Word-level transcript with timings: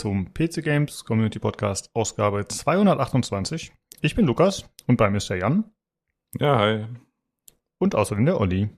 zum 0.00 0.32
PC 0.32 0.64
Games 0.64 1.04
Community 1.04 1.38
Podcast 1.38 1.90
Ausgabe 1.92 2.48
228. 2.48 3.70
Ich 4.00 4.14
bin 4.14 4.24
Lukas 4.24 4.64
und 4.86 4.96
bei 4.96 5.10
mir 5.10 5.18
ist 5.18 5.28
der 5.28 5.36
Jan. 5.36 5.70
Ja, 6.38 6.58
hi. 6.58 6.86
Und 7.76 7.94
außerdem 7.94 8.24
der 8.24 8.40
Olli. 8.40 8.70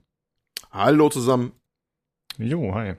Hallo 0.69 1.07
zusammen. 1.07 1.53
Jo, 2.37 2.75
hi. 2.75 2.95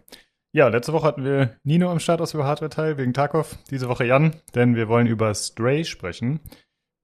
Ja, 0.52 0.68
letzte 0.68 0.94
Woche 0.94 1.06
hatten 1.06 1.22
wir 1.22 1.58
Nino 1.64 1.90
am 1.90 2.00
Start 2.00 2.22
aus 2.22 2.32
über 2.32 2.46
Hardware-Teil 2.46 2.96
wegen 2.96 3.12
Tarkov. 3.12 3.58
Diese 3.70 3.90
Woche 3.90 4.06
Jan, 4.06 4.34
denn 4.54 4.74
wir 4.74 4.88
wollen 4.88 5.06
über 5.06 5.34
Stray 5.34 5.84
sprechen, 5.84 6.40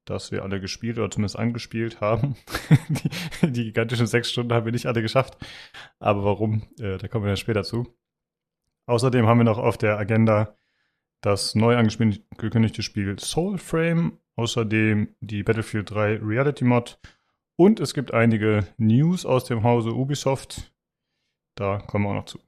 das 0.07 0.33
wir 0.33 0.43
alle 0.43 0.59
gespielt 0.59 0.97
oder 0.97 1.11
zumindest 1.11 1.39
angespielt 1.39 2.01
haben. 2.01 2.35
die, 2.89 3.53
die 3.53 3.65
gigantischen 3.65 4.07
sechs 4.07 4.31
Stunden 4.31 4.55
haben 4.55 4.65
wir 4.65 4.73
nicht 4.73 4.87
alle 4.87 5.03
geschafft. 5.03 5.37
Aber 5.99 6.25
warum, 6.25 6.63
äh, 6.81 6.97
da 6.97 7.09
kommen 7.09 7.27
wir 7.27 7.31
dann 7.31 7.37
später 7.37 7.63
zu. 7.63 7.95
Außerdem 8.87 9.27
haben 9.27 9.37
wir 9.37 9.45
noch 9.45 9.59
auf 9.59 9.77
der 9.77 9.99
Agenda 9.99 10.57
das 11.21 11.55
neu 11.55 11.77
angekündigte 11.77 12.83
Spiel 12.83 13.19
Soulframe, 13.19 14.19
außerdem 14.37 15.15
die 15.21 15.43
Battlefield 15.43 15.91
3 15.91 16.21
Reality 16.23 16.65
Mod 16.65 16.99
und 17.61 17.79
es 17.79 17.93
gibt 17.93 18.15
einige 18.15 18.67
News 18.79 19.27
aus 19.27 19.45
dem 19.45 19.65
Hause 19.65 19.93
Ubisoft. 19.93 20.73
Da 21.57 21.79
kommen 21.79 22.07
wir 22.07 22.11
auch 22.13 22.15
noch 22.15 22.25
zu. 22.25 22.39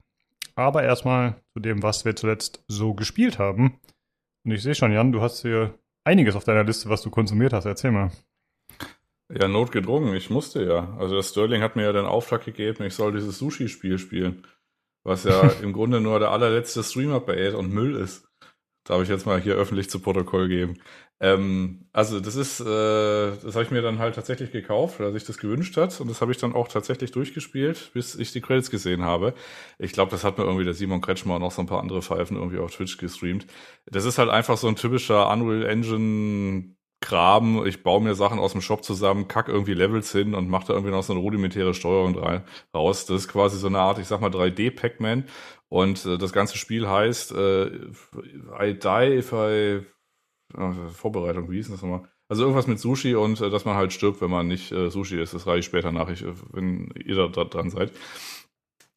Aber 0.55 0.81
erstmal 0.81 1.35
zu 1.53 1.59
dem, 1.59 1.83
was 1.83 2.03
wir 2.03 2.15
zuletzt 2.15 2.63
so 2.67 2.95
gespielt 2.95 3.37
haben. 3.37 3.79
Und 4.43 4.51
ich 4.51 4.63
sehe 4.63 4.73
schon, 4.73 4.91
Jan, 4.91 5.11
du 5.11 5.21
hast 5.21 5.43
hier 5.43 5.77
einiges 6.03 6.35
auf 6.35 6.45
deiner 6.45 6.63
Liste, 6.63 6.89
was 6.89 7.03
du 7.03 7.11
konsumiert 7.11 7.53
hast. 7.53 7.65
Erzähl 7.65 7.91
mal. 7.91 8.11
Ja, 9.31 9.47
notgedrungen. 9.47 10.15
Ich 10.15 10.31
musste 10.31 10.65
ja. 10.65 10.95
Also 10.97 11.13
der 11.13 11.21
Sterling 11.23 11.61
hat 11.61 11.75
mir 11.75 11.83
ja 11.83 11.93
den 11.93 12.05
Auftrag 12.05 12.43
gegeben, 12.43 12.83
ich 12.83 12.95
soll 12.95 13.13
dieses 13.13 13.37
Sushi-Spiel 13.37 13.99
spielen. 13.99 14.47
Was 15.03 15.25
ja 15.25 15.47
im 15.61 15.73
Grunde 15.73 16.01
nur 16.01 16.17
der 16.17 16.31
allerletzte 16.31 16.83
Streamer-Bait 16.83 17.53
und 17.53 17.71
Müll 17.71 17.95
ist. 17.95 18.27
Darf 18.85 19.01
ich 19.01 19.09
jetzt 19.09 19.25
mal 19.25 19.39
hier 19.39 19.55
öffentlich 19.55 19.89
zu 19.89 19.99
Protokoll 19.99 20.49
geben. 20.49 20.77
Ähm, 21.19 21.87
also 21.93 22.19
das 22.19 22.35
ist, 22.35 22.59
äh, 22.59 22.65
das 22.65 23.55
habe 23.55 23.63
ich 23.63 23.71
mir 23.71 23.81
dann 23.81 23.99
halt 23.99 24.15
tatsächlich 24.15 24.51
gekauft, 24.51 24.99
weil 24.99 25.07
er 25.07 25.13
sich 25.13 25.23
das 25.23 25.37
gewünscht 25.37 25.77
hat. 25.77 26.01
Und 26.01 26.09
das 26.09 26.19
habe 26.19 26.31
ich 26.33 26.37
dann 26.37 26.53
auch 26.53 26.67
tatsächlich 26.67 27.11
durchgespielt, 27.11 27.91
bis 27.93 28.15
ich 28.15 28.33
die 28.33 28.41
Credits 28.41 28.69
gesehen 28.69 29.03
habe. 29.03 29.33
Ich 29.79 29.93
glaube, 29.93 30.11
das 30.11 30.23
hat 30.25 30.37
mir 30.37 30.43
irgendwie 30.43 30.65
der 30.65 30.73
Simon 30.73 31.01
Kretschmer 31.01 31.35
und 31.35 31.41
noch 31.41 31.51
so 31.51 31.61
ein 31.61 31.67
paar 31.67 31.79
andere 31.81 32.01
Pfeifen 32.01 32.35
irgendwie 32.37 32.59
auf 32.59 32.75
Twitch 32.75 32.97
gestreamt. 32.97 33.47
Das 33.85 34.05
ist 34.05 34.17
halt 34.17 34.29
einfach 34.29 34.57
so 34.57 34.67
ein 34.67 34.75
typischer 34.75 35.31
Unreal 35.31 35.65
Engine 35.65 36.75
Graben, 37.03 37.65
ich 37.67 37.83
baue 37.83 38.01
mir 38.01 38.15
Sachen 38.15 38.39
aus 38.39 38.53
dem 38.53 38.61
Shop 38.61 38.81
zusammen, 38.83 39.27
kack 39.27 39.49
irgendwie 39.49 39.73
Levels 39.73 40.11
hin 40.13 40.33
und 40.33 40.47
mache 40.49 40.67
da 40.67 40.73
irgendwie 40.73 40.91
noch 40.91 41.03
so 41.03 41.11
eine 41.11 41.21
rudimentäre 41.21 41.73
Steuerung 41.73 42.17
rein, 42.17 42.43
raus. 42.73 43.05
Das 43.05 43.17
ist 43.23 43.27
quasi 43.27 43.57
so 43.57 43.67
eine 43.67 43.79
Art, 43.79 43.99
ich 43.99 44.07
sag 44.07 44.21
mal 44.21 44.29
3D 44.29 44.73
Pac-Man 44.73 45.25
und 45.73 46.05
äh, 46.05 46.19
das 46.19 46.31
ganze 46.33 46.55
Spiel 46.55 46.87
heißt 46.87 47.31
äh, 47.31 47.65
I 47.65 48.77
die 48.77 49.17
if 49.17 49.33
I 49.33 49.81
äh, 50.55 50.89
Vorbereitung, 50.93 51.49
wie 51.49 51.55
hieß 51.55 51.71
das 51.71 51.81
nochmal? 51.81 52.07
Also 52.29 52.43
irgendwas 52.43 52.67
mit 52.67 52.79
Sushi 52.79 53.15
und 53.15 53.41
äh, 53.41 53.49
dass 53.49 53.65
man 53.65 53.75
halt 53.75 53.91
stirbt, 53.91 54.21
wenn 54.21 54.29
man 54.29 54.47
nicht 54.47 54.71
äh, 54.71 54.91
Sushi 54.91 55.19
ist. 55.19 55.33
Das 55.33 55.47
reiche 55.47 55.59
ich 55.61 55.65
später 55.65 55.91
nach, 55.91 56.09
ich, 56.09 56.23
wenn 56.51 56.93
ihr 57.03 57.27
da 57.27 57.43
dran 57.45 57.71
seid. 57.71 57.91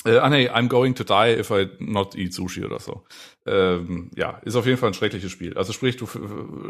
Äh, 0.07 0.19
ah 0.19 0.31
nee, 0.31 0.49
I'm 0.49 0.69
going 0.69 0.95
to 0.95 1.05
die 1.05 1.37
if 1.39 1.51
I 1.51 1.69
not 1.81 2.15
eat 2.15 2.33
Sushi 2.33 2.65
oder 2.65 2.79
so. 2.79 3.03
Ähm, 3.45 4.11
ja, 4.15 4.39
ist 4.45 4.55
auf 4.55 4.67
jeden 4.67 4.79
Fall 4.79 4.91
ein 4.91 4.95
schreckliches 4.95 5.33
Spiel. 5.33 5.57
Also 5.57 5.73
sprich, 5.73 5.97
du 5.97 6.07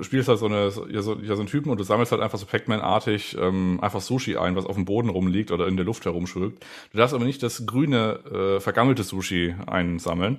spielst 0.02 0.28
halt 0.28 0.38
so 0.38 0.46
eine 0.46 0.72
ja, 0.90 1.02
so, 1.02 1.16
ja, 1.20 1.34
so 1.34 1.42
einen 1.42 1.48
Typen 1.48 1.70
und 1.70 1.78
du 1.78 1.84
sammelst 1.84 2.12
halt 2.12 2.22
einfach 2.22 2.38
so 2.38 2.46
Pac-Man-artig 2.46 3.36
ähm, 3.38 3.78
einfach 3.82 4.00
Sushi 4.00 4.36
ein, 4.36 4.56
was 4.56 4.64
auf 4.64 4.74
dem 4.74 4.86
Boden 4.86 5.10
rumliegt 5.10 5.50
oder 5.50 5.66
in 5.66 5.76
der 5.76 5.84
Luft 5.84 6.06
herumschwirrt. 6.06 6.54
Du 6.92 6.98
darfst 6.98 7.14
aber 7.14 7.24
nicht 7.24 7.42
das 7.42 7.66
grüne, 7.66 8.20
äh, 8.56 8.60
vergammelte 8.60 9.04
Sushi 9.04 9.54
einsammeln. 9.66 10.38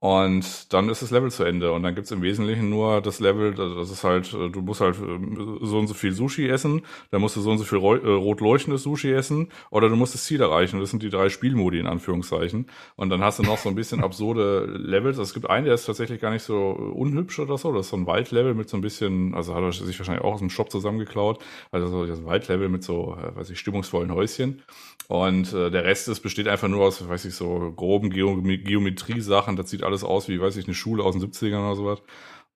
Und 0.00 0.72
dann 0.72 0.88
ist 0.88 1.02
das 1.02 1.10
Level 1.10 1.30
zu 1.30 1.44
Ende. 1.44 1.72
Und 1.72 1.82
dann 1.82 1.94
gibt's 1.94 2.10
im 2.10 2.22
Wesentlichen 2.22 2.70
nur 2.70 3.02
das 3.02 3.20
Level, 3.20 3.54
das 3.54 3.90
ist 3.90 4.02
halt, 4.02 4.32
äh, 4.32 4.48
du 4.48 4.62
musst 4.62 4.80
halt 4.80 4.96
äh, 4.96 5.18
so 5.60 5.78
und 5.78 5.88
so 5.88 5.94
viel 5.94 6.12
Sushi 6.12 6.48
essen, 6.48 6.82
dann 7.10 7.20
musst 7.20 7.36
du 7.36 7.42
so 7.42 7.50
und 7.50 7.58
so 7.58 7.64
viel 7.64 7.78
äh, 7.78 8.08
rot 8.10 8.40
leuchtendes 8.40 8.82
Sushi 8.82 9.12
essen, 9.12 9.48
oder 9.68 9.90
du 9.90 9.96
musst 9.96 10.14
das 10.14 10.24
Ziel 10.24 10.40
erreichen. 10.40 10.80
Das 10.80 10.88
sind 10.90 11.02
die 11.02 11.10
drei 11.10 11.28
Spielmodi 11.28 11.78
in 11.78 11.86
Anführungszeichen. 11.86 12.66
Und 12.96 13.10
dann 13.10 13.22
hast 13.22 13.40
du 13.40 13.42
noch 13.42 13.58
so 13.58 13.68
ein 13.68 13.74
bisschen 13.74 14.02
absurde 14.02 14.64
Levels. 14.78 15.18
Also 15.18 15.28
es 15.28 15.34
gibt 15.34 15.50
einen, 15.50 15.66
der 15.66 15.74
ist 15.74 15.84
tatsächlich 15.84 16.18
gar 16.18 16.30
nicht 16.30 16.44
so 16.44 16.70
unhübsch 16.70 17.38
oder 17.38 17.58
so. 17.58 17.70
Das 17.74 17.86
ist 17.86 17.90
so 17.90 17.96
ein 17.98 18.06
Waldlevel 18.06 18.54
mit 18.54 18.70
so 18.70 18.78
ein 18.78 18.80
bisschen, 18.80 19.34
also 19.34 19.54
hat 19.54 19.62
er 19.62 19.72
sich 19.72 19.98
wahrscheinlich 19.98 20.24
auch 20.24 20.32
aus 20.32 20.40
dem 20.40 20.48
Shop 20.48 20.70
zusammengeklaut. 20.70 21.44
Also 21.72 22.06
so 22.06 22.10
ein 22.10 22.24
Waldlevel 22.24 22.70
mit 22.70 22.82
so, 22.82 23.18
weiß 23.34 23.50
ich, 23.50 23.58
stimmungsvollen 23.58 24.14
Häuschen. 24.14 24.62
Und 25.10 25.52
äh, 25.52 25.72
der 25.72 25.82
Rest 25.82 26.08
ist, 26.08 26.20
besteht 26.20 26.46
einfach 26.46 26.68
nur 26.68 26.86
aus, 26.86 27.06
weiß 27.08 27.24
ich, 27.24 27.34
so 27.34 27.72
groben 27.74 28.10
Geometrie-Sachen. 28.10 29.56
Das 29.56 29.68
sieht 29.68 29.82
alles 29.90 30.04
aus 30.04 30.28
wie, 30.28 30.40
weiß 30.40 30.56
ich, 30.56 30.66
eine 30.66 30.74
Schule 30.74 31.02
aus 31.04 31.14
den 31.16 31.22
70ern 31.22 31.66
oder 31.66 31.76
sowas. 31.76 32.02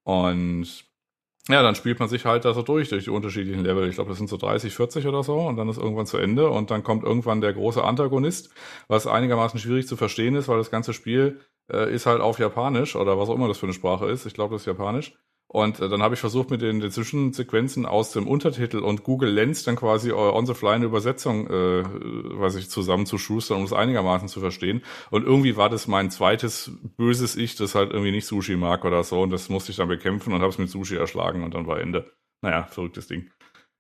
Und 0.04 0.84
ja, 1.48 1.62
dann 1.62 1.74
spielt 1.74 1.98
man 2.00 2.08
sich 2.08 2.24
halt 2.24 2.46
da 2.46 2.54
so 2.54 2.62
durch, 2.62 2.88
durch 2.88 3.04
die 3.04 3.10
unterschiedlichen 3.10 3.62
Level. 3.64 3.86
Ich 3.88 3.96
glaube, 3.96 4.08
das 4.08 4.18
sind 4.18 4.30
so 4.30 4.38
30, 4.38 4.74
40 4.74 5.06
oder 5.06 5.22
so. 5.22 5.36
Und 5.40 5.56
dann 5.56 5.68
ist 5.68 5.76
irgendwann 5.76 6.06
zu 6.06 6.16
Ende. 6.16 6.48
Und 6.48 6.70
dann 6.70 6.82
kommt 6.82 7.04
irgendwann 7.04 7.42
der 7.42 7.52
große 7.52 7.84
Antagonist, 7.84 8.50
was 8.88 9.06
einigermaßen 9.06 9.60
schwierig 9.60 9.86
zu 9.86 9.96
verstehen 9.96 10.36
ist, 10.36 10.48
weil 10.48 10.56
das 10.58 10.70
ganze 10.70 10.94
Spiel 10.94 11.40
äh, 11.70 11.92
ist 11.94 12.06
halt 12.06 12.22
auf 12.22 12.38
Japanisch 12.38 12.96
oder 12.96 13.18
was 13.18 13.28
auch 13.28 13.34
immer 13.34 13.48
das 13.48 13.58
für 13.58 13.66
eine 13.66 13.74
Sprache 13.74 14.06
ist. 14.06 14.24
Ich 14.24 14.34
glaube, 14.34 14.54
das 14.54 14.62
ist 14.62 14.66
Japanisch. 14.66 15.14
Und 15.54 15.78
äh, 15.78 15.88
dann 15.88 16.02
habe 16.02 16.14
ich 16.14 16.20
versucht, 16.20 16.50
mit 16.50 16.62
den, 16.62 16.80
den 16.80 16.90
Zwischensequenzen 16.90 17.86
aus 17.86 18.10
dem 18.10 18.26
Untertitel 18.26 18.78
und 18.78 19.04
Google 19.04 19.30
Lens 19.30 19.62
dann 19.62 19.76
quasi 19.76 20.10
on 20.10 20.46
the 20.46 20.52
fly 20.52 20.70
eine 20.72 20.86
Übersetzung, 20.86 21.46
äh, 21.46 21.84
weiß 21.84 22.56
ich, 22.56 22.68
zusammenzuschustern, 22.68 23.58
um 23.58 23.62
es 23.62 23.72
einigermaßen 23.72 24.26
zu 24.26 24.40
verstehen. 24.40 24.82
Und 25.10 25.24
irgendwie 25.24 25.56
war 25.56 25.70
das 25.70 25.86
mein 25.86 26.10
zweites 26.10 26.72
böses 26.96 27.36
Ich, 27.36 27.54
das 27.54 27.76
halt 27.76 27.92
irgendwie 27.92 28.10
nicht 28.10 28.26
Sushi 28.26 28.56
mag 28.56 28.84
oder 28.84 29.04
so. 29.04 29.22
Und 29.22 29.30
das 29.30 29.48
musste 29.48 29.70
ich 29.70 29.76
dann 29.76 29.86
bekämpfen 29.86 30.32
und 30.32 30.40
habe 30.40 30.50
es 30.50 30.58
mit 30.58 30.70
Sushi 30.70 30.96
erschlagen 30.96 31.44
und 31.44 31.54
dann 31.54 31.68
war 31.68 31.78
Ende. 31.78 32.10
Naja, 32.42 32.64
verrücktes 32.64 33.06
Ding. 33.06 33.30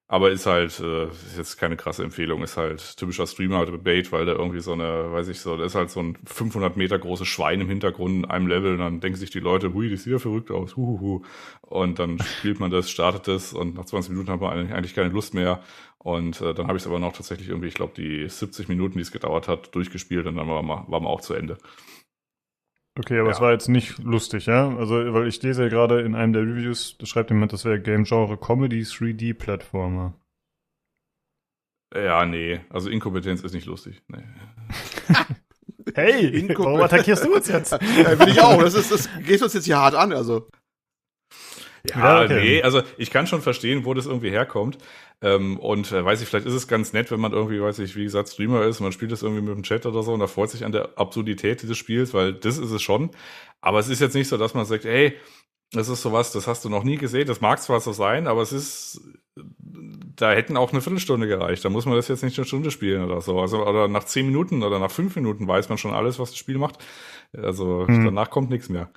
Aber 0.06 0.30
ist 0.30 0.44
halt, 0.44 0.78
äh, 0.80 1.06
ist 1.06 1.38
jetzt 1.38 1.56
keine 1.56 1.76
krasse 1.76 2.04
Empfehlung, 2.04 2.42
ist 2.42 2.58
halt 2.58 2.96
typischer 2.98 3.26
Streamer-Bait, 3.26 4.12
weil 4.12 4.26
da 4.26 4.32
irgendwie 4.32 4.60
so 4.60 4.72
eine, 4.72 5.10
weiß 5.10 5.28
ich 5.28 5.40
so, 5.40 5.56
da 5.56 5.64
ist 5.64 5.74
halt 5.74 5.90
so 5.90 6.00
ein 6.00 6.18
500 6.26 6.76
Meter 6.76 6.98
großes 6.98 7.26
Schwein 7.26 7.62
im 7.62 7.68
Hintergrund 7.68 8.14
in 8.16 8.24
einem 8.26 8.46
Level 8.46 8.74
und 8.74 8.80
dann 8.80 9.00
denken 9.00 9.18
sich 9.18 9.30
die 9.30 9.40
Leute, 9.40 9.72
hui, 9.72 9.88
das 9.90 10.04
sieht 10.04 10.12
ja 10.12 10.18
verrückt 10.18 10.50
aus, 10.50 10.76
huhuhu. 10.76 11.22
Und 11.62 11.98
dann 11.98 12.18
spielt 12.38 12.60
man 12.60 12.70
das, 12.70 12.90
startet 12.90 13.28
das 13.28 13.54
und 13.54 13.76
nach 13.76 13.86
20 13.86 14.10
Minuten 14.10 14.30
hat 14.30 14.40
man 14.42 14.70
eigentlich 14.72 14.94
keine 14.94 15.08
Lust 15.08 15.32
mehr. 15.32 15.62
Und 15.98 16.38
äh, 16.42 16.52
dann 16.52 16.66
habe 16.66 16.76
ich 16.76 16.82
es 16.82 16.86
aber 16.86 16.98
noch 16.98 17.14
tatsächlich 17.14 17.48
irgendwie, 17.48 17.68
ich 17.68 17.74
glaube, 17.74 17.94
die 17.96 18.28
70 18.28 18.68
Minuten, 18.68 18.98
die 18.98 19.02
es 19.02 19.10
gedauert 19.10 19.48
hat, 19.48 19.74
durchgespielt 19.74 20.26
und 20.26 20.36
dann 20.36 20.48
war 20.48 20.62
man, 20.62 20.86
war 20.86 21.00
man 21.00 21.06
auch 21.10 21.22
zu 21.22 21.32
Ende. 21.32 21.56
Okay, 22.98 23.18
aber 23.18 23.30
ja. 23.30 23.34
es 23.34 23.40
war 23.40 23.52
jetzt 23.52 23.68
nicht 23.68 23.98
lustig, 23.98 24.46
ja? 24.46 24.68
Also, 24.76 25.12
weil 25.12 25.26
ich 25.26 25.42
lese 25.42 25.64
ja 25.64 25.68
gerade 25.68 26.02
in 26.02 26.14
einem 26.14 26.32
der 26.32 26.42
Reviews, 26.42 26.96
da 26.98 27.06
schreibt 27.06 27.30
jemand, 27.30 27.52
das 27.52 27.64
wäre 27.64 27.80
Game 27.80 28.04
Genre 28.04 28.36
Comedy 28.36 28.82
3D 28.82 29.34
Plattformer. 29.34 30.14
Ja, 31.94 32.24
nee. 32.24 32.60
Also 32.70 32.90
Inkompetenz 32.90 33.42
ist 33.42 33.52
nicht 33.52 33.66
lustig. 33.66 34.02
Nee. 34.08 34.24
hey, 35.94 36.48
warum 36.56 36.80
attackierst 36.80 37.24
du 37.24 37.34
uns 37.34 37.48
jetzt? 37.48 37.72
ja, 37.96 38.18
will 38.18 38.28
ich 38.28 38.40
auch. 38.40 38.60
Das, 38.60 38.74
ist, 38.74 38.90
das 38.90 39.08
geht 39.24 39.42
uns 39.42 39.54
jetzt 39.54 39.64
hier 39.64 39.78
hart 39.78 39.94
an, 39.94 40.12
also. 40.12 40.48
Ja, 41.88 41.98
ja 41.98 42.24
okay. 42.24 42.40
nee, 42.40 42.62
also 42.62 42.82
ich 42.96 43.10
kann 43.10 43.26
schon 43.26 43.42
verstehen, 43.42 43.84
wo 43.84 43.94
das 43.94 44.06
irgendwie 44.06 44.30
herkommt. 44.30 44.78
Ähm, 45.24 45.58
und 45.58 45.90
äh, 45.90 46.04
weiß 46.04 46.20
ich, 46.20 46.28
vielleicht 46.28 46.46
ist 46.46 46.52
es 46.52 46.68
ganz 46.68 46.92
nett, 46.92 47.10
wenn 47.10 47.18
man 47.18 47.32
irgendwie, 47.32 47.58
weiß 47.58 47.78
ich, 47.78 47.96
wie 47.96 48.04
gesagt, 48.04 48.28
Streamer 48.28 48.64
ist, 48.66 48.80
man 48.80 48.92
spielt 48.92 49.10
das 49.10 49.22
irgendwie 49.22 49.40
mit 49.40 49.56
dem 49.56 49.62
Chat 49.62 49.86
oder 49.86 50.02
so 50.02 50.12
und 50.12 50.20
da 50.20 50.26
freut 50.26 50.50
sich 50.50 50.66
an 50.66 50.72
der 50.72 50.98
Absurdität 50.98 51.62
dieses 51.62 51.78
Spiels, 51.78 52.12
weil 52.12 52.34
das 52.34 52.58
ist 52.58 52.70
es 52.70 52.82
schon. 52.82 53.10
Aber 53.62 53.78
es 53.78 53.88
ist 53.88 54.02
jetzt 54.02 54.14
nicht 54.14 54.28
so, 54.28 54.36
dass 54.36 54.52
man 54.52 54.66
sagt, 54.66 54.84
ey, 54.84 55.16
das 55.72 55.88
ist 55.88 56.02
sowas, 56.02 56.30
das 56.32 56.46
hast 56.46 56.66
du 56.66 56.68
noch 56.68 56.84
nie 56.84 56.98
gesehen, 56.98 57.26
das 57.26 57.40
mag 57.40 57.62
zwar 57.62 57.80
so 57.80 57.92
sein, 57.92 58.26
aber 58.26 58.42
es 58.42 58.52
ist, 58.52 59.00
da 59.34 60.32
hätten 60.32 60.58
auch 60.58 60.72
eine 60.72 60.82
Viertelstunde 60.82 61.26
gereicht. 61.26 61.64
Da 61.64 61.70
muss 61.70 61.86
man 61.86 61.96
das 61.96 62.08
jetzt 62.08 62.22
nicht 62.22 62.38
eine 62.38 62.46
Stunde 62.46 62.70
spielen 62.70 63.02
oder 63.02 63.22
so. 63.22 63.40
Also, 63.40 63.66
oder 63.66 63.88
nach 63.88 64.04
zehn 64.04 64.26
Minuten 64.26 64.62
oder 64.62 64.78
nach 64.78 64.90
fünf 64.90 65.16
Minuten 65.16 65.48
weiß 65.48 65.70
man 65.70 65.78
schon 65.78 65.94
alles, 65.94 66.18
was 66.18 66.30
das 66.30 66.38
Spiel 66.38 66.58
macht. 66.58 66.84
Also, 67.32 67.88
hm. 67.88 68.04
danach 68.04 68.28
kommt 68.28 68.50
nichts 68.50 68.68
mehr. 68.68 68.92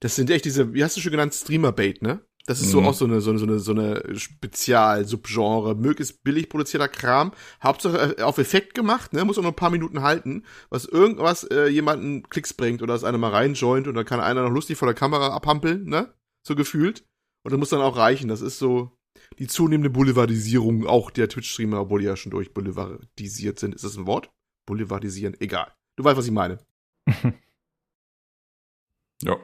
Das 0.00 0.16
sind 0.16 0.30
echt 0.30 0.46
diese, 0.46 0.72
wie 0.72 0.82
hast 0.82 0.96
du 0.96 1.02
schon 1.02 1.12
genannt, 1.12 1.34
Streamer-Bait, 1.34 2.00
ne? 2.00 2.24
Das 2.46 2.60
ist 2.60 2.68
mhm. 2.68 2.70
so 2.70 2.82
auch 2.82 2.94
so 2.94 3.04
eine, 3.04 3.20
so 3.20 3.30
eine, 3.30 3.38
so 3.38 3.46
eine, 3.46 3.58
so 3.58 3.72
eine 3.72 4.18
Spezial-Subgenre, 4.18 5.74
möglichst 5.74 6.24
billig 6.24 6.48
produzierter 6.48 6.88
Kram. 6.88 7.32
Hauptsache 7.62 8.16
äh, 8.18 8.22
auf 8.22 8.38
Effekt 8.38 8.74
gemacht, 8.74 9.12
ne? 9.12 9.24
Muss 9.24 9.38
auch 9.38 9.42
nur 9.42 9.52
ein 9.52 9.56
paar 9.56 9.70
Minuten 9.70 10.02
halten, 10.02 10.44
was 10.70 10.84
irgendwas 10.86 11.44
äh, 11.44 11.66
jemanden 11.66 12.28
Klicks 12.28 12.54
bringt 12.54 12.82
oder 12.82 12.94
dass 12.94 13.04
einer 13.04 13.18
mal 13.18 13.30
reinjoint 13.30 13.86
und 13.88 13.94
dann 13.94 14.06
kann 14.06 14.20
einer 14.20 14.42
noch 14.42 14.50
lustig 14.50 14.78
vor 14.78 14.86
der 14.86 14.94
Kamera 14.94 15.28
abhampeln, 15.28 15.84
ne? 15.84 16.12
So 16.42 16.56
gefühlt. 16.56 17.04
Und 17.42 17.52
das 17.52 17.58
muss 17.58 17.68
dann 17.70 17.82
auch 17.82 17.96
reichen. 17.96 18.28
Das 18.28 18.40
ist 18.40 18.58
so 18.58 18.96
die 19.38 19.46
zunehmende 19.46 19.90
Boulevardisierung 19.90 20.86
auch 20.86 21.10
der 21.10 21.28
Twitch-Streamer, 21.28 21.80
obwohl 21.82 22.00
die 22.00 22.06
ja 22.06 22.16
schon 22.16 22.30
durch 22.30 22.52
boulevardisiert 22.52 23.58
sind. 23.58 23.74
Ist 23.74 23.84
das 23.84 23.96
ein 23.96 24.06
Wort? 24.06 24.30
Boulevardisieren? 24.66 25.36
Egal. 25.40 25.72
Du 25.96 26.04
weißt, 26.04 26.16
was 26.16 26.26
ich 26.26 26.32
meine. 26.32 26.58
ja. 29.22 29.36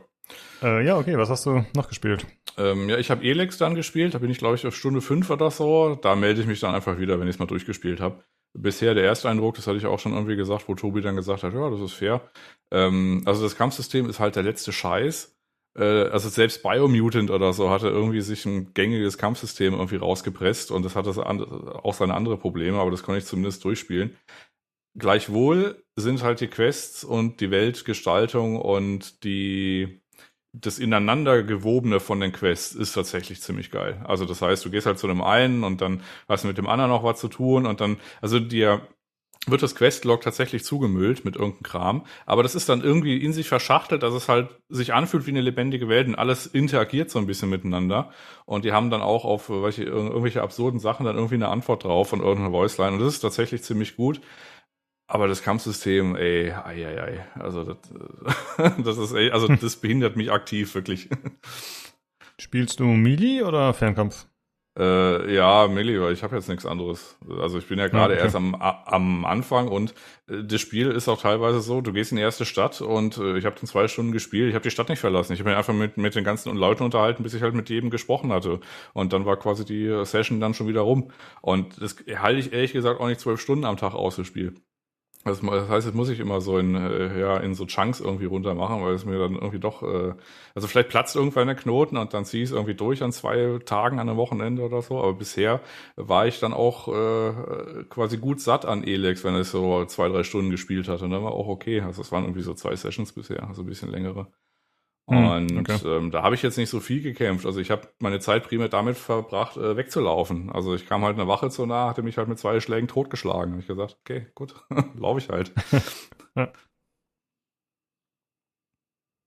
Äh, 0.63 0.85
ja, 0.85 0.97
okay, 0.97 1.17
was 1.17 1.31
hast 1.31 1.47
du 1.47 1.65
noch 1.75 1.89
gespielt? 1.89 2.27
Ähm, 2.59 2.89
ja, 2.89 2.97
ich 2.99 3.11
habe 3.11 3.25
Elex 3.25 3.59
dann 3.59 3.75
gespielt, 3.75 4.15
da 4.15 4.19
bin 4.19 4.31
ich, 4.31 4.39
glaube 4.39 4.55
ich, 4.55 4.67
auf 4.67 4.75
Stunde 4.77 5.01
5 5.01 5.29
oder 5.31 5.51
so. 5.51 5.97
Da 5.97 6.17
melde 6.17 6.41
ich 6.41 6.47
mich 6.47 6.61
dann 6.61 6.75
einfach 6.75 6.99
wieder, 6.99 7.21
wenn 7.21 7.29
ich 7.29 7.35
es 7.35 7.39
mal 7.39 7.47
durchgespielt 7.47 8.01
habe. 8.01 8.25
Bisher 8.55 8.95
der 8.95 9.05
erste 9.05 9.29
Eindruck, 9.29 9.57
das 9.57 9.67
hatte 9.67 9.77
ich 9.77 9.85
auch 9.87 9.99
schon 9.99 10.13
irgendwie 10.15 10.37
gesagt, 10.37 10.67
wo 10.69 10.75
Tobi 10.75 11.03
dann 11.03 11.17
gesagt 11.17 11.43
hat, 11.43 11.53
ja, 11.53 11.69
das 11.71 11.81
ist 11.81 11.93
fair. 11.93 12.31
Ähm, 12.73 13.23
also 13.27 13.43
das 13.43 13.57
Kampfsystem 13.57 14.09
ist 14.09 14.21
halt 14.21 14.37
der 14.37 14.43
letzte 14.43 14.73
Scheiß. 14.73 15.37
äh, 15.79 15.83
also 15.85 16.29
selbst 16.31 16.63
Biomutant 16.63 17.31
oder 17.31 17.53
so 17.53 17.69
hatte 17.71 17.89
irgendwie 17.89 18.23
sich 18.23 18.47
ein 18.47 18.73
gängiges 18.73 19.19
Kampfsystem 19.19 19.75
irgendwie 19.75 19.97
rausgepresst 19.97 20.71
und 20.71 20.85
das 20.85 20.97
hatte 20.97 21.11
auch 21.85 21.95
seine 21.95 22.15
andere 22.15 22.39
Probleme, 22.39 22.79
aber 22.79 22.91
das 22.91 23.03
konnte 23.03 23.19
ich 23.19 23.27
zumindest 23.27 23.63
durchspielen. 23.65 24.17
Gleichwohl 24.99 25.85
sind 25.97 26.23
halt 26.23 26.41
die 26.41 26.49
Quests 26.49 27.05
und 27.05 27.41
die 27.41 27.51
Weltgestaltung 27.51 28.57
und 28.61 29.25
die 29.25 30.01
das 30.61 30.79
ineinander 30.79 31.43
gewobene 31.43 32.01
von 32.01 32.21
den 32.21 32.33
Quests 32.33 32.75
ist 32.75 32.93
tatsächlich 32.95 33.41
ziemlich 33.41 33.71
geil. 33.71 34.03
Also 34.07 34.25
das 34.25 34.43
heißt, 34.43 34.65
du 34.65 34.71
gehst 34.71 34.87
halt 34.87 34.99
zu 34.99 35.07
dem 35.07 35.23
einen 35.23 35.65
und 35.65 35.81
dann 35.81 36.03
hast 36.29 36.45
du 36.45 36.49
mit 36.49 36.59
dem 36.59 36.67
anderen 36.67 36.91
noch 36.91 37.05
was 37.05 37.21
zu 37.21 37.29
tun 37.29 37.67
und 37.67 37.81
dann, 37.81 37.99
also 38.21 38.39
dir 38.41 38.83
wird 39.49 39.63
das 39.63 39.77
Questlog 39.77 40.23
tatsächlich 40.23 40.65
zugemüllt 40.65 41.25
mit 41.25 41.37
irgendeinem 41.37 41.63
Kram, 41.63 42.07
aber 42.25 42.43
das 42.43 42.57
ist 42.57 42.69
dann 42.69 42.83
irgendwie 42.83 43.17
in 43.23 43.33
sich 43.33 43.49
verschachtelt, 43.49 44.03
dass 44.03 44.13
es 44.13 44.29
halt 44.29 44.49
sich 44.69 44.93
anfühlt 44.93 45.27
wie 45.27 45.31
eine 45.31 45.41
lebendige 45.41 45.89
Welt 45.89 46.09
und 46.09 46.17
alles 46.17 46.47
interagiert 46.47 47.11
so 47.11 47.21
ein 47.21 47.27
bisschen 47.27 47.49
miteinander 47.51 48.11
und 48.45 48.65
die 48.65 48.73
haben 48.73 48.91
dann 48.91 49.03
auch 49.03 49.25
auf 49.25 49.49
welche, 49.49 49.85
irgendwelche 49.85 50.43
absurden 50.43 50.81
Sachen 50.81 51.07
dann 51.07 51.15
irgendwie 51.17 51.37
eine 51.37 51.49
Antwort 51.49 51.85
drauf 51.85 52.09
von 52.09 52.21
irgendeiner 52.21 52.53
Voiceline 52.53 52.95
und 52.97 53.01
das 53.01 53.15
ist 53.15 53.21
tatsächlich 53.21 53.63
ziemlich 53.63 53.97
gut. 53.97 54.21
Aber 55.09 55.29
das 55.29 55.43
Kampfsystem, 55.43 56.17
ey, 56.17 56.51
ei, 56.51 56.87
ei, 56.87 57.03
ei. 57.03 57.27
Also 57.35 57.63
das, 57.63 57.77
das 58.85 58.99
ist, 58.99 59.13
ey, 59.13 59.31
also 59.31 59.47
das 59.49 59.77
behindert 59.77 60.17
mich 60.17 60.33
aktiv, 60.33 60.75
wirklich. 60.75 61.09
Spielst 62.39 62.81
du 62.81 62.85
Melee 62.85 63.43
oder 63.43 63.73
Fernkampf? 63.73 64.27
Äh, 64.79 65.35
ja, 65.35 65.69
Melee, 65.69 65.99
weil 66.01 66.13
ich 66.13 66.23
habe 66.23 66.37
jetzt 66.37 66.51
nichts 66.51 66.67
anderes. 66.67 67.17
Also 67.41 67.59
ich 67.59 67.67
bin 67.67 67.79
ja 67.79 67.89
gerade 67.89 68.13
okay. 68.13 68.25
erst 68.25 68.37
am, 68.37 68.55
am 68.55 69.25
Anfang 69.25 69.69
und 69.69 69.95
äh, 70.29 70.45
das 70.45 70.61
Spiel 70.61 70.91
ist 70.91 71.09
auch 71.09 71.19
teilweise 71.19 71.63
so, 71.63 71.81
du 71.81 71.95
gehst 71.95 72.13
in 72.13 72.17
die 72.17 72.23
erste 72.23 72.45
Stadt 72.45 72.83
und 72.83 73.17
äh, 73.17 73.39
ich 73.39 73.47
habe 73.47 73.57
dann 73.57 73.67
zwei 73.67 73.89
Stunden 73.89 74.13
gespielt, 74.13 74.51
ich 74.51 74.55
habe 74.55 74.65
die 74.65 74.71
Stadt 74.71 74.91
nicht 74.91 74.99
verlassen. 74.99 75.33
Ich 75.33 75.39
habe 75.39 75.49
mich 75.49 75.57
einfach 75.57 75.73
mit, 75.73 75.97
mit 75.97 76.15
den 76.15 76.25
ganzen 76.25 76.55
Leuten 76.55 76.83
unterhalten, 76.83 77.23
bis 77.23 77.33
ich 77.33 77.41
halt 77.41 77.55
mit 77.55 77.71
jedem 77.71 77.89
gesprochen 77.89 78.31
hatte. 78.33 78.61
Und 78.93 79.15
dann 79.15 79.25
war 79.25 79.39
quasi 79.39 79.65
die 79.65 80.05
Session 80.05 80.41
dann 80.41 80.53
schon 80.53 80.69
wieder 80.69 80.83
rum. 80.83 81.11
Und 81.41 81.81
das 81.81 81.97
halte 82.17 82.41
ich 82.41 82.53
ehrlich 82.53 82.75
gesagt 82.75 83.01
auch 83.01 83.07
nicht 83.07 83.21
zwölf 83.21 83.41
Stunden 83.41 83.65
am 83.65 83.79
Tag 83.79 83.95
aus, 83.95 84.17
das 84.17 84.27
Spiel. 84.27 84.57
Das 85.27 85.43
heißt, 85.43 85.87
jetzt 85.87 85.95
muss 85.95 86.09
ich 86.09 86.21
immer 86.21 86.41
so 86.41 86.57
in, 86.59 86.75
äh, 86.77 87.19
ja, 87.21 87.37
in 87.39 87.55
so 87.55 87.67
Chunks 87.67 88.01
irgendwie 88.01 88.27
runter 88.27 88.55
machen, 88.55 88.83
weil 88.85 88.95
es 88.95 89.05
mir 89.05 89.19
dann 89.19 89.35
irgendwie 89.35 89.59
doch, 89.59 89.83
äh, 89.83 90.15
also 90.55 90.69
vielleicht 90.69 90.89
platzt 90.89 91.17
irgendwann 91.17 91.49
der 91.49 91.57
Knoten 91.57 91.97
und 91.97 92.15
dann 92.15 92.25
ziehe 92.25 92.43
ich 92.45 92.51
es 92.51 92.55
irgendwie 92.55 92.75
durch 92.75 93.03
an 93.03 93.13
zwei 93.13 93.59
Tagen 93.65 93.99
an 93.99 94.09
einem 94.09 94.19
Wochenende 94.19 94.63
oder 94.63 94.83
so. 94.83 94.99
Aber 94.99 95.15
bisher 95.15 95.61
war 95.97 96.27
ich 96.27 96.39
dann 96.41 96.53
auch 96.55 96.89
äh, 96.89 97.85
quasi 97.89 98.19
gut 98.19 98.41
satt 98.41 98.65
an 98.67 98.85
Elex, 98.85 99.25
wenn 99.25 99.37
ich 99.37 99.49
so 99.49 99.85
zwei, 99.87 100.09
drei 100.09 100.23
Stunden 100.23 100.51
gespielt 100.51 100.89
hatte. 100.89 101.05
Und 101.05 101.11
dann 101.11 101.25
war 101.25 101.33
auch 101.33 101.49
okay. 101.49 101.81
Also 101.81 102.03
es 102.03 102.13
waren 102.13 102.25
irgendwie 102.25 102.43
so 102.43 102.55
zwei 102.55 102.77
Sessions 102.77 103.13
bisher, 103.13 103.49
also 103.49 103.63
ein 103.63 103.67
bisschen 103.67 103.91
längere. 103.91 104.29
Hm, 105.09 105.53
und 105.53 105.59
okay. 105.61 105.79
ähm, 105.85 106.11
da 106.11 106.23
habe 106.25 106.35
ich 106.35 106.43
jetzt 106.43 106.59
nicht 106.59 106.69
so 106.69 106.81
viel 106.81 107.01
gekämpft. 107.01 107.47
Also 107.47 107.61
ich 107.61 107.71
habe 107.71 107.89
meine 108.01 108.19
Zeit 108.19 108.43
primär 108.45 108.69
damit 108.69 108.97
verbracht, 108.97 109.57
äh, 109.57 109.77
wegzulaufen. 109.77 110.51
Also 110.51 110.75
ich 110.75 110.87
kam 110.87 111.05
halt 111.05 111.17
eine 111.17 111.29
Wache 111.29 111.49
zu 111.49 111.65
nah, 111.65 111.89
hatte 111.89 112.03
mich 112.03 112.19
halt 112.19 112.27
mit 112.29 112.41
zwei 112.41 112.59
Schlägen 112.59 112.89
totgeschlagen. 112.89 113.53
Habe 113.53 113.61
ich 113.61 113.69
gesagt, 113.69 113.99
okay, 114.01 114.27
gut, 114.35 114.55
laufe 114.99 115.21
ich 115.21 115.29
halt. 115.29 115.53
ja. 116.37 116.51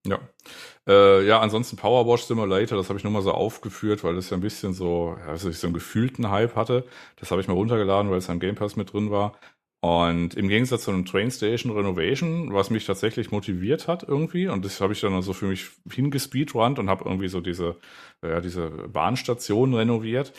Ja. 0.06 0.18
Äh, 0.88 1.26
ja, 1.26 1.40
ansonsten 1.40 1.76
Powerwash 1.76 2.22
Simulator, 2.24 2.78
das 2.78 2.88
habe 2.88 2.98
ich 2.98 3.04
nur 3.04 3.12
mal 3.12 3.22
so 3.22 3.32
aufgeführt, 3.32 4.02
weil 4.04 4.14
das 4.14 4.30
ja 4.30 4.36
ein 4.38 4.40
bisschen 4.40 4.72
so, 4.72 5.16
ja, 5.20 5.26
also 5.26 5.50
ich 5.50 5.58
so 5.58 5.66
einen 5.66 5.74
gefühlten 5.74 6.30
Hype 6.30 6.56
hatte. 6.56 6.86
Das 7.16 7.30
habe 7.30 7.40
ich 7.42 7.48
mal 7.48 7.54
runtergeladen, 7.54 8.10
weil 8.10 8.18
es 8.18 8.30
am 8.30 8.40
Game 8.40 8.54
Pass 8.54 8.76
mit 8.76 8.92
drin 8.92 9.10
war. 9.10 9.38
Und 9.82 10.34
im 10.34 10.48
Gegensatz 10.48 10.84
zu 10.84 10.90
einem 10.90 11.06
Train 11.06 11.30
Station 11.30 11.72
Renovation, 11.72 12.52
was 12.52 12.68
mich 12.68 12.84
tatsächlich 12.84 13.30
motiviert 13.30 13.88
hat 13.88 14.02
irgendwie, 14.02 14.46
und 14.48 14.64
das 14.64 14.80
habe 14.80 14.92
ich 14.92 15.00
dann 15.00 15.14
also 15.14 15.32
für 15.32 15.46
mich 15.46 15.70
hingespeedrunnt 15.90 16.78
und 16.78 16.90
habe 16.90 17.04
irgendwie 17.06 17.28
so 17.28 17.40
diese, 17.40 17.76
ja, 18.22 18.40
diese 18.40 18.68
Bahnstation 18.68 19.72
renoviert, 19.72 20.34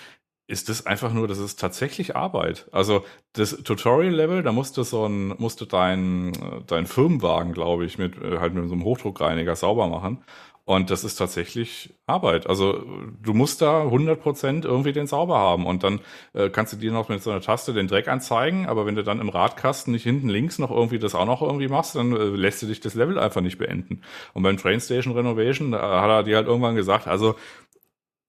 ist 0.47 0.69
das 0.69 0.85
einfach 0.85 1.13
nur, 1.13 1.27
das 1.27 1.39
ist 1.39 1.59
tatsächlich 1.59 2.15
Arbeit. 2.15 2.67
Also 2.71 3.05
das 3.33 3.63
Tutorial-Level, 3.63 4.43
da 4.43 4.51
musste 4.51 4.83
so 4.83 5.05
ein, 5.07 5.29
musste 5.39 5.65
dein, 5.65 6.33
dein 6.67 6.85
Firmenwagen, 6.85 7.53
glaube 7.53 7.85
ich, 7.85 7.97
mit 7.97 8.17
halt 8.19 8.53
mit 8.53 8.67
so 8.67 8.73
einem 8.73 8.83
Hochdruckreiniger 8.83 9.55
sauber 9.55 9.88
machen. 9.88 10.23
Und 10.63 10.89
das 10.89 11.03
ist 11.03 11.15
tatsächlich 11.15 11.93
Arbeit. 12.05 12.47
Also 12.47 12.85
du 13.21 13.33
musst 13.33 13.61
da 13.61 13.83
100% 13.83 14.63
irgendwie 14.63 14.93
den 14.93 15.07
Sauber 15.07 15.37
haben. 15.37 15.65
Und 15.65 15.83
dann 15.83 16.01
äh, 16.33 16.49
kannst 16.49 16.73
du 16.73 16.77
dir 16.77 16.91
noch 16.91 17.09
mit 17.09 17.21
so 17.23 17.31
einer 17.31 17.41
Taste 17.41 17.73
den 17.73 17.87
Dreck 17.87 18.07
anzeigen. 18.07 18.67
Aber 18.67 18.85
wenn 18.85 18.95
du 18.95 19.03
dann 19.03 19.19
im 19.19 19.29
Radkasten 19.29 19.91
nicht 19.91 20.03
hinten 20.03 20.29
links 20.29 20.59
noch 20.59 20.71
irgendwie 20.71 20.99
das 20.99 21.15
auch 21.15 21.25
noch 21.25 21.41
irgendwie 21.41 21.67
machst, 21.67 21.95
dann 21.95 22.15
äh, 22.15 22.25
lässt 22.25 22.61
du 22.61 22.67
dich 22.67 22.79
das 22.79 22.93
Level 22.93 23.17
einfach 23.17 23.41
nicht 23.41 23.57
beenden. 23.57 24.01
Und 24.33 24.43
beim 24.43 24.57
Train 24.57 24.79
Station 24.79 25.15
Renovation, 25.15 25.71
da 25.71 26.01
hat 26.01 26.09
er 26.09 26.23
dir 26.23 26.35
halt 26.37 26.47
irgendwann 26.47 26.75
gesagt, 26.75 27.07
also 27.07 27.35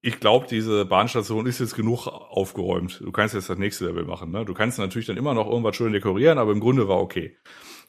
ich 0.00 0.18
glaube, 0.18 0.46
diese 0.50 0.84
Bahnstation 0.84 1.46
ist 1.46 1.60
jetzt 1.60 1.76
genug 1.76 2.08
aufgeräumt. 2.08 3.00
Du 3.04 3.12
kannst 3.12 3.34
jetzt 3.34 3.48
das 3.48 3.58
nächste 3.58 3.86
Level 3.86 4.04
machen. 4.04 4.32
Ne? 4.32 4.44
Du 4.44 4.52
kannst 4.52 4.78
natürlich 4.78 5.06
dann 5.06 5.16
immer 5.16 5.32
noch 5.32 5.46
irgendwas 5.46 5.76
schön 5.76 5.92
dekorieren, 5.92 6.38
aber 6.38 6.50
im 6.50 6.60
Grunde 6.60 6.88
war 6.88 7.00
okay. 7.00 7.36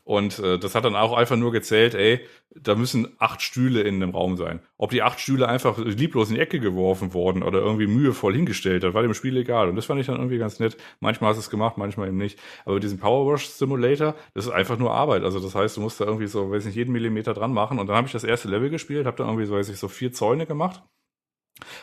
Und 0.05 0.39
äh, 0.39 0.59
das 0.59 0.75
hat 0.75 0.83
dann 0.83 0.95
auch 0.95 1.13
einfach 1.13 1.37
nur 1.37 1.51
gezählt, 1.53 1.95
ey, 1.95 2.19
da 2.55 2.75
müssen 2.75 3.15
acht 3.19 3.41
Stühle 3.41 3.81
in 3.81 4.01
dem 4.01 4.09
Raum 4.09 4.35
sein. 4.35 4.59
Ob 4.77 4.91
die 4.91 5.01
acht 5.01 5.19
Stühle 5.19 5.47
einfach 5.47 5.77
lieblos 5.77 6.29
in 6.29 6.35
die 6.35 6.41
Ecke 6.41 6.59
geworfen 6.59 7.13
worden 7.13 7.41
oder 7.41 7.59
irgendwie 7.59 7.87
mühevoll 7.87 8.33
hingestellt, 8.33 8.83
das 8.83 8.93
war 8.93 9.01
dem 9.01 9.13
Spiel 9.13 9.37
egal. 9.37 9.69
Und 9.69 9.77
das 9.77 9.85
fand 9.85 10.01
ich 10.01 10.07
dann 10.07 10.17
irgendwie 10.17 10.37
ganz 10.37 10.59
nett. 10.59 10.75
Manchmal 10.99 11.29
hast 11.29 11.37
du 11.37 11.41
es 11.41 11.49
gemacht, 11.49 11.77
manchmal 11.77 12.09
eben 12.09 12.17
nicht. 12.17 12.37
Aber 12.65 12.79
diesen 12.81 12.99
Powerwash 12.99 13.47
Simulator, 13.47 14.15
das 14.33 14.45
ist 14.45 14.51
einfach 14.51 14.77
nur 14.77 14.91
Arbeit. 14.91 15.23
Also 15.23 15.39
das 15.39 15.55
heißt, 15.55 15.77
du 15.77 15.81
musst 15.81 16.01
da 16.01 16.05
irgendwie 16.05 16.27
so, 16.27 16.51
weiß 16.51 16.65
nicht, 16.65 16.75
jeden 16.75 16.91
Millimeter 16.91 17.33
dran 17.33 17.53
machen. 17.53 17.79
Und 17.79 17.87
dann 17.87 17.95
habe 17.95 18.07
ich 18.07 18.13
das 18.13 18.25
erste 18.25 18.49
Level 18.49 18.69
gespielt, 18.69 19.05
habe 19.05 19.17
dann 19.17 19.27
irgendwie 19.27 19.45
so, 19.45 19.55
weiß 19.55 19.69
ich, 19.69 19.77
so 19.77 19.87
vier 19.87 20.11
Zäune 20.11 20.45
gemacht 20.45 20.83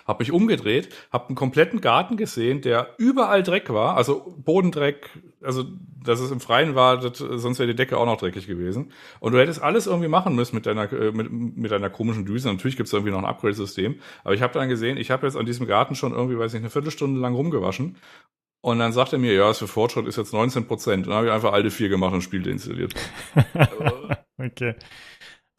hab 0.06 0.20
mich 0.20 0.32
umgedreht, 0.32 0.88
hab 1.10 1.28
einen 1.28 1.36
kompletten 1.36 1.80
Garten 1.80 2.16
gesehen, 2.16 2.60
der 2.60 2.94
überall 2.98 3.42
Dreck 3.42 3.70
war, 3.70 3.96
also 3.96 4.34
Bodendreck, 4.38 5.10
also 5.42 5.64
dass 6.02 6.20
es 6.20 6.30
im 6.30 6.40
Freien 6.40 6.74
war, 6.74 6.98
das, 6.98 7.18
sonst 7.18 7.58
wäre 7.58 7.68
die 7.68 7.76
Decke 7.76 7.96
auch 7.96 8.06
noch 8.06 8.16
dreckig 8.16 8.46
gewesen. 8.46 8.92
Und 9.20 9.32
du 9.32 9.38
hättest 9.38 9.62
alles 9.62 9.86
irgendwie 9.86 10.08
machen 10.08 10.34
müssen 10.34 10.54
mit 10.54 10.66
deiner 10.66 10.90
äh, 10.92 11.12
mit, 11.12 11.30
mit 11.30 11.70
deiner 11.70 11.90
komischen 11.90 12.24
Düse. 12.24 12.48
Natürlich 12.48 12.76
gibt's 12.76 12.92
irgendwie 12.92 13.12
noch 13.12 13.18
ein 13.18 13.24
Upgrade-System, 13.24 14.00
aber 14.24 14.34
ich 14.34 14.42
habe 14.42 14.54
dann 14.54 14.68
gesehen, 14.68 14.96
ich 14.96 15.10
habe 15.10 15.26
jetzt 15.26 15.36
an 15.36 15.46
diesem 15.46 15.66
Garten 15.66 15.94
schon 15.94 16.12
irgendwie, 16.12 16.38
weiß 16.38 16.54
ich, 16.54 16.60
eine 16.60 16.70
Viertelstunde 16.70 17.20
lang 17.20 17.34
rumgewaschen. 17.34 17.96
Und 18.62 18.78
dann 18.78 18.92
sagt 18.92 19.14
er 19.14 19.18
mir, 19.18 19.32
ja, 19.32 19.48
das 19.48 19.58
für 19.58 19.68
Fortschritt 19.68 20.06
ist 20.06 20.16
jetzt 20.16 20.34
19 20.34 20.66
Prozent. 20.66 21.06
Und 21.06 21.10
dann 21.10 21.18
habe 21.18 21.26
ich 21.28 21.32
einfach 21.32 21.52
alte 21.52 21.70
vier 21.70 21.88
gemacht 21.88 22.12
und 22.12 22.20
Spiel 22.20 22.46
installiert. 22.46 22.92
okay. 24.38 24.74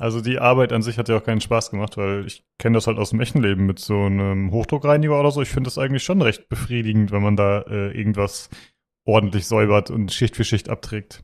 Also 0.01 0.19
die 0.19 0.39
Arbeit 0.39 0.73
an 0.73 0.81
sich 0.81 0.97
hat 0.97 1.09
ja 1.09 1.17
auch 1.17 1.23
keinen 1.23 1.41
Spaß 1.41 1.69
gemacht, 1.69 1.95
weil 1.95 2.25
ich 2.25 2.43
kenne 2.57 2.73
das 2.73 2.87
halt 2.87 2.97
aus 2.97 3.11
dem 3.11 3.21
echten 3.21 3.39
Leben 3.39 3.67
mit 3.67 3.77
so 3.77 3.93
einem 3.99 4.49
Hochdruckreiniger 4.49 5.19
oder 5.19 5.29
so. 5.29 5.43
Ich 5.43 5.49
finde 5.49 5.67
das 5.67 5.77
eigentlich 5.77 6.03
schon 6.03 6.23
recht 6.23 6.49
befriedigend, 6.49 7.11
wenn 7.11 7.21
man 7.21 7.35
da 7.35 7.61
äh, 7.61 7.95
irgendwas 7.95 8.49
ordentlich 9.05 9.45
säubert 9.45 9.91
und 9.91 10.11
Schicht 10.11 10.35
für 10.35 10.43
Schicht 10.43 10.69
abträgt. 10.69 11.23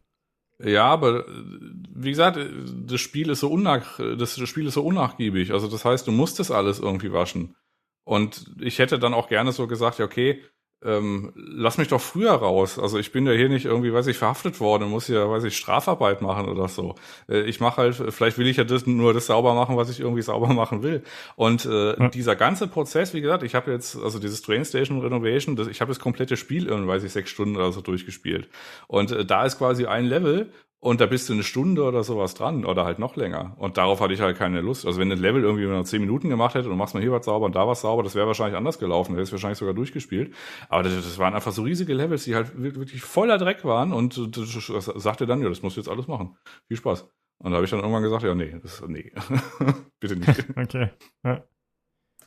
Ja, 0.64 0.86
aber 0.86 1.26
wie 1.28 2.12
gesagt, 2.12 2.38
das 2.86 3.02
Spiel 3.02 3.32
ist 3.32 3.40
so 3.40 3.50
unnach, 3.50 3.98
das 3.98 4.38
Spiel 4.48 4.68
ist 4.68 4.76
so 4.76 4.86
unnachgiebig. 4.86 5.54
Also 5.54 5.68
das 5.68 5.84
heißt, 5.84 6.06
du 6.06 6.12
musst 6.12 6.38
das 6.38 6.52
alles 6.52 6.78
irgendwie 6.78 7.12
waschen. 7.12 7.56
Und 8.04 8.52
ich 8.62 8.78
hätte 8.78 9.00
dann 9.00 9.16
auch 9.16 9.28
gerne 9.28 9.54
so 9.54 9.66
gesagt, 9.66 9.98
ja, 9.98 10.06
okay, 10.06 10.44
ähm, 10.84 11.34
lass 11.36 11.78
mich 11.78 11.88
doch 11.88 12.02
früher 12.02 12.34
raus. 12.34 12.78
Also 12.78 13.00
ich 13.00 13.12
bin 13.12 13.26
ja 13.26 13.34
hier 13.34 13.50
nicht 13.50 13.66
irgendwie, 13.66 13.92
weiß 13.92 14.08
ich, 14.08 14.18
verhaftet 14.18 14.60
worden, 14.60 14.90
muss 14.90 15.08
ja, 15.08 15.30
weiß 15.30 15.44
ich, 15.44 15.58
Strafarbeit 15.58 16.22
machen 16.22 16.48
oder 16.48 16.68
so. 16.68 16.96
Äh, 17.28 17.42
ich 17.42 17.60
mache 17.60 17.78
halt, 17.78 17.96
vielleicht 18.14 18.38
will 18.38 18.48
ich 18.48 18.58
ja 18.58 18.64
das, 18.64 18.86
nur 18.86 19.14
das 19.14 19.26
sauber 19.26 19.56
machen, 19.56 19.76
was 19.76 19.90
ich 19.90 20.00
irgendwie 20.00 20.22
sauber 20.22 20.48
machen 20.54 20.84
will. 20.84 21.04
Und 21.36 21.66
äh, 21.66 22.00
ja. 22.00 22.10
dieser 22.10 22.36
ganze 22.36 22.68
Prozess, 22.68 23.14
wie 23.14 23.22
gesagt, 23.22 23.44
ich 23.44 23.56
habe 23.56 23.72
jetzt, 23.72 23.98
also 23.98 24.20
dieses 24.20 24.42
Train 24.44 24.66
Station 24.66 25.02
Renovation, 25.02 25.56
das, 25.56 25.68
ich 25.68 25.82
habe 25.82 25.90
das 25.90 26.00
komplette 26.00 26.38
Spiel 26.38 26.68
irgendwie, 26.68 26.90
weiß 26.90 27.04
ich, 27.04 27.12
sechs 27.12 27.32
Stunden 27.32 27.56
oder 27.56 27.72
so 27.72 27.82
durchgespielt. 27.82 28.48
Und 28.88 29.12
äh, 29.12 29.26
da 29.26 29.46
ist 29.46 29.58
quasi 29.58 29.88
ein 29.88 30.06
Level, 30.06 30.52
und 30.80 31.02
da 31.02 31.08
bist 31.08 31.28
du 31.28 31.34
eine 31.34 31.44
Stunde 31.44 31.84
oder 31.84 32.04
sowas 32.04 32.36
dran 32.36 32.64
oder 32.64 32.86
halt 32.86 33.00
noch 33.00 33.16
länger. 33.16 33.56
Und 33.58 33.78
darauf 33.78 34.00
hatte 34.00 34.14
ich 34.14 34.22
halt 34.22 34.38
keine 34.38 34.62
Lust. 34.62 34.86
Also 34.86 35.00
wenn 35.00 35.12
ein 35.12 35.18
Level 35.18 35.44
irgendwie 35.44 35.66
nur 35.66 35.84
zehn 35.86 36.02
Minuten 36.02 36.30
gemacht 36.30 36.54
hätte 36.54 36.70
und 36.70 36.78
machst 36.78 36.94
mal 36.94 37.02
hier 37.02 37.12
was 37.12 37.26
sauber 37.26 37.48
und 37.48 37.56
da 37.56 37.68
was 37.68 37.82
sauber, 37.82 38.04
das 38.04 38.14
wäre 38.14 38.28
wahrscheinlich 38.28 38.56
anders 38.56 38.78
gelaufen. 38.78 39.14
Hätte 39.14 39.24
es 39.24 39.32
wahrscheinlich 39.32 39.58
sogar 39.58 39.74
durchgespielt. 39.74 40.36
Aber 40.70 40.84
das, 40.84 40.94
das, 40.94 41.18
waren 41.18 41.34
einfach 41.34 41.52
so 41.52 41.64
riesige 41.64 41.96
Levels, 41.96 42.26
die 42.26 42.36
halt 42.36 42.62
wirklich 42.62 43.02
voller 43.02 43.40
Dreck 43.40 43.66
waren. 43.66 43.92
Und 43.92 44.38
das, 44.38 44.68
das 44.68 44.86
sagte 44.86 45.26
dann, 45.26 45.42
ja, 45.42 45.50
das 45.50 45.64
musst 45.64 45.78
du 45.78 45.82
jetzt 45.82 45.90
alles 45.90 46.08
machen. 46.08 46.38
Viel 46.68 46.78
Spaß. 46.78 47.10
Und 47.40 47.52
da 47.52 47.56
habe 47.56 47.66
ich 47.66 47.72
dann 47.72 47.80
irgendwann 47.80 48.04
gesagt, 48.04 48.24
ja, 48.24 48.36
nee, 48.36 48.60
das, 48.62 48.84
nee, 48.88 49.12
bitte 50.00 50.16
nicht. 50.16 50.46
okay. 50.58 50.90
Ja. 51.24 51.44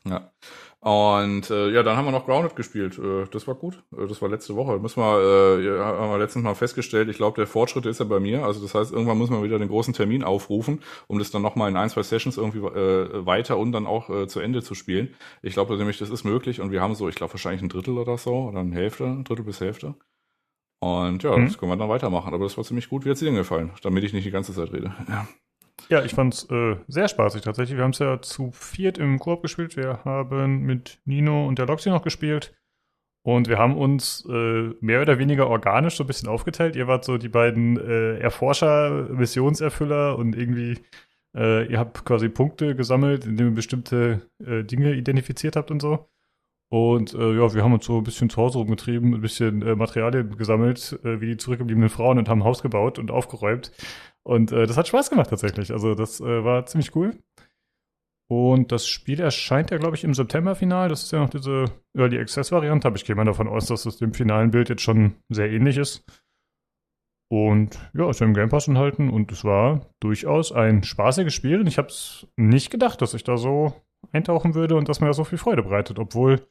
ja. 0.04 0.32
Und 0.82 1.50
äh, 1.50 1.70
ja, 1.70 1.82
dann 1.82 1.98
haben 1.98 2.06
wir 2.06 2.12
noch 2.12 2.24
Grounded 2.24 2.56
gespielt. 2.56 2.98
Äh, 2.98 3.26
das 3.30 3.46
war 3.46 3.54
gut. 3.54 3.82
Äh, 3.92 4.06
das 4.06 4.22
war 4.22 4.30
letzte 4.30 4.56
Woche. 4.56 4.78
Müssen 4.78 5.02
wir, 5.02 5.58
äh, 5.58 5.66
ja, 5.66 5.84
haben 5.84 6.10
wir 6.10 6.18
letztens 6.18 6.42
mal 6.42 6.54
festgestellt, 6.54 7.10
ich 7.10 7.18
glaube, 7.18 7.36
der 7.36 7.46
Fortschritt 7.46 7.84
ist 7.84 8.00
ja 8.00 8.06
bei 8.06 8.18
mir. 8.18 8.44
Also 8.46 8.62
das 8.62 8.74
heißt, 8.74 8.90
irgendwann 8.90 9.18
muss 9.18 9.28
man 9.28 9.42
wieder 9.42 9.58
den 9.58 9.68
großen 9.68 9.92
Termin 9.92 10.24
aufrufen, 10.24 10.80
um 11.06 11.18
das 11.18 11.30
dann 11.30 11.42
nochmal 11.42 11.68
in 11.68 11.76
ein, 11.76 11.90
zwei 11.90 12.02
Sessions 12.02 12.38
irgendwie 12.38 12.60
äh, 12.60 13.26
weiter 13.26 13.58
und 13.58 13.72
dann 13.72 13.86
auch 13.86 14.08
äh, 14.08 14.26
zu 14.26 14.40
Ende 14.40 14.62
zu 14.62 14.74
spielen. 14.74 15.14
Ich 15.42 15.52
glaube 15.52 15.76
nämlich, 15.76 15.98
das 15.98 16.08
ist 16.08 16.24
möglich 16.24 16.62
und 16.62 16.72
wir 16.72 16.80
haben 16.80 16.94
so, 16.94 17.10
ich 17.10 17.14
glaube, 17.14 17.34
wahrscheinlich 17.34 17.60
ein 17.60 17.68
Drittel 17.68 17.98
oder 17.98 18.16
so, 18.16 18.48
oder 18.48 18.60
eine 18.60 18.74
Hälfte, 18.74 19.04
ein 19.04 19.24
Drittel 19.24 19.44
bis 19.44 19.60
Hälfte. 19.60 19.96
Und 20.80 21.22
ja, 21.22 21.36
mhm. 21.36 21.44
das 21.44 21.58
können 21.58 21.72
wir 21.72 21.76
dann 21.76 21.90
weitermachen. 21.90 22.32
Aber 22.32 22.44
das 22.44 22.56
war 22.56 22.64
ziemlich 22.64 22.88
gut. 22.88 23.04
Wie 23.04 23.10
hat 23.10 23.14
es 23.14 23.20
dir 23.20 23.26
denn 23.26 23.34
gefallen? 23.34 23.70
Damit 23.82 24.02
ich 24.04 24.14
nicht 24.14 24.24
die 24.24 24.30
ganze 24.30 24.54
Zeit 24.54 24.72
rede. 24.72 24.94
Ja. 25.08 25.28
Ja, 25.90 26.04
ich 26.04 26.14
fand's 26.14 26.48
äh, 26.50 26.76
sehr 26.86 27.08
spaßig 27.08 27.42
tatsächlich. 27.42 27.76
Wir 27.76 27.82
haben 27.82 27.90
es 27.90 27.98
ja 27.98 28.22
zu 28.22 28.52
viert 28.52 28.96
im 28.96 29.18
Koop 29.18 29.42
gespielt. 29.42 29.76
Wir 29.76 30.04
haben 30.04 30.60
mit 30.60 31.00
Nino 31.04 31.46
und 31.48 31.58
der 31.58 31.66
Loxi 31.66 31.90
noch 31.90 32.02
gespielt. 32.02 32.54
Und 33.22 33.48
wir 33.48 33.58
haben 33.58 33.76
uns 33.76 34.24
äh, 34.30 34.70
mehr 34.80 35.02
oder 35.02 35.18
weniger 35.18 35.48
organisch 35.48 35.96
so 35.96 36.04
ein 36.04 36.06
bisschen 36.06 36.28
aufgeteilt. 36.28 36.76
Ihr 36.76 36.86
wart 36.86 37.04
so 37.04 37.18
die 37.18 37.28
beiden 37.28 37.76
äh, 37.76 38.18
Erforscher, 38.18 39.08
Missionserfüller 39.10 40.16
und 40.16 40.36
irgendwie 40.36 40.78
äh, 41.34 41.66
ihr 41.66 41.78
habt 41.78 42.04
quasi 42.04 42.28
Punkte 42.28 42.74
gesammelt, 42.76 43.24
indem 43.24 43.48
ihr 43.48 43.54
bestimmte 43.54 44.30
äh, 44.44 44.62
Dinge 44.62 44.94
identifiziert 44.94 45.56
habt 45.56 45.70
und 45.70 45.82
so. 45.82 46.08
Und 46.72 47.14
äh, 47.14 47.36
ja, 47.36 47.52
wir 47.52 47.64
haben 47.64 47.72
uns 47.72 47.84
so 47.84 47.98
ein 47.98 48.04
bisschen 48.04 48.30
zu 48.30 48.36
Hause 48.36 48.58
rumgetrieben, 48.58 49.14
ein 49.14 49.20
bisschen 49.20 49.60
äh, 49.62 49.74
Materialien 49.74 50.36
gesammelt, 50.36 50.98
äh, 51.04 51.20
wie 51.20 51.26
die 51.26 51.36
zurückgebliebenen 51.36 51.88
Frauen 51.88 52.18
und 52.18 52.28
haben 52.28 52.42
ein 52.42 52.44
Haus 52.44 52.62
gebaut 52.62 53.00
und 53.00 53.10
aufgeräumt. 53.10 53.72
Und 54.22 54.52
äh, 54.52 54.66
das 54.66 54.76
hat 54.76 54.88
Spaß 54.88 55.10
gemacht 55.10 55.30
tatsächlich. 55.30 55.72
Also 55.72 55.94
das 55.94 56.20
äh, 56.20 56.44
war 56.44 56.66
ziemlich 56.66 56.94
cool. 56.94 57.18
Und 58.30 58.70
das 58.70 58.86
Spiel 58.86 59.20
erscheint 59.20 59.70
ja, 59.72 59.78
glaube 59.78 59.96
ich, 59.96 60.04
im 60.04 60.14
September 60.14 60.54
final. 60.54 60.88
Das 60.88 61.02
ist 61.02 61.10
ja 61.10 61.18
noch 61.18 61.30
diese 61.30 61.64
Early 61.96 62.18
Access-Variante, 62.18 62.86
aber 62.86 62.96
ich 62.96 63.04
gehe 63.04 63.16
mal 63.16 63.24
davon 63.24 63.48
aus, 63.48 63.66
dass 63.66 63.86
es 63.86 63.96
dem 63.96 64.14
finalen 64.14 64.52
Bild 64.52 64.68
jetzt 64.68 64.82
schon 64.82 65.16
sehr 65.28 65.50
ähnlich 65.50 65.78
ist. 65.78 66.04
Und 67.28 67.78
ja, 67.92 68.08
ist 68.08 68.20
ja 68.20 68.26
im 68.26 68.34
Game 68.34 68.48
Pass 68.48 68.68
enthalten 68.68 69.08
und 69.08 69.32
es 69.32 69.44
war 69.44 69.86
durchaus 70.00 70.52
ein 70.52 70.84
spaßiges 70.84 71.34
Spiel. 71.34 71.60
Und 71.60 71.66
ich 71.66 71.78
habe 71.78 71.88
es 71.88 72.26
nicht 72.36 72.70
gedacht, 72.70 73.02
dass 73.02 73.14
ich 73.14 73.24
da 73.24 73.36
so 73.36 73.72
eintauchen 74.12 74.54
würde 74.54 74.76
und 74.76 74.88
dass 74.88 75.00
mir 75.00 75.08
das 75.08 75.16
so 75.16 75.24
viel 75.24 75.38
Freude 75.38 75.62
bereitet, 75.62 75.98
obwohl 75.98 76.46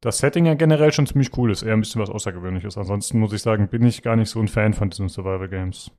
das 0.00 0.18
Setting 0.18 0.46
ja 0.46 0.54
generell 0.54 0.92
schon 0.92 1.06
ziemlich 1.06 1.36
cool 1.38 1.52
ist, 1.52 1.62
eher 1.62 1.74
ein 1.74 1.80
bisschen 1.80 2.02
was 2.02 2.10
Außergewöhnliches. 2.10 2.76
Ansonsten 2.76 3.20
muss 3.20 3.32
ich 3.32 3.42
sagen, 3.42 3.68
bin 3.68 3.84
ich 3.84 4.02
gar 4.02 4.16
nicht 4.16 4.28
so 4.28 4.40
ein 4.40 4.48
Fan 4.48 4.74
von 4.74 4.90
diesen 4.90 5.08
Survival 5.08 5.48
Games. 5.48 5.92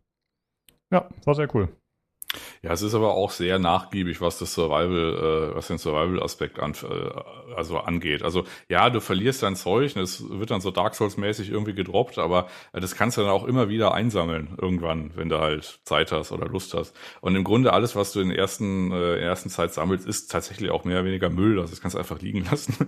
Ja, 0.94 1.10
war 1.26 1.34
sehr 1.34 1.54
cool. 1.56 1.70
Ja, 2.62 2.72
es 2.72 2.82
ist 2.82 2.94
aber 2.96 3.14
auch 3.14 3.32
sehr 3.32 3.60
nachgiebig, 3.60 4.22
was 4.22 4.40
das 4.40 4.54
Survival, 4.54 5.52
äh, 5.52 5.56
was 5.56 5.68
den 5.68 5.78
Survival-Aspekt 5.78 6.60
an, 6.60 6.74
äh, 6.84 7.56
also 7.56 7.78
angeht. 7.78 8.24
Also 8.24 8.46
ja, 8.70 8.90
du 8.90 9.00
verlierst 9.02 9.44
dein 9.44 9.56
Zeug 9.56 9.96
und 9.96 10.02
es 10.02 10.30
wird 10.30 10.52
dann 10.52 10.62
so 10.62 10.72
Dark 10.72 10.96
Souls-mäßig 10.96 11.50
irgendwie 11.50 11.74
gedroppt, 11.74 12.18
aber 12.18 12.48
äh, 12.74 12.80
das 12.80 12.96
kannst 12.96 13.18
du 13.18 13.22
dann 13.22 13.30
auch 13.30 13.46
immer 13.46 13.70
wieder 13.70 13.94
einsammeln 13.94 14.58
irgendwann, 14.62 15.12
wenn 15.16 15.30
du 15.30 15.40
halt 15.40 15.80
Zeit 15.84 16.12
hast 16.12 16.32
oder 16.32 16.48
Lust 16.48 16.74
hast. 16.74 16.96
Und 17.22 17.36
im 17.36 17.44
Grunde 17.44 17.74
alles, 17.74 17.96
was 17.96 18.14
du 18.14 18.22
in 18.22 18.30
der 18.30 18.38
ersten, 18.38 18.92
äh, 18.92 19.14
in 19.14 19.20
der 19.20 19.30
ersten 19.30 19.50
Zeit 19.50 19.74
sammelst, 19.74 20.08
ist 20.08 20.32
tatsächlich 20.32 20.72
auch 20.72 20.86
mehr 20.86 20.98
oder 20.98 21.06
weniger 21.06 21.30
Müll. 21.30 21.60
Also 21.60 21.72
das 21.72 21.82
kannst 21.82 21.96
du 21.96 22.00
einfach 22.00 22.22
liegen 22.22 22.46
lassen. 22.52 22.88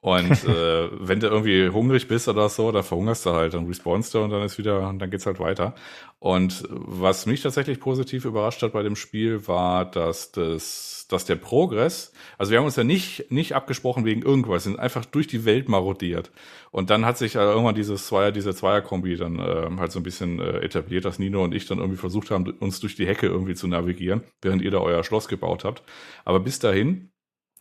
Und 0.00 0.44
äh, 0.44 0.88
wenn 0.92 1.20
du 1.20 1.26
irgendwie 1.26 1.68
hungrig 1.68 2.06
bist 2.08 2.28
oder 2.28 2.48
so, 2.48 2.70
dann 2.70 2.84
verhungerst 2.84 3.26
du 3.26 3.30
halt, 3.30 3.54
dann 3.54 3.66
respawnst 3.66 4.14
du 4.14 4.20
und 4.20 4.30
dann 4.30 4.42
ist 4.42 4.58
wieder, 4.58 4.88
und 4.88 4.98
dann 4.98 5.10
geht's 5.10 5.26
halt 5.26 5.40
weiter. 5.40 5.74
Und 6.18 6.64
was 6.70 7.26
mich 7.26 7.42
tatsächlich 7.42 7.80
positiv 7.80 8.24
überrascht 8.24 8.62
hat 8.62 8.72
bei 8.76 8.82
dem 8.82 8.94
Spiel, 8.94 9.48
war, 9.48 9.90
dass 9.90 10.32
das, 10.32 11.06
dass 11.08 11.24
der 11.24 11.36
Progress, 11.36 12.12
also 12.36 12.52
wir 12.52 12.58
haben 12.58 12.66
uns 12.66 12.76
ja 12.76 12.84
nicht, 12.84 13.30
nicht 13.30 13.54
abgesprochen 13.54 14.04
wegen 14.04 14.22
irgendwas, 14.22 14.64
sind 14.64 14.78
einfach 14.78 15.04
durch 15.06 15.26
die 15.26 15.44
Welt 15.44 15.68
marodiert. 15.68 16.30
Und 16.70 16.90
dann 16.90 17.06
hat 17.06 17.16
sich 17.16 17.36
äh, 17.36 17.38
irgendwann 17.38 17.74
dieses 17.74 18.06
Zweier, 18.06 18.32
diese 18.32 18.54
Zweierkombi 18.54 19.16
dann 19.16 19.38
äh, 19.38 19.70
halt 19.78 19.92
so 19.92 20.00
ein 20.00 20.02
bisschen 20.02 20.38
äh, 20.40 20.58
etabliert, 20.58 21.06
dass 21.06 21.18
Nino 21.18 21.42
und 21.42 21.54
ich 21.54 21.66
dann 21.66 21.78
irgendwie 21.78 21.96
versucht 21.96 22.30
haben, 22.30 22.50
uns 22.60 22.80
durch 22.80 22.96
die 22.96 23.06
Hecke 23.06 23.26
irgendwie 23.26 23.54
zu 23.54 23.66
navigieren, 23.66 24.22
während 24.42 24.60
ihr 24.60 24.70
da 24.70 24.78
euer 24.78 25.02
Schloss 25.02 25.26
gebaut 25.26 25.64
habt. 25.64 25.82
Aber 26.24 26.40
bis 26.40 26.58
dahin 26.58 27.10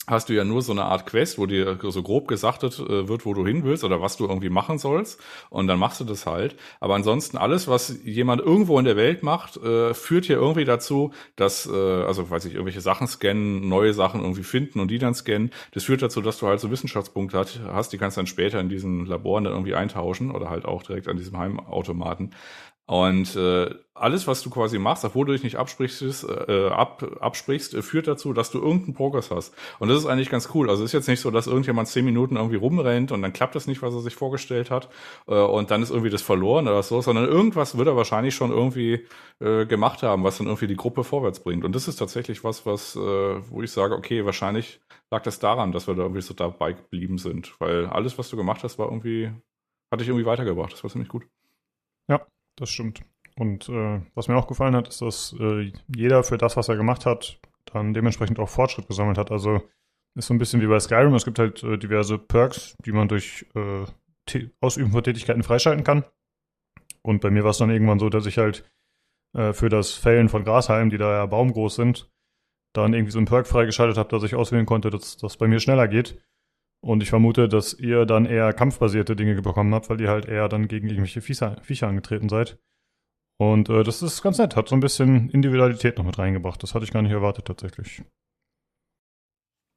hast 0.07 0.29
du 0.29 0.33
ja 0.33 0.43
nur 0.43 0.61
so 0.61 0.71
eine 0.71 0.85
Art 0.85 1.05
Quest, 1.05 1.37
wo 1.37 1.45
dir 1.45 1.77
so 1.81 2.03
grob 2.03 2.27
gesagtet 2.27 2.79
äh, 2.79 3.07
wird, 3.07 3.25
wo 3.25 3.33
du 3.33 3.45
hin 3.45 3.63
willst 3.63 3.83
oder 3.83 4.01
was 4.01 4.17
du 4.17 4.27
irgendwie 4.27 4.49
machen 4.49 4.77
sollst. 4.77 5.19
Und 5.49 5.67
dann 5.67 5.79
machst 5.79 5.99
du 5.99 6.03
das 6.03 6.25
halt. 6.25 6.55
Aber 6.79 6.95
ansonsten 6.95 7.37
alles, 7.37 7.67
was 7.67 7.99
jemand 8.03 8.41
irgendwo 8.41 8.77
in 8.79 8.85
der 8.85 8.95
Welt 8.95 9.23
macht, 9.23 9.57
äh, 9.57 9.93
führt 9.93 10.27
ja 10.27 10.35
irgendwie 10.35 10.65
dazu, 10.65 11.11
dass, 11.35 11.67
äh, 11.67 11.71
also 11.71 12.29
weiß 12.29 12.45
ich, 12.45 12.53
irgendwelche 12.53 12.81
Sachen 12.81 13.07
scannen, 13.07 13.67
neue 13.67 13.93
Sachen 13.93 14.21
irgendwie 14.21 14.43
finden 14.43 14.79
und 14.79 14.89
die 14.89 14.99
dann 14.99 15.15
scannen. 15.15 15.51
Das 15.71 15.83
führt 15.83 16.01
dazu, 16.01 16.21
dass 16.21 16.39
du 16.39 16.47
halt 16.47 16.59
so 16.59 16.71
Wissenschaftspunkte 16.71 17.45
hast, 17.71 17.93
die 17.93 17.97
kannst 17.97 18.17
dann 18.17 18.27
später 18.27 18.59
in 18.59 18.69
diesen 18.69 19.05
Laboren 19.05 19.43
dann 19.43 19.53
irgendwie 19.53 19.75
eintauschen 19.75 20.31
oder 20.31 20.49
halt 20.49 20.65
auch 20.65 20.83
direkt 20.83 21.07
an 21.07 21.17
diesem 21.17 21.37
Heimautomaten. 21.37 22.31
Und 22.87 23.35
äh, 23.35 23.73
alles, 23.95 24.27
was 24.27 24.43
du 24.43 24.51
quasi 24.51 24.77
machst, 24.77 25.05
obwohl 25.05 25.25
du 25.25 25.31
dich 25.31 25.43
nicht 25.43 25.55
absprichst, 25.55 26.27
äh, 26.47 26.67
ab, 26.67 27.03
absprichst, 27.19 27.73
äh, 27.73 27.81
führt 27.81 28.07
dazu, 28.07 28.31
dass 28.31 28.51
du 28.51 28.59
irgendeinen 28.59 28.93
Progress 28.93 29.31
hast. 29.31 29.55
Und 29.79 29.87
das 29.87 29.97
ist 29.97 30.05
eigentlich 30.05 30.29
ganz 30.29 30.49
cool. 30.53 30.69
Also 30.69 30.83
es 30.83 30.89
ist 30.89 30.93
jetzt 30.93 31.07
nicht 31.07 31.21
so, 31.21 31.31
dass 31.31 31.47
irgendjemand 31.47 31.87
zehn 31.87 32.05
Minuten 32.05 32.35
irgendwie 32.35 32.57
rumrennt 32.57 33.11
und 33.11 33.23
dann 33.23 33.33
klappt 33.33 33.55
das 33.55 33.65
nicht, 33.65 33.81
was 33.81 33.95
er 33.95 34.01
sich 34.01 34.13
vorgestellt 34.13 34.69
hat, 34.69 34.89
äh, 35.27 35.33
und 35.33 35.71
dann 35.71 35.81
ist 35.81 35.89
irgendwie 35.89 36.11
das 36.11 36.21
verloren 36.21 36.67
oder 36.67 36.83
so, 36.83 37.01
sondern 37.01 37.25
irgendwas 37.25 37.75
wird 37.77 37.87
er 37.87 37.95
wahrscheinlich 37.95 38.35
schon 38.35 38.51
irgendwie 38.51 39.07
äh, 39.39 39.65
gemacht 39.65 40.03
haben, 40.03 40.23
was 40.23 40.37
dann 40.37 40.47
irgendwie 40.47 40.67
die 40.67 40.75
Gruppe 40.75 41.03
vorwärts 41.03 41.39
bringt. 41.39 41.63
Und 41.63 41.73
das 41.73 41.87
ist 41.87 41.95
tatsächlich 41.95 42.43
was, 42.43 42.67
was, 42.67 42.95
äh, 42.95 42.99
wo 42.99 43.63
ich 43.63 43.71
sage, 43.71 43.95
okay, 43.95 44.25
wahrscheinlich 44.25 44.79
lag 45.09 45.23
das 45.23 45.39
daran, 45.39 45.71
dass 45.71 45.87
wir 45.87 45.95
da 45.95 46.03
irgendwie 46.03 46.21
so 46.21 46.35
dabei 46.35 46.73
geblieben 46.73 47.17
sind. 47.17 47.59
Weil 47.59 47.87
alles, 47.87 48.17
was 48.19 48.29
du 48.29 48.37
gemacht 48.37 48.63
hast, 48.63 48.77
war 48.77 48.87
irgendwie, 48.87 49.31
hat 49.91 50.01
dich 50.01 50.09
irgendwie 50.09 50.25
weitergebracht. 50.25 50.73
Das 50.73 50.83
war 50.83 50.91
ziemlich 50.91 51.09
gut. 51.09 51.23
Das 52.55 52.69
stimmt. 52.69 53.01
Und 53.37 53.67
äh, 53.69 54.01
was 54.13 54.27
mir 54.27 54.37
auch 54.37 54.47
gefallen 54.47 54.75
hat, 54.75 54.87
ist, 54.87 55.01
dass 55.01 55.35
äh, 55.39 55.71
jeder 55.93 56.23
für 56.23 56.37
das, 56.37 56.55
was 56.55 56.69
er 56.69 56.77
gemacht 56.77 57.05
hat, 57.05 57.39
dann 57.65 57.93
dementsprechend 57.93 58.39
auch 58.39 58.49
Fortschritt 58.49 58.87
gesammelt 58.87 59.17
hat. 59.17 59.31
Also 59.31 59.61
ist 60.15 60.27
so 60.27 60.33
ein 60.33 60.37
bisschen 60.37 60.61
wie 60.61 60.67
bei 60.67 60.79
Skyrim. 60.79 61.13
Es 61.13 61.25
gibt 61.25 61.39
halt 61.39 61.61
äh, 61.63 61.77
diverse 61.77 62.17
Perks, 62.17 62.75
die 62.85 62.93
man 62.93 63.09
durch 63.09 63.45
äh, 63.55 63.85
Ausüben 64.61 64.91
von 64.91 65.03
Tätigkeiten 65.03 65.43
freischalten 65.43 65.83
kann. 65.83 66.05
Und 67.01 67.21
bei 67.21 67.29
mir 67.29 67.43
war 67.43 67.51
es 67.51 67.57
dann 67.57 67.69
irgendwann 67.69 67.99
so, 67.99 68.09
dass 68.09 68.25
ich 68.25 68.37
halt 68.37 68.63
äh, 69.33 69.53
für 69.53 69.69
das 69.69 69.91
Fällen 69.91 70.29
von 70.29 70.43
Grashalmen, 70.43 70.89
die 70.89 70.97
da 70.97 71.11
ja 71.11 71.25
baumgroß 71.25 71.75
sind, 71.75 72.09
dann 72.73 72.93
irgendwie 72.93 73.11
so 73.11 73.19
einen 73.19 73.27
Perk 73.27 73.47
freigeschaltet 73.47 73.97
habe, 73.97 74.09
dass 74.09 74.23
ich 74.23 74.35
auswählen 74.35 74.65
konnte, 74.65 74.89
dass 74.89 75.17
das 75.17 75.37
bei 75.37 75.47
mir 75.47 75.59
schneller 75.59 75.87
geht. 75.87 76.21
Und 76.85 77.01
ich 77.01 77.09
vermute, 77.09 77.49
dass 77.49 77.73
ihr 77.73 78.05
dann 78.05 78.27
eher 78.27 78.53
kampfbasierte 78.53 79.15
Dinge 79.15 79.41
bekommen 79.41 79.73
habt, 79.73 79.89
weil 79.89 79.99
ihr 79.99 80.09
halt 80.09 80.27
eher 80.27 80.47
dann 80.47 80.67
gegen 80.67 80.87
irgendwelche 80.87 81.19
Viecher, 81.19 81.59
Viecher 81.63 81.87
angetreten 81.87 82.29
seid. 82.29 82.59
Und 83.37 83.69
äh, 83.69 83.81
das 83.81 84.03
ist 84.03 84.21
ganz 84.21 84.37
nett, 84.37 84.55
hat 84.55 84.69
so 84.69 84.75
ein 84.75 84.81
bisschen 84.81 85.31
Individualität 85.31 85.97
noch 85.97 86.05
mit 86.05 86.19
reingebracht. 86.19 86.61
Das 86.61 86.75
hatte 86.75 86.85
ich 86.85 86.91
gar 86.91 87.01
nicht 87.01 87.11
erwartet 87.11 87.45
tatsächlich. 87.45 88.03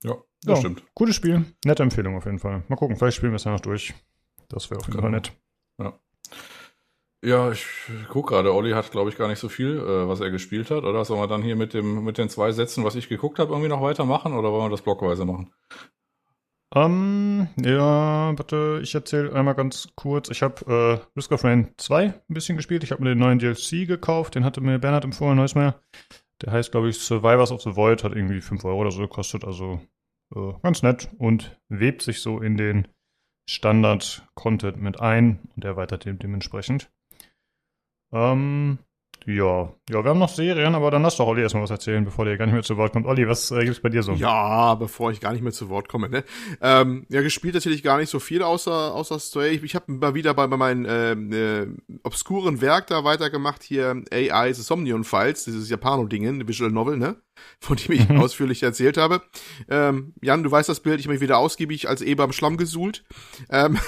Ja, 0.05 0.17
das 0.43 0.57
ja, 0.57 0.57
stimmt. 0.57 0.83
Gutes 0.95 1.17
Spiel, 1.17 1.47
nette 1.65 1.83
Empfehlung 1.83 2.15
auf 2.15 2.27
jeden 2.27 2.41
Fall. 2.41 2.63
Mal 2.69 2.77
gucken, 2.77 2.97
vielleicht 2.97 3.17
spielen 3.17 3.33
wir 3.33 3.37
es 3.37 3.45
ja 3.45 3.53
noch 3.53 3.61
durch. 3.61 3.95
Das 4.51 4.71
wäre 4.71 4.79
auf 4.79 4.87
jeden 4.87 5.01
genau. 5.01 5.05
Fall 5.05 5.11
nett. 5.11 5.33
Ja. 5.81 5.99
Ja, 7.25 7.51
ich 7.51 7.65
guck 8.11 8.29
gerade, 8.29 8.53
Olli 8.53 8.73
hat, 8.73 8.91
glaube 8.91 9.09
ich, 9.09 9.17
gar 9.17 9.29
nicht 9.29 9.41
so 9.41 9.49
viel, 9.49 9.79
äh, 9.79 10.07
was 10.07 10.21
er 10.21 10.31
gespielt 10.31 10.71
hat. 10.71 10.85
Oder 10.85 11.07
sollen 11.07 11.23
wir 11.23 11.27
dann 11.27 11.43
hier 11.43 11.57
mit 11.57 11.73
dem 11.73 12.05
mit 12.05 12.19
den 12.19 12.29
zwei 12.29 12.53
Sätzen, 12.53 12.85
was 12.85 12.97
ich 12.97 13.09
geguckt 13.09 13.39
habe, 13.39 13.53
irgendwie 13.53 13.71
noch 13.71 13.81
weitermachen 13.81 14.35
oder 14.35 14.53
wollen 14.53 14.67
wir 14.67 14.71
das 14.71 14.83
blockweise 14.83 15.25
machen? 15.25 15.51
Ähm, 16.75 17.49
ja, 17.57 18.37
warte, 18.37 18.81
ich 18.83 18.95
erzähle 18.95 19.33
einmal 19.33 19.55
ganz 19.55 19.89
kurz. 19.97 20.29
Ich 20.29 20.43
habe 20.43 20.67
äh, 20.67 21.17
Risk 21.17 21.33
of 21.33 21.45
Rain 21.45 21.73
2 21.79 22.05
ein 22.05 22.23
bisschen 22.29 22.57
gespielt. 22.57 22.85
Ich 22.85 22.91
habe 22.91 23.03
mir 23.03 23.11
den 23.11 23.19
neuen 23.19 23.39
DLC 23.39 23.87
gekauft. 23.87 24.35
Den 24.35 24.45
hatte 24.45 24.61
mir 24.61 24.79
Bernhard 24.79 25.05
empfohlen, 25.05 25.39
weiß 25.39 25.55
mehr. 25.55 25.81
Der 26.43 26.53
heißt, 26.53 26.71
glaube 26.71 26.91
ich, 26.91 26.99
Survivors 26.99 27.53
of 27.53 27.63
the 27.63 27.75
Void. 27.75 28.05
Hat 28.05 28.15
irgendwie 28.15 28.43
5 28.43 28.65
Euro 28.65 28.81
oder 28.81 28.91
so 28.91 29.01
gekostet. 29.01 29.45
Also 29.45 29.81
äh, 30.35 30.53
ganz 30.63 30.83
nett 30.83 31.09
und 31.19 31.59
webt 31.69 32.03
sich 32.03 32.21
so 32.21 32.41
in 32.41 32.57
den 32.59 32.89
Standard-Content 33.49 34.77
mit 34.77 35.01
ein 35.01 35.49
und 35.57 35.65
erweitert 35.65 36.05
den 36.05 36.19
dementsprechend. 36.19 36.91
Ähm, 38.13 38.79
ja, 39.29 39.75
ja, 39.91 40.03
wir 40.03 40.09
haben 40.09 40.19
noch 40.19 40.31
Serien, 40.31 40.75
aber 40.75 40.91
dann 40.91 41.03
lass 41.03 41.19
doch 41.19 41.27
Olli 41.27 41.43
erstmal 41.43 41.63
was 41.63 41.71
erzählen, 41.71 42.03
bevor 42.03 42.25
der 42.25 42.39
gar 42.39 42.47
nicht 42.47 42.55
mehr 42.55 42.63
zu 42.63 42.79
Wort 42.79 42.95
kommt. 42.95 43.05
Olli, 43.05 43.29
was 43.29 43.51
äh, 43.51 43.63
gibt's 43.63 43.81
bei 43.81 43.91
dir 43.91 44.03
so? 44.03 44.13
Ja, 44.13 44.75
bevor 44.75 45.13
ich 45.13 45.21
gar 45.21 45.35
nicht 45.35 45.43
mehr 45.43 45.53
zu 45.53 45.69
Wort 45.69 45.87
komme, 45.87 46.09
ne? 46.09 46.25
Ähm, 46.63 47.05
ja, 47.11 47.21
gespielt 47.21 47.53
natürlich 47.53 47.83
gar 47.83 47.99
nicht 47.99 48.09
so 48.09 48.21
viel 48.21 48.43
außer 48.43 48.95
außer 48.95 49.21
Stray. 49.21 49.51
Ich, 49.51 49.63
ich 49.63 49.75
habe 49.75 49.93
mal 49.93 50.15
wieder 50.15 50.33
bei, 50.33 50.47
bei 50.47 50.57
meinem 50.57 50.87
äh, 50.87 51.61
äh, 51.61 51.69
obskuren 52.05 52.63
Werk 52.63 52.87
da 52.87 53.05
weitergemacht 53.05 53.63
hier 53.63 54.03
AI 54.11 54.51
The 54.55 54.63
Somnium 54.63 55.05
Files, 55.05 55.45
dieses 55.45 55.69
Japano-Dingen, 55.69 56.49
Visual 56.49 56.71
Novel, 56.71 56.97
ne? 56.97 57.17
Von 57.61 57.77
dem 57.77 57.93
ich 57.93 58.09
mhm. 58.09 58.21
ausführlich 58.21 58.63
erzählt 58.63 58.97
habe. 58.97 59.21
Ähm, 59.69 60.15
Jan, 60.23 60.43
du 60.43 60.51
weißt 60.51 60.71
das 60.71 60.81
Bild, 60.81 61.01
ich 61.01 61.07
habe 61.07 61.13
mich 61.13 61.21
wieder 61.21 61.37
ausgiebig 61.37 61.87
als 61.87 62.01
Eber 62.01 62.25
im 62.25 62.33
Schlamm 62.33 62.57
gesuhlt. 62.57 63.05
Ähm, 63.51 63.79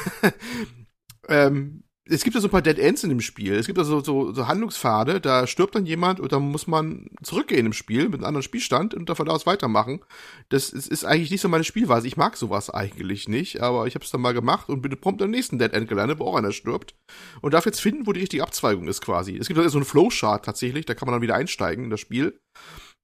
ähm, 1.29 1.85
es 2.07 2.25
gibt 2.25 2.35
ja 2.35 2.41
so 2.41 2.49
ein 2.49 2.51
paar 2.51 2.63
Dead 2.63 2.79
Ends 2.79 3.05
in 3.05 3.11
dem 3.11 3.21
Spiel. 3.21 3.55
Es 3.55 3.67
gibt 3.67 3.79
also 3.79 4.01
so, 4.01 4.33
so 4.33 4.49
Handlungspfade, 4.49 5.21
da 5.21 5.47
stirbt 5.47 5.75
dann 5.75 5.87
jemand 5.87 6.19
und 6.19 6.33
dann 6.33 6.43
muss 6.43 6.67
man 6.67 7.09
zurückgehen 7.23 7.67
im 7.67 7.73
Spiel 7.73 8.05
mit 8.05 8.15
einem 8.15 8.25
anderen 8.25 8.43
Spielstand 8.43 8.95
und 8.95 9.09
davon 9.09 9.29
aus 9.29 9.47
weitermachen. 9.47 10.01
Das 10.49 10.71
ist, 10.71 10.89
ist 10.89 11.05
eigentlich 11.05 11.31
nicht 11.31 11.41
so 11.41 11.49
meine 11.49 11.65
Spielweise. 11.65 12.07
Ich 12.07 12.17
mag 12.17 12.37
sowas 12.37 12.71
eigentlich 12.71 13.29
nicht, 13.29 13.61
aber 13.61 13.87
ich 13.87 13.95
habe 13.95 14.05
es 14.05 14.11
dann 14.11 14.23
mal 14.23 14.33
gemacht 14.33 14.69
und 14.69 14.83
bin 14.83 14.99
prompt 14.99 15.23
am 15.23 15.31
nächsten 15.31 15.59
Dead 15.59 15.73
End 15.73 15.89
gelandet, 15.89 16.19
wo 16.19 16.25
auch 16.25 16.37
einer 16.37 16.53
stirbt. 16.53 16.95
Und 17.43 17.55
darf 17.55 17.67
jetzt 17.67 17.81
finden, 17.81 18.07
wo 18.07 18.13
die 18.13 18.21
richtige 18.21 18.43
Abzweigung 18.43 18.89
ist 18.89 19.03
quasi. 19.03 19.37
Es 19.37 19.47
gibt 19.47 19.59
also 19.59 19.71
so 19.71 19.79
einen 19.79 19.85
Flowchart 19.85 20.45
tatsächlich, 20.45 20.87
da 20.87 20.95
kann 20.95 21.07
man 21.07 21.15
dann 21.15 21.23
wieder 21.23 21.37
einsteigen 21.37 21.85
in 21.85 21.91
das 21.91 22.01
Spiel 22.01 22.41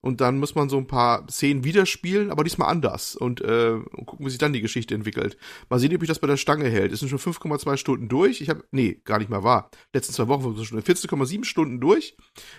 und 0.06 0.20
dann 0.20 0.38
muss 0.38 0.54
man 0.54 0.68
so 0.68 0.78
ein 0.78 0.86
paar 0.86 1.26
Szenen 1.28 1.64
widerspielen, 1.64 2.30
aber 2.30 2.44
diesmal 2.44 2.70
anders 2.70 3.16
und, 3.16 3.40
äh, 3.40 3.72
und 3.72 4.06
gucken, 4.06 4.24
wie 4.24 4.30
sich 4.30 4.38
dann 4.38 4.52
die 4.52 4.60
Geschichte 4.60 4.94
entwickelt. 4.94 5.36
Mal 5.68 5.80
sehen, 5.80 5.94
ob 5.96 6.02
ich 6.02 6.08
das 6.08 6.20
bei 6.20 6.28
der 6.28 6.36
Stange 6.36 6.68
hält. 6.68 6.92
Es 6.92 7.00
sind 7.00 7.08
schon 7.08 7.18
5,2 7.18 7.76
Stunden 7.76 8.08
durch. 8.08 8.40
Ich 8.40 8.48
habe, 8.48 8.64
nee, 8.70 9.00
gar 9.04 9.18
nicht 9.18 9.30
mal 9.30 9.42
wahr. 9.42 9.68
Letzten 9.92 10.12
zwei 10.12 10.28
Wochen 10.28 10.44
waren 10.44 10.64
schon 10.64 10.80
14,7 10.80 11.44
Stunden 11.44 11.80
durch. 11.80 12.16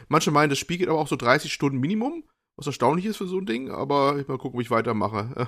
Manche 0.10 0.30
meinen, 0.32 0.50
das 0.50 0.60
Spiel 0.60 0.78
geht 0.78 0.90
aber 0.90 1.00
auch 1.00 1.08
so 1.08 1.16
30 1.16 1.52
Stunden 1.54 1.80
Minimum. 1.80 2.24
was 2.58 2.68
erstaunlich 2.68 3.06
ist 3.06 3.18
für 3.18 3.28
so 3.28 3.38
ein 3.38 3.46
Ding, 3.46 3.70
aber 3.70 4.18
ich 4.20 4.28
mal 4.28 4.38
gucken, 4.38 4.60
wie 4.60 4.64
ich 4.64 4.72
weitermache. 4.72 5.48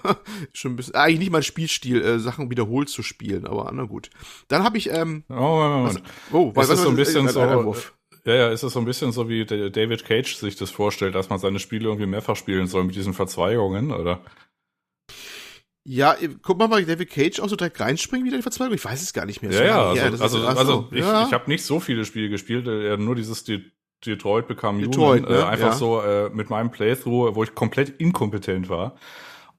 Schon 0.54 0.74
ein 0.74 0.76
bisschen, 0.78 0.96
eigentlich 0.96 1.20
nicht 1.20 1.32
mein 1.32 1.44
Spielstil, 1.44 2.02
äh, 2.02 2.20
Sachen 2.20 2.50
wiederholt 2.50 2.88
zu 2.88 3.04
spielen, 3.04 3.46
aber 3.46 3.70
na 3.74 3.84
gut. 3.84 4.10
Dann 4.48 4.64
habe 4.64 4.78
ich, 4.78 4.90
ähm, 4.92 5.24
Oh, 5.28 5.34
Moment, 5.34 5.96
was, 5.96 6.34
oh, 6.34 6.52
was, 6.56 6.70
ist 6.70 6.84
so 6.84 6.90
ein 6.90 6.96
bisschen 6.96 7.28
äh, 7.28 7.32
so. 7.32 7.76
Ja, 8.26 8.34
ja, 8.34 8.50
ist 8.50 8.64
es 8.64 8.74
so 8.74 8.80
ein 8.80 8.86
bisschen 8.86 9.12
so, 9.12 9.30
wie 9.30 9.46
David 9.46 10.06
Cage 10.06 10.36
sich 10.36 10.56
das 10.56 10.72
vorstellt, 10.72 11.16
dass 11.16 11.30
man 11.30 11.40
seine 11.40 11.60
Spiele 11.60 11.86
irgendwie 11.86 12.06
mehrfach 12.08 12.36
spielen 12.36 12.68
soll 12.68 12.84
mit 12.84 12.96
diesen 12.96 13.14
Verzweigungen, 13.14 13.92
oder? 13.92 14.22
Ja, 15.86 16.14
äh, 16.14 16.30
guck 16.42 16.58
mal 16.60 16.68
mal 16.68 16.84
David 16.86 17.10
Cage 17.10 17.40
auch 17.40 17.50
so 17.50 17.56
direkt 17.56 17.80
reinspringen 17.80 18.26
wieder 18.26 18.36
in 18.36 18.40
die 18.42 18.44
Verzweigung. 18.44 18.76
Ich 18.76 18.86
weiß 18.86 19.02
es 19.02 19.14
gar 19.14 19.26
nicht 19.26 19.42
mehr. 19.42 19.52
Ja, 19.52 19.64
ja, 19.96 20.04
also, 20.04 20.16
ist- 20.16 20.22
also, 20.22 20.38
ach 20.46 20.52
so, 20.56 20.58
also 20.60 20.88
ich, 20.92 21.00
ja. 21.00 21.26
ich 21.26 21.34
habe 21.34 21.50
nicht 21.50 21.64
so 21.64 21.80
viele 21.80 22.06
Spiele 22.06 22.30
gespielt, 22.30 22.68
äh, 22.68 22.98
nur 22.98 23.16
dieses 23.16 23.44
De 23.44 23.62
Detroit 24.06 24.48
Become 24.48 24.82
Detroit, 24.82 25.24
Human, 25.26 25.34
ne? 25.34 25.40
äh, 25.40 25.44
einfach 25.44 25.68
Ja. 25.72 25.74
so 25.74 26.02
äh, 26.02 26.30
mit 26.30 26.50
meinem 26.50 26.72
Playthrough, 26.72 27.36
wo 27.36 27.44
ich 27.44 27.54
komplett 27.54 27.90
inkompetent 28.00 28.70
war. 28.70 28.96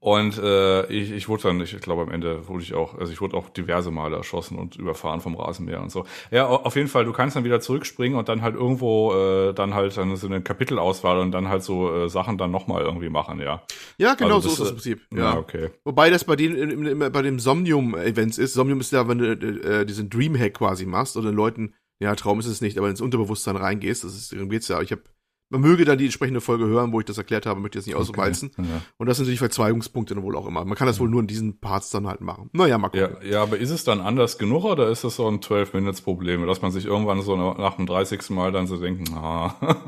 Und 0.03 0.39
äh, 0.39 0.87
ich, 0.87 1.11
ich 1.13 1.29
wurde 1.29 1.43
dann, 1.43 1.61
ich 1.61 1.79
glaube 1.81 2.01
am 2.03 2.11
Ende 2.11 2.49
wurde 2.49 2.63
ich 2.63 2.73
auch, 2.73 2.95
also 2.97 3.13
ich 3.13 3.21
wurde 3.21 3.37
auch 3.37 3.51
diverse 3.51 3.91
Male 3.91 4.17
erschossen 4.17 4.59
und 4.59 4.77
überfahren 4.77 5.21
vom 5.21 5.37
Rasenmäher 5.37 5.83
und 5.83 5.91
so. 5.93 6.07
Ja, 6.31 6.47
au- 6.49 6.63
auf 6.65 6.75
jeden 6.75 6.89
Fall, 6.89 7.05
du 7.05 7.13
kannst 7.13 7.37
dann 7.37 7.45
wieder 7.45 7.61
zurückspringen 7.61 8.19
und 8.19 8.31
dann 8.31 8.41
halt 8.41 8.55
irgendwo 8.55 9.13
äh, 9.13 9.53
dann 9.53 9.75
halt 9.75 9.95
dann 9.99 10.17
so 10.17 10.27
eine 10.27 10.41
Kapitelauswahl 10.41 11.19
und 11.19 11.33
dann 11.33 11.49
halt 11.49 11.63
so 11.63 11.95
äh, 11.95 12.09
Sachen 12.09 12.39
dann 12.39 12.51
nochmal 12.51 12.81
irgendwie 12.83 13.11
machen, 13.11 13.41
ja. 13.41 13.63
Ja, 13.99 14.15
genau 14.15 14.37
Also 14.37 14.49
so 14.49 14.65
das, 14.65 14.73
ist 14.73 14.77
das 14.77 14.87
im 14.87 14.97
Prinzip. 14.97 15.19
Ja, 15.19 15.33
Ja. 15.35 15.39
okay. 15.39 15.71
Wobei 15.85 16.09
das 16.09 16.25
bei 16.25 16.37
den 16.37 16.99
bei 17.13 17.21
dem 17.23 17.39
Somnium-Events 17.39 18.39
ist. 18.39 18.55
Somnium 18.55 18.81
ist 18.81 18.93
ja, 18.93 19.07
wenn 19.07 19.19
du 19.19 19.33
äh, 19.33 19.85
diesen 19.85 20.09
Dreamhack 20.09 20.55
quasi 20.55 20.87
machst 20.87 21.19
oder 21.19 21.31
den 21.31 21.37
Leuten, 21.37 21.75
ja, 21.99 22.15
Traum 22.15 22.41
ist 22.41 22.47
es 22.47 22.63
nicht, 22.63 22.79
aber 22.79 22.89
ins 22.89 23.03
Unterbewusstsein 23.03 23.57
reingehst, 23.57 24.05
das 24.05 24.15
ist, 24.17 24.33
darum 24.33 24.49
geht's 24.49 24.69
ja. 24.69 24.81
Ich 24.81 24.93
habe 24.93 25.03
man 25.51 25.61
möge 25.61 25.85
dann 25.85 25.99
die 25.99 26.05
entsprechende 26.05 26.41
Folge 26.41 26.67
hören, 26.67 26.93
wo 26.93 27.01
ich 27.01 27.07
das 27.07 27.19
erklärt 27.19 27.45
habe, 27.45 27.61
möchte 27.61 27.79
ich 27.79 27.85
jetzt 27.85 27.87
nicht 27.89 27.97
auswalzen. 27.97 28.53
Ja. 28.57 28.65
Und 28.99 29.09
das 29.09 29.17
sind 29.17 29.29
die 29.29 29.37
Verzweigungspunkte 29.37 30.15
dann 30.15 30.23
wohl 30.23 30.37
auch 30.37 30.47
immer. 30.47 30.65
Man 30.65 30.77
kann 30.77 30.87
das 30.87 31.01
wohl 31.01 31.09
nur 31.09 31.21
in 31.21 31.27
diesen 31.27 31.59
Parts 31.59 31.91
dann 31.91 32.07
halt 32.07 32.21
machen. 32.21 32.51
Naja, 32.53 32.79
mal 32.79 32.89
gucken. 32.89 33.17
Ja, 33.23 33.29
ja, 33.29 33.43
aber 33.43 33.59
ist 33.59 33.71
es 33.71 33.83
dann 33.83 34.01
anders 34.01 34.39
genug 34.39 34.65
oder 34.65 34.89
ist 34.89 35.03
das 35.03 35.17
so 35.17 35.27
ein 35.27 35.41
12-Minutes-Problem, 35.41 36.47
dass 36.47 36.63
man 36.63 36.71
sich 36.71 36.87
irgendwann 36.87 37.21
so 37.23 37.37
nach 37.37 37.75
dem 37.75 37.87
30. 37.87 38.31
Mal 38.31 38.53
dann 38.53 38.69
so 38.69 38.77
denkt, 38.77 39.11
ah, 39.13 39.57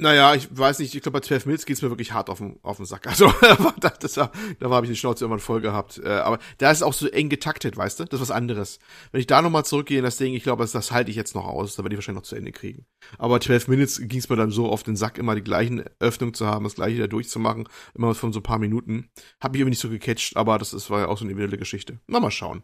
Naja, 0.00 0.34
ich 0.34 0.48
weiß 0.50 0.78
nicht, 0.78 0.94
ich 0.94 1.02
glaube 1.02 1.20
bei 1.20 1.26
12 1.26 1.44
Minutes 1.44 1.66
geht's 1.66 1.82
mir 1.82 1.90
wirklich 1.90 2.12
hart 2.12 2.30
auf 2.30 2.38
den, 2.38 2.58
auf 2.62 2.78
den 2.78 2.86
Sack. 2.86 3.06
Also 3.06 3.32
das, 3.80 3.98
das 3.98 4.16
war, 4.16 4.32
da 4.58 4.70
habe 4.70 4.86
ich 4.86 4.92
die 4.92 4.96
Schnauze 4.96 5.24
irgendwann 5.24 5.40
voll 5.40 5.60
gehabt. 5.60 6.00
Äh, 6.02 6.08
aber 6.08 6.38
da 6.56 6.70
ist 6.70 6.78
es 6.78 6.82
auch 6.82 6.94
so 6.94 7.06
eng 7.06 7.28
getaktet, 7.28 7.76
weißt 7.76 8.00
du? 8.00 8.04
Das 8.04 8.14
ist 8.20 8.28
was 8.28 8.34
anderes. 8.34 8.78
Wenn 9.12 9.20
ich 9.20 9.26
da 9.26 9.42
nochmal 9.42 9.66
zurückgehe 9.66 9.98
in 9.98 10.04
das 10.04 10.16
Ding, 10.16 10.34
ich 10.34 10.42
glaube, 10.42 10.62
das, 10.62 10.72
das 10.72 10.90
halte 10.90 11.10
ich 11.10 11.16
jetzt 11.16 11.34
noch 11.34 11.44
aus, 11.44 11.76
da 11.76 11.82
werde 11.82 11.94
ich 11.94 11.98
wahrscheinlich 11.98 12.22
noch 12.22 12.28
zu 12.28 12.34
Ende 12.34 12.50
kriegen. 12.50 12.86
Aber 13.18 13.40
12 13.40 13.68
Minutes 13.68 14.00
ging's 14.04 14.30
mir 14.30 14.36
dann 14.36 14.50
so 14.50 14.70
auf 14.70 14.82
den 14.82 14.96
Sack, 14.96 15.18
immer 15.18 15.34
die 15.34 15.44
gleichen 15.44 15.84
Öffnungen 15.98 16.32
zu 16.32 16.46
haben, 16.46 16.64
das 16.64 16.76
gleiche 16.76 16.98
da 16.98 17.06
durchzumachen, 17.06 17.68
immer 17.94 18.14
von 18.14 18.32
so 18.32 18.40
ein 18.40 18.44
paar 18.44 18.58
Minuten. 18.58 19.10
Hab 19.38 19.52
mich 19.52 19.60
irgendwie 19.60 19.72
nicht 19.72 19.80
so 19.80 19.90
gecatcht, 19.90 20.34
aber 20.36 20.58
das 20.58 20.72
ist, 20.72 20.88
war 20.88 21.00
ja 21.00 21.08
auch 21.08 21.18
so 21.18 21.24
eine 21.24 21.32
individuelle 21.32 21.58
Geschichte. 21.58 21.98
Na, 22.06 22.20
mal 22.20 22.30
schauen. 22.30 22.62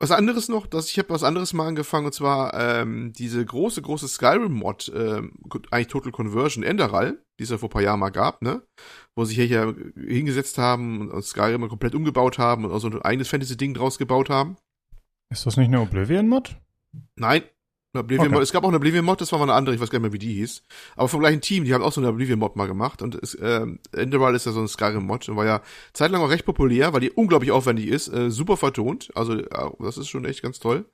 Was 0.00 0.10
anderes 0.10 0.48
noch, 0.48 0.66
dass 0.66 0.90
ich 0.90 0.98
habe 0.98 1.10
was 1.10 1.22
anderes 1.22 1.52
mal 1.52 1.68
angefangen 1.68 2.06
und 2.06 2.12
zwar 2.12 2.52
ähm, 2.54 3.12
diese 3.12 3.44
große 3.44 3.80
große 3.80 4.08
Skyrim 4.08 4.52
Mod, 4.52 4.92
ähm, 4.94 5.38
eigentlich 5.70 5.86
Total 5.86 6.12
Conversion 6.12 6.64
Enderal, 6.64 7.22
die 7.38 7.44
es 7.44 7.50
ja 7.50 7.58
vor 7.58 7.68
ein 7.68 7.72
paar 7.72 7.82
Jahren 7.82 8.00
mal 8.00 8.10
gab, 8.10 8.42
ne, 8.42 8.62
wo 9.14 9.24
sich 9.24 9.36
hier 9.36 9.46
ja 9.46 9.72
hingesetzt 9.96 10.58
haben 10.58 11.10
und 11.10 11.24
Skyrim 11.24 11.60
mal 11.60 11.68
komplett 11.68 11.94
umgebaut 11.94 12.38
haben 12.38 12.64
und 12.64 12.72
auch 12.72 12.80
so 12.80 12.88
ein 12.88 13.02
eigenes 13.02 13.28
Fantasy 13.28 13.56
Ding 13.56 13.72
draus 13.72 13.96
gebaut 13.98 14.30
haben. 14.30 14.56
Ist 15.30 15.46
das 15.46 15.56
nicht 15.56 15.68
eine 15.68 15.80
Oblivion-Mod? 15.80 16.56
Nein. 17.16 17.42
Oblivion 18.00 18.34
Okay. 18.34 18.42
Es 18.42 18.52
gab 18.52 18.64
auch 18.64 18.68
eine 18.68 18.76
Oblivion 18.76 19.04
Mod, 19.04 19.20
das 19.20 19.32
war 19.32 19.38
mal 19.38 19.44
eine 19.44 19.54
andere, 19.54 19.74
ich 19.74 19.80
weiß 19.80 19.90
gar 19.90 19.98
nicht 19.98 20.04
mehr, 20.04 20.12
wie 20.12 20.18
die 20.18 20.34
hieß. 20.34 20.62
Aber 20.96 21.08
vom 21.08 21.20
gleichen 21.20 21.40
Team, 21.40 21.64
die 21.64 21.74
haben 21.74 21.82
auch 21.82 21.92
so 21.92 22.00
eine 22.00 22.08
Oblivion 22.08 22.38
Mod 22.38 22.56
mal 22.56 22.66
gemacht. 22.66 23.02
Und 23.02 23.14
es, 23.14 23.36
ähm, 23.40 23.78
Enderal 23.92 24.34
ist 24.34 24.46
ja 24.46 24.52
so 24.52 24.60
ein 24.60 24.68
Skyrim 24.68 25.04
Mod 25.04 25.28
und 25.28 25.36
war 25.36 25.46
ja 25.46 25.62
zeitlang 25.92 26.22
auch 26.22 26.30
recht 26.30 26.44
populär, 26.44 26.92
weil 26.92 27.00
die 27.00 27.10
unglaublich 27.10 27.52
aufwendig 27.52 27.88
ist, 27.88 28.08
äh, 28.08 28.30
super 28.30 28.56
vertont. 28.56 29.10
Also 29.14 29.34
äh, 29.34 29.70
das 29.78 29.98
ist 29.98 30.08
schon 30.08 30.24
echt 30.24 30.42
ganz 30.42 30.58
toll. 30.58 30.86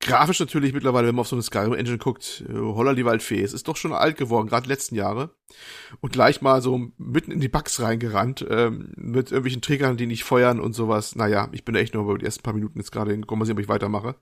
Grafisch 0.00 0.40
natürlich 0.40 0.74
mittlerweile, 0.74 1.08
wenn 1.08 1.14
man 1.14 1.22
auf 1.22 1.28
so 1.28 1.36
eine 1.36 1.42
Skyrim 1.42 1.72
Engine 1.72 1.98
guckt, 1.98 2.44
äh, 2.48 2.52
holla 2.52 2.94
die 2.94 3.04
Waldfee. 3.04 3.42
Es 3.42 3.52
ist 3.52 3.66
doch 3.66 3.76
schon 3.76 3.92
alt 3.92 4.16
geworden, 4.16 4.46
gerade 4.46 4.68
letzten 4.68 4.94
Jahre. 4.94 5.30
Und 6.00 6.12
gleich 6.12 6.42
mal 6.42 6.60
so 6.60 6.90
mitten 6.98 7.30
in 7.30 7.40
die 7.40 7.48
Bugs 7.48 7.80
reingerannt, 7.80 8.44
ähm, 8.48 8.92
mit 8.96 9.30
irgendwelchen 9.30 9.62
Triggern, 9.62 9.96
die 9.96 10.06
nicht 10.06 10.24
feuern 10.24 10.60
und 10.60 10.74
sowas. 10.74 11.16
Naja, 11.16 11.48
ich 11.52 11.64
bin 11.64 11.74
echt 11.74 11.94
nur 11.94 12.04
über 12.04 12.18
die 12.18 12.26
ersten 12.26 12.42
paar 12.42 12.52
Minuten 12.52 12.78
jetzt 12.78 12.92
gerade 12.92 13.12
hingekommen, 13.12 13.40
mal 13.40 13.46
sehen, 13.46 13.56
ob 13.56 13.60
ich 13.60 13.68
weitermache. 13.68 14.16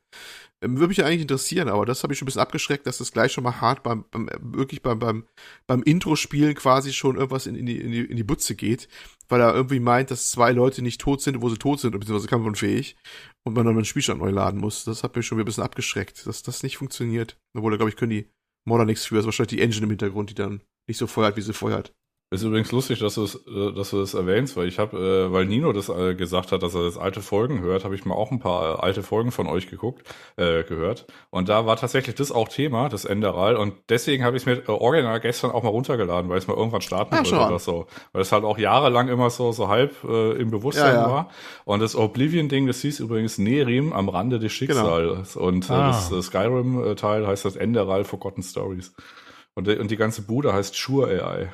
Ähm, 0.63 0.77
würde 0.77 0.89
mich 0.89 0.99
ja 0.99 1.07
eigentlich 1.07 1.23
interessieren, 1.23 1.69
aber 1.69 1.87
das 1.87 2.03
habe 2.03 2.13
ich 2.13 2.19
schon 2.19 2.25
ein 2.25 2.27
bisschen 2.27 2.43
abgeschreckt, 2.43 2.87
dass 2.87 2.99
das 2.99 3.13
gleich 3.13 3.33
schon 3.33 3.45
mal 3.45 3.61
hart 3.61 3.83
beim, 3.83 4.05
beim 4.11 4.29
wirklich 4.41 4.83
beim, 4.83 4.99
beim, 4.99 5.25
beim 5.67 5.83
Intro-Spielen 5.83 6.55
quasi 6.55 6.93
schon 6.93 7.17
irgendwas 7.17 7.47
in, 7.47 7.57
in, 7.57 7.67
die, 7.67 7.79
in, 7.79 7.91
die, 7.91 8.05
in 8.05 8.17
die 8.17 8.25
Butze 8.25 8.55
geht, 8.55 8.89
weil 9.29 9.41
er 9.41 9.55
irgendwie 9.55 9.81
meint, 9.81 10.11
dass 10.11 10.31
zwei 10.31 10.53
Leute 10.53 10.83
nicht 10.83 11.01
tot 11.01 11.21
sind, 11.21 11.41
wo 11.41 11.49
sie 11.49 11.59
tot 11.59 11.81
sind, 11.81 11.93
beziehungsweise 11.93 12.29
kampfunfähig 12.29 12.97
und 13.45 13.55
man 13.55 13.67
dann 13.67 13.77
einen 13.77 13.85
Spielstand 13.85 14.21
neu 14.21 14.31
laden 14.31 14.61
muss. 14.61 14.85
Das 14.85 15.03
hat 15.03 15.17
mich 15.17 15.27
schon 15.27 15.39
wieder 15.39 15.45
ein 15.45 15.47
bisschen 15.47 15.65
abgeschreckt, 15.65 16.27
dass 16.27 16.43
das 16.43 16.63
nicht 16.63 16.77
funktioniert. 16.77 17.39
Obwohl, 17.55 17.73
da 17.73 17.77
glaube 17.77 17.91
ich, 17.91 17.97
können 17.97 18.11
die 18.11 18.31
Modder 18.67 18.85
nichts 18.85 19.07
für. 19.07 19.17
Das 19.17 19.23
ist 19.23 19.27
wahrscheinlich 19.27 19.57
die 19.57 19.63
Engine 19.63 19.85
im 19.85 19.91
Hintergrund, 19.91 20.31
die 20.31 20.35
dann 20.35 20.63
nicht 20.89 20.99
so 20.99 21.07
feuert, 21.07 21.37
wie 21.37 21.43
sie 21.43 21.53
feuert. 21.53 21.95
Ist 22.35 22.43
übrigens 22.43 22.73
lustig, 22.73 22.99
dass 22.99 23.15
du 23.15 23.23
es, 23.25 23.35
äh, 23.47 23.73
dass 23.73 23.91
du 23.91 24.01
es 24.01 24.15
erwähnst, 24.15 24.57
weil 24.57 24.67
ich 24.67 24.79
habe, 24.79 24.97
äh, 25.29 25.33
weil 25.33 25.47
Nino 25.47 25.73
das 25.73 25.89
äh, 25.89 26.15
gesagt 26.15 26.51
hat, 26.53 26.63
dass 26.63 26.75
er 26.75 26.83
das 26.83 26.99
alte 26.99 27.21
Folgen 27.21 27.61
hört, 27.61 27.85
habe 27.85 27.95
ich 27.95 28.05
mal 28.05 28.15
auch 28.15 28.31
ein 28.33 28.41
paar 28.41 28.75
äh, 28.75 28.81
alte 28.83 29.03
Folgen 29.03 29.31
von 29.31 29.47
euch 29.47 29.71
geguckt, 29.71 30.03
äh, 30.37 30.65
gehört. 30.65 31.07
Und 31.31 31.49
da 31.49 31.65
war 31.67 31.77
tatsächlich 31.77 32.17
das 32.17 32.33
auch 32.33 32.49
Thema, 32.49 32.89
das 32.89 33.05
Enderal. 33.05 33.55
Und 33.57 33.75
deswegen 33.89 34.25
habe 34.25 34.37
ich 34.37 34.43
es 34.43 34.47
mir 34.47 34.55
äh, 34.67 34.71
original 34.73 35.21
gestern 35.21 35.53
auch 35.53 35.63
mal 35.63 35.69
runtergeladen, 35.69 36.29
weil 36.29 36.39
ich 36.39 36.45
es 36.45 36.49
mal 36.49 36.57
irgendwann 36.57 36.81
starten 36.81 37.15
Ah, 37.15 37.19
wollte 37.19 37.37
oder 37.47 37.59
so. 37.59 37.87
Weil 38.13 38.23
es 38.23 38.33
halt 38.33 38.43
auch 38.45 38.59
jahrelang 38.59 39.09
immer 39.09 39.31
so, 39.31 39.53
so 39.53 39.69
halb 39.69 39.95
äh, 40.03 40.33
im 40.33 40.51
Bewusstsein 40.51 40.95
Ja, 40.95 41.03
ja. 41.03 41.11
war. 41.11 41.29
Und 41.65 41.81
das 41.81 41.95
Oblivion-Ding, 41.95 42.67
das 42.67 42.81
hieß 42.81 43.01
übrigens 43.01 43.39
Nerim 43.39 43.93
am 43.93 44.09
Rande 44.09 44.39
des 44.41 44.51
Schicksals. 44.53 45.37
Und 45.37 45.71
äh, 45.71 45.73
Ah. 45.73 45.87
das 45.89 46.11
äh, 46.11 46.21
Skyrim-Teil 46.21 47.27
heißt 47.27 47.45
das 47.45 47.57
Enderal 47.57 48.05
Forgotten 48.05 48.43
Stories. 48.43 48.93
Und, 49.57 49.69
die- 49.69 49.77
und 49.79 49.91
die 49.93 49.97
ganze 49.97 50.23
Bude 50.23 50.53
heißt 50.53 50.75
Sure 50.75 51.09
AI. 51.25 51.49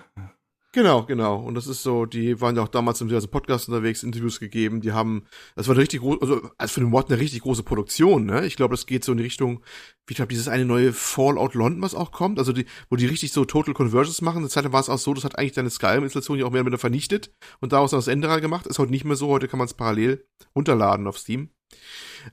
Genau, 0.73 1.05
genau. 1.05 1.37
Und 1.41 1.57
das 1.57 1.67
ist 1.67 1.83
so, 1.83 2.07
die 2.07 2.41
waren 2.41 2.55
ja 2.55 2.63
auch 2.63 2.69
damals 2.69 3.01
in 3.01 3.09
diversen 3.09 3.29
Podcasts 3.29 3.67
unterwegs, 3.67 4.05
Interviews 4.05 4.39
gegeben, 4.39 4.81
die 4.81 4.93
haben, 4.93 5.27
das 5.57 5.67
war 5.67 5.75
eine 5.75 5.83
richtig 5.83 5.99
große, 5.99 6.21
also 6.23 6.49
als 6.59 6.71
für 6.71 6.79
den 6.79 6.91
Mod 6.91 7.11
eine 7.11 7.19
richtig 7.19 7.41
große 7.41 7.65
Produktion, 7.65 8.25
ne? 8.25 8.47
Ich 8.47 8.55
glaube, 8.55 8.75
das 8.75 8.87
geht 8.87 9.03
so 9.03 9.11
in 9.11 9.19
die 9.19 9.25
Richtung, 9.25 9.65
wie 10.07 10.13
ich 10.13 10.17
glaube, 10.17 10.29
dieses 10.29 10.47
eine 10.47 10.65
neue 10.65 10.93
Fallout 10.93 11.55
London, 11.55 11.83
was 11.83 11.97
auch 11.97 12.13
kommt, 12.13 12.39
also 12.39 12.53
die, 12.53 12.67
wo 12.89 12.95
die 12.95 13.07
richtig 13.07 13.33
so 13.33 13.45
Total 13.45 13.75
Conversions 13.75 14.23
machen. 14.23 14.39
Eine 14.39 14.49
Zeit 14.49 14.71
war 14.71 14.81
es 14.81 14.89
auch 14.89 14.99
so, 14.99 15.13
das 15.13 15.25
hat 15.25 15.37
eigentlich 15.37 15.53
deine 15.53 15.71
Skyrim-Installation 15.71 16.39
ja 16.39 16.47
auch 16.47 16.53
mehr 16.53 16.61
oder 16.61 16.67
weniger 16.67 16.79
vernichtet 16.79 17.35
und 17.61 17.73
daraus 17.73 17.91
dann 17.91 17.99
das 17.99 18.07
Enderal 18.07 18.41
gemacht. 18.41 18.69
Ist 18.69 18.79
heute 18.79 18.93
nicht 18.93 19.05
mehr 19.05 19.17
so, 19.17 19.27
heute 19.27 19.49
kann 19.49 19.59
man 19.59 19.67
es 19.67 19.75
parallel 19.75 20.25
runterladen 20.55 21.09
auf 21.09 21.19
Steam. 21.19 21.51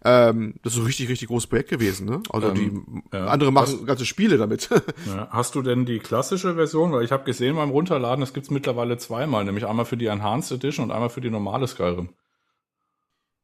Ähm, 0.04 0.56
das 0.63 0.73
ist 0.73 0.80
ein 0.80 0.86
richtig, 0.86 1.08
richtig 1.10 1.30
großes 1.30 1.47
Projekt 1.47 1.69
gewesen, 1.69 2.06
ne? 2.08 2.21
Also 2.30 2.50
Ähm, 2.50 3.04
die 3.12 3.17
ja. 3.17 3.28
andere 3.28 3.52
machen 3.52 3.80
Was- 3.80 3.86
ganze 3.86 4.06
Spiele 4.06 4.38
damit. 4.38 4.69
Ja. 5.06 5.30
Hast 5.32 5.56
du 5.56 5.62
denn 5.62 5.86
die 5.86 6.00
klassische 6.00 6.56
Version? 6.56 6.91
Weil 6.91 7.06
ich 7.06 7.12
habe 7.12 7.23
gesehen 7.23 7.56
beim 7.56 7.69
Runterladen, 7.69 8.21
es 8.23 8.34
gibt's 8.34 8.50
mittlerweile 8.50 8.97
zweimal, 8.97 9.45
nämlich 9.45 9.65
einmal 9.65 9.86
für 9.86 9.97
die 9.97 10.08
Enhanced 10.08 10.52
Edition 10.52 10.86
und 10.86 10.91
einmal 10.91 11.10
für 11.10 11.21
die 11.21 11.30
normale 11.30 11.67
Skyrim. 11.67 12.10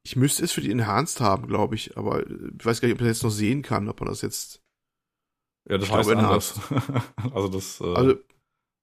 Ich 0.05 0.15
müsste 0.17 0.43
es 0.43 0.51
für 0.51 0.59
die 0.61 0.71
Enhanced 0.71 1.21
haben, 1.21 1.47
glaube 1.47 1.75
ich, 1.75 1.95
aber 1.97 2.25
ich 2.29 2.65
weiß 2.65 2.81
gar 2.81 2.87
nicht, 2.87 2.95
ob 2.95 2.99
man 3.01 3.07
das 3.09 3.17
jetzt 3.17 3.23
noch 3.23 3.29
sehen 3.29 3.61
kann, 3.61 3.87
ob 3.87 4.01
man 4.01 4.09
das 4.09 4.21
jetzt. 4.21 4.61
Ja, 5.69 5.77
das 5.77 5.87
Ich 5.87 5.93
heißt 5.93 6.09
glaube, 6.09 6.27
anders. 6.27 6.59
also 7.33 7.47
das, 7.47 7.79
äh, 7.79 7.85
Also, 7.95 8.15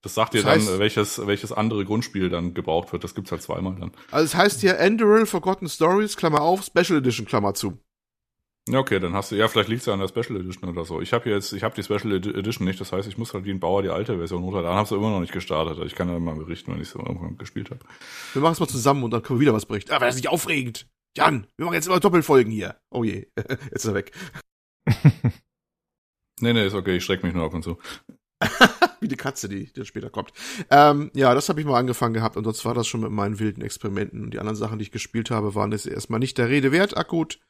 das 0.03 0.15
sagt 0.15 0.35
dir 0.35 0.43
das 0.43 0.51
heißt- 0.63 0.71
dann, 0.71 0.79
welches, 0.79 1.27
welches 1.27 1.53
andere 1.53 1.85
Grundspiel 1.85 2.29
dann 2.31 2.55
gebraucht 2.55 2.93
wird. 2.93 3.05
Das 3.05 3.15
gibt's 3.15 3.31
halt 3.33 3.43
zweimal 3.43 3.77
dann. 3.79 3.93
also 4.11 4.25
es 4.25 4.35
heißt 4.35 4.61
hier 4.61 4.79
Enderal 4.79 5.27
Forgotten 5.27 5.69
Stories, 5.69 6.17
Klammer 6.17 6.41
auf, 6.43 6.65
Special 6.65 6.99
Edition, 6.99 7.27
Klammer 7.27 7.55
zu. 7.55 7.79
Ja, 8.69 8.79
okay, 8.79 9.01
dann 9.01 9.15
hast 9.15 9.33
du, 9.33 9.37
ja, 9.37 9.49
vielleicht 9.49 9.69
liegt's 9.71 9.87
ja 9.87 9.95
an 9.95 10.01
der 10.01 10.09
Special 10.09 10.39
Edition 10.39 10.69
oder 10.69 10.85
so. 10.85 11.01
Ich 11.01 11.13
habe 11.13 11.29
jetzt, 11.31 11.53
ich 11.53 11.63
habe 11.65 11.75
die 11.75 11.83
Special 11.83 12.13
Edi- 12.13 12.35
Edition 12.39 12.67
nicht, 12.67 12.81
das 12.81 12.93
heißt, 12.93 13.09
ich 13.09 13.17
muss 13.19 13.33
halt 13.35 13.45
wie 13.45 13.51
ein 13.51 13.59
Bauer 13.59 13.83
die 13.83 13.89
alte 13.89 14.17
Version 14.19 14.43
runterladen. 14.45 14.77
Hab's 14.79 14.91
immer 14.93 15.11
noch 15.11 15.21
nicht 15.21 15.33
gestartet. 15.33 15.79
Ich 15.87 15.95
kann 15.95 16.09
ja 16.09 16.19
mal 16.19 16.37
berichten, 16.37 16.73
wenn 16.73 16.81
ich 16.81 16.89
so 16.89 16.99
irgendwann 17.01 17.37
gespielt 17.39 17.71
habe. 17.71 17.81
Wir 18.35 18.43
machen 18.43 18.53
es 18.53 18.61
mal 18.61 18.69
zusammen 18.69 19.03
und 19.03 19.11
dann 19.13 19.23
können 19.23 19.39
wir 19.39 19.43
wieder 19.43 19.55
was 19.55 19.67
berichten. 19.67 19.93
Aber 19.93 20.05
das 20.07 20.15
ist 20.15 20.21
nicht 20.23 20.31
aufregend. 20.31 20.87
Jan, 21.17 21.47
wir 21.57 21.65
machen 21.65 21.75
jetzt 21.75 21.87
immer 21.89 21.99
Doppelfolgen 22.01 22.53
hier. 22.53 22.77
Oh 22.91 23.03
je, 23.03 23.27
jetzt 23.37 23.73
ist 23.73 23.85
er 23.87 23.95
weg. 23.95 24.13
Nee, 26.41 26.53
nee, 26.53 26.67
ist 26.67 26.75
okay, 26.75 26.97
ich 26.97 27.05
strecke 27.05 27.27
mich 27.27 27.35
nur 27.35 27.45
ab 27.47 27.55
und 27.55 27.65
zu. 27.65 27.79
Wie 29.01 29.09
die 29.09 29.17
Katze, 29.17 29.49
die, 29.49 29.67
die 29.67 29.73
dann 29.73 29.87
später 29.87 30.11
kommt. 30.11 30.33
Ähm, 30.71 31.11
ja, 31.15 31.35
das 31.35 31.49
habe 31.49 31.61
ich 31.61 31.67
mal 31.67 31.79
angefangen 31.79 32.15
gehabt 32.15 32.37
und 32.37 32.45
sonst 32.45 32.65
war 32.65 32.75
das 32.75 32.87
schon 32.87 33.01
mit 33.01 33.11
meinen 33.11 33.39
wilden 33.39 33.63
Experimenten. 33.63 34.25
Und 34.25 34.35
die 34.35 34.39
anderen 34.39 34.57
Sachen, 34.57 34.79
die 34.79 34.85
ich 34.85 34.93
gespielt 34.93 35.31
habe, 35.31 35.55
waren 35.55 35.73
jetzt 35.73 35.87
erstmal 35.87 36.21
nicht 36.21 36.39
der 36.39 36.49
Rede 36.49 36.73
wert, 36.73 36.97
akut. 36.97 37.41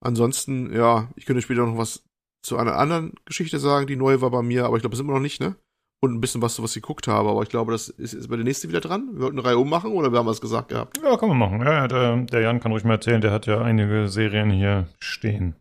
Ansonsten, 0.00 0.72
ja, 0.74 1.10
ich 1.16 1.26
könnte 1.26 1.42
später 1.42 1.66
noch 1.66 1.78
was 1.78 2.04
zu 2.42 2.56
einer 2.56 2.76
anderen 2.76 3.14
Geschichte 3.24 3.58
sagen, 3.58 3.86
die 3.86 3.96
neu 3.96 4.20
war 4.20 4.30
bei 4.30 4.42
mir, 4.42 4.64
aber 4.64 4.76
ich 4.76 4.82
glaube, 4.82 4.92
das 4.92 5.00
ist 5.00 5.04
immer 5.04 5.14
noch 5.14 5.20
nicht, 5.20 5.40
ne? 5.40 5.56
Und 6.00 6.14
ein 6.14 6.20
bisschen 6.20 6.42
was, 6.42 6.60
was 6.60 6.74
ich 6.74 6.82
geguckt 6.82 7.06
habe, 7.06 7.30
aber 7.30 7.42
ich 7.42 7.48
glaube, 7.48 7.70
das 7.70 7.88
ist, 7.88 8.12
ist 8.12 8.28
bei 8.28 8.34
der 8.34 8.44
nächste 8.44 8.68
wieder 8.68 8.80
dran. 8.80 9.10
Wir 9.12 9.22
wollten 9.22 9.38
eine 9.38 9.46
Reihe 9.46 9.58
ummachen 9.58 9.92
oder 9.92 10.10
wir 10.10 10.18
haben 10.18 10.26
was 10.26 10.40
gesagt 10.40 10.70
gehabt? 10.70 10.98
Ja, 11.00 11.16
kann 11.16 11.28
man 11.28 11.38
machen. 11.38 11.60
Ja, 11.60 11.72
ja, 11.72 11.88
der, 11.88 12.16
der 12.16 12.40
Jan 12.40 12.58
kann 12.58 12.72
ruhig 12.72 12.82
mal 12.82 12.94
erzählen, 12.94 13.20
der 13.20 13.30
hat 13.30 13.46
ja 13.46 13.60
einige 13.60 14.08
Serien 14.08 14.50
hier 14.50 14.88
stehen. 14.98 15.54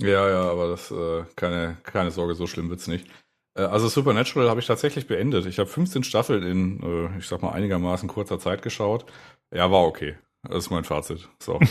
Ja, 0.00 0.28
ja, 0.28 0.42
aber 0.50 0.68
das, 0.68 0.90
äh, 0.90 1.24
keine, 1.36 1.76
keine 1.84 2.10
Sorge, 2.10 2.34
so 2.34 2.48
schlimm 2.48 2.70
wird's 2.70 2.88
nicht. 2.88 3.06
Äh, 3.54 3.62
also 3.62 3.88
Supernatural 3.88 4.48
habe 4.48 4.60
ich 4.60 4.66
tatsächlich 4.66 5.06
beendet. 5.06 5.46
Ich 5.46 5.58
habe 5.58 5.68
15 5.68 6.04
Staffeln 6.04 6.42
in, 6.42 6.82
äh, 6.82 7.18
ich 7.18 7.26
sag 7.26 7.42
mal, 7.42 7.52
einigermaßen 7.52 8.08
kurzer 8.08 8.38
Zeit 8.38 8.62
geschaut. 8.62 9.06
Ja, 9.52 9.70
war 9.70 9.84
okay. 9.84 10.16
Das 10.42 10.58
ist 10.58 10.70
mein 10.70 10.84
Fazit. 10.84 11.28
So. 11.40 11.58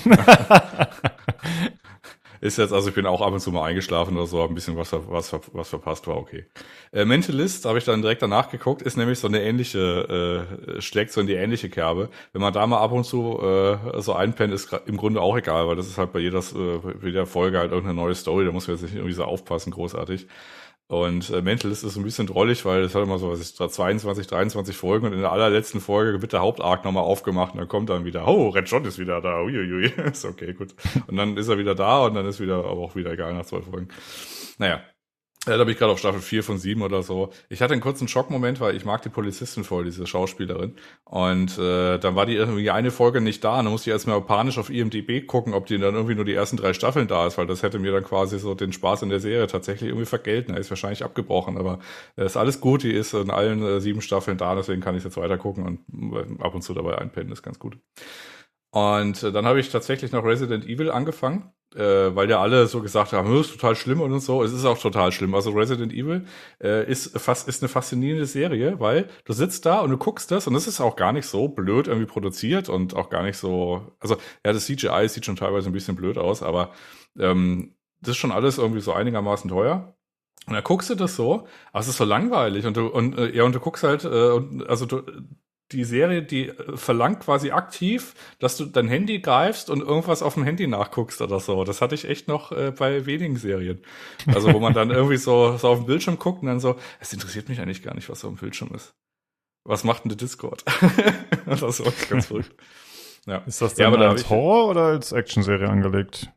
ist 2.42 2.58
jetzt, 2.58 2.74
also 2.74 2.90
ich 2.90 2.96
bin 2.96 3.06
auch 3.06 3.22
ab 3.22 3.34
und 3.34 3.40
zu 3.40 3.52
mal 3.52 3.66
eingeschlafen 3.66 4.16
oder 4.16 4.28
so, 4.28 4.44
ein 4.44 4.54
bisschen 4.54 4.78
was, 4.78 4.92
was, 4.94 5.34
was 5.54 5.70
verpasst 5.70 6.08
war, 6.08 6.18
okay. 6.18 6.46
Äh, 6.92 7.06
Mentalist 7.06 7.66
habe 7.66 7.78
ich 7.78 7.86
dann 7.86 8.02
direkt 8.02 8.22
danach 8.22 8.50
geguckt, 8.50 8.82
ist 8.82 8.98
nämlich 8.98 9.20
so 9.20 9.28
eine 9.28 9.42
ähnliche, 9.42 10.48
äh, 10.78 10.82
schlägt 10.82 11.12
so 11.12 11.22
in 11.22 11.28
die 11.28 11.34
ähnliche 11.34 11.70
Kerbe. 11.70 12.10
Wenn 12.34 12.42
man 12.42 12.54
da 12.54 12.68
mal 12.68 12.80
ab 12.80 12.92
und 12.92 13.06
zu 13.06 13.40
äh, 13.42 14.02
so 14.02 14.14
einpennt, 14.14 14.54
ist 14.54 14.72
im 14.86 14.98
Grunde 14.98 15.22
auch 15.22 15.38
egal, 15.38 15.68
weil 15.68 15.76
das 15.76 15.88
ist 15.88 15.98
halt 15.98 16.12
bei 16.12 16.20
jeder, 16.20 16.40
äh, 16.40 16.78
bei 16.78 17.08
jeder 17.08 17.26
Folge 17.26 17.58
halt 17.58 17.72
irgendeine 17.72 18.00
neue 18.00 18.16
Story, 18.16 18.46
da 18.46 18.52
muss 18.52 18.68
man 18.68 18.76
jetzt 18.76 18.84
nicht 18.84 18.96
irgendwie 18.96 19.14
so 19.14 19.24
aufpassen, 19.24 19.72
großartig. 19.72 20.28
Und 20.90 21.30
äh, 21.32 21.42
Mentalist 21.42 21.84
ist 21.84 21.98
ein 21.98 22.04
bisschen 22.04 22.28
drollig, 22.28 22.64
weil 22.64 22.82
es 22.84 22.96
hat 22.96 23.04
immer 23.04 23.20
so, 23.20 23.30
was 23.30 23.42
ist, 23.42 23.58
22, 23.58 24.26
23 24.26 24.76
Folgen 24.76 25.06
und 25.06 25.14
in 25.14 25.20
der 25.20 25.34
allerletzten 25.34 25.82
Folge 25.82 26.22
wird 26.22 26.32
der 26.32 26.40
Hauptarg 26.40 26.86
nochmal 26.86 27.04
aufgemacht 27.04 27.54
und 27.54 27.60
dann 27.60 27.68
kommt 27.68 27.90
dann 27.90 28.06
wieder, 28.06 28.26
oh, 28.26 28.50
Red 28.50 28.70
John 28.70 28.86
ist 28.86 28.98
wieder 28.98 29.20
da, 29.20 29.42
uiuiui, 29.42 29.92
ist 30.12 30.24
okay, 30.24 30.54
gut. 30.54 30.74
Und 31.08 31.18
dann 31.18 31.36
ist 31.36 31.50
er 31.50 31.58
wieder 31.58 31.76
da 31.76 32.06
und 32.06 32.14
dann 32.14 32.26
ist 32.26 32.40
wieder, 32.40 32.60
aber 32.60 32.80
auch 32.80 32.96
wieder 32.96 33.12
egal 33.12 33.34
nach 33.34 33.46
zwei 33.46 33.62
Folgen. 33.62 33.90
Naja, 34.60 34.82
ja, 35.48 35.58
da 35.58 35.64
bin 35.64 35.74
ich 35.74 35.80
gerade 35.80 35.92
auf 35.92 36.00
Staffel 36.00 36.22
4 36.22 36.44
von 36.44 36.58
7 36.58 36.82
oder 36.82 37.04
so. 37.04 37.30
Ich 37.50 37.62
hatte 37.62 37.74
einen 37.74 37.82
kurzen 37.82 38.08
Schockmoment, 38.08 38.60
weil 38.60 38.76
ich 38.76 38.86
mag 38.86 39.02
die 39.02 39.10
Polizistin 39.10 39.64
voll, 39.64 39.86
diese 39.86 40.06
Schauspielerin. 40.06 40.76
Und 41.06 41.58
äh, 41.58 41.98
dann 41.98 42.16
war 42.16 42.26
die 42.26 42.36
irgendwie 42.36 42.70
eine 42.70 42.92
Folge 42.92 43.22
nicht 43.22 43.44
da. 43.44 43.60
Und 43.60 43.66
dann 43.66 43.72
musste 43.72 43.90
ich 43.90 43.94
erstmal 43.94 44.22
panisch 44.22 44.58
auf 44.58 44.70
IMDB 44.70 45.26
gucken, 45.26 45.54
ob 45.54 45.66
die 45.66 45.78
dann 45.78 45.96
irgendwie 45.96 46.16
nur 46.16 46.26
die 46.26 46.34
ersten 46.34 46.58
drei 46.58 46.74
Staffeln 46.74 47.08
da 47.08 47.28
ist, 47.28 47.38
weil 47.38 47.48
das 47.48 47.64
hätte 47.64 47.80
mir 47.80 47.92
dann 47.92 48.04
quasi 48.04 48.40
so 48.40 48.56
den 48.56 48.74
Spaß 48.74 49.04
in 49.04 49.10
der 49.10 49.20
Serie 49.20 49.48
tatsächlich 49.48 49.90
irgendwie 49.90 50.06
vergelten. 50.06 50.54
Er 50.54 50.60
ist 50.60 50.70
wahrscheinlich 50.70 51.04
abgebrochen, 51.04 51.58
aber 51.58 51.80
äh, 52.18 52.26
ist 52.26 52.38
alles 52.38 52.62
gut. 52.62 52.84
Die 52.84 52.94
ist 52.94 53.14
in 53.14 53.30
allen 53.30 53.64
äh, 53.64 53.80
sieben 53.80 54.02
Staffeln 54.02 54.38
da, 54.38 54.56
deswegen 54.56 54.82
kann 54.82 54.96
ich 54.96 55.04
jetzt 55.04 55.18
weiter 55.18 55.38
gucken 55.38 55.66
und 55.66 56.16
äh, 56.16 56.44
ab 56.44 56.54
und 56.54 56.62
zu 56.62 56.74
dabei 56.74 56.98
einpennen, 56.98 57.32
ist 57.32 57.44
ganz 57.44 57.60
gut. 57.60 57.78
Und 58.78 59.24
äh, 59.24 59.32
dann 59.32 59.46
habe 59.46 59.60
ich 59.60 59.70
tatsächlich 59.70 60.12
noch 60.12 60.24
Resident 60.24 60.66
Evil 60.66 60.92
angefangen 60.92 61.52
äh, 61.76 62.16
weil 62.16 62.30
ja 62.30 62.42
alle 62.42 62.68
so 62.68 62.82
gesagt 62.82 63.14
haben, 63.14 63.40
ist 63.40 63.52
total 63.52 63.76
schlimm 63.76 64.02
und 64.02 64.20
so. 64.20 64.44
Es 64.44 64.54
ist 64.54 64.66
auch 64.66 64.78
total 64.80 65.12
schlimm. 65.12 65.36
Also 65.36 65.52
Resident 65.52 65.94
Evil 65.94 66.26
äh, 66.62 66.90
ist 66.90 67.18
fast 67.20 67.48
ist 67.48 67.62
eine 67.62 67.70
faszinierende 67.70 68.26
Serie, 68.26 68.80
weil 68.80 69.10
du 69.26 69.34
sitzt 69.34 69.66
da 69.66 69.80
und 69.82 69.92
du 69.92 69.98
guckst 69.98 70.32
das 70.32 70.48
und 70.48 70.56
es 70.56 70.68
ist 70.68 70.82
auch 70.82 70.96
gar 70.96 71.12
nicht 71.12 71.28
so 71.28 71.48
blöd 71.50 71.88
irgendwie 71.88 72.08
produziert 72.08 72.70
und 72.70 72.96
auch 72.96 73.10
gar 73.10 73.24
nicht 73.24 73.38
so. 73.38 73.92
Also 74.00 74.16
ja, 74.46 74.54
das 74.54 74.66
CGI 74.66 75.08
sieht 75.10 75.26
schon 75.26 75.36
teilweise 75.36 75.70
ein 75.70 75.74
bisschen 75.74 75.96
blöd 75.96 76.18
aus, 76.18 76.42
aber 76.42 76.72
ähm, 77.20 77.76
das 78.02 78.12
ist 78.12 78.18
schon 78.18 78.32
alles 78.32 78.58
irgendwie 78.58 78.82
so 78.82 78.94
einigermaßen 78.94 79.50
teuer. 79.50 79.96
Und 80.48 80.54
da 80.54 80.62
guckst 80.62 80.90
du 80.90 80.96
das 80.96 81.16
so, 81.16 81.48
aber 81.74 81.82
es 81.82 81.90
ist 81.90 81.98
so 81.98 82.06
langweilig 82.06 82.66
und 82.66 82.78
du 82.78 82.88
und 82.88 83.18
äh, 83.18 83.36
ja 83.36 83.44
und 83.44 83.54
du 83.54 83.60
guckst 83.60 83.84
halt 83.84 84.06
äh, 84.06 84.32
und 84.32 84.68
also 84.70 84.86
du 84.86 85.04
die 85.72 85.84
Serie, 85.84 86.24
die 86.24 86.50
äh, 86.50 86.78
verlangt 86.78 87.22
quasi 87.22 87.52
aktiv, 87.52 88.14
dass 88.40 88.58
du 88.58 88.66
dein 88.66 88.88
Handy 88.88 89.20
greifst 89.20 89.70
und 89.70 89.82
irgendwas 89.82 90.22
auf 90.22 90.36
dem 90.36 90.44
Handy 90.44 90.68
nachguckst 90.68 91.22
oder 91.22 91.40
so. 91.40 91.64
Das 91.64 91.82
hatte 91.82 91.96
ich 91.96 92.06
echt 92.06 92.28
noch 92.28 92.52
äh, 92.52 92.72
bei 92.72 93.06
wenigen 93.06 93.38
Serien. 93.38 93.82
Also 94.28 94.54
wo 94.54 94.60
man 94.60 94.74
dann 94.74 94.90
irgendwie 94.92 95.18
so, 95.18 95.58
so 95.58 95.70
auf 95.70 95.80
dem 95.80 95.86
Bildschirm 95.86 96.20
guckt 96.20 96.42
und 96.42 96.48
dann 96.48 96.60
so, 96.60 96.78
es 97.00 97.14
interessiert 97.14 97.50
mich 97.50 97.60
eigentlich 97.60 97.84
gar 97.84 97.96
nicht, 97.96 98.10
was 98.10 98.24
auf 98.24 98.32
dem 98.32 98.38
Bildschirm 98.38 98.74
ist. 98.74 98.94
Was 99.64 99.84
macht 99.84 100.06
denn 100.06 100.10
der 100.10 100.18
Discord? 100.18 100.64
das 101.46 101.62
ist 101.62 102.10
ganz 102.10 102.28
verrückt. 102.28 102.56
Ja. 103.26 103.40
Ist 103.40 103.62
das 103.62 103.74
denn 103.74 103.92
ja, 103.92 104.00
als 104.08 104.30
Horror 104.30 104.70
oder 104.70 104.84
als 104.84 105.12
Actionserie 105.12 105.68
angelegt? 105.68 106.32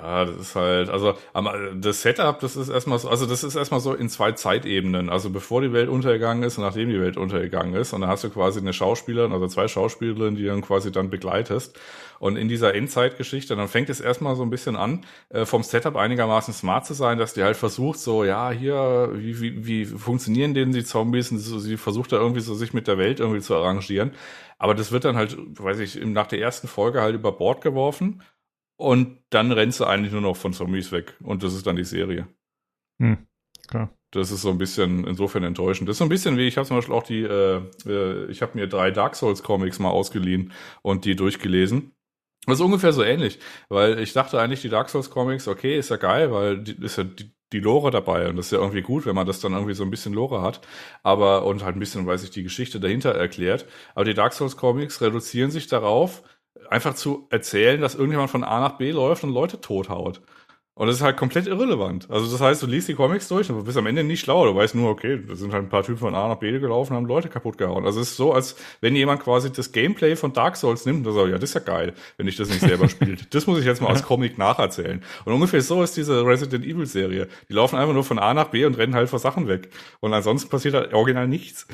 Ja, 0.00 0.24
das 0.24 0.36
ist 0.36 0.54
halt, 0.54 0.90
also 0.90 1.14
das 1.74 2.02
Setup, 2.02 2.38
das 2.38 2.54
ist 2.54 2.68
erstmal 2.68 3.00
so, 3.00 3.08
also 3.08 3.26
das 3.26 3.42
ist 3.42 3.56
erstmal 3.56 3.80
so 3.80 3.94
in 3.94 4.08
zwei 4.08 4.30
Zeitebenen. 4.30 5.10
Also 5.10 5.30
bevor 5.30 5.60
die 5.60 5.72
Welt 5.72 5.88
untergegangen 5.88 6.44
ist 6.44 6.56
und 6.56 6.62
nachdem 6.64 6.88
die 6.88 7.00
Welt 7.00 7.16
untergegangen 7.16 7.74
ist. 7.74 7.92
Und 7.92 8.02
dann 8.02 8.10
hast 8.10 8.22
du 8.22 8.30
quasi 8.30 8.60
eine 8.60 8.72
Schauspielerin, 8.72 9.32
also 9.32 9.48
zwei 9.48 9.66
Schauspielerinnen, 9.66 10.36
die 10.36 10.44
dann 10.44 10.62
quasi 10.62 10.92
dann 10.92 11.10
begleitest. 11.10 11.80
Und 12.20 12.36
in 12.36 12.48
dieser 12.48 12.74
Endzeitgeschichte, 12.76 13.56
dann 13.56 13.66
fängt 13.66 13.88
es 13.90 14.00
erstmal 14.00 14.36
so 14.36 14.42
ein 14.44 14.50
bisschen 14.50 14.76
an, 14.76 15.04
äh, 15.30 15.44
vom 15.44 15.64
Setup 15.64 15.96
einigermaßen 15.96 16.54
smart 16.54 16.86
zu 16.86 16.94
sein, 16.94 17.18
dass 17.18 17.34
die 17.34 17.42
halt 17.42 17.56
versucht, 17.56 17.98
so, 17.98 18.24
ja, 18.24 18.50
hier, 18.50 19.10
wie, 19.14 19.40
wie, 19.40 19.66
wie 19.66 19.84
funktionieren 19.84 20.54
denn 20.54 20.72
die 20.72 20.84
Zombies? 20.84 21.32
Und 21.32 21.38
sie 21.38 21.76
versucht 21.76 22.12
da 22.12 22.16
irgendwie 22.16 22.40
so 22.40 22.54
sich 22.54 22.72
mit 22.72 22.86
der 22.86 22.98
Welt 22.98 23.18
irgendwie 23.18 23.40
zu 23.40 23.56
arrangieren. 23.56 24.12
Aber 24.58 24.74
das 24.74 24.92
wird 24.92 25.04
dann 25.04 25.16
halt, 25.16 25.36
weiß 25.38 25.78
ich, 25.80 26.04
nach 26.04 26.26
der 26.28 26.40
ersten 26.40 26.68
Folge 26.68 27.00
halt 27.00 27.14
über 27.14 27.32
Bord 27.32 27.62
geworfen. 27.62 28.22
Und 28.78 29.18
dann 29.30 29.50
rennst 29.50 29.80
du 29.80 29.84
eigentlich 29.84 30.12
nur 30.12 30.20
noch 30.20 30.36
von 30.36 30.52
Zombies 30.52 30.92
weg. 30.92 31.16
Und 31.20 31.42
das 31.42 31.52
ist 31.52 31.66
dann 31.66 31.76
die 31.76 31.84
Serie. 31.84 32.28
Hm, 33.00 33.26
klar. 33.66 33.90
Das 34.12 34.30
ist 34.30 34.40
so 34.40 34.50
ein 34.50 34.58
bisschen 34.58 35.04
insofern 35.04 35.42
enttäuschend. 35.42 35.88
Das 35.88 35.94
ist 35.94 35.98
so 35.98 36.04
ein 36.04 36.08
bisschen 36.08 36.38
wie, 36.38 36.46
ich 36.46 36.56
habe 36.56 36.66
zum 36.66 36.76
Beispiel 36.76 36.94
auch 36.94 37.02
die, 37.02 37.22
äh, 37.22 37.60
äh, 37.86 38.30
ich 38.30 38.40
habe 38.40 38.56
mir 38.56 38.68
drei 38.68 38.90
Dark 38.92 39.16
Souls 39.16 39.42
Comics 39.42 39.80
mal 39.80 39.90
ausgeliehen 39.90 40.52
und 40.80 41.04
die 41.04 41.16
durchgelesen. 41.16 41.92
Das 42.46 42.60
ist 42.60 42.64
ungefähr 42.64 42.92
so 42.92 43.02
ähnlich, 43.02 43.40
weil 43.68 43.98
ich 43.98 44.14
dachte 44.14 44.40
eigentlich, 44.40 44.62
die 44.62 44.70
Dark 44.70 44.88
Souls 44.88 45.10
Comics, 45.10 45.48
okay, 45.48 45.76
ist 45.76 45.90
ja 45.90 45.96
geil, 45.96 46.32
weil 46.32 46.62
die, 46.62 46.82
ist 46.82 46.96
ja 46.96 47.04
die, 47.04 47.32
die 47.52 47.60
Lore 47.60 47.90
dabei 47.90 48.28
und 48.28 48.36
das 48.36 48.46
ist 48.46 48.52
ja 48.52 48.58
irgendwie 48.58 48.80
gut, 48.80 49.04
wenn 49.04 49.14
man 49.14 49.26
das 49.26 49.40
dann 49.40 49.52
irgendwie 49.52 49.74
so 49.74 49.82
ein 49.82 49.90
bisschen 49.90 50.14
Lore 50.14 50.40
hat, 50.40 50.60
aber 51.02 51.44
und 51.44 51.62
halt 51.64 51.76
ein 51.76 51.80
bisschen, 51.80 52.06
weiß 52.06 52.22
ich, 52.24 52.30
die 52.30 52.44
Geschichte 52.44 52.80
dahinter 52.80 53.14
erklärt. 53.14 53.66
Aber 53.94 54.04
die 54.04 54.14
Dark 54.14 54.32
Souls 54.32 54.56
Comics 54.56 55.02
reduzieren 55.02 55.50
sich 55.50 55.66
darauf, 55.66 56.22
einfach 56.70 56.94
zu 56.94 57.26
erzählen, 57.30 57.80
dass 57.80 57.94
irgendjemand 57.94 58.30
von 58.30 58.44
A 58.44 58.60
nach 58.60 58.78
B 58.78 58.90
läuft 58.90 59.24
und 59.24 59.32
Leute 59.32 59.60
tothaut. 59.60 60.20
Und 60.78 60.86
das 60.86 60.94
ist 60.94 61.02
halt 61.02 61.16
komplett 61.16 61.48
irrelevant. 61.48 62.08
Also 62.08 62.30
das 62.30 62.40
heißt, 62.40 62.62
du 62.62 62.68
liest 62.68 62.86
die 62.86 62.94
Comics 62.94 63.26
durch 63.26 63.50
und 63.50 63.64
bist 63.64 63.76
am 63.76 63.86
Ende 63.86 64.04
nicht 64.04 64.20
schlau. 64.20 64.46
Du 64.46 64.54
weißt 64.54 64.76
nur, 64.76 64.90
okay, 64.90 65.20
da 65.26 65.34
sind 65.34 65.52
halt 65.52 65.64
ein 65.64 65.68
paar 65.68 65.82
Typen 65.82 65.98
von 65.98 66.14
A 66.14 66.28
nach 66.28 66.36
B 66.36 66.56
gelaufen 66.60 66.92
und 66.92 66.98
haben 66.98 67.06
Leute 67.06 67.28
kaputt 67.28 67.58
gehauen. 67.58 67.84
Also 67.84 68.00
es 68.00 68.10
ist 68.10 68.16
so, 68.16 68.32
als 68.32 68.54
wenn 68.80 68.94
jemand 68.94 69.20
quasi 69.20 69.50
das 69.50 69.72
Gameplay 69.72 70.14
von 70.14 70.32
Dark 70.32 70.54
Souls 70.56 70.86
nimmt 70.86 71.04
und 71.04 71.14
sagt, 71.14 71.30
ja, 71.30 71.34
das 71.34 71.50
ist 71.50 71.54
ja 71.54 71.62
geil, 71.62 71.94
wenn 72.16 72.28
ich 72.28 72.36
das 72.36 72.48
nicht 72.48 72.60
selber 72.60 72.88
spielt. 72.88 73.34
Das 73.34 73.48
muss 73.48 73.58
ich 73.58 73.64
jetzt 73.64 73.82
mal 73.82 73.88
als 73.88 74.04
Comic 74.04 74.38
nacherzählen. 74.38 75.02
Und 75.24 75.32
ungefähr 75.32 75.62
so 75.62 75.82
ist 75.82 75.96
diese 75.96 76.24
Resident 76.24 76.64
Evil 76.64 76.86
Serie. 76.86 77.26
Die 77.48 77.54
laufen 77.54 77.74
einfach 77.74 77.94
nur 77.94 78.04
von 78.04 78.20
A 78.20 78.32
nach 78.32 78.50
B 78.50 78.64
und 78.64 78.78
rennen 78.78 78.94
halt 78.94 79.10
vor 79.10 79.18
Sachen 79.18 79.48
weg. 79.48 79.70
Und 79.98 80.14
ansonsten 80.14 80.48
passiert 80.48 80.74
halt 80.74 80.94
original 80.94 81.26
nichts. 81.26 81.66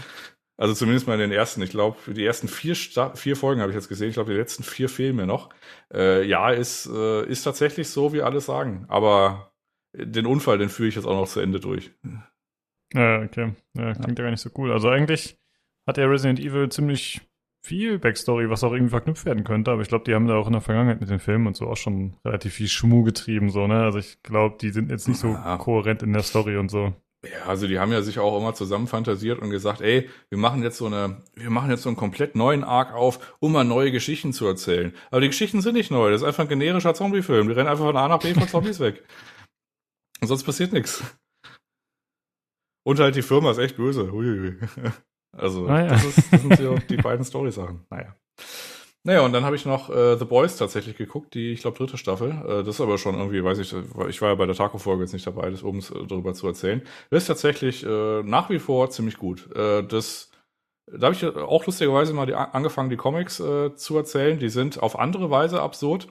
Also 0.57 0.75
zumindest 0.75 1.07
mal 1.07 1.15
in 1.15 1.31
den 1.31 1.33
ersten. 1.33 1.63
Ich 1.63 1.71
glaube, 1.71 1.99
für 1.99 2.15
die 2.15 2.25
ersten 2.25 2.47
vier, 2.49 2.75
Sta 2.75 3.15
vier 3.15 3.37
Folgen 3.37 3.61
habe 3.61 3.73
ich 3.73 3.77
jetzt 3.77 3.89
gesehen. 3.89 4.09
Ich 4.09 4.15
glaube, 4.15 4.33
die 4.33 4.39
letzten 4.39 4.63
vier 4.63 4.89
fehlen 4.89 5.17
mir 5.17 5.27
noch. 5.27 5.51
Äh, 5.93 6.25
ja, 6.27 6.51
ist, 6.51 6.87
äh, 6.87 7.27
ist 7.27 7.43
tatsächlich 7.43 7.89
so, 7.89 8.13
wie 8.13 8.23
alle 8.23 8.41
sagen. 8.41 8.85
Aber 8.89 9.53
den 9.97 10.27
Unfall, 10.27 10.59
den 10.59 10.69
führe 10.69 10.89
ich 10.89 10.95
jetzt 10.95 11.07
auch 11.07 11.19
noch 11.19 11.29
zu 11.29 11.41
Ende 11.41 11.61
durch. 11.61 11.91
Ja, 12.93 13.23
okay. 13.23 13.55
Ja, 13.77 13.93
klingt 13.95 14.19
ja 14.19 14.25
gar 14.25 14.31
nicht 14.31 14.41
so 14.41 14.51
cool. 14.57 14.73
Also 14.73 14.89
eigentlich 14.89 15.39
hat 15.87 15.99
ja 15.99 16.07
Resident 16.07 16.39
Evil 16.39 16.69
ziemlich 16.69 17.21
viel 17.65 17.99
Backstory, 17.99 18.51
was 18.51 18.63
auch 18.63 18.73
irgendwie 18.73 18.91
verknüpft 18.91 19.25
werden 19.25 19.43
könnte. 19.43 19.71
Aber 19.71 19.83
ich 19.83 19.89
glaube, 19.89 20.05
die 20.05 20.15
haben 20.15 20.27
da 20.27 20.37
auch 20.37 20.47
in 20.47 20.53
der 20.53 20.61
Vergangenheit 20.61 21.01
mit 21.01 21.11
den 21.11 21.19
Filmen 21.19 21.47
und 21.47 21.57
so 21.57 21.67
auch 21.67 21.77
schon 21.77 22.17
relativ 22.25 22.55
viel 22.55 22.69
Schmuh 22.69 23.03
getrieben, 23.05 23.51
so, 23.51 23.67
ne? 23.67 23.83
Also 23.83 23.99
ich 23.99 24.23
glaube, 24.23 24.57
die 24.61 24.71
sind 24.71 24.91
jetzt 24.91 25.09
nicht 25.09 25.19
so 25.19 25.29
ja. 25.29 25.57
kohärent 25.57 26.03
in 26.03 26.13
der 26.13 26.23
Story 26.23 26.57
und 26.59 26.71
so. 26.71 26.95
Ja, 27.33 27.47
also 27.47 27.67
die 27.67 27.79
haben 27.79 27.93
ja 27.93 28.03
sich 28.03 28.19
auch 28.19 28.39
immer 28.39 28.55
zusammen 28.55 28.87
fantasiert 28.87 29.41
und 29.41 29.51
gesagt, 29.51 29.81
ey, 29.81 30.09
wir 30.29 30.39
machen 30.39 30.63
jetzt 30.63 30.79
so 30.79 30.87
eine, 30.87 31.23
wir 31.35 31.51
machen 31.51 31.71
jetzt 31.71 31.83
so 31.83 31.89
einen 31.89 31.97
komplett 31.97 32.37
neuen 32.37 32.65
Arc 32.65 32.93
auf, 32.93 33.37
um 33.41 33.53
mal 33.53 33.65
neue 33.65 33.93
Geschichten 33.93 34.33
zu 34.33 34.47
erzählen. 34.47 34.95
Aber 35.11 35.21
die 35.21 35.29
Geschichten 35.29 35.61
sind 35.63 35.75
nicht 35.75 35.91
neu, 35.91 36.11
das 36.11 36.23
ist 36.23 36.27
einfach 36.27 36.43
ein 36.43 36.49
generischer 36.49 36.95
Zombie-Film. 36.95 37.49
Die 37.49 37.55
rennen 37.55 37.69
einfach 37.69 37.87
von 37.87 37.97
A 37.97 38.09
nach 38.09 38.19
B 38.19 38.35
von 38.35 38.49
Zombies 38.49 38.81
weg. 38.81 39.03
Und 40.21 40.29
sonst 40.29 40.45
passiert 40.45 40.73
nichts. 40.73 41.03
Und 42.85 43.01
halt 43.01 43.17
die 43.17 43.23
Firma 43.23 43.51
ist 43.51 43.59
echt 43.59 43.77
böse. 43.77 44.13
Uiui. 44.13 44.59
Also, 45.37 45.67
ah, 45.67 45.81
ja. 45.81 45.89
das, 45.89 46.05
ist, 46.05 46.33
das 46.33 46.43
sind 46.43 46.57
so 46.59 46.77
die 46.89 46.97
beiden 46.97 47.25
Story-Sachen. 47.25 47.85
Naja. 47.91 48.15
Naja, 49.07 49.21
und 49.21 49.33
dann 49.35 49.45
habe 49.45 49.55
ich 49.55 49.67
noch 49.67 49.91
äh, 49.91 50.17
The 50.17 50.25
Boys 50.25 50.57
tatsächlich 50.57 50.97
geguckt, 50.97 51.35
die, 51.35 51.53
ich 51.53 51.61
glaube, 51.61 51.77
dritte 51.77 51.99
Staffel. 51.99 52.31
Äh, 52.31 52.65
das 52.65 52.77
ist 52.77 52.81
aber 52.81 52.97
schon 52.97 53.15
irgendwie, 53.15 53.45
weiß 53.45 53.59
ich, 53.59 53.75
ich 54.09 54.23
war 54.23 54.31
ja 54.31 54.35
bei 54.35 54.47
der 54.47 54.55
Taco-Folge 54.55 55.03
jetzt 55.03 55.13
nicht 55.13 55.27
dabei, 55.27 55.51
das 55.51 55.63
oben 55.63 55.81
äh, 55.81 56.07
darüber 56.09 56.33
zu 56.33 56.47
erzählen. 56.47 56.81
Das 57.11 57.25
ist 57.25 57.27
tatsächlich 57.27 57.85
äh, 57.85 58.23
nach 58.23 58.49
wie 58.49 58.59
vor 58.59 58.89
ziemlich 58.89 59.19
gut. 59.19 59.55
Äh, 59.55 59.83
das, 59.87 60.31
da 60.87 61.09
habe 61.09 61.15
ich 61.15 61.25
auch 61.25 61.67
lustigerweise 61.67 62.15
mal 62.15 62.27
die, 62.27 62.35
angefangen, 62.35 62.89
die 62.89 62.97
Comics 62.97 63.41
äh, 63.41 63.75
zu 63.77 63.97
erzählen. 63.99 64.39
Die 64.39 64.49
sind 64.49 64.83
auf 64.83 64.99
andere 64.99 65.31
Weise 65.31 65.61
absurd. 65.61 66.09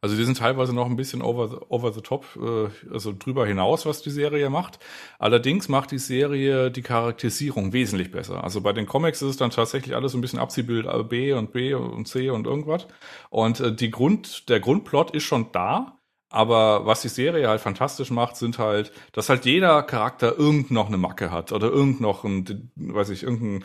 Also 0.00 0.16
die 0.16 0.24
sind 0.24 0.38
teilweise 0.38 0.74
noch 0.74 0.86
ein 0.86 0.96
bisschen 0.96 1.22
over 1.22 1.48
the, 1.48 1.56
over 1.68 1.92
the 1.92 2.00
top, 2.00 2.26
äh, 2.36 2.92
also 2.92 3.12
drüber 3.16 3.46
hinaus, 3.46 3.86
was 3.86 4.02
die 4.02 4.10
Serie 4.10 4.50
macht. 4.50 4.78
Allerdings 5.18 5.68
macht 5.68 5.90
die 5.90 5.98
Serie 5.98 6.70
die 6.70 6.82
Charakterisierung 6.82 7.72
wesentlich 7.72 8.10
besser. 8.10 8.42
Also 8.42 8.60
bei 8.60 8.72
den 8.72 8.86
Comics 8.86 9.22
ist 9.22 9.30
es 9.30 9.36
dann 9.36 9.50
tatsächlich 9.50 9.94
alles 9.94 10.14
ein 10.14 10.20
bisschen 10.20 10.38
Abziehbild 10.38 10.86
B 11.08 11.32
und 11.32 11.52
B 11.52 11.74
und 11.74 12.06
C 12.06 12.30
und 12.30 12.46
irgendwas. 12.46 12.86
Und 13.30 13.60
äh, 13.60 13.74
die 13.74 13.90
Grund, 13.90 14.48
der 14.48 14.60
Grundplot 14.60 15.12
ist 15.12 15.24
schon 15.24 15.52
da, 15.52 15.99
Aber 16.30 16.86
was 16.86 17.02
die 17.02 17.08
Serie 17.08 17.48
halt 17.48 17.60
fantastisch 17.60 18.10
macht, 18.10 18.36
sind 18.36 18.58
halt, 18.58 18.92
dass 19.12 19.28
halt 19.28 19.44
jeder 19.44 19.82
Charakter 19.82 20.38
irgend 20.38 20.70
noch 20.70 20.86
eine 20.86 20.96
Macke 20.96 21.32
hat 21.32 21.52
oder 21.52 21.68
irgend 21.68 22.00
noch 22.00 22.24
ein, 22.24 22.70
weiß 22.76 23.10
ich, 23.10 23.24
irgendein 23.24 23.64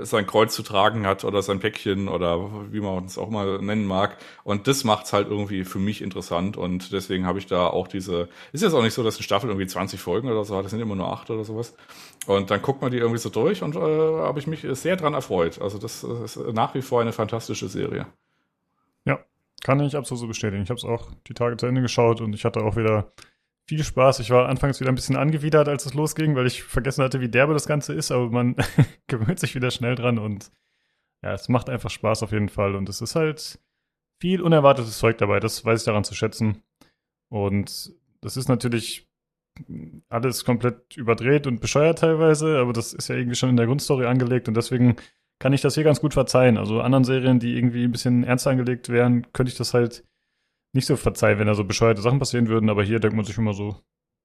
sein 0.00 0.26
Kreuz 0.26 0.54
zu 0.54 0.62
tragen 0.62 1.06
hat 1.06 1.24
oder 1.24 1.42
sein 1.42 1.60
Päckchen 1.60 2.08
oder 2.08 2.72
wie 2.72 2.80
man 2.80 3.04
es 3.04 3.18
auch 3.18 3.30
mal 3.30 3.58
nennen 3.60 3.86
mag. 3.86 4.16
Und 4.42 4.66
das 4.66 4.84
macht's 4.84 5.12
halt 5.12 5.28
irgendwie 5.28 5.64
für 5.64 5.78
mich 5.78 6.02
interessant 6.02 6.56
und 6.56 6.92
deswegen 6.92 7.26
habe 7.26 7.38
ich 7.38 7.46
da 7.46 7.68
auch 7.68 7.88
diese, 7.88 8.28
ist 8.52 8.62
jetzt 8.62 8.74
auch 8.74 8.82
nicht 8.82 8.94
so, 8.94 9.02
dass 9.02 9.16
eine 9.16 9.22
Staffel 9.22 9.50
irgendwie 9.50 9.66
20 9.66 10.00
Folgen 10.00 10.28
oder 10.28 10.44
so 10.44 10.56
hat, 10.56 10.64
das 10.64 10.70
sind 10.70 10.80
immer 10.80 10.96
nur 10.96 11.12
acht 11.12 11.30
oder 11.30 11.44
sowas. 11.44 11.74
Und 12.26 12.50
dann 12.50 12.62
guckt 12.62 12.82
man 12.82 12.90
die 12.90 12.98
irgendwie 12.98 13.18
so 13.20 13.28
durch 13.28 13.62
und 13.62 13.76
äh, 13.76 13.78
habe 13.78 14.38
ich 14.38 14.46
mich 14.46 14.66
sehr 14.70 14.96
dran 14.96 15.14
erfreut. 15.14 15.60
Also 15.60 15.78
das 15.78 16.04
ist 16.04 16.36
nach 16.52 16.74
wie 16.74 16.82
vor 16.82 17.00
eine 17.00 17.12
fantastische 17.12 17.68
Serie. 17.68 18.06
Ja, 19.04 19.20
kann 19.62 19.80
ich 19.80 19.96
absolut 19.96 20.20
so 20.20 20.26
bestätigen. 20.26 20.62
Ich 20.62 20.70
habe 20.70 20.78
es 20.78 20.84
auch 20.84 21.10
die 21.26 21.34
Tage 21.34 21.56
zu 21.56 21.66
Ende 21.66 21.82
geschaut 21.82 22.20
und 22.20 22.34
ich 22.34 22.44
hatte 22.44 22.60
auch 22.60 22.76
wieder 22.76 23.12
viel 23.66 23.82
Spaß. 23.82 24.20
Ich 24.20 24.30
war 24.30 24.48
anfangs 24.48 24.80
wieder 24.80 24.90
ein 24.90 24.94
bisschen 24.94 25.16
angewidert, 25.16 25.68
als 25.68 25.86
es 25.86 25.94
losging, 25.94 26.36
weil 26.36 26.46
ich 26.46 26.62
vergessen 26.62 27.02
hatte, 27.02 27.20
wie 27.20 27.28
derbe 27.28 27.54
das 27.54 27.66
Ganze 27.66 27.94
ist, 27.94 28.10
aber 28.10 28.28
man 28.30 28.56
gewöhnt 29.06 29.40
sich 29.40 29.54
wieder 29.54 29.70
schnell 29.70 29.94
dran 29.94 30.18
und 30.18 30.50
ja, 31.22 31.32
es 31.32 31.48
macht 31.48 31.70
einfach 31.70 31.90
Spaß 31.90 32.22
auf 32.22 32.32
jeden 32.32 32.50
Fall. 32.50 32.74
Und 32.74 32.88
es 32.88 33.00
ist 33.00 33.16
halt 33.16 33.58
viel 34.20 34.42
unerwartetes 34.42 34.98
Zeug 34.98 35.18
dabei, 35.18 35.40
das 35.40 35.64
weiß 35.64 35.80
ich 35.80 35.86
daran 35.86 36.04
zu 36.04 36.14
schätzen. 36.14 36.62
Und 37.28 37.94
das 38.20 38.36
ist 38.36 38.48
natürlich 38.48 39.08
alles 40.08 40.44
komplett 40.44 40.96
überdreht 40.96 41.46
und 41.46 41.60
bescheuert 41.60 42.00
teilweise, 42.00 42.58
aber 42.58 42.72
das 42.72 42.92
ist 42.92 43.08
ja 43.08 43.14
irgendwie 43.14 43.36
schon 43.36 43.50
in 43.50 43.56
der 43.56 43.66
Grundstory 43.66 44.06
angelegt 44.06 44.48
und 44.48 44.56
deswegen 44.56 44.96
kann 45.44 45.52
ich 45.52 45.60
das 45.60 45.74
hier 45.74 45.84
ganz 45.84 46.00
gut 46.00 46.14
verzeihen. 46.14 46.56
Also 46.56 46.80
anderen 46.80 47.04
Serien, 47.04 47.38
die 47.38 47.54
irgendwie 47.54 47.84
ein 47.84 47.92
bisschen 47.92 48.24
ernster 48.24 48.48
angelegt 48.48 48.88
wären, 48.88 49.30
könnte 49.34 49.52
ich 49.52 49.58
das 49.58 49.74
halt 49.74 50.02
nicht 50.74 50.86
so 50.86 50.96
verzeihen, 50.96 51.38
wenn 51.38 51.46
da 51.46 51.54
so 51.54 51.64
bescheuerte 51.64 52.00
Sachen 52.00 52.18
passieren 52.18 52.48
würden, 52.48 52.70
aber 52.70 52.82
hier 52.82 52.98
denkt 52.98 53.14
man 53.14 53.26
sich 53.26 53.36
immer 53.36 53.52
so, 53.52 53.76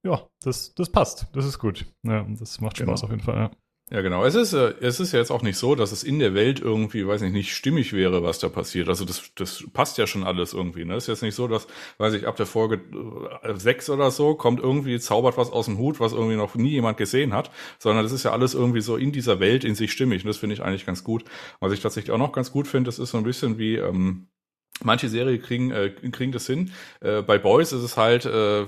ja, 0.07 0.25
das, 0.41 0.73
das 0.75 0.89
passt, 0.89 1.27
das 1.33 1.43
ist 1.43 1.59
gut. 1.59 1.85
Ja, 2.03 2.25
das 2.39 2.61
macht 2.61 2.77
Spaß 2.77 3.01
genau. 3.01 3.03
auf 3.03 3.09
jeden 3.09 3.21
Fall, 3.21 3.35
ja. 3.35 3.51
Ja, 3.91 4.01
genau. 4.01 4.23
Es 4.23 4.35
ist, 4.35 4.53
äh, 4.53 4.75
es 4.81 4.99
ist 4.99 5.13
ja 5.13 5.19
jetzt 5.19 5.31
auch 5.31 5.41
nicht 5.41 5.57
so, 5.57 5.73
dass 5.73 5.91
es 5.91 6.03
in 6.03 6.19
der 6.19 6.35
Welt 6.35 6.59
irgendwie, 6.59 7.07
weiß 7.07 7.23
ich 7.23 7.31
nicht, 7.31 7.55
stimmig 7.55 7.91
wäre, 7.91 8.21
was 8.21 8.37
da 8.37 8.47
passiert. 8.47 8.87
Also 8.87 9.03
das, 9.03 9.31
das 9.33 9.63
passt 9.73 9.97
ja 9.97 10.05
schon 10.05 10.23
alles 10.23 10.53
irgendwie. 10.53 10.85
Ne? 10.85 10.93
Es 10.93 11.05
ist 11.05 11.07
jetzt 11.07 11.23
nicht 11.23 11.33
so, 11.33 11.47
dass, 11.47 11.65
weiß 11.97 12.13
ich, 12.13 12.27
ab 12.27 12.35
der 12.35 12.45
Folge 12.45 12.81
äh, 13.41 13.55
sechs 13.55 13.89
oder 13.89 14.11
so 14.11 14.35
kommt 14.35 14.59
irgendwie, 14.59 14.99
zaubert 14.99 15.37
was 15.37 15.51
aus 15.51 15.65
dem 15.65 15.79
Hut, 15.79 15.99
was 15.99 16.13
irgendwie 16.13 16.35
noch 16.35 16.53
nie 16.53 16.69
jemand 16.69 16.97
gesehen 16.97 17.33
hat, 17.33 17.49
sondern 17.79 18.03
das 18.03 18.11
ist 18.11 18.23
ja 18.23 18.31
alles 18.31 18.53
irgendwie 18.53 18.81
so 18.81 18.95
in 18.95 19.11
dieser 19.11 19.39
Welt 19.39 19.63
in 19.63 19.73
sich 19.73 19.91
stimmig. 19.91 20.23
Und 20.23 20.27
das 20.27 20.37
finde 20.37 20.53
ich 20.53 20.61
eigentlich 20.61 20.85
ganz 20.85 21.03
gut. 21.03 21.23
Was 21.59 21.73
ich 21.73 21.79
tatsächlich 21.79 22.11
auch 22.11 22.19
noch 22.19 22.31
ganz 22.31 22.51
gut 22.51 22.67
finde, 22.67 22.89
das 22.89 22.99
ist 22.99 23.09
so 23.09 23.17
ein 23.17 23.23
bisschen 23.23 23.57
wie, 23.57 23.75
ähm, 23.75 24.27
Manche 24.81 25.09
Serien 25.09 25.41
kriegen, 25.41 25.71
äh, 25.71 25.89
kriegen 25.89 26.31
das 26.31 26.47
hin. 26.47 26.71
Äh, 27.01 27.21
bei 27.21 27.37
Boys 27.37 27.73
ist 27.73 27.83
es 27.83 27.97
halt, 27.97 28.23
äh, 28.23 28.65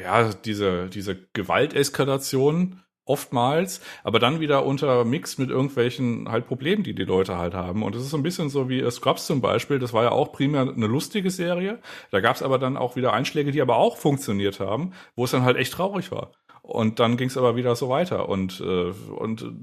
ja, 0.00 0.32
diese, 0.32 0.88
diese 0.88 1.16
Gewalteskalation 1.32 2.80
oftmals, 3.08 3.80
aber 4.04 4.18
dann 4.18 4.40
wieder 4.40 4.64
unter 4.66 5.04
Mix 5.04 5.38
mit 5.38 5.50
irgendwelchen 5.50 6.30
halt 6.30 6.46
Problemen, 6.46 6.82
die 6.82 6.94
die 6.94 7.04
Leute 7.04 7.38
halt 7.38 7.54
haben. 7.54 7.82
Und 7.82 7.94
es 7.94 8.02
ist 8.02 8.10
so 8.10 8.16
ein 8.16 8.22
bisschen 8.22 8.50
so 8.50 8.68
wie 8.68 8.88
Scrubs 8.90 9.26
zum 9.26 9.40
Beispiel. 9.40 9.78
Das 9.78 9.92
war 9.92 10.04
ja 10.04 10.12
auch 10.12 10.32
primär 10.32 10.62
eine 10.62 10.86
lustige 10.86 11.30
Serie. 11.30 11.78
Da 12.10 12.20
gab 12.20 12.36
es 12.36 12.42
aber 12.42 12.58
dann 12.58 12.76
auch 12.76 12.96
wieder 12.96 13.12
Einschläge, 13.12 13.52
die 13.52 13.62
aber 13.62 13.76
auch 13.76 13.96
funktioniert 13.96 14.60
haben, 14.60 14.92
wo 15.16 15.24
es 15.24 15.30
dann 15.30 15.42
halt 15.42 15.56
echt 15.56 15.72
traurig 15.72 16.10
war. 16.10 16.32
Und 16.68 17.00
dann 17.00 17.16
ging 17.16 17.28
es 17.28 17.38
aber 17.38 17.56
wieder 17.56 17.74
so 17.76 17.88
weiter. 17.88 18.28
Und, 18.28 18.60
äh, 18.60 18.92
und 19.16 19.54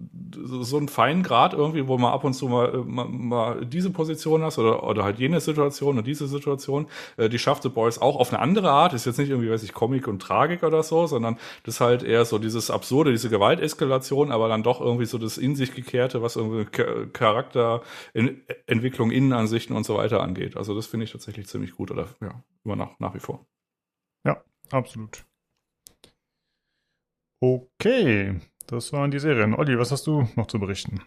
so 0.43 0.77
einen 0.77 0.87
feinen 0.87 1.21
Grad 1.21 1.53
irgendwie, 1.53 1.87
wo 1.87 1.99
man 1.99 2.11
ab 2.11 2.23
und 2.23 2.33
zu 2.33 2.47
mal, 2.47 2.73
äh, 2.73 2.77
mal, 2.77 3.07
mal 3.07 3.63
diese 3.63 3.91
Position 3.91 4.41
hast 4.41 4.57
oder, 4.57 4.81
oder 4.81 5.03
halt 5.03 5.19
jene 5.19 5.39
Situation 5.39 5.99
und 5.99 6.07
diese 6.07 6.25
Situation, 6.25 6.87
äh, 7.17 7.29
die 7.29 7.37
schafft 7.37 7.61
The 7.61 7.69
Boys 7.69 7.99
auch 7.99 8.15
auf 8.15 8.33
eine 8.33 8.41
andere 8.41 8.71
Art. 8.71 8.93
Ist 8.95 9.05
jetzt 9.05 9.19
nicht 9.19 9.29
irgendwie, 9.29 9.51
weiß 9.51 9.61
ich, 9.61 9.73
Comic 9.73 10.07
und 10.07 10.19
Tragik 10.19 10.63
oder 10.63 10.81
so, 10.81 11.05
sondern 11.05 11.37
das 11.61 11.75
ist 11.75 11.81
halt 11.81 12.01
eher 12.01 12.25
so 12.25 12.39
dieses 12.39 12.71
Absurde, 12.71 13.11
diese 13.11 13.29
Gewalteskalation, 13.29 14.31
aber 14.31 14.49
dann 14.49 14.63
doch 14.63 14.81
irgendwie 14.81 15.05
so 15.05 15.19
das 15.19 15.37
in 15.37 15.55
sich 15.55 15.75
gekehrte, 15.75 16.23
was 16.23 16.37
irgendwie 16.37 16.65
Charakterentwicklung, 17.13 19.11
Innenansichten 19.11 19.75
und 19.75 19.85
so 19.85 19.93
weiter 19.95 20.23
angeht. 20.23 20.57
Also 20.57 20.73
das 20.73 20.87
finde 20.87 21.03
ich 21.03 21.11
tatsächlich 21.11 21.45
ziemlich 21.45 21.73
gut 21.73 21.91
oder 21.91 22.07
ja, 22.19 22.41
immer 22.63 22.75
nach, 22.75 22.99
nach 22.99 23.13
wie 23.13 23.19
vor. 23.19 23.45
Ja, 24.25 24.43
absolut. 24.71 25.23
Okay, 27.39 28.39
das 28.67 28.93
waren 28.93 29.11
die 29.11 29.19
Serien. 29.19 29.53
Olli, 29.53 29.77
was 29.77 29.91
hast 29.91 30.07
du 30.07 30.27
noch 30.35 30.47
zu 30.47 30.59
berichten? 30.59 31.01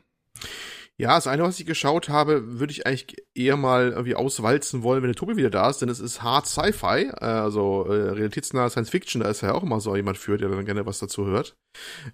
Ja, 1.00 1.14
das 1.14 1.28
eine, 1.28 1.44
was 1.44 1.60
ich 1.60 1.66
geschaut 1.66 2.08
habe, 2.08 2.58
würde 2.58 2.72
ich 2.72 2.84
eigentlich 2.84 3.24
eher 3.32 3.56
mal 3.56 3.90
irgendwie 3.90 4.16
auswalzen 4.16 4.82
wollen, 4.82 5.00
wenn 5.02 5.10
der 5.10 5.14
Tobi 5.16 5.36
wieder 5.36 5.48
da 5.48 5.70
ist, 5.70 5.80
denn 5.80 5.88
es 5.88 6.00
ist 6.00 6.22
Hard 6.24 6.46
Sci-Fi, 6.46 7.10
äh, 7.20 7.24
also 7.24 7.84
äh, 7.86 8.10
realitätsnahe 8.10 8.68
Science 8.68 8.90
Fiction, 8.90 9.22
da 9.22 9.30
ist 9.30 9.42
ja 9.42 9.54
auch 9.54 9.62
immer 9.62 9.78
so 9.78 9.94
jemand 9.94 10.18
für, 10.18 10.36
der 10.38 10.48
dann 10.48 10.64
gerne 10.64 10.86
was 10.86 10.98
dazu 10.98 11.26
hört. 11.26 11.56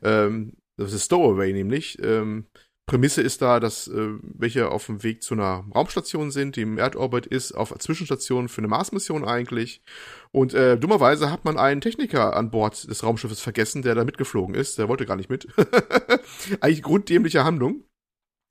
Ähm, 0.02 0.52
das 0.76 0.92
ist 0.92 1.06
Stowaway 1.06 1.54
nämlich. 1.54 1.98
Ähm, 2.02 2.46
Prämisse 2.86 3.22
ist 3.22 3.40
da, 3.40 3.60
dass 3.60 3.88
äh, 3.88 4.18
welche 4.20 4.70
auf 4.70 4.86
dem 4.86 5.02
Weg 5.02 5.22
zu 5.22 5.34
einer 5.34 5.64
Raumstation 5.74 6.30
sind, 6.30 6.56
die 6.56 6.62
im 6.62 6.76
Erdorbit 6.76 7.26
ist, 7.26 7.52
auf 7.52 7.74
Zwischenstation 7.78 8.48
für 8.48 8.58
eine 8.58 8.68
Marsmission 8.68 9.24
eigentlich. 9.24 9.80
Und 10.32 10.52
äh, 10.52 10.76
dummerweise 10.78 11.30
hat 11.30 11.46
man 11.46 11.58
einen 11.58 11.80
Techniker 11.80 12.36
an 12.36 12.50
Bord 12.50 12.88
des 12.88 13.02
Raumschiffes 13.02 13.40
vergessen, 13.40 13.80
der 13.80 13.94
da 13.94 14.04
mitgeflogen 14.04 14.54
ist. 14.54 14.78
Der 14.78 14.88
wollte 14.88 15.06
gar 15.06 15.16
nicht 15.16 15.30
mit. 15.30 15.48
eigentlich 16.60 16.82
grunddämliche 16.82 17.44
Handlung. 17.44 17.84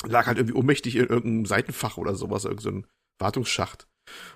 Lag 0.06 0.26
halt 0.26 0.40
irgendwie 0.40 0.58
ohnmächtig 0.58 0.96
in 0.96 1.08
irgendeinem 1.08 1.46
Seitenfach 1.46 1.98
oder 1.98 2.16
sowas, 2.16 2.46
irgendein 2.46 2.82
so 2.82 2.88
Wartungsschacht. 3.20 3.88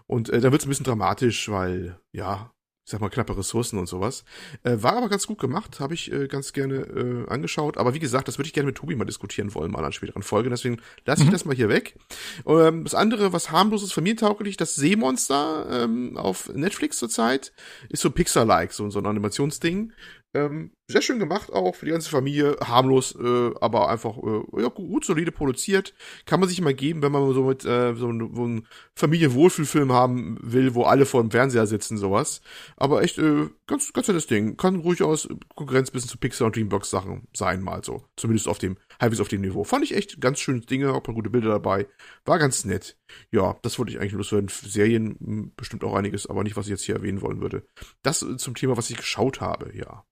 Und 0.06 0.30
äh, 0.30 0.40
da 0.42 0.52
wird 0.52 0.62
es 0.62 0.68
ein 0.68 0.70
bisschen 0.70 0.86
dramatisch, 0.86 1.50
weil, 1.50 2.00
ja, 2.12 2.54
ich 2.88 2.92
sag 2.92 3.02
mal, 3.02 3.10
knappe 3.10 3.38
Ressourcen 3.38 3.78
und 3.80 3.88
sowas. 3.88 4.24
Äh, 4.64 4.78
war 4.80 4.96
aber 4.96 5.10
ganz 5.10 5.28
gut 5.28 5.40
gemacht, 5.40 5.82
habe 5.82 5.94
ich 5.94 6.10
äh, 6.10 6.30
ganz 6.30 6.54
gerne 6.54 6.76
äh, 6.76 7.30
angeschaut. 7.30 7.78
Aber 7.78 7.94
wie 7.94 8.00
gesagt, 8.00 8.30
das 8.30 8.38
würde 8.38 8.48
ich 8.48 8.54
gerne 8.54 8.68
mit 8.68 8.78
Tobi 8.78 8.96
mal 8.96 9.04
diskutieren 9.04 9.54
wollen, 9.54 9.72
mal 9.72 9.84
an 9.84 9.92
späteren 9.92 10.24
Folgen. 10.24 10.52
Deswegen 10.52 10.78
lasse 11.06 11.24
ich 11.24 11.28
mhm. 11.28 11.34
das 11.34 11.44
mal 11.44 11.54
hier 11.54 11.68
weg. 11.68 11.98
Ähm, 12.46 12.86
das 12.86 12.96
andere, 12.96 13.34
was 13.34 13.52
harmloses, 13.52 13.92
familientauglich, 13.92 14.56
das 14.56 14.76
Seemonster 14.76 15.68
ähm, 15.70 16.16
auf 16.16 16.48
Netflix 16.54 16.98
zurzeit, 16.98 17.52
ist 17.90 18.04
so 18.04 18.10
Pixar-like, 18.10 18.72
so, 18.72 18.90
so 18.90 19.00
ein 19.00 19.06
Animationsding. 19.06 19.92
Ähm, 20.38 20.72
sehr 20.90 21.02
schön 21.02 21.20
gemacht 21.20 21.52
auch 21.52 21.76
für 21.76 21.86
die 21.86 21.92
ganze 21.92 22.10
Familie, 22.10 22.56
harmlos, 22.62 23.16
äh, 23.16 23.52
aber 23.60 23.90
einfach 23.90 24.18
äh, 24.18 24.62
ja, 24.62 24.70
gut, 24.70 25.04
solide 25.04 25.32
produziert. 25.32 25.94
Kann 26.26 26.40
man 26.40 26.48
sich 26.48 26.62
mal 26.62 26.74
geben, 26.74 27.02
wenn 27.02 27.12
man 27.12 27.34
so 27.34 27.44
mit 27.44 27.66
äh, 27.66 27.96
so, 27.96 28.08
einen, 28.08 28.36
so 28.36 28.44
einen 28.44 28.68
Familienwohlfühlfilm 28.96 29.92
haben 29.92 30.38
will, 30.42 30.76
wo 30.76 30.84
alle 30.84 31.06
vor 31.06 31.22
dem 31.22 31.32
Fernseher 31.32 31.66
sitzen, 31.66 31.98
sowas. 31.98 32.42
Aber 32.78 33.02
echt 33.02 33.18
äh, 33.18 33.50
ganz 33.66 33.92
ganz 33.94 34.08
nettes 34.08 34.28
Ding. 34.28 34.58
Kann 34.58 34.78
ruhig 34.78 35.02
aus 35.02 35.28
Konkurrenz 35.56 35.92
bisschen 35.92 36.10
zu 36.10 36.18
Pixar 36.18 36.46
und 36.48 36.56
Dreambox 36.56 36.90
Sachen 36.90 37.28
sein, 37.36 37.62
mal 37.64 37.84
so. 37.84 38.06
Zumindest 38.16 38.48
auf 38.48 38.60
dem 38.60 38.78
halbwegs 39.02 39.22
auf 39.22 39.28
dem 39.28 39.42
Niveau. 39.42 39.64
Fand 39.64 39.84
ich 39.84 39.96
echt 39.96 40.22
ganz 40.22 40.40
schöne 40.40 40.62
Dinge, 40.62 40.94
auch 40.94 41.04
paar 41.04 41.16
gute 41.16 41.30
Bilder 41.30 41.50
dabei. 41.50 41.88
War 42.26 42.40
ganz 42.40 42.64
nett. 42.64 42.98
Ja, 43.32 43.58
das 43.62 43.80
wollte 43.80 43.92
ich 43.92 44.00
eigentlich 44.00 44.14
loswerden. 44.14 44.50
Serien 44.50 45.18
hm, 45.20 45.52
bestimmt 45.58 45.84
auch 45.84 45.96
einiges, 45.96 46.28
aber 46.28 46.44
nicht, 46.44 46.56
was 46.56 46.68
ich 46.68 46.72
jetzt 46.72 46.84
hier 46.84 46.96
erwähnen 46.96 47.22
wollen 47.22 47.42
würde. 47.42 47.66
Das 48.04 48.26
zum 48.38 48.56
Thema, 48.56 48.78
was 48.78 48.90
ich 48.90 48.98
geschaut 48.98 49.42
habe, 49.42 49.76
ja. 49.76 50.06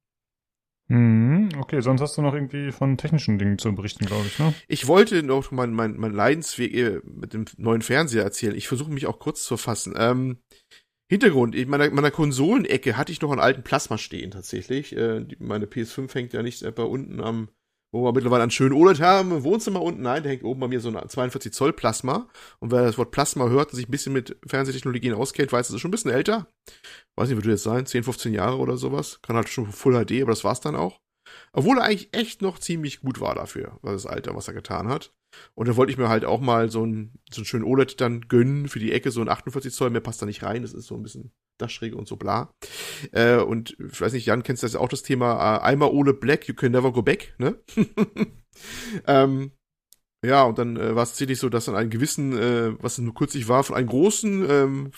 Mhm, 0.88 1.50
okay, 1.60 1.82
sonst 1.82 2.02
hast 2.02 2.16
du 2.18 2.22
noch 2.22 2.36
irgendwie 2.36 2.72
von 2.72 2.98
technischen 2.98 3.40
Dingen 3.40 3.58
zu 3.58 3.74
berichten, 3.74 4.06
glaube 4.06 4.28
ich, 4.28 4.38
ne? 4.38 4.54
Ich 4.68 4.88
wollte 4.88 5.24
noch 5.24 5.50
mein, 5.52 5.74
mein, 5.74 5.98
mein 5.98 6.14
Leidensweg 6.14 6.74
äh, 6.76 7.02
mit 7.04 7.34
dem 7.34 7.46
neuen 7.58 7.82
Fernseher 7.82 8.24
erzählen. 8.24 8.56
Ich 8.56 8.68
versuche 8.68 8.92
mich 8.92 9.08
auch 9.08 9.18
kurz 9.18 9.44
zu 9.44 9.58
fassen. 9.58 9.96
Ähm, 9.98 10.38
Hintergrund, 11.08 11.56
in 11.56 11.70
meiner, 11.70 11.90
meiner 11.90 12.12
Konsolenecke 12.12 12.98
hatte 12.98 13.12
ich 13.12 13.22
noch 13.22 13.32
einen 13.32 13.42
alten 13.42 13.64
Plasma 13.64 13.98
stehen 13.98 14.32
tatsächlich. 14.32 14.96
Äh, 14.96 15.26
meine 15.40 15.66
PS5 15.66 16.14
hängt 16.14 16.34
ja 16.34 16.44
nicht 16.44 16.62
etwa 16.62 16.84
unten 16.84 17.20
am 17.20 17.50
wo 17.96 18.04
wir 18.04 18.12
mittlerweile 18.12 18.44
einen 18.44 18.52
schönen 18.52 18.74
OLED 18.74 19.00
haben, 19.00 19.32
im 19.32 19.44
Wohnzimmer 19.44 19.82
unten, 19.82 20.02
nein, 20.02 20.22
da 20.22 20.30
hängt 20.30 20.44
oben 20.44 20.60
bei 20.60 20.68
mir 20.68 20.82
so 20.82 20.90
ein 20.90 21.10
42 21.10 21.54
Zoll 21.54 21.72
Plasma. 21.72 22.28
Und 22.60 22.72
wer 22.72 22.84
das 22.84 22.98
Wort 22.98 23.12
Plasma 23.12 23.48
hört 23.48 23.72
und 23.72 23.78
sich 23.78 23.88
ein 23.88 23.92
bisschen 23.92 24.12
mit 24.12 24.38
Fernsehtechnologien 24.46 25.14
auskennt, 25.14 25.54
weiß, 25.54 25.70
es 25.70 25.76
ist 25.76 25.82
schon 25.82 25.90
ein 25.90 25.92
bisschen 25.94 26.12
älter. 26.12 26.48
Weiß 27.16 27.30
nicht, 27.30 27.38
wie 27.38 27.42
du 27.42 27.50
jetzt 27.50 27.64
sein, 27.64 27.86
10, 27.86 28.04
15 28.04 28.34
Jahre 28.34 28.58
oder 28.58 28.76
sowas. 28.76 29.22
Kann 29.22 29.38
halt 29.38 29.48
schon 29.48 29.72
Full 29.72 29.94
HD, 29.94 30.22
aber 30.22 30.32
das 30.32 30.44
war's 30.44 30.60
dann 30.60 30.76
auch. 30.76 31.00
Obwohl 31.54 31.78
er 31.78 31.86
eigentlich 31.86 32.10
echt 32.14 32.42
noch 32.42 32.60
ziemlich 32.60 33.00
gut 33.00 33.22
war 33.22 33.34
dafür, 33.34 33.80
was 33.82 34.04
das 34.04 34.06
Alter, 34.06 34.36
was 34.36 34.48
er 34.48 34.54
getan 34.54 34.90
hat. 34.90 35.14
Und 35.54 35.68
da 35.68 35.76
wollte 35.76 35.92
ich 35.92 35.98
mir 35.98 36.10
halt 36.10 36.26
auch 36.26 36.42
mal 36.42 36.70
so 36.70 36.84
einen, 36.84 37.20
so 37.32 37.40
einen 37.40 37.46
schönen 37.46 37.64
OLED 37.64 38.00
dann 38.02 38.22
gönnen 38.22 38.68
für 38.68 38.80
die 38.80 38.92
Ecke, 38.92 39.12
so 39.12 39.22
ein 39.22 39.30
48 39.30 39.74
Zoll, 39.74 39.90
mehr 39.90 40.02
passt 40.02 40.22
da 40.22 40.26
nicht 40.26 40.44
rein, 40.44 40.62
das 40.62 40.74
ist 40.74 40.88
so 40.88 40.96
ein 40.96 41.04
bisschen 41.04 41.32
Dachschräge 41.58 41.96
und 41.96 42.08
so 42.08 42.18
bla. 42.18 42.52
Äh, 43.12 43.38
und 43.38 43.78
ich 43.80 44.02
weiß 44.02 44.14
nicht, 44.14 44.26
Jan, 44.26 44.44
kennst 44.44 44.64
du 44.64 44.68
das 44.68 44.76
auch 44.76 44.90
das 44.90 45.04
Thema 45.04 45.58
äh, 45.58 45.62
einmal 45.62 45.90
OLED 45.90 46.20
Black, 46.20 46.48
you 46.48 46.54
can 46.54 46.72
never 46.72 46.92
go 46.92 47.02
back, 47.02 47.34
ne? 47.38 47.58
ähm, 49.08 49.52
Ja, 50.26 50.44
und 50.44 50.58
dann 50.58 50.78
äh, 50.78 50.96
war 50.96 51.04
es 51.04 51.10
tatsächlich 51.10 51.40
so, 51.40 51.50
dass 51.50 51.70
an 51.70 51.76
einem 51.76 51.90
gewissen, 51.90 52.38
äh, 52.38 52.74
was 52.82 52.98
nur 52.98 53.14
kürzlich 53.14 53.48
war, 53.48 53.64
von 53.64 53.76
einem 53.76 53.88
großen, 53.88 54.50
ähm, 54.50 54.92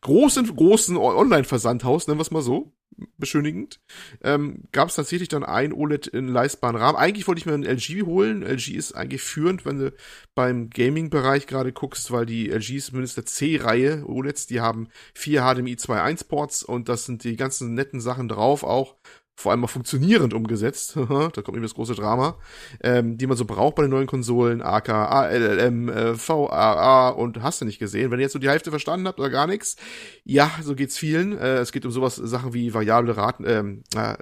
großen, 0.00 0.56
großen 0.56 0.96
Online-Versandhaus, 0.96 2.06
nennen 2.06 2.18
wir 2.18 2.22
es 2.22 2.30
mal 2.30 2.42
so, 2.42 2.72
beschönigend, 3.16 3.80
ähm, 4.22 4.64
gab 4.72 4.88
es 4.88 4.96
tatsächlich 4.96 5.28
dann 5.28 5.44
ein 5.44 5.72
OLED 5.72 6.08
in 6.08 6.28
leistbaren 6.28 6.76
Rahmen. 6.76 6.98
Eigentlich 6.98 7.26
wollte 7.28 7.40
ich 7.40 7.46
mir 7.46 7.54
ein 7.54 7.64
LG 7.64 8.04
holen. 8.06 8.42
LG 8.42 8.74
ist 8.74 8.92
eigentlich 8.92 9.22
führend, 9.22 9.64
wenn 9.64 9.78
du 9.78 9.92
beim 10.34 10.70
Gaming-Bereich 10.70 11.46
gerade 11.46 11.72
guckst, 11.72 12.10
weil 12.10 12.26
die 12.26 12.50
LG 12.50 12.76
ist 12.76 12.86
zumindest 12.86 13.16
der 13.16 13.26
C-Reihe 13.26 14.04
OLEDs, 14.06 14.46
die 14.46 14.60
haben 14.60 14.88
vier 15.14 15.42
HDMI 15.42 15.74
2.1 15.74 16.28
Ports 16.28 16.62
und 16.62 16.88
das 16.88 17.04
sind 17.04 17.24
die 17.24 17.36
ganzen 17.36 17.74
netten 17.74 18.00
Sachen 18.00 18.28
drauf 18.28 18.64
auch 18.64 18.96
vor 19.38 19.52
allem 19.52 19.60
mal 19.60 19.68
funktionierend 19.68 20.34
umgesetzt, 20.34 20.96
da 20.96 21.42
kommt 21.42 21.50
eben 21.50 21.62
das 21.62 21.74
große 21.74 21.94
Drama, 21.94 22.36
ähm, 22.82 23.18
die 23.18 23.28
man 23.28 23.36
so 23.36 23.44
braucht 23.44 23.76
bei 23.76 23.82
den 23.82 23.92
neuen 23.92 24.08
Konsolen, 24.08 24.60
AK, 24.60 24.88
ALLM, 24.88 25.88
äh, 25.88 26.28
VAA 26.28 27.10
und 27.10 27.40
hast 27.40 27.60
du 27.60 27.64
nicht 27.64 27.78
gesehen. 27.78 28.10
Wenn 28.10 28.18
ihr 28.18 28.24
jetzt 28.24 28.32
so 28.32 28.40
die 28.40 28.48
Hälfte 28.48 28.70
verstanden 28.70 29.06
habt 29.06 29.20
oder 29.20 29.30
gar 29.30 29.46
nichts, 29.46 29.76
ja, 30.24 30.50
so 30.60 30.74
geht's 30.74 30.98
vielen. 30.98 31.38
Äh, 31.38 31.58
es 31.58 31.70
geht 31.70 31.86
um 31.86 31.92
sowas, 31.92 32.16
Sachen 32.16 32.52
wie 32.52 32.74
variable 32.74 33.16
Raten, 33.16 33.44
ähm, 33.46 33.84
äh, 33.94 34.16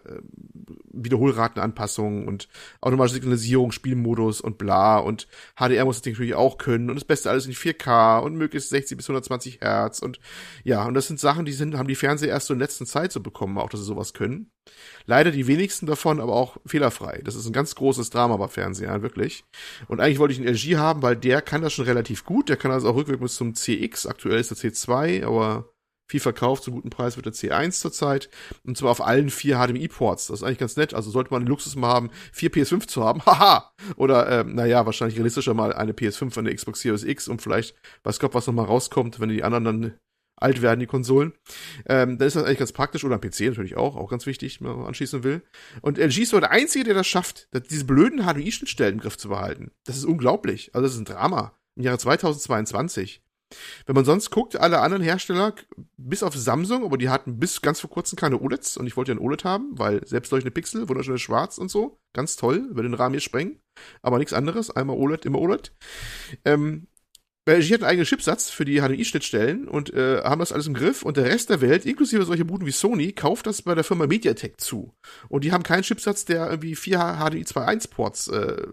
Wiederholratenanpassungen 0.92 2.29
und 2.29 2.48
automatische 2.83 3.14
Signalisierung, 3.14 3.72
Spielmodus 3.72 4.42
und 4.42 4.59
bla 4.59 4.98
und 4.98 5.29
HDR 5.59 5.87
muss 5.87 6.02
das 6.02 6.07
natürlich 6.07 6.35
auch 6.35 6.59
können 6.59 6.90
und 6.90 6.96
das 6.96 7.05
Beste 7.05 7.31
alles 7.31 7.46
in 7.46 7.55
4K 7.55 8.18
und 8.18 8.35
möglichst 8.35 8.68
60 8.68 8.98
bis 8.98 9.07
120 9.07 9.61
Hertz 9.62 10.00
und 10.00 10.20
ja, 10.62 10.85
und 10.85 10.92
das 10.92 11.07
sind 11.07 11.18
Sachen, 11.20 11.46
die 11.46 11.52
sind, 11.52 11.74
haben 11.79 11.88
die 11.88 11.94
Fernseher 11.94 12.29
erst 12.29 12.48
so 12.48 12.55
in 12.55 12.61
letzter 12.61 12.85
Zeit 12.85 13.12
so 13.12 13.20
bekommen, 13.20 13.57
auch 13.57 13.70
dass 13.70 13.81
sie 13.81 13.87
sowas 13.87 14.12
können. 14.12 14.50
Leider 15.07 15.31
die 15.31 15.46
wenigsten 15.46 15.87
davon, 15.87 16.20
aber 16.20 16.35
auch 16.35 16.57
fehlerfrei. 16.66 17.20
Das 17.24 17.35
ist 17.35 17.46
ein 17.46 17.52
ganz 17.52 17.74
großes 17.74 18.11
Drama 18.11 18.37
bei 18.37 18.48
Fernsehern, 18.48 19.02
wirklich. 19.02 19.44
Und 19.88 20.00
eigentlich 20.00 20.18
wollte 20.18 20.33
ich 20.35 20.40
einen 20.40 20.48
LG 20.48 20.76
haben, 20.76 21.02
weil 21.02 21.16
der 21.16 21.42
kann 21.42 21.62
das 21.62 21.72
schon 21.72 21.85
relativ 21.85 22.24
gut. 22.24 22.48
Der 22.48 22.57
kann 22.57 22.70
also 22.70 22.88
auch 22.88 22.96
rückwärts 22.96 23.20
bis 23.20 23.37
zum 23.37 23.55
CX. 23.55 24.07
Aktuell 24.07 24.40
ist 24.40 24.50
der 24.50 24.59
C2, 24.59 25.24
aber 25.24 25.72
viel 26.09 26.20
verkauft, 26.20 26.62
zu 26.62 26.70
gutem 26.70 26.90
Preis 26.90 27.16
wird 27.16 27.26
der 27.26 27.33
C1 27.33 27.81
zurzeit. 27.81 28.31
Und 28.64 28.76
zwar 28.76 28.90
auf 28.90 29.00
allen 29.00 29.31
vier 29.31 29.59
HDMI-Ports. 29.59 30.29
Das 30.29 30.40
ist 30.40 30.42
eigentlich 30.44 30.59
ganz 30.59 30.76
nett. 30.76 30.94
Also 30.94 31.11
sollte 31.11 31.33
man 31.33 31.42
den 31.42 31.48
Luxus 31.48 31.74
mal 31.76 31.88
haben, 31.88 32.11
vier 32.33 32.50
PS5 32.50 32.87
zu 32.87 33.05
haben. 33.05 33.22
Haha! 33.26 33.72
Oder, 33.96 34.29
ähm, 34.40 34.55
naja, 34.55 34.87
wahrscheinlich 34.87 35.16
realistischer 35.16 35.55
mal 35.55 35.72
eine 35.72 35.92
PS5 35.92 36.31
von 36.31 36.44
der 36.44 36.55
Xbox 36.55 36.81
Series 36.81 37.05
X 37.05 37.29
und 37.29 37.42
vielleicht, 37.42 37.76
weiß 38.05 38.20
Gott, 38.20 38.35
was 38.35 38.46
nochmal 38.46 38.66
rauskommt, 38.66 39.20
wenn 39.20 39.29
die 39.29 39.42
anderen 39.42 39.64
dann 39.64 39.94
alt 40.37 40.62
werden, 40.62 40.81
die 40.81 40.87
Konsolen. 40.87 41.33
Ähm, 41.87 42.18
dann 42.18 42.29
ist 42.29 42.37
das 42.37 42.44
eigentlich 42.44 42.59
ganz 42.59 42.72
praktisch. 42.72 43.05
Oder 43.05 43.14
am 43.14 43.20
PC 43.20 43.40
natürlich 43.40 43.77
auch, 43.77 43.96
auch 43.96 44.11
ganz 44.11 44.27
wichtig, 44.27 44.61
wenn 44.61 44.77
man 44.77 44.87
anschließen 44.87 45.25
will. 45.25 45.42
Und 45.81 45.99
LG 45.99 46.18
ist 46.22 46.31
so 46.31 46.40
der 46.40 46.51
Einzige, 46.51 46.85
der 46.85 46.94
das 46.94 47.07
schafft, 47.07 47.49
diese 47.70 47.85
blöden 47.85 48.22
HDMI-Schnittstellen 48.22 48.94
im 48.94 49.01
Griff 49.01 49.16
zu 49.16 49.29
behalten. 49.29 49.70
Das 49.85 49.96
ist 49.96 50.05
unglaublich. 50.05 50.70
Also 50.75 50.87
das 50.87 50.94
ist 50.94 51.01
ein 51.01 51.05
Drama. 51.05 51.53
Im 51.77 51.85
Jahre 51.85 51.99
2022. 51.99 53.22
Wenn 53.87 53.94
man 53.94 54.05
sonst 54.05 54.31
guckt, 54.31 54.57
alle 54.57 54.81
anderen 54.81 55.03
Hersteller, 55.03 55.55
bis 55.96 56.22
auf 56.22 56.35
Samsung, 56.35 56.85
aber 56.85 56.99
die 56.99 57.09
hatten 57.09 57.38
bis 57.38 57.62
ganz 57.62 57.81
vor 57.81 57.90
kurzem 57.90 58.16
keine 58.16 58.40
OLEDs 58.40 58.77
und 58.77 58.87
ich 58.87 58.96
wollte 58.96 59.12
ja 59.12 59.16
ein 59.16 59.25
OLED 59.25 59.44
haben, 59.44 59.79
weil 59.79 60.05
selbstleuchtende 60.07 60.51
Pixel, 60.51 60.88
wunderschönes 60.88 61.22
Schwarz 61.22 61.59
und 61.59 61.70
so, 61.70 62.01
ganz 62.12 62.37
toll, 62.37 62.66
über 62.70 62.83
den 62.83 62.94
Rahmen 62.94 63.14
hier 63.14 63.20
sprengen, 63.20 63.61
aber 64.03 64.18
nichts 64.18 64.33
anderes, 64.33 64.70
einmal 64.70 64.96
OLED, 64.96 65.27
immer 65.27 65.38
OLED. 65.38 65.72
Ähm, 66.44 66.88
LG 67.52 67.74
hat 67.74 67.82
einen 67.82 67.90
eigenen 67.90 68.06
Chipsatz 68.06 68.50
für 68.50 68.64
die 68.64 68.80
HDMI-Schnittstellen 68.80 69.68
und 69.68 69.94
äh, 69.94 70.22
haben 70.22 70.40
das 70.40 70.52
alles 70.52 70.66
im 70.66 70.74
Griff 70.74 71.02
und 71.02 71.16
der 71.16 71.26
Rest 71.26 71.48
der 71.50 71.61
Welt, 71.61 71.87
inklusive 71.87 72.24
solche 72.24 72.44
Buden 72.44 72.66
wie 72.66 72.72
Sony, 72.72 73.12
kauft 73.12 73.46
das 73.46 73.62
bei 73.62 73.74
der 73.74 73.85
Firma 73.85 74.06
MediaTek 74.06 74.61
zu. 74.61 74.92
Und 75.28 75.44
die 75.44 75.52
haben 75.52 75.62
keinen 75.62 75.82
Chipsatz, 75.82 76.24
der 76.24 76.50
irgendwie 76.50 76.74
vier 76.74 76.98
HDMI 76.98 77.42
2.1 77.42 77.90
Ports 77.90 78.28
äh, 78.28 78.66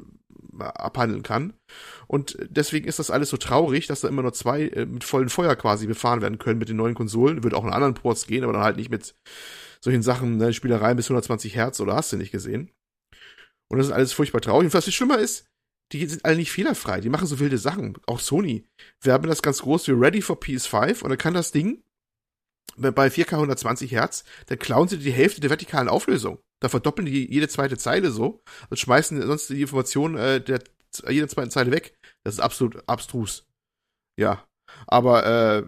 abhandeln 0.59 1.23
kann. 1.23 1.53
Und 2.07 2.37
deswegen 2.49 2.87
ist 2.87 2.99
das 2.99 3.11
alles 3.11 3.29
so 3.29 3.37
traurig, 3.37 3.87
dass 3.87 4.01
da 4.01 4.07
immer 4.07 4.21
nur 4.21 4.33
zwei 4.33 4.63
äh, 4.67 4.85
mit 4.85 5.03
vollen 5.03 5.29
Feuer 5.29 5.55
quasi 5.55 5.87
befahren 5.87 6.21
werden 6.21 6.39
können 6.39 6.59
mit 6.59 6.69
den 6.69 6.77
neuen 6.77 6.95
Konsolen. 6.95 7.43
Wird 7.43 7.53
auch 7.53 7.65
in 7.65 7.73
anderen 7.73 7.93
Ports 7.93 8.27
gehen, 8.27 8.43
aber 8.43 8.53
dann 8.53 8.63
halt 8.63 8.77
nicht 8.77 8.89
mit 8.89 9.15
solchen 9.81 10.01
Sachen, 10.01 10.37
ne, 10.37 10.53
Spielereien 10.53 10.97
bis 10.97 11.07
120 11.07 11.55
Hertz 11.55 11.79
oder 11.79 11.95
hast 11.95 12.11
du 12.11 12.17
nicht 12.17 12.31
gesehen. 12.31 12.71
Und 13.69 13.77
das 13.77 13.87
ist 13.87 13.93
alles 13.93 14.13
furchtbar 14.13 14.41
traurig. 14.41 14.65
Und 14.65 14.73
was 14.73 14.85
viel 14.85 14.93
schlimmer 14.93 15.17
ist, 15.17 15.45
die 15.93 16.05
sind 16.07 16.25
alle 16.25 16.37
nicht 16.37 16.51
fehlerfrei. 16.51 16.99
Die 16.99 17.09
machen 17.09 17.27
so 17.27 17.39
wilde 17.39 17.57
Sachen. 17.57 17.97
Auch 18.07 18.19
Sony. 18.19 18.65
Wir 19.01 19.13
haben 19.13 19.27
das 19.27 19.41
ganz 19.41 19.61
groß 19.61 19.87
wie 19.87 19.91
Ready 19.91 20.21
for 20.21 20.37
PS5 20.39 21.03
und 21.03 21.09
dann 21.09 21.17
kann 21.17 21.33
das 21.33 21.51
Ding 21.51 21.83
bei 22.75 23.07
4K 23.07 23.33
120 23.33 23.91
Hertz, 23.91 24.23
dann 24.47 24.57
klauen 24.57 24.87
sie 24.87 24.97
die 24.97 25.11
Hälfte 25.11 25.41
der 25.41 25.51
vertikalen 25.51 25.89
Auflösung. 25.89 26.39
Da 26.59 26.69
verdoppeln 26.69 27.05
die 27.05 27.31
jede 27.31 27.47
zweite 27.47 27.77
Zeile 27.77 28.09
so 28.09 28.41
und 28.69 28.79
schmeißen 28.79 29.21
sonst 29.21 29.49
die 29.49 29.61
Informationen 29.61 30.17
äh, 30.17 30.41
der 30.41 30.63
jede 31.09 31.27
zweite 31.27 31.49
Zeile 31.49 31.71
weg. 31.71 31.95
Das 32.23 32.35
ist 32.35 32.39
absolut 32.39 32.87
abstrus. 32.87 33.45
Ja. 34.17 34.47
Aber 34.87 35.25
äh, 35.25 35.63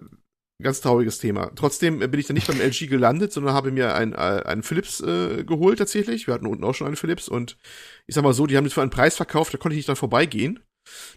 ganz 0.62 0.82
trauriges 0.82 1.18
Thema. 1.18 1.52
Trotzdem 1.56 2.00
bin 2.00 2.20
ich 2.20 2.28
dann 2.28 2.36
nicht 2.36 2.48
beim 2.48 2.62
LG 2.62 2.88
gelandet, 2.88 3.34
sondern 3.34 3.54
habe 3.54 3.72
mir 3.72 3.94
ein, 3.96 4.14
äh, 4.14 4.16
einen 4.16 4.64
Philips 4.64 5.02
äh, 5.02 5.44
geholt 5.44 5.80
tatsächlich. 5.80 6.28
Wir 6.28 6.34
hatten 6.34 6.46
unten 6.46 6.64
auch 6.64 6.74
schon 6.74 6.88
einen 6.88 6.96
Philips 6.96 7.28
und 7.28 7.58
ich 8.08 8.16
sag 8.16 8.24
mal 8.24 8.34
so, 8.34 8.48
die 8.48 8.56
haben 8.56 8.64
das 8.64 8.74
für 8.74 8.82
einen 8.82 8.92
Preis 8.92 9.16
verkauft, 9.16 9.54
da 9.54 9.58
konnte 9.58 9.74
ich 9.74 9.80
nicht 9.80 9.90
dann 9.90 9.96
vorbeigehen. 9.96 10.62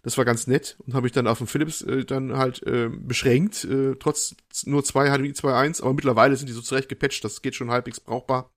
Das 0.03 0.16
war 0.16 0.24
ganz 0.24 0.46
nett 0.46 0.77
und 0.87 0.94
habe 0.94 1.07
ich 1.07 1.12
dann 1.12 1.27
auf 1.27 1.38
dem 1.38 1.46
Philips 1.46 1.83
äh, 1.83 2.05
dann 2.05 2.37
halt 2.37 2.66
äh, 2.66 2.88
beschränkt, 2.88 3.64
äh, 3.64 3.94
trotz 4.01 4.35
nur 4.64 4.83
zwei 4.83 5.11
HDMI 5.11 5.33
2.1, 5.33 5.83
aber 5.83 5.92
mittlerweile 5.92 6.37
sind 6.37 6.48
die 6.48 6.55
so 6.55 6.62
zurecht 6.62 6.88
gepatcht, 6.88 7.22
das 7.22 7.42
geht 7.42 7.55
schon 7.55 7.70
halbwegs 7.70 8.01
brauchbar. 8.01 8.51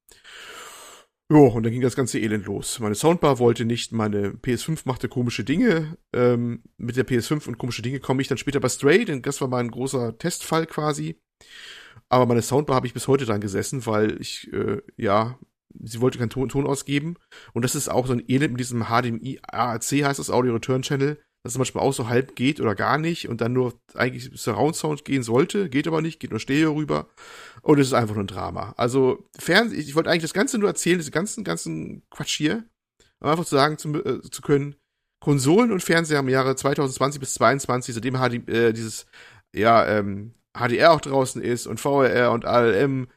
Jo, 1.32 1.48
und 1.48 1.64
dann 1.64 1.72
ging 1.72 1.80
das 1.80 1.96
ganze 1.96 2.20
Elend 2.20 2.46
los. 2.46 2.82
Meine 2.82 2.94
Soundbar 2.94 3.40
wollte 3.40 3.64
nicht, 3.64 3.94
meine 3.94 4.32
PS5 4.32 4.82
machte 4.84 5.08
komische 5.08 5.46
Dinge. 5.46 5.98
Ähm, 6.12 6.62
mit 6.76 6.98
der 6.98 7.08
PS5 7.08 7.48
und 7.48 7.58
komische 7.58 7.82
Dinge 7.82 8.02
komme 8.02 8.22
ich 8.22 8.28
dann 8.28 8.38
später 8.38 8.60
bei 8.60 8.68
Stray, 8.68 9.06
denn 9.06 9.22
das 9.22 9.40
war 9.40 9.48
mein 9.48 9.72
großer 9.72 10.18
Testfall 10.18 10.66
quasi. 10.66 11.22
Aber 12.10 12.26
meine 12.26 12.42
Soundbar 12.42 12.76
habe 12.76 12.86
ich 12.86 12.94
bis 12.94 13.08
heute 13.08 13.24
dran 13.24 13.40
gesessen, 13.40 13.86
weil 13.86 14.20
ich, 14.20 14.52
äh, 14.52 14.82
ja, 14.98 15.40
sie 15.82 16.02
wollte 16.02 16.20
keinen 16.20 16.32
Ton, 16.32 16.50
Ton 16.50 16.68
ausgeben. 16.68 17.16
Und 17.54 17.64
das 17.64 17.76
ist 17.76 17.88
auch 17.88 18.08
so 18.08 18.12
ein 18.12 18.24
Elend 18.28 18.52
mit 18.52 18.60
diesem 18.60 18.88
HDMI 18.88 19.40
AAC, 19.42 20.04
heißt 20.04 20.20
das 20.20 20.32
Audio 20.32 20.52
Return 20.52 20.82
Channel 20.82 21.18
dass 21.44 21.54
es 21.54 21.58
manchmal 21.58 21.84
auch 21.84 21.94
so 21.94 22.08
halb 22.08 22.36
geht 22.36 22.60
oder 22.60 22.76
gar 22.76 22.98
nicht 22.98 23.28
und 23.28 23.42
dann 23.42 23.54
nur 23.54 23.74
eigentlich 23.96 24.30
Surround 24.36 24.76
Sound 24.76 25.06
gehen 25.06 25.24
sollte, 25.24 25.70
geht 25.70 25.88
aber 25.88 26.02
nicht, 26.02 26.20
geht 26.20 26.32
nur 26.32 26.40
Stereo 26.40 26.74
rüber 26.74 27.08
und 27.62 27.80
es 27.80 27.88
ist 27.88 27.94
einfach 27.94 28.16
nur 28.16 28.24
ein 28.24 28.28
Drama. 28.28 28.74
Also 28.78 29.28
Fernsehen, 29.38 29.80
ich 29.80 29.96
wollte 29.96 30.10
eigentlich 30.10 30.22
das 30.22 30.34
Ganze 30.34 30.58
nur 30.58 30.70
erzählen, 30.70 31.00
diese 31.00 31.12
ganzen, 31.12 31.44
ganzen 31.44 32.04
Quatsch 32.12 32.38
hier, 32.38 32.64
um 33.20 33.30
einfach 33.30 33.46
zu 33.46 33.56
sagen 33.56 33.78
zu, 33.78 33.94
äh, 33.94 34.22
zu 34.22 34.42
können, 34.42 34.76
Konsolen 35.20 35.72
und 35.72 35.84
Fernseher 35.84 36.20
im 36.20 36.30
Jahre 36.30 36.56
2020 36.56 37.20
bis 37.20 37.36
2022, 37.36 37.96
seitdem 37.96 38.16
HD, 38.16 38.48
äh, 38.50 38.74
dieses 38.74 39.06
ja, 39.54 39.86
ähm, 39.88 40.34
HDR 40.54 40.92
auch 40.92 41.02
draußen 41.02 41.42
ist 41.42 41.68
und 41.68 41.80
VRR 41.80 42.32
und 42.32 42.46
ALM, 42.46 43.08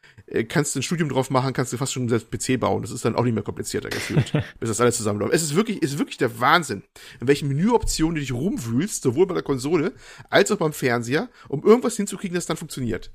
kannst 0.48 0.74
du 0.74 0.80
ein 0.80 0.82
Studium 0.82 1.08
drauf 1.08 1.30
machen, 1.30 1.52
kannst 1.52 1.72
du 1.72 1.76
fast 1.76 1.92
schon 1.92 2.08
selbst 2.08 2.30
PC 2.30 2.58
bauen. 2.58 2.82
Das 2.82 2.90
ist 2.90 3.04
dann 3.04 3.14
auch 3.14 3.24
nicht 3.24 3.34
mehr 3.34 3.42
komplizierter 3.42 3.90
gefühlt, 3.90 4.32
bis 4.60 4.68
das 4.68 4.80
alles 4.80 4.96
zusammenläuft. 4.96 5.34
Es 5.34 5.42
ist 5.42 5.54
wirklich, 5.54 5.82
ist 5.82 5.98
wirklich 5.98 6.16
der 6.16 6.40
Wahnsinn, 6.40 6.82
in 7.20 7.28
welchen 7.28 7.48
Menüoptionen 7.48 8.14
du 8.14 8.20
dich 8.20 8.32
rumwühlst, 8.32 9.02
sowohl 9.02 9.26
bei 9.26 9.34
der 9.34 9.42
Konsole 9.42 9.92
als 10.30 10.50
auch 10.50 10.58
beim 10.58 10.72
Fernseher, 10.72 11.28
um 11.48 11.62
irgendwas 11.62 11.96
hinzukriegen, 11.96 12.34
das 12.34 12.46
dann 12.46 12.56
funktioniert. 12.56 13.12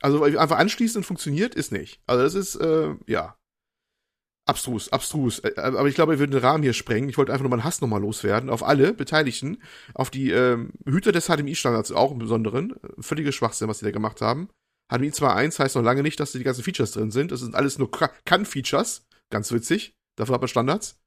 Also 0.00 0.22
einfach 0.22 0.58
anschließen 0.58 0.98
und 1.00 1.04
funktioniert, 1.04 1.54
ist 1.54 1.72
nicht. 1.72 2.00
Also 2.06 2.22
das 2.22 2.34
ist, 2.34 2.56
äh, 2.56 2.94
ja. 3.06 3.36
Abstrus, 4.46 4.88
abstrus. 4.90 5.40
Äh, 5.40 5.54
aber 5.56 5.88
ich 5.88 5.94
glaube, 5.94 6.12
wir 6.12 6.18
würden 6.20 6.30
den 6.30 6.40
Rahmen 6.40 6.62
hier 6.62 6.72
sprengen. 6.72 7.10
Ich 7.10 7.18
wollte 7.18 7.32
einfach 7.32 7.42
nur 7.42 7.50
meinen 7.50 7.64
Hass 7.64 7.80
nochmal 7.80 8.00
loswerden. 8.00 8.48
Auf 8.48 8.62
alle 8.62 8.94
Beteiligten. 8.94 9.60
Auf 9.94 10.10
die 10.10 10.30
ähm, 10.30 10.70
Hüter 10.86 11.12
des 11.12 11.26
HDMI-Standards 11.26 11.92
auch 11.92 12.12
im 12.12 12.18
Besonderen. 12.18 12.74
Völlige 12.98 13.32
Schwachsinn, 13.32 13.68
was 13.68 13.80
die 13.80 13.84
da 13.84 13.90
gemacht 13.90 14.20
haben. 14.20 14.48
HDMI 14.88 15.10
2.1 15.10 15.58
heißt 15.58 15.76
noch 15.76 15.82
lange 15.82 16.02
nicht, 16.02 16.18
dass 16.18 16.32
die 16.32 16.42
ganzen 16.42 16.64
Features 16.64 16.92
drin 16.92 17.10
sind. 17.10 17.30
Das 17.32 17.40
sind 17.40 17.54
alles 17.54 17.78
nur 17.78 17.90
Kann-Features. 17.90 19.06
Ganz 19.30 19.52
witzig. 19.52 19.94
Dafür 20.16 20.34
hat 20.34 20.40
man 20.40 20.48
Standards. 20.48 20.98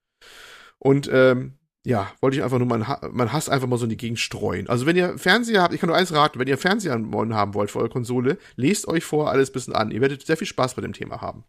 Und 0.77 1.09
ähm, 1.11 1.57
ja, 1.83 2.11
wollte 2.21 2.37
ich 2.37 2.43
einfach 2.43 2.59
nur 2.59 2.67
meinen, 2.67 2.87
ha 2.87 3.09
meinen 3.11 3.33
Hass 3.33 3.49
einfach 3.49 3.67
mal 3.67 3.77
so 3.77 3.85
in 3.85 3.89
die 3.89 3.97
Gegend 3.97 4.19
streuen. 4.19 4.69
Also 4.69 4.85
wenn 4.85 4.95
ihr 4.95 5.17
Fernseher 5.17 5.63
habt, 5.63 5.73
ich 5.73 5.79
kann 5.79 5.89
nur 5.89 5.97
eins 5.97 6.13
raten, 6.13 6.39
wenn 6.39 6.47
ihr 6.47 6.57
Fernseher 6.57 6.93
haben 6.93 7.53
wollt 7.53 7.71
für 7.71 7.79
eure 7.79 7.89
Konsole, 7.89 8.37
lest 8.55 8.87
euch 8.87 9.03
vor 9.03 9.31
alles 9.31 9.51
bisschen 9.51 9.73
an. 9.73 9.89
Ihr 9.91 10.01
werdet 10.01 10.25
sehr 10.25 10.37
viel 10.37 10.47
Spaß 10.47 10.75
bei 10.75 10.81
dem 10.81 10.93
Thema 10.93 11.21
haben. 11.21 11.43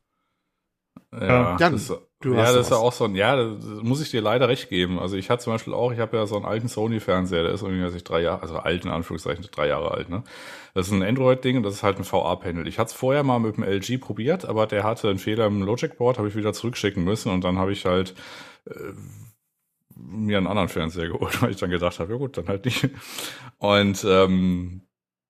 Ja, 1.13 1.57
Jan, 1.59 1.73
das, 1.73 1.93
du 2.21 2.35
ja, 2.35 2.45
das 2.45 2.57
ist 2.57 2.71
ja 2.71 2.79
auch 2.79 2.93
so 2.93 3.05
ein, 3.05 3.15
ja, 3.15 3.37
das 3.37 3.65
muss 3.83 4.01
ich 4.01 4.11
dir 4.11 4.23
leider 4.23 4.49
recht 4.49 4.71
geben. 4.71 4.99
Also 4.99 5.17
ich 5.17 5.29
hatte 5.29 5.45
zum 5.45 5.53
Beispiel 5.53 5.75
auch, 5.75 5.93
ich 5.93 5.99
habe 5.99 6.17
ja 6.17 6.27
so 6.27 6.37
einen 6.37 6.47
alten 6.47 6.69
Sony-Fernseher, 6.69 7.43
der 7.43 7.53
ist 7.53 7.63
irgendwie, 7.63 7.83
als 7.85 7.95
ich 7.95 8.05
drei 8.05 8.23
Jahre, 8.23 8.43
also 8.43 8.57
alten 8.57 8.89
Anführungszeichen, 8.89 9.47
drei 9.53 9.69
Jahre 9.69 9.91
alt, 9.91 10.09
ne? 10.09 10.23
Das 10.75 10.87
ist 10.87 10.93
ein 10.93 11.03
Android-Ding 11.03 11.59
und 11.59 11.65
das 11.65 11.75
ist 11.75 11.83
halt 11.83 11.99
ein 11.99 12.11
VA-Panel. 12.11 12.67
Ich 12.67 12.79
hatte 12.79 12.89
es 12.89 12.95
vorher 12.95 13.25
mal 13.25 13.39
mit 13.41 13.57
dem 13.57 13.65
LG 13.65 13.99
probiert, 14.01 14.47
aber 14.47 14.67
der 14.67 14.85
hatte 14.85 15.11
einen 15.11 15.19
Fehler 15.19 15.47
im 15.47 15.63
Logic-Board, 15.63 16.17
habe 16.17 16.29
ich 16.29 16.37
wieder 16.37 16.55
zurückschicken 16.55 17.05
müssen 17.05 17.31
und 17.31 17.45
dann 17.45 17.59
habe 17.59 17.73
ich 17.73 17.85
halt 17.85 18.15
äh, 18.67 18.73
mir 19.95 20.39
einen 20.39 20.47
anderen 20.47 20.69
Fernseher 20.69 21.09
geholt, 21.09 21.43
weil 21.43 21.51
ich 21.51 21.59
dann 21.59 21.71
gedacht 21.71 21.99
habe, 21.99 22.13
ja 22.13 22.19
gut, 22.19 22.39
dann 22.39 22.49
halt 22.49 22.65
nicht. 22.65 22.89
Und 23.59 24.05
ähm, 24.09 24.83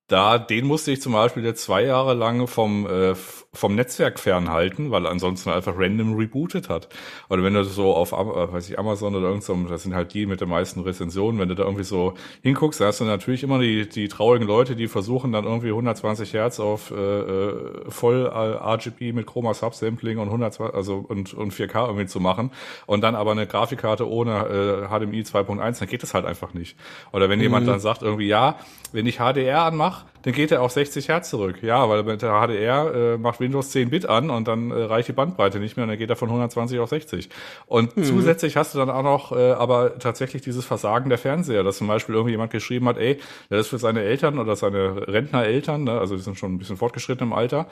da, 0.09 0.39
den 0.39 0.67
musste 0.67 0.91
ich 0.91 1.01
zum 1.01 1.13
Beispiel 1.13 1.45
jetzt 1.45 1.63
zwei 1.63 1.85
Jahre 1.85 2.13
lang 2.15 2.47
vom, 2.47 2.87
äh, 2.87 3.15
vom 3.15 3.75
Netzwerk 3.75 4.19
fernhalten, 4.19 4.91
weil 4.91 5.07
ansonsten 5.07 5.51
einfach 5.51 5.75
random 5.77 6.17
rebootet 6.17 6.69
hat. 6.69 6.89
Oder 7.31 7.43
wenn 7.43 7.55
du 7.55 7.65
so 7.65 7.95
auf, 7.95 8.13
äh, 8.13 8.17
weiß 8.53 8.69
ich, 8.69 8.79
Amazon 8.79 9.15
oder 9.15 9.29
irgendeinem, 9.29 9.69
das 9.69 9.85
sind 9.85 9.95
halt 9.95 10.13
die 10.13 10.27
mit 10.27 10.41
den 10.41 10.49
meisten 10.49 10.81
Rezensionen, 10.81 11.41
wenn 11.41 11.49
du 11.49 11.55
da 11.55 11.63
irgendwie 11.63 11.85
so 11.85 12.15
hinguckst, 12.43 12.81
da 12.81 12.87
hast 12.87 13.01
du 13.01 13.05
natürlich 13.05 13.43
immer 13.43 13.59
die, 13.59 13.89
die 13.89 14.09
traurigen 14.09 14.47
Leute, 14.47 14.77
die 14.77 14.89
versuchen 14.89 15.33
dann 15.33 15.45
irgendwie 15.45 15.69
120 15.69 16.33
Hertz 16.35 16.61
auf 16.61 16.91
äh, 16.91 16.95
äh 16.95 17.91
voll 17.91 18.27
RGB 18.27 19.13
mit 19.13 19.27
Chroma 19.27 19.55
Subsampling 19.55 20.19
und 20.19 20.27
120, 20.27 20.75
also 20.75 21.05
und, 21.09 21.33
und 21.33 21.55
4K 21.55 21.87
irgendwie 21.87 22.07
zu 22.07 22.21
machen 22.21 22.51
und 22.87 23.03
dann 23.03 23.15
aber 23.15 23.31
eine 23.33 23.47
Grafikkarte 23.47 24.09
ohne 24.09 24.47
äh, 24.47 24.89
HDMI 24.89 25.23
2.1, 25.23 25.79
dann 25.79 25.89
geht 25.89 26.03
das 26.03 26.13
halt 26.13 26.27
einfach 26.27 26.55
nicht. 26.55 26.77
Oder 27.13 27.29
wenn 27.29 27.39
mhm. 27.39 27.45
jemand 27.45 27.69
dann 27.69 27.81
sagt 27.81 28.03
irgendwie, 28.03 28.27
ja, 28.27 28.57
wenn 28.93 29.07
ich 29.07 29.19
HDR 29.19 29.63
anmache, 29.63 29.92
dann 30.23 30.33
geht 30.33 30.53
er 30.53 30.63
auf 30.63 30.73
60 30.73 31.09
Hertz 31.09 31.31
zurück. 31.31 31.63
Ja, 31.63 31.89
weil 31.89 32.03
mit 32.05 32.23
der 32.23 32.31
HDR 32.31 32.95
äh, 32.95 33.19
macht 33.19 33.41
Windows 33.41 33.71
10 33.71 33.91
Bit 33.91 34.07
an 34.07 34.31
und 34.31 34.49
dann 34.49 34.71
äh, 34.71 34.75
reicht 34.75 35.09
die 35.09 35.13
Bandbreite 35.13 35.59
nicht 35.59 35.77
mehr 35.77 35.85
und 35.85 35.91
dann 35.91 35.99
geht 35.99 36.11
er 36.11 36.17
von 36.17 36.29
120 36.29 36.79
auf 36.79 36.89
60. 36.89 37.29
Und 37.67 37.97
mhm. 37.97 38.05
zusätzlich 38.05 38.57
hast 38.57 38.75
du 38.75 38.79
dann 38.79 38.91
auch 38.91 39.03
noch 39.03 39.33
äh, 39.33 39.53
aber 39.53 39.99
tatsächlich 39.99 40.43
dieses 40.43 40.65
Versagen 40.65 41.09
der 41.09 41.19
Fernseher, 41.19 41.63
dass 41.65 41.79
zum 41.79 41.89
Beispiel 41.89 42.15
irgendwie 42.15 42.33
jemand 42.33 42.53
geschrieben 42.53 42.87
hat, 42.89 42.99
ey, 42.99 43.19
das 43.49 43.61
ist 43.63 43.69
für 43.69 43.79
seine 43.79 44.03
Eltern 44.03 44.39
oder 44.39 44.57
seine 44.57 45.09
Rentnereltern, 45.09 45.85
ne, 45.85 45.99
also 45.99 46.17
die 46.17 46.23
sind 46.23 46.39
schon 46.39 46.55
ein 46.55 46.59
bisschen 46.59 46.77
fortgeschritten 46.77 47.27
im 47.27 47.33
Alter, 47.33 47.67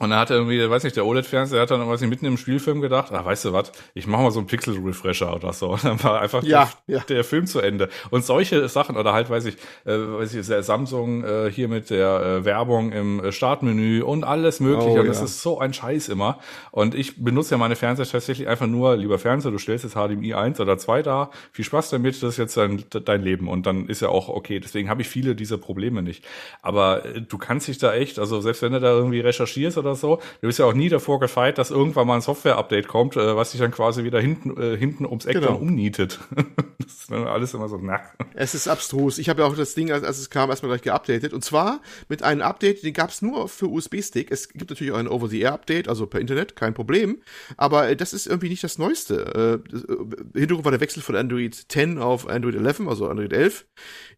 und 0.00 0.10
dann 0.10 0.18
hat 0.18 0.30
er 0.30 0.38
irgendwie, 0.38 0.68
weiß 0.68 0.82
nicht, 0.82 0.96
der 0.96 1.06
OLED-Fernseher 1.06 1.60
hat 1.60 1.70
dann 1.70 1.80
irgendwie 1.80 2.08
mitten 2.08 2.26
im 2.26 2.36
Spielfilm 2.36 2.80
gedacht, 2.80 3.12
ah, 3.12 3.24
weißt 3.24 3.44
du 3.44 3.52
was, 3.52 3.70
ich 3.94 4.08
mache 4.08 4.22
mal 4.22 4.32
so 4.32 4.40
einen 4.40 4.48
Pixel-Refresher 4.48 5.32
oder 5.32 5.52
so. 5.52 5.68
Und 5.70 5.84
dann 5.84 6.02
war 6.02 6.20
einfach 6.20 6.42
ja, 6.42 6.68
der, 6.88 6.96
ja. 6.96 7.04
der, 7.04 7.22
Film 7.22 7.46
zu 7.46 7.60
Ende. 7.60 7.88
Und 8.10 8.24
solche 8.24 8.68
Sachen, 8.68 8.96
oder 8.96 9.12
halt, 9.12 9.30
weiß 9.30 9.44
ich, 9.44 9.54
äh, 9.84 9.92
weiß 9.92 10.34
ich, 10.34 10.44
Samsung 10.66 11.22
äh, 11.22 11.48
hier 11.48 11.68
mit 11.68 11.90
der 11.90 12.20
äh, 12.20 12.44
Werbung 12.44 12.90
im 12.90 13.22
äh, 13.22 13.30
Startmenü 13.30 14.02
und 14.02 14.24
alles 14.24 14.58
mögliche. 14.58 14.98
Oh, 14.98 15.00
und 15.00 15.06
das 15.06 15.18
ja. 15.18 15.26
ist 15.26 15.42
so 15.42 15.60
ein 15.60 15.72
Scheiß 15.72 16.08
immer. 16.08 16.40
Und 16.72 16.96
ich 16.96 17.22
benutze 17.22 17.52
ja 17.52 17.58
meine 17.58 17.76
Fernseher 17.76 18.06
tatsächlich 18.06 18.48
einfach 18.48 18.66
nur, 18.66 18.96
lieber 18.96 19.20
Fernseher, 19.20 19.52
du 19.52 19.58
stellst 19.58 19.84
jetzt 19.84 19.94
HDMI 19.94 20.34
1 20.34 20.58
oder 20.58 20.76
2 20.76 21.02
da, 21.02 21.30
viel 21.52 21.64
Spaß 21.64 21.90
damit, 21.90 22.20
das 22.20 22.30
ist 22.30 22.38
jetzt 22.38 22.56
dein, 22.56 22.82
dein 22.90 23.22
Leben. 23.22 23.46
Und 23.46 23.64
dann 23.66 23.86
ist 23.86 24.02
ja 24.02 24.08
auch 24.08 24.28
okay. 24.28 24.58
Deswegen 24.58 24.88
habe 24.88 25.02
ich 25.02 25.08
viele 25.08 25.36
dieser 25.36 25.58
Probleme 25.58 26.02
nicht. 26.02 26.24
Aber 26.62 27.04
äh, 27.04 27.20
du 27.20 27.38
kannst 27.38 27.68
dich 27.68 27.78
da 27.78 27.94
echt, 27.94 28.18
also 28.18 28.40
selbst 28.40 28.60
wenn 28.62 28.72
du 28.72 28.80
da 28.80 28.90
irgendwie 28.90 29.20
recherchierst 29.20 29.83
oder 29.84 29.94
so, 29.94 30.16
du 30.40 30.46
bist 30.46 30.58
ja 30.58 30.66
auch 30.66 30.74
nie 30.74 30.88
davor 30.88 31.20
gefeit, 31.20 31.58
dass 31.58 31.70
irgendwann 31.70 32.06
mal 32.06 32.16
ein 32.16 32.20
Software-Update 32.20 32.88
kommt, 32.88 33.16
äh, 33.16 33.36
was 33.36 33.52
sich 33.52 33.60
dann 33.60 33.70
quasi 33.70 34.04
wieder 34.04 34.20
hinten, 34.20 34.60
äh, 34.60 34.76
hinten 34.76 35.06
ums 35.06 35.26
Eck 35.26 35.34
genau. 35.34 35.48
dann 35.48 35.56
umnietet. 35.56 36.20
das 36.78 36.92
ist 36.92 37.10
dann 37.10 37.26
alles 37.26 37.54
immer 37.54 37.68
so, 37.68 37.78
na. 37.80 38.00
Es 38.34 38.54
ist 38.54 38.68
abstrus. 38.68 39.18
Ich 39.18 39.28
habe 39.28 39.42
ja 39.42 39.48
auch 39.48 39.56
das 39.56 39.74
Ding, 39.74 39.92
als, 39.92 40.04
als 40.04 40.18
es 40.18 40.30
kam, 40.30 40.50
erstmal 40.50 40.70
gleich 40.70 40.82
geupdatet. 40.82 41.32
Und 41.32 41.44
zwar 41.44 41.80
mit 42.08 42.22
einem 42.22 42.42
Update, 42.42 42.82
den 42.82 42.94
gab 42.94 43.10
es 43.10 43.22
nur 43.22 43.48
für 43.48 43.66
USB-Stick. 43.66 44.30
Es 44.30 44.48
gibt 44.48 44.70
natürlich 44.70 44.92
auch 44.92 44.98
ein 44.98 45.08
Over-the-Air-Update, 45.08 45.88
also 45.88 46.06
per 46.06 46.20
Internet, 46.20 46.56
kein 46.56 46.74
Problem. 46.74 47.22
Aber 47.56 47.88
äh, 47.88 47.96
das 47.96 48.12
ist 48.12 48.26
irgendwie 48.26 48.48
nicht 48.48 48.64
das 48.64 48.78
Neueste. 48.78 49.62
Äh, 49.64 50.38
Hintergrund 50.38 50.64
war 50.64 50.72
der 50.72 50.80
Wechsel 50.80 51.02
von 51.02 51.16
Android 51.16 51.54
10 51.54 51.98
auf 51.98 52.28
Android 52.28 52.54
11, 52.56 52.88
also 52.88 53.08
Android 53.08 53.32
11. 53.32 53.66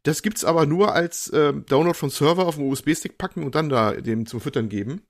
Das 0.02 0.22
gibt's 0.22 0.44
aber 0.44 0.66
nur 0.66 0.94
als 0.94 1.28
äh, 1.30 1.52
Download 1.52 1.96
von 1.96 2.10
Server 2.10 2.46
auf 2.46 2.56
dem 2.56 2.68
USB-Stick 2.68 3.18
packen 3.18 3.42
und 3.42 3.54
dann 3.54 3.68
da 3.68 3.92
dem 3.92 4.26
zum 4.26 4.40
Füttern 4.40 4.68
geben. 4.68 5.02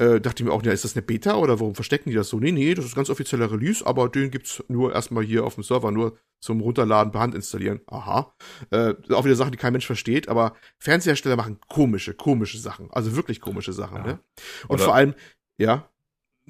Äh, 0.00 0.18
dachte 0.18 0.42
ich 0.42 0.46
mir 0.46 0.52
auch, 0.52 0.62
ja, 0.62 0.72
ist 0.72 0.84
das 0.84 0.96
eine 0.96 1.02
Beta 1.02 1.34
oder 1.34 1.60
warum 1.60 1.74
verstecken 1.74 2.08
die 2.08 2.16
das 2.16 2.30
so? 2.30 2.40
Nee, 2.40 2.52
nee, 2.52 2.72
das 2.72 2.86
ist 2.86 2.94
ganz 2.94 3.10
offizieller 3.10 3.52
Release, 3.52 3.86
aber 3.86 4.08
den 4.08 4.30
gibt's 4.30 4.64
nur 4.66 4.94
erstmal 4.94 5.22
hier 5.24 5.44
auf 5.44 5.56
dem 5.56 5.62
Server, 5.62 5.90
nur 5.90 6.16
zum 6.40 6.62
Runterladen 6.62 7.12
per 7.12 7.20
Hand 7.20 7.34
installieren. 7.34 7.82
Aha. 7.86 8.32
Äh, 8.70 8.94
auch 9.10 9.26
wieder 9.26 9.36
Sachen, 9.36 9.52
die 9.52 9.58
kein 9.58 9.72
Mensch 9.72 9.84
versteht, 9.84 10.30
aber 10.30 10.54
Fernsehersteller 10.78 11.36
machen 11.36 11.58
komische, 11.68 12.14
komische 12.14 12.56
Sachen. 12.56 12.90
Also 12.92 13.14
wirklich 13.14 13.42
komische 13.42 13.74
Sachen, 13.74 13.98
ja. 13.98 14.02
ne? 14.04 14.20
Und 14.68 14.76
oder 14.76 14.84
vor 14.84 14.94
allem, 14.94 15.14
ja. 15.58 15.90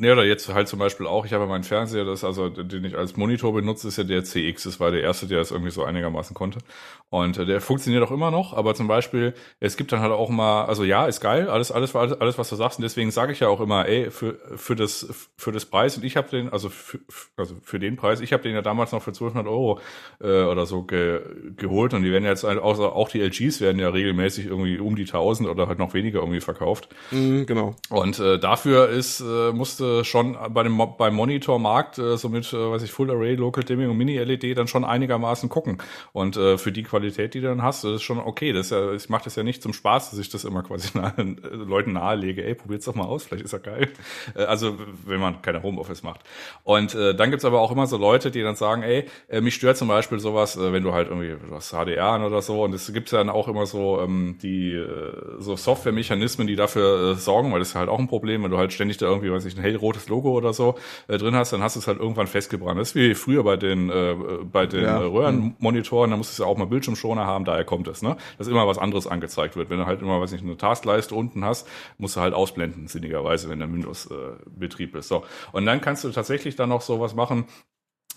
Ne, 0.00 0.12
oder 0.12 0.24
jetzt 0.24 0.48
halt 0.48 0.66
zum 0.66 0.78
Beispiel 0.78 1.06
auch, 1.06 1.26
ich 1.26 1.34
habe 1.34 1.46
meinen 1.46 1.62
Fernseher, 1.62 2.06
das 2.06 2.24
also, 2.24 2.48
den 2.48 2.84
ich 2.86 2.96
als 2.96 3.18
Monitor 3.18 3.52
benutze, 3.52 3.86
ist 3.88 3.98
ja 3.98 4.04
der 4.04 4.24
CX. 4.24 4.62
Das 4.62 4.80
war 4.80 4.90
der 4.90 5.02
erste, 5.02 5.26
der 5.26 5.40
es 5.40 5.50
irgendwie 5.50 5.70
so 5.70 5.84
einigermaßen 5.84 6.34
konnte. 6.34 6.60
Und 7.10 7.36
äh, 7.36 7.44
der 7.44 7.60
funktioniert 7.60 8.02
auch 8.02 8.10
immer 8.10 8.30
noch, 8.30 8.54
aber 8.54 8.74
zum 8.74 8.88
Beispiel, 8.88 9.34
es 9.58 9.76
gibt 9.76 9.92
dann 9.92 10.00
halt 10.00 10.12
auch 10.12 10.30
mal, 10.30 10.64
also 10.64 10.84
ja, 10.84 11.04
ist 11.04 11.20
geil, 11.20 11.50
alles, 11.50 11.70
alles, 11.70 11.94
alles, 11.94 12.18
alles 12.18 12.38
was 12.38 12.48
du 12.48 12.56
sagst. 12.56 12.78
Und 12.78 12.82
deswegen 12.82 13.10
sage 13.10 13.32
ich 13.32 13.40
ja 13.40 13.48
auch 13.48 13.60
immer, 13.60 13.86
ey, 13.88 14.10
für, 14.10 14.38
für 14.56 14.74
das, 14.74 15.28
für 15.36 15.52
das 15.52 15.66
Preis, 15.66 15.98
und 15.98 16.04
ich 16.04 16.16
habe 16.16 16.30
den, 16.30 16.48
also 16.48 16.70
für, 16.70 17.00
also 17.36 17.56
für 17.62 17.78
den 17.78 17.96
Preis, 17.96 18.22
ich 18.22 18.32
habe 18.32 18.42
den 18.42 18.54
ja 18.54 18.62
damals 18.62 18.92
noch 18.92 19.02
für 19.02 19.10
1200 19.10 19.46
Euro 19.46 19.80
äh, 20.22 20.44
oder 20.44 20.64
so 20.64 20.82
ge, 20.84 21.20
geholt 21.56 21.92
und 21.92 22.04
die 22.04 22.10
werden 22.10 22.24
jetzt, 22.24 22.46
auch, 22.46 22.78
auch 22.78 23.08
die 23.10 23.20
LGs 23.20 23.60
werden 23.60 23.78
ja 23.78 23.90
regelmäßig 23.90 24.46
irgendwie 24.46 24.78
um 24.78 24.96
die 24.96 25.02
1000 25.02 25.46
oder 25.46 25.68
halt 25.68 25.78
noch 25.78 25.92
weniger 25.92 26.20
irgendwie 26.20 26.40
verkauft. 26.40 26.88
Mhm, 27.10 27.44
genau. 27.44 27.74
Und 27.90 28.18
äh, 28.18 28.38
dafür 28.38 28.88
ist, 28.88 29.20
äh, 29.20 29.52
musste 29.52 29.89
schon 30.04 30.36
bei 30.50 30.62
dem 30.62 30.80
beim 30.98 31.14
Monitormarkt 31.14 31.98
äh, 31.98 32.16
so 32.16 32.28
mit, 32.28 32.52
äh, 32.52 32.70
weiß 32.70 32.82
ich, 32.82 32.92
Full 32.92 33.10
Array, 33.10 33.34
Local 33.34 33.62
Dimming 33.62 33.90
und 33.90 33.96
Mini 33.96 34.18
LED 34.18 34.56
dann 34.56 34.68
schon 34.68 34.84
einigermaßen 34.84 35.48
gucken. 35.48 35.78
Und 36.12 36.36
äh, 36.36 36.58
für 36.58 36.72
die 36.72 36.82
Qualität, 36.82 37.34
die 37.34 37.40
du 37.40 37.48
dann 37.48 37.62
hast, 37.62 37.84
das 37.84 37.96
ist 37.96 38.02
schon 38.02 38.18
okay. 38.18 38.52
Das 38.52 38.66
ist 38.66 38.72
ja, 38.72 38.92
ich 38.92 39.08
mache 39.08 39.24
das 39.24 39.36
ja 39.36 39.42
nicht 39.42 39.62
zum 39.62 39.72
Spaß, 39.72 40.10
dass 40.10 40.18
ich 40.18 40.28
das 40.28 40.44
immer 40.44 40.62
quasi 40.62 40.96
nahe, 40.98 41.14
äh, 41.18 41.54
Leuten 41.54 41.92
nahelege. 41.92 42.44
Ey, 42.44 42.54
probiert's 42.54 42.86
doch 42.86 42.94
mal 42.94 43.04
aus, 43.04 43.24
vielleicht 43.24 43.44
ist 43.44 43.52
ja 43.52 43.58
geil. 43.58 43.88
Äh, 44.34 44.44
also 44.44 44.76
wenn 45.04 45.20
man 45.20 45.42
keine 45.42 45.62
Homeoffice 45.62 46.02
macht. 46.02 46.20
Und 46.64 46.94
äh, 46.94 47.14
dann 47.14 47.30
gibt's 47.30 47.44
aber 47.44 47.60
auch 47.60 47.70
immer 47.70 47.86
so 47.86 47.96
Leute, 47.96 48.30
die 48.30 48.42
dann 48.42 48.56
sagen, 48.56 48.82
ey, 48.82 49.06
äh, 49.28 49.40
mich 49.40 49.54
stört 49.54 49.76
zum 49.76 49.88
Beispiel 49.88 50.20
sowas, 50.20 50.56
äh, 50.56 50.72
wenn 50.72 50.82
du 50.82 50.92
halt 50.92 51.08
irgendwie 51.08 51.34
hast 51.52 51.72
HDR 51.72 52.06
an 52.06 52.24
oder 52.24 52.42
so. 52.42 52.62
Und 52.64 52.74
es 52.74 52.92
gibt 52.92 53.12
dann 53.12 53.30
auch 53.30 53.48
immer 53.48 53.66
so 53.66 54.00
ähm, 54.00 54.38
die 54.42 54.72
äh, 54.72 55.12
so 55.38 55.56
Softwaremechanismen, 55.56 56.46
die 56.46 56.56
dafür 56.56 57.12
äh, 57.12 57.14
sorgen, 57.14 57.52
weil 57.52 57.58
das 57.58 57.70
ist 57.70 57.74
halt 57.74 57.88
auch 57.88 57.98
ein 57.98 58.08
Problem, 58.08 58.42
wenn 58.42 58.50
du 58.50 58.58
halt 58.58 58.72
ständig 58.72 58.96
da 58.98 59.06
irgendwie, 59.06 59.30
weiß 59.30 59.44
ich, 59.44 59.56
ein 59.56 59.62
hellrotes 59.80 60.08
Logo 60.08 60.30
oder 60.30 60.52
so 60.52 60.76
äh, 61.08 61.18
drin 61.18 61.34
hast, 61.34 61.52
dann 61.52 61.62
hast 61.62 61.76
du 61.76 61.80
es 61.80 61.86
halt 61.86 61.98
irgendwann 61.98 62.26
festgebrannt. 62.26 62.78
Das 62.78 62.90
ist 62.90 62.94
wie 62.94 63.14
früher 63.14 63.42
bei 63.42 63.56
den, 63.56 63.90
äh, 63.90 64.14
bei 64.44 64.66
den 64.66 64.84
ja. 64.84 64.98
Röhrenmonitoren, 64.98 66.10
da 66.10 66.16
musstest 66.16 66.38
du 66.38 66.44
ja 66.44 66.48
auch 66.48 66.56
mal 66.56 66.66
Bildschirmschoner 66.66 67.26
haben, 67.26 67.44
daher 67.44 67.64
kommt 67.64 67.88
es, 67.88 68.02
ne? 68.02 68.16
Dass 68.38 68.46
immer 68.46 68.66
was 68.66 68.78
anderes 68.78 69.06
angezeigt 69.06 69.56
wird. 69.56 69.70
Wenn 69.70 69.78
du 69.78 69.86
halt 69.86 70.02
immer, 70.02 70.20
weiß 70.20 70.32
nicht, 70.32 70.44
eine 70.44 70.56
Taskleiste 70.56 71.14
unten 71.14 71.44
hast, 71.44 71.66
musst 71.98 72.16
du 72.16 72.20
halt 72.20 72.34
ausblenden, 72.34 72.86
sinnigerweise, 72.86 73.48
wenn 73.48 73.58
der 73.58 73.72
Windows-Betrieb 73.72 74.94
äh, 74.94 74.98
ist. 74.98 75.08
So. 75.08 75.24
Und 75.52 75.66
dann 75.66 75.80
kannst 75.80 76.04
du 76.04 76.10
tatsächlich 76.10 76.56
dann 76.56 76.68
noch 76.68 76.82
sowas 76.82 77.14
machen, 77.14 77.44
äh, 77.44 77.69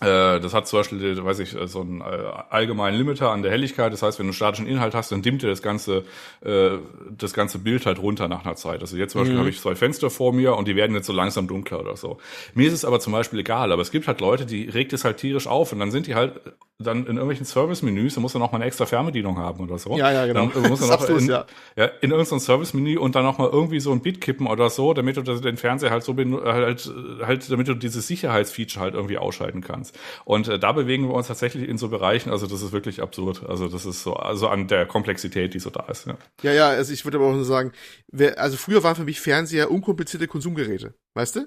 das 0.04 0.54
hat 0.54 0.66
zum 0.66 0.80
Beispiel, 0.80 1.24
weiß 1.24 1.38
ich, 1.40 1.56
so 1.66 1.80
einen 1.80 2.00
äh, 2.00 2.04
allgemeinen 2.50 2.96
Limiter 2.96 3.30
an 3.30 3.42
der 3.42 3.50
Helligkeit. 3.50 3.92
Das 3.92 4.02
heißt, 4.02 4.18
wenn 4.18 4.26
du 4.26 4.32
statischen 4.32 4.66
Inhalt 4.66 4.94
hast, 4.94 5.12
dann 5.12 5.22
dimmt 5.22 5.42
dir 5.42 5.48
das 5.48 5.62
ganze, 5.62 6.04
äh, 6.44 6.70
das 7.10 7.32
ganze 7.32 7.58
Bild 7.58 7.86
halt 7.86 7.98
runter 7.98 8.28
nach 8.28 8.44
einer 8.44 8.56
Zeit. 8.56 8.80
Also 8.80 8.96
jetzt 8.96 9.12
zum 9.12 9.22
Beispiel 9.22 9.34
mhm. 9.36 9.40
habe 9.40 9.50
ich 9.50 9.60
zwei 9.60 9.74
Fenster 9.74 10.10
vor 10.10 10.32
mir 10.32 10.56
und 10.56 10.68
die 10.68 10.76
werden 10.76 10.94
jetzt 10.94 11.06
so 11.06 11.12
langsam 11.12 11.46
dunkler 11.46 11.80
oder 11.80 11.96
so. 11.96 12.18
Mir 12.54 12.66
ist 12.66 12.74
es 12.74 12.84
aber 12.84 13.00
zum 13.00 13.12
Beispiel 13.12 13.40
egal, 13.40 13.72
aber 13.72 13.82
es 13.82 13.90
gibt 13.90 14.06
halt 14.06 14.20
Leute, 14.20 14.46
die 14.46 14.68
regt 14.68 14.92
es 14.92 15.04
halt 15.04 15.18
tierisch 15.18 15.46
auf 15.46 15.72
und 15.72 15.80
dann 15.80 15.90
sind 15.90 16.06
die 16.06 16.14
halt 16.14 16.40
dann 16.78 17.00
in 17.00 17.16
irgendwelchen 17.16 17.46
Service-Menüs, 17.46 18.16
da 18.16 18.20
muss 18.20 18.34
er 18.34 18.40
noch 18.40 18.50
mal 18.50 18.56
eine 18.56 18.64
extra 18.64 18.84
Fernbedienung 18.84 19.38
haben 19.38 19.62
oder 19.62 19.78
so. 19.78 19.96
Ja, 19.96 20.10
ja, 20.10 20.26
genau. 20.26 20.48
Dann 20.48 20.68
muss 20.68 20.80
er 20.80 20.88
noch 20.98 21.08
in, 21.08 21.28
ja. 21.28 21.46
ja, 21.76 21.84
in 22.00 22.10
irgendeinem 22.10 22.40
Service-Menü 22.40 22.98
und 22.98 23.14
dann 23.14 23.22
noch 23.22 23.38
mal 23.38 23.48
irgendwie 23.48 23.78
so 23.78 23.92
ein 23.92 24.02
Bit 24.02 24.20
kippen 24.20 24.48
oder 24.48 24.68
so, 24.70 24.92
damit 24.92 25.16
du 25.16 25.22
den 25.22 25.56
Fernseher 25.56 25.90
halt 25.90 26.02
so 26.02 26.16
halt, 26.16 26.90
halt 27.24 27.50
damit 27.50 27.68
du 27.68 27.74
dieses 27.74 28.08
Sicherheitsfeature 28.08 28.82
halt 28.82 28.94
irgendwie 28.94 29.18
ausschalten 29.18 29.60
kannst. 29.60 29.96
Und 30.24 30.48
äh, 30.48 30.58
da 30.58 30.72
bewegen 30.72 31.06
wir 31.06 31.14
uns 31.14 31.28
tatsächlich 31.28 31.68
in 31.68 31.78
so 31.78 31.88
Bereichen, 31.88 32.30
also 32.30 32.48
das 32.48 32.60
ist 32.60 32.72
wirklich 32.72 33.00
absurd. 33.00 33.44
Also 33.48 33.68
das 33.68 33.86
ist 33.86 34.02
so, 34.02 34.14
also 34.14 34.48
an 34.48 34.66
der 34.66 34.84
Komplexität, 34.84 35.54
die 35.54 35.60
so 35.60 35.70
da 35.70 35.84
ist. 35.84 36.06
Ja, 36.06 36.16
ja, 36.42 36.52
ja 36.52 36.68
also 36.70 36.92
ich 36.92 37.04
würde 37.04 37.18
aber 37.18 37.28
auch 37.28 37.34
nur 37.34 37.44
sagen, 37.44 37.70
wer, 38.10 38.40
also 38.40 38.56
früher 38.56 38.82
waren 38.82 38.96
für 38.96 39.04
mich 39.04 39.20
Fernseher 39.20 39.70
unkomplizierte 39.70 40.26
Konsumgeräte, 40.26 40.94
weißt 41.14 41.36
du? 41.36 41.46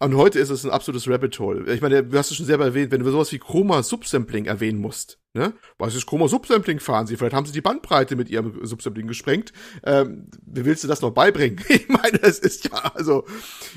Und 0.00 0.14
heute 0.16 0.38
ist 0.38 0.50
es 0.50 0.64
ein 0.64 0.70
absolutes 0.70 1.08
Rabbit 1.08 1.38
Hole. 1.40 1.72
Ich 1.72 1.80
meine, 1.80 2.04
du 2.04 2.16
hast 2.16 2.30
es 2.30 2.36
schon 2.36 2.46
selber 2.46 2.64
erwähnt, 2.64 2.92
wenn 2.92 3.02
du 3.02 3.10
sowas 3.10 3.32
wie 3.32 3.38
Chroma 3.38 3.82
Subsampling 3.82 4.46
erwähnen 4.46 4.80
musst, 4.80 5.18
ne? 5.34 5.54
Was 5.76 5.96
ist 5.96 6.06
Chroma 6.06 6.28
Subsampling 6.28 6.78
fahren 6.78 7.08
sie? 7.08 7.16
Vielleicht 7.16 7.34
haben 7.34 7.46
sie 7.46 7.52
die 7.52 7.60
Bandbreite 7.60 8.14
mit 8.14 8.30
ihrem 8.30 8.64
Subsampling 8.64 9.08
gesprengt. 9.08 9.52
Ähm, 9.84 10.28
wie 10.46 10.64
willst 10.64 10.84
du 10.84 10.88
das 10.88 11.00
noch 11.00 11.10
beibringen? 11.10 11.60
ich 11.68 11.88
meine, 11.88 12.22
es 12.22 12.38
ist 12.38 12.64
ja, 12.64 12.92
also, 12.94 13.24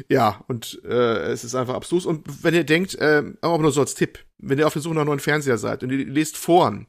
ja, 0.10 0.44
und 0.48 0.80
äh, 0.86 1.32
es 1.32 1.44
ist 1.44 1.56
einfach 1.56 1.74
abstrus. 1.74 2.06
Und 2.06 2.44
wenn 2.44 2.54
ihr 2.54 2.66
denkt, 2.66 2.96
äh, 2.96 3.24
auch 3.42 3.60
nur 3.60 3.72
so 3.72 3.82
als 3.82 3.96
Tipp, 3.96 4.20
wenn 4.38 4.60
ihr 4.60 4.68
auf 4.68 4.74
der 4.74 4.82
Suche 4.84 4.96
nach 4.96 5.06
neuen 5.06 5.20
Fernseher 5.20 5.58
seid 5.58 5.84
und 5.84 5.92
ihr 5.92 6.06
lest 6.06 6.38
Foren 6.38 6.86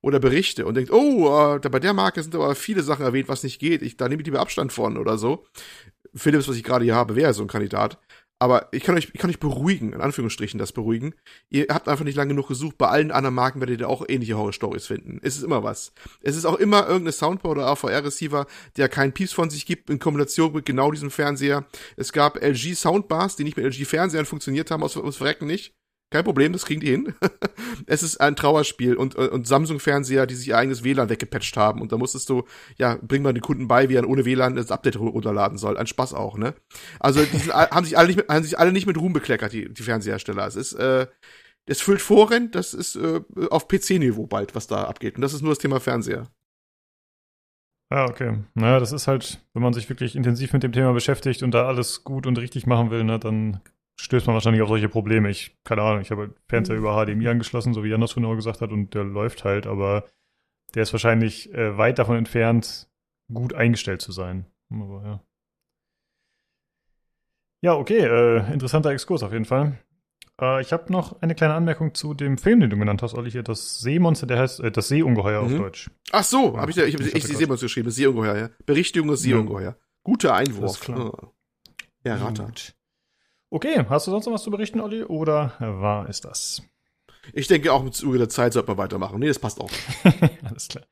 oder 0.00 0.20
Berichte 0.20 0.64
und 0.64 0.76
denkt, 0.76 0.92
oh, 0.92 1.56
äh, 1.56 1.68
bei 1.68 1.80
der 1.80 1.92
Marke 1.92 2.22
sind 2.22 2.36
aber 2.36 2.54
viele 2.54 2.82
Sachen 2.82 3.04
erwähnt, 3.04 3.28
was 3.28 3.42
nicht 3.42 3.58
geht, 3.58 3.82
ich, 3.82 3.96
da 3.96 4.08
nehme 4.08 4.22
ich 4.22 4.26
lieber 4.26 4.40
Abstand 4.40 4.72
von 4.72 4.96
oder 4.96 5.18
so. 5.18 5.44
Philips, 6.14 6.48
was 6.48 6.56
ich 6.56 6.64
gerade 6.64 6.84
hier 6.84 6.94
habe, 6.94 7.16
wäre 7.16 7.34
so 7.34 7.42
ein 7.42 7.48
Kandidat. 7.48 7.98
Aber 8.38 8.68
ich 8.72 8.82
kann 8.82 8.96
euch, 8.96 9.08
ich 9.12 9.20
kann 9.20 9.30
euch 9.30 9.40
beruhigen, 9.40 9.94
in 9.94 10.00
Anführungsstrichen 10.02 10.58
das 10.58 10.72
beruhigen. 10.72 11.14
Ihr 11.48 11.66
habt 11.70 11.88
einfach 11.88 12.04
nicht 12.04 12.16
lange 12.16 12.30
genug 12.30 12.48
gesucht. 12.48 12.76
Bei 12.76 12.88
allen 12.88 13.10
anderen 13.10 13.34
Marken 13.34 13.60
werdet 13.60 13.80
ihr 13.80 13.88
auch 13.88 14.04
ähnliche 14.06 14.36
Horror-Stories 14.36 14.86
finden. 14.86 15.20
Es 15.22 15.36
ist 15.36 15.42
immer 15.42 15.62
was. 15.62 15.92
Es 16.20 16.36
ist 16.36 16.44
auch 16.44 16.56
immer 16.56 16.82
irgendeine 16.82 17.12
Soundbar 17.12 17.52
oder 17.52 17.66
AVR-Receiver, 17.68 18.46
der 18.76 18.88
keinen 18.90 19.12
Pieps 19.12 19.32
von 19.32 19.48
sich 19.48 19.64
gibt, 19.64 19.88
in 19.88 19.98
Kombination 19.98 20.52
mit 20.52 20.66
genau 20.66 20.90
diesem 20.90 21.10
Fernseher. 21.10 21.64
Es 21.96 22.12
gab 22.12 22.42
LG 22.42 22.74
Soundbars, 22.74 23.36
die 23.36 23.44
nicht 23.44 23.56
mit 23.56 23.64
LG-Fernsehern 23.64 24.26
funktioniert 24.26 24.70
haben, 24.70 24.82
aus, 24.82 24.96
aus 24.98 25.16
Verrecken 25.16 25.46
nicht. 25.46 25.74
Kein 26.16 26.24
Problem, 26.24 26.54
das 26.54 26.64
kriegen 26.64 26.80
die 26.80 26.88
hin. 26.88 27.14
es 27.86 28.02
ist 28.02 28.22
ein 28.22 28.36
Trauerspiel 28.36 28.94
und, 28.94 29.16
und 29.16 29.46
Samsung-Fernseher, 29.46 30.26
die 30.26 30.34
sich 30.34 30.48
ihr 30.48 30.56
eigenes 30.56 30.82
WLAN 30.82 31.10
weggepatcht 31.10 31.58
haben. 31.58 31.82
Und 31.82 31.92
da 31.92 31.98
musstest 31.98 32.30
du, 32.30 32.44
ja, 32.78 32.96
bring 33.02 33.20
mal 33.20 33.34
den 33.34 33.42
Kunden 33.42 33.68
bei, 33.68 33.90
wie 33.90 33.96
er 33.96 34.08
ohne 34.08 34.24
WLAN 34.24 34.56
das 34.56 34.70
Update 34.70 34.98
runterladen 34.98 35.58
soll. 35.58 35.76
Ein 35.76 35.86
Spaß 35.86 36.14
auch, 36.14 36.38
ne? 36.38 36.54
Also, 37.00 37.22
die 37.22 37.36
sind, 37.36 37.52
haben 37.54 37.84
sich 37.84 37.98
alle 37.98 38.06
nicht 38.06 38.16
mit, 38.16 38.30
haben 38.30 38.44
sich 38.44 38.58
alle 38.58 38.72
nicht 38.72 38.86
mit 38.86 38.96
Ruhm 38.96 39.12
bekleckert, 39.12 39.52
die, 39.52 39.70
die 39.70 39.82
Fernsehersteller. 39.82 40.46
Es 40.46 40.56
ist, 40.56 40.72
äh, 40.72 41.06
es 41.66 41.82
füllt 41.82 42.00
Foren, 42.00 42.50
das 42.50 42.72
ist 42.72 42.96
äh, 42.96 43.20
auf 43.50 43.68
PC-Niveau 43.68 44.26
bald, 44.26 44.54
was 44.54 44.68
da 44.68 44.84
abgeht. 44.84 45.16
Und 45.16 45.20
das 45.20 45.34
ist 45.34 45.42
nur 45.42 45.50
das 45.50 45.58
Thema 45.58 45.80
Fernseher. 45.80 46.28
Ah, 47.90 48.06
okay. 48.06 48.38
Naja, 48.54 48.80
das 48.80 48.92
ist 48.92 49.06
halt, 49.06 49.44
wenn 49.52 49.62
man 49.62 49.74
sich 49.74 49.90
wirklich 49.90 50.16
intensiv 50.16 50.54
mit 50.54 50.62
dem 50.62 50.72
Thema 50.72 50.94
beschäftigt 50.94 51.42
und 51.42 51.50
da 51.50 51.66
alles 51.66 52.04
gut 52.04 52.26
und 52.26 52.38
richtig 52.38 52.66
machen 52.66 52.90
will, 52.90 53.04
ne, 53.04 53.18
dann 53.18 53.60
stößt 53.96 54.26
man 54.26 54.34
wahrscheinlich 54.34 54.62
auf 54.62 54.68
solche 54.68 54.88
Probleme. 54.88 55.30
Ich, 55.30 55.56
keine 55.64 55.82
Ahnung, 55.82 56.00
ich 56.02 56.10
habe 56.10 56.22
halt 56.22 56.32
Fernseher 56.48 56.76
über 56.76 57.04
HDMI 57.04 57.28
angeschlossen, 57.28 57.74
so 57.74 57.82
wie 57.82 57.88
Jan 57.88 58.00
das 58.00 58.12
vorhin 58.12 58.30
auch 58.30 58.36
gesagt 58.36 58.60
hat, 58.60 58.70
und 58.70 58.94
der 58.94 59.04
läuft 59.04 59.44
halt, 59.44 59.66
aber 59.66 60.04
der 60.74 60.82
ist 60.82 60.92
wahrscheinlich 60.92 61.52
äh, 61.54 61.76
weit 61.78 61.98
davon 61.98 62.16
entfernt, 62.16 62.88
gut 63.32 63.54
eingestellt 63.54 64.02
zu 64.02 64.12
sein. 64.12 64.46
Aber 64.70 65.02
ja. 65.04 65.20
Ja, 67.62 67.74
okay, 67.74 67.98
äh, 67.98 68.52
interessanter 68.52 68.90
Exkurs 68.90 69.22
auf 69.22 69.32
jeden 69.32 69.46
Fall. 69.46 69.78
Äh, 70.40 70.60
ich 70.60 70.72
habe 70.72 70.92
noch 70.92 71.22
eine 71.22 71.34
kleine 71.34 71.54
Anmerkung 71.54 71.94
zu 71.94 72.14
dem 72.14 72.38
Film, 72.38 72.60
den 72.60 72.70
du 72.70 72.76
genannt 72.76 73.02
hast, 73.02 73.14
Olli, 73.14 73.30
hier, 73.30 73.42
das 73.42 73.80
Seemonster, 73.80 74.26
der 74.26 74.38
heißt 74.38 74.60
äh, 74.60 74.70
das 74.70 74.88
Seeungeheuer 74.88 75.42
mhm. 75.42 75.54
auf 75.54 75.60
Deutsch. 75.60 75.90
Ach 76.12 76.24
so, 76.24 76.54
ja, 76.54 76.60
habe 76.60 76.70
ich, 76.70 76.76
ich, 76.76 76.94
hab, 76.94 77.00
ich, 77.00 77.14
ich 77.14 77.24
die 77.24 77.34
Seemonster 77.34 77.66
geschrieben, 77.66 77.86
das 77.86 77.96
Seeungeheuer, 77.96 78.36
ja. 78.36 78.50
Berichtigung 78.66 79.08
des 79.08 79.22
Seeungeheuer. 79.22 79.70
Ja. 79.70 79.76
Guter 80.02 80.34
Einwurf. 80.34 80.80
Klar. 80.80 81.32
Ja, 82.04 82.16
Ratter. 82.16 82.52
Okay, 83.50 83.84
hast 83.88 84.06
du 84.06 84.10
sonst 84.10 84.26
noch 84.26 84.32
was 84.32 84.42
zu 84.42 84.50
berichten, 84.50 84.80
Olli, 84.80 85.04
oder 85.04 85.54
war 85.60 86.08
es 86.08 86.20
das? 86.20 86.62
Ich 87.32 87.48
denke, 87.48 87.72
auch 87.72 87.82
im 87.82 87.92
Zuge 87.92 88.18
der 88.18 88.28
Zeit 88.28 88.52
sollte 88.52 88.68
man 88.68 88.78
weitermachen. 88.78 89.18
Nee, 89.18 89.28
das 89.28 89.38
passt 89.38 89.60
auch. 89.60 89.70
Alles 90.44 90.68
klar. 90.68 90.84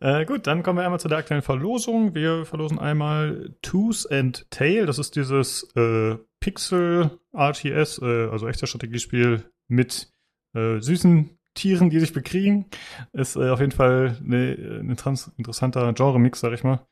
Äh, 0.00 0.24
gut, 0.24 0.46
dann 0.46 0.62
kommen 0.62 0.78
wir 0.78 0.84
einmal 0.84 1.00
zu 1.00 1.08
der 1.08 1.18
aktuellen 1.18 1.42
Verlosung. 1.42 2.14
Wir 2.14 2.44
verlosen 2.44 2.78
einmal 2.78 3.54
Tooth 3.62 4.10
and 4.10 4.50
Tail. 4.50 4.86
Das 4.86 4.98
ist 4.98 5.14
dieses 5.14 5.64
äh, 5.76 6.16
Pixel 6.40 7.18
RTS, 7.32 8.00
äh, 8.02 8.28
also 8.28 8.48
echter 8.48 8.66
Strategiespiel 8.66 9.44
mit 9.68 10.12
äh, 10.54 10.80
süßen 10.80 11.38
Tieren, 11.54 11.90
die 11.90 12.00
sich 12.00 12.12
bekriegen. 12.12 12.66
Ist 13.12 13.36
äh, 13.36 13.50
auf 13.50 13.60
jeden 13.60 13.72
Fall 13.72 14.18
ein 14.20 14.96
interessanter 15.36 15.92
Genre-Mix, 15.92 16.40
sag 16.40 16.52
ich 16.52 16.64
mal. 16.64 16.86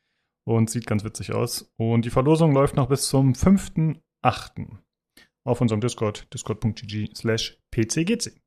Und 0.45 0.69
sieht 0.69 0.87
ganz 0.87 1.03
witzig 1.03 1.33
aus. 1.33 1.71
Und 1.77 2.05
die 2.05 2.09
Verlosung 2.09 2.53
läuft 2.53 2.75
noch 2.75 2.87
bis 2.87 3.07
zum 3.07 3.35
5.8. 4.23 4.77
auf 5.43 5.61
unserem 5.61 5.81
Discord, 5.81 6.31
discord.gg 6.33 7.15
slash 7.15 7.57
pcgc. 7.71 8.41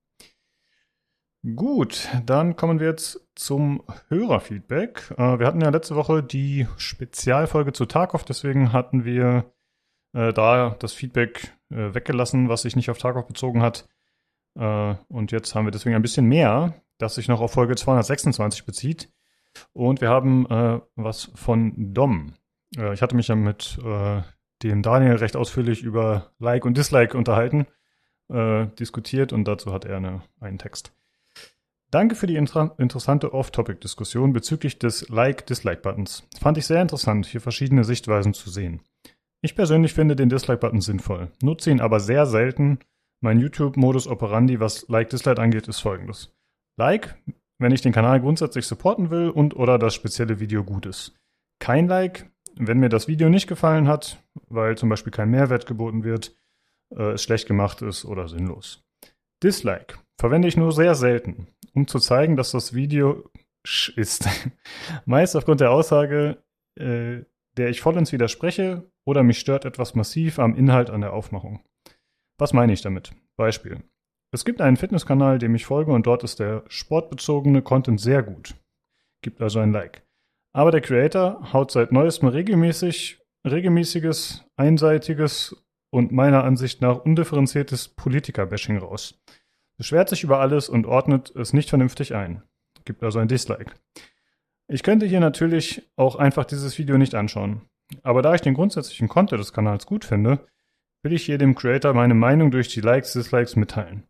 Gut, 1.55 2.09
dann 2.25 2.57
kommen 2.57 2.81
wir 2.81 2.87
jetzt 2.87 3.21
zum 3.35 3.83
Hörerfeedback. 4.09 5.11
Äh, 5.19 5.39
wir 5.39 5.47
hatten 5.47 5.61
ja 5.61 5.69
letzte 5.69 5.95
Woche 5.95 6.23
die 6.23 6.67
Spezialfolge 6.79 7.75
zu 7.75 7.85
Tarkov, 7.85 8.25
deswegen 8.25 8.73
hatten 8.73 9.05
wir 9.05 9.53
äh, 10.15 10.33
da 10.33 10.75
das 10.79 10.95
Feedback 10.95 11.55
äh, 11.69 11.93
weggelassen, 11.93 12.49
was 12.49 12.63
sich 12.63 12.77
nicht 12.77 12.89
auf 12.89 12.97
Tarkov 12.99 13.27
bezogen 13.27 13.63
hat. 13.63 13.89
Und 14.57 15.33
jetzt 15.33 15.57
haben 15.57 15.67
wir 15.67 15.73
deswegen 15.73 15.97
ein 15.97 16.03
bisschen 16.03 16.27
mehr, 16.27 16.81
das 16.99 17.17
sich 17.17 17.27
noch 17.27 17.41
auf 17.41 17.51
Folge 17.51 17.75
226 17.75 18.65
bezieht. 18.65 19.13
Und 19.73 20.01
wir 20.01 20.11
haben 20.11 20.47
was 20.95 21.33
von 21.35 21.93
Dom. 21.93 22.35
Ich 22.71 23.03
hatte 23.03 23.17
mich 23.17 23.27
ja 23.27 23.35
mit 23.35 23.81
dem 24.63 24.83
Daniel 24.83 25.17
recht 25.17 25.37
ausführlich 25.37 25.83
über 25.83 26.33
Like 26.39 26.65
und 26.65 26.77
Dislike 26.77 27.17
unterhalten, 27.17 27.67
diskutiert 28.31 29.33
und 29.35 29.45
dazu 29.45 29.73
hat 29.73 29.85
er 29.85 29.99
eine, 29.99 30.23
einen 30.41 30.59
Text. 30.59 30.93
Danke 31.91 32.15
für 32.15 32.27
die 32.27 32.37
inter 32.37 32.75
interessante 32.79 33.33
Off-Topic-Diskussion 33.33 34.33
bezüglich 34.33 34.79
des 34.79 35.09
Like-Dislike-Buttons. 35.11 36.27
Fand 36.41 36.59
ich 36.59 36.67
sehr 36.67 36.83
interessant, 36.83 37.27
hier 37.27 37.41
verschiedene 37.41 37.85
Sichtweisen 37.85 38.35
zu 38.35 38.51
sehen. 38.51 38.81
Ich 39.43 39.55
persönlich 39.55 39.93
finde 39.93 40.17
den 40.17 40.31
Dislike-Button 40.31 40.81
sinnvoll, 40.81 41.31
nutze 41.43 41.71
ihn 41.71 41.81
aber 41.81 42.01
sehr 42.01 42.27
selten. 42.27 42.79
Mein 43.21 43.39
YouTube-Modus 43.39 44.09
operandi, 44.09 44.59
was 44.59 44.89
Like-Dislike 44.89 45.41
angeht, 45.41 45.69
ist 45.69 45.81
folgendes. 45.81 46.35
Like, 46.77 47.15
wenn 47.59 47.73
ich 47.73 47.83
den 47.83 47.93
Kanal 47.93 48.21
grundsätzlich 48.21 48.67
supporten 48.67 49.11
will 49.11 49.29
und 49.29 49.55
oder 49.55 49.79
das 49.79 49.95
spezielle 49.95 50.41
Video 50.41 50.65
gut 50.65 50.87
ist. 50.87 51.15
Kein 51.61 51.87
Like, 51.87 52.29
wenn 52.57 52.79
mir 52.79 52.89
das 52.89 53.09
Video 53.09 53.29
nicht 53.29 53.47
gefallen 53.47 53.89
hat, 53.89 54.23
weil 54.49 54.77
zum 54.77 54.89
Beispiel 54.89 55.13
kein 55.13 55.31
Mehrwert 55.31 55.67
geboten 55.67 56.05
wird, 56.05 56.37
äh, 56.95 57.13
es 57.13 57.23
schlecht 57.23 57.47
gemacht 57.47 57.83
ist 57.83 58.05
oder 58.05 58.29
sinnlos. 58.29 58.85
Dislike 59.43 59.99
verwende 60.19 60.49
ich 60.49 60.57
nur 60.57 60.73
sehr 60.73 60.95
selten 60.95 61.49
um 61.75 61.87
zu 61.87 61.99
zeigen, 61.99 62.37
dass 62.37 62.53
das 62.53 62.73
Video 62.73 63.31
ist. 63.97 64.29
Meist 65.05 65.37
aufgrund 65.37 65.61
der 65.61 65.71
Aussage, 65.71 66.43
äh, 66.79 67.23
der 67.57 67.69
ich 67.69 67.81
vollends 67.81 68.13
widerspreche 68.13 68.91
oder 69.05 69.23
mich 69.23 69.39
stört 69.39 69.65
etwas 69.65 69.95
massiv 69.95 70.39
am 70.39 70.55
Inhalt 70.55 70.91
an 70.91 71.03
der 71.03 71.13
Aufmachung. 71.13 71.63
Was 72.39 72.53
meine 72.53 72.73
ich 72.73 72.83
damit? 72.83 73.13
Beispiel. 73.37 73.83
Es 74.33 74.45
gibt 74.45 74.61
einen 74.61 74.77
Fitnesskanal, 74.77 75.39
dem 75.39 75.55
ich 75.55 75.67
folge 75.67 75.93
und 75.93 76.07
dort 76.07 76.25
ist 76.25 76.41
der 76.41 76.65
sportbezogene 76.69 77.63
Content 77.63 78.01
sehr 78.01 78.23
gut. 78.23 78.55
Gibt 79.23 79.41
also 79.41 79.61
ein 79.61 79.73
Like. 79.73 80.03
Aber 80.55 80.71
der 80.71 80.81
Creator 80.81 81.53
haut 81.53 81.71
seit 81.71 81.93
neuestem 81.93 82.29
regelmäßig, 82.29 83.19
regelmäßiges, 83.47 84.45
einseitiges 84.57 85.55
und 85.91 86.13
meiner 86.13 86.45
Ansicht 86.45 86.81
nach 86.81 87.05
undifferenziertes 87.05 87.89
Politiker-Bashing 87.89 88.79
raus 88.79 89.21
beschwert 89.77 90.09
sich 90.09 90.25
über 90.25 90.41
alles 90.41 90.69
und 90.69 90.87
ordnet 90.87 91.35
es 91.35 91.53
nicht 91.53 91.69
vernünftig 91.69 92.15
ein. 92.15 92.43
Gibt 92.85 93.03
also 93.03 93.19
ein 93.19 93.29
Dislike. 93.29 93.75
Ich 94.69 94.83
könnte 94.83 95.07
hier 95.07 95.21
natürlich 95.21 95.91
auch 95.97 96.17
einfach 96.17 96.45
dieses 96.45 96.79
Video 96.79 96.97
nicht 96.99 97.15
anschauen. 97.15 97.63
Aber 98.03 98.23
da 98.23 98.35
ich 98.35 98.41
den 98.41 98.55
grundsätzlichen 98.55 99.09
Content 99.09 99.41
des 99.41 99.53
Kanals 99.53 99.87
gut 99.87 100.05
finde, 100.05 100.47
will 101.03 101.13
ich 101.13 101.25
hier 101.25 101.39
dem 101.39 101.55
Creator 101.55 101.93
meine 101.93 102.15
Meinung 102.15 102.51
durch 102.51 102.69
die 102.69 102.81
Likes, 102.81 103.13
Dislikes 103.13 103.57
mitteilen. 103.57 104.05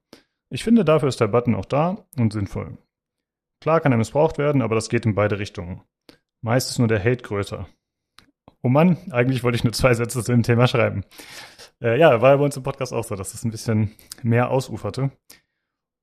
Ich 0.49 0.63
finde, 0.63 0.85
dafür 0.85 1.09
ist 1.09 1.21
der 1.21 1.27
Button 1.27 1.55
auch 1.55 1.65
da 1.65 2.07
und 2.17 2.33
sinnvoll. 2.33 2.79
Klar 3.61 3.81
kann 3.81 3.93
er 3.93 3.99
missbraucht 3.99 4.39
werden, 4.39 4.63
aber 4.63 4.75
das 4.75 4.89
geht 4.89 5.07
in 5.07 5.15
beide 5.15 5.39
Richtungen. 5.39 5.83
Meist 6.45 6.69
ist 6.69 6.79
nur 6.79 6.89
der 6.89 7.03
Hate 7.03 7.23
größer. 7.23 7.67
Oh 8.63 8.69
Mann, 8.69 8.99
eigentlich 9.11 9.43
wollte 9.43 9.57
ich 9.57 9.65
nur 9.65 9.73
zwei 9.73 9.95
Sätze 9.95 10.23
zu 10.23 10.31
dem 10.31 10.43
Thema 10.43 10.67
schreiben. 10.69 11.03
Äh, 11.81 11.99
ja, 11.99 12.21
war 12.21 12.37
bei 12.37 12.45
uns 12.45 12.55
im 12.55 12.63
Podcast 12.63 12.93
auch 12.93 13.05
so, 13.05 13.17
dass 13.17 13.33
das 13.33 13.45
ein 13.45 13.51
bisschen 13.51 13.95
mehr 14.23 14.51
ausuferte. 14.51 15.11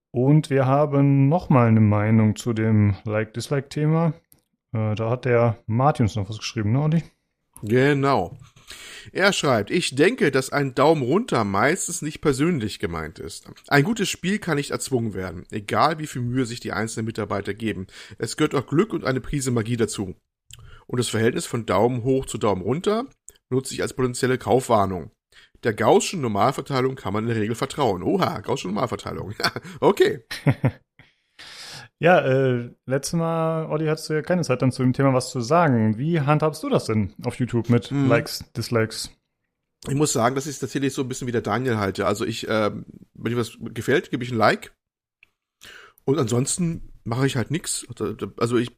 Und 0.09 0.49
wir 0.49 0.65
haben 0.65 1.29
nochmal 1.29 1.67
eine 1.67 1.79
Meinung 1.79 2.35
zu 2.35 2.53
dem 2.53 2.95
Like-Dislike-Thema. 3.03 4.13
Äh, 4.73 4.95
da 4.95 5.11
hat 5.11 5.25
der 5.25 5.59
Martin 5.67 6.05
uns 6.05 6.15
noch 6.15 6.27
was 6.27 6.39
geschrieben, 6.39 6.71
ne, 6.71 6.81
Olli? 6.81 7.03
Genau. 7.61 8.35
Er 9.11 9.33
schreibt, 9.33 9.69
ich 9.69 9.93
denke, 9.93 10.31
dass 10.31 10.51
ein 10.51 10.73
Daumen 10.73 11.03
runter 11.03 11.43
meistens 11.43 12.01
nicht 12.01 12.19
persönlich 12.19 12.79
gemeint 12.79 13.19
ist. 13.19 13.47
Ein 13.67 13.83
gutes 13.83 14.09
Spiel 14.09 14.39
kann 14.39 14.57
nicht 14.57 14.71
erzwungen 14.71 15.13
werden, 15.13 15.45
egal 15.51 15.99
wie 15.99 16.07
viel 16.07 16.23
Mühe 16.23 16.47
sich 16.47 16.61
die 16.61 16.71
einzelnen 16.71 17.05
Mitarbeiter 17.05 17.53
geben. 17.53 17.85
Es 18.17 18.37
gehört 18.37 18.55
auch 18.55 18.65
Glück 18.65 18.91
und 18.91 19.05
eine 19.05 19.21
Prise 19.21 19.51
Magie 19.51 19.77
dazu. 19.77 20.15
Und 20.91 20.99
das 20.99 21.07
Verhältnis 21.07 21.45
von 21.45 21.65
Daumen 21.65 22.03
hoch 22.03 22.25
zu 22.25 22.37
Daumen 22.37 22.61
runter 22.61 23.05
nutze 23.49 23.73
ich 23.73 23.81
als 23.81 23.93
potenzielle 23.93 24.37
Kaufwarnung. 24.37 25.11
Der 25.63 25.73
Gaußschen 25.73 26.19
Normalverteilung 26.19 26.95
kann 26.95 27.13
man 27.13 27.23
in 27.23 27.29
der 27.29 27.41
Regel 27.41 27.55
vertrauen. 27.55 28.03
Oha, 28.03 28.41
Gaußsche 28.41 28.67
Normalverteilung. 28.67 29.33
okay. 29.79 30.25
ja, 31.99 32.19
äh, 32.19 32.71
letztes 32.85 33.13
Mal, 33.13 33.67
Olli, 33.67 33.85
hattest 33.85 34.09
du 34.09 34.15
ja 34.15 34.21
keine 34.21 34.41
Zeit 34.41 34.61
dann 34.61 34.73
zu 34.73 34.83
dem 34.83 34.91
Thema 34.91 35.13
was 35.13 35.29
zu 35.29 35.39
sagen. 35.39 35.97
Wie 35.97 36.19
handhabst 36.19 36.61
du 36.61 36.67
das 36.67 36.85
denn 36.85 37.13
auf 37.23 37.35
YouTube 37.35 37.69
mit 37.69 37.85
hm. 37.85 38.09
Likes, 38.09 38.43
Dislikes? 38.57 39.11
Ich 39.87 39.95
muss 39.95 40.11
sagen, 40.11 40.35
dass 40.35 40.45
ich 40.45 40.55
es 40.55 40.59
tatsächlich 40.59 40.93
so 40.93 41.03
ein 41.03 41.07
bisschen 41.07 41.27
wie 41.27 41.31
der 41.31 41.41
Daniel 41.41 41.77
halte. 41.77 42.05
Also 42.05 42.25
ich, 42.25 42.49
äh, 42.49 42.69
wenn 42.69 43.31
mir 43.31 43.37
was 43.37 43.57
gefällt, 43.61 44.11
gebe 44.11 44.25
ich 44.25 44.31
ein 44.31 44.37
Like. 44.37 44.73
Und 46.03 46.19
ansonsten 46.19 46.91
mache 47.05 47.27
ich 47.27 47.37
halt 47.37 47.49
nichts. 47.49 47.87
Also 48.37 48.57
ich, 48.57 48.75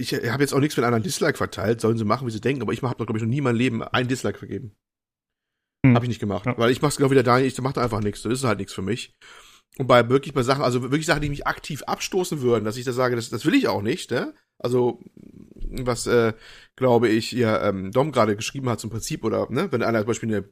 ich 0.00 0.14
habe 0.14 0.42
jetzt 0.42 0.52
auch 0.52 0.60
nichts, 0.60 0.78
einer 0.78 0.96
ein 0.96 1.02
Dislike 1.02 1.36
verteilt, 1.36 1.80
sollen 1.80 1.98
sie 1.98 2.04
machen, 2.04 2.26
wie 2.26 2.32
sie 2.32 2.40
denken, 2.40 2.62
aber 2.62 2.72
ich 2.72 2.82
habe 2.82 2.98
noch, 2.98 3.06
glaube 3.06 3.18
ich, 3.18 3.22
noch 3.22 3.30
nie 3.30 3.38
in 3.38 3.44
meinem 3.44 3.56
Leben 3.56 3.82
ein 3.82 4.08
Dislike 4.08 4.38
vergeben. 4.38 4.74
Hm. 5.84 5.94
Habe 5.94 6.04
ich 6.04 6.10
nicht 6.10 6.20
gemacht. 6.20 6.46
Ja. 6.46 6.58
Weil 6.58 6.70
ich 6.70 6.82
mach's 6.82 6.96
genau 6.96 7.10
wie 7.10 7.14
der 7.14 7.22
Daniel, 7.22 7.48
ich 7.48 7.60
mach 7.60 7.72
da 7.72 7.82
einfach 7.82 8.00
nichts. 8.00 8.22
Das 8.22 8.32
ist 8.32 8.44
halt 8.44 8.58
nichts 8.58 8.72
für 8.72 8.82
mich. 8.82 9.14
Und 9.78 9.86
bei 9.86 10.08
wirklich 10.08 10.34
bei 10.34 10.42
Sachen, 10.42 10.62
also 10.62 10.82
wirklich 10.82 11.06
Sachen, 11.06 11.22
die 11.22 11.30
mich 11.30 11.46
aktiv 11.46 11.82
abstoßen 11.84 12.40
würden, 12.40 12.64
dass 12.64 12.76
ich 12.76 12.84
da 12.84 12.92
sage, 12.92 13.16
das, 13.16 13.30
das 13.30 13.46
will 13.46 13.54
ich 13.54 13.68
auch 13.68 13.82
nicht, 13.82 14.10
ne? 14.10 14.34
Also, 14.58 15.00
was, 15.54 16.06
äh, 16.06 16.34
glaube 16.76 17.08
ich, 17.08 17.32
ja, 17.32 17.66
ähm, 17.68 17.92
Dom 17.92 18.12
gerade 18.12 18.36
geschrieben 18.36 18.68
hat 18.68 18.80
zum 18.80 18.90
Prinzip, 18.90 19.24
oder, 19.24 19.50
ne, 19.50 19.70
wenn 19.72 19.82
einer 19.82 20.00
zum 20.00 20.08
Beispiel 20.08 20.28
eine 20.28 20.48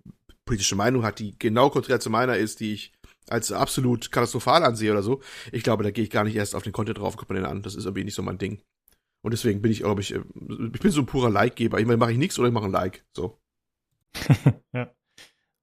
politische 0.46 0.76
Meinung 0.76 1.05
hat, 1.05 1.18
die 1.18 1.36
genau 1.38 1.68
konträr 1.68 2.01
zu 2.01 2.09
meiner 2.09 2.36
ist, 2.36 2.61
die 2.61 2.72
ich 2.72 2.94
als 3.28 3.53
absolut 3.53 4.11
katastrophal 4.11 4.64
ansehe 4.64 4.92
oder 4.92 5.03
so, 5.03 5.20
ich 5.53 5.62
glaube, 5.62 5.84
da 5.84 5.90
gehe 5.90 6.05
ich 6.05 6.11
gar 6.11 6.24
nicht 6.24 6.36
erst 6.36 6.55
auf 6.55 6.62
den 6.62 6.72
Content 6.72 6.99
drauf, 6.99 7.16
guck 7.16 7.28
mal 7.28 7.34
den 7.34 7.44
an. 7.44 7.61
Das 7.61 7.74
ist 7.74 7.84
irgendwie 7.84 8.05
nicht 8.05 8.14
so 8.14 8.22
mein 8.22 8.38
Ding. 8.38 8.62
Und 9.28 9.32
deswegen 9.32 9.60
bin 9.60 9.70
ich, 9.70 9.80
glaube 9.80 10.00
ich, 10.00 10.14
äh, 10.14 10.22
ich 10.72 10.80
bin 10.80 10.90
so 10.90 11.02
ein 11.02 11.06
purer 11.06 11.28
Like-Geber. 11.28 11.78
Ich 11.78 11.84
meine, 11.84 11.98
mache 11.98 12.12
ich 12.12 12.16
nichts 12.16 12.38
oder 12.38 12.48
ich 12.48 12.54
mache 12.54 12.64
ein 12.64 12.70
Like. 12.70 13.04
So. 13.12 13.38
ja. 14.72 14.90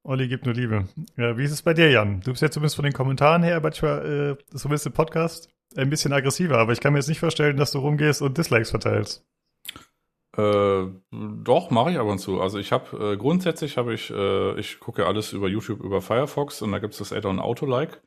Olli 0.04 0.28
gibt 0.28 0.46
nur 0.46 0.54
Liebe. 0.54 0.88
Ja, 1.18 1.36
wie 1.36 1.46
ist 1.46 1.52
es 1.52 1.64
bei 1.64 1.74
dir, 1.74 1.90
Jan? 1.90 2.22
Du 2.22 2.30
bist 2.30 2.44
ja 2.44 2.52
zumindest 2.52 2.76
von 2.76 2.84
den 2.84 2.94
Kommentaren 2.94 3.42
her 3.42 3.60
manchmal, 3.62 4.38
äh, 4.40 4.56
zumindest 4.56 4.86
im 4.86 4.94
Podcast, 4.94 5.50
ein 5.76 5.90
bisschen 5.90 6.14
aggressiver, 6.14 6.60
aber 6.60 6.74
ich 6.74 6.80
kann 6.80 6.94
mir 6.94 7.00
jetzt 7.00 7.08
nicht 7.08 7.22
vorstellen, 7.22 7.58
dass 7.58 7.72
du 7.72 7.80
rumgehst 7.80 8.22
und 8.22 8.38
Dislikes 8.38 8.70
verteilst. 8.70 9.26
Äh, 10.38 10.86
doch, 11.12 11.72
mache 11.72 11.90
ich 11.90 11.98
ab 11.98 12.06
und 12.06 12.20
zu. 12.20 12.40
Also 12.40 12.60
ich 12.60 12.72
habe 12.72 13.14
äh, 13.14 13.18
grundsätzlich 13.18 13.78
habe 13.78 13.96
ich, 13.96 14.12
äh, 14.12 14.60
ich 14.60 14.80
gucke 14.80 15.08
alles 15.08 15.34
über 15.34 15.48
YouTube 15.48 15.80
über 15.82 16.04
Firefox 16.04 16.62
und 16.62 16.72
da 16.72 16.78
gibt 16.78 16.94
es 16.94 17.00
das 17.00 17.12
Add-on 17.12 17.40
Autolike. 17.40 17.98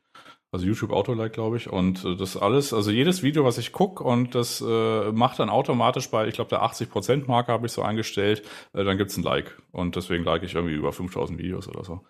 Also 0.51 0.65
YouTube 0.65 0.91
Autolike, 0.91 1.31
glaube 1.31 1.57
ich. 1.57 1.69
Und 1.69 2.03
äh, 2.05 2.15
das 2.15 2.35
alles, 2.35 2.73
also 2.73 2.89
jedes 2.89 3.21
Video, 3.21 3.45
was 3.45 3.57
ich 3.57 3.71
gucke 3.71 4.03
und 4.03 4.33
das 4.33 4.61
äh, 4.61 5.11
macht 5.11 5.39
dann 5.39 5.49
automatisch 5.49 6.09
bei, 6.09 6.27
ich 6.27 6.35
glaube, 6.35 6.49
der 6.49 6.63
80%-Marke 6.63 7.51
habe 7.51 7.67
ich 7.67 7.71
so 7.71 7.83
eingestellt, 7.83 8.43
äh, 8.73 8.83
dann 8.83 8.97
gibt's 8.97 9.15
ein 9.17 9.23
Like. 9.23 9.61
Und 9.71 9.95
deswegen 9.95 10.23
like 10.23 10.43
ich 10.43 10.55
irgendwie 10.55 10.75
über 10.75 10.91
5000 10.91 11.37
Videos 11.37 11.67
oder 11.67 11.83
so. 11.83 12.01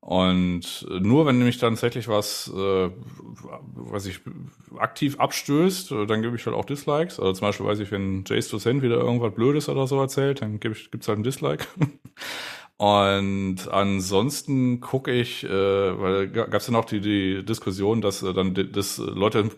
Und 0.00 0.84
nur 0.88 1.26
wenn 1.26 1.38
nämlich 1.38 1.58
dann 1.58 1.74
tatsächlich 1.74 2.08
was, 2.08 2.52
äh, 2.52 2.90
was 3.74 4.06
ich 4.06 4.18
aktiv 4.76 5.20
abstößt, 5.20 5.92
äh, 5.92 6.06
dann 6.06 6.22
gebe 6.22 6.34
ich 6.34 6.44
halt 6.44 6.56
auch 6.56 6.64
Dislikes. 6.64 7.20
Also 7.20 7.34
zum 7.34 7.46
Beispiel 7.46 7.66
weiß 7.66 7.78
ich, 7.78 7.92
wenn 7.92 8.24
Jace 8.26 8.48
Docent 8.48 8.82
wieder 8.82 8.96
irgendwas 8.96 9.32
Blödes 9.32 9.68
oder 9.68 9.86
so 9.86 10.00
erzählt, 10.00 10.42
dann 10.42 10.58
gebe 10.58 10.74
ich, 10.74 10.90
gibt's 10.90 11.06
halt 11.06 11.20
ein 11.20 11.22
Dislike. 11.22 11.66
Und 12.82 13.68
ansonsten 13.70 14.80
gucke 14.80 15.12
ich, 15.12 15.44
äh, 15.44 15.48
weil 15.48 16.28
gab 16.30 16.52
es 16.54 16.66
ja 16.66 16.72
noch 16.72 16.84
die, 16.84 17.00
die 17.00 17.44
Diskussion, 17.44 18.00
dass 18.00 18.24
äh, 18.24 18.34
dann 18.34 18.54
das 18.72 18.98
Leute 18.98 19.50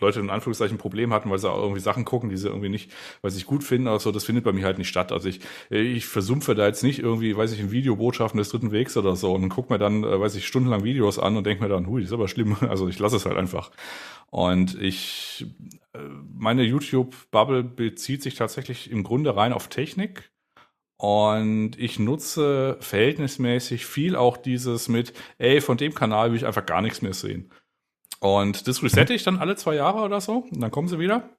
Leute 0.00 0.20
in 0.20 0.28
Anführungszeichen 0.28 0.76
ein 0.76 0.78
Problem 0.78 1.14
hatten, 1.14 1.30
weil 1.30 1.38
sie 1.38 1.50
auch 1.50 1.62
irgendwie 1.62 1.80
Sachen 1.80 2.04
gucken, 2.04 2.28
die 2.28 2.36
sie 2.36 2.48
irgendwie 2.48 2.68
nicht, 2.68 2.92
weil 3.22 3.30
sie 3.30 3.38
sich 3.38 3.46
gut 3.46 3.64
finden, 3.64 3.88
aber 3.88 3.98
so, 3.98 4.12
das 4.12 4.24
findet 4.24 4.44
bei 4.44 4.52
mir 4.52 4.66
halt 4.66 4.76
nicht 4.76 4.90
statt. 4.90 5.12
Also 5.12 5.30
ich, 5.30 5.40
ich 5.70 6.06
versumpfe 6.06 6.54
da 6.54 6.66
jetzt 6.66 6.82
nicht 6.84 6.98
irgendwie, 6.98 7.36
weiß 7.36 7.52
ich, 7.52 7.60
in 7.60 7.70
Videobotschaften 7.72 8.36
des 8.38 8.50
dritten 8.50 8.70
Wegs 8.70 8.98
oder 8.98 9.16
so 9.16 9.32
und 9.32 9.48
guck 9.48 9.70
mir 9.70 9.78
dann, 9.78 10.04
äh, 10.04 10.20
weiß 10.20 10.34
ich, 10.36 10.46
stundenlang 10.46 10.84
Videos 10.84 11.18
an 11.18 11.38
und 11.38 11.46
denke 11.46 11.62
mir 11.64 11.70
dann, 11.70 11.86
hui, 11.86 12.02
das 12.02 12.10
ist 12.10 12.14
aber 12.14 12.28
schlimm. 12.28 12.54
Also 12.68 12.86
ich 12.86 12.98
lasse 12.98 13.16
es 13.16 13.24
halt 13.24 13.38
einfach. 13.38 13.70
Und 14.30 14.80
ich, 14.80 15.46
äh, 15.94 16.00
meine 16.34 16.64
YouTube-Bubble 16.64 17.64
bezieht 17.64 18.22
sich 18.22 18.34
tatsächlich 18.34 18.90
im 18.90 19.04
Grunde 19.04 19.34
rein 19.36 19.54
auf 19.54 19.68
Technik. 19.68 20.30
Und 20.98 21.78
ich 21.78 22.00
nutze 22.00 22.76
verhältnismäßig 22.80 23.86
viel 23.86 24.16
auch 24.16 24.36
dieses 24.36 24.88
mit, 24.88 25.12
ey, 25.38 25.60
von 25.60 25.76
dem 25.76 25.94
Kanal 25.94 26.30
will 26.30 26.36
ich 26.36 26.46
einfach 26.46 26.66
gar 26.66 26.82
nichts 26.82 27.02
mehr 27.02 27.14
sehen. 27.14 27.52
Und 28.20 28.66
das 28.66 28.82
resette 28.82 29.14
ich 29.14 29.22
dann 29.22 29.38
alle 29.38 29.54
zwei 29.54 29.76
Jahre 29.76 30.00
oder 30.00 30.20
so. 30.20 30.48
Und 30.50 30.60
dann 30.60 30.72
kommen 30.72 30.88
sie 30.88 30.98
wieder. 30.98 31.30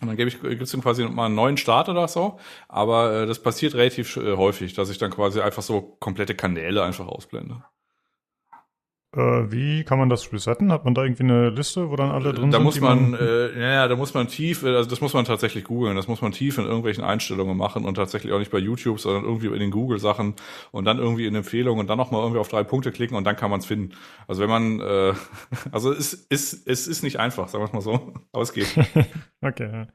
Und 0.00 0.08
dann 0.08 0.16
gebe 0.16 0.28
ich, 0.28 0.40
gibt's 0.40 0.72
dann 0.72 0.82
quasi 0.82 1.04
mal 1.04 1.26
einen 1.26 1.36
neuen 1.36 1.56
Start 1.56 1.88
oder 1.88 2.08
so. 2.08 2.40
Aber 2.68 3.22
äh, 3.22 3.26
das 3.26 3.40
passiert 3.40 3.74
relativ 3.74 4.16
äh, 4.16 4.36
häufig, 4.36 4.74
dass 4.74 4.90
ich 4.90 4.98
dann 4.98 5.12
quasi 5.12 5.40
einfach 5.40 5.62
so 5.62 5.96
komplette 6.00 6.34
Kanäle 6.34 6.82
einfach 6.82 7.06
ausblende. 7.06 7.64
Äh, 9.16 9.50
wie 9.50 9.82
kann 9.84 9.98
man 9.98 10.10
das 10.10 10.30
resetten? 10.30 10.70
Hat 10.70 10.84
man 10.84 10.94
da 10.94 11.02
irgendwie 11.02 11.22
eine 11.22 11.48
Liste, 11.48 11.90
wo 11.90 11.96
dann 11.96 12.10
alle 12.10 12.34
drin 12.34 12.50
da 12.50 12.58
sind? 12.58 12.64
Muss 12.64 12.80
man, 12.80 13.12
man 13.12 13.20
äh, 13.20 13.58
ja, 13.58 13.88
da 13.88 13.96
muss 13.96 14.12
man 14.12 14.28
tief, 14.28 14.62
äh, 14.62 14.76
also 14.76 14.90
das 14.90 15.00
muss 15.00 15.14
man 15.14 15.24
tatsächlich 15.24 15.64
googeln, 15.64 15.96
das 15.96 16.06
muss 16.06 16.20
man 16.20 16.32
tief 16.32 16.58
in 16.58 16.64
irgendwelchen 16.64 17.02
Einstellungen 17.02 17.56
machen 17.56 17.86
und 17.86 17.94
tatsächlich 17.94 18.34
auch 18.34 18.38
nicht 18.38 18.50
bei 18.50 18.58
YouTube, 18.58 19.00
sondern 19.00 19.24
irgendwie 19.24 19.46
in 19.46 19.58
den 19.58 19.70
Google-Sachen 19.70 20.34
und 20.70 20.84
dann 20.84 20.98
irgendwie 20.98 21.26
in 21.26 21.34
Empfehlungen 21.34 21.80
und 21.80 21.86
dann 21.88 21.96
nochmal 21.96 22.20
irgendwie 22.20 22.40
auf 22.40 22.48
drei 22.48 22.62
Punkte 22.62 22.92
klicken 22.92 23.16
und 23.16 23.24
dann 23.24 23.36
kann 23.36 23.50
man 23.50 23.60
es 23.60 23.66
finden. 23.66 23.94
Also 24.28 24.42
wenn 24.42 24.50
man, 24.50 24.80
äh, 24.80 25.14
also 25.72 25.92
es 25.92 26.12
ist, 26.12 26.66
es 26.68 26.86
ist 26.86 27.02
nicht 27.02 27.18
einfach, 27.18 27.48
sagen 27.48 27.62
wir 27.62 27.68
es 27.68 27.72
mal 27.72 27.80
so, 27.80 28.12
aber 28.32 28.42
es 28.42 28.52
geht. 28.52 28.68
okay. 29.40 29.86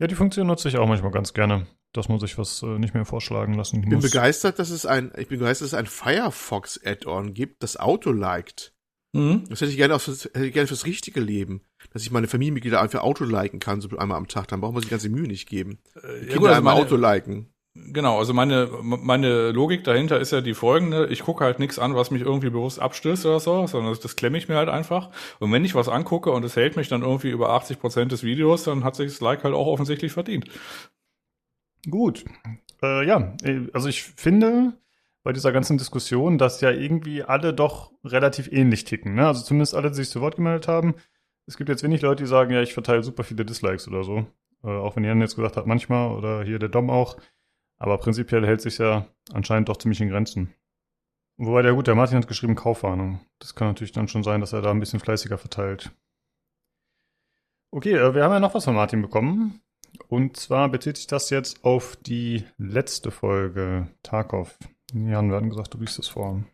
Ja, 0.00 0.08
die 0.08 0.16
Funktion 0.16 0.48
nutze 0.48 0.68
ich 0.68 0.78
auch 0.78 0.88
manchmal 0.88 1.12
ganz 1.12 1.32
gerne 1.34 1.66
dass 1.92 2.08
man 2.08 2.18
sich 2.18 2.38
was 2.38 2.62
äh, 2.62 2.78
nicht 2.78 2.94
mehr 2.94 3.04
vorschlagen 3.04 3.54
lassen 3.54 3.76
muss. 3.76 3.84
Ich 3.84 3.90
bin 3.90 4.00
begeistert, 4.00 4.58
dass 4.58 4.70
es 4.70 4.86
ein, 4.86 5.12
ich 5.16 5.28
bin 5.28 5.38
begeistert, 5.38 5.66
dass 5.66 5.72
es 5.72 5.78
ein 5.78 5.86
Firefox 5.86 6.80
Add-on 6.84 7.34
gibt, 7.34 7.62
das 7.62 7.78
Auto 7.78 8.12
liked. 8.12 8.72
Mhm. 9.12 9.44
Das 9.48 9.60
hätte 9.60 9.72
ich 9.72 9.76
gerne, 9.76 9.98
fürs, 9.98 10.26
hätte 10.26 10.46
ich 10.46 10.52
gerne 10.52 10.68
fürs 10.68 10.86
richtige 10.86 11.20
Leben, 11.20 11.62
dass 11.92 12.02
ich 12.02 12.12
meine 12.12 12.28
Familienmitglieder 12.28 12.80
einfach 12.80 13.02
Auto 13.02 13.24
liken 13.24 13.58
kann, 13.58 13.80
so 13.80 13.88
einmal 13.96 14.18
am 14.18 14.28
Tag. 14.28 14.46
Dann 14.48 14.60
braucht 14.60 14.72
man 14.72 14.82
sich 14.82 14.88
die 14.88 14.94
ganze 14.94 15.08
Mühe 15.08 15.26
nicht 15.26 15.48
geben. 15.48 15.80
Äh, 15.96 16.28
ja, 16.28 16.36
gut, 16.36 16.46
also 16.46 16.58
einmal 16.58 16.76
Auto 16.76 16.94
liken. 16.94 17.52
Genau, 17.74 18.18
also 18.18 18.34
meine, 18.34 18.68
meine 18.82 19.52
Logik 19.52 19.84
dahinter 19.84 20.18
ist 20.18 20.32
ja 20.32 20.40
die 20.40 20.54
folgende. 20.54 21.06
Ich 21.06 21.20
gucke 21.22 21.44
halt 21.44 21.60
nichts 21.60 21.78
an, 21.78 21.94
was 21.94 22.10
mich 22.10 22.22
irgendwie 22.22 22.50
bewusst 22.50 22.80
abstößt 22.80 23.26
oder 23.26 23.38
so, 23.38 23.66
sondern 23.68 23.92
das, 23.92 24.00
das 24.00 24.16
klemme 24.16 24.38
ich 24.38 24.48
mir 24.48 24.56
halt 24.56 24.68
einfach. 24.68 25.10
Und 25.38 25.52
wenn 25.52 25.64
ich 25.64 25.76
was 25.76 25.88
angucke 25.88 26.32
und 26.32 26.44
es 26.44 26.56
hält 26.56 26.76
mich 26.76 26.88
dann 26.88 27.02
irgendwie 27.02 27.30
über 27.30 27.50
80 27.50 27.78
Prozent 27.78 28.10
des 28.10 28.24
Videos, 28.24 28.64
dann 28.64 28.82
hat 28.82 28.96
sich 28.96 29.12
das 29.12 29.20
Like 29.20 29.44
halt 29.44 29.54
auch 29.54 29.68
offensichtlich 29.68 30.10
verdient. 30.12 30.46
Gut. 31.88 32.24
Äh, 32.82 33.06
ja, 33.06 33.34
äh, 33.44 33.68
also 33.72 33.88
ich 33.88 34.02
finde 34.02 34.72
bei 35.22 35.32
dieser 35.32 35.52
ganzen 35.52 35.78
Diskussion, 35.78 36.38
dass 36.38 36.60
ja 36.60 36.70
irgendwie 36.70 37.22
alle 37.22 37.54
doch 37.54 37.92
relativ 38.04 38.50
ähnlich 38.50 38.84
ticken. 38.84 39.14
Ne? 39.14 39.26
Also 39.26 39.44
zumindest 39.44 39.74
alle, 39.76 39.90
die 39.90 39.96
sich 39.96 40.10
zu 40.10 40.20
Wort 40.20 40.36
gemeldet 40.36 40.66
haben. 40.66 40.94
Es 41.46 41.56
gibt 41.56 41.68
jetzt 41.68 41.82
wenig 41.84 42.02
Leute, 42.02 42.24
die 42.24 42.28
sagen, 42.28 42.52
ja, 42.52 42.62
ich 42.62 42.74
verteile 42.74 43.02
super 43.02 43.22
viele 43.22 43.44
Dislikes 43.44 43.86
oder 43.86 44.02
so. 44.02 44.26
Äh, 44.64 44.68
auch 44.68 44.96
wenn 44.96 45.04
Jan 45.04 45.20
jetzt 45.20 45.36
gesagt 45.36 45.56
hat, 45.56 45.66
manchmal 45.66 46.10
oder 46.16 46.42
hier 46.42 46.58
der 46.58 46.68
Dom 46.68 46.90
auch. 46.90 47.16
Aber 47.80 47.98
prinzipiell 47.98 48.46
hält 48.46 48.60
sich 48.60 48.78
ja 48.78 49.06
anscheinend 49.32 49.68
doch 49.68 49.78
ziemlich 49.78 50.00
in 50.00 50.10
Grenzen. 50.10 50.54
Wobei 51.38 51.62
der 51.62 51.72
gut, 51.72 51.86
der 51.86 51.94
Martin 51.94 52.18
hat 52.18 52.28
geschrieben 52.28 52.54
Kaufwarnung. 52.54 53.20
Das 53.38 53.54
kann 53.54 53.68
natürlich 53.68 53.92
dann 53.92 54.06
schon 54.06 54.22
sein, 54.22 54.42
dass 54.42 54.52
er 54.52 54.60
da 54.60 54.70
ein 54.70 54.80
bisschen 54.80 55.00
fleißiger 55.00 55.38
verteilt. 55.38 55.90
Okay, 57.72 57.94
äh, 57.94 58.14
wir 58.14 58.22
haben 58.22 58.32
ja 58.32 58.40
noch 58.40 58.54
was 58.54 58.64
von 58.64 58.74
Martin 58.74 59.00
bekommen. 59.00 59.62
Und 60.08 60.36
zwar 60.36 60.68
bezieht 60.68 60.98
sich 60.98 61.06
das 61.06 61.30
jetzt 61.30 61.64
auf 61.64 61.96
die 61.96 62.44
letzte 62.58 63.10
Folge 63.10 63.88
Tarkov. 64.02 64.58
Jan, 64.92 65.30
wir 65.30 65.36
hatten 65.36 65.50
gesagt, 65.50 65.72
du 65.72 65.78
liest 65.78 65.98
es 65.98 66.08
vor. 66.08 66.44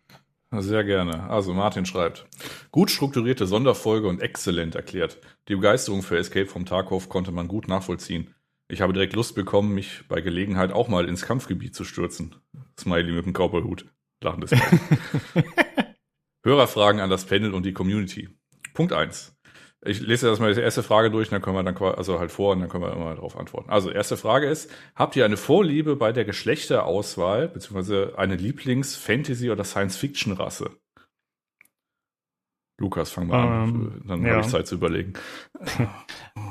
Sehr 0.52 0.84
gerne. 0.84 1.28
Also 1.28 1.52
Martin 1.52 1.86
schreibt, 1.86 2.26
gut 2.70 2.90
strukturierte 2.90 3.46
Sonderfolge 3.46 4.06
und 4.06 4.22
exzellent 4.22 4.76
erklärt. 4.76 5.18
Die 5.48 5.56
Begeisterung 5.56 6.02
für 6.02 6.16
Escape 6.16 6.46
vom 6.46 6.64
Tarkov 6.66 7.08
konnte 7.08 7.32
man 7.32 7.48
gut 7.48 7.66
nachvollziehen. 7.66 8.35
Ich 8.68 8.80
habe 8.80 8.92
direkt 8.92 9.14
Lust 9.14 9.34
bekommen, 9.34 9.74
mich 9.74 10.02
bei 10.08 10.20
Gelegenheit 10.20 10.72
auch 10.72 10.88
mal 10.88 11.08
ins 11.08 11.22
Kampfgebiet 11.22 11.74
zu 11.74 11.84
stürzen. 11.84 12.34
Smiley 12.78 13.12
mit 13.12 13.26
dem 13.26 13.32
Cowboyhut. 13.32 13.86
Lachendes 14.22 14.50
Hörerfragen 16.44 17.00
an 17.00 17.10
das 17.10 17.26
Panel 17.26 17.54
und 17.54 17.64
die 17.64 17.72
Community. 17.72 18.28
Punkt 18.74 18.92
eins. 18.92 19.36
Ich 19.84 20.00
lese 20.00 20.28
erstmal 20.28 20.54
die 20.54 20.60
erste 20.60 20.82
Frage 20.82 21.10
durch, 21.10 21.28
dann 21.28 21.42
können 21.42 21.56
wir 21.56 21.62
dann 21.62 21.76
also 21.76 22.18
halt 22.18 22.32
vor 22.32 22.52
und 22.52 22.60
dann 22.60 22.68
können 22.68 22.82
wir 22.82 22.92
immer 22.92 23.14
darauf 23.14 23.36
antworten. 23.36 23.70
Also 23.70 23.90
erste 23.90 24.16
Frage 24.16 24.48
ist: 24.48 24.70
Habt 24.96 25.14
ihr 25.14 25.24
eine 25.24 25.36
Vorliebe 25.36 25.94
bei 25.96 26.12
der 26.12 26.24
Geschlechterauswahl 26.24 27.48
beziehungsweise 27.48 28.14
eine 28.16 28.36
Lieblings-Fantasy- 28.36 29.50
oder 29.50 29.64
Science-Fiction-Rasse? 29.64 30.70
Lukas, 32.78 33.10
fang 33.10 33.28
mal 33.28 33.44
ähm, 33.44 33.52
an. 33.52 34.02
Dann 34.06 34.22
ja. 34.24 34.32
habe 34.32 34.40
ich 34.42 34.48
Zeit 34.48 34.66
zu 34.66 34.76
überlegen. 34.76 35.14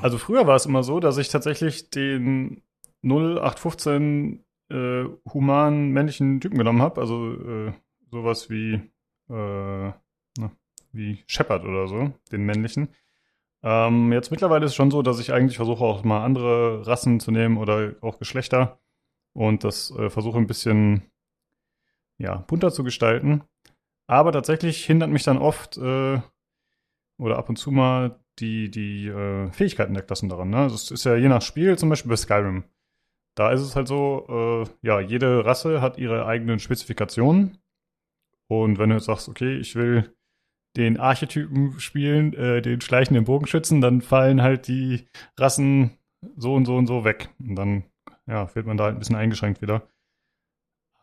Also 0.02 0.18
früher 0.18 0.46
war 0.46 0.56
es 0.56 0.66
immer 0.66 0.84
so, 0.84 1.00
dass 1.00 1.18
ich 1.18 1.30
tatsächlich 1.30 1.90
den 1.90 2.62
0815 3.04 4.44
äh, 4.70 5.06
humanen 5.32 5.92
männlichen 5.92 6.42
Typen 6.42 6.58
genommen 6.58 6.82
habe. 6.82 7.02
Also 7.02 7.34
äh, 7.34 7.74
sowas 8.12 8.50
wie, 8.50 8.74
äh, 9.30 9.92
na, 10.38 10.52
wie 10.92 11.24
Shepard 11.28 11.64
oder 11.64 11.88
so, 11.88 12.12
den 12.32 12.46
männlichen. 12.46 12.90
Ähm, 13.64 14.12
jetzt 14.14 14.32
mittlerweile 14.32 14.66
ist 14.66 14.72
es 14.72 14.76
schon 14.76 14.92
so, 14.92 15.02
dass 15.02 15.20
ich 15.20 15.34
eigentlich 15.34 15.58
versuche 15.58 15.84
auch 15.84 16.04
mal 16.04 16.24
andere 16.24 16.86
Rassen 16.86 17.20
zu 17.20 17.32
nehmen 17.32 17.58
oder 17.58 17.96
auch 18.02 18.20
Geschlechter 18.20 18.80
und 19.34 19.64
das 19.64 19.92
äh, 19.92 20.10
versuche 20.10 20.38
ein 20.38 20.48
bisschen 20.48 21.04
ja, 22.18 22.38
bunter 22.48 22.72
zu 22.72 22.84
gestalten. 22.84 23.44
Aber 24.08 24.32
tatsächlich 24.32 24.86
hindert 24.86 25.10
mich 25.10 25.24
dann 25.24 25.38
oft 25.38 25.78
äh, 25.78 26.20
oder 27.18 27.38
ab 27.38 27.50
und 27.50 27.58
zu 27.58 27.72
mal 27.72 28.20
die, 28.40 28.70
die 28.70 29.08
äh, 29.08 29.50
Fähigkeiten 29.52 29.94
der 29.94 30.04
Klassen 30.04 30.30
daran. 30.30 30.50
Ne? 30.50 30.68
Das 30.70 30.92
ist 30.92 31.06
ja 31.06 31.16
je 31.16 31.28
nach 31.28 31.42
Spiel, 31.42 31.78
zum 31.78 31.90
Beispiel 31.90 32.10
bei 32.10 32.18
Skyrim. 32.18 32.66
Da 33.36 33.52
ist 33.52 33.62
es 33.62 33.76
halt 33.76 33.88
so, 33.88 34.26
äh, 34.30 34.88
ja, 34.88 35.00
jede 35.00 35.46
Rasse 35.46 35.82
hat 35.82 35.98
ihre 35.98 36.26
eigenen 36.26 36.60
Spezifikationen. 36.60 37.58
Und 38.48 38.78
wenn 38.78 38.90
du 38.90 38.96
jetzt 38.96 39.06
sagst, 39.06 39.28
okay, 39.28 39.58
ich 39.58 39.76
will 39.76 40.16
den 40.78 41.00
Archetypen 41.00 41.80
spielen, 41.80 42.34
äh, 42.34 42.62
den 42.62 42.82
schleichenden 42.82 43.26
Bogenschützen, 43.26 43.82
dann 43.82 44.02
fallen 44.02 44.42
halt 44.42 44.68
die 44.68 45.08
Rassen 45.38 45.98
so 46.38 46.54
und 46.54 46.66
so 46.66 46.76
und 46.76 46.88
so 46.88 47.04
weg. 47.04 47.30
Und 47.40 47.56
dann, 47.56 47.84
ja, 48.28 48.54
wird 48.56 48.66
man 48.66 48.78
da 48.78 48.86
halt 48.86 48.96
ein 48.96 49.00
bisschen 49.00 49.16
eingeschränkt 49.16 49.62
wieder. 49.62 49.88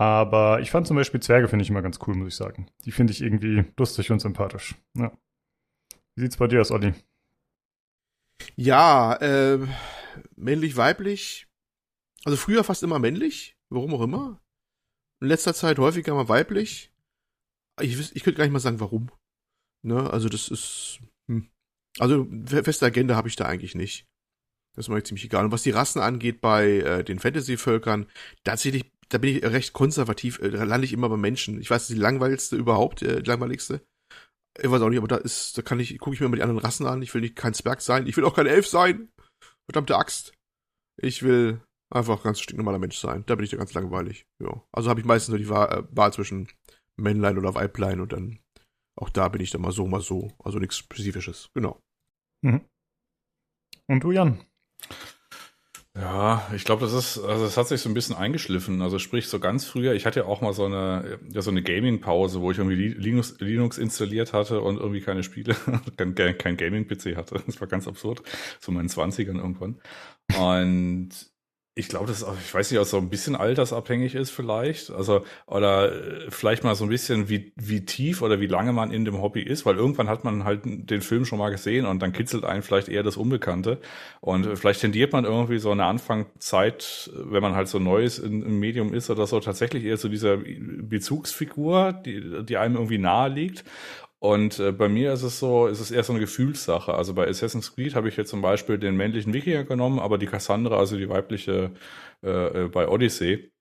Aber 0.03 0.61
ich 0.61 0.73
fand 0.73 0.89
zum 0.89 0.97
Beispiel 0.97 1.21
Zwerge, 1.21 1.47
finde 1.47 1.63
ich 1.63 1.71
immer 1.71 1.81
ganz 1.81 2.01
cool, 2.05 2.17
muss 2.17 2.27
ich 2.27 2.35
sagen. 2.35 2.67
Die 2.85 2.91
finde 2.91 3.13
ich 3.13 3.23
irgendwie 3.23 3.65
lustig 3.79 4.11
und 4.11 4.19
sympathisch. 4.19 4.75
Ja. 4.99 5.17
Wie 6.17 6.23
sieht's 6.23 6.37
bei 6.37 6.49
dir 6.49 6.61
aus, 6.61 6.73
Olli? 6.73 6.93
Ja, 8.57 9.15
äh, 9.21 9.61
männlich, 10.35 10.77
weiblich. 10.77 11.47
Also 12.25 12.37
früher 12.37 12.65
fast 12.65 12.83
immer 12.83 12.99
männlich, 12.99 13.57
warum 13.69 13.95
auch 13.95 14.03
immer. 14.03 14.43
In 15.21 15.29
letzter 15.29 15.55
Zeit 15.55 15.79
häufiger 15.79 16.15
mal 16.15 16.29
weiblich. 16.29 16.93
Ich, 17.81 17.97
ich 17.97 18.25
könnte 18.25 18.39
gar 18.39 18.45
nicht 18.45 18.53
mal 18.53 18.59
sagen, 18.59 18.81
warum. 18.81 19.09
Ne? 19.83 20.11
Also 20.11 20.29
das 20.29 20.49
ist. 20.49 20.99
Hm. 21.29 21.49
Also 22.01 22.27
feste 22.47 22.87
Agenda 22.87 23.15
habe 23.15 23.29
ich 23.29 23.37
da 23.37 23.47
eigentlich 23.47 23.77
nicht. 23.77 24.09
Das 24.75 24.87
ist 24.87 24.89
mir 24.89 25.01
ziemlich 25.05 25.27
egal. 25.27 25.45
Und 25.45 25.53
was 25.53 25.63
die 25.63 25.71
Rassen 25.71 26.03
angeht 26.03 26.41
bei 26.41 26.79
äh, 26.79 27.05
den 27.05 27.21
Fantasy-Völkern, 27.21 28.07
tatsächlich, 28.43 28.91
da 29.13 29.19
bin 29.19 29.37
ich 29.37 29.43
recht 29.43 29.75
konservativ, 29.75 30.39
äh, 30.39 30.51
da 30.51 30.65
lande 30.65 30.87
ich 30.87 30.93
immer 30.93 31.09
bei 31.09 31.19
Menschen. 31.19 31.61
Ich 31.61 31.71
weiß, 31.71 31.87
die 31.87 31.95
langweiligste 31.95 32.57
überhaupt, 32.57 33.03
äh, 33.03 33.23
die 33.23 33.29
langweiligste. 33.29 33.85
Ich 34.59 34.71
weiß 34.71 34.81
auch 34.83 34.89
nicht, 34.89 34.99
aber 34.99 35.09
da 35.09 35.17
ist, 35.17 35.57
da 35.57 35.63
kann 35.63 35.81
ich, 35.81 35.99
gucke 35.99 36.15
ich 36.15 36.21
mir 36.21 36.29
mal 36.29 36.37
die 36.37 36.43
anderen 36.43 36.61
Rassen 36.61 36.87
an. 36.87 37.03
Ich 37.03 37.13
will 37.13 37.21
nicht 37.21 37.37
kein 37.37 37.55
Zwerg 37.55 37.83
sein. 37.83 38.07
Ich 38.07 38.17
will 38.17 38.25
auch 38.25 38.35
kein 38.35 38.47
Elf 38.47 38.67
sein. 38.67 39.11
Verdammte 39.67 39.97
Axt. 39.97 40.33
Ich 41.01 41.23
will 41.23 41.61
einfach 41.91 42.23
ganz 42.23 42.41
stinknormaler 42.41 42.79
Mensch 42.79 42.99
sein. 42.99 43.25
Da 43.27 43.35
bin 43.35 43.45
ich 43.45 43.51
da 43.51 43.59
ganz 43.59 43.75
langweilig. 43.75 44.27
Ja. 44.43 44.63
Also 44.73 44.89
habe 44.89 45.01
ich 45.01 45.07
meistens 45.07 45.31
nur 45.31 45.39
die 45.39 45.49
Wahl, 45.49 45.79
äh, 45.79 45.97
Wahl 45.97 46.13
zwischen 46.13 46.49
Männlein 46.97 47.39
oder 47.39 47.55
Weiblein 47.55 48.01
und 48.01 48.13
dann 48.13 48.39
auch 48.97 49.11
da 49.11 49.29
bin 49.29 49.41
ich 49.41 49.51
dann 49.51 49.63
mal 49.63 49.73
so, 49.73 49.87
mal 49.87 50.01
so. 50.01 50.33
Also 50.43 50.59
nichts 50.59 50.79
Spezifisches. 50.79 51.51
Genau. 51.55 51.81
Mhm. 52.43 52.63
Und 53.89 54.05
du, 54.05 54.13
Jan? 54.13 54.45
Ja, 55.95 56.49
ich 56.57 56.65
glaube, 56.65 56.81
das 56.87 56.95
ist, 56.95 57.19
also 57.19 57.45
es 57.45 57.59
hat 57.59 57.69
sich 57.69 57.83
so 57.83 57.91
ein 57.91 57.95
bisschen 57.95 58.17
eingeschliffen. 58.17 58.81
Also 58.81 58.99
sprich, 58.99 59.29
so 59.29 59.39
ganz 59.39 59.67
früher, 59.67 59.93
ich 59.93 60.07
hatte 60.07 60.21
ja 60.21 60.27
auch 60.27 60.41
mal 60.41 60.55
so 60.55 60.65
eine, 60.65 61.19
ja, 61.31 61.43
so 61.43 61.51
eine 61.51 61.63
Gaming-Pause, 61.63 62.41
wo 62.41 62.51
ich 62.51 62.57
irgendwie 62.57 62.89
Linux, 62.89 63.37
Linux 63.41 63.77
installiert 63.77 64.33
hatte 64.33 64.63
und 64.63 64.79
irgendwie 64.79 65.03
keine 65.03 65.23
Spiele, 65.23 65.55
kein, 65.99 66.15
kein 66.39 66.57
Gaming-PC 66.57 67.15
hatte. 67.17 67.43
Das 67.47 67.61
war 67.61 67.69
ganz 67.69 67.87
absurd. 67.87 68.23
So 68.59 68.73
in 68.73 68.77
meinen 68.79 68.89
Zwanzigern 68.89 69.37
irgendwann. 69.37 69.81
Und 70.39 71.11
ich 71.75 71.89
glaube, 71.89 72.07
das 72.07 72.23
ich 72.23 72.53
weiß 72.53 72.71
nicht, 72.71 72.79
ob 72.79 72.85
es 72.85 72.91
so 72.91 72.99
ein 72.99 73.09
bisschen 73.09 73.35
altersabhängig 73.35 74.15
ist 74.15 74.31
vielleicht. 74.31 74.91
Also, 74.91 75.25
oder 75.47 75.91
äh, 75.91 76.31
vielleicht 76.31 76.65
mal 76.65 76.75
so 76.75 76.85
ein 76.85 76.91
bisschen, 76.91 77.31
wie, 77.31 77.53
wie 77.57 77.87
tief 77.87 78.21
oder 78.21 78.41
wie 78.41 78.47
lange 78.47 78.75
man 78.75 78.91
in 78.93 79.07
dem 79.07 79.23
Hobby 79.23 79.41
ist, 79.41 79.65
weil 79.65 79.77
irgendwann 79.77 80.09
hat 80.09 80.23
man 80.23 80.45
halt 80.45 80.61
den 80.65 81.01
Film 81.01 81.25
schon 81.25 81.39
mal 81.39 81.51
gesehen 81.51 81.87
und 81.87 82.01
dann 82.03 82.13
kitzelt 82.13 82.45
einen 82.45 82.63
vielleicht 82.63 82.89
eher 82.91 83.03
das 83.03 83.17
Unbekannte. 83.17 83.79
Und 84.21 84.59
vielleicht 84.59 84.83
tendiert 84.83 85.15
man 85.15 85.25
irgendwie 85.25 85.59
so 85.59 85.71
eine 85.71 85.85
Anfangszeit, 85.85 87.11
wenn 87.15 87.43
man 87.43 87.55
halt 87.55 87.69
so 87.69 87.79
Neues 87.79 88.19
im 88.19 88.61
Medium 88.61 88.93
ist 88.93 89.09
oder 89.09 89.27
so, 89.27 89.41
tatsächlich 89.41 89.85
eher 89.85 89.97
zu 89.97 90.11
dieser 90.11 90.37
Bezugsfigur, 90.37 91.95
die, 91.95 92.45
die 92.45 92.59
einem 92.59 92.75
irgendwie 92.75 92.99
nahe 92.99 93.31
liegt. 93.31 93.65
Und 94.23 94.61
äh, 94.61 94.71
bei 94.71 94.89
mir 94.89 95.13
ist 95.15 95.25
es 95.25 95.41
so, 95.41 95.67
ist 95.67 95.81
es 95.81 95.91
eher 95.91 96.05
so 96.05 96.13
eine 96.13 96.21
Gefühlssache. 96.21 96.95
Also 96.95 97.13
bei 97.13 97.27
Assassin's 97.27 97.75
Creed 97.75 97.97
habe 97.97 98.09
ich 98.09 98.17
jetzt 98.17 98.31
zum 98.31 98.41
Beispiel 98.41 98.79
den 98.79 98.97
männlichen 98.97 99.33
Wikinger 99.35 99.65
genommen, 99.65 99.99
aber 99.99 100.17
die 100.17 100.27
Cassandra, 100.27 100.77
also 100.79 100.97
die 100.97 101.09
weibliche 101.09 101.73
äh, 102.23 102.67
äh 102.67 102.69
bei 102.69 102.87
Odyssey, 102.87 103.52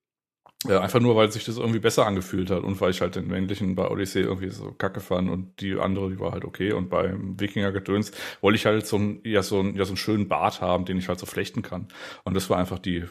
ja, 0.68 0.80
einfach 0.80 1.00
nur, 1.00 1.16
weil 1.16 1.32
sich 1.32 1.44
das 1.44 1.56
irgendwie 1.56 1.80
besser 1.80 2.06
angefühlt 2.06 2.50
hat 2.50 2.62
und 2.62 2.80
weil 2.80 2.90
ich 2.90 3.00
halt 3.00 3.16
den 3.16 3.26
männlichen 3.26 3.74
bei 3.74 3.88
Odyssey 3.88 4.22
irgendwie 4.22 4.50
so 4.50 4.70
kacke 4.70 5.00
fand 5.00 5.28
und 5.28 5.60
die 5.60 5.74
andere, 5.74 6.10
die 6.10 6.20
war 6.20 6.30
halt 6.30 6.44
okay. 6.44 6.72
Und 6.72 6.88
beim 6.88 7.38
Wikinger-Gedöns 7.40 8.12
wollte 8.40 8.56
ich 8.56 8.66
halt 8.66 8.86
so, 8.86 8.96
ein, 8.96 9.20
ja, 9.24 9.42
so, 9.42 9.60
ein, 9.60 9.74
ja, 9.74 9.84
so 9.84 9.90
einen 9.90 9.96
schönen 9.96 10.28
Bart 10.28 10.60
haben, 10.60 10.84
den 10.84 10.98
ich 10.98 11.08
halt 11.08 11.18
so 11.18 11.26
flechten 11.26 11.62
kann. 11.62 11.88
Und 12.22 12.34
das 12.34 12.48
war 12.48 12.58
einfach 12.58 12.78
die, 12.78 12.98
äh, 12.98 13.06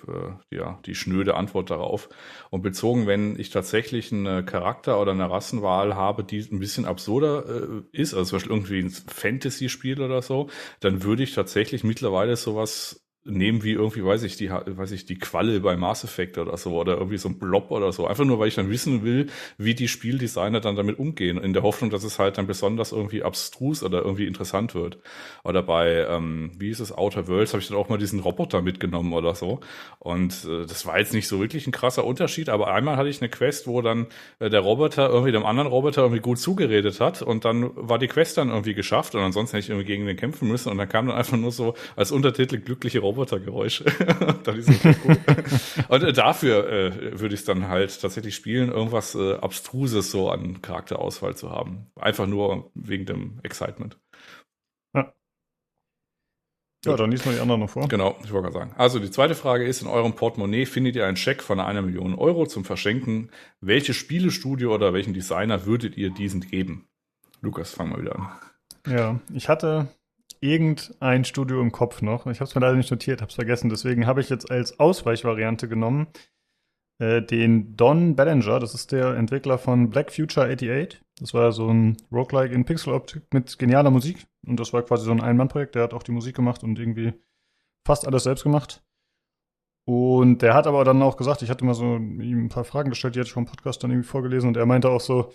ja, 0.49 0.79
die 0.85 0.95
schnöde 0.95 1.35
Antwort 1.35 1.71
darauf. 1.71 2.07
Und 2.51 2.61
bezogen, 2.61 3.05
wenn 3.05 3.37
ich 3.37 3.49
tatsächlich 3.49 4.13
einen 4.13 4.45
Charakter 4.45 5.01
oder 5.01 5.11
eine 5.11 5.29
Rassenwahl 5.29 5.95
habe, 5.95 6.23
die 6.23 6.39
ein 6.51 6.59
bisschen 6.59 6.85
absurder 6.85 7.45
äh, 7.49 7.81
ist, 7.91 8.13
also 8.13 8.29
zum 8.29 8.37
Beispiel 8.37 8.53
irgendwie 8.53 8.79
ein 8.79 8.89
Fantasy-Spiel 8.89 10.01
oder 10.01 10.21
so, 10.21 10.49
dann 10.79 11.03
würde 11.03 11.23
ich 11.23 11.33
tatsächlich 11.33 11.83
mittlerweile 11.83 12.37
sowas 12.37 13.01
nehmen 13.23 13.63
wie 13.63 13.73
irgendwie, 13.73 14.03
weiß 14.03 14.23
ich, 14.23 14.35
die, 14.35 14.49
weiß 14.49 14.91
ich, 14.91 15.05
die 15.05 15.19
Qualle 15.19 15.59
bei 15.59 15.77
Mass 15.77 16.03
Effect 16.03 16.39
oder 16.39 16.57
so 16.57 16.75
oder 16.75 16.97
irgendwie 16.97 17.19
so 17.19 17.29
ein 17.29 17.37
Blob 17.37 17.69
oder 17.69 17.91
so. 17.91 18.07
Einfach 18.07 18.25
nur, 18.25 18.39
weil 18.39 18.47
ich 18.47 18.55
dann 18.55 18.69
wissen 18.71 19.03
will, 19.03 19.27
wie 19.59 19.75
die 19.75 19.87
Spieldesigner 19.87 20.59
dann 20.59 20.75
damit 20.75 20.97
umgehen, 20.97 21.37
in 21.37 21.53
der 21.53 21.61
Hoffnung, 21.61 21.91
dass 21.91 22.03
es 22.03 22.17
halt 22.17 22.39
dann 22.39 22.47
besonders 22.47 22.91
irgendwie 22.91 23.21
abstrus 23.21 23.83
oder 23.83 24.01
irgendwie 24.01 24.25
interessant 24.25 24.73
wird. 24.73 24.97
Oder 25.43 25.61
bei, 25.61 26.05
ähm, 26.09 26.51
wie 26.57 26.71
ist 26.71 26.79
es, 26.79 26.91
Outer 26.91 27.27
Worlds, 27.27 27.53
habe 27.53 27.61
ich 27.61 27.67
dann 27.67 27.77
auch 27.77 27.89
mal 27.89 27.99
diesen 27.99 28.19
Roboter 28.19 28.63
mitgenommen 28.63 29.13
oder 29.13 29.35
so. 29.35 29.59
Und 29.99 30.43
äh, 30.45 30.65
das 30.65 30.87
war 30.87 30.97
jetzt 30.97 31.13
nicht 31.13 31.27
so 31.27 31.39
wirklich 31.39 31.67
ein 31.67 31.71
krasser 31.71 32.05
Unterschied, 32.05 32.49
aber 32.49 32.73
einmal 32.73 32.97
hatte 32.97 33.09
ich 33.09 33.21
eine 33.21 33.29
Quest, 33.29 33.67
wo 33.67 33.83
dann 33.83 34.07
äh, 34.39 34.49
der 34.49 34.61
Roboter 34.61 35.09
irgendwie 35.09 35.31
dem 35.31 35.45
anderen 35.45 35.69
Roboter 35.69 36.01
irgendwie 36.01 36.21
gut 36.21 36.39
zugeredet 36.39 36.99
hat 36.99 37.21
und 37.21 37.45
dann 37.45 37.69
war 37.75 37.99
die 37.99 38.07
Quest 38.07 38.37
dann 38.37 38.49
irgendwie 38.49 38.73
geschafft 38.73 39.13
und 39.13 39.21
ansonsten 39.21 39.57
hätte 39.57 39.65
ich 39.65 39.69
irgendwie 39.69 39.85
gegen 39.87 40.07
den 40.07 40.17
kämpfen 40.17 40.47
müssen 40.47 40.69
und 40.71 40.79
dann 40.79 40.89
kam 40.89 41.05
dann 41.05 41.15
einfach 41.15 41.37
nur 41.37 41.51
so 41.51 41.75
als 41.95 42.11
Untertitel 42.11 42.57
glückliche 42.57 42.99
Roboter 42.99 43.10
Robotergeräusche. 43.11 43.85
und 45.89 46.03
äh, 46.03 46.13
dafür 46.13 46.69
äh, 46.69 47.19
würde 47.19 47.33
ich 47.33 47.41
es 47.41 47.45
dann 47.45 47.67
halt 47.67 48.01
tatsächlich 48.01 48.35
spielen, 48.35 48.71
irgendwas 48.71 49.15
äh, 49.15 49.35
Abstruses 49.35 50.11
so 50.11 50.29
an 50.29 50.61
Charakterauswahl 50.61 51.35
zu 51.35 51.51
haben. 51.51 51.91
Einfach 51.95 52.27
nur 52.27 52.71
wegen 52.73 53.05
dem 53.05 53.39
Excitement. 53.43 53.99
Ja. 54.95 55.13
Ja, 56.85 56.95
dann 56.95 57.11
liest 57.11 57.25
mal 57.25 57.35
die 57.35 57.41
anderen 57.41 57.61
noch 57.61 57.69
vor. 57.69 57.87
Genau, 57.87 58.17
ich 58.23 58.31
wollte 58.31 58.49
gerade 58.49 58.53
sagen. 58.53 58.73
Also 58.77 58.99
die 58.99 59.11
zweite 59.11 59.35
Frage 59.35 59.65
ist, 59.65 59.81
in 59.81 59.87
eurem 59.87 60.13
Portemonnaie 60.13 60.65
findet 60.65 60.95
ihr 60.95 61.05
einen 61.05 61.17
Scheck 61.17 61.43
von 61.43 61.59
einer 61.59 61.81
Million 61.81 62.15
Euro 62.15 62.47
zum 62.47 62.65
Verschenken. 62.65 63.29
Welches 63.59 63.97
Spielestudio 63.97 64.73
oder 64.73 64.93
welchen 64.93 65.13
Designer 65.13 65.65
würdet 65.65 65.97
ihr 65.97 66.09
diesen 66.09 66.41
geben? 66.41 66.87
Lukas, 67.41 67.71
fang 67.71 67.89
mal 67.89 68.01
wieder 68.01 68.15
an. 68.15 68.29
Ja, 68.87 69.19
ich 69.33 69.47
hatte 69.47 69.89
irgendein 70.41 71.23
Studio 71.23 71.61
im 71.61 71.71
Kopf 71.71 72.01
noch. 72.01 72.25
Ich 72.27 72.39
habe 72.39 72.49
es 72.49 72.55
mir 72.55 72.61
leider 72.61 72.75
nicht 72.75 72.91
notiert, 72.91 73.21
habe 73.21 73.29
es 73.29 73.35
vergessen. 73.35 73.69
Deswegen 73.69 74.07
habe 74.07 74.21
ich 74.21 74.29
jetzt 74.29 74.51
als 74.51 74.79
Ausweichvariante 74.79 75.67
genommen 75.67 76.07
äh, 76.99 77.21
den 77.21 77.77
Don 77.77 78.15
Ballinger. 78.15 78.59
Das 78.59 78.73
ist 78.73 78.91
der 78.91 79.15
Entwickler 79.15 79.57
von 79.57 79.89
Black 79.89 80.11
Future 80.11 80.47
88. 80.47 81.01
Das 81.19 81.33
war 81.33 81.51
so 81.51 81.71
ein 81.71 81.97
Roguelike 82.11 82.53
in 82.53 82.65
Pixel-Optik 82.65 83.23
mit 83.33 83.57
genialer 83.59 83.91
Musik. 83.91 84.25
Und 84.45 84.59
das 84.59 84.73
war 84.73 84.81
quasi 84.81 85.05
so 85.05 85.11
ein 85.11 85.21
Ein-Mann-Projekt. 85.21 85.75
Der 85.75 85.83
hat 85.83 85.93
auch 85.93 86.03
die 86.03 86.11
Musik 86.11 86.35
gemacht 86.35 86.63
und 86.63 86.79
irgendwie 86.79 87.13
fast 87.85 88.07
alles 88.07 88.23
selbst 88.23 88.43
gemacht. 88.43 88.83
Und 89.87 90.41
der 90.41 90.53
hat 90.53 90.67
aber 90.67 90.83
dann 90.83 91.01
auch 91.01 91.17
gesagt, 91.17 91.41
ich 91.41 91.49
hatte 91.49 91.65
mal 91.65 91.73
so 91.73 91.97
ihm 91.97 92.45
ein 92.45 92.49
paar 92.49 92.63
Fragen 92.63 92.89
gestellt, 92.89 93.15
die 93.15 93.19
hatte 93.19 93.27
ich 93.27 93.33
vom 93.33 93.45
Podcast 93.45 93.83
dann 93.83 93.91
irgendwie 93.91 94.07
vorgelesen 94.07 94.47
und 94.47 94.57
er 94.57 94.65
meinte 94.67 94.89
auch 94.89 95.01
so, 95.01 95.33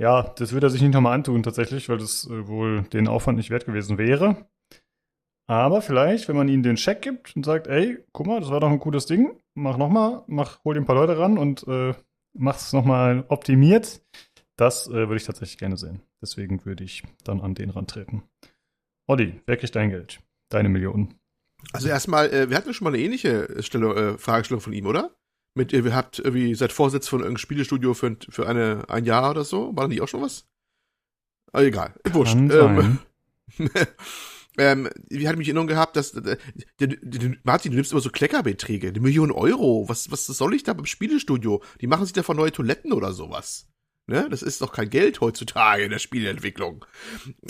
ja, 0.00 0.22
das 0.22 0.52
würde 0.52 0.68
er 0.68 0.70
sich 0.70 0.80
nicht 0.80 0.94
nochmal 0.94 1.12
antun 1.12 1.42
tatsächlich, 1.42 1.88
weil 1.90 1.98
das 1.98 2.26
äh, 2.26 2.48
wohl 2.48 2.82
den 2.84 3.06
Aufwand 3.06 3.36
nicht 3.36 3.50
wert 3.50 3.66
gewesen 3.66 3.98
wäre. 3.98 4.48
Aber 5.46 5.82
vielleicht, 5.82 6.28
wenn 6.28 6.36
man 6.36 6.48
ihnen 6.48 6.62
den 6.62 6.78
Scheck 6.78 7.02
gibt 7.02 7.36
und 7.36 7.44
sagt, 7.44 7.66
ey, 7.66 7.98
guck 8.12 8.26
mal, 8.26 8.40
das 8.40 8.50
war 8.50 8.60
doch 8.60 8.70
ein 8.70 8.78
cooles 8.78 9.04
Ding, 9.06 9.38
mach 9.54 9.76
nochmal, 9.76 10.22
mach, 10.26 10.64
hol 10.64 10.74
dir 10.74 10.80
ein 10.80 10.86
paar 10.86 10.96
Leute 10.96 11.18
ran 11.18 11.36
und 11.36 11.66
äh, 11.68 11.92
mach's 12.32 12.72
nochmal 12.72 13.24
optimiert, 13.28 14.00
das 14.56 14.86
äh, 14.86 14.92
würde 14.92 15.16
ich 15.16 15.24
tatsächlich 15.24 15.58
gerne 15.58 15.76
sehen. 15.76 16.00
Deswegen 16.22 16.64
würde 16.64 16.84
ich 16.84 17.02
dann 17.24 17.40
an 17.40 17.54
den 17.54 17.68
rantreten. 17.70 18.22
Olli, 19.06 19.40
wer 19.44 19.56
kriegt 19.56 19.74
dein 19.74 19.90
Geld? 19.90 20.20
Deine 20.50 20.68
Millionen. 20.68 21.14
Also 21.72 21.88
erstmal, 21.88 22.32
äh, 22.32 22.48
wir 22.48 22.56
hatten 22.56 22.72
schon 22.72 22.84
mal 22.84 22.94
eine 22.94 23.02
ähnliche 23.02 23.62
Stelle, 23.62 24.14
äh, 24.14 24.18
Fragestellung 24.18 24.62
von 24.62 24.72
ihm, 24.72 24.86
oder? 24.86 25.14
Mit, 25.54 25.72
ihr 25.72 25.94
habt 25.94 26.18
irgendwie, 26.18 26.54
seid 26.54 26.72
Vorsitz 26.72 27.08
von 27.08 27.20
irgendeinem 27.20 27.38
Spielestudio 27.38 27.94
für, 27.94 28.16
für 28.28 28.48
eine, 28.48 28.84
ein 28.88 29.04
Jahr 29.04 29.30
oder 29.30 29.44
so? 29.44 29.74
War 29.76 29.84
da 29.84 29.88
nicht 29.88 30.00
auch 30.00 30.08
schon 30.08 30.22
was? 30.22 30.46
Aber 31.52 31.64
egal, 31.64 31.94
wurscht. 32.12 32.36
Ähm, 32.36 32.98
ähm, 34.58 34.88
wie 35.08 35.28
hat 35.28 35.36
mich 35.36 35.48
in 35.48 35.56
Erinnerung 35.56 35.66
gehabt, 35.66 35.96
dass 35.96 36.14
äh, 36.14 36.36
Martin, 37.42 37.72
du 37.72 37.76
nimmst 37.76 37.92
immer 37.92 38.00
so 38.00 38.10
Kleckerbeträge, 38.10 38.88
eine 38.88 39.00
Million 39.00 39.32
Euro. 39.32 39.88
Was, 39.88 40.10
was 40.12 40.26
soll 40.26 40.54
ich 40.54 40.62
da 40.62 40.72
beim 40.72 40.86
Spielestudio? 40.86 41.62
Die 41.80 41.88
machen 41.88 42.04
sich 42.04 42.12
davon 42.12 42.36
neue 42.36 42.52
Toiletten 42.52 42.92
oder 42.92 43.12
sowas. 43.12 43.66
Ne? 44.06 44.28
Das 44.30 44.42
ist 44.42 44.60
doch 44.60 44.72
kein 44.72 44.90
Geld 44.90 45.20
heutzutage 45.20 45.84
in 45.84 45.90
der 45.90 45.98
Spieleentwicklung. 45.98 46.84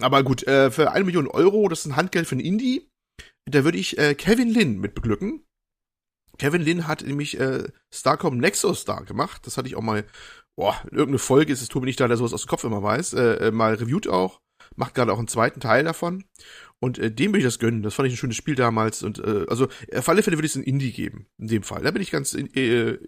Aber 0.01 0.23
gut, 0.23 0.47
äh, 0.47 0.71
für 0.71 0.93
eine 0.93 1.05
Million 1.05 1.27
Euro, 1.27 1.69
das 1.69 1.81
ist 1.81 1.87
ein 1.87 1.97
Handgeld 1.97 2.27
für 2.27 2.37
ein 2.37 2.41
Indie. 2.41 2.91
Da 3.47 3.65
würde 3.65 3.79
ich 3.79 3.99
äh, 3.99 4.15
Kevin 4.15 4.49
Lin 4.49 4.79
mit 4.79 4.95
beglücken. 4.95 5.45
Kevin 6.41 6.63
Lin 6.63 6.87
hat 6.87 7.03
nämlich 7.03 7.39
äh, 7.39 7.65
Starcom 7.93 8.39
Nexus 8.39 8.81
Star 8.81 9.05
gemacht. 9.05 9.47
Das 9.47 9.59
hatte 9.59 9.69
ich 9.69 9.77
auch 9.77 9.83
mal, 9.83 10.07
boah, 10.57 10.75
in 10.85 10.97
irgendeine 10.97 11.19
Folge 11.19 11.53
ist 11.53 11.61
es 11.61 11.69
Tobi 11.69 11.85
nicht 11.85 12.01
da, 12.01 12.09
der 12.09 12.17
sowas 12.17 12.33
aus 12.33 12.45
dem 12.45 12.49
Kopf 12.49 12.65
immer 12.65 12.83
weiß, 12.83 13.13
äh, 13.13 13.49
äh, 13.49 13.51
mal 13.51 13.75
reviewt 13.75 14.09
auch. 14.09 14.41
Macht 14.75 14.95
gerade 14.95 15.13
auch 15.13 15.19
einen 15.19 15.29
zweiten 15.29 15.61
Teil 15.61 15.85
davon. 15.85 16.25
Und 16.79 16.99
äh, 16.99 17.13
dem 17.13 17.35
will 17.35 17.41
ich 17.41 17.45
das 17.45 17.59
gönnen. 17.59 17.83
Das 17.83 17.93
fand 17.93 18.09
ich 18.09 18.15
ein 18.15 18.17
schönes 18.17 18.39
Spiel 18.39 18.55
damals. 18.55 19.03
Und 19.03 19.19
äh, 19.19 19.45
also 19.49 19.69
auf 19.95 20.09
alle 20.09 20.23
Fälle 20.23 20.39
würde 20.39 20.47
ich 20.47 20.53
es 20.53 20.57
in 20.57 20.63
Indie 20.63 20.93
geben. 20.93 21.27
In 21.37 21.49
dem 21.49 21.63
Fall. 21.63 21.83
Da 21.83 21.91
bin 21.91 22.01
ich 22.01 22.11
ganz, 22.11 22.33
äh, 22.33 22.99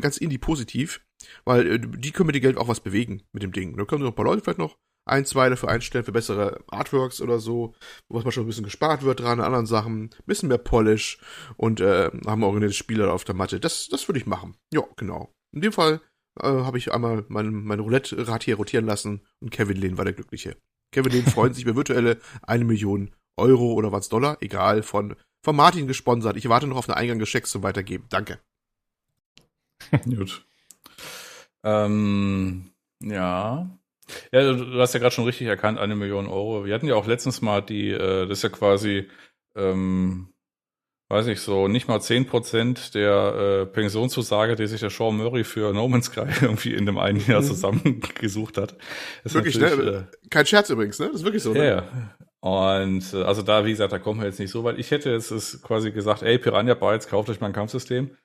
ganz 0.00 0.16
Indie 0.16 0.38
positiv. 0.38 1.02
Weil 1.44 1.74
äh, 1.74 1.78
die 1.78 2.10
können 2.10 2.26
mit 2.26 2.34
dem 2.34 2.42
Geld 2.42 2.56
auch 2.56 2.66
was 2.66 2.80
bewegen 2.80 3.22
mit 3.30 3.44
dem 3.44 3.52
Ding. 3.52 3.76
Da 3.76 3.84
können 3.84 4.02
noch 4.02 4.10
ein 4.10 4.16
paar 4.16 4.24
Leute 4.24 4.42
vielleicht 4.42 4.58
noch 4.58 4.76
ein, 5.04 5.24
zwei 5.24 5.48
dafür 5.48 5.68
einstellen 5.68 6.04
für 6.04 6.12
bessere 6.12 6.62
Artworks 6.68 7.20
oder 7.20 7.38
so, 7.38 7.74
wo 8.08 8.20
man 8.20 8.32
schon 8.32 8.44
ein 8.44 8.46
bisschen 8.46 8.64
gespart 8.64 9.02
wird 9.02 9.20
dran, 9.20 9.40
an 9.40 9.46
anderen 9.46 9.66
Sachen, 9.66 10.04
ein 10.04 10.10
bisschen 10.26 10.48
mehr 10.48 10.58
Polish 10.58 11.18
und 11.56 11.80
äh, 11.80 12.10
haben 12.26 12.44
originelle 12.44 12.72
Spieler 12.72 13.12
auf 13.12 13.24
der 13.24 13.34
Matte. 13.34 13.60
Das, 13.60 13.88
das 13.88 14.08
würde 14.08 14.18
ich 14.18 14.26
machen. 14.26 14.56
Ja, 14.72 14.82
genau. 14.96 15.34
In 15.52 15.60
dem 15.60 15.72
Fall 15.72 16.00
äh, 16.40 16.46
habe 16.46 16.78
ich 16.78 16.92
einmal 16.92 17.24
mein, 17.28 17.52
mein 17.52 17.80
Roulette-Rad 17.80 18.44
hier 18.44 18.56
rotieren 18.56 18.86
lassen 18.86 19.22
und 19.40 19.50
Kevin 19.50 19.76
Lehn 19.76 19.98
war 19.98 20.04
der 20.04 20.14
Glückliche. 20.14 20.56
Kevin 20.92 21.12
Lehn 21.12 21.26
freut 21.26 21.54
sich 21.54 21.64
über 21.64 21.76
virtuelle 21.76 22.18
eine 22.42 22.64
Million 22.64 23.14
Euro 23.36 23.72
oder 23.72 23.92
was 23.92 24.08
Dollar, 24.08 24.36
egal, 24.40 24.82
von, 24.82 25.16
von 25.42 25.56
Martin 25.56 25.86
gesponsert. 25.86 26.36
Ich 26.36 26.48
warte 26.48 26.66
noch 26.66 26.76
auf 26.76 26.88
eine 26.88 26.96
Eingang 26.96 27.18
des 27.18 27.28
Schecks 27.28 27.50
zum 27.50 27.62
Weitergeben. 27.62 28.06
Danke. 28.10 28.38
Gut. 30.04 30.46
Ähm, 31.64 32.70
ja, 33.00 33.70
ja, 34.32 34.52
du 34.52 34.80
hast 34.80 34.94
ja 34.94 35.00
gerade 35.00 35.14
schon 35.14 35.24
richtig 35.24 35.46
erkannt, 35.46 35.78
eine 35.78 35.94
Million 35.96 36.26
Euro. 36.26 36.64
Wir 36.64 36.74
hatten 36.74 36.86
ja 36.86 36.94
auch 36.94 37.06
letztens 37.06 37.40
mal 37.42 37.60
die, 37.60 37.90
äh, 37.90 38.26
das 38.26 38.38
ist 38.38 38.42
ja 38.42 38.48
quasi, 38.48 39.08
ähm, 39.56 40.28
weiß 41.10 41.26
ich 41.26 41.40
so, 41.40 41.68
nicht 41.68 41.88
mal 41.88 42.00
zehn 42.00 42.26
Prozent 42.26 42.94
der 42.94 43.62
äh, 43.62 43.66
Pensionszusage, 43.66 44.56
die 44.56 44.66
sich 44.66 44.80
der 44.80 44.88
Sean 44.90 45.16
Murray 45.18 45.44
für 45.44 45.72
No 45.74 45.86
Man's 45.88 46.06
Sky 46.06 46.24
irgendwie 46.40 46.74
in 46.74 46.86
dem 46.86 46.98
einen 46.98 47.24
Jahr 47.26 47.40
Mhm. 47.42 47.46
zusammengesucht 47.46 48.56
hat. 48.58 48.76
Ist 49.24 49.34
Wirklich, 49.34 49.58
ne? 49.58 50.08
Kein 50.30 50.46
Scherz 50.46 50.70
übrigens, 50.70 50.98
ne? 50.98 51.06
Das 51.08 51.16
ist 51.16 51.24
wirklich 51.24 51.42
so. 51.42 51.54
Äh, 51.54 51.58
Ne? 51.58 51.66
ja. 51.68 51.88
Und 52.40 53.12
äh, 53.14 53.22
also 53.22 53.42
da, 53.42 53.64
wie 53.64 53.70
gesagt, 53.70 53.92
da 53.92 53.98
kommen 54.00 54.20
wir 54.20 54.26
jetzt 54.26 54.40
nicht 54.40 54.50
so 54.50 54.64
weit. 54.64 54.76
Ich 54.78 54.90
hätte 54.90 55.10
jetzt 55.10 55.62
quasi 55.62 55.92
gesagt, 55.92 56.22
ey, 56.22 56.38
Piranha 56.38 56.74
Bytes, 56.74 57.06
kauft 57.08 57.28
euch 57.30 57.40
mein 57.40 57.52
Kampfsystem. 57.52 58.16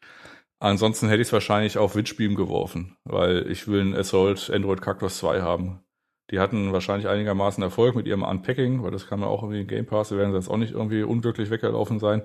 Ansonsten 0.60 1.08
hätte 1.08 1.22
ich 1.22 1.28
es 1.28 1.34
wahrscheinlich 1.34 1.78
auf 1.78 1.96
Witchbeam 1.96 2.36
geworfen, 2.36 2.98
weil 3.04 3.50
ich 3.52 3.68
will 3.68 3.82
ein 3.82 3.96
Assault 3.96 4.50
Android 4.50 4.82
Cactus 4.82 5.18
2 5.20 5.42
haben. 5.42 5.84
Die 6.32 6.40
hatten 6.40 6.74
wahrscheinlich 6.74 7.08
einigermaßen 7.08 7.64
Erfolg 7.64 7.96
mit 7.96 8.06
ihrem 8.08 8.24
Unpacking, 8.24 8.84
weil 8.84 8.92
das 8.92 9.08
kann 9.08 9.20
man 9.20 9.30
auch 9.30 9.44
irgendwie 9.44 9.62
in 9.62 9.68
Game 9.68 9.86
Pass, 9.86 10.10
da 10.10 10.18
werden 10.18 10.32
sie 10.32 10.38
jetzt 10.38 10.50
auch 10.50 10.58
nicht 10.58 10.74
irgendwie 10.74 11.04
unglücklich 11.04 11.50
weggelaufen 11.52 12.00
sein 12.00 12.24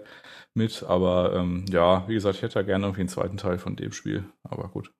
mit. 0.55 0.83
Aber 0.83 1.35
ähm, 1.35 1.66
ja, 1.68 2.09
wie 2.09 2.14
gesagt, 2.14 2.37
ich 2.37 2.43
hätte 2.43 2.55
da 2.55 2.62
gerne 2.62 2.87
irgendwie 2.87 3.03
einen 3.03 3.09
zweiten 3.09 3.37
Teil 3.37 3.59
von 3.59 3.76
dem 3.76 3.93
Spiel. 3.93 4.24
Aber 4.45 4.68
gut. 4.68 4.93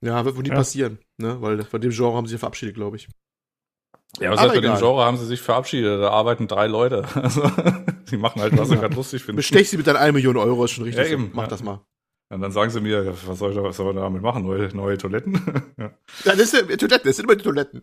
Ja, 0.00 0.24
wird 0.24 0.36
wohl 0.36 0.42
nie 0.42 0.50
Ja. 0.50 0.56
passieren, 0.56 0.98
ne? 1.18 1.40
Weil 1.42 1.62
von 1.64 1.80
dem 1.80 1.90
Genre 1.90 2.16
haben 2.16 2.26
sie 2.26 2.34
ja 2.34 2.38
verabschiedet, 2.38 2.74
glaube 2.74 2.96
ich. 2.96 3.08
Ja, 4.18 4.30
aber 4.30 4.40
Aber 4.40 4.50
selbst 4.52 4.62
bei 4.68 4.72
dem. 4.74 4.78
Genre 4.78 5.04
haben 5.04 5.16
sie 5.18 5.26
sich 5.26 5.40
verabschiedet. 5.40 6.00
Da 6.02 6.10
arbeiten 6.10 6.46
drei 6.48 6.66
Leute. 6.66 7.04
Also, 7.14 7.50
die 8.10 8.16
machen 8.16 8.40
halt, 8.40 8.56
was 8.56 8.68
sie 8.68 8.74
Ja. 8.74 8.80
gerade 8.82 8.94
lustig 8.94 9.22
finden. 9.24 9.36
Bestech 9.36 9.68
sie 9.68 9.76
mit 9.76 9.86
deinen 9.86 9.96
1 9.96 10.14
Million 10.14 10.36
Euro, 10.36 10.64
ist 10.64 10.70
schon 10.72 10.84
richtig. 10.84 11.06
Ja, 11.06 11.12
eben, 11.12 11.30
Mach 11.34 11.42
ja. 11.44 11.48
das 11.48 11.62
mal. 11.62 11.84
Und 12.32 12.40
dann 12.40 12.50
sagen 12.52 12.70
sie 12.70 12.80
mir, 12.80 13.14
was 13.26 13.38
soll 13.38 13.50
ich 13.50 13.56
da, 13.56 13.62
was 13.62 13.76
soll 13.76 13.86
man 13.92 14.02
damit 14.02 14.22
machen? 14.22 14.44
Neue, 14.44 14.68
neue 14.74 14.96
Toiletten? 14.98 15.34
ja. 15.76 15.84
Ja, 16.24 16.32
das 16.32 16.40
ist 16.40 16.54
ja 16.54 16.62
Toiletten, 16.76 17.06
das 17.08 17.16
sind 17.16 17.24
immer 17.24 17.36
die 17.36 17.44
Toiletten. 17.44 17.82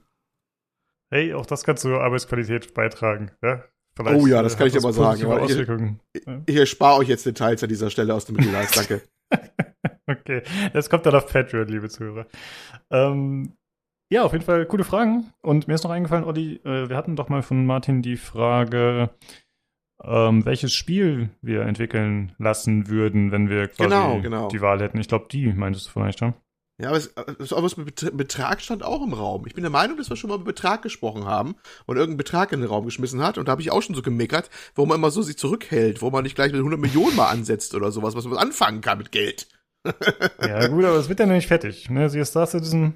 Hey, 1.12 1.34
auch 1.34 1.46
das 1.46 1.64
kann 1.64 1.78
zur 1.78 2.02
Arbeitsqualität 2.02 2.74
beitragen. 2.74 3.32
Ja? 3.44 3.64
Vielleicht, 3.96 4.22
Oh 4.22 4.26
ja, 4.28 4.42
das 4.42 4.56
äh, 4.56 4.58
kann 4.58 4.68
ich 4.68 4.74
dir 4.74 4.82
mal 4.82 4.92
sagen, 4.94 5.24
aber 5.26 5.44
ich-. 5.44 5.68
Ich 6.48 6.56
erspare 6.56 7.00
euch 7.00 7.08
jetzt 7.08 7.26
Details 7.26 7.62
an 7.64 7.70
dieser 7.70 7.90
Stelle 7.90 8.14
aus 8.14 8.26
dem 8.26 8.36
Mittelleid, 8.36 8.76
danke. 8.76 9.02
Okay, 10.06 10.44
das 10.74 10.90
kommt 10.90 11.06
dann 11.06 11.16
auf 11.16 11.28
Patreon, 11.28 11.68
liebe 11.70 11.88
Zuhörer. 11.90 12.28
Ähm, 12.92 13.54
ja, 14.14 14.24
auf 14.24 14.32
jeden 14.34 14.46
Fall 14.46 14.66
coole 14.66 14.84
Fragen. 14.84 15.32
Und 15.42 15.68
mir 15.68 15.74
ist 15.76 15.84
noch 15.84 15.92
eingefallen, 15.92 16.24
Olli, 16.24 16.56
äh, 16.64 16.90
wir 16.90 16.96
hatten 16.96 17.16
doch 17.16 17.30
mal 17.30 17.42
von 17.42 17.66
Martin 17.66 18.02
die 18.02 18.18
Frage, 18.18 19.10
ähm, 20.04 20.46
welches 20.46 20.74
Spiel 20.74 21.30
wir 21.42 21.62
entwickeln 21.62 22.34
lassen 22.38 22.88
würden, 22.90 23.32
wenn 23.32 23.50
wir 23.50 23.68
quasi 23.68 23.90
Genau, 23.90 24.22
genau. 24.22 24.48
die 24.50 24.62
Wahl 24.62 24.82
hätten. 24.82 25.00
Ich 25.00 25.08
glaube, 25.08 25.28
die 25.32 25.48
meintest 25.54 25.88
du 25.88 25.92
vielleicht, 25.92 26.22
ja? 26.22 26.34
Ja, 26.82 26.88
aber 26.90 26.98
es, 26.98 27.14
es, 27.40 27.54
aber 27.54 27.68
es 27.68 27.78
mit 27.78 27.86
Bet- 28.02 28.18
Betrag 28.18 28.60
stand 28.60 28.84
auch 28.84 29.04
im 29.04 29.14
Raum. 29.14 29.46
Ich 29.46 29.54
bin 29.54 29.62
der 29.64 29.70
Meinung, 29.72 29.96
dass 29.96 30.10
wir 30.10 30.18
schon 30.18 30.30
mal 30.32 30.36
über 30.38 30.46
Betrag 30.46 30.82
gesprochen 30.82 31.26
haben 31.26 31.56
und 31.86 31.98
irgendeinen 31.98 32.18
Betrag 32.18 32.52
in 32.52 32.62
den 32.62 32.68
Raum 32.70 32.86
geschmissen 32.86 33.22
hat. 33.22 33.38
Und 33.38 33.48
da 33.48 33.52
habe 33.52 33.62
ich 33.62 33.72
auch 33.72 33.84
schon 33.84 33.96
so 33.96 34.02
gemeckert, 34.02 34.50
wo 34.74 34.86
man 34.88 34.98
immer 34.98 35.12
so 35.12 35.22
sich 35.22 35.38
zurückhält, 35.38 36.02
wo 36.02 36.10
man 36.10 36.24
nicht 36.24 36.36
gleich 36.36 36.52
mit 36.52 36.60
100 36.60 36.80
Millionen 36.80 37.16
mal 37.16 37.30
ansetzt 37.30 37.76
oder 37.76 37.92
sowas, 37.92 38.16
was 38.16 38.26
man 38.26 38.38
anfangen 38.40 38.82
kann 38.82 38.98
mit 38.98 39.12
Geld. 39.12 39.48
Ja, 40.42 40.68
gut, 40.68 40.84
aber 40.86 40.96
es 40.98 41.10
wird 41.10 41.20
ja 41.20 41.26
noch 41.26 41.36
nicht 41.36 41.48
fertig. 41.48 41.90
Ne? 41.90 42.10
Sie 42.10 42.20
ist 42.20 42.30
Star 42.30 42.48
Citizen, 42.48 42.96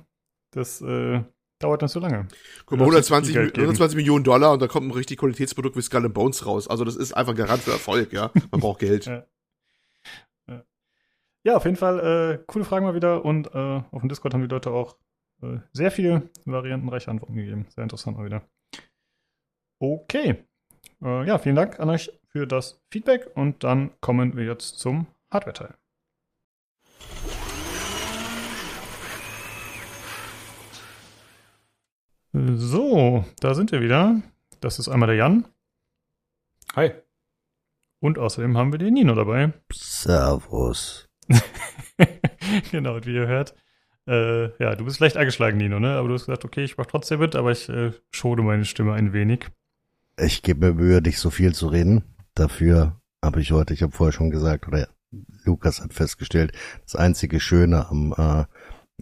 das 0.51 0.81
äh, 0.81 1.23
dauert 1.59 1.81
nicht 1.81 1.91
so 1.91 1.99
lange. 1.99 2.27
Guck 2.65 2.79
mal, 2.79 2.85
Du 2.85 2.91
darfst 2.91 3.11
120, 3.11 3.33
viel 3.33 3.41
Geld 3.41 3.53
geben. 3.53 3.65
120 3.65 3.95
Millionen 3.97 4.23
Dollar 4.23 4.53
und 4.53 4.61
da 4.61 4.67
kommt 4.67 4.87
ein 4.87 4.91
richtig 4.91 5.19
Qualitätsprodukt 5.19 5.75
wie 5.75 5.81
Skull 5.81 6.05
and 6.05 6.13
Bones 6.13 6.45
raus. 6.45 6.67
Also 6.67 6.83
das 6.83 6.95
ist 6.95 7.13
einfach 7.13 7.35
Garant 7.35 7.61
für 7.61 7.71
Erfolg, 7.71 8.13
ja. 8.13 8.31
Man 8.51 8.61
braucht 8.61 8.79
Geld. 8.79 9.05
Ja. 10.47 10.63
Ja, 11.43 11.55
auf 11.55 11.63
jeden 11.63 11.77
Fall 11.77 11.99
äh, 11.99 12.43
coole 12.45 12.65
Fragen 12.65 12.85
mal 12.85 12.93
wieder 12.93 13.23
und 13.23 13.55
äh, 13.55 13.81
auf 13.91 14.01
dem 14.01 14.09
Discord 14.09 14.33
haben 14.33 14.41
die 14.41 14.49
Leute 14.49 14.71
auch 14.71 14.97
äh, 15.41 15.59
sehr 15.71 15.91
viele 15.91 16.29
variantenreiche 16.43 17.09
Antworten 17.09 17.35
gegeben. 17.35 17.67
Sehr 17.69 17.83
interessant 17.83 18.17
mal 18.17 18.25
wieder. 18.25 18.41
Okay. 19.79 20.43
Äh, 21.01 21.25
ja, 21.25 21.37
vielen 21.37 21.55
Dank 21.55 21.79
an 21.79 21.89
euch 21.89 22.11
für 22.27 22.47
das 22.47 22.81
Feedback 22.91 23.29
und 23.35 23.63
dann 23.63 23.91
kommen 24.01 24.35
wir 24.35 24.43
jetzt 24.43 24.79
zum 24.79 25.07
Hardware-Teil. 25.31 25.75
So, 32.45 33.25
da 33.39 33.55
sind 33.55 33.71
wir 33.71 33.81
wieder. 33.81 34.21
Das 34.61 34.77
ist 34.77 34.89
einmal 34.89 35.07
der 35.07 35.15
Jan 35.15 35.47
Hi. 36.75 36.91
und 37.99 38.19
außerdem 38.19 38.55
haben 38.55 38.71
wir 38.71 38.77
den 38.77 38.93
Nino 38.93 39.15
dabei. 39.15 39.53
Servus. 39.73 41.09
genau, 42.71 42.95
und 42.95 43.07
wie 43.07 43.15
ihr 43.15 43.25
hört, 43.25 43.55
äh, 44.07 44.55
ja, 44.61 44.75
du 44.75 44.85
bist 44.85 44.99
leicht 44.99 45.17
angeschlagen, 45.17 45.57
Nino, 45.57 45.79
ne? 45.79 45.95
Aber 45.95 46.09
du 46.09 46.13
hast 46.13 46.27
gesagt, 46.27 46.45
okay, 46.45 46.63
ich 46.63 46.77
mach 46.77 46.85
trotzdem 46.85 47.19
mit, 47.19 47.35
aber 47.35 47.51
ich 47.51 47.69
äh, 47.69 47.91
schone 48.11 48.43
meine 48.43 48.65
Stimme 48.65 48.93
ein 48.93 49.13
wenig. 49.13 49.47
Ich 50.19 50.43
gebe 50.43 50.67
mir 50.67 50.73
Mühe, 50.75 51.01
nicht 51.01 51.19
so 51.19 51.31
viel 51.31 51.55
zu 51.55 51.67
reden. 51.67 52.03
Dafür 52.35 53.01
habe 53.23 53.41
ich 53.41 53.51
heute, 53.51 53.73
ich 53.73 53.81
habe 53.81 53.93
vorher 53.93 54.13
schon 54.13 54.29
gesagt, 54.29 54.67
oder 54.67 54.89
Lukas 55.43 55.81
hat 55.81 55.93
festgestellt, 55.93 56.51
das 56.83 56.95
einzige 56.95 57.39
Schöne 57.39 57.89
am 57.89 58.13
äh, 58.15 58.45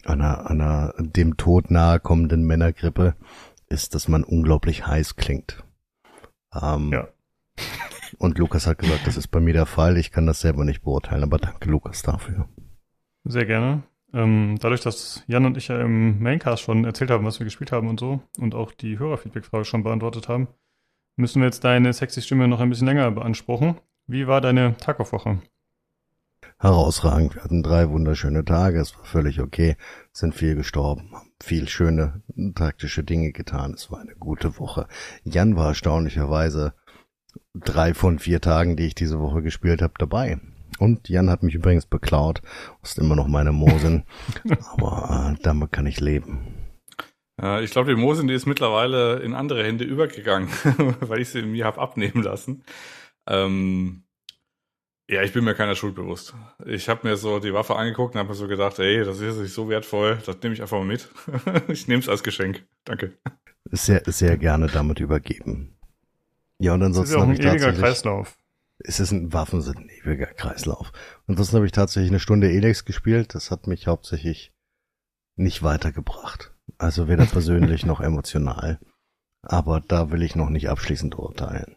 einer, 0.04 0.50
einer 0.50 0.94
dem 1.00 1.38
Tod 1.38 1.72
nahe 1.72 2.00
kommenden 2.00 2.44
Männergrippe 2.44 3.16
ist, 3.68 3.96
dass 3.96 4.08
man 4.08 4.24
unglaublich 4.24 4.86
heiß 4.86 5.16
klingt. 5.16 5.64
Ähm, 6.54 6.92
Ja. 6.92 7.08
Und 8.18 8.38
Lukas 8.38 8.68
hat 8.68 8.78
gesagt, 8.78 9.08
das 9.08 9.18
ist 9.18 9.28
bei 9.28 9.40
mir 9.40 9.54
der 9.54 9.66
Fall. 9.66 9.98
Ich 9.98 10.12
kann 10.12 10.26
das 10.26 10.40
selber 10.40 10.64
nicht 10.64 10.84
beurteilen, 10.84 11.24
aber 11.24 11.38
danke 11.38 11.70
Lukas 11.70 12.02
dafür. 12.02 12.48
Sehr 13.26 13.46
gerne. 13.46 13.84
Ähm, 14.14 14.58
dadurch, 14.62 14.82
dass 14.82 15.24
Jan 15.28 15.46
und 15.46 15.58
ich 15.58 15.68
ja 15.68 15.82
im 15.82 16.20
Maincast 16.20 16.64
schon 16.64 16.86
erzählt 16.86 17.10
haben, 17.12 17.26
was 17.26 17.40
wir 17.40 17.44
gespielt 17.44 17.74
haben 17.74 17.90
und 17.90 18.00
so 18.00 18.22
und 18.40 18.56
auch 18.56 18.72
die 18.72 18.98
Hörerfeedback-Frage 19.00 19.66
schon 19.66 19.84
beantwortet 19.84 20.30
haben, 20.30 20.48
müssen 21.18 21.42
wir 21.42 21.48
jetzt 21.48 21.64
deine 21.64 21.92
sexy 21.92 22.22
Stimme 22.22 22.48
noch 22.48 22.62
ein 22.62 22.70
bisschen 22.70 22.88
länger 22.88 23.12
beanspruchen. 23.12 23.76
Wie 24.08 24.28
war 24.28 24.40
deine 24.40 24.78
Tag-Woche? 24.78 25.40
Herausragend. 26.58 27.36
Wir 27.36 27.44
hatten 27.44 27.64
drei 27.64 27.90
wunderschöne 27.90 28.46
Tage. 28.46 28.80
Es 28.80 28.98
war 28.98 29.04
völlig 29.04 29.42
okay. 29.42 29.76
Sind 30.14 30.34
viel 30.34 30.56
gestorben, 30.56 31.12
haben 31.14 31.32
viel 31.44 31.68
schöne 31.68 32.22
taktische 32.56 33.04
Dinge 33.04 33.34
getan. 33.34 33.74
Es 33.74 33.92
war 33.92 34.00
eine 34.00 34.16
gute 34.16 34.58
Woche. 34.58 34.88
Jan 35.24 35.58
war 35.58 35.68
erstaunlicherweise 35.68 36.74
drei 37.54 37.94
von 37.94 38.20
vier 38.20 38.40
Tagen, 38.40 38.78
die 38.78 38.88
ich 38.88 38.96
diese 38.96 39.20
Woche 39.20 39.42
gespielt 39.42 39.82
habe, 39.82 39.94
dabei. 39.98 40.40
Und 40.80 41.10
Jan 41.10 41.30
hat 41.30 41.44
mich 41.44 41.56
übrigens 41.56 41.86
beklaut. 41.86 42.42
Ist 42.82 43.00
immer 43.00 43.16
noch 43.16 43.28
meine 43.28 43.52
Mosin. 43.52 44.04
Aber 44.78 45.36
äh, 45.36 45.42
damit 45.44 45.74
kann 45.74 45.86
ich 45.86 46.00
leben. 46.00 46.48
Äh, 47.42 47.66
ich 47.66 47.72
glaube, 47.72 47.94
die 47.94 48.02
Mosin, 48.02 48.28
die 48.28 48.34
ist 48.34 48.46
mittlerweile 48.46 49.20
in 49.20 49.34
andere 49.34 49.64
Hände 49.64 49.84
übergegangen, 49.84 50.50
weil 51.02 51.20
ich 51.20 51.30
sie 51.30 51.42
mir 51.42 51.66
habe 51.66 51.82
abnehmen 51.82 52.24
lassen. 52.24 52.64
Ähm, 53.28 54.05
ja, 55.08 55.22
ich 55.22 55.34
bin 55.34 55.44
mir 55.44 55.54
keiner 55.54 55.76
Schuld 55.76 55.96
bewusst. 55.96 56.34
Ich 56.66 56.90
habe 56.90 57.08
mir 57.08 57.16
so 57.16 57.40
die 57.40 57.54
Waffe 57.54 57.76
angeguckt 57.76 58.16
und 58.16 58.20
habe 58.20 58.30
mir 58.30 58.36
so 58.36 58.48
gedacht, 58.48 58.80
ey, 58.80 59.04
das 59.04 59.20
ist 59.20 59.38
nicht 59.38 59.54
so 59.54 59.70
wertvoll, 59.70 60.18
das 60.26 60.38
nehme 60.42 60.56
ich 60.56 60.62
einfach 60.62 60.80
mal 60.80 60.86
mit. 60.86 61.10
ich 61.68 61.88
nehme 61.88 62.00
es 62.00 62.10
als 62.10 62.24
Geschenk. 62.24 62.66
Danke. 62.86 63.14
Sehr, 63.72 64.02
sehr 64.06 64.38
gerne 64.38 64.68
damit 64.68 65.00
übergeben. 65.00 65.78
Ja, 66.60 66.74
und 66.74 66.84
ansonsten 66.84 67.20
habe 67.20 67.32
ein 67.32 67.34
ich 67.34 67.40
ewiger 67.40 67.52
tatsächlich... 67.52 67.82
Kreislauf. 67.82 68.38
Es 68.80 69.00
ist 69.00 69.12
ein 69.12 69.32
Waffen 69.32 69.62
sind 69.62 69.78
ein 69.78 69.90
ewiger 69.90 70.28
Kreislauf. 70.28 70.92
Ansonsten 71.28 71.56
habe 71.58 71.66
ich 71.66 71.72
tatsächlich 71.72 72.12
eine 72.12 72.20
Stunde 72.20 72.52
Elex 72.52 72.84
gespielt. 72.84 73.34
Das 73.34 73.52
hat 73.52 73.68
mich 73.68 73.88
hauptsächlich 73.88 74.54
nicht 75.36 75.64
weitergebracht. 75.64 76.54
Also 76.78 77.08
weder 77.08 77.26
persönlich 77.26 77.86
noch 77.86 78.02
emotional. 78.02 78.80
Aber 79.42 79.80
da 79.80 80.12
will 80.12 80.24
ich 80.24 80.36
noch 80.36 80.50
nicht 80.50 80.70
abschließend 80.70 81.18
urteilen. 81.18 81.76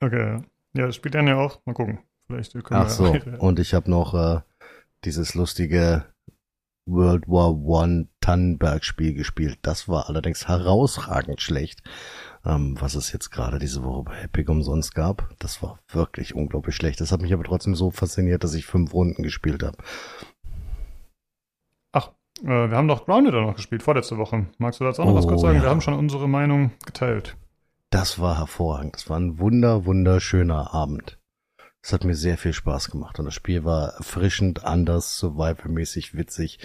Okay. 0.00 0.42
Ja, 0.76 0.86
das 0.86 0.96
spielt 0.96 1.14
Jan 1.14 1.26
ja 1.26 1.36
auch. 1.36 1.60
Mal 1.66 1.74
gucken. 1.74 2.00
Vielleicht 2.26 2.52
können 2.52 2.80
Ach 2.82 2.86
wir 2.86 2.90
so, 2.90 3.12
weiter- 3.14 3.40
und 3.40 3.58
ich 3.58 3.72
habe 3.74 3.90
noch 3.90 4.14
äh, 4.14 4.40
dieses 5.04 5.34
lustige 5.34 6.04
World 6.86 7.26
War 7.28 7.54
One 7.54 8.08
Tannenberg-Spiel 8.20 9.14
gespielt. 9.14 9.58
Das 9.62 9.88
war 9.88 10.08
allerdings 10.08 10.46
herausragend 10.48 11.40
schlecht, 11.40 11.82
ähm, 12.44 12.76
was 12.80 12.94
es 12.94 13.12
jetzt 13.12 13.30
gerade 13.30 13.58
diese 13.58 13.82
Woche 13.82 14.02
bei 14.04 14.20
Epic 14.22 14.50
umsonst 14.50 14.94
gab. 14.94 15.30
Das 15.38 15.62
war 15.62 15.78
wirklich 15.90 16.34
unglaublich 16.34 16.74
schlecht. 16.74 17.00
Das 17.00 17.12
hat 17.12 17.22
mich 17.22 17.32
aber 17.32 17.44
trotzdem 17.44 17.74
so 17.74 17.90
fasziniert, 17.90 18.44
dass 18.44 18.54
ich 18.54 18.66
fünf 18.66 18.92
Runden 18.92 19.22
gespielt 19.22 19.62
habe. 19.62 19.76
Ach, 21.92 22.10
äh, 22.42 22.46
wir 22.70 22.76
haben 22.76 22.88
doch 22.88 23.06
Grounded 23.06 23.32
noch 23.34 23.56
gespielt, 23.56 23.82
vorletzte 23.82 24.18
Woche. 24.18 24.46
Magst 24.58 24.80
du 24.80 24.84
dazu 24.84 25.02
auch 25.02 25.06
noch 25.06 25.14
was 25.14 25.24
Oh, 25.24 25.28
kurz 25.28 25.40
sagen? 25.42 25.56
ja. 25.56 25.62
Wir 25.62 25.70
haben 25.70 25.80
schon 25.80 25.94
unsere 25.94 26.28
Meinung 26.28 26.72
geteilt. 26.84 27.36
Das 27.90 28.18
war 28.18 28.38
hervorragend. 28.38 28.96
Das 28.96 29.08
war 29.08 29.18
ein 29.18 29.38
wunder, 29.38 29.86
wunderschöner 29.86 30.74
Abend. 30.74 31.18
Es 31.80 31.92
hat 31.92 32.04
mir 32.04 32.14
sehr 32.14 32.36
viel 32.36 32.52
Spaß 32.52 32.90
gemacht 32.90 33.18
und 33.18 33.24
das 33.24 33.34
Spiel 33.34 33.64
war 33.64 33.94
erfrischend, 33.94 34.64
anders, 34.64 35.16
survival-mäßig 35.16 36.14
witzig, 36.14 36.58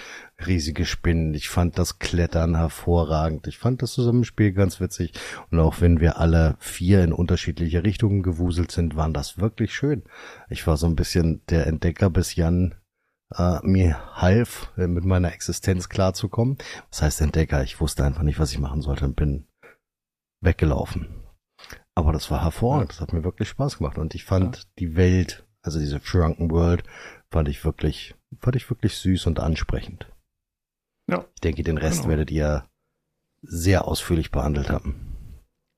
riesige 0.45 0.85
Spinnen. 0.85 1.33
Ich 1.33 1.47
fand 1.47 1.77
das 1.77 1.99
Klettern 1.99 2.57
hervorragend. 2.57 3.47
Ich 3.47 3.57
fand 3.57 3.81
das 3.81 3.93
Zusammenspiel 3.93 4.51
ganz 4.51 4.81
witzig 4.81 5.13
und 5.49 5.59
auch 5.59 5.79
wenn 5.79 6.01
wir 6.01 6.17
alle 6.17 6.55
vier 6.59 7.03
in 7.03 7.13
unterschiedliche 7.13 7.83
Richtungen 7.85 8.21
gewuselt 8.21 8.71
sind, 8.71 8.97
waren 8.97 9.13
das 9.13 9.37
wirklich 9.37 9.73
schön. 9.73 10.03
Ich 10.49 10.67
war 10.67 10.75
so 10.75 10.87
ein 10.87 10.95
bisschen 10.97 11.41
der 11.47 11.67
Entdecker, 11.67 12.09
bis 12.09 12.35
Jan 12.35 12.75
äh, 13.33 13.59
mir 13.61 14.15
half, 14.15 14.73
äh, 14.77 14.87
mit 14.87 15.05
meiner 15.05 15.31
Existenz 15.31 15.87
klarzukommen. 15.87 16.57
Was 16.89 17.01
heißt 17.03 17.21
Entdecker? 17.21 17.63
Ich 17.63 17.79
wusste 17.79 18.03
einfach 18.03 18.23
nicht, 18.23 18.39
was 18.39 18.51
ich 18.51 18.59
machen 18.59 18.81
sollte 18.81 19.05
und 19.05 19.15
bin 19.15 19.47
weggelaufen. 20.43 21.23
Aber 21.95 22.11
das 22.11 22.31
war 22.31 22.43
hervorragend. 22.43 22.91
Das 22.91 23.01
hat 23.01 23.13
mir 23.13 23.23
wirklich 23.23 23.49
Spaß 23.49 23.77
gemacht. 23.77 23.97
Und 23.97 24.15
ich 24.15 24.25
fand 24.25 24.57
ja. 24.57 24.63
die 24.79 24.95
Welt, 24.95 25.45
also 25.61 25.79
diese 25.79 25.99
Shrunken 26.03 26.51
World, 26.51 26.83
fand 27.31 27.47
ich 27.47 27.63
wirklich, 27.63 28.15
fand 28.39 28.55
ich 28.55 28.69
wirklich 28.69 28.95
süß 28.95 29.27
und 29.27 29.39
ansprechend. 29.39 30.11
Ja. 31.09 31.25
Ich 31.35 31.41
denke, 31.41 31.63
den 31.63 31.77
Rest 31.77 32.01
genau. 32.01 32.09
werdet 32.09 32.31
ihr 32.31 32.67
sehr 33.41 33.87
ausführlich 33.87 34.31
behandelt 34.31 34.69
haben. 34.69 35.13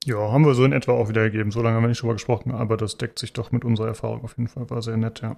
Ja, 0.05 0.31
haben 0.31 0.45
wir 0.45 0.53
so 0.53 0.63
in 0.63 0.71
etwa 0.71 0.91
auch 0.91 1.09
wiedergegeben. 1.09 1.51
So 1.51 1.61
lange 1.61 1.77
haben 1.77 1.83
wir 1.83 1.89
nicht 1.89 2.01
drüber 2.01 2.13
gesprochen, 2.13 2.51
aber 2.51 2.77
das 2.77 2.97
deckt 2.97 3.17
sich 3.17 3.33
doch 3.33 3.51
mit 3.51 3.65
unserer 3.65 3.87
Erfahrung 3.87 4.23
auf 4.23 4.37
jeden 4.37 4.47
Fall. 4.47 4.69
War 4.69 4.83
sehr 4.83 4.97
nett, 4.97 5.21
ja. 5.21 5.35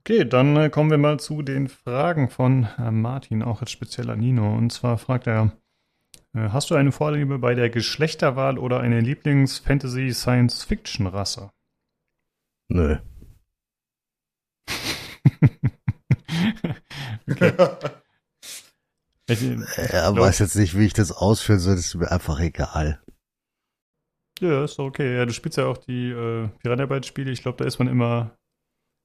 Okay, 0.00 0.24
dann 0.24 0.54
äh, 0.56 0.70
kommen 0.70 0.90
wir 0.90 0.98
mal 0.98 1.18
zu 1.18 1.42
den 1.42 1.68
Fragen 1.68 2.28
von 2.28 2.68
äh, 2.78 2.90
Martin, 2.90 3.42
auch 3.42 3.62
als 3.62 3.70
spezieller 3.70 4.16
Nino. 4.16 4.54
Und 4.54 4.70
zwar 4.70 4.98
fragt 4.98 5.26
er, 5.26 5.50
hast 6.36 6.70
du 6.70 6.74
eine 6.74 6.92
Vorliebe 6.92 7.38
bei 7.38 7.54
der 7.54 7.70
Geschlechterwahl 7.70 8.58
oder 8.58 8.80
eine 8.80 9.00
Lieblings-Fantasy-Science-Fiction-Rasse? 9.00 11.50
Nö. 12.68 12.98
okay. 17.28 17.52
Ich, 19.28 19.42
ich 19.42 19.58
er 19.76 20.12
glaub, 20.12 20.18
weiß 20.18 20.38
jetzt 20.38 20.54
nicht, 20.56 20.78
wie 20.78 20.86
ich 20.86 20.92
das 20.92 21.10
ausführen 21.10 21.58
soll, 21.58 21.74
das 21.76 21.86
ist 21.86 21.96
mir 21.96 22.10
einfach 22.10 22.38
egal. 22.38 23.00
Ja, 24.40 24.64
ist 24.64 24.78
okay. 24.78 25.16
Ja, 25.16 25.26
du 25.26 25.32
spielst 25.32 25.58
ja 25.58 25.66
auch 25.66 25.78
die 25.78 26.10
äh, 26.10 26.48
Piranha-Bytes-Spiele. 26.62 27.30
Ich 27.30 27.42
glaube, 27.42 27.58
da 27.58 27.64
ist 27.64 27.78
man 27.78 27.88
immer 27.88 28.36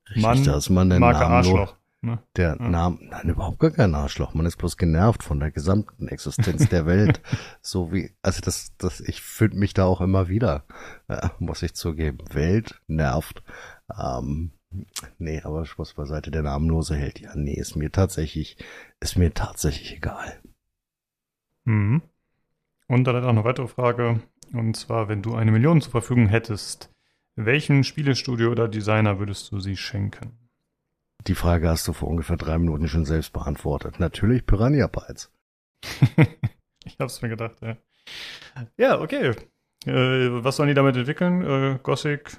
Richtig, 0.10 0.24
Mann, 0.24 0.44
da 0.44 0.58
ist 0.58 0.70
man 0.70 0.88
Marke 1.00 1.26
Arschloch. 1.26 1.76
Ne? 2.04 2.18
Der 2.36 2.58
ja. 2.60 2.68
Name, 2.68 2.98
nein, 3.00 3.30
überhaupt 3.30 3.60
gar 3.60 3.70
kein 3.70 3.94
Arschloch. 3.94 4.34
Man 4.34 4.48
ist 4.48 4.58
bloß 4.58 4.78
genervt 4.78 5.22
von 5.22 5.40
der 5.40 5.52
gesamten 5.52 6.08
Existenz 6.08 6.68
der 6.68 6.88
Welt. 6.88 7.22
so 7.62 7.94
wie, 7.94 8.12
also 8.24 8.42
das, 8.42 8.76
das, 8.78 9.02
ich 9.02 9.22
finde 9.22 9.58
mich 9.58 9.76
da 9.76 9.86
auch 9.86 10.02
immer 10.02 10.28
wieder, 10.28 10.66
äh, 11.08 11.30
muss 11.38 11.62
ich 11.62 11.76
zugeben. 11.76 12.18
Welt 12.34 12.82
nervt. 12.88 13.44
Ähm, 13.96 14.52
nee, 15.20 15.42
aber 15.44 15.66
Spaß 15.66 15.94
beiseite, 15.94 16.32
der 16.32 16.42
namenlose 16.42 16.96
Held, 16.96 17.20
ja, 17.20 17.36
nee, 17.36 17.54
ist 17.54 17.76
mir 17.76 17.92
tatsächlich, 17.92 18.58
ist 19.00 19.18
mir 19.18 19.32
tatsächlich 19.36 19.98
egal. 19.98 20.42
Mhm. 21.66 22.02
Und 22.88 23.04
dann 23.06 23.16
hat 23.16 23.26
auch 23.26 23.30
eine 23.30 23.44
weitere 23.44 23.68
Frage. 23.68 24.22
Und 24.54 24.76
zwar, 24.76 25.08
wenn 25.08 25.22
du 25.22 25.36
eine 25.36 25.52
Million 25.52 25.82
zur 25.82 25.92
Verfügung 25.92 26.28
hättest, 26.28 26.92
welchen 27.36 27.84
Spielestudio 27.84 28.50
oder 28.50 28.68
Designer 28.68 29.20
würdest 29.20 29.52
du 29.52 29.60
sie 29.60 29.78
schenken? 29.78 30.41
Die 31.28 31.36
Frage 31.36 31.70
hast 31.70 31.88
du 31.88 31.94
vor 31.94 32.08
ungefähr 32.08 32.38
drei 32.38 32.58
Minuten 32.58 32.88
schon 32.88 33.06
selbst 33.06 33.34
beantwortet. 33.34 34.00
Natürlich 34.00 34.46
Piranha 34.46 34.88
Bytes. 34.88 35.32
ich 36.86 36.98
hab's 37.00 37.22
mir 37.22 37.30
gedacht, 37.30 37.58
ja. 37.62 37.78
Ja, 38.78 39.00
okay. 39.00 39.36
Äh, 39.86 40.44
was 40.44 40.56
sollen 40.56 40.70
die 40.70 40.76
damit 40.76 40.96
entwickeln? 40.96 41.44
Äh, 41.44 41.80
Gothic 41.82 42.38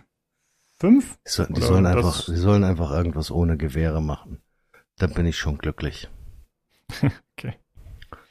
5? 0.81 1.19
Die, 1.27 1.31
soll, 1.31 1.47
die 1.51 1.61
sollen 1.61 1.87
einfach, 1.87 2.25
die 2.25 2.37
sollen 2.37 2.65
einfach 2.65 2.91
irgendwas 2.91 3.31
ohne 3.31 3.57
Gewehre 3.57 4.03
machen. 4.03 4.43
Dann 4.97 5.15
bin 5.15 5.27
ich 5.27 5.39
schon 5.39 5.59
glücklich. 5.59 6.09
okay. 7.37 7.55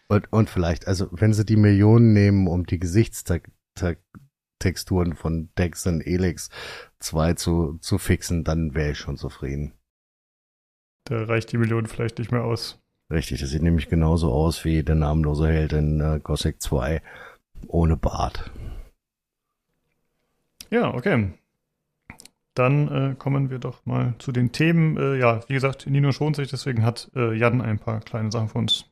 Und, 0.07 0.31
und 0.33 0.49
vielleicht, 0.49 0.87
also 0.87 1.07
wenn 1.11 1.33
sie 1.33 1.45
die 1.45 1.55
Millionen 1.55 2.13
nehmen, 2.13 2.47
um 2.47 2.65
die 2.65 2.79
Gesichtstag 2.79 3.49
Texturen 4.59 5.15
von 5.15 5.49
Dex 5.57 5.87
und 5.87 6.05
Elix 6.05 6.49
2 6.99 7.33
zu, 7.33 7.77
zu 7.79 7.97
fixen, 7.97 8.43
dann 8.43 8.75
wäre 8.75 8.91
ich 8.91 8.99
schon 8.99 9.17
zufrieden. 9.17 9.73
Da 11.11 11.25
reicht 11.25 11.51
die 11.51 11.57
Million 11.57 11.87
vielleicht 11.87 12.19
nicht 12.19 12.31
mehr 12.31 12.45
aus. 12.45 12.79
Richtig, 13.11 13.41
das 13.41 13.49
sieht 13.49 13.61
nämlich 13.61 13.89
genauso 13.89 14.31
aus 14.31 14.63
wie 14.63 14.81
der 14.81 14.95
namenlose 14.95 15.45
Held 15.49 15.73
in 15.73 15.99
äh, 15.99 16.21
Gothic 16.23 16.61
2 16.61 17.01
ohne 17.67 17.97
Bart. 17.97 18.49
Ja, 20.69 20.93
okay. 20.93 21.33
Dann 22.53 22.87
äh, 22.87 23.15
kommen 23.15 23.49
wir 23.49 23.59
doch 23.59 23.85
mal 23.85 24.15
zu 24.19 24.31
den 24.31 24.53
Themen. 24.53 24.95
Äh, 24.95 25.17
ja, 25.17 25.41
wie 25.49 25.53
gesagt, 25.53 25.85
Nino 25.85 26.13
schont 26.13 26.37
sich, 26.37 26.47
deswegen 26.49 26.85
hat 26.85 27.11
äh, 27.13 27.37
Jan 27.37 27.59
ein 27.59 27.77
paar 27.77 27.99
kleine 27.99 28.31
Sachen 28.31 28.47
für 28.47 28.59
uns. 28.59 28.85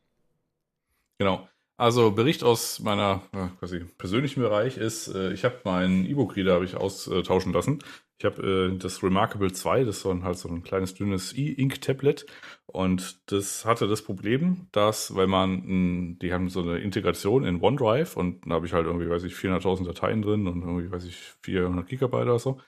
Genau. 1.20 1.48
Also 1.78 2.12
Bericht 2.12 2.44
aus 2.44 2.80
meiner 2.80 3.22
äh, 3.32 3.48
quasi 3.60 3.86
persönlichen 3.98 4.42
Bereich 4.42 4.76
ist, 4.76 5.08
äh, 5.08 5.32
ich 5.32 5.46
habe 5.46 5.56
meinen 5.64 6.06
E-Book-Reader 6.06 6.56
habe 6.56 6.66
ich 6.66 6.76
austauschen 6.76 7.54
lassen. 7.54 7.80
Ich 8.20 8.26
habe 8.26 8.72
äh, 8.74 8.78
das 8.78 9.02
Remarkable 9.02 9.52
2, 9.52 9.86
das 9.86 9.98
ist 9.98 10.02
so 10.02 10.12
ein, 10.12 10.26
halt 10.26 10.38
so 10.38 10.50
ein 10.50 10.62
kleines 10.62 10.94
dünnes 10.94 11.34
E-Ink-Tablet 11.38 12.26
und 12.66 13.32
das 13.32 13.64
hatte 13.64 13.88
das 13.88 14.02
Problem, 14.02 14.68
dass, 14.74 15.16
weil 15.16 15.28
man, 15.28 16.20
die 16.20 16.34
haben 16.34 16.50
so 16.50 16.62
eine 16.62 16.80
Integration 16.80 17.46
in 17.46 17.62
OneDrive 17.62 18.18
und 18.18 18.46
da 18.46 18.56
habe 18.56 18.66
ich 18.66 18.74
halt 18.74 18.88
irgendwie, 18.88 19.10
weiß 19.10 19.24
ich, 19.24 19.36
400.000 19.36 19.86
Dateien 19.86 20.22
drin 20.22 20.48
und 20.48 20.62
irgendwie, 20.62 20.92
weiß 20.92 21.06
ich, 21.06 21.16
400 21.44 21.88
Gigabyte 21.88 22.24
oder 22.24 22.40
so. 22.40 22.60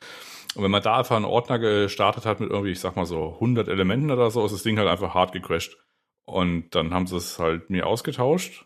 Und 0.55 0.63
wenn 0.63 0.71
man 0.71 0.81
da 0.81 0.99
einfach 0.99 1.17
einen 1.17 1.25
Ordner 1.25 1.59
gestartet 1.59 2.25
hat 2.25 2.39
mit 2.39 2.49
irgendwie, 2.49 2.71
ich 2.71 2.79
sag 2.79 2.95
mal 2.95 3.05
so 3.05 3.33
100 3.33 3.67
Elementen 3.67 4.09
oder 4.09 4.31
so, 4.31 4.45
ist 4.45 4.53
das 4.53 4.63
Ding 4.63 4.77
halt 4.77 4.87
einfach 4.87 5.13
hart 5.13 5.33
gecrashed. 5.33 5.77
Und 6.23 6.75
dann 6.75 6.93
haben 6.93 7.07
sie 7.07 7.17
es 7.17 7.39
halt 7.39 7.69
mir 7.69 7.87
ausgetauscht 7.87 8.65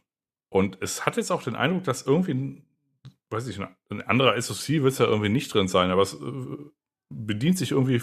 und 0.49 0.77
es 0.81 1.05
hat 1.05 1.17
jetzt 1.17 1.31
auch 1.31 1.43
den 1.43 1.55
Eindruck, 1.55 1.83
dass 1.83 2.05
irgendwie, 2.05 2.61
weiß 3.30 3.47
ich, 3.47 3.59
ein 3.59 4.01
anderer 4.03 4.39
SoC 4.41 4.84
wird 4.84 4.93
es 4.93 4.99
ja 4.99 5.05
irgendwie 5.05 5.30
nicht 5.30 5.53
drin 5.53 5.67
sein, 5.67 5.91
aber 5.91 6.01
es 6.03 6.13
äh, 6.13 6.57
bedient 7.09 7.57
sich 7.57 7.71
irgendwie 7.71 8.01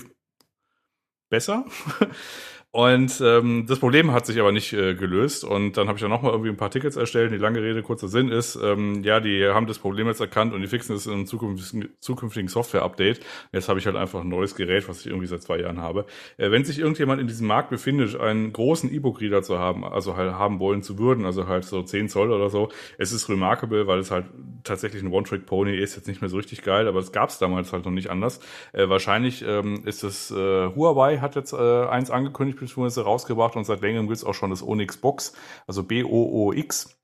besser. 1.28 1.64
Und 2.74 3.20
ähm, 3.20 3.66
das 3.68 3.78
Problem 3.80 4.12
hat 4.12 4.24
sich 4.24 4.40
aber 4.40 4.50
nicht 4.50 4.72
äh, 4.72 4.94
gelöst. 4.94 5.44
Und 5.44 5.76
dann 5.76 5.88
habe 5.88 5.98
ich 5.98 6.00
dann 6.00 6.10
nochmal 6.10 6.32
irgendwie 6.32 6.48
ein 6.48 6.56
paar 6.56 6.70
Tickets 6.70 6.96
erstellt. 6.96 7.30
Die 7.30 7.36
lange 7.36 7.62
Rede, 7.62 7.82
kurzer 7.82 8.08
Sinn 8.08 8.30
ist, 8.30 8.56
ähm, 8.56 9.04
ja, 9.04 9.20
die 9.20 9.46
haben 9.46 9.66
das 9.66 9.78
Problem 9.78 10.06
jetzt 10.06 10.20
erkannt 10.20 10.54
und 10.54 10.62
die 10.62 10.66
fixen 10.66 10.96
es 10.96 11.06
in 11.06 11.12
einem 11.12 11.26
zukünftigen, 11.26 11.90
zukünftigen 12.00 12.48
Software-Update. 12.48 13.20
Jetzt 13.52 13.68
habe 13.68 13.78
ich 13.78 13.84
halt 13.84 13.96
einfach 13.96 14.22
ein 14.22 14.28
neues 14.30 14.54
Gerät, 14.54 14.88
was 14.88 15.00
ich 15.00 15.08
irgendwie 15.08 15.26
seit 15.26 15.42
zwei 15.42 15.60
Jahren 15.60 15.80
habe. 15.82 16.06
Äh, 16.38 16.50
wenn 16.50 16.64
sich 16.64 16.78
irgendjemand 16.78 17.20
in 17.20 17.26
diesem 17.26 17.46
Markt 17.46 17.68
befindet, 17.68 18.18
einen 18.18 18.54
großen 18.54 18.90
E-Book-Reader 18.90 19.42
zu 19.42 19.58
haben, 19.58 19.84
also 19.84 20.16
halt 20.16 20.32
haben 20.32 20.58
wollen 20.58 20.82
zu 20.82 20.98
würden, 20.98 21.26
also 21.26 21.46
halt 21.46 21.66
so 21.66 21.82
10 21.82 22.08
Zoll 22.08 22.32
oder 22.32 22.48
so, 22.48 22.70
es 22.96 23.12
ist 23.12 23.28
remarkable, 23.28 23.86
weil 23.86 23.98
es 23.98 24.10
halt 24.10 24.24
tatsächlich 24.64 25.02
ein 25.02 25.12
One-Trick-Pony 25.12 25.76
ist, 25.76 25.96
jetzt 25.96 26.08
nicht 26.08 26.22
mehr 26.22 26.30
so 26.30 26.38
richtig 26.38 26.62
geil, 26.62 26.88
aber 26.88 27.00
es 27.00 27.12
gab 27.12 27.28
es 27.28 27.36
damals 27.36 27.70
halt 27.74 27.84
noch 27.84 27.92
nicht 27.92 28.08
anders. 28.08 28.40
Äh, 28.72 28.88
wahrscheinlich 28.88 29.44
ähm, 29.46 29.82
ist 29.84 30.04
es, 30.04 30.30
äh, 30.30 30.34
Huawei 30.74 31.18
hat 31.18 31.36
jetzt 31.36 31.52
äh, 31.52 31.84
eins 31.84 32.10
angekündigt, 32.10 32.61
beziehungsweise 32.62 33.02
rausgebracht 33.02 33.56
und 33.56 33.64
seit 33.64 33.80
längerem 33.80 34.06
gibt 34.06 34.16
es 34.16 34.24
auch 34.24 34.34
schon 34.34 34.50
das 34.50 34.62
Onyx 34.62 34.96
Box, 34.96 35.34
also 35.66 35.82
B-O-O-X. 35.82 36.98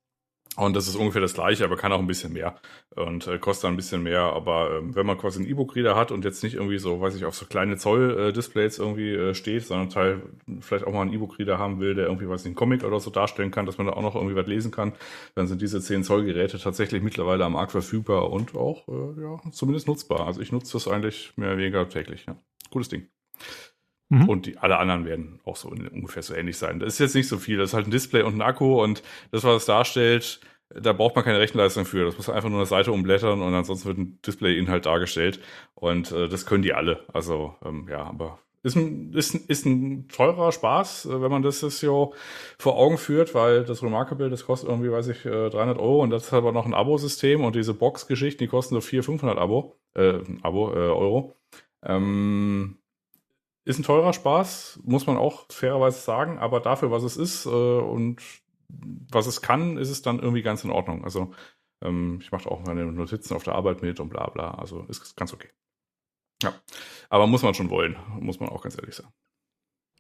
Und 0.56 0.74
das 0.74 0.88
ist 0.88 0.96
ungefähr 0.96 1.20
das 1.20 1.34
gleiche, 1.34 1.64
aber 1.64 1.76
kann 1.76 1.92
auch 1.92 2.00
ein 2.00 2.08
bisschen 2.08 2.32
mehr 2.32 2.56
und 2.96 3.28
äh, 3.28 3.38
kostet 3.38 3.70
ein 3.70 3.76
bisschen 3.76 4.02
mehr. 4.02 4.22
Aber 4.22 4.78
ähm, 4.78 4.96
wenn 4.96 5.06
man 5.06 5.16
quasi 5.16 5.38
einen 5.38 5.48
E-Book-Reader 5.48 5.94
hat 5.94 6.10
und 6.10 6.24
jetzt 6.24 6.42
nicht 6.42 6.54
irgendwie 6.54 6.78
so, 6.78 7.00
weiß 7.00 7.14
ich, 7.14 7.24
auf 7.26 7.36
so 7.36 7.46
kleine 7.46 7.76
Zoll-Displays 7.76 8.78
irgendwie 8.78 9.12
äh, 9.12 9.34
steht, 9.34 9.66
sondern 9.66 9.88
Teil 9.88 10.22
vielleicht 10.60 10.84
auch 10.84 10.92
mal 10.92 11.02
einen 11.02 11.12
E-Book-Reader 11.12 11.58
haben 11.58 11.78
will, 11.78 11.94
der 11.94 12.06
irgendwie, 12.06 12.28
weiß 12.28 12.40
ich, 12.40 12.46
einen 12.46 12.54
Comic 12.56 12.82
oder 12.82 12.98
so 12.98 13.10
darstellen 13.10 13.52
kann, 13.52 13.66
dass 13.66 13.78
man 13.78 13.86
da 13.86 13.92
auch 13.92 14.02
noch 14.02 14.16
irgendwie 14.16 14.34
was 14.34 14.48
lesen 14.48 14.72
kann, 14.72 14.94
dann 15.36 15.46
sind 15.46 15.62
diese 15.62 15.80
10 15.80 16.02
Zoll-Geräte 16.02 16.58
tatsächlich 16.58 17.02
mittlerweile 17.02 17.44
am 17.44 17.52
Markt 17.52 17.70
verfügbar 17.70 18.32
und 18.32 18.56
auch, 18.56 18.88
äh, 18.88 19.22
ja, 19.22 19.40
zumindest 19.52 19.86
nutzbar. 19.86 20.26
Also 20.26 20.40
ich 20.40 20.50
nutze 20.50 20.72
das 20.72 20.88
eigentlich 20.88 21.34
mehr 21.36 21.50
oder 21.50 21.58
weniger 21.58 21.88
täglich. 21.88 22.26
Ja. 22.26 22.36
Gutes 22.70 22.88
Ding. 22.88 23.06
Mhm. 24.10 24.28
Und 24.28 24.46
die, 24.46 24.58
alle 24.58 24.78
anderen 24.78 25.04
werden 25.04 25.40
auch 25.44 25.56
so 25.56 25.68
ungefähr 25.68 26.22
so 26.22 26.34
ähnlich 26.34 26.56
sein. 26.56 26.80
Das 26.80 26.94
ist 26.94 26.98
jetzt 26.98 27.14
nicht 27.14 27.28
so 27.28 27.38
viel. 27.38 27.58
Das 27.58 27.70
ist 27.70 27.74
halt 27.74 27.86
ein 27.86 27.90
Display 27.90 28.22
und 28.22 28.36
ein 28.36 28.42
Akku 28.42 28.82
und 28.82 29.02
das, 29.30 29.44
was 29.44 29.56
es 29.62 29.66
darstellt, 29.66 30.40
da 30.70 30.92
braucht 30.92 31.14
man 31.16 31.24
keine 31.24 31.40
Rechenleistung 31.40 31.84
für. 31.84 32.04
Das 32.04 32.16
muss 32.16 32.28
einfach 32.28 32.48
nur 32.48 32.58
eine 32.58 32.66
Seite 32.66 32.92
umblättern 32.92 33.40
und 33.40 33.54
ansonsten 33.54 33.88
wird 33.88 33.98
ein 33.98 34.18
Display-Inhalt 34.26 34.86
dargestellt. 34.86 35.40
Und 35.74 36.12
äh, 36.12 36.28
das 36.28 36.46
können 36.46 36.62
die 36.62 36.74
alle. 36.74 37.04
Also, 37.12 37.54
ähm, 37.64 37.86
ja, 37.90 38.02
aber 38.04 38.38
ist 38.62 38.76
ein, 38.76 39.12
ist, 39.12 39.34
ist 39.34 39.66
ein 39.66 40.08
teurer 40.08 40.52
Spaß, 40.52 41.06
äh, 41.06 41.22
wenn 41.22 41.30
man 41.30 41.42
das 41.42 41.60
so 41.60 42.14
vor 42.58 42.76
Augen 42.76 42.98
führt, 42.98 43.34
weil 43.34 43.64
das 43.64 43.82
Remarkable, 43.82 44.30
das 44.30 44.44
kostet 44.44 44.68
irgendwie, 44.68 44.90
weiß 44.90 45.08
ich, 45.08 45.22
300 45.22 45.76
äh, 45.76 45.80
Euro 45.80 46.02
und 46.02 46.10
das 46.10 46.24
ist 46.24 46.32
aber 46.32 46.52
noch 46.52 46.66
ein 46.66 46.74
Abo-System 46.74 47.44
und 47.44 47.56
diese 47.56 47.74
Box-Geschichten, 47.74 48.42
die 48.42 48.48
kosten 48.48 48.74
so 48.74 48.80
400, 48.80 49.04
500 49.06 49.38
Abo, 49.38 49.76
äh, 49.94 50.18
Abo, 50.42 50.72
äh, 50.72 50.76
Euro. 50.76 51.36
Ähm, 51.82 52.78
ist 53.68 53.78
ein 53.78 53.82
teurer 53.82 54.14
Spaß, 54.14 54.80
muss 54.84 55.06
man 55.06 55.18
auch 55.18 55.44
fairerweise 55.50 56.00
sagen, 56.00 56.38
aber 56.38 56.60
dafür, 56.60 56.90
was 56.90 57.02
es 57.02 57.18
ist 57.18 57.44
äh, 57.44 57.50
und 57.50 58.22
was 59.12 59.26
es 59.26 59.42
kann, 59.42 59.76
ist 59.76 59.90
es 59.90 60.00
dann 60.00 60.20
irgendwie 60.20 60.40
ganz 60.40 60.64
in 60.64 60.70
Ordnung. 60.70 61.04
Also 61.04 61.32
ähm, 61.84 62.18
ich 62.22 62.32
mache 62.32 62.50
auch 62.50 62.64
meine 62.64 62.86
Notizen 62.86 63.34
auf 63.34 63.44
der 63.44 63.54
Arbeit 63.54 63.82
mit 63.82 64.00
und 64.00 64.08
bla 64.08 64.30
bla. 64.30 64.52
Also 64.52 64.86
ist 64.88 65.14
ganz 65.16 65.34
okay. 65.34 65.50
Ja, 66.42 66.54
aber 67.10 67.26
muss 67.26 67.42
man 67.42 67.52
schon 67.52 67.68
wollen, 67.68 67.98
muss 68.20 68.40
man 68.40 68.48
auch 68.48 68.62
ganz 68.62 68.76
ehrlich 68.78 68.94
sagen. 68.94 69.12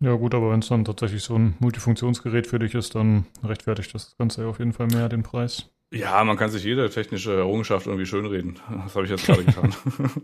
Ja 0.00 0.14
gut, 0.14 0.34
aber 0.34 0.50
wenn 0.50 0.60
es 0.60 0.68
dann 0.68 0.86
tatsächlich 0.86 1.22
so 1.22 1.34
ein 1.34 1.56
Multifunktionsgerät 1.58 2.46
für 2.46 2.58
dich 2.58 2.74
ist, 2.74 2.94
dann 2.94 3.26
rechtfertigt 3.42 3.92
das 3.94 4.16
Ganze 4.16 4.42
ja 4.42 4.48
auf 4.48 4.60
jeden 4.60 4.72
Fall 4.72 4.86
mehr 4.86 5.10
den 5.10 5.24
Preis. 5.24 5.70
Ja, 5.92 6.24
man 6.24 6.38
kann 6.38 6.50
sich 6.50 6.64
jede 6.64 6.88
technische 6.88 7.36
Errungenschaft 7.36 7.86
irgendwie 7.86 8.06
schönreden. 8.06 8.60
Das 8.70 8.94
habe 8.94 9.04
ich 9.04 9.10
jetzt 9.10 9.26
gerade 9.26 9.44
getan. 9.44 9.74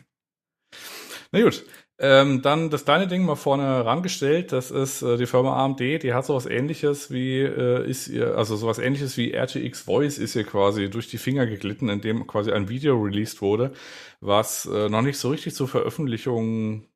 Na 1.32 1.42
gut, 1.42 1.64
Ähm, 1.96 2.42
dann 2.42 2.70
das 2.70 2.84
kleine 2.84 3.06
Ding 3.06 3.24
mal 3.24 3.36
vorne 3.36 3.84
rangestellt, 3.84 4.50
das 4.50 4.72
ist 4.72 5.02
äh, 5.02 5.16
die 5.16 5.26
Firma 5.26 5.64
AMD, 5.64 5.78
die 5.78 6.12
hat 6.12 6.26
sowas 6.26 6.44
ähnliches 6.46 7.12
wie, 7.12 7.38
äh, 7.38 7.88
ist 7.88 8.08
ihr, 8.08 8.36
also 8.36 8.56
sowas 8.56 8.80
ähnliches 8.80 9.16
wie 9.16 9.32
RTX 9.32 9.82
Voice 9.82 10.18
ist 10.18 10.34
ihr 10.34 10.42
quasi 10.42 10.90
durch 10.90 11.08
die 11.08 11.18
Finger 11.18 11.46
geglitten, 11.46 11.88
indem 11.88 12.26
quasi 12.26 12.50
ein 12.50 12.68
Video 12.68 13.00
released 13.00 13.42
wurde, 13.42 13.72
was 14.20 14.66
äh, 14.66 14.88
noch 14.88 15.02
nicht 15.02 15.18
so 15.18 15.30
richtig 15.30 15.54
zur 15.54 15.68
Veröffentlichung 15.68 16.88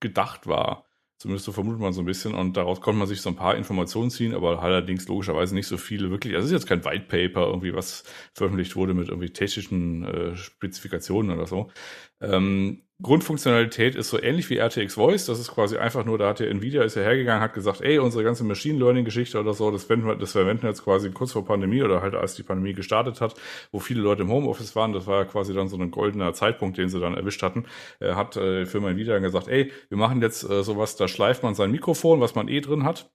gedacht 0.00 0.46
war. 0.46 0.86
Zumindest 1.18 1.44
so 1.44 1.52
vermutet 1.52 1.80
man 1.80 1.92
so 1.92 2.02
ein 2.02 2.06
bisschen 2.06 2.34
und 2.34 2.56
daraus 2.56 2.80
konnte 2.80 2.98
man 2.98 3.08
sich 3.08 3.20
so 3.20 3.30
ein 3.30 3.36
paar 3.36 3.56
Informationen 3.56 4.10
ziehen, 4.10 4.34
aber 4.34 4.62
allerdings 4.62 5.06
logischerweise 5.06 5.54
nicht 5.54 5.66
so 5.66 5.76
viele 5.76 6.10
wirklich. 6.10 6.34
Also 6.34 6.46
es 6.46 6.52
ist 6.52 6.60
jetzt 6.60 6.68
kein 6.68 6.84
White 6.84 7.06
Paper 7.08 7.46
irgendwie, 7.46 7.74
was 7.74 8.04
veröffentlicht 8.32 8.74
wurde 8.74 8.94
mit 8.94 9.08
irgendwie 9.08 9.30
technischen 9.30 10.04
äh, 10.04 10.36
Spezifikationen 10.36 11.36
oder 11.36 11.46
so. 11.46 11.70
Ähm, 12.20 12.83
Grundfunktionalität 13.02 13.96
ist 13.96 14.08
so 14.08 14.22
ähnlich 14.22 14.48
wie 14.50 14.58
RTX 14.58 14.94
Voice. 14.94 15.26
Das 15.26 15.40
ist 15.40 15.52
quasi 15.52 15.76
einfach 15.76 16.04
nur, 16.04 16.16
da 16.16 16.28
hat 16.28 16.38
der 16.38 16.48
Nvidia 16.50 16.84
ist 16.84 16.94
ja 16.94 17.02
hergegangen, 17.02 17.42
hat 17.42 17.52
gesagt, 17.52 17.80
ey, 17.80 17.98
unsere 17.98 18.22
ganze 18.22 18.44
Machine 18.44 18.78
Learning 18.78 19.04
Geschichte 19.04 19.40
oder 19.40 19.52
so, 19.52 19.70
das 19.72 19.84
verwenden 19.84 20.06
wir, 20.06 20.14
das 20.14 20.32
verwenden 20.32 20.62
wir 20.62 20.68
jetzt 20.70 20.84
quasi 20.84 21.10
kurz 21.10 21.32
vor 21.32 21.44
Pandemie 21.44 21.82
oder 21.82 22.02
halt 22.02 22.14
als 22.14 22.34
die 22.36 22.44
Pandemie 22.44 22.72
gestartet 22.72 23.20
hat, 23.20 23.34
wo 23.72 23.80
viele 23.80 24.00
Leute 24.00 24.22
im 24.22 24.30
Homeoffice 24.30 24.76
waren. 24.76 24.92
Das 24.92 25.08
war 25.08 25.22
ja 25.22 25.24
quasi 25.24 25.52
dann 25.52 25.68
so 25.68 25.76
ein 25.76 25.90
goldener 25.90 26.32
Zeitpunkt, 26.34 26.78
den 26.78 26.88
sie 26.88 27.00
dann 27.00 27.14
erwischt 27.14 27.42
hatten. 27.42 27.66
Er 27.98 28.14
hat 28.14 28.36
äh, 28.36 28.64
Firma 28.64 28.90
Nvidia 28.90 29.18
gesagt, 29.18 29.48
ey, 29.48 29.72
wir 29.88 29.98
machen 29.98 30.22
jetzt 30.22 30.48
äh, 30.48 30.62
sowas, 30.62 30.94
da 30.94 31.08
schleift 31.08 31.42
man 31.42 31.56
sein 31.56 31.72
Mikrofon, 31.72 32.20
was 32.20 32.36
man 32.36 32.46
eh 32.46 32.60
drin 32.60 32.84
hat. 32.84 33.10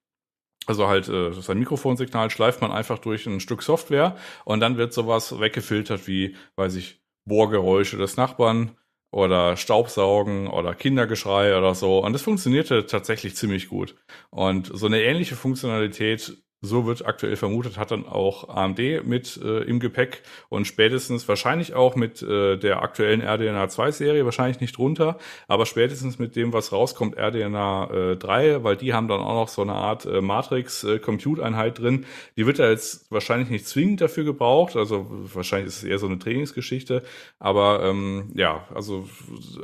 Also 0.67 0.87
halt 0.87 1.07
äh, 1.07 1.31
sein 1.31 1.57
Mikrofonsignal 1.57 2.29
schleift 2.29 2.61
man 2.61 2.71
einfach 2.71 2.99
durch 2.99 3.25
ein 3.25 3.39
Stück 3.39 3.63
Software 3.63 4.17
und 4.43 4.59
dann 4.59 4.77
wird 4.77 4.93
sowas 4.93 5.39
weggefiltert 5.39 6.05
wie, 6.07 6.35
weiß 6.57 6.75
ich, 6.75 7.01
Bohrgeräusche 7.25 7.97
des 7.97 8.17
Nachbarn, 8.17 8.75
oder 9.11 9.57
Staubsaugen 9.57 10.47
oder 10.47 10.75
Kindergeschrei 10.75 11.57
oder 11.57 11.75
so. 11.75 11.99
Und 12.03 12.13
das 12.13 12.21
funktionierte 12.21 12.85
tatsächlich 12.85 13.35
ziemlich 13.35 13.69
gut. 13.69 13.95
Und 14.29 14.69
so 14.73 14.85
eine 14.85 15.01
ähnliche 15.01 15.35
Funktionalität 15.35 16.37
so 16.61 16.85
wird 16.85 17.05
aktuell 17.05 17.35
vermutet, 17.35 17.77
hat 17.77 17.91
dann 17.91 18.05
auch 18.05 18.49
AMD 18.49 19.05
mit 19.05 19.39
äh, 19.43 19.63
im 19.63 19.79
Gepäck 19.79 20.23
und 20.49 20.65
spätestens 20.65 21.27
wahrscheinlich 21.27 21.73
auch 21.73 21.95
mit 21.95 22.21
äh, 22.21 22.57
der 22.57 22.81
aktuellen 22.81 23.21
RDNA 23.21 23.69
2 23.69 23.91
Serie, 23.91 24.25
wahrscheinlich 24.25 24.59
nicht 24.59 24.77
runter, 24.77 25.17
aber 25.47 25.65
spätestens 25.65 26.19
mit 26.19 26.35
dem, 26.35 26.51
was 26.51 26.71
rauskommt, 26.71 27.17
RDNA 27.17 27.91
äh, 27.91 28.17
3, 28.17 28.63
weil 28.63 28.75
die 28.75 28.93
haben 28.93 29.07
dann 29.07 29.21
auch 29.21 29.35
noch 29.35 29.47
so 29.47 29.61
eine 29.61 29.73
Art 29.73 30.05
äh, 30.05 30.21
Matrix-Compute-Einheit 30.21 31.79
äh, 31.79 31.81
drin. 31.81 32.05
Die 32.35 32.45
wird 32.45 32.59
ja 32.59 32.69
jetzt 32.69 33.09
wahrscheinlich 33.09 33.49
nicht 33.49 33.67
zwingend 33.67 34.01
dafür 34.01 34.25
gebraucht, 34.25 34.75
also 34.75 35.07
wahrscheinlich 35.09 35.69
ist 35.69 35.77
es 35.77 35.83
eher 35.83 35.99
so 35.99 36.07
eine 36.07 36.19
Trainingsgeschichte, 36.19 37.03
aber 37.39 37.83
ähm, 37.83 38.31
ja, 38.35 38.67
also 38.73 39.07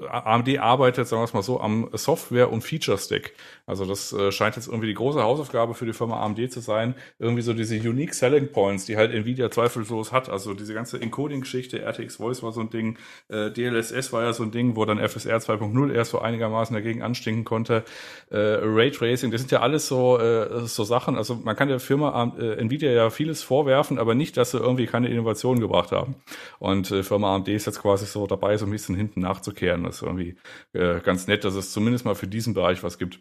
AMD 0.09 0.59
arbeitet, 0.59 1.07
sagen 1.07 1.21
wir 1.21 1.25
es 1.25 1.33
mal 1.33 1.43
so, 1.43 1.59
am 1.59 1.89
Software- 1.93 2.51
und 2.51 2.61
Feature-Stack. 2.61 3.33
Also 3.65 3.85
das 3.85 4.13
äh, 4.13 4.31
scheint 4.31 4.55
jetzt 4.55 4.67
irgendwie 4.67 4.87
die 4.87 4.93
große 4.93 5.21
Hausaufgabe 5.21 5.73
für 5.73 5.85
die 5.85 5.93
Firma 5.93 6.21
AMD 6.21 6.51
zu 6.51 6.59
sein, 6.59 6.95
irgendwie 7.19 7.41
so 7.41 7.53
diese 7.53 7.75
Unique 7.75 8.13
Selling 8.13 8.51
Points, 8.51 8.85
die 8.85 8.95
halt 8.95 9.13
Nvidia 9.13 9.49
zweifellos 9.49 10.11
hat. 10.11 10.29
Also 10.29 10.53
diese 10.53 10.73
ganze 10.73 11.01
Encoding-Geschichte, 11.01 11.81
RTX 11.81 12.17
Voice 12.17 12.43
war 12.43 12.51
so 12.51 12.61
ein 12.61 12.69
Ding, 12.69 12.97
äh, 13.29 13.51
DLSS 13.51 14.13
war 14.13 14.23
ja 14.23 14.33
so 14.33 14.43
ein 14.43 14.51
Ding, 14.51 14.75
wo 14.75 14.85
dann 14.85 14.99
FSR 14.99 15.37
2.0 15.37 15.91
erst 15.91 16.11
so 16.11 16.19
einigermaßen 16.19 16.73
dagegen 16.75 17.01
anstinken 17.01 17.43
konnte. 17.43 17.83
Äh, 18.29 18.37
Raytracing, 18.37 19.31
das 19.31 19.41
sind 19.41 19.51
ja 19.51 19.61
alles 19.61 19.87
so 19.87 20.17
äh, 20.19 20.67
so 20.67 20.83
Sachen. 20.83 21.17
Also 21.17 21.35
man 21.35 21.55
kann 21.55 21.67
der 21.67 21.79
Firma 21.79 22.33
äh, 22.37 22.55
Nvidia 22.59 22.91
ja 22.91 23.09
vieles 23.09 23.43
vorwerfen, 23.43 23.97
aber 23.97 24.15
nicht, 24.15 24.37
dass 24.37 24.51
sie 24.51 24.59
irgendwie 24.59 24.85
keine 24.85 25.09
Innovationen 25.09 25.59
gebracht 25.59 25.91
haben. 25.91 26.15
Und 26.59 26.91
äh, 26.91 27.03
Firma 27.03 27.35
AMD 27.35 27.47
ist 27.49 27.65
jetzt 27.65 27.81
quasi 27.81 28.05
so 28.05 28.27
dabei, 28.27 28.57
so 28.57 28.65
ein 28.65 28.71
bisschen 28.71 28.95
hinten 28.95 29.21
nachzukehren. 29.21 29.83
Das 29.83 29.97
ist 29.97 30.01
irgendwie 30.03 30.37
äh, 30.73 30.99
ganz 31.01 31.27
nett, 31.27 31.43
dass 31.43 31.55
es 31.55 31.71
zumindest 31.71 32.05
mal 32.05 32.15
für 32.15 32.27
diesen 32.27 32.53
Bereich 32.53 32.83
was 32.83 32.97
gibt. 32.97 33.19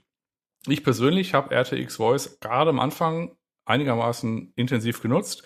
Ich 0.66 0.82
persönlich 0.82 1.34
habe 1.34 1.54
RTX 1.54 1.96
Voice 1.96 2.38
gerade 2.40 2.70
am 2.70 2.80
Anfang 2.80 3.36
einigermaßen 3.66 4.52
intensiv 4.56 5.02
genutzt 5.02 5.44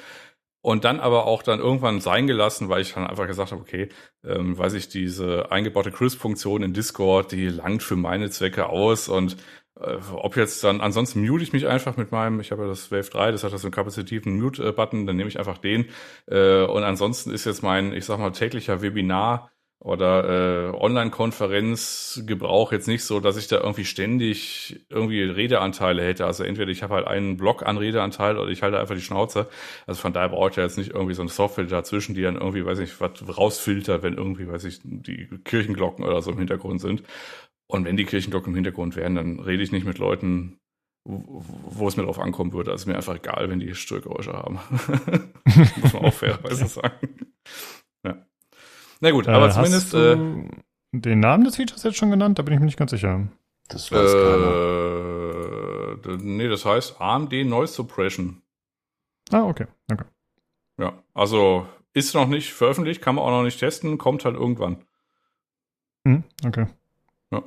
und 0.60 0.84
dann 0.84 1.00
aber 1.00 1.26
auch 1.26 1.42
dann 1.42 1.60
irgendwann 1.60 2.00
sein 2.00 2.26
gelassen, 2.26 2.68
weil 2.68 2.82
ich 2.82 2.94
dann 2.94 3.06
einfach 3.06 3.26
gesagt 3.26 3.52
habe, 3.52 3.60
okay, 3.60 3.88
ähm, 4.24 4.58
weiß 4.58 4.74
ich, 4.74 4.88
diese 4.88 5.50
eingebaute 5.50 5.92
Crisp-Funktion 5.92 6.62
in 6.62 6.72
Discord, 6.72 7.32
die 7.32 7.48
langt 7.48 7.82
für 7.82 7.96
meine 7.96 8.30
Zwecke 8.30 8.68
aus 8.68 9.08
und 9.08 9.36
äh, 9.80 9.96
ob 10.12 10.36
jetzt 10.36 10.62
dann, 10.64 10.80
ansonsten 10.80 11.24
mute 11.24 11.42
ich 11.42 11.52
mich 11.52 11.66
einfach 11.66 11.96
mit 11.96 12.10
meinem, 12.12 12.40
ich 12.40 12.50
habe 12.50 12.62
ja 12.62 12.68
das 12.68 12.90
Wave 12.90 13.08
3, 13.10 13.32
das 13.32 13.44
hat 13.44 13.52
ja 13.52 13.58
so 13.58 13.66
einen 13.66 13.72
kapazitiven 13.72 14.38
Mute-Button, 14.38 15.06
dann 15.06 15.16
nehme 15.16 15.28
ich 15.28 15.38
einfach 15.38 15.58
den. 15.58 15.86
Äh, 16.26 16.64
und 16.64 16.82
ansonsten 16.82 17.30
ist 17.30 17.44
jetzt 17.44 17.62
mein, 17.62 17.92
ich 17.92 18.04
sag 18.04 18.18
mal, 18.18 18.32
täglicher 18.32 18.82
Webinar 18.82 19.50
oder 19.80 20.72
äh, 20.72 20.76
Online-Konferenz-Gebrauch 20.76 22.72
jetzt 22.72 22.88
nicht 22.88 23.04
so, 23.04 23.20
dass 23.20 23.36
ich 23.36 23.46
da 23.46 23.58
irgendwie 23.58 23.84
ständig 23.84 24.84
irgendwie 24.88 25.22
Redeanteile 25.22 26.02
hätte. 26.02 26.26
Also 26.26 26.42
entweder 26.42 26.70
ich 26.70 26.82
habe 26.82 26.94
halt 26.94 27.06
einen 27.06 27.36
Block 27.36 27.64
an 27.64 27.78
Redeanteil 27.78 28.38
oder 28.38 28.50
ich 28.50 28.62
halte 28.62 28.80
einfach 28.80 28.96
die 28.96 29.00
Schnauze. 29.00 29.48
Also 29.86 30.00
von 30.00 30.12
daher 30.12 30.30
brauche 30.30 30.50
ich 30.50 30.56
ja 30.56 30.64
jetzt 30.64 30.78
nicht 30.78 30.90
irgendwie 30.90 31.14
so 31.14 31.22
eine 31.22 31.30
Software 31.30 31.64
dazwischen, 31.64 32.16
die 32.16 32.22
dann 32.22 32.34
irgendwie, 32.34 32.66
weiß 32.66 32.80
ich, 32.80 33.00
was 33.00 33.38
rausfiltert, 33.38 34.02
wenn 34.02 34.14
irgendwie, 34.14 34.48
weiß 34.48 34.64
ich, 34.64 34.80
die 34.82 35.28
Kirchenglocken 35.44 36.04
oder 36.04 36.22
so 36.22 36.32
im 36.32 36.38
Hintergrund 36.38 36.80
sind. 36.80 37.04
Und 37.68 37.84
wenn 37.84 37.96
die 37.96 38.04
Kirchenglocken 38.04 38.50
im 38.50 38.56
Hintergrund 38.56 38.96
wären, 38.96 39.14
dann 39.14 39.38
rede 39.38 39.62
ich 39.62 39.70
nicht 39.70 39.86
mit 39.86 39.98
Leuten, 39.98 40.58
wo 41.04 41.86
es 41.86 41.96
mir 41.96 42.02
drauf 42.02 42.18
ankommen 42.18 42.52
würde. 42.52 42.72
Also 42.72 42.90
mir 42.90 42.96
einfach 42.96 43.16
egal, 43.16 43.48
wenn 43.48 43.60
die 43.60 43.74
Störgeräusche 43.74 44.32
haben. 44.32 44.58
Muss 45.82 45.92
man 45.92 46.04
auch 46.04 46.14
fairerweise 46.14 46.66
sagen. 46.66 47.08
Na 49.00 49.10
gut, 49.10 49.28
aber 49.28 49.48
äh, 49.48 49.50
zumindest. 49.50 49.86
Hast 49.86 49.94
du 49.94 50.48
äh, 50.92 51.00
den 51.00 51.20
Namen 51.20 51.44
des 51.44 51.56
Features 51.56 51.82
jetzt 51.82 51.96
schon 51.96 52.10
genannt? 52.10 52.38
Da 52.38 52.42
bin 52.42 52.54
ich 52.54 52.60
mir 52.60 52.66
nicht 52.66 52.78
ganz 52.78 52.90
sicher. 52.90 53.28
Das 53.68 53.92
weiß 53.92 54.12
äh, 54.12 54.22
keiner. 56.04 56.16
Nee, 56.22 56.48
das 56.48 56.64
heißt 56.64 57.00
AMD 57.00 57.32
Noise 57.44 57.74
Suppression. 57.74 58.42
Ah, 59.30 59.42
okay. 59.42 59.66
okay. 59.92 60.04
Ja, 60.78 61.02
also 61.12 61.66
ist 61.92 62.14
noch 62.14 62.28
nicht 62.28 62.52
veröffentlicht, 62.52 63.02
kann 63.02 63.16
man 63.16 63.24
auch 63.24 63.30
noch 63.30 63.42
nicht 63.42 63.58
testen, 63.58 63.98
kommt 63.98 64.24
halt 64.24 64.36
irgendwann. 64.36 64.84
Hm, 66.06 66.24
okay. 66.46 66.66
Ja. 67.30 67.42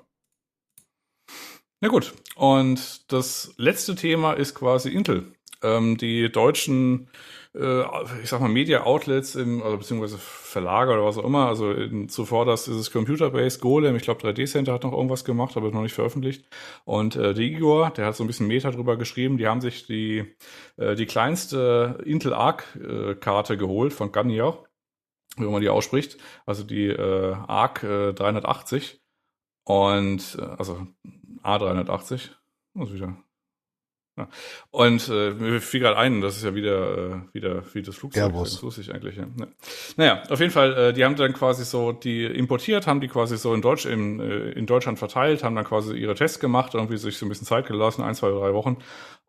Na 1.80 1.88
gut, 1.88 2.14
und 2.36 3.12
das 3.12 3.54
letzte 3.58 3.96
Thema 3.96 4.34
ist 4.34 4.54
quasi 4.54 4.90
Intel. 4.90 5.34
Ähm, 5.64 5.98
die 5.98 6.32
deutschen 6.32 7.10
äh, 7.54 7.84
ich 8.22 8.30
sag 8.30 8.40
mal, 8.40 8.50
Media-Outlets 8.50 9.36
im, 9.36 9.62
also 9.62 9.78
beziehungsweise 9.78 10.18
Verlage 10.18 10.92
oder 10.92 11.06
was 11.06 11.18
auch 11.18 11.26
immer. 11.26 11.48
Also 11.48 11.72
in, 11.72 12.10
zuvor 12.10 12.46
das 12.46 12.68
ist 12.68 12.78
es 12.78 12.92
Computer-Based 12.92 13.62
Golem, 13.62 13.96
ich 13.96 14.04
glaube 14.04 14.22
3D 14.22 14.46
Center 14.46 14.74
hat 14.74 14.84
noch 14.84 14.94
irgendwas 14.94 15.26
gemacht, 15.26 15.58
aber 15.58 15.72
noch 15.72 15.82
nicht 15.82 15.94
veröffentlicht. 15.94 16.46
Und 16.86 17.16
äh, 17.16 17.34
der 17.34 17.44
Igor, 17.44 17.92
der 17.92 18.06
hat 18.06 18.16
so 18.16 18.24
ein 18.24 18.28
bisschen 18.28 18.48
Meta 18.48 18.72
drüber 18.72 18.98
geschrieben, 18.98 19.38
die 19.38 19.48
haben 19.48 19.62
sich 19.62 19.86
die, 19.86 20.36
äh, 20.78 20.96
die 20.96 21.06
kleinste 21.06 22.02
Intel 22.06 22.34
Arc-Karte 22.34 23.58
geholt 23.58 23.94
von 23.94 24.12
Ganier, 24.12 24.64
wie 25.38 25.46
man 25.46 25.62
die 25.62 25.70
ausspricht. 25.70 26.18
Also 26.46 26.64
die 26.64 26.88
äh, 26.88 27.34
Arc 27.48 27.84
äh, 27.84 28.14
380 28.14 29.02
und 29.66 30.38
äh, 30.40 30.44
also 30.58 30.88
A380. 31.44 32.30
Muss 32.74 32.94
wieder 32.94 33.18
ja. 34.18 34.28
Und 34.72 35.08
äh, 35.08 35.32
mir 35.32 35.62
fiel 35.62 35.80
gerade 35.80 35.98
ein, 35.98 36.20
das 36.20 36.36
ist 36.36 36.44
ja 36.44 36.54
wieder, 36.54 36.98
äh, 36.98 37.34
wieder 37.34 37.64
wie 37.74 37.82
das 37.82 37.96
Flugzeug. 37.96 38.24
Airbus. 38.24 38.52
Das 38.52 38.64
wusste 38.64 38.82
ich 38.82 38.94
eigentlich. 38.94 39.16
Ja. 39.16 39.26
ja. 39.40 39.48
Naja, 39.96 40.24
auf 40.30 40.40
jeden 40.40 40.52
Fall, 40.52 40.74
äh, 40.78 40.94
die 40.94 41.06
haben 41.06 41.16
dann 41.16 41.32
quasi 41.34 41.64
so 41.64 41.94
die 41.94 42.26
importiert, 42.26 42.88
haben 42.88 43.00
die 43.00 43.08
quasi 43.08 43.38
so 43.38 43.54
in 43.54 43.62
Deutsch 43.62 43.86
in, 43.86 44.20
äh, 44.20 44.50
in 44.52 44.66
Deutschland 44.66 45.00
verteilt, 45.00 45.44
haben 45.44 45.56
dann 45.56 45.64
quasi 45.64 45.96
ihre 45.96 46.16
Tests 46.16 46.40
gemacht, 46.40 46.74
irgendwie 46.74 46.98
sich 46.98 47.18
so 47.18 47.26
ein 47.26 47.30
bisschen 47.30 47.48
Zeit 47.48 47.68
gelassen, 47.68 48.04
ein, 48.04 48.14
zwei, 48.14 48.30
drei 48.30 48.54
Wochen. 48.54 48.78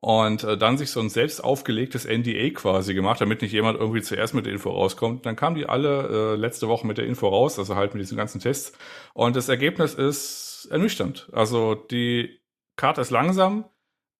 Und 0.00 0.42
äh, 0.42 0.58
dann 0.58 0.78
sich 0.78 0.90
so 0.90 0.98
ein 0.98 1.10
selbst 1.10 1.44
aufgelegtes 1.44 2.04
NDA 2.04 2.50
quasi 2.50 2.92
gemacht, 2.92 3.20
damit 3.20 3.40
nicht 3.40 3.52
jemand 3.52 3.78
irgendwie 3.78 4.02
zuerst 4.02 4.34
mit 4.34 4.46
der 4.46 4.52
Info 4.52 4.70
rauskommt. 4.70 5.24
Dann 5.26 5.36
kamen 5.36 5.54
die 5.54 5.66
alle 5.66 6.32
äh, 6.32 6.36
letzte 6.36 6.66
Woche 6.66 6.88
mit 6.88 6.98
der 6.98 7.06
Info 7.06 7.28
raus, 7.28 7.56
also 7.56 7.76
halt 7.76 7.94
mit 7.94 8.02
diesen 8.02 8.16
ganzen 8.16 8.40
Tests. 8.40 8.76
Und 9.14 9.36
das 9.36 9.48
Ergebnis 9.48 9.94
ist 9.94 10.66
ernüchternd. 10.72 11.28
Also 11.32 11.76
die 11.76 12.40
Karte 12.74 13.00
ist 13.00 13.10
langsam, 13.10 13.66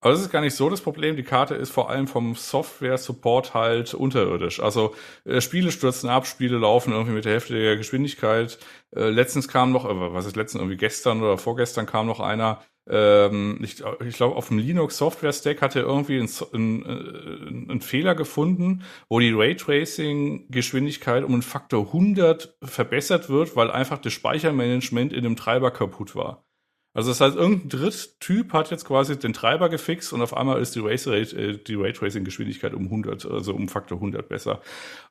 aber 0.03 0.15
das 0.15 0.21
ist 0.21 0.31
gar 0.33 0.41
nicht 0.41 0.57
so 0.57 0.69
das 0.69 0.81
Problem. 0.81 1.15
Die 1.15 1.23
Karte 1.23 1.55
ist 1.55 1.71
vor 1.71 1.89
allem 1.89 2.09
vom 2.09 2.35
Software-Support 2.35 3.55
halt 3.55 3.95
unterirdisch. 3.95 4.59
Also 4.59 4.97
äh, 5.25 5.41
Spiele 5.41 5.71
stürzen 5.71 6.11
ab, 6.11 6.27
Spiele 6.27 6.59
laufen 6.59 6.93
irgendwie 6.93 7.13
mit 7.13 7.25
der 7.25 7.35
Hälfte 7.35 7.55
der 7.55 7.77
Geschwindigkeit. 7.77 8.59
Äh, 8.95 9.11
letztens 9.11 9.47
kam 9.47 9.71
noch, 9.71 9.85
äh, 9.85 10.13
was 10.13 10.27
ist 10.27 10.35
letztens 10.35 10.61
irgendwie 10.61 10.77
gestern 10.77 11.23
oder 11.23 11.39
vorgestern 11.39 11.87
kam 11.87 12.07
noch 12.07 12.19
einer. 12.19 12.61
Ähm, 12.91 13.61
ich 13.63 13.85
ich 14.05 14.17
glaube, 14.17 14.35
auf 14.35 14.49
dem 14.49 14.59
Linux 14.59 14.99
Software 14.99 15.33
Stack 15.33 15.63
hat 15.63 15.77
er 15.77 15.83
irgendwie 15.83 16.19
einen, 16.19 16.29
einen, 16.53 16.83
äh, 16.85 17.71
einen 17.71 17.81
Fehler 17.81 18.17
gefunden, 18.17 18.83
wo 19.09 19.21
die 19.21 19.31
Raytracing-Geschwindigkeit 19.33 21.23
um 21.23 21.33
einen 21.33 21.43
Faktor 21.43 21.87
100 21.87 22.57
verbessert 22.61 23.29
wird, 23.29 23.55
weil 23.55 23.71
einfach 23.71 23.99
das 23.99 24.13
Speichermanagement 24.13 25.13
in 25.13 25.23
dem 25.23 25.37
Treiber 25.37 25.71
kaputt 25.71 26.17
war. 26.17 26.45
Also 26.95 27.11
das 27.11 27.21
heißt, 27.21 27.37
irgendein 27.37 27.69
Dritttyp 27.69 28.53
hat 28.53 28.71
jetzt 28.71 28.85
quasi 28.85 29.19
den 29.19 29.33
Treiber 29.33 29.69
gefixt 29.69 30.13
und 30.13 30.21
auf 30.23 30.37
einmal 30.37 30.61
ist 30.61 30.75
die, 30.75 30.81
Race 30.81 31.07
Rate, 31.07 31.37
äh, 31.37 31.59
die 31.59 31.75
Raytracing-Geschwindigkeit 31.75 32.75
um 32.75 32.85
100, 32.85 33.27
also 33.27 33.55
um 33.55 33.69
Faktor 33.69 33.99
100 33.99 34.29
besser. 34.29 34.61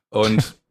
Und 0.08 0.56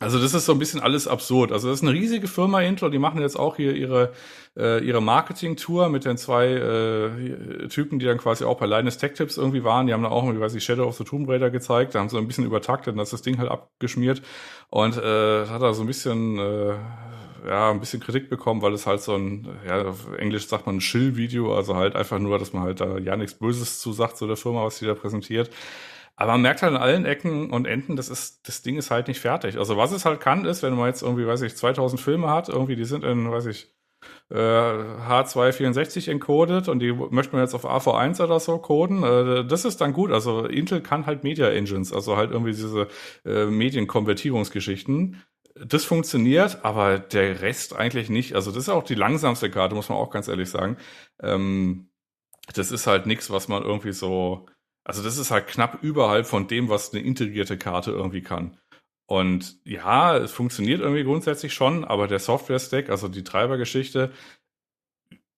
Also 0.00 0.18
das 0.18 0.32
ist 0.32 0.46
so 0.46 0.52
ein 0.52 0.58
bisschen 0.58 0.80
alles 0.80 1.06
absurd. 1.06 1.52
Also 1.52 1.68
das 1.68 1.80
ist 1.80 1.82
eine 1.86 1.92
riesige 1.92 2.26
Firma 2.26 2.62
Intel, 2.62 2.90
die 2.90 2.98
machen 2.98 3.20
jetzt 3.20 3.38
auch 3.38 3.56
hier 3.56 3.74
ihre 3.74 4.12
äh, 4.56 4.82
ihre 4.82 5.02
Marketing-Tour 5.02 5.90
mit 5.90 6.06
den 6.06 6.16
zwei 6.16 6.46
äh, 6.46 7.68
Typen, 7.68 7.98
die 7.98 8.06
dann 8.06 8.16
quasi 8.16 8.44
auch 8.44 8.58
bei 8.58 8.64
Linus 8.64 8.96
Tech 8.96 9.12
Tips 9.12 9.36
irgendwie 9.36 9.62
waren. 9.62 9.86
Die 9.86 9.92
haben 9.92 10.02
dann 10.02 10.10
auch, 10.10 10.24
wie 10.32 10.40
weiß 10.40 10.54
ich, 10.54 10.64
Shadow 10.64 10.86
of 10.86 10.96
the 10.96 11.04
Tomb 11.04 11.28
Raider 11.28 11.50
gezeigt. 11.50 11.94
Da 11.94 12.00
haben 12.00 12.08
sie 12.08 12.16
ein 12.16 12.26
bisschen 12.26 12.46
übertaktet 12.46 12.92
und 12.92 12.98
das 12.98 13.10
das 13.10 13.20
Ding 13.20 13.36
halt 13.36 13.50
abgeschmiert 13.50 14.22
und 14.70 14.96
äh, 14.96 15.46
hat 15.46 15.60
da 15.60 15.74
so 15.74 15.82
ein 15.82 15.86
bisschen 15.86 16.38
äh, 16.38 16.76
ja, 17.46 17.70
ein 17.70 17.80
bisschen 17.80 18.00
Kritik 18.00 18.28
bekommen, 18.28 18.62
weil 18.62 18.72
es 18.74 18.86
halt 18.86 19.00
so 19.02 19.14
ein, 19.14 19.48
ja, 19.66 19.86
auf 19.86 20.12
Englisch 20.18 20.46
sagt 20.46 20.66
man 20.66 20.76
ein 20.76 20.80
Shill-Video, 20.80 21.54
also 21.54 21.76
halt 21.76 21.96
einfach 21.96 22.18
nur, 22.18 22.38
dass 22.38 22.52
man 22.52 22.62
halt 22.62 22.80
da 22.80 22.98
ja 22.98 23.16
nichts 23.16 23.34
Böses 23.34 23.80
zu 23.80 23.92
sagt 23.92 24.16
zu 24.16 24.26
der 24.26 24.36
Firma, 24.36 24.64
was 24.64 24.78
sie 24.78 24.86
da 24.86 24.94
präsentiert. 24.94 25.50
Aber 26.16 26.32
man 26.32 26.42
merkt 26.42 26.62
halt 26.62 26.74
an 26.74 26.82
allen 26.82 27.06
Ecken 27.06 27.50
und 27.50 27.66
Enden, 27.66 27.96
das 27.96 28.10
ist, 28.10 28.46
das 28.46 28.62
Ding 28.62 28.76
ist 28.76 28.90
halt 28.90 29.08
nicht 29.08 29.20
fertig. 29.20 29.56
Also 29.56 29.76
was 29.78 29.90
es 29.92 30.04
halt 30.04 30.20
kann, 30.20 30.44
ist, 30.44 30.62
wenn 30.62 30.74
man 30.74 30.88
jetzt 30.88 31.02
irgendwie, 31.02 31.26
weiß 31.26 31.40
ich, 31.42 31.56
2000 31.56 32.00
Filme 32.00 32.28
hat, 32.28 32.50
irgendwie, 32.50 32.76
die 32.76 32.84
sind 32.84 33.04
in, 33.04 33.30
weiß 33.30 33.46
ich, 33.46 33.74
äh, 34.30 34.34
H264 34.34 36.10
encoded 36.10 36.68
und 36.68 36.80
die 36.80 36.92
möchte 36.92 37.32
man 37.32 37.42
jetzt 37.42 37.54
auf 37.54 37.64
AV1 37.64 38.22
oder 38.22 38.40
so 38.40 38.58
coden. 38.58 39.02
Äh, 39.02 39.44
das 39.46 39.64
ist 39.64 39.80
dann 39.80 39.92
gut. 39.92 40.12
Also 40.12 40.44
Intel 40.46 40.80
kann 40.80 41.06
halt 41.06 41.24
Media 41.24 41.48
Engines, 41.48 41.92
also 41.92 42.16
halt 42.16 42.30
irgendwie 42.30 42.52
diese 42.52 42.88
äh, 43.24 43.46
Medienkonvertierungsgeschichten. 43.46 45.22
Das 45.66 45.84
funktioniert, 45.84 46.64
aber 46.64 46.98
der 46.98 47.42
Rest 47.42 47.76
eigentlich 47.76 48.08
nicht. 48.08 48.34
Also 48.34 48.50
das 48.50 48.64
ist 48.64 48.68
auch 48.70 48.84
die 48.84 48.94
langsamste 48.94 49.50
Karte, 49.50 49.74
muss 49.74 49.88
man 49.88 49.98
auch 49.98 50.10
ganz 50.10 50.28
ehrlich 50.28 50.50
sagen. 50.50 50.76
Ähm, 51.22 51.90
das 52.54 52.72
ist 52.72 52.86
halt 52.86 53.06
nichts, 53.06 53.30
was 53.30 53.48
man 53.48 53.62
irgendwie 53.62 53.92
so 53.92 54.46
also 54.84 55.02
das 55.02 55.18
ist 55.18 55.30
halt 55.30 55.46
knapp 55.46 55.82
überhalb 55.82 56.26
von 56.26 56.48
dem, 56.48 56.68
was 56.68 56.92
eine 56.92 57.02
integrierte 57.02 57.58
Karte 57.58 57.90
irgendwie 57.90 58.22
kann. 58.22 58.58
Und 59.06 59.58
ja, 59.64 60.16
es 60.16 60.32
funktioniert 60.32 60.80
irgendwie 60.80 61.04
grundsätzlich 61.04 61.52
schon, 61.52 61.84
aber 61.84 62.06
der 62.06 62.20
Software-Stack, 62.20 62.90
also 62.90 63.08
die 63.08 63.24
Treibergeschichte, 63.24 64.12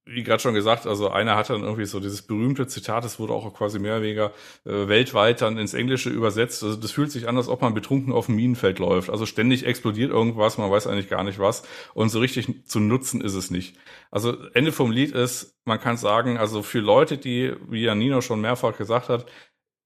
wie 0.04 0.24
gerade 0.24 0.42
schon 0.42 0.54
gesagt, 0.54 0.86
also 0.86 1.10
einer 1.10 1.36
hat 1.36 1.50
dann 1.50 1.62
irgendwie 1.62 1.84
so 1.84 2.00
dieses 2.00 2.22
berühmte 2.22 2.66
Zitat, 2.66 3.04
das 3.04 3.20
wurde 3.20 3.32
auch 3.34 3.54
quasi 3.54 3.78
mehr 3.78 3.94
oder 3.94 4.02
weniger 4.02 4.32
äh, 4.64 4.88
weltweit 4.88 5.40
dann 5.40 5.58
ins 5.58 5.74
Englische 5.74 6.10
übersetzt. 6.10 6.64
Also 6.64 6.76
das 6.76 6.90
fühlt 6.90 7.12
sich 7.12 7.28
an, 7.28 7.36
als 7.36 7.48
ob 7.48 7.62
man 7.62 7.72
betrunken 7.72 8.12
auf 8.12 8.26
dem 8.26 8.34
Minenfeld 8.34 8.80
läuft. 8.80 9.10
Also 9.10 9.26
ständig 9.26 9.64
explodiert 9.64 10.10
irgendwas, 10.10 10.58
man 10.58 10.70
weiß 10.70 10.88
eigentlich 10.88 11.08
gar 11.08 11.22
nicht 11.22 11.38
was 11.38 11.62
und 11.94 12.08
so 12.08 12.18
richtig 12.18 12.66
zu 12.66 12.80
nutzen 12.80 13.20
ist 13.20 13.34
es 13.34 13.52
nicht. 13.52 13.76
Also 14.10 14.36
Ende 14.54 14.72
vom 14.72 14.90
Lied 14.90 15.12
ist, 15.12 15.56
man 15.64 15.78
kann 15.80 15.96
sagen, 15.96 16.36
also 16.36 16.62
für 16.62 16.80
Leute, 16.80 17.16
die, 17.16 17.52
wie 17.68 17.82
ja 17.82 17.94
Nino 17.94 18.22
schon 18.22 18.40
mehrfach 18.40 18.76
gesagt 18.76 19.08
hat, 19.08 19.26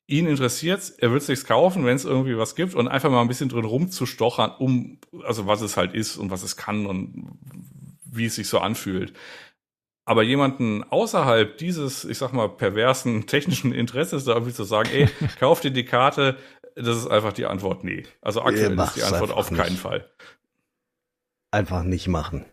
ihn 0.06 0.26
interessiert's, 0.26 0.90
er 0.90 1.12
wird 1.12 1.24
sich's 1.24 1.44
kaufen, 1.44 1.84
wenn 1.84 1.96
es 1.96 2.04
irgendwie 2.04 2.38
was 2.38 2.54
gibt 2.54 2.74
und 2.74 2.88
einfach 2.88 3.10
mal 3.10 3.20
ein 3.20 3.28
bisschen 3.28 3.48
drin 3.48 3.64
rumzustochern, 3.64 4.52
um 4.58 4.98
also 5.24 5.46
was 5.46 5.60
es 5.60 5.76
halt 5.76 5.94
ist 5.94 6.16
und 6.16 6.30
was 6.30 6.42
es 6.42 6.56
kann 6.56 6.86
und 6.86 7.38
wie 8.04 8.26
es 8.26 8.36
sich 8.36 8.48
so 8.48 8.58
anfühlt. 8.60 9.12
Aber 10.08 10.22
jemanden 10.22 10.84
außerhalb 10.84 11.58
dieses, 11.58 12.04
ich 12.04 12.16
sag 12.16 12.32
mal, 12.32 12.48
perversen 12.48 13.26
technischen 13.26 13.72
Interesses 13.72 14.24
da 14.24 14.32
irgendwie 14.32 14.54
zu 14.54 14.64
sagen, 14.64 14.88
ey, 14.92 15.08
kauf 15.40 15.60
dir 15.60 15.72
die 15.72 15.84
Karte, 15.84 16.38
das 16.76 16.96
ist 16.96 17.08
einfach 17.08 17.32
die 17.32 17.46
Antwort 17.46 17.84
nee. 17.84 18.04
Also 18.22 18.42
aktuell 18.42 18.78
ist 18.78 18.96
die 18.96 19.02
Antwort 19.02 19.32
auf 19.32 19.48
keinen 19.48 19.72
nicht. 19.72 19.80
Fall. 19.80 20.08
Einfach 21.50 21.82
nicht 21.82 22.06
machen. 22.06 22.46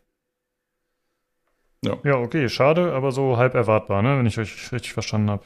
Ja. 1.84 1.98
ja, 2.06 2.16
okay, 2.16 2.48
schade, 2.48 2.94
aber 2.94 3.12
so 3.12 3.36
halb 3.36 3.56
erwartbar, 3.56 4.02
ne, 4.02 4.18
wenn 4.18 4.26
ich 4.26 4.40
euch 4.40 4.72
richtig 4.72 4.94
verstanden 4.94 5.30
habe. 5.30 5.44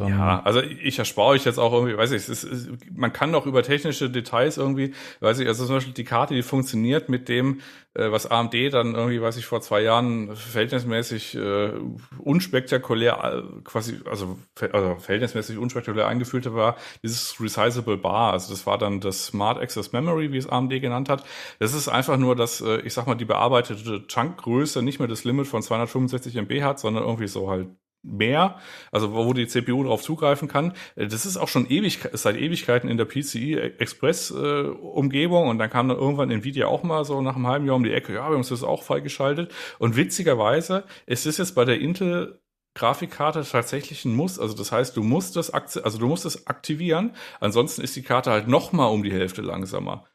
Dann 0.00 0.08
ja, 0.08 0.42
also 0.44 0.62
ich 0.62 0.98
erspare 0.98 1.28
euch 1.28 1.44
jetzt 1.44 1.58
auch 1.58 1.74
irgendwie, 1.74 1.94
weiß 1.94 2.12
ich, 2.12 2.26
es 2.26 2.42
ist, 2.42 2.70
man 2.90 3.12
kann 3.12 3.32
doch 3.32 3.44
über 3.44 3.62
technische 3.62 4.08
Details 4.08 4.56
irgendwie, 4.56 4.94
weiß 5.20 5.40
ich, 5.40 5.46
also 5.46 5.66
zum 5.66 5.74
Beispiel 5.76 5.92
die 5.92 6.04
Karte, 6.04 6.34
die 6.34 6.42
funktioniert 6.42 7.10
mit 7.10 7.28
dem, 7.28 7.60
äh, 7.92 8.10
was 8.10 8.26
AMD 8.26 8.54
dann 8.72 8.94
irgendwie, 8.94 9.20
weiß 9.20 9.36
ich, 9.36 9.44
vor 9.44 9.60
zwei 9.60 9.82
Jahren 9.82 10.34
verhältnismäßig 10.34 11.34
äh, 11.34 11.72
unspektakulär, 12.18 13.44
äh, 13.44 13.60
quasi, 13.62 14.00
also, 14.08 14.38
also 14.72 14.96
verhältnismäßig 14.96 15.58
unspektakulär 15.58 16.08
eingeführte 16.08 16.54
war, 16.54 16.76
dieses 17.02 17.38
Resizable 17.38 17.98
Bar. 17.98 18.32
Also 18.32 18.54
das 18.54 18.66
war 18.66 18.78
dann 18.78 19.00
das 19.00 19.26
Smart 19.26 19.60
Access 19.60 19.92
Memory, 19.92 20.32
wie 20.32 20.38
es 20.38 20.48
AMD 20.48 20.70
genannt 20.80 21.10
hat. 21.10 21.24
Das 21.58 21.74
ist 21.74 21.88
einfach 21.88 22.16
nur, 22.16 22.36
dass, 22.36 22.62
äh, 22.62 22.78
ich 22.80 22.94
sag 22.94 23.06
mal, 23.06 23.16
die 23.16 23.26
bearbeitete 23.26 24.06
Chunkgröße 24.06 24.82
nicht 24.82 24.98
mehr 24.98 25.08
das 25.08 25.24
Limit 25.24 25.46
von 25.46 25.60
265 25.62 26.36
MB 26.36 26.62
hat, 26.62 26.80
sondern 26.80 27.04
irgendwie 27.04 27.28
so 27.28 27.50
halt 27.50 27.68
mehr, 28.02 28.58
also 28.92 29.12
wo 29.14 29.32
die 29.32 29.46
CPU 29.46 29.82
darauf 29.82 30.02
zugreifen 30.02 30.48
kann. 30.48 30.72
Äh, 30.96 31.06
das 31.06 31.26
ist 31.26 31.36
auch 31.36 31.48
schon 31.48 31.68
ewig, 31.68 32.00
seit 32.12 32.36
Ewigkeiten 32.36 32.88
in 32.88 32.96
der 32.96 33.04
PCI 33.04 33.56
Express 33.78 34.30
äh, 34.30 34.62
Umgebung 34.62 35.48
und 35.48 35.58
dann 35.58 35.70
kam 35.70 35.88
dann 35.88 35.98
irgendwann 35.98 36.30
Nvidia 36.30 36.66
auch 36.66 36.82
mal 36.82 37.04
so 37.04 37.20
nach 37.20 37.36
einem 37.36 37.46
halben 37.46 37.66
Jahr 37.66 37.76
um 37.76 37.84
die 37.84 37.92
Ecke, 37.92 38.14
ja, 38.14 38.28
wir 38.28 38.36
haben 38.36 38.46
das 38.48 38.62
auch 38.62 38.82
freigeschaltet 38.82 39.52
und 39.78 39.96
witzigerweise 39.96 40.84
ist 41.06 41.26
es 41.26 41.38
jetzt 41.38 41.54
bei 41.54 41.64
der 41.64 41.80
Intel 41.80 42.40
Grafikkarte 42.74 43.44
tatsächlich 43.44 44.04
ein 44.04 44.14
Muss. 44.14 44.38
Also 44.38 44.56
das 44.56 44.70
heißt, 44.70 44.96
du 44.96 45.02
musst 45.02 45.36
das, 45.36 45.50
also 45.50 45.98
du 45.98 46.06
musst 46.06 46.24
es 46.24 46.46
aktivieren. 46.46 47.16
Ansonsten 47.40 47.82
ist 47.82 47.96
die 47.96 48.02
Karte 48.02 48.30
halt 48.30 48.46
noch 48.48 48.72
mal 48.72 48.86
um 48.86 49.02
die 49.02 49.12
Hälfte 49.12 49.42
langsamer. 49.42 50.06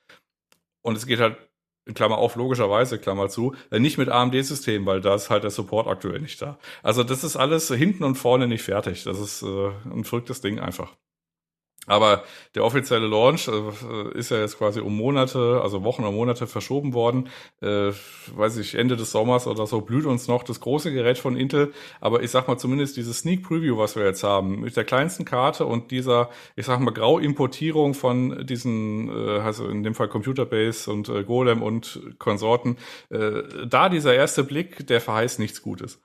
Und 0.82 0.96
es 0.96 1.06
geht 1.06 1.20
halt 1.20 1.38
Klammer 1.94 2.18
auf, 2.18 2.36
logischerweise, 2.36 2.98
Klammer 2.98 3.30
zu, 3.30 3.54
äh, 3.72 3.80
nicht 3.80 3.98
mit 3.98 4.10
AMD-Systemen, 4.10 4.86
weil 4.88 5.02
da 5.02 5.16
ist 5.16 5.30
halt 5.30 5.44
der 5.44 5.52
Support 5.52 5.88
aktuell 5.88 6.20
nicht 6.20 6.42
da. 6.42 6.58
Also 6.82 7.04
das 7.04 7.24
ist 7.24 7.36
alles 7.36 7.68
hinten 7.68 8.04
und 8.04 8.16
vorne 8.16 8.48
nicht 8.48 8.64
fertig. 8.64 9.04
Das 9.04 9.20
ist 9.20 9.44
äh, 9.44 9.70
ein 9.86 10.04
verrücktes 10.04 10.42
Ding 10.42 10.60
einfach. 10.60 10.96
Aber 11.86 12.24
der 12.56 12.64
offizielle 12.64 13.08
Launch 13.08 13.48
äh, 13.48 14.18
ist 14.18 14.32
ja 14.32 14.38
jetzt 14.38 14.58
quasi 14.58 14.80
um 14.80 14.96
Monate, 14.96 15.62
also 15.62 15.84
Wochen 15.84 16.04
und 16.04 16.16
Monate 16.16 16.48
verschoben 16.48 16.94
worden. 16.94 17.30
Äh, 17.62 17.92
weiß 18.36 18.58
ich, 18.58 18.76
Ende 18.76 18.96
des 18.96 19.12
Sommers 19.12 19.48
oder 19.48 19.68
so 19.68 19.82
blüht 19.82 20.06
uns 20.06 20.28
noch 20.28 20.44
das 20.44 20.60
große 20.60 20.92
Gerät 20.92 21.18
von 21.18 21.36
Intel. 21.36 21.74
Aber 22.02 22.24
ich 22.24 22.32
sag 22.32 22.48
mal 22.48 22.58
zumindest 22.58 22.98
dieses 22.98 23.20
Sneak 23.20 23.44
Preview, 23.44 23.78
was 23.78 23.96
wir 23.96 24.06
jetzt 24.06 24.24
haben, 24.24 24.62
mit 24.62 24.76
der 24.76 24.84
kleinsten 24.84 25.26
Karte 25.26 25.66
und 25.66 25.92
dieser, 25.92 26.30
ich 26.56 26.66
sag 26.66 26.80
mal, 26.80 26.92
Grauimportierung 26.92 27.94
von 27.94 28.46
diesen, 28.46 29.10
äh, 29.10 29.40
also 29.40 29.68
in 29.68 29.84
dem 29.84 29.94
Fall 29.94 30.08
Computerbase 30.08 30.92
und 30.92 31.10
äh, 31.10 31.24
Golem 31.24 31.62
und 31.62 32.16
Konsorten, 32.18 32.78
äh, 33.10 33.44
da 33.68 33.90
dieser 33.90 34.16
erste 34.16 34.44
Blick, 34.44 34.88
der 34.88 35.02
verheißt 35.02 35.40
nichts 35.40 35.62
Gutes. 35.62 36.02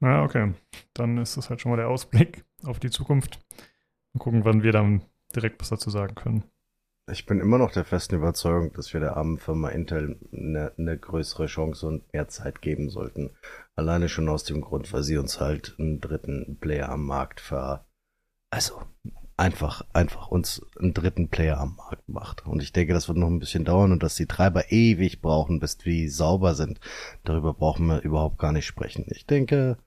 Ja, 0.00 0.24
okay. 0.24 0.52
Dann 0.94 1.16
ist 1.18 1.36
das 1.36 1.48
halt 1.48 1.60
schon 1.60 1.70
mal 1.70 1.76
der 1.76 1.88
Ausblick 1.88 2.44
auf 2.64 2.80
die 2.80 2.90
Zukunft. 2.90 3.38
Mal 4.14 4.20
gucken, 4.20 4.44
wann 4.44 4.62
wir 4.62 4.72
dann 4.72 5.02
direkt 5.34 5.60
was 5.60 5.70
dazu 5.70 5.90
sagen 5.90 6.14
können. 6.14 6.44
Ich 7.10 7.26
bin 7.26 7.40
immer 7.40 7.58
noch 7.58 7.72
der 7.72 7.84
festen 7.84 8.14
Überzeugung, 8.14 8.72
dass 8.74 8.92
wir 8.92 9.00
der 9.00 9.16
armen 9.16 9.38
Firma 9.38 9.70
Intel 9.70 10.20
eine, 10.32 10.72
eine 10.78 10.96
größere 10.96 11.46
Chance 11.46 11.86
und 11.86 12.12
mehr 12.12 12.28
Zeit 12.28 12.62
geben 12.62 12.90
sollten. 12.90 13.30
Alleine 13.74 14.08
schon 14.08 14.28
aus 14.28 14.44
dem 14.44 14.60
Grund, 14.60 14.92
weil 14.92 15.02
sie 15.02 15.16
uns 15.16 15.40
halt 15.40 15.74
einen 15.78 16.00
dritten 16.00 16.58
Player 16.60 16.88
am 16.90 17.04
Markt 17.04 17.40
ver... 17.40 17.86
Also, 18.50 18.82
einfach, 19.36 19.82
einfach 19.92 20.28
uns 20.28 20.64
einen 20.78 20.94
dritten 20.94 21.28
Player 21.28 21.58
am 21.58 21.74
Markt 21.76 22.08
macht. 22.08 22.46
Und 22.46 22.62
ich 22.62 22.72
denke, 22.72 22.92
das 22.92 23.08
wird 23.08 23.18
noch 23.18 23.28
ein 23.28 23.40
bisschen 23.40 23.64
dauern 23.64 23.90
und 23.90 24.02
dass 24.02 24.14
die 24.14 24.26
Treiber 24.26 24.70
ewig 24.70 25.20
brauchen, 25.20 25.58
bis 25.58 25.78
die 25.78 26.08
sauber 26.08 26.54
sind. 26.54 26.78
Darüber 27.24 27.52
brauchen 27.52 27.86
wir 27.86 28.02
überhaupt 28.02 28.38
gar 28.38 28.52
nicht 28.52 28.66
sprechen. 28.66 29.06
Ich 29.08 29.26
denke, 29.26 29.78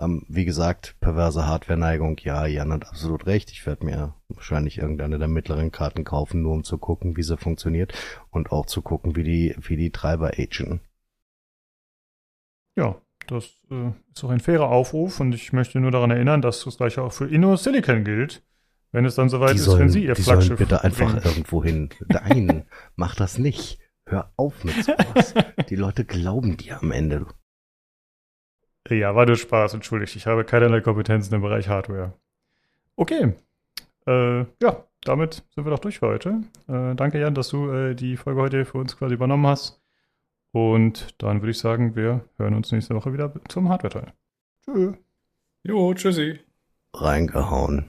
ähm, 0.00 0.24
wie 0.28 0.44
gesagt, 0.44 0.96
perverse 1.00 1.46
Hardware-Neigung, 1.46 2.18
ja, 2.22 2.46
Jan 2.46 2.72
hat 2.72 2.86
absolut 2.86 3.26
recht. 3.26 3.50
Ich 3.50 3.64
werde 3.66 3.84
mir 3.86 4.14
wahrscheinlich 4.28 4.78
irgendeine 4.78 5.18
der 5.18 5.28
mittleren 5.28 5.70
Karten 5.70 6.04
kaufen, 6.04 6.42
nur 6.42 6.52
um 6.52 6.64
zu 6.64 6.78
gucken, 6.78 7.16
wie 7.16 7.22
sie 7.22 7.36
funktioniert 7.36 7.94
und 8.30 8.50
auch 8.50 8.66
zu 8.66 8.82
gucken, 8.82 9.14
wie 9.16 9.22
die, 9.22 9.54
wie 9.60 9.76
die 9.76 9.90
Treiber 9.90 10.32
agen. 10.38 10.80
Ja, 12.76 13.00
das 13.28 13.44
äh, 13.70 13.90
ist 14.12 14.24
auch 14.24 14.30
ein 14.30 14.40
fairer 14.40 14.68
Aufruf 14.68 15.20
und 15.20 15.34
ich 15.34 15.52
möchte 15.52 15.78
nur 15.78 15.92
daran 15.92 16.10
erinnern, 16.10 16.42
dass 16.42 16.64
das 16.64 16.76
gleiche 16.76 17.02
auch 17.02 17.12
für 17.12 17.28
InnoSilicon 17.28 18.04
gilt. 18.04 18.42
Wenn 18.90 19.04
es 19.04 19.16
dann 19.16 19.28
soweit 19.28 19.56
ist, 19.56 19.64
sollen, 19.64 19.80
wenn 19.80 19.88
Sie 19.88 20.04
Ihr 20.04 20.14
die 20.14 20.22
Flaggschiff 20.22 20.46
sollen 20.48 20.58
bitte 20.58 20.84
einfach 20.84 21.06
bringen. 21.12 21.24
irgendwo 21.24 21.64
hin. 21.64 21.90
Nein, 22.06 22.64
mach 22.96 23.16
das 23.16 23.38
nicht. 23.38 23.80
Hör 24.06 24.32
auf 24.36 24.62
mit 24.64 24.84
sowas. 24.84 25.34
die 25.68 25.76
Leute 25.76 26.04
glauben 26.04 26.56
dir 26.56 26.80
am 26.80 26.92
Ende. 26.92 27.26
Ja, 28.90 29.14
war 29.14 29.24
nur 29.24 29.36
Spaß, 29.36 29.74
entschuldigt. 29.74 30.14
Ich 30.14 30.26
habe 30.26 30.44
keinerlei 30.44 30.80
Kompetenzen 30.82 31.34
im 31.34 31.40
Bereich 31.40 31.68
Hardware. 31.68 32.12
Okay. 32.96 33.32
Äh, 34.06 34.40
ja, 34.40 34.84
damit 35.02 35.42
sind 35.54 35.64
wir 35.64 35.70
doch 35.70 35.78
durch 35.78 36.00
für 36.00 36.08
heute. 36.08 36.42
Äh, 36.68 36.94
danke, 36.94 37.18
Jan, 37.18 37.34
dass 37.34 37.48
du 37.48 37.70
äh, 37.70 37.94
die 37.94 38.18
Folge 38.18 38.42
heute 38.42 38.64
für 38.66 38.78
uns 38.78 38.96
quasi 38.96 39.14
übernommen 39.14 39.46
hast. 39.46 39.80
Und 40.52 41.20
dann 41.22 41.40
würde 41.40 41.50
ich 41.50 41.58
sagen, 41.58 41.96
wir 41.96 42.24
hören 42.36 42.54
uns 42.54 42.72
nächste 42.72 42.94
Woche 42.94 43.12
wieder 43.12 43.32
zum 43.48 43.70
Hardware-Teil. 43.70 44.12
Tschö. 44.64 44.92
Jo, 45.62 45.94
tschüssi. 45.94 46.40
Reingehauen. 46.92 47.86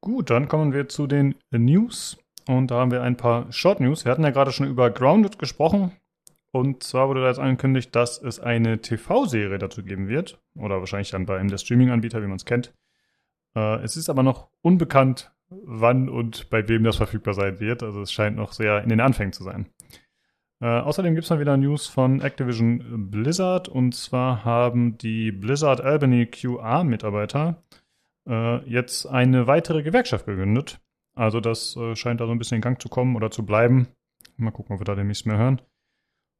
Gut, 0.00 0.30
dann 0.30 0.48
kommen 0.48 0.72
wir 0.72 0.88
zu 0.88 1.06
den 1.06 1.36
News. 1.52 2.18
Und 2.50 2.72
da 2.72 2.80
haben 2.80 2.90
wir 2.90 3.02
ein 3.02 3.16
paar 3.16 3.52
Short 3.52 3.78
News. 3.78 4.04
Wir 4.04 4.10
hatten 4.10 4.24
ja 4.24 4.30
gerade 4.30 4.50
schon 4.50 4.66
über 4.66 4.90
Grounded 4.90 5.38
gesprochen. 5.38 5.92
Und 6.50 6.82
zwar 6.82 7.08
wurde 7.08 7.20
da 7.20 7.28
jetzt 7.28 7.38
angekündigt, 7.38 7.94
dass 7.94 8.20
es 8.20 8.40
eine 8.40 8.80
TV-Serie 8.80 9.58
dazu 9.58 9.84
geben 9.84 10.08
wird. 10.08 10.40
Oder 10.56 10.80
wahrscheinlich 10.80 11.10
dann 11.10 11.26
bei 11.26 11.38
einem 11.38 11.48
der 11.48 11.58
Streaming-Anbieter, 11.58 12.20
wie 12.20 12.26
man 12.26 12.38
es 12.38 12.44
kennt. 12.44 12.74
Äh, 13.54 13.84
es 13.84 13.96
ist 13.96 14.10
aber 14.10 14.24
noch 14.24 14.48
unbekannt, 14.62 15.30
wann 15.48 16.08
und 16.08 16.50
bei 16.50 16.68
wem 16.68 16.82
das 16.82 16.96
verfügbar 16.96 17.34
sein 17.34 17.60
wird. 17.60 17.84
Also 17.84 18.02
es 18.02 18.12
scheint 18.12 18.36
noch 18.36 18.52
sehr 18.52 18.82
in 18.82 18.88
den 18.88 19.00
Anfängen 19.00 19.32
zu 19.32 19.44
sein. 19.44 19.66
Äh, 20.60 20.66
außerdem 20.66 21.14
gibt 21.14 21.26
es 21.26 21.30
mal 21.30 21.38
wieder 21.38 21.56
News 21.56 21.86
von 21.86 22.20
Activision 22.20 23.12
Blizzard 23.12 23.68
und 23.68 23.94
zwar 23.94 24.44
haben 24.44 24.98
die 24.98 25.30
Blizzard 25.30 25.80
Albany 25.82 26.26
QA-Mitarbeiter 26.26 27.62
äh, 28.28 28.68
jetzt 28.68 29.06
eine 29.06 29.46
weitere 29.46 29.84
Gewerkschaft 29.84 30.26
gegründet. 30.26 30.80
Also 31.14 31.40
das 31.40 31.76
äh, 31.76 31.96
scheint 31.96 32.20
da 32.20 32.26
so 32.26 32.32
ein 32.32 32.38
bisschen 32.38 32.56
in 32.56 32.62
Gang 32.62 32.80
zu 32.80 32.88
kommen 32.88 33.16
oder 33.16 33.30
zu 33.30 33.44
bleiben. 33.44 33.88
Mal 34.36 34.50
gucken, 34.50 34.74
ob 34.74 34.80
wir 34.80 34.84
da 34.84 34.94
demnächst 34.94 35.26
mehr 35.26 35.38
hören. 35.38 35.60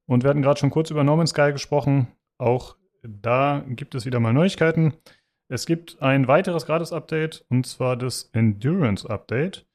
Und 0.07 0.23
wir 0.23 0.31
hatten 0.31 0.43
gerade 0.43 0.59
schon 0.59 0.71
kurz 0.71 0.91
über 0.91 1.05
No 1.05 1.17
Man's 1.17 1.31
Sky 1.31 1.53
gesprochen. 1.53 2.09
Auch 2.39 2.77
da 3.03 3.65
gibt 3.69 3.95
es 3.95 4.07
wieder 4.07 4.21
mal 4.21 4.33
Neuigkeiten. 4.33 4.95
Es 5.49 5.67
gibt 5.67 6.01
ein 6.01 6.29
weiteres 6.29 6.67
Gratis-Update 6.67 7.45
und 7.49 7.67
zwar 7.67 7.97
das 7.97 8.31
Endurance-Update. 8.33 9.67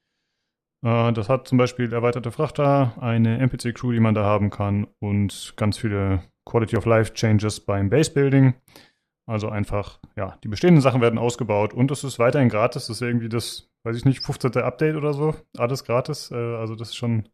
Äh, 0.82 1.12
das 1.12 1.28
hat 1.28 1.48
zum 1.48 1.58
Beispiel 1.58 1.92
erweiterte 1.92 2.30
Frachter, 2.30 2.94
eine 3.00 3.38
NPC-Crew, 3.38 3.92
die 3.92 4.00
man 4.00 4.14
da 4.14 4.24
haben 4.24 4.50
kann 4.50 4.86
und 5.00 5.54
ganz 5.56 5.78
viele 5.78 6.22
Quality 6.46 6.76
of 6.76 6.86
Life 6.86 7.14
Changes 7.14 7.60
beim 7.60 7.90
Base-Building. 7.90 8.54
Also 9.28 9.48
einfach, 9.48 10.00
ja, 10.16 10.38
die 10.44 10.48
bestehenden 10.48 10.80
Sachen 10.80 11.00
werden 11.00 11.18
ausgebaut 11.18 11.74
und 11.74 11.90
es 11.90 12.04
ist 12.04 12.18
weiterhin 12.18 12.48
gratis. 12.48 12.86
Das 12.86 12.96
ist 12.96 13.02
irgendwie 13.02 13.28
das, 13.28 13.68
weiß 13.86 13.96
ich 13.96 14.04
nicht, 14.04 14.20
15. 14.20 14.56
Update 14.56 14.96
oder 14.96 15.14
so. 15.14 15.34
Alles 15.56 15.84
gratis. 15.84 16.30
Äh, 16.32 16.34
also 16.34 16.74
das 16.74 16.88
ist 16.88 16.96
schon 16.96 17.28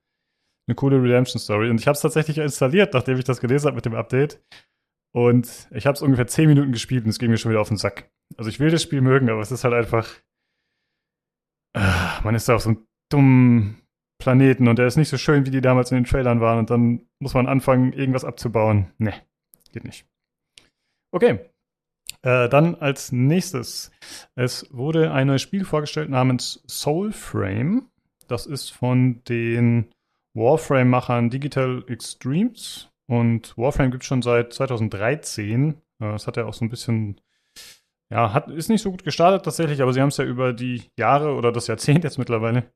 eine 0.69 0.75
coole 0.75 1.03
Redemption-Story. 1.03 1.71
Und 1.71 1.81
ich 1.81 1.89
habe 1.89 1.97
es 1.97 2.03
tatsächlich 2.03 2.39
installiert, 2.39 2.93
nachdem 2.93 3.19
ich 3.19 3.25
das 3.25 3.41
gelesen 3.41 3.67
habe 3.67 3.77
mit 3.77 3.87
dem 3.87 3.95
Update. 3.95 4.41
Und 5.15 5.69
ich 5.73 5.87
habe 5.87 5.95
es 5.95 6.03
ungefähr 6.03 6.27
10 6.27 6.49
Minuten 6.49 6.73
gespielt 6.73 7.05
und 7.05 7.11
es 7.11 7.19
ging 7.19 7.31
mir 7.31 7.39
schon 7.39 7.51
wieder 7.51 7.61
auf 7.61 7.69
den 7.69 7.79
Sack. 7.79 8.11
Also 8.37 8.51
ich 8.51 8.61
will 8.61 8.71
das 8.71 8.83
Spiel 8.83 9.01
mögen, 9.01 9.31
aber 9.31 9.41
es 9.41 9.51
ist 9.51 9.65
halt 9.65 9.75
einfach. 9.75 10.09
Äh, 11.75 12.23
man 12.23 12.35
ist 12.35 12.49
da 12.49 12.57
auf 12.57 12.63
so 12.63 12.71
einem 12.71 12.87
dummen 13.11 13.83
Planeten 14.19 14.69
und 14.69 14.79
der 14.79 14.87
ist 14.87 14.97
nicht 14.97 15.09
so 15.09 15.17
schön, 15.17 15.47
wie 15.47 15.51
die 15.51 15.63
damals 15.63 15.91
in 15.91 15.97
den 15.97 16.05
Trailern 16.05 16.41
waren. 16.41 16.59
Und 16.59 16.71
dann 16.71 17.09
muss 17.19 17.35
man 17.35 17.47
anfangen, 17.47 17.95
irgendwas 17.95 18.25
abzubauen. 18.25 18.93
Ne, 18.99 19.15
geht 19.73 19.85
nicht. 19.85 20.07
Okay, 21.13 21.41
äh, 22.23 22.49
dann 22.49 22.77
als 22.77 23.13
nächstes. 23.13 23.91
Es 24.35 24.67
wurde 24.71 25.13
ein 25.13 25.27
neues 25.27 25.43
Spiel 25.43 25.65
vorgestellt 25.65 26.11
namens 26.11 26.63
Soulframe. 26.67 27.89
Das 28.29 28.47
ist 28.47 28.71
von 28.71 29.23
den 29.29 29.91
Warframe-Machern 30.35 31.31
Digital 31.31 31.85
Extremes. 31.89 32.89
Und 33.07 33.57
Warframe 33.59 33.91
gibt 33.91 34.05
es 34.05 34.07
schon 34.07 34.23
seit 34.23 34.53
2013. 34.53 35.75
Es 35.99 36.25
äh, 36.25 36.27
hat 36.27 36.37
ja 36.37 36.47
auch 36.47 36.55
so 36.55 36.65
ein 36.65 36.71
bisschen, 36.71 37.21
ja, 38.11 38.33
hat, 38.33 38.49
ist 38.49 38.69
nicht 38.69 38.83
so 38.83 38.91
gut 38.91 39.05
gestartet 39.05 39.45
tatsächlich, 39.45 39.83
aber 39.83 39.93
sie 39.93 40.01
haben 40.01 40.09
es 40.09 40.17
ja 40.17 40.25
über 40.25 40.53
die 40.53 40.83
Jahre 40.97 41.35
oder 41.35 41.53
das 41.53 41.67
Jahrzehnt 41.67 42.05
jetzt 42.05 42.19
mittlerweile 42.19 42.73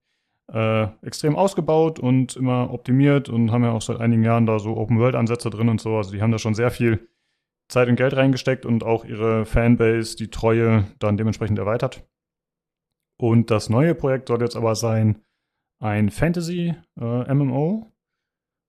äh, 0.53 0.89
extrem 1.03 1.37
ausgebaut 1.37 1.99
und 1.99 2.37
immer 2.37 2.73
optimiert 2.73 3.29
und 3.29 3.51
haben 3.51 3.65
ja 3.65 3.73
auch 3.73 3.83
seit 3.83 4.01
einigen 4.01 4.25
Jahren 4.25 4.47
da 4.47 4.59
so 4.59 4.77
Open-World-Ansätze 4.77 5.51
drin 5.51 5.69
und 5.69 5.81
so. 5.81 5.97
Also 5.97 6.13
die 6.13 6.23
haben 6.23 6.33
da 6.33 6.39
schon 6.39 6.55
sehr 6.55 6.71
viel 6.71 7.09
Zeit 7.69 7.89
und 7.89 7.97
Geld 7.97 8.15
reingesteckt 8.15 8.65
und 8.65 8.85
auch 8.85 9.05
ihre 9.05 9.45
Fanbase, 9.45 10.17
die 10.17 10.31
Treue, 10.31 10.85
dann 10.99 11.17
dementsprechend 11.17 11.59
erweitert. 11.59 12.07
Und 13.19 13.51
das 13.51 13.71
neue 13.71 13.95
Projekt 13.95 14.29
soll 14.29 14.41
jetzt 14.41 14.57
aber 14.57 14.75
sein 14.75 15.23
ein 15.81 16.11
Fantasy-MMO. 16.11 17.83
Äh, 17.83 17.97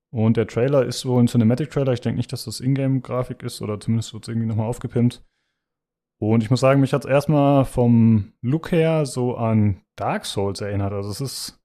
und 0.10 0.38
der 0.38 0.48
Trailer 0.48 0.86
ist 0.86 1.06
wohl 1.06 1.22
ein 1.22 1.28
Cinematic-Trailer. 1.28 1.94
Ich 1.94 2.02
denke 2.02 2.18
nicht, 2.18 2.32
dass 2.32 2.46
das 2.46 2.60
Ingame-Grafik 2.60 3.44
ist 3.44 3.62
oder 3.62 3.80
zumindest 3.80 4.14
wird 4.14 4.24
es 4.24 4.30
irgendwie 4.30 4.48
nochmal 4.48 4.68
aufgepimpt. 4.68 5.24
Und 6.20 6.42
ich 6.42 6.50
muss 6.50 6.62
sagen, 6.62 6.82
mich 6.82 6.94
hat 6.94 7.06
es 7.06 7.10
erstmal 7.10 7.66
vom 7.66 8.34
Look 8.42 8.72
her 8.72 9.06
so 9.06 9.36
an 9.36 9.82
Dark 9.96 10.26
Souls 10.26 10.62
erinnert. 10.62 10.94
Also 10.94 11.12
es 11.12 11.22
ist 11.22 11.62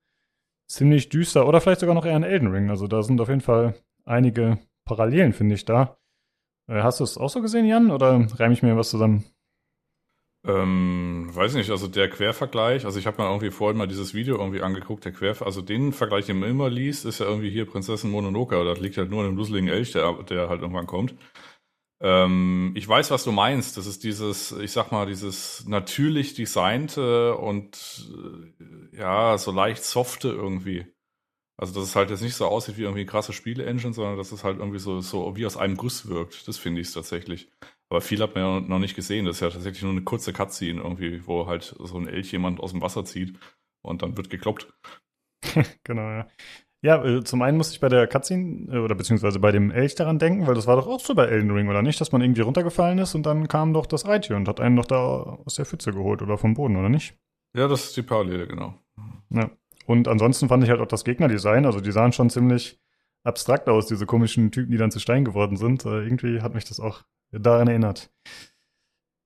ziemlich 0.69 1.09
düster 1.09 1.47
oder 1.47 1.61
vielleicht 1.61 1.81
sogar 1.81 1.95
noch 1.95 2.05
eher 2.05 2.17
an 2.17 2.23
Elden 2.23 2.49
Ring. 2.49 2.69
Also 2.69 2.87
da 2.87 3.03
sind 3.03 3.21
auf 3.21 3.29
jeden 3.29 3.41
Fall 3.41 3.75
einige 4.05 4.59
Parallelen, 4.85 5.33
finde 5.33 5.55
ich, 5.55 5.65
da. 5.65 5.97
Äh, 6.69 6.83
hast 6.83 7.01
du 7.01 7.05
es 7.05 7.19
auch 7.19 7.31
so 7.31 7.41
gesehen, 7.41 7.67
Jan, 7.67 7.91
oder 7.91 8.27
reime 8.39 8.55
ich 8.55 8.63
mir 8.63 8.77
was 8.77 8.91
zusammen? 8.91 9.25
Ähm, 10.45 11.31
weiß 11.33 11.55
nicht, 11.55 11.71
also 11.71 11.87
der 11.87 12.11
Quervergleich, 12.11 12.85
also 12.85 12.99
ich 12.99 13.07
habe 13.07 13.23
mir 13.23 13.29
irgendwie 13.29 13.53
vorhin 13.53 13.79
mal 13.79 13.87
dieses 13.87 14.13
Video 14.13 14.39
irgendwie 14.39 14.61
angeguckt, 14.63 15.05
der 15.05 15.13
Quer, 15.13 15.41
also 15.43 15.63
den 15.63 15.93
Vergleich, 15.93 16.27
den 16.27 16.41
man 16.41 16.51
immer 16.51 16.69
liest, 16.69 17.05
ist 17.05 17.21
ja 17.21 17.27
irgendwie 17.27 17.51
hier 17.51 17.65
Prinzessin 17.65 18.11
Mononoke, 18.11 18.65
das 18.65 18.81
liegt 18.81 18.97
halt 18.97 19.09
nur 19.09 19.21
an 19.21 19.31
dem 19.31 19.37
luseligen 19.37 19.69
Elch, 19.69 19.93
der, 19.93 20.13
der 20.25 20.49
halt 20.49 20.63
irgendwann 20.63 20.89
kommt. 20.89 21.15
Ähm, 22.01 22.73
ich 22.77 22.89
weiß, 22.89 23.13
was 23.13 23.23
du 23.23 23.31
meinst, 23.31 23.77
das 23.77 23.87
ist 23.87 24.03
dieses, 24.03 24.51
ich 24.51 24.73
sag 24.73 24.91
mal, 24.91 25.07
dieses 25.07 25.65
natürlich 25.69 26.35
designte 26.35 27.37
und 27.37 28.11
äh, 28.93 28.99
ja, 28.99 29.39
so 29.39 29.53
leicht 29.53 29.85
softe 29.85 30.29
irgendwie. 30.29 30.92
Also, 31.63 31.79
dass 31.79 31.91
es 31.91 31.95
halt 31.95 32.11
jetzt 32.11 32.23
nicht 32.23 32.35
so 32.35 32.47
aussieht 32.47 32.77
wie 32.77 32.83
irgendwie 32.83 33.07
krasse 33.07 33.33
Spiele-Engine, 33.33 33.93
sondern 33.93 34.17
dass 34.17 34.33
es 34.33 34.43
halt 34.43 34.59
irgendwie 34.59 34.81
so, 34.81 35.01
so 35.01 35.37
wie 35.37 35.47
aus 35.47 35.57
einem 35.57 35.77
Guss 35.77 36.09
wirkt. 36.09 36.49
Das 36.49 36.59
finde 36.59 36.81
ich 36.81 36.91
tatsächlich. 36.91 37.53
Aber 37.89 38.01
viel 38.01 38.21
hat 38.21 38.35
man 38.35 38.43
ja 38.43 38.61
noch 38.61 38.81
nicht 38.81 38.97
gesehen. 38.97 39.27
Das 39.27 39.37
ist 39.37 39.43
ja 39.43 39.51
tatsächlich 39.51 39.85
nur 39.85 39.93
eine 39.93 40.03
kurze 40.03 40.33
Cutscene 40.33 40.83
irgendwie, 40.83 41.25
wo 41.25 41.47
halt 41.47 41.77
so 41.79 41.97
ein 41.97 42.09
Elch 42.09 42.33
jemand 42.33 42.59
aus 42.59 42.73
dem 42.73 42.83
Wasser 42.83 43.05
zieht 43.05 43.39
und 43.81 44.03
dann 44.03 44.17
wird 44.17 44.29
gekloppt. 44.29 44.75
genau, 45.85 46.03
ja. 46.03 46.27
Ja, 46.85 47.05
äh, 47.05 47.23
zum 47.23 47.43
einen 47.43 47.59
musste 47.59 47.75
ich 47.75 47.81
bei 47.81 47.89
der 47.89 48.09
Cutscene 48.09 48.75
äh, 48.75 48.79
oder 48.79 48.97
beziehungsweise 48.97 49.39
bei 49.39 49.53
dem 49.53 49.71
Elch 49.71 49.95
daran 49.95 50.19
denken, 50.19 50.49
weil 50.49 50.57
das 50.57 50.67
war 50.67 50.75
doch 50.75 50.89
auch 50.89 50.99
so 50.99 51.15
bei 51.15 51.27
Elden 51.27 51.53
Ring, 51.53 51.69
oder 51.69 51.83
nicht? 51.83 52.01
Dass 52.01 52.11
man 52.11 52.23
irgendwie 52.23 52.41
runtergefallen 52.41 52.99
ist 52.99 53.15
und 53.15 53.25
dann 53.25 53.47
kam 53.47 53.73
doch 53.73 53.87
das 53.87 54.05
Eitje 54.05 54.35
und 54.35 54.49
hat 54.49 54.59
einen 54.59 54.75
doch 54.75 54.87
da 54.87 55.39
aus 55.45 55.55
der 55.55 55.65
Pfütze 55.65 55.93
geholt 55.93 56.23
oder 56.23 56.39
vom 56.39 56.55
Boden, 56.55 56.75
oder 56.75 56.89
nicht? 56.89 57.17
Ja, 57.57 57.69
das 57.69 57.85
ist 57.85 57.97
die 57.97 58.03
Parallele, 58.03 58.49
genau. 58.49 58.75
Ja. 59.31 59.49
Und 59.93 60.09
ansonsten 60.09 60.49
fand 60.49 60.65
ich 60.65 60.71
halt 60.71 60.81
auch 60.81 60.87
das 60.87 61.05
Gegnerdesign, 61.05 61.67
also 61.67 61.79
die 61.79 61.93
sahen 61.93 62.13
schon 62.13 62.31
ziemlich 62.31 62.81
abstrakt 63.25 63.69
aus, 63.69 63.87
diese 63.87 64.07
komischen 64.07 64.51
Typen, 64.51 64.73
die 64.73 64.79
dann 64.79 64.91
zu 64.91 65.01
Stein 65.01 65.23
geworden 65.23 65.59
sind. 65.59 65.85
Äh, 65.85 66.03
irgendwie 66.03 66.41
hat 66.41 66.55
mich 66.55 66.65
das 66.65 66.81
auch 66.81 67.03
daran 67.31 67.69
erinnert. 67.69 68.11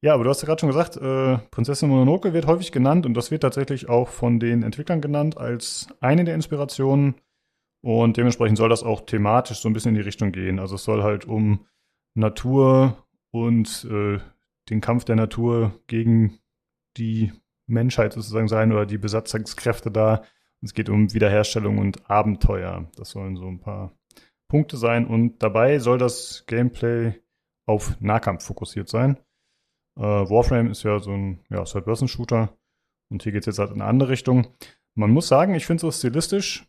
Ja, 0.03 0.15
aber 0.15 0.25
du 0.25 0.31
hast 0.31 0.43
ja 0.43 0.47
gerade 0.47 0.59
schon 0.59 0.69
gesagt, 0.69 0.97
äh, 0.97 1.39
Prinzessin 1.53 1.89
Mononoke 1.89 2.33
wird 2.33 2.49
häufig 2.49 2.73
genannt 2.73 3.07
und 3.07 3.15
das 3.15 3.31
wird 3.31 3.43
tatsächlich 3.43 3.89
auch 3.89 4.09
von 4.09 4.41
den 4.41 4.65
Entwicklern 4.65 5.01
genannt 5.01 5.39
als 5.39 5.87
eine 6.01 6.25
der 6.25 6.35
Inspirationen. 6.35 7.15
Und 7.81 8.17
dementsprechend 8.17 8.59
soll 8.59 8.69
das 8.69 8.83
auch 8.83 9.07
thematisch 9.07 9.61
so 9.61 9.69
ein 9.69 9.73
bisschen 9.73 9.91
in 9.91 10.01
die 10.01 10.07
Richtung 10.09 10.33
gehen. 10.33 10.59
Also 10.59 10.75
es 10.75 10.83
soll 10.83 11.05
halt 11.05 11.27
um 11.27 11.65
Natur 12.15 13.07
und 13.31 13.87
äh, 13.89 14.19
den 14.69 14.81
Kampf 14.81 15.05
der 15.05 15.15
Natur 15.15 15.79
gegen 15.87 16.41
die 16.97 17.33
Menschheit 17.69 18.15
sozusagen 18.15 18.49
sein 18.49 18.73
oder 18.73 18.85
die 18.85 18.99
Besatzungskräfte 18.99 19.93
da 19.93 20.23
es 20.63 20.75
geht 20.75 20.89
um 20.89 21.13
Wiederherstellung 21.13 21.79
und 21.79 22.09
Abenteuer. 22.11 22.91
Das 22.97 23.11
sollen 23.11 23.37
so 23.37 23.47
ein 23.47 23.61
paar 23.61 23.93
Punkte 24.49 24.77
sein. 24.77 25.07
Und 25.07 25.43
dabei 25.43 25.79
soll 25.79 25.99
das 25.99 26.45
Gameplay 26.47 27.15
auf 27.67 28.01
Nahkampf 28.01 28.45
fokussiert 28.45 28.89
sein. 28.89 29.19
Äh, 29.97 30.03
Warframe 30.03 30.71
ist 30.71 30.83
ja 30.83 30.99
so 30.99 31.13
ein 31.13 31.41
ja, 31.51 31.65
Third-Person-Shooter. 31.65 32.57
Und 33.11 33.23
hier 33.23 33.33
geht 33.33 33.43
es 33.43 33.47
jetzt 33.47 33.59
halt 33.59 33.71
in 33.71 33.81
eine 33.81 33.89
andere 33.89 34.11
Richtung. 34.11 34.49
Man 34.95 35.11
muss 35.11 35.29
sagen, 35.29 35.55
ich 35.55 35.67
finde 35.67 35.81
so 35.81 35.91
stilistisch, 35.91 36.67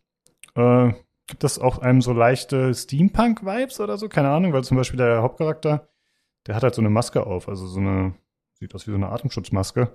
äh, 0.54 0.92
gibt 1.26 1.44
das 1.44 1.58
auch 1.58 1.78
einem 1.78 2.00
so 2.00 2.12
leichte 2.12 2.74
Steampunk-Vibes 2.74 3.80
oder 3.80 3.98
so? 3.98 4.08
Keine 4.08 4.30
Ahnung, 4.30 4.52
weil 4.52 4.64
zum 4.64 4.76
Beispiel 4.76 4.98
der 4.98 5.22
Hauptcharakter, 5.22 5.88
der 6.46 6.54
hat 6.54 6.62
halt 6.62 6.74
so 6.74 6.82
eine 6.82 6.90
Maske 6.90 7.26
auf. 7.26 7.48
Also 7.48 7.66
so 7.66 7.80
eine, 7.80 8.14
sieht 8.54 8.74
aus 8.74 8.86
wie 8.86 8.90
so 8.90 8.96
eine 8.96 9.10
Atemschutzmaske. 9.10 9.92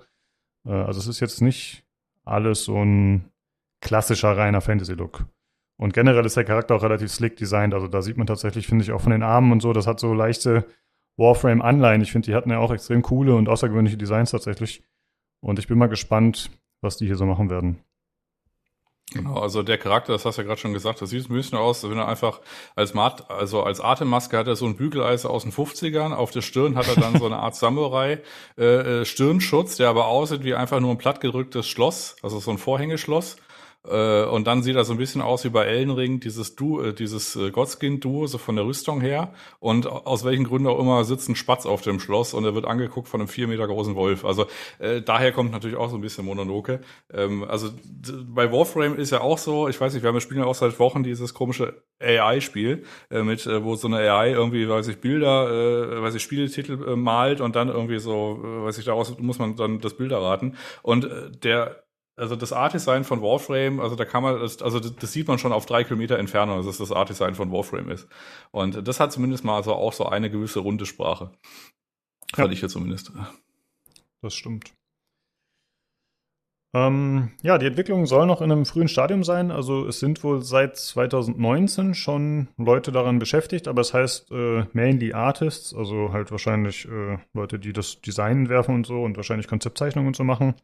Äh, 0.64 0.72
also 0.72 1.00
es 1.00 1.06
ist 1.06 1.20
jetzt 1.20 1.42
nicht 1.42 1.84
alles 2.24 2.64
so 2.64 2.82
ein 2.82 3.30
klassischer 3.84 4.36
reiner 4.36 4.60
Fantasy-Look. 4.60 5.26
Und 5.76 5.92
generell 5.92 6.26
ist 6.26 6.36
der 6.36 6.44
Charakter 6.44 6.74
auch 6.74 6.82
relativ 6.82 7.12
slick 7.12 7.36
designt. 7.36 7.74
Also 7.74 7.86
da 7.86 8.02
sieht 8.02 8.16
man 8.16 8.26
tatsächlich, 8.26 8.66
finde 8.66 8.84
ich, 8.84 8.92
auch 8.92 9.00
von 9.00 9.12
den 9.12 9.22
Armen 9.22 9.52
und 9.52 9.60
so, 9.60 9.72
das 9.72 9.86
hat 9.86 10.00
so 10.00 10.12
leichte 10.12 10.64
Warframe-Anleihen. 11.16 12.02
Ich 12.02 12.10
finde, 12.10 12.26
die 12.26 12.34
hatten 12.34 12.50
ja 12.50 12.58
auch 12.58 12.72
extrem 12.72 13.02
coole 13.02 13.34
und 13.34 13.48
außergewöhnliche 13.48 13.96
Designs 13.96 14.30
tatsächlich. 14.30 14.82
Und 15.40 15.58
ich 15.58 15.68
bin 15.68 15.78
mal 15.78 15.88
gespannt, 15.88 16.50
was 16.80 16.96
die 16.96 17.06
hier 17.06 17.16
so 17.16 17.26
machen 17.26 17.50
werden. 17.50 17.78
Genau, 19.12 19.38
also 19.38 19.62
der 19.62 19.78
Charakter, 19.78 20.12
das 20.12 20.24
hast 20.24 20.38
du 20.38 20.42
ja 20.42 20.48
gerade 20.48 20.60
schon 20.60 20.72
gesagt, 20.72 21.02
das 21.02 21.10
sieht 21.10 21.28
ein 21.28 21.34
bisschen 21.34 21.58
aus, 21.58 21.88
wenn 21.88 21.98
er 21.98 22.08
einfach 22.08 22.40
als 22.74 22.94
Mat 22.94 23.30
also 23.30 23.62
als 23.62 23.80
Atemmaske 23.80 24.36
hat 24.36 24.48
er 24.48 24.56
so 24.56 24.64
ein 24.64 24.76
Bügeleisen 24.76 25.30
aus 25.30 25.42
den 25.42 25.52
50ern, 25.52 26.14
auf 26.14 26.30
der 26.30 26.40
Stirn 26.40 26.74
hat 26.74 26.88
er 26.88 26.96
dann 26.96 27.18
so 27.18 27.26
eine 27.26 27.36
Art 27.36 27.54
Samurai 27.54 28.22
äh, 28.58 29.02
äh, 29.02 29.38
der 29.78 29.88
aber 29.88 30.06
aussieht 30.06 30.42
wie 30.42 30.54
einfach 30.54 30.80
nur 30.80 30.90
ein 30.90 30.98
plattgedrücktes 30.98 31.68
Schloss, 31.68 32.16
also 32.22 32.40
so 32.40 32.50
ein 32.50 32.58
Vorhängeschloss 32.58 33.36
Äh, 33.86 34.24
und 34.24 34.46
dann 34.46 34.62
sieht 34.62 34.76
er 34.76 34.84
so 34.84 34.92
ein 34.92 34.98
bisschen 34.98 35.20
aus 35.20 35.44
wie 35.44 35.50
bei 35.50 35.64
Elden 35.64 35.90
Ring, 35.90 36.20
dieses 36.20 36.56
Du, 36.56 36.80
äh, 36.80 36.94
dieses 36.94 37.36
äh, 37.36 37.50
Godskin-Duo, 37.50 38.26
so 38.26 38.38
von 38.38 38.56
der 38.56 38.64
Rüstung 38.64 39.00
her. 39.00 39.32
Und 39.60 39.86
aus 39.86 40.24
welchen 40.24 40.44
Gründen 40.44 40.68
auch 40.68 40.78
immer 40.78 41.04
sitzt 41.04 41.28
ein 41.28 41.36
Spatz 41.36 41.66
auf 41.66 41.82
dem 41.82 42.00
Schloss 42.00 42.34
und 42.34 42.44
er 42.44 42.54
wird 42.54 42.64
angeguckt 42.64 43.08
von 43.08 43.20
einem 43.20 43.28
vier 43.28 43.46
Meter 43.46 43.66
großen 43.66 43.94
Wolf. 43.94 44.24
Also 44.24 44.46
äh, 44.78 45.02
daher 45.02 45.32
kommt 45.32 45.52
natürlich 45.52 45.76
auch 45.76 45.90
so 45.90 45.96
ein 45.96 46.00
bisschen 46.00 46.24
Mononoke. 46.24 46.80
Ähm, 47.12 47.44
also 47.44 47.70
bei 48.26 48.50
Warframe 48.50 48.96
ist 48.96 49.10
ja 49.10 49.20
auch 49.20 49.38
so, 49.38 49.68
ich 49.68 49.80
weiß 49.80 49.92
nicht, 49.92 50.02
wir 50.02 50.08
haben 50.08 50.16
ja 50.16 50.20
spielen 50.20 50.40
ja 50.40 50.46
auch 50.46 50.54
seit 50.54 50.78
Wochen 50.78 51.02
dieses 51.02 51.34
komische 51.34 51.82
AI-Spiel, 52.00 52.84
äh, 53.10 53.22
mit, 53.22 53.46
äh, 53.46 53.62
wo 53.64 53.76
so 53.76 53.88
eine 53.88 53.98
AI 53.98 54.30
irgendwie, 54.30 54.68
weiß 54.68 54.88
ich, 54.88 55.00
Bilder, 55.00 55.50
äh, 55.50 56.02
weiß 56.02 56.14
ich, 56.14 56.22
Spieletitel 56.22 56.88
äh, 56.88 56.96
malt 56.96 57.40
und 57.40 57.54
dann 57.54 57.68
irgendwie 57.68 57.98
so, 57.98 58.40
äh, 58.42 58.64
weiß 58.64 58.78
ich, 58.78 58.86
daraus 58.86 59.18
muss 59.18 59.38
man 59.38 59.56
dann 59.56 59.80
das 59.80 59.94
Bild 59.94 60.12
erraten. 60.12 60.56
Und 60.82 61.04
äh, 61.04 61.30
der 61.30 61.83
also 62.16 62.36
das 62.36 62.52
Art-Design 62.52 63.04
von 63.04 63.22
Warframe, 63.22 63.80
also 63.80 63.96
da 63.96 64.04
kann 64.04 64.22
man, 64.22 64.36
also 64.36 64.80
das, 64.80 65.12
sieht 65.12 65.26
man 65.26 65.38
schon 65.38 65.52
auf 65.52 65.66
drei 65.66 65.84
Kilometer 65.84 66.18
Entfernung, 66.18 66.58
dass 66.58 66.66
es 66.66 66.78
das 66.78 66.92
Art-Design 66.92 67.34
von 67.34 67.50
Warframe 67.50 67.90
ist. 67.90 68.08
Und 68.52 68.86
das 68.86 69.00
hat 69.00 69.12
zumindest 69.12 69.44
mal 69.44 69.56
also 69.56 69.74
auch 69.74 69.92
so 69.92 70.06
eine 70.06 70.30
gewisse 70.30 70.60
runde 70.60 70.86
Sprache. 70.86 71.32
Ja. 72.36 72.44
Fand 72.44 72.52
ich 72.52 72.60
ja 72.60 72.68
zumindest. 72.68 73.12
Das 74.22 74.34
stimmt. 74.34 74.72
Ähm, 76.74 77.30
ja, 77.42 77.56
die 77.56 77.66
Entwicklung 77.66 78.04
soll 78.06 78.26
noch 78.26 78.42
in 78.42 78.50
einem 78.50 78.66
frühen 78.66 78.88
Stadium 78.88 79.22
sein. 79.22 79.52
Also 79.52 79.86
es 79.86 80.00
sind 80.00 80.24
wohl 80.24 80.42
seit 80.42 80.76
2019 80.76 81.94
schon 81.94 82.48
Leute 82.56 82.90
daran 82.90 83.20
beschäftigt, 83.20 83.68
aber 83.68 83.80
es 83.80 83.94
heißt 83.94 84.32
äh, 84.32 84.64
mainly 84.72 85.12
Artists, 85.12 85.72
also 85.72 86.12
halt 86.12 86.32
wahrscheinlich 86.32 86.88
äh, 86.88 87.18
Leute, 87.32 87.60
die 87.60 87.72
das 87.72 88.00
Design 88.00 88.48
werfen 88.48 88.74
und 88.74 88.86
so 88.86 89.02
und 89.04 89.16
wahrscheinlich 89.16 89.46
Konzeptzeichnungen 89.46 90.08
und 90.08 90.16
so 90.16 90.24
machen. 90.24 90.54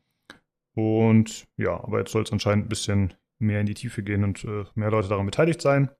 Und 0.74 1.47
ja, 1.56 1.72
aber 1.72 1.98
jetzt 1.98 2.12
soll 2.12 2.22
es 2.22 2.32
anscheinend 2.32 2.66
ein 2.66 2.68
bisschen 2.68 3.14
mehr 3.38 3.60
in 3.60 3.66
die 3.66 3.74
Tiefe 3.74 4.02
gehen 4.02 4.24
und 4.24 4.44
äh, 4.44 4.64
mehr 4.74 4.90
Leute 4.90 5.09
daran 5.09 5.26
beteiligt 5.26 5.60
sein. 5.60 5.90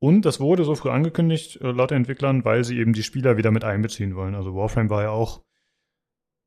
Und 0.00 0.24
das 0.24 0.40
wurde 0.40 0.64
so 0.64 0.74
früh 0.74 0.90
angekündigt, 0.90 1.60
äh, 1.60 1.70
laut 1.70 1.92
Entwicklern, 1.92 2.44
weil 2.44 2.64
sie 2.64 2.78
eben 2.78 2.92
die 2.92 3.02
Spieler 3.02 3.36
wieder 3.36 3.50
mit 3.50 3.64
einbeziehen 3.64 4.14
wollen. 4.14 4.34
Also 4.34 4.54
Warframe 4.54 4.90
war 4.90 5.02
ja 5.02 5.10
auch, 5.10 5.42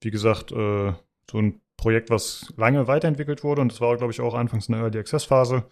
wie 0.02 0.12
gesagt, 0.12 0.52
äh, 0.52 0.94
so 1.30 1.38
ein 1.38 1.62
Projekt, 1.78 2.10
was 2.10 2.54
lange 2.58 2.88
weiterentwickelt 2.88 3.44
wurde 3.44 3.62
und 3.62 3.72
das 3.72 3.82
war, 3.82 3.98
glaube 3.98 4.14
ich, 4.14 4.22
auch 4.22 4.36
anfangs 4.36 4.68
in 4.68 4.74
der 4.74 4.84
Early 4.84 5.00
Access 5.00 5.26
Phase. 5.26 5.70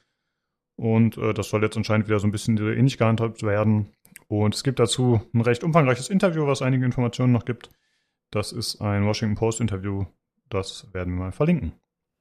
Und 0.76 1.18
äh, 1.18 1.34
das 1.34 1.50
soll 1.50 1.62
jetzt 1.64 1.78
anscheinend 1.78 2.08
wieder 2.08 2.20
so 2.20 2.28
ein 2.28 2.32
bisschen 2.32 2.58
ähnlich 2.58 2.98
gehandhabt 2.98 3.44
werden. 3.44 3.94
Und 4.28 4.56
es 4.56 4.64
gibt 4.64 4.80
dazu 4.80 5.22
ein 5.34 5.42
recht 5.42 5.64
umfangreiches 5.64 6.10
Interview, 6.10 6.48
was 6.48 6.62
einige 6.62 6.86
Informationen 6.86 7.34
noch 7.34 7.46
gibt. 7.46 7.70
Das 8.32 8.52
ist 8.52 8.80
ein 8.82 9.06
Washington 9.06 9.36
Post 9.36 9.60
Interview. 9.60 10.06
Das 10.50 10.94
werden 10.94 11.16
wir 11.16 11.26
mal 11.26 11.32
verlinken. 11.32 11.74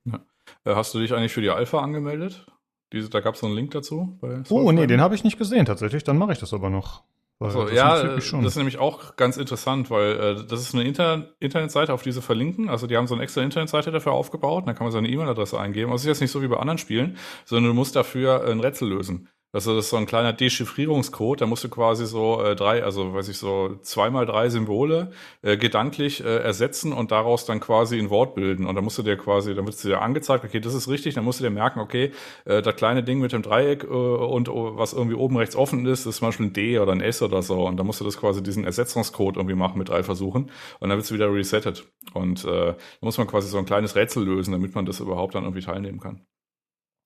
Ja. 0.05 0.20
Äh, 0.64 0.74
hast 0.74 0.94
du 0.94 0.98
dich 0.98 1.12
eigentlich 1.14 1.32
für 1.32 1.42
die 1.42 1.50
Alpha 1.50 1.80
angemeldet? 1.80 2.46
Diese, 2.92 3.10
da 3.10 3.20
gab 3.20 3.34
es 3.34 3.40
so 3.40 3.46
einen 3.46 3.56
Link 3.56 3.72
dazu. 3.72 4.18
oh, 4.48 4.72
nee, 4.72 4.86
den 4.86 5.00
habe 5.00 5.14
ich 5.14 5.24
nicht 5.24 5.38
gesehen 5.38 5.66
tatsächlich. 5.66 6.05
Dann 6.05 6.16
mache 6.16 6.32
ich 6.32 6.38
das 6.38 6.55
aber 6.55 6.70
noch. 6.70 7.02
Also 7.40 7.68
ja, 7.68 8.02
das 8.02 8.32
ist 8.32 8.56
nämlich 8.56 8.78
auch 8.78 9.14
ganz 9.14 9.36
interessant, 9.36 9.90
weil 9.90 10.16
äh, 10.16 10.34
das 10.48 10.60
ist 10.60 10.74
eine 10.74 10.82
Inter 10.82 11.28
Internetseite, 11.38 11.94
auf 11.94 12.02
diese 12.02 12.20
verlinken. 12.20 12.68
Also 12.68 12.88
die 12.88 12.96
haben 12.96 13.06
so 13.06 13.14
eine 13.14 13.22
extra 13.22 13.42
Internetseite 13.42 13.92
dafür 13.92 14.12
aufgebaut. 14.12 14.66
Dann 14.66 14.74
kann 14.74 14.84
man 14.84 14.92
seine 14.92 15.09
E-Mail-Adresse 15.09 15.59
eingeben. 15.59 15.92
Also 15.92 16.00
es 16.00 16.05
ist 16.05 16.09
jetzt 16.09 16.20
nicht 16.20 16.32
so 16.32 16.42
wie 16.42 16.48
bei 16.48 16.56
anderen 16.56 16.78
Spielen, 16.78 17.16
sondern 17.44 17.70
du 17.70 17.74
musst 17.74 17.94
dafür 17.94 18.44
ein 18.44 18.59
Rätsel 18.59 18.88
lösen. 18.88 19.28
Also 19.50 19.74
das 19.74 19.86
ist 19.86 19.90
so 19.90 19.96
ein 19.96 20.04
kleiner 20.04 20.34
Dechiffrierungscode, 20.34 21.40
da 21.40 21.46
musst 21.46 21.64
du 21.64 21.70
quasi 21.70 22.04
so 22.06 22.42
äh, 22.42 22.54
drei, 22.54 22.84
also 22.84 23.14
weiß 23.14 23.28
ich 23.30 23.38
so 23.38 23.78
zweimal 23.80 24.26
drei 24.26 24.50
Symbole 24.50 25.10
äh, 25.40 25.56
gedanklich 25.56 26.22
äh, 26.22 26.36
ersetzen 26.36 26.92
und 26.92 27.12
daraus 27.12 27.46
dann 27.46 27.58
quasi 27.58 27.98
ein 27.98 28.10
Wort 28.10 28.34
bilden. 28.34 28.66
Und 28.66 28.74
dann 28.74 28.84
musst 28.84 28.98
du 28.98 29.02
dir 29.02 29.16
quasi, 29.16 29.54
dann 29.54 29.64
wird 29.64 29.82
dir 29.82 30.02
angezeigt, 30.02 30.44
okay, 30.44 30.60
das 30.60 30.74
ist 30.74 30.86
richtig, 30.88 31.14
dann 31.14 31.24
musst 31.24 31.40
du 31.40 31.44
dir 31.44 31.50
merken, 31.50 31.80
okay, 31.80 32.12
äh, 32.44 32.60
das 32.60 32.76
kleine 32.76 33.02
Ding 33.02 33.20
mit 33.20 33.32
dem 33.32 33.40
Dreieck 33.40 33.84
äh, 33.84 33.86
und 33.86 34.50
uh, 34.50 34.76
was 34.76 34.92
irgendwie 34.92 35.16
oben 35.16 35.38
rechts 35.38 35.56
offen 35.56 35.86
ist, 35.86 36.04
ist 36.04 36.16
zum 36.16 36.28
Beispiel 36.28 36.46
ein 36.46 36.52
D 36.52 36.78
oder 36.78 36.92
ein 36.92 37.00
S 37.00 37.22
oder 37.22 37.40
so. 37.40 37.66
Und 37.66 37.78
dann 37.78 37.86
musst 37.86 38.02
du 38.02 38.04
das 38.04 38.18
quasi 38.18 38.42
diesen 38.42 38.64
Ersetzungscode 38.64 39.36
irgendwie 39.36 39.56
machen 39.56 39.78
mit 39.78 39.88
drei 39.88 40.02
Versuchen 40.02 40.50
und 40.80 40.88
dann 40.90 40.98
wird 40.98 41.06
es 41.06 41.12
wieder 41.12 41.32
resettet. 41.32 41.86
Und 42.12 42.44
äh, 42.44 42.48
dann 42.74 42.76
muss 43.00 43.16
man 43.16 43.26
quasi 43.26 43.48
so 43.48 43.56
ein 43.56 43.64
kleines 43.64 43.96
Rätsel 43.96 44.24
lösen, 44.24 44.52
damit 44.52 44.74
man 44.74 44.84
das 44.84 45.00
überhaupt 45.00 45.34
dann 45.34 45.44
irgendwie 45.44 45.62
teilnehmen 45.62 46.00
kann. 46.00 46.26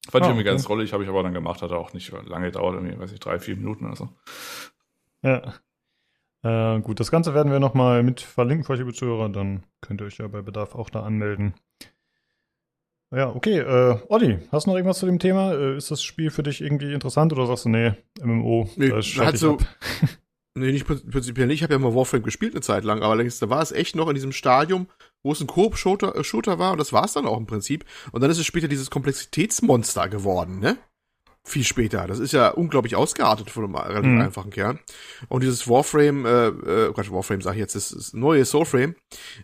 Fand 0.09 0.25
ah, 0.25 0.27
ich 0.27 0.31
irgendwie 0.31 0.49
okay. 0.49 0.57
ganz 0.57 0.69
rollig, 0.69 0.93
habe 0.93 1.05
ich 1.05 1.09
aber 1.09 1.23
dann 1.23 1.33
gemacht, 1.33 1.63
hat 1.63 1.71
auch 1.73 1.93
nicht 1.93 2.13
lange 2.27 2.47
gedauert, 2.47 2.75
irgendwie, 2.75 2.99
weiß 2.99 3.13
ich, 3.13 3.21
drei, 3.21 3.39
vier 3.39 3.57
Minuten 3.57 3.87
oder 3.87 3.97
so. 3.97 4.09
Ja. 5.23 5.55
Äh, 6.43 6.81
gut, 6.81 6.99
das 6.99 7.11
Ganze 7.11 7.35
werden 7.35 7.53
wir 7.53 7.61
nochmal 7.61 8.03
mit 8.03 8.21
verlinken 8.21 8.65
für 8.65 8.73
euch, 8.73 8.81
liebe 8.81 8.93
Zuhörer, 8.93 9.29
dann 9.29 9.63
könnt 9.81 10.01
ihr 10.01 10.07
euch 10.07 10.19
ja 10.19 10.27
bei 10.27 10.43
Bedarf 10.43 10.75
auch 10.75 10.91
da 10.91 11.03
anmelden. 11.03 11.55
Ja, 13.15 13.29
okay, 13.29 13.59
äh, 13.59 13.99
Olli, 14.09 14.39
hast 14.51 14.67
du 14.67 14.71
noch 14.71 14.77
irgendwas 14.77 14.99
zu 14.99 15.07
dem 15.07 15.19
Thema? 15.19 15.53
Äh, 15.53 15.77
ist 15.77 15.91
das 15.91 16.03
Spiel 16.03 16.31
für 16.31 16.43
dich 16.43 16.63
irgendwie 16.63 16.95
interessant 16.95 17.33
oder 17.33 17.47
sagst 17.47 17.67
du, 17.67 17.69
nee, 17.69 17.93
MMO, 18.21 18.69
nee, 18.77 18.89
da 18.89 19.27
hat 19.27 19.37
so, 19.37 19.59
Nee, 20.55 20.73
nicht 20.73 20.87
prinzipiell 20.87 21.47
nicht. 21.47 21.61
Ich 21.61 21.63
habe 21.63 21.73
ja 21.73 21.79
mal 21.79 21.95
Warframe 21.95 22.23
gespielt 22.23 22.53
eine 22.53 22.61
Zeit 22.61 22.85
lang, 22.85 23.03
aber 23.03 23.17
da 23.17 23.49
war 23.49 23.63
es 23.63 23.73
echt 23.73 23.97
noch 23.97 24.09
in 24.09 24.15
diesem 24.15 24.33
Stadium, 24.33 24.87
wo 25.23 25.33
es 25.33 25.41
ein 25.41 25.47
Koop-Shooter 25.47 26.17
äh, 26.17 26.25
Shooter 26.25 26.59
war 26.59 26.73
und 26.73 26.79
das 26.79 26.93
war 26.93 27.05
es 27.05 27.13
dann 27.13 27.27
auch 27.27 27.39
im 27.39 27.47
Prinzip. 27.47 27.85
Und 28.13 28.23
dann 28.23 28.31
ist 28.31 28.39
es 28.39 28.47
später 28.47 28.69
dieses 28.69 28.91
Komplexitätsmonster 28.91 30.09
geworden, 30.09 30.59
ne? 30.59 30.79
Viel 31.45 31.65
später. 31.65 32.07
Das 32.07 32.21
ist 32.21 32.33
ja 32.33 32.51
unglaublich 32.51 32.95
ausgeartet 32.95 33.51
von 33.51 33.65
einem 33.65 33.75
relativ 33.75 34.13
mhm. 34.13 34.21
einfachen 34.21 34.51
Kern. 34.53 34.79
Und 35.29 35.43
dieses 35.43 35.69
Warframe, 35.69 36.25
äh, 36.25 36.47
äh, 36.47 36.93
Quatsch, 36.93 37.11
Warframe 37.11 37.41
sag 37.41 37.55
ich 37.55 37.59
jetzt, 37.59 37.75
das, 37.75 37.89
das 37.89 38.13
neue 38.13 38.45
Soulframe, 38.45 38.95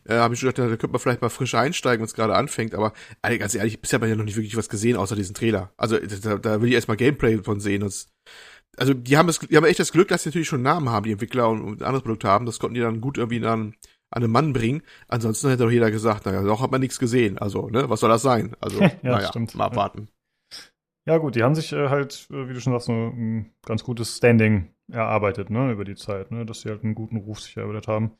äh, 0.04 0.14
habe 0.14 0.32
ich 0.32 0.38
schon 0.38 0.48
gedacht, 0.48 0.70
da 0.70 0.76
könnte 0.76 0.92
man 0.92 1.00
vielleicht 1.00 1.22
mal 1.22 1.28
frisch 1.28 1.56
einsteigen, 1.56 2.00
wenn 2.00 2.06
es 2.06 2.14
gerade 2.14 2.36
anfängt, 2.36 2.76
aber 2.76 2.92
also, 3.20 3.38
ganz 3.38 3.56
ehrlich, 3.56 3.80
bisher 3.80 3.96
hat 3.96 4.02
man 4.02 4.10
ja 4.10 4.16
noch 4.16 4.24
nicht 4.24 4.36
wirklich 4.36 4.56
was 4.56 4.68
gesehen, 4.68 4.96
außer 4.96 5.16
diesen 5.16 5.34
Trailer. 5.34 5.72
Also 5.76 5.98
da, 5.98 6.38
da 6.38 6.62
will 6.62 6.68
ich 6.68 6.76
erstmal 6.76 6.96
Gameplay 6.96 7.42
von 7.42 7.58
sehen. 7.58 7.80
Das, 7.80 8.12
also 8.76 8.94
die 8.94 9.16
haben 9.16 9.28
es, 9.28 9.40
die 9.40 9.56
haben 9.56 9.64
echt 9.64 9.80
das 9.80 9.90
Glück, 9.90 10.06
dass 10.06 10.22
sie 10.22 10.28
natürlich 10.28 10.46
schon 10.46 10.62
Namen 10.62 10.90
haben, 10.90 11.04
die 11.04 11.12
Entwickler 11.12 11.48
und, 11.48 11.62
und 11.62 11.82
anderes 11.82 12.04
Produkt 12.04 12.22
haben. 12.22 12.46
Das 12.46 12.60
konnten 12.60 12.74
die 12.74 12.80
dann 12.80 13.00
gut 13.00 13.18
irgendwie 13.18 13.44
an, 13.44 13.74
an 14.10 14.22
einen 14.22 14.32
Mann 14.32 14.52
bringen. 14.52 14.82
Ansonsten 15.08 15.48
hätte 15.48 15.64
doch 15.64 15.70
jeder 15.70 15.90
gesagt, 15.90 16.26
naja, 16.26 16.42
doch 16.42 16.62
hat 16.62 16.70
man 16.70 16.80
nichts 16.80 16.98
gesehen. 16.98 17.38
Also, 17.38 17.68
ne, 17.68 17.88
was 17.88 18.00
soll 18.00 18.10
das 18.10 18.22
sein? 18.22 18.56
Also, 18.60 18.80
ja, 18.82 18.90
naja, 19.02 19.28
stimmt. 19.28 19.54
mal 19.54 19.66
abwarten. 19.66 20.08
Ja, 21.06 21.18
gut, 21.18 21.36
die 21.36 21.42
haben 21.42 21.54
sich 21.54 21.72
äh, 21.72 21.88
halt, 21.88 22.28
äh, 22.30 22.48
wie 22.48 22.54
du 22.54 22.60
schon 22.60 22.72
sagst, 22.74 22.86
so 22.86 22.92
ein 22.92 23.52
ganz 23.64 23.82
gutes 23.82 24.16
Standing 24.16 24.74
erarbeitet, 24.90 25.50
ne, 25.50 25.72
über 25.72 25.84
die 25.84 25.94
Zeit, 25.94 26.30
ne, 26.30 26.44
dass 26.44 26.60
sie 26.60 26.68
halt 26.68 26.84
einen 26.84 26.94
guten 26.94 27.16
Ruf 27.16 27.40
sich 27.40 27.56
erarbeitet 27.56 27.88
haben. 27.88 28.12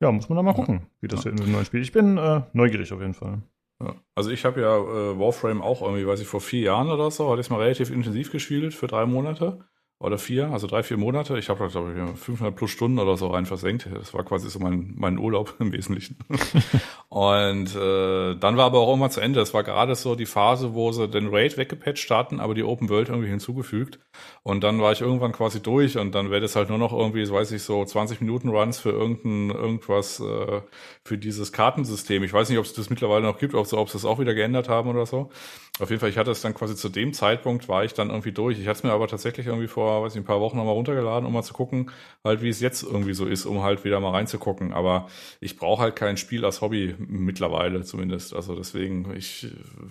Ja, 0.00 0.12
muss 0.12 0.28
man 0.28 0.36
da 0.36 0.42
mal 0.42 0.54
gucken, 0.54 0.86
wie 1.00 1.08
das 1.08 1.24
ja. 1.24 1.30
in 1.30 1.36
dem 1.36 1.52
neuen 1.52 1.64
Spiel. 1.64 1.80
Ich 1.80 1.92
bin 1.92 2.18
äh, 2.18 2.42
neugierig 2.52 2.92
auf 2.92 3.00
jeden 3.00 3.14
Fall. 3.14 3.42
Ja. 3.82 3.94
Also 4.14 4.30
ich 4.30 4.44
habe 4.44 4.60
ja 4.60 4.76
äh, 4.76 5.18
Warframe 5.18 5.62
auch 5.62 5.82
irgendwie, 5.82 6.06
weiß 6.06 6.20
ich, 6.20 6.26
vor 6.26 6.40
vier 6.40 6.60
Jahren 6.60 6.90
oder 6.90 7.10
so, 7.10 7.30
hatte 7.30 7.40
ich 7.40 7.50
mal 7.50 7.60
relativ 7.60 7.90
intensiv 7.90 8.30
gespielt 8.30 8.74
für 8.74 8.86
drei 8.86 9.06
Monate 9.06 9.64
oder 10.00 10.18
vier, 10.18 10.50
also 10.50 10.66
drei, 10.66 10.82
vier 10.82 10.96
Monate. 10.96 11.38
Ich 11.38 11.48
habe 11.48 11.60
da, 11.60 11.66
glaube 11.68 11.94
ich, 11.94 12.18
500 12.20 12.54
plus 12.54 12.70
Stunden 12.70 12.98
oder 12.98 13.16
so 13.16 13.28
rein 13.28 13.46
versenkt. 13.46 13.88
Das 13.92 14.12
war 14.12 14.24
quasi 14.24 14.50
so 14.50 14.58
mein, 14.58 14.92
mein 14.96 15.18
Urlaub 15.18 15.54
im 15.60 15.72
Wesentlichen. 15.72 16.18
und 17.08 17.74
äh, 17.74 18.34
dann 18.34 18.56
war 18.56 18.66
aber 18.66 18.80
auch 18.80 18.92
immer 18.92 19.08
zu 19.08 19.20
Ende. 19.20 19.38
Das 19.40 19.54
war 19.54 19.62
gerade 19.62 19.94
so 19.94 20.14
die 20.14 20.26
Phase, 20.26 20.74
wo 20.74 20.92
sie 20.92 21.08
den 21.08 21.28
Raid 21.28 21.56
weggepatcht 21.56 22.10
hatten, 22.10 22.40
aber 22.40 22.54
die 22.54 22.64
Open 22.64 22.88
World 22.88 23.08
irgendwie 23.08 23.28
hinzugefügt. 23.28 23.98
Und 24.42 24.62
dann 24.62 24.80
war 24.80 24.92
ich 24.92 25.00
irgendwann 25.00 25.32
quasi 25.32 25.62
durch 25.62 25.96
und 25.96 26.14
dann 26.14 26.30
wäre 26.30 26.40
das 26.40 26.56
halt 26.56 26.68
nur 26.68 26.78
noch 26.78 26.92
irgendwie, 26.92 27.28
weiß 27.30 27.52
ich, 27.52 27.62
so 27.62 27.84
20 27.84 28.20
Minuten 28.20 28.48
Runs 28.48 28.80
für 28.80 28.90
irgendein, 28.90 29.50
irgendwas, 29.56 30.20
äh, 30.20 30.60
für 31.04 31.18
dieses 31.18 31.52
Kartensystem. 31.52 32.22
Ich 32.24 32.32
weiß 32.32 32.48
nicht, 32.50 32.58
ob 32.58 32.64
es 32.64 32.74
das 32.74 32.90
mittlerweile 32.90 33.24
noch 33.24 33.38
gibt, 33.38 33.54
ob 33.54 33.66
sie, 33.66 33.78
ob 33.78 33.88
sie 33.88 33.94
das 33.94 34.04
auch 34.04 34.18
wieder 34.18 34.34
geändert 34.34 34.68
haben 34.68 34.90
oder 34.90 35.06
so. 35.06 35.30
Auf 35.80 35.90
jeden 35.90 35.98
Fall, 35.98 36.08
ich 36.08 36.18
hatte 36.18 36.30
es 36.30 36.40
dann 36.40 36.54
quasi 36.54 36.76
zu 36.76 36.88
dem 36.88 37.12
Zeitpunkt, 37.12 37.68
war 37.68 37.82
ich 37.82 37.94
dann 37.94 38.10
irgendwie 38.10 38.30
durch. 38.30 38.60
Ich 38.60 38.68
hatte 38.68 38.76
es 38.78 38.82
mir 38.84 38.92
aber 38.92 39.08
tatsächlich 39.08 39.48
irgendwie 39.48 39.66
vor, 39.66 40.04
weiß 40.04 40.14
ich, 40.14 40.20
ein 40.20 40.24
paar 40.24 40.40
Wochen 40.40 40.56
nochmal 40.56 40.74
runtergeladen, 40.74 41.26
um 41.26 41.32
mal 41.32 41.42
zu 41.42 41.52
gucken, 41.52 41.90
halt, 42.22 42.42
wie 42.42 42.48
es 42.48 42.60
jetzt 42.60 42.84
irgendwie 42.84 43.12
so 43.12 43.26
ist, 43.26 43.44
um 43.44 43.60
halt 43.60 43.82
wieder 43.82 43.98
mal 43.98 44.12
reinzugucken. 44.12 44.72
Aber 44.72 45.08
ich 45.40 45.56
brauche 45.56 45.82
halt 45.82 45.96
kein 45.96 46.16
Spiel 46.16 46.44
als 46.44 46.60
Hobby 46.60 46.94
mittlerweile 46.98 47.82
zumindest. 47.82 48.34
Also 48.34 48.54
deswegen, 48.54 49.12
ich 49.16 49.48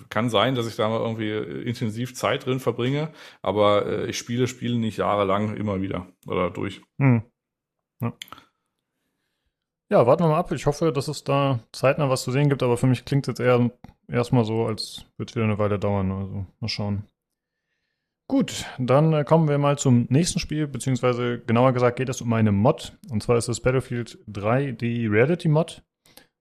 kann 0.08 0.30
sein, 0.30 0.56
dass 0.56 0.68
ich 0.68 0.78
da 0.78 0.88
mal 0.88 1.02
irgendwie 1.02 1.32
intensiv 1.68 2.16
Zeit 2.16 2.46
drin 2.46 2.62
verbringe, 2.62 3.12
aber 3.42 3.86
äh, 3.86 4.06
ich 4.06 4.18
spiele 4.18 4.48
Spiele 4.48 4.78
nicht 4.78 4.96
jahrelang 4.96 5.58
immer 5.58 5.82
wieder 5.82 6.08
oder 6.26 6.50
durch. 6.50 6.82
Hm. 6.98 7.24
Ja. 8.02 8.14
Ja, 9.92 10.08
warten 10.08 10.24
wir 10.24 10.30
mal 10.30 10.40
ab. 10.40 10.52
Ich 10.54 10.66
hoffe, 10.66 10.94
dass 10.94 11.10
es 11.10 11.26
da 11.26 11.60
zeitnah 11.74 12.10
was 12.10 12.24
zu 12.24 12.32
sehen 12.32 12.48
gibt, 12.48 12.64
aber 12.64 12.78
für 12.78 12.88
mich 12.88 13.04
klingt 13.04 13.28
es 13.28 13.34
jetzt 13.34 13.46
eher 13.46 13.70
erstmal 14.08 14.46
so, 14.46 14.66
als 14.66 15.06
würde 15.18 15.30
es 15.30 15.36
wieder 15.36 15.46
eine 15.46 15.58
Weile 15.58 15.80
dauern. 15.80 16.12
Also 16.12 16.46
mal 16.60 16.68
schauen. 16.68 17.04
Gut, 18.30 18.66
dann 18.80 19.14
äh, 19.14 19.24
kommen 19.24 19.50
wir 19.50 19.58
mal 19.58 19.78
zum 19.78 20.08
nächsten 20.10 20.40
Spiel, 20.40 20.66
beziehungsweise 20.68 21.40
genauer 21.40 21.74
gesagt 21.74 21.98
geht 21.98 22.10
es 22.10 22.22
um 22.22 22.32
eine 22.34 22.52
Mod. 22.52 22.98
Und 23.10 23.22
zwar 23.22 23.38
ist 23.38 23.50
es 23.50 23.60
Battlefield 23.60 24.18
3 24.28 24.72
die 24.72 25.08
Reality 25.08 25.50
Mod. 25.50 25.84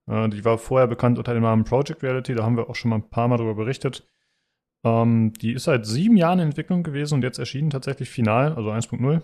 Äh, 0.08 0.28
die 0.28 0.44
war 0.44 0.58
vorher 0.58 0.86
bekannt 0.86 1.18
unter 1.18 1.34
dem 1.34 1.42
Namen 1.42 1.64
Project 1.64 2.02
Reality, 2.02 2.34
da 2.34 2.44
haben 2.44 2.56
wir 2.56 2.70
auch 2.70 2.76
schon 2.76 2.90
mal 2.90 2.96
ein 2.96 3.10
paar 3.10 3.28
Mal 3.28 3.36
darüber 3.36 3.56
berichtet. 3.56 4.06
Ähm, 4.84 5.32
die 5.34 5.52
ist 5.52 5.64
seit 5.64 5.86
sieben 5.86 6.16
Jahren 6.16 6.38
in 6.38 6.48
Entwicklung 6.48 6.82
gewesen 6.82 7.16
und 7.16 7.24
jetzt 7.24 7.38
erschienen 7.38 7.70
tatsächlich 7.70 8.10
final, 8.10 8.54
also 8.54 8.70
1.0. 8.70 9.22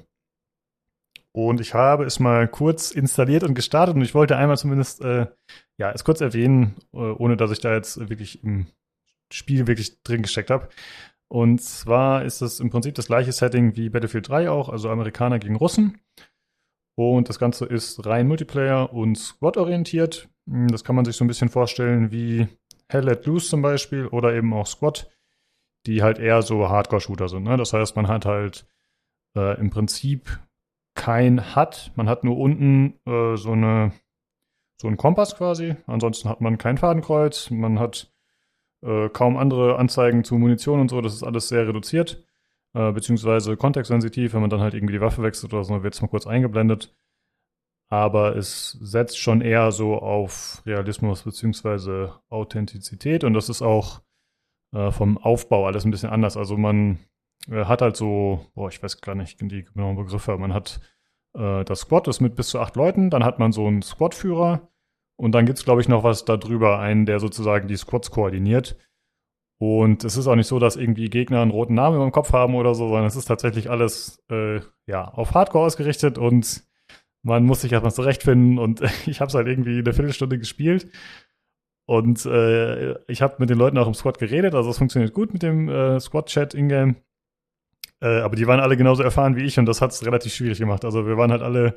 Und 1.33 1.61
ich 1.61 1.75
habe 1.75 2.05
es 2.05 2.21
mal 2.21 2.49
kurz 2.49 2.91
installiert 2.91 3.45
und 3.45 3.55
gestartet 3.55 3.95
und 3.95 4.03
ich 4.03 4.15
wollte 4.15 4.37
einmal 4.37 4.57
zumindest, 4.57 5.03
äh, 5.03 5.27
ja, 5.79 5.91
es 5.93 6.05
kurz 6.05 6.21
erwähnen, 6.21 6.77
äh, 6.93 6.99
ohne 6.99 7.37
dass 7.37 7.51
ich 7.51 7.61
da 7.61 7.75
jetzt 7.75 8.09
wirklich 8.09 8.43
im 8.43 8.67
Spiel 9.33 9.67
wirklich 9.67 10.03
drin 10.03 10.23
gesteckt 10.23 10.51
habe. 10.51 10.69
Und 11.31 11.61
zwar 11.61 12.25
ist 12.25 12.41
es 12.41 12.59
im 12.59 12.71
Prinzip 12.71 12.95
das 12.95 13.07
gleiche 13.07 13.33
Setting 13.33 13.77
wie 13.77 13.91
Battlefield 13.91 14.29
3 14.29 14.51
auch, 14.51 14.71
also 14.71 14.89
Amerikaner 14.89 15.39
gegen 15.39 15.57
Russen. 15.57 16.01
Und 16.97 17.29
das 17.29 17.39
Ganze 17.39 17.67
ist 17.67 18.05
rein 18.07 18.27
Multiplayer 18.27 18.93
und 18.93 19.17
Squad-orientiert. 19.17 20.29
Hm, 20.49 20.69
das 20.69 20.83
kann 20.83 20.97
man 20.97 21.05
sich 21.05 21.17
so 21.17 21.25
ein 21.25 21.29
bisschen 21.29 21.51
vorstellen 21.51 22.11
wie 22.11 22.49
Hell 22.89 23.05
Let 23.05 23.27
Loose 23.27 23.49
zum 23.49 23.63
Beispiel 23.63 24.07
oder 24.07 24.35
eben 24.35 24.53
auch 24.55 24.67
Squad, 24.67 25.11
die 25.87 26.03
halt 26.03 26.19
eher 26.19 26.43
so 26.43 26.69
Hardcore-Shooter 26.69 27.29
sind. 27.29 27.45
Ne? 27.45 27.57
Das 27.57 27.73
heißt, 27.73 27.95
man 27.95 28.09
hat 28.09 28.25
halt 28.25 28.67
äh, 29.37 29.61
im 29.61 29.71
Prinzip 29.71 30.41
kein 30.99 31.55
HUD, 31.55 31.93
man 31.95 32.09
hat 32.09 32.25
nur 32.25 32.37
unten 32.37 32.99
äh, 33.07 33.37
so 33.37 33.53
eine 33.53 33.93
so 34.81 34.89
einen 34.89 34.97
Kompass 34.97 35.37
quasi. 35.37 35.77
Ansonsten 35.87 36.29
hat 36.29 36.41
man 36.41 36.59
kein 36.59 36.77
Fadenkreuz, 36.77 37.51
man 37.51 37.79
hat 37.79 38.13
äh, 38.83 39.09
kaum 39.09 39.37
andere 39.37 39.79
Anzeigen 39.79 40.25
zu 40.25 40.37
Munition 40.37 40.81
und 40.81 40.91
so. 40.91 41.01
Das 41.01 41.15
ist 41.15 41.23
alles 41.23 41.49
sehr 41.49 41.67
reduziert, 41.69 42.25
äh, 42.75 42.93
beziehungsweise 42.93 43.57
kontextsensitiv. 43.57 44.35
Wenn 44.35 44.41
man 44.41 44.51
dann 44.51 44.61
halt 44.61 44.75
irgendwie 44.75 44.95
die 44.95 45.01
Waffe 45.01 45.23
wechselt 45.23 45.55
oder 45.55 45.65
so, 45.65 45.83
wird 45.83 45.95
es 45.95 46.03
mal 46.03 46.09
kurz 46.09 46.27
eingeblendet. 46.27 46.95
Aber 47.89 48.37
es 48.37 48.73
setzt 48.73 49.19
schon 49.19 49.41
eher 49.41 49.71
so 49.73 49.99
auf 49.99 50.63
Realismus 50.67 51.23
beziehungsweise 51.23 52.13
Authentizität 52.29 53.25
und 53.25 53.35
das 53.35 53.49
ist 53.49 53.63
auch 53.63 54.03
äh, 54.75 54.91
vom 54.91 55.17
Aufbau 55.17 55.67
alles 55.67 55.85
ein 55.85 55.91
bisschen 55.93 56.11
anders. 56.11 56.37
Also 56.37 56.57
man 56.57 56.99
hat 57.51 57.83
halt 57.83 57.97
so, 57.97 58.47
boah, 58.55 58.69
ich 58.69 58.83
weiß 58.83 59.01
gar 59.01 59.15
nicht 59.15 59.41
die 59.41 59.65
genauen 59.65 59.97
Begriffe, 59.97 60.37
man 60.37 60.53
hat 60.53 60.81
äh, 61.35 61.65
das 61.65 61.81
Squad, 61.81 62.07
das 62.07 62.21
mit 62.21 62.37
bis 62.37 62.49
zu 62.49 62.61
acht 62.61 62.77
Leuten, 62.77 63.11
dann 63.11 63.25
hat 63.25 63.39
man 63.39 63.53
so 63.53 63.67
einen 63.67 63.83
Squad-Führer, 63.83 64.69
und 65.19 65.33
dann 65.33 65.47
gibt's 65.47 65.65
glaube 65.65 65.81
ich, 65.81 65.89
noch 65.89 66.05
was 66.05 66.25
darüber, 66.25 66.79
einen, 66.79 67.05
der 67.05 67.19
sozusagen 67.19 67.69
die 67.69 67.77
Squads 67.77 68.11
koordiniert. 68.11 68.77
Und 69.61 70.05
es 70.05 70.17
ist 70.17 70.29
auch 70.29 70.37
nicht 70.37 70.47
so, 70.47 70.61
dass 70.61 70.77
irgendwie 70.77 71.11
Gegner 71.11 71.43
einen 71.43 71.51
roten 71.51 71.75
Namen 71.75 72.01
im 72.01 72.13
Kopf 72.13 72.33
haben 72.33 72.55
oder 72.55 72.75
so, 72.77 72.87
sondern 72.87 73.07
es 73.07 73.17
ist 73.17 73.25
tatsächlich 73.25 73.69
alles 73.69 74.23
äh, 74.31 74.61
ja, 74.87 75.09
auf 75.09 75.35
Hardcore 75.35 75.67
ausgerichtet 75.67 76.17
und 76.17 76.63
man 77.25 77.45
muss 77.45 77.63
sich 77.63 77.73
erstmal 77.73 77.93
zurechtfinden. 77.93 78.61
Und 78.61 78.83
ich 79.07 79.21
habe 79.21 79.29
es 79.29 79.35
halt 79.35 79.49
irgendwie 79.49 79.79
eine 79.79 79.93
Viertelstunde 79.93 80.39
gespielt. 80.39 80.89
Und 81.87 82.25
äh, 82.27 82.93
ich 83.11 83.21
habe 83.21 83.37
mit 83.39 83.51
den 83.51 83.59
Leuten 83.59 83.79
auch 83.79 83.89
im 83.89 83.95
Squad 83.95 84.19
geredet, 84.19 84.55
also 84.55 84.71
es 84.71 84.79
funktioniert 84.79 85.15
gut 85.15 85.33
mit 85.33 85.43
dem 85.43 85.69
äh, 85.69 85.99
Squad-Chat 85.99 86.55
in-game. 86.55 86.97
Äh, 88.01 88.21
aber 88.21 88.37
die 88.37 88.47
waren 88.47 88.61
alle 88.61 88.77
genauso 88.77 89.03
erfahren 89.03 89.37
wie 89.37 89.45
ich 89.45 89.59
und 89.59 89.67
das 89.67 89.81
hat 89.81 89.91
es 89.91 90.05
relativ 90.05 90.33
schwierig 90.33 90.59
gemacht. 90.59 90.85
Also 90.85 91.07
wir 91.07 91.17
waren 91.17 91.33
halt 91.33 91.43
alle 91.43 91.75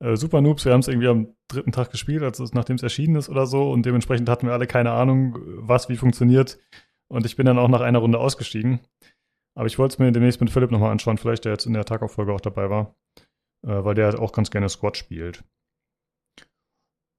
äh, 0.00 0.16
Super 0.16 0.40
Noobs. 0.40 0.64
Wir 0.64 0.72
haben 0.72 0.80
es 0.80 0.88
irgendwie 0.88 1.08
am 1.08 1.34
dritten 1.48 1.72
Tag 1.72 1.90
gespielt, 1.90 2.22
als 2.22 2.38
es, 2.40 2.52
nachdem 2.52 2.76
es 2.76 2.82
erschienen 2.82 3.16
ist 3.16 3.28
oder 3.28 3.46
so. 3.46 3.70
Und 3.70 3.86
dementsprechend 3.86 4.28
hatten 4.28 4.46
wir 4.46 4.52
alle 4.52 4.66
keine 4.66 4.92
Ahnung, 4.92 5.38
was 5.56 5.88
wie 5.88 5.96
funktioniert. 5.96 6.58
Und 7.08 7.26
ich 7.26 7.36
bin 7.36 7.46
dann 7.46 7.58
auch 7.58 7.68
nach 7.68 7.80
einer 7.80 7.98
Runde 7.98 8.18
ausgestiegen. 8.18 8.80
Aber 9.54 9.66
ich 9.66 9.78
wollte 9.78 9.94
es 9.94 9.98
mir 9.98 10.12
demnächst 10.12 10.40
mit 10.40 10.50
Philipp 10.50 10.70
nochmal 10.70 10.90
anschauen, 10.90 11.18
vielleicht 11.18 11.44
der 11.44 11.52
jetzt 11.52 11.66
in 11.66 11.74
der 11.74 11.84
Tagauffolge 11.84 12.32
auch 12.32 12.40
dabei 12.40 12.70
war. 12.70 12.94
Äh, 13.66 13.84
weil 13.84 13.94
der 13.94 14.06
halt 14.06 14.18
auch 14.18 14.32
ganz 14.32 14.50
gerne 14.50 14.68
Squad 14.68 14.96
spielt. 14.96 15.44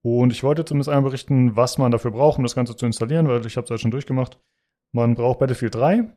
Und 0.05 0.34
ich 0.34 0.43
wollte 0.43 0.65
zumindest 0.65 0.89
einmal 0.89 1.11
berichten, 1.11 1.55
was 1.55 1.77
man 1.77 1.91
dafür 1.91 2.11
braucht, 2.11 2.38
um 2.38 2.43
das 2.43 2.55
Ganze 2.55 2.75
zu 2.75 2.85
installieren, 2.85 3.27
weil 3.27 3.45
ich 3.45 3.55
habe 3.55 3.63
es 3.63 3.69
ja 3.69 3.77
schon 3.77 3.91
durchgemacht. 3.91 4.38
Man 4.93 5.15
braucht 5.15 5.39
Battlefield 5.39 5.75
3. 5.75 6.13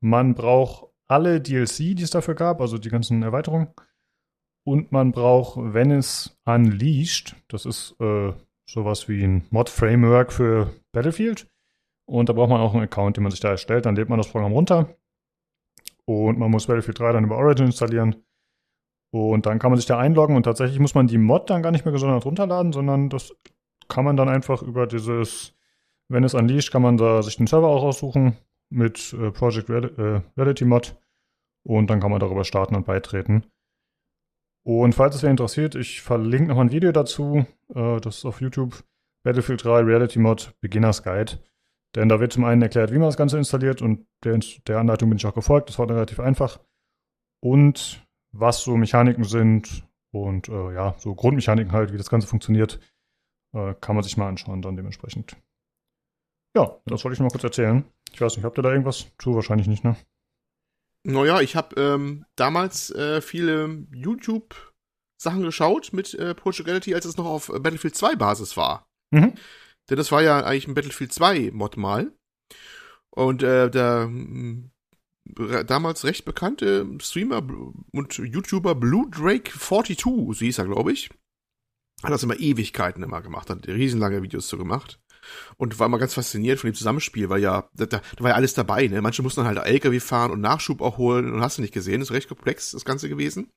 Man 0.00 0.34
braucht 0.34 0.92
alle 1.08 1.40
DLC, 1.40 1.96
die 1.96 2.02
es 2.02 2.10
dafür 2.10 2.34
gab, 2.34 2.60
also 2.60 2.78
die 2.78 2.88
ganzen 2.88 3.22
Erweiterungen. 3.22 3.68
Und 4.64 4.90
man 4.90 5.12
braucht 5.12 5.56
Venice 5.56 6.36
Unleashed. 6.44 7.36
Das 7.48 7.66
ist 7.66 7.94
äh, 8.00 8.32
sowas 8.68 9.08
wie 9.08 9.22
ein 9.22 9.46
Mod-Framework 9.50 10.32
für 10.32 10.72
Battlefield. 10.92 11.48
Und 12.06 12.28
da 12.28 12.32
braucht 12.32 12.50
man 12.50 12.60
auch 12.60 12.74
einen 12.74 12.82
Account, 12.82 13.16
den 13.16 13.22
man 13.22 13.30
sich 13.30 13.40
da 13.40 13.50
erstellt. 13.50 13.86
Dann 13.86 13.94
lädt 13.94 14.08
man 14.08 14.18
das 14.18 14.28
Programm 14.28 14.52
runter. 14.52 14.96
Und 16.04 16.38
man 16.38 16.50
muss 16.50 16.66
Battlefield 16.66 16.98
3 16.98 17.12
dann 17.12 17.24
über 17.24 17.36
Origin 17.36 17.66
installieren. 17.66 18.16
Und 19.12 19.46
dann 19.46 19.58
kann 19.58 19.70
man 19.70 19.78
sich 19.78 19.86
da 19.86 19.98
einloggen 19.98 20.36
und 20.36 20.42
tatsächlich 20.42 20.78
muss 20.78 20.94
man 20.94 21.06
die 21.06 21.18
Mod 21.18 21.48
dann 21.48 21.62
gar 21.62 21.70
nicht 21.70 21.84
mehr 21.84 21.92
gesondert 21.92 22.26
runterladen, 22.26 22.72
sondern 22.72 23.08
das 23.08 23.34
kann 23.88 24.04
man 24.04 24.16
dann 24.16 24.28
einfach 24.28 24.62
über 24.62 24.86
dieses 24.86 25.54
Venice 26.08 26.34
Unleashed 26.34 26.70
kann 26.70 26.82
man 26.82 26.96
da 26.96 27.22
sich 27.22 27.36
den 27.36 27.46
Server 27.46 27.68
auch 27.68 27.82
aussuchen 27.82 28.36
mit 28.70 29.12
äh, 29.12 29.30
Project 29.30 29.70
äh, 29.70 30.22
Reality 30.36 30.64
Mod 30.64 30.96
und 31.64 31.88
dann 31.88 32.00
kann 32.00 32.10
man 32.10 32.20
darüber 32.20 32.44
starten 32.44 32.74
und 32.74 32.86
beitreten. 32.86 33.44
Und 34.64 34.94
falls 34.94 35.14
es 35.14 35.22
wer 35.22 35.30
interessiert, 35.30 35.76
ich 35.76 36.02
verlinke 36.02 36.48
noch 36.48 36.58
ein 36.58 36.72
Video 36.72 36.90
dazu. 36.90 37.46
Äh, 37.72 38.00
das 38.00 38.18
ist 38.18 38.24
auf 38.24 38.40
YouTube. 38.40 38.84
Battlefield 39.22 39.64
3 39.64 39.80
Reality 39.80 40.18
Mod 40.18 40.54
Beginners 40.60 41.02
Guide. 41.02 41.38
Denn 41.94 42.08
da 42.08 42.20
wird 42.20 42.32
zum 42.32 42.44
einen 42.44 42.62
erklärt, 42.62 42.90
wie 42.92 42.98
man 42.98 43.08
das 43.08 43.16
Ganze 43.16 43.38
installiert 43.38 43.80
und 43.80 44.06
der, 44.24 44.78
Anleitung 44.78 45.08
bin 45.08 45.16
ich 45.16 45.26
auch 45.26 45.34
gefolgt. 45.34 45.68
Das 45.68 45.78
war 45.78 45.88
relativ 45.88 46.20
einfach. 46.20 46.60
Und 47.40 48.06
was 48.32 48.62
so 48.62 48.76
Mechaniken 48.76 49.24
sind 49.24 49.86
und 50.12 50.48
äh, 50.48 50.74
ja, 50.74 50.94
so 50.98 51.14
Grundmechaniken 51.14 51.72
halt, 51.72 51.92
wie 51.92 51.96
das 51.96 52.10
Ganze 52.10 52.26
funktioniert, 52.26 52.80
äh, 53.54 53.74
kann 53.80 53.94
man 53.94 54.02
sich 54.02 54.16
mal 54.16 54.28
anschauen 54.28 54.62
dann 54.62 54.76
dementsprechend. 54.76 55.36
Ja, 56.54 56.76
das 56.86 57.04
wollte 57.04 57.14
ich 57.14 57.20
noch 57.20 57.26
mal 57.26 57.30
kurz 57.30 57.44
erzählen. 57.44 57.84
Ich 58.16 58.20
weiß 58.22 58.34
nicht, 58.34 58.46
habt 58.46 58.58
ihr 58.58 58.62
da 58.62 58.70
irgendwas 58.70 59.08
zu? 59.18 59.34
Wahrscheinlich 59.34 59.66
nicht, 59.66 59.84
ne? 59.84 59.94
Naja, 61.04 61.42
ich 61.42 61.54
habe 61.54 61.78
ähm, 61.78 62.24
damals 62.34 62.90
äh, 62.90 63.20
viele 63.20 63.86
YouTube-Sachen 63.92 65.42
geschaut 65.42 65.92
mit 65.92 66.14
äh, 66.14 66.34
Project 66.34 66.66
Reality, 66.66 66.94
als 66.94 67.04
es 67.04 67.18
noch 67.18 67.26
auf 67.26 67.48
Battlefield 67.48 67.94
2 67.94 68.16
Basis 68.16 68.56
war. 68.56 68.88
Mhm. 69.10 69.34
Denn 69.90 69.98
das 69.98 70.10
war 70.12 70.22
ja 70.22 70.42
eigentlich 70.42 70.66
ein 70.66 70.72
Battlefield 70.72 71.12
2 71.12 71.50
Mod 71.52 71.76
mal. 71.76 72.10
Und 73.10 73.42
äh, 73.42 73.70
der 73.70 74.10
äh, 74.10 75.64
damals 75.66 76.04
recht 76.04 76.24
bekannte 76.24 76.88
Streamer 77.00 77.46
und 77.92 78.16
YouTuber 78.16 78.74
Blue 78.76 79.10
Drake 79.10 79.50
42, 79.50 80.00
so 80.00 80.32
hieß 80.32 80.56
er, 80.56 80.64
glaube 80.64 80.92
ich, 80.92 81.10
hat 82.02 82.12
das 82.12 82.22
immer 82.22 82.40
Ewigkeiten 82.40 83.02
immer 83.02 83.20
gemacht, 83.20 83.50
hat 83.50 83.68
riesenlange 83.68 84.22
Videos 84.22 84.48
zu 84.48 84.56
gemacht 84.56 85.00
und 85.56 85.78
war 85.78 85.86
immer 85.86 85.98
ganz 85.98 86.14
fasziniert 86.14 86.60
von 86.60 86.70
dem 86.70 86.74
Zusammenspiel, 86.74 87.28
weil 87.28 87.40
ja, 87.40 87.68
da, 87.74 87.86
da 87.86 88.00
war 88.18 88.30
ja 88.30 88.36
alles 88.36 88.54
dabei, 88.54 88.86
ne? 88.86 89.02
Manche 89.02 89.22
mussten 89.22 89.44
halt 89.44 89.58
LKW 89.58 90.00
fahren 90.00 90.30
und 90.30 90.40
Nachschub 90.40 90.80
auch 90.80 90.98
holen 90.98 91.32
und 91.32 91.40
hast 91.40 91.58
du 91.58 91.62
nicht 91.62 91.74
gesehen, 91.74 92.00
das 92.00 92.10
ist 92.10 92.14
recht 92.14 92.28
komplex, 92.28 92.72
das 92.72 92.84
Ganze 92.84 93.08
gewesen. 93.08 93.50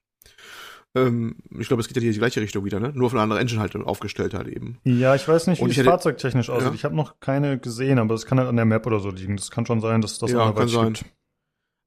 Ähm, 0.95 1.35
ich 1.59 1.67
glaube, 1.67 1.81
es 1.81 1.87
geht 1.87 1.97
ja 1.97 2.01
hier 2.01 2.09
in 2.09 2.13
die 2.13 2.19
gleiche 2.19 2.41
Richtung 2.41 2.65
wieder, 2.65 2.79
ne? 2.79 2.91
Nur 2.95 3.09
von 3.09 3.19
einer 3.19 3.23
anderen 3.23 3.41
Engine 3.41 3.61
halt 3.61 3.75
aufgestellt 3.75 4.33
halt 4.33 4.47
eben. 4.47 4.79
Ja, 4.83 5.13
ich 5.13 5.27
weiß 5.27 5.47
nicht, 5.47 5.63
wie 5.63 5.69
es 5.69 5.85
fahrzeugtechnisch 5.85 6.49
aussieht. 6.49 6.69
Ja. 6.69 6.73
Ich 6.73 6.83
habe 6.83 6.95
noch 6.95 7.19
keine 7.19 7.59
gesehen, 7.59 7.99
aber 7.99 8.15
es 8.15 8.25
kann 8.25 8.39
halt 8.39 8.49
an 8.49 8.55
der 8.55 8.65
Map 8.65 8.87
oder 8.87 8.99
so 8.99 9.11
liegen. 9.11 9.37
Das 9.37 9.51
kann 9.51 9.65
schon 9.65 9.81
sein, 9.81 10.01
dass 10.01 10.17
das 10.17 10.31
ja, 10.31 10.51
kann 10.51 10.67
sein. 10.67 10.93
Gibt. 10.93 11.05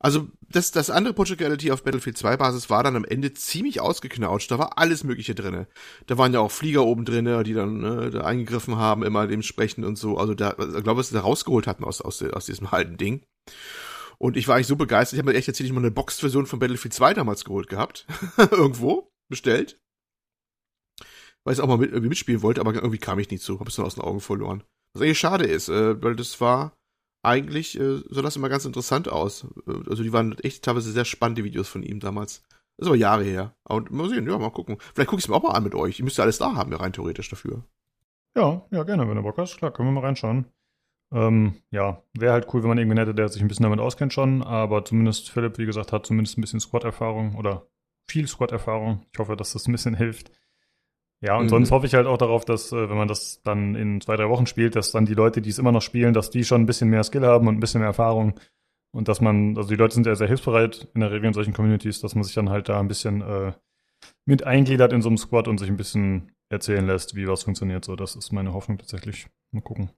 Also 0.02 0.28
das, 0.48 0.72
das 0.72 0.90
andere 0.90 1.14
Project 1.14 1.40
Reality 1.40 1.70
auf 1.70 1.84
Battlefield 1.84 2.18
2 2.18 2.36
Basis 2.36 2.68
war 2.68 2.82
dann 2.82 2.96
am 2.96 3.04
Ende 3.04 3.32
ziemlich 3.34 3.80
ausgeknautscht. 3.80 4.50
Da 4.50 4.58
war 4.58 4.76
alles 4.76 5.04
Mögliche 5.04 5.36
drinne. 5.36 5.68
Da 6.06 6.18
waren 6.18 6.34
ja 6.34 6.40
auch 6.40 6.50
Flieger 6.50 6.84
oben 6.84 7.04
drinne, 7.04 7.44
die 7.44 7.54
dann 7.54 7.78
ne, 7.78 8.10
da 8.10 8.22
eingegriffen 8.22 8.76
haben, 8.76 9.04
immer 9.04 9.28
dementsprechend 9.28 9.86
und 9.86 9.96
so. 9.96 10.18
Also 10.18 10.34
da, 10.34 10.50
also, 10.50 10.76
ich 10.76 10.82
glaube, 10.82 10.98
was 10.98 11.08
sie 11.08 11.14
da 11.14 11.20
rausgeholt 11.20 11.68
hatten 11.68 11.84
aus, 11.84 12.00
aus, 12.00 12.20
aus 12.20 12.46
diesem 12.46 12.66
alten 12.66 12.96
Ding. 12.96 13.24
Und 14.18 14.36
ich 14.36 14.48
war 14.48 14.56
eigentlich 14.56 14.66
so 14.66 14.76
begeistert. 14.76 15.14
Ich 15.14 15.18
habe 15.20 15.30
mir 15.30 15.38
echt 15.38 15.46
tatsächlich 15.46 15.72
mal 15.72 15.80
eine 15.80 15.92
Boxed-Version 15.92 16.46
von 16.46 16.58
Battlefield 16.58 16.94
2 16.94 17.14
damals 17.14 17.44
geholt 17.44 17.68
gehabt. 17.68 18.06
Irgendwo. 18.50 19.08
Bestellt. 19.30 19.80
Weil 21.44 21.54
ich 21.54 21.60
auch 21.60 21.68
mal 21.68 21.78
mit, 21.78 21.90
irgendwie 21.90 22.08
mitspielen 22.08 22.42
wollte, 22.42 22.60
aber 22.60 22.74
irgendwie 22.74 22.98
kam 22.98 23.20
ich 23.20 23.30
nicht 23.30 23.42
zu. 23.42 23.60
Hab 23.60 23.68
es 23.68 23.76
dann 23.76 23.86
aus 23.86 23.94
den 23.94 24.04
Augen 24.04 24.20
verloren. 24.20 24.64
Was 24.94 25.02
eigentlich 25.02 25.18
schade 25.18 25.44
ist, 25.44 25.68
äh, 25.68 26.02
weil 26.02 26.16
das 26.16 26.40
war 26.40 26.76
eigentlich 27.22 27.78
äh, 27.78 28.02
sah 28.10 28.22
das 28.22 28.36
immer 28.36 28.48
ganz 28.48 28.64
interessant 28.64 29.08
aus. 29.08 29.46
Äh, 29.66 29.88
also 29.88 30.02
die 30.02 30.12
waren 30.12 30.38
echt 30.40 30.64
teilweise 30.64 30.92
sehr 30.92 31.04
spannende 31.04 31.44
Videos 31.44 31.68
von 31.68 31.82
ihm 31.82 32.00
damals. 32.00 32.42
Das 32.76 32.86
ist 32.86 32.88
aber 32.88 32.96
Jahre 32.96 33.24
her. 33.24 33.54
Aber 33.64 33.84
mal 33.90 34.08
sehen, 34.08 34.26
ja, 34.28 34.38
mal 34.38 34.50
gucken. 34.50 34.78
Vielleicht 34.94 35.08
gucke 35.08 35.20
ich 35.20 35.24
es 35.24 35.28
mir 35.28 35.36
auch 35.36 35.42
mal 35.42 35.52
an 35.52 35.62
mit 35.62 35.74
euch. 35.74 35.98
Ihr 35.98 36.04
müsst 36.04 36.18
ja 36.18 36.24
alles 36.24 36.38
da 36.38 36.54
haben, 36.54 36.72
ja, 36.72 36.78
rein 36.78 36.92
theoretisch 36.92 37.28
dafür. 37.28 37.64
Ja, 38.36 38.66
ja, 38.70 38.82
gerne, 38.82 39.08
wenn 39.08 39.16
du 39.16 39.22
Bock 39.22 39.38
hast. 39.38 39.58
Klar, 39.58 39.72
können 39.72 39.88
wir 39.88 40.00
mal 40.00 40.06
reinschauen. 40.06 40.46
Ähm, 41.12 41.56
ja, 41.70 42.02
wäre 42.14 42.32
halt 42.32 42.52
cool, 42.52 42.62
wenn 42.62 42.70
man 42.70 42.78
irgendwen 42.78 42.98
hätte, 42.98 43.14
der 43.14 43.28
sich 43.28 43.42
ein 43.42 43.48
bisschen 43.48 43.64
damit 43.64 43.80
auskennt 43.80 44.12
schon. 44.12 44.42
Aber 44.42 44.84
zumindest 44.84 45.30
Philipp, 45.30 45.58
wie 45.58 45.66
gesagt, 45.66 45.92
hat 45.92 46.06
zumindest 46.06 46.38
ein 46.38 46.40
bisschen 46.40 46.60
Squad-Erfahrung 46.60 47.36
oder 47.36 47.66
viel 48.08 48.26
Squad-Erfahrung. 48.26 49.06
Ich 49.12 49.18
hoffe, 49.18 49.36
dass 49.36 49.52
das 49.52 49.68
ein 49.68 49.72
bisschen 49.72 49.94
hilft. 49.96 50.32
Ja, 51.22 51.36
und 51.36 51.44
mhm. 51.44 51.50
sonst 51.50 51.70
hoffe 51.70 51.86
ich 51.86 51.94
halt 51.94 52.08
auch 52.08 52.18
darauf, 52.18 52.44
dass, 52.44 52.72
äh, 52.72 52.90
wenn 52.90 52.96
man 52.96 53.06
das 53.06 53.40
dann 53.44 53.76
in 53.76 54.00
zwei, 54.00 54.16
drei 54.16 54.28
Wochen 54.28 54.46
spielt, 54.46 54.74
dass 54.74 54.90
dann 54.90 55.06
die 55.06 55.14
Leute, 55.14 55.40
die 55.40 55.50
es 55.50 55.58
immer 55.58 55.70
noch 55.70 55.80
spielen, 55.80 56.14
dass 56.14 56.30
die 56.30 56.44
schon 56.44 56.62
ein 56.62 56.66
bisschen 56.66 56.90
mehr 56.90 57.04
Skill 57.04 57.24
haben 57.24 57.46
und 57.46 57.54
ein 57.54 57.60
bisschen 57.60 57.80
mehr 57.80 57.88
Erfahrung. 57.88 58.34
Und 58.92 59.06
dass 59.06 59.20
man, 59.20 59.56
also 59.56 59.68
die 59.68 59.76
Leute 59.76 59.94
sind 59.94 60.06
ja 60.06 60.16
sehr 60.16 60.26
hilfsbereit 60.26 60.88
in 60.94 61.00
der 61.00 61.12
Regel 61.12 61.28
in 61.28 61.32
solchen 61.32 61.54
Communities, 61.54 62.00
dass 62.00 62.16
man 62.16 62.24
sich 62.24 62.34
dann 62.34 62.50
halt 62.50 62.68
da 62.68 62.80
ein 62.80 62.88
bisschen 62.88 63.22
äh, 63.22 63.52
mit 64.26 64.44
eingliedert 64.44 64.92
in 64.92 65.00
so 65.00 65.08
einem 65.08 65.16
Squad 65.16 65.46
und 65.46 65.58
sich 65.58 65.68
ein 65.68 65.76
bisschen 65.76 66.32
erzählen 66.50 66.86
lässt, 66.86 67.14
wie 67.14 67.28
was 67.28 67.44
funktioniert. 67.44 67.84
So, 67.84 67.94
das 67.94 68.16
ist 68.16 68.32
meine 68.32 68.52
Hoffnung 68.52 68.78
tatsächlich. 68.78 69.28
Mal 69.52 69.62
gucken. 69.62 69.90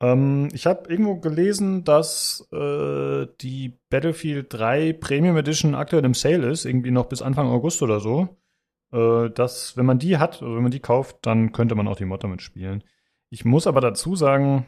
Ähm, 0.00 0.48
ich 0.52 0.66
habe 0.66 0.88
irgendwo 0.88 1.16
gelesen, 1.16 1.82
dass 1.82 2.48
äh, 2.52 3.26
die 3.40 3.76
Battlefield 3.90 4.46
3 4.54 4.92
Premium 4.92 5.36
Edition 5.36 5.74
aktuell 5.74 6.04
im 6.04 6.14
Sale 6.14 6.48
ist, 6.48 6.64
irgendwie 6.64 6.92
noch 6.92 7.06
bis 7.06 7.20
Anfang 7.20 7.48
August 7.48 7.82
oder 7.82 7.98
so 7.98 8.36
äh, 8.92 9.30
dass, 9.30 9.76
wenn 9.76 9.86
man 9.86 9.98
die 9.98 10.18
hat, 10.18 10.42
also 10.42 10.54
wenn 10.54 10.62
man 10.62 10.72
die 10.72 10.80
kauft, 10.80 11.18
dann 11.22 11.52
könnte 11.52 11.74
man 11.74 11.88
auch 11.88 11.96
die 11.96 12.04
Mod 12.04 12.24
damit 12.24 12.42
spielen. 12.42 12.84
Ich 13.30 13.44
muss 13.44 13.66
aber 13.66 13.80
dazu 13.80 14.16
sagen, 14.16 14.66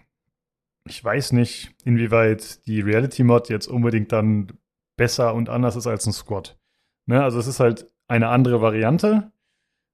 ich 0.87 1.03
weiß 1.03 1.33
nicht, 1.33 1.75
inwieweit 1.85 2.67
die 2.67 2.81
Reality-Mod 2.81 3.49
jetzt 3.49 3.67
unbedingt 3.67 4.13
dann 4.13 4.53
besser 4.97 5.35
und 5.35 5.49
anders 5.49 5.77
ist 5.77 5.87
als 5.87 6.07
ein 6.07 6.13
Squad. 6.13 6.59
Ne? 7.07 7.23
Also 7.23 7.39
es 7.39 7.47
ist 7.47 7.61
halt 7.61 7.91
eine 8.09 8.29
andere 8.29 8.61
Variante, 8.61 9.33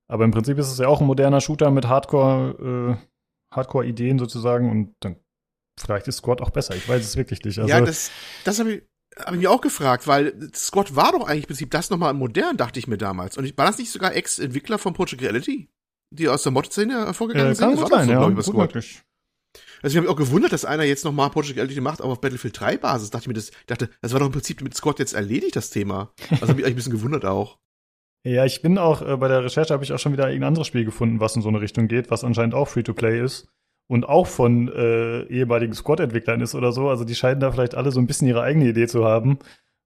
aber 0.08 0.24
im 0.24 0.30
Prinzip 0.30 0.58
ist 0.58 0.70
es 0.70 0.78
ja 0.78 0.88
auch 0.88 1.00
ein 1.00 1.06
moderner 1.06 1.40
Shooter 1.40 1.70
mit 1.70 1.86
Hardcore, 1.86 2.98
äh, 2.98 3.54
Hardcore-Ideen 3.54 4.18
sozusagen 4.18 4.70
und 4.70 4.94
dann 5.00 5.16
vielleicht 5.78 6.08
ist 6.08 6.16
Squad 6.16 6.40
auch 6.40 6.50
besser. 6.50 6.74
Ich 6.74 6.88
weiß 6.88 7.02
es 7.04 7.16
wirklich 7.16 7.42
nicht. 7.44 7.58
Also, 7.58 7.70
ja, 7.70 7.80
das, 7.80 8.10
das 8.44 8.58
habe 8.58 8.72
ich, 8.72 8.82
hab 9.18 9.34
ich 9.34 9.40
mir 9.40 9.50
auch 9.50 9.60
gefragt, 9.60 10.06
weil 10.06 10.34
Squad 10.54 10.96
war 10.96 11.12
doch 11.12 11.26
eigentlich 11.26 11.44
im 11.44 11.48
Prinzip 11.48 11.70
das 11.70 11.90
nochmal 11.90 12.14
modern, 12.14 12.56
dachte 12.56 12.78
ich 12.78 12.86
mir 12.86 12.98
damals. 12.98 13.36
Und 13.36 13.56
war 13.56 13.66
das 13.66 13.78
nicht 13.78 13.90
sogar 13.90 14.14
Ex-Entwickler 14.14 14.78
von 14.78 14.94
Project 14.94 15.22
Reality, 15.22 15.68
die 16.10 16.28
aus 16.28 16.42
der 16.42 16.52
Mod-Szene 16.52 17.06
hervorgegangen 17.06 17.52
äh, 17.52 17.54
sind? 17.54 17.66
Kann 17.66 17.76
das 17.76 17.90
war 17.90 17.98
sein, 17.98 18.08
so, 18.08 18.12
ja, 18.12 18.28
ich, 18.30 18.44
Squad. 18.44 18.74
Möglich. 18.74 19.02
Also 19.82 19.94
ich 19.94 19.96
habe 19.96 20.06
mich 20.06 20.12
auch 20.12 20.18
gewundert, 20.18 20.52
dass 20.52 20.64
einer 20.64 20.84
jetzt 20.84 21.04
nochmal 21.04 21.30
Project 21.30 21.56
Reality 21.56 21.80
macht, 21.80 22.00
aber 22.00 22.12
auf 22.12 22.20
Battlefield 22.20 22.58
3 22.58 22.78
Basis. 22.78 23.10
Dachte 23.10 23.24
ich 23.24 23.28
mir, 23.28 23.34
das 23.34 23.50
dachte, 23.66 23.90
das 24.00 24.12
war 24.12 24.20
doch 24.20 24.26
im 24.26 24.32
Prinzip 24.32 24.60
mit 24.62 24.74
Squad 24.74 24.98
jetzt 24.98 25.14
erledigt, 25.14 25.56
das 25.56 25.70
Thema. 25.70 26.12
Also 26.30 26.48
habe 26.48 26.60
ich 26.60 26.66
eigentlich 26.66 26.66
ein 26.66 26.74
bisschen 26.76 26.92
gewundert 26.92 27.24
auch. 27.24 27.58
Ja, 28.26 28.44
ich 28.44 28.62
bin 28.62 28.78
auch, 28.78 29.00
äh, 29.00 29.16
bei 29.16 29.28
der 29.28 29.44
Recherche 29.44 29.72
habe 29.72 29.84
ich 29.84 29.92
auch 29.92 29.98
schon 30.00 30.12
wieder 30.12 30.26
ein 30.26 30.42
anderes 30.42 30.66
Spiel 30.66 30.84
gefunden, 30.84 31.20
was 31.20 31.36
in 31.36 31.40
so 31.40 31.48
eine 31.48 31.60
Richtung 31.60 31.86
geht, 31.86 32.10
was 32.10 32.24
anscheinend 32.24 32.52
auch 32.52 32.66
Free-to-Play 32.66 33.22
ist 33.22 33.48
und 33.88 34.08
auch 34.08 34.26
von 34.26 34.68
äh, 34.68 35.22
ehemaligen 35.24 35.72
Squad-Entwicklern 35.72 36.40
ist 36.40 36.54
oder 36.54 36.72
so. 36.72 36.88
Also 36.88 37.04
die 37.04 37.14
scheinen 37.14 37.40
da 37.40 37.50
vielleicht 37.50 37.74
alle 37.74 37.90
so 37.90 38.00
ein 38.00 38.06
bisschen 38.06 38.28
ihre 38.28 38.42
eigene 38.42 38.68
Idee 38.68 38.86
zu 38.86 39.04
haben 39.04 39.38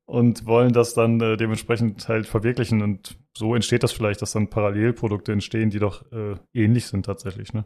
und 0.06 0.44
wollen 0.44 0.72
das 0.72 0.92
dann 0.92 1.20
äh, 1.20 1.36
dementsprechend 1.36 2.08
halt 2.08 2.26
verwirklichen. 2.26 2.82
Und 2.82 3.16
so 3.36 3.54
entsteht 3.54 3.84
das 3.84 3.92
vielleicht, 3.92 4.20
dass 4.20 4.32
dann 4.32 4.50
Parallelprodukte 4.50 5.32
entstehen, 5.32 5.70
die 5.70 5.78
doch 5.78 6.10
äh, 6.12 6.34
ähnlich 6.52 6.86
sind 6.86 7.06
tatsächlich. 7.06 7.54
Ne? 7.54 7.64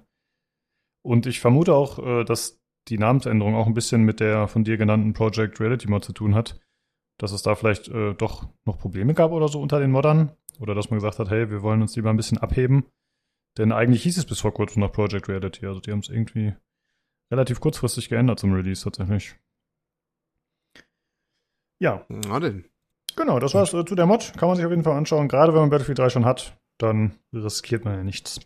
Und 1.03 1.27
ich 1.27 1.41
vermute 1.41 1.75
auch, 1.75 1.99
äh, 1.99 2.25
dass 2.25 2.61
die 2.89 2.99
Namensänderung 2.99 3.55
auch 3.57 3.67
ein 3.67 3.75
bisschen 3.75 4.03
mit 4.03 4.21
der 4.21 4.47
von 4.47 4.63
dir 4.63 4.77
genannten 4.77 5.15
Project 5.15 5.59
Reality 5.59 5.89
Mod 5.89 6.05
zu 6.05 6.13
tun 6.13 6.35
hat. 6.35 6.61
Dass 7.19 7.33
es 7.33 7.43
da 7.43 7.55
vielleicht 7.55 7.89
äh, 7.89 8.13
doch 8.13 8.47
noch 8.67 8.79
Probleme 8.79 9.15
gab 9.15 9.33
oder 9.33 9.49
so 9.49 9.61
unter 9.61 9.81
den 9.81 9.91
Moddern. 9.91 10.33
Oder 10.61 10.75
dass 10.75 10.91
man 10.91 10.99
gesagt 10.99 11.19
hat, 11.19 11.31
hey, 11.31 11.51
wir 11.51 11.63
wollen 11.63 11.81
uns 11.81 11.97
lieber 11.97 12.11
ein 12.11 12.17
bisschen 12.17 12.39
abheben 12.39 12.85
denn 13.59 13.73
eigentlich 13.73 14.03
hieß 14.03 14.19
es 14.19 14.27
bis 14.27 14.41
vor 14.41 14.53
kurzem 14.53 14.81
noch 14.81 14.93
Project 14.93 15.28
Reality. 15.28 15.66
Also 15.66 15.81
die 15.81 15.93
haben 15.93 16.01
es 16.01 16.09
irgendwie 16.09 16.55
relativ 17.31 17.61
kurzfristig 17.61 18.09
geändert 18.09 18.39
zum 18.39 18.53
Release 18.53 18.85
tatsächlich. 18.85 19.37
Ja. 21.78 22.05
Na 22.09 22.41
denn. 22.41 22.65
Genau, 23.16 23.39
das 23.39 23.55
war's 23.55 23.73
äh, 23.73 23.85
zu 23.85 23.95
der 23.95 24.07
Mod. 24.07 24.33
Kann 24.37 24.49
man 24.49 24.57
sich 24.57 24.66
auf 24.66 24.70
jeden 24.70 24.85
Fall 24.85 24.97
anschauen. 24.97 25.28
Gerade 25.28 25.53
wenn 25.53 25.61
man 25.61 25.70
Battlefield 25.70 25.99
3 25.99 26.11
schon 26.11 26.24
hat, 26.24 26.59
dann 26.78 27.19
riskiert 27.33 27.85
man 27.85 27.95
ja 27.95 28.05
nichts. 28.05 28.41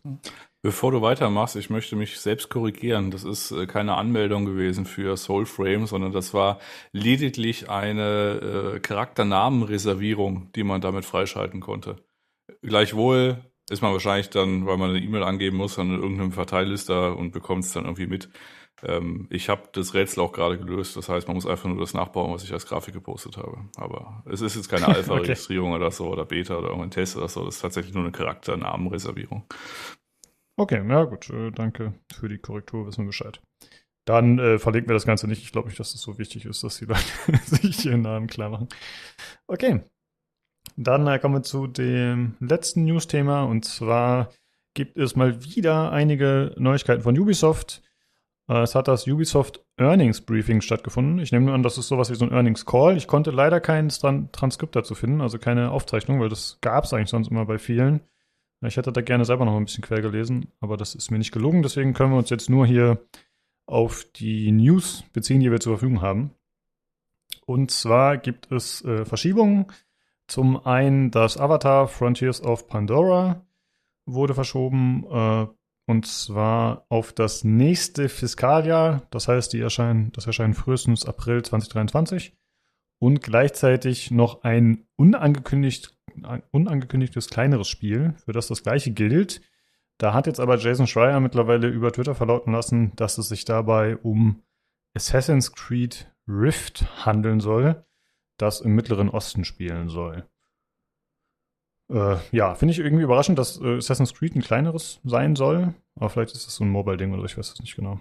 Bevor 0.63 0.93
du 0.93 1.03
weitermachst, 1.03 1.57
ich 1.57 1.71
möchte 1.71 1.97
mich 1.97 2.21
selbst 2.21 2.51
korrigieren. 2.51 3.11
Das 3.11 3.25
ist 3.25 3.51
äh, 3.51 3.67
keine 3.67 3.97
Anmeldung 3.97 4.45
gewesen 4.45 4.85
für 4.85 5.17
Soulframe, 5.17 5.87
sondern 5.87 6.13
das 6.13 6.35
war 6.35 6.61
lediglich 6.93 7.69
eine 7.69 8.75
äh, 8.77 8.81
Charakternamenreservierung, 8.81 10.53
die 10.53 10.63
man 10.63 10.81
damit 10.81 11.05
freischalten 11.05 11.61
konnte. 11.61 11.97
Gleichwohl 12.63 13.50
ist 13.71 13.83
man 13.83 13.93
wahrscheinlich 13.93 14.31
dann, 14.31 14.67
weil 14.67 14.77
man 14.77 14.91
eine 14.91 15.01
E-Mail 15.01 15.23
angeben 15.23 15.57
muss, 15.57 15.79
an 15.79 15.91
irgendeinem 15.91 16.33
Verteillister 16.33 17.17
und 17.17 17.31
bekommt 17.31 17.65
es 17.65 17.73
dann 17.73 17.85
irgendwie 17.85 18.09
mit. 18.09 18.29
Ähm, 18.83 19.29
ich 19.31 19.49
habe 19.49 19.69
das 19.73 19.95
Rätsel 19.95 20.23
auch 20.23 20.33
gerade 20.33 20.59
gelöst. 20.59 20.97
Das 20.97 21.09
heißt, 21.09 21.29
man 21.29 21.37
muss 21.37 21.47
einfach 21.47 21.69
nur 21.69 21.79
das 21.79 21.95
nachbauen, 21.95 22.33
was 22.33 22.43
ich 22.43 22.53
als 22.53 22.67
Grafik 22.67 22.95
gepostet 22.95 23.37
habe. 23.37 23.59
Aber 23.77 24.25
es 24.27 24.41
ist 24.41 24.57
jetzt 24.57 24.69
keine 24.69 24.89
Alpha-Registrierung 24.95 25.71
okay. 25.71 25.81
oder 25.81 25.91
so 25.93 26.09
oder 26.09 26.25
Beta 26.25 26.57
oder 26.57 26.69
irgendein 26.69 26.91
Test 26.91 27.17
oder 27.17 27.29
so. 27.29 27.45
Das 27.45 27.57
ist 27.57 27.61
tatsächlich 27.61 27.95
nur 27.95 28.03
eine 28.03 28.13
Charakternamenreservierung. 28.13 29.45
Okay, 30.57 30.85
ja 30.89 31.05
gut. 31.05 31.31
Äh, 31.31 31.53
danke 31.53 31.95
für 32.13 32.29
die 32.29 32.39
Korrektur, 32.39 32.87
wissen 32.87 33.05
wir 33.05 33.09
Bescheid. 33.09 33.41
Dann 34.05 34.41
äh, 34.41 34.59
verlinken 34.59 34.89
wir 34.89 34.95
das 34.95 35.07
Ganze 35.07 35.29
nicht. 35.29 35.43
Ich 35.43 35.53
glaube 35.53 35.69
nicht, 35.69 35.79
dass 35.79 35.89
es 35.89 35.95
das 35.95 36.03
so 36.03 36.19
wichtig 36.19 36.45
ist, 36.45 36.65
dass 36.65 36.79
die 36.79 36.87
Leute 36.87 37.03
sich 37.45 37.87
ihren 37.87 38.03
Namen 38.03 38.27
klar 38.27 38.51
machen. 38.51 38.69
Okay, 39.47 39.85
dann 40.77 41.07
äh, 41.07 41.19
kommen 41.19 41.37
wir 41.37 41.43
zu 41.43 41.67
dem 41.67 42.35
letzten 42.41 42.85
News-Thema 42.85 43.45
und 43.45 43.65
zwar 43.65 44.31
gibt 44.75 44.97
es 44.97 45.17
mal 45.17 45.45
wieder 45.45 45.93
einige 45.93 46.55
Neuigkeiten 46.57 47.03
von 47.03 47.19
Ubisoft. 47.19 47.83
Äh, 48.49 48.63
es 48.63 48.75
hat 48.75 48.89
das 48.89 49.07
Ubisoft 49.07 49.65
Earnings 49.77 50.21
Briefing 50.21 50.61
stattgefunden. 50.61 51.19
Ich 51.19 51.33
nehme 51.33 51.47
nur 51.47 51.55
an, 51.55 51.63
das 51.63 51.79
ist 51.79 51.89
sowas 51.89 52.11
wie 52.11 52.15
so 52.15 52.25
ein 52.25 52.33
Earnings 52.33 52.67
Call. 52.67 52.97
Ich 52.97 53.07
konnte 53.07 53.31
leider 53.31 53.61
kein 53.61 53.89
Tran 53.89 54.31
Transkript 54.33 54.77
dazu 54.77 54.95
finden, 54.95 55.21
also 55.21 55.39
keine 55.39 55.71
Aufzeichnung, 55.71 56.21
weil 56.21 56.29
das 56.29 56.59
gab 56.61 56.85
es 56.85 56.93
eigentlich 56.93 57.11
sonst 57.11 57.31
immer 57.31 57.47
bei 57.47 57.59
vielen. 57.59 58.01
Ich 58.63 58.77
hätte 58.77 58.93
da 58.93 59.01
gerne 59.01 59.25
selber 59.25 59.47
noch 59.47 59.57
ein 59.57 59.65
bisschen 59.65 59.83
quer 59.83 60.03
gelesen, 60.03 60.53
aber 60.61 60.77
das 60.77 60.95
ist 60.95 61.11
mir 61.11 61.19
nicht 61.19 61.33
gelungen. 61.33 61.63
Deswegen 61.63 61.95
können 61.95 62.13
wir 62.13 62.19
uns 62.19 62.29
jetzt 62.29 62.51
nur 62.51 62.67
hier 62.67 63.01
auf 63.67 64.05
die 64.17 64.53
News 64.53 65.05
beziehen, 65.13 65.41
die 65.41 65.51
wir 65.51 65.61
zur 65.61 65.79
Verfügung 65.79 66.03
haben. 66.03 66.33
Und 67.47 67.71
zwar 67.71 68.19
gibt 68.19 68.53
es 68.53 68.85
äh, 68.85 69.05
Verschiebungen 69.07 69.67
zum 70.31 70.65
einen 70.65 71.11
das 71.11 71.37
Avatar 71.37 71.89
Frontiers 71.89 72.41
of 72.41 72.69
Pandora 72.69 73.45
wurde 74.07 74.35
verschoben 74.35 75.05
äh, 75.11 75.47
und 75.87 76.07
zwar 76.07 76.87
auf 76.89 77.13
das 77.13 77.43
nächste 77.43 78.09
Fiskaljahr. 78.09 79.09
Das 79.11 79.27
heißt, 79.27 79.53
die 79.53 79.61
erscheinen, 79.61 80.13
das 80.13 80.27
erscheint 80.29 80.57
frühestens 80.57 81.05
April 81.05 81.43
2023 81.43 82.37
und 83.01 83.23
gleichzeitig 83.23 84.13
noch 84.13 84.45
ein 84.45 84.87
unangekündigt, 84.95 85.99
unangekündigtes 86.53 87.29
kleineres 87.29 87.67
Spiel, 87.67 88.15
für 88.25 88.33
das 88.33 88.47
das 88.47 88.63
gleiche 88.63 88.93
gilt. 88.93 89.41
Da 89.99 90.15
hat 90.15 90.29
jetzt 90.29 90.39
aber 90.39 90.59
Jason 90.59 90.87
Schreier 90.87 91.19
mittlerweile 91.19 91.67
über 91.67 91.91
Twitter 91.91 92.15
verlauten 92.15 92.53
lassen, 92.53 92.93
dass 92.95 93.19
es 93.19 93.29
sich 93.29 93.45
dabei 93.45 93.97
um 93.97 94.45
Assassin's 94.95 95.53
Creed 95.53 96.09
Rift 96.29 97.05
handeln 97.05 97.41
soll 97.41 97.85
das 98.41 98.61
im 98.61 98.75
Mittleren 98.75 99.09
Osten 99.09 99.45
spielen 99.45 99.89
soll. 99.89 100.27
Äh, 101.91 102.19
ja, 102.31 102.55
finde 102.55 102.73
ich 102.73 102.79
irgendwie 102.79 103.03
überraschend, 103.03 103.39
dass 103.39 103.61
äh, 103.61 103.77
Assassin's 103.77 104.15
Creed 104.15 104.37
ein 104.37 104.43
kleineres 104.43 105.01
sein 105.05 105.35
soll. 105.35 105.75
Aber 105.97 106.09
vielleicht 106.09 106.35
ist 106.35 106.47
das 106.47 106.55
so 106.55 106.65
ein 106.65 106.71
Mobile-Ding 106.71 107.13
oder 107.13 107.25
ich 107.25 107.37
weiß 107.37 107.53
es 107.53 107.61
nicht 107.61 107.77
genau. 107.77 107.99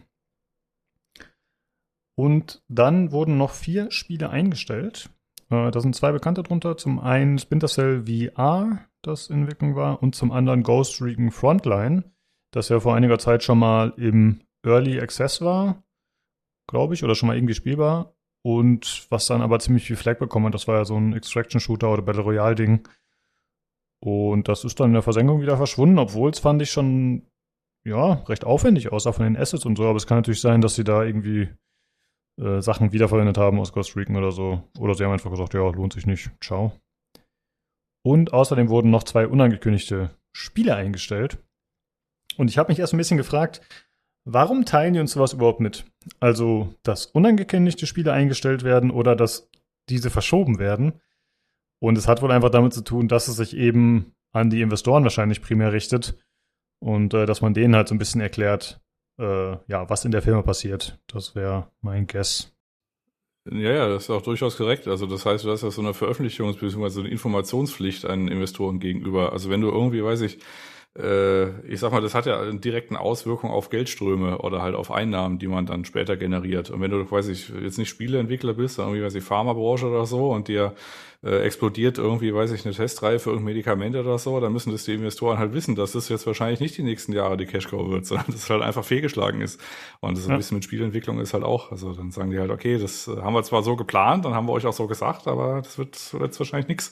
Und 2.16 2.62
dann 2.68 3.12
wurden 3.12 3.38
noch 3.38 3.52
vier 3.52 3.92
Spiele 3.92 4.30
eingestellt. 4.30 5.10
Äh, 5.50 5.72
da 5.72 5.80
sind 5.80 5.96
zwei 5.96 6.12
bekannte 6.12 6.44
drunter. 6.44 6.78
Zum 6.78 7.00
einen 7.00 7.40
Splinter 7.40 7.68
Cell 7.68 8.06
VR, 8.06 8.86
das 9.02 9.30
in 9.30 9.42
Entwicklung 9.42 9.76
war, 9.76 10.04
und 10.04 10.16
zum 10.16 10.32
anderen 10.32 10.64
Ghost 10.64 11.02
Recon 11.02 11.32
Frontline, 11.32 12.04
das 12.52 12.70
ja 12.70 12.80
vor 12.80 12.96
einiger 12.96 13.20
Zeit 13.20 13.44
schon 13.44 13.60
mal 13.60 13.94
im 13.98 14.42
Early 14.64 15.00
Access 15.00 15.42
war, 15.42 15.84
glaube 16.68 16.94
ich, 16.94 17.04
oder 17.04 17.16
schon 17.16 17.28
mal 17.28 17.38
irgendwie 17.38 17.56
spielbar. 17.56 18.14
Und 18.42 19.08
was 19.10 19.26
dann 19.26 19.42
aber 19.42 19.60
ziemlich 19.60 19.86
viel 19.86 19.96
Flag 19.96 20.18
bekommen 20.18 20.48
hat, 20.48 20.54
das 20.54 20.68
war 20.68 20.78
ja 20.78 20.86
so 20.86 20.96
ein 20.96 21.14
Extraction-Shooter 21.14 21.92
oder 21.92 22.02
Battle 22.02 22.24
Royale-Ding. 22.24 22.88
Und 24.02 24.48
das 24.48 24.64
ist 24.64 24.80
dann 24.80 24.88
in 24.88 24.94
der 24.94 25.02
Versenkung 25.02 25.42
wieder 25.42 25.58
verschwunden, 25.58 26.00
obwohl 26.00 26.32
es 26.32 26.40
fand 26.40 26.62
ich 26.62 26.72
schon, 26.72 27.28
ja, 27.86 28.14
recht 28.30 28.46
aufwendig 28.46 28.92
aussah 28.92 29.12
von 29.12 29.26
den 29.26 29.38
Assets 29.38 29.66
und 29.66 29.78
so. 29.78 29.86
Aber 29.86 29.98
es 29.98 30.08
kann 30.08 30.18
natürlich 30.18 30.42
sein, 30.42 30.62
dass 30.62 30.76
sie 30.76 30.86
da 30.86 31.04
irgendwie 31.04 31.50
äh, 32.40 32.62
Sachen 32.62 32.94
wiederverwendet 32.94 33.38
haben 33.38 33.60
aus 33.60 33.74
Ghost 33.74 33.98
Recon 33.98 34.16
oder 34.16 34.32
so. 34.32 34.64
Oder 34.80 34.96
sie 34.96 35.04
haben 35.04 35.12
einfach 35.12 35.32
gesagt, 35.32 35.54
ja, 35.54 35.70
lohnt 35.70 35.94
sich 35.94 36.06
nicht. 36.06 36.32
Ciao. 36.42 36.72
Und 38.06 38.32
außerdem 38.34 38.70
wurden 38.70 38.92
noch 38.92 39.04
zwei 39.04 39.28
unangekündigte 39.28 40.12
Spiele 40.32 40.76
eingestellt. 40.76 41.38
Und 42.38 42.50
ich 42.50 42.58
habe 42.58 42.72
mich 42.72 42.80
erst 42.80 42.94
ein 42.94 42.98
bisschen 42.98 43.18
gefragt, 43.18 43.62
Warum 44.26 44.66
teilen 44.66 44.94
die 44.94 45.00
uns 45.00 45.14
sowas 45.14 45.34
überhaupt 45.34 45.60
mit? 45.60 45.86
Also, 46.20 46.74
dass 46.84 47.06
unangekündigte 47.08 47.88
Spiele 47.88 48.14
eingestellt 48.14 48.64
werden 48.64 48.92
oder 48.92 49.16
dass 49.16 49.50
diese 49.90 50.10
verschoben 50.10 50.60
werden. 50.60 50.94
Und 51.80 51.98
es 51.98 52.08
hat 52.08 52.22
wohl 52.22 52.32
einfach 52.32 52.50
damit 52.50 52.74
zu 52.74 52.84
tun, 52.84 53.08
dass 53.08 53.28
es 53.28 53.38
sich 53.38 53.56
eben 53.56 54.14
an 54.32 54.50
die 54.50 54.62
Investoren 54.62 55.04
wahrscheinlich 55.04 55.42
primär 55.42 55.74
richtet 55.74 56.18
und 56.80 57.14
äh, 57.14 57.26
dass 57.26 57.42
man 57.42 57.54
denen 57.54 57.76
halt 57.76 57.88
so 57.88 57.96
ein 57.96 58.00
bisschen 58.00 58.22
erklärt, 58.22 58.82
äh, 59.20 59.52
ja, 59.68 59.90
was 59.90 60.06
in 60.06 60.12
der 60.12 60.22
Firma 60.22 60.42
passiert. 60.42 61.00
Das 61.08 61.36
wäre 61.36 61.72
mein 61.82 62.06
Guess. 62.06 62.54
Ja, 63.50 63.72
ja, 63.72 63.90
das 63.90 64.04
ist 64.04 64.10
auch 64.10 64.22
durchaus 64.22 64.58
korrekt. 64.58 64.88
Also 64.88 65.08
das 65.08 65.26
heißt, 65.26 65.46
du 65.46 65.52
hast 65.52 65.64
ja 65.64 65.72
so 65.72 65.82
eine 65.82 65.92
Veröffentlichungs- 65.94 66.60
bzw. 66.60 67.00
eine 67.00 67.10
Informationspflicht 67.10 68.06
an 68.06 68.28
Investoren 68.28 68.80
gegenüber. 68.80 69.32
Also 69.32 69.50
wenn 69.50 69.62
du 69.62 69.70
irgendwie, 69.70 70.04
weiß 70.04 70.22
ich, 70.22 70.40
äh, 70.98 71.50
ich 71.68 71.80
sag 71.80 71.92
mal, 71.92 72.02
das 72.02 72.16
hat 72.16 72.26
ja 72.26 72.42
einen 72.42 72.62
direkten 72.62 72.96
Auswirkung 72.96 73.52
auf 73.52 73.70
Geldströme 73.70 74.40
oder 74.40 74.62
halt 74.62 74.76
auf 74.76 74.92
Einnahmen, 74.92 75.38
die 75.38 75.48
man 75.48 75.66
dann 75.66 75.86
später 75.86 76.18
generiert. 76.18 76.70
Und 76.72 76.82
wenn 76.82 76.92
du, 76.92 77.10
weiß 77.10 77.28
ich, 77.28 77.50
jetzt 77.50 77.78
nicht 77.78 77.90
Spieleentwickler 77.90 78.54
bist, 78.54 78.76
sondern 78.76 78.96
irgendwie, 78.96 79.06
weiß 79.06 79.16
ich, 79.16 79.24
Pharmabranche 79.24 79.88
oder 79.88 80.06
so 80.06 80.32
und 80.32 80.48
dir 80.48 80.74
äh, 81.24 81.42
explodiert 81.44 81.98
irgendwie, 81.98 82.34
weiß 82.34 82.52
ich, 82.52 82.66
eine 82.66 82.74
Testreihe 82.74 83.20
für 83.20 83.30
irgendein 83.30 83.54
Medikament 83.54 83.96
oder 83.96 84.18
so, 84.18 84.40
dann 84.40 84.52
müssen 84.52 84.72
das 84.72 84.86
die 84.86 84.94
Investoren 84.94 85.38
halt 85.38 85.54
wissen, 85.54 85.76
dass 85.76 85.92
das 85.92 86.10
jetzt 86.10 86.26
wahrscheinlich 86.26 86.60
nicht 86.60 86.78
die 86.78 86.84
nächsten 86.84 87.14
Jahre 87.14 87.38
die 87.38 87.46
Cashcow 87.46 87.90
wird, 87.90 88.06
sondern 88.08 88.28
dass 88.28 88.36
es 88.36 88.50
halt 88.50 88.64
einfach 88.64 88.84
fehlgeschlagen 88.84 89.42
ist. 89.42 89.62
Und 90.00 90.18
das 90.18 90.24
ist 90.24 90.30
ein 90.30 90.38
bisschen 90.38 90.56
mit 90.56 90.64
Spielentwicklung 90.64 91.20
ist 91.20 91.34
halt 91.34 91.44
auch. 91.44 91.72
Also 91.72 91.94
dann 91.94 92.12
sagen 92.12 92.32
die 92.32 92.40
halt, 92.40 92.52
okay, 92.52 92.78
das 92.80 93.08
haben 93.08 93.34
wir 93.34 93.44
zwar 93.44 93.64
so 93.64 93.76
geplant, 93.76 94.26
dann 94.26 94.34
haben 94.34 94.48
wir 94.48 94.54
euch 94.54 94.66
auch 94.66 94.74
so 94.74 94.88
gesagt, 94.88 95.28
aber 95.28 95.62
das 95.62 95.78
wird 95.78 95.98
jetzt 96.20 96.40
wahrscheinlich 96.40 96.68
nichts. 96.68 96.92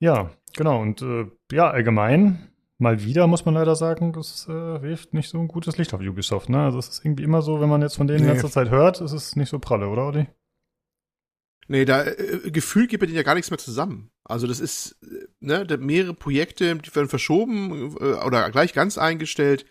Ja, 0.00 0.30
genau. 0.56 0.80
Und 0.80 1.02
äh, 1.02 1.26
ja, 1.52 1.70
allgemein 1.70 2.48
mal 2.78 3.04
wieder, 3.04 3.26
muss 3.26 3.44
man 3.44 3.54
leider 3.54 3.76
sagen, 3.76 4.12
das 4.12 4.48
äh, 4.48 4.82
wirft 4.82 5.12
nicht 5.12 5.28
so 5.28 5.38
ein 5.38 5.48
gutes 5.48 5.76
Licht 5.76 5.92
auf 5.92 6.00
Ubisoft. 6.00 6.48
Ne? 6.48 6.62
Also 6.62 6.78
es 6.78 6.88
ist 6.88 7.04
irgendwie 7.04 7.24
immer 7.24 7.42
so, 7.42 7.60
wenn 7.60 7.68
man 7.68 7.82
jetzt 7.82 7.96
von 7.96 8.06
denen 8.06 8.20
Nee. 8.24 8.28
in 8.28 8.32
letzter 8.32 8.50
Zeit 8.50 8.70
hört, 8.70 9.00
ist 9.02 9.12
es 9.12 9.36
nicht 9.36 9.50
so 9.50 9.58
pralle, 9.58 9.88
oder 9.88 10.06
Olli? 10.06 10.26
Nee, 11.68 11.84
da 11.84 12.04
äh, 12.04 12.50
Gefühl 12.50 12.86
gibt 12.88 13.02
denen 13.02 13.14
ja 13.14 13.22
gar 13.22 13.34
nichts 13.34 13.50
mehr 13.50 13.58
zusammen. 13.58 14.10
Also 14.24 14.46
das 14.46 14.58
ist, 14.60 14.96
äh, 15.02 15.26
ne, 15.40 15.66
da 15.66 15.76
mehrere 15.76 16.14
Projekte, 16.14 16.74
die 16.74 16.94
werden 16.96 17.08
verschoben 17.08 17.94
äh, 18.00 18.14
oder 18.24 18.50
gleich 18.50 18.72
ganz 18.72 18.96
eingestellt. 18.98 19.66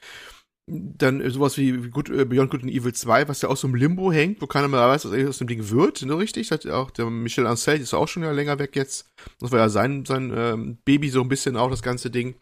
Dann 0.72 1.28
sowas 1.32 1.58
wie 1.58 1.84
wie 1.84 1.90
Good, 1.90 2.10
äh, 2.10 2.26
Beyond 2.26 2.52
Good 2.52 2.64
and 2.64 2.72
Evil 2.72 2.94
2, 2.94 3.28
was 3.28 3.42
ja 3.42 3.50
auch 3.50 3.58
so 3.58 3.68
im 3.68 3.74
Limbo 3.74 4.12
hängt, 4.12 4.42
wo 4.42 4.46
keiner 4.46 4.68
mehr 4.68 4.80
weiß, 4.82 5.06
was 5.06 5.28
aus 5.28 5.40
dem 5.40 5.48
Ding 5.48 5.70
wird, 5.70 6.04
ne, 6.04 6.18
richtig? 6.18 6.52
Hat 6.52 6.68
auch 6.68 6.92
der 6.92 7.10
Michel 7.10 7.48
Ancel 7.48 7.80
ist 7.80 7.94
auch 7.94 8.08
schon 8.08 8.24
ja 8.24 8.32
länger 8.32 8.60
weg 8.60 8.76
jetzt. 8.76 9.10
Das 9.40 9.52
war 9.52 9.60
ja 9.60 9.70
sein, 9.70 10.06
sein 10.06 10.32
ähm, 10.36 10.78
Baby 10.86 11.10
so 11.10 11.22
ein 11.22 11.30
bisschen 11.30 11.58
auch, 11.58 11.70
das 11.72 11.82
ganze 11.82 12.12
Ding. 12.12 12.36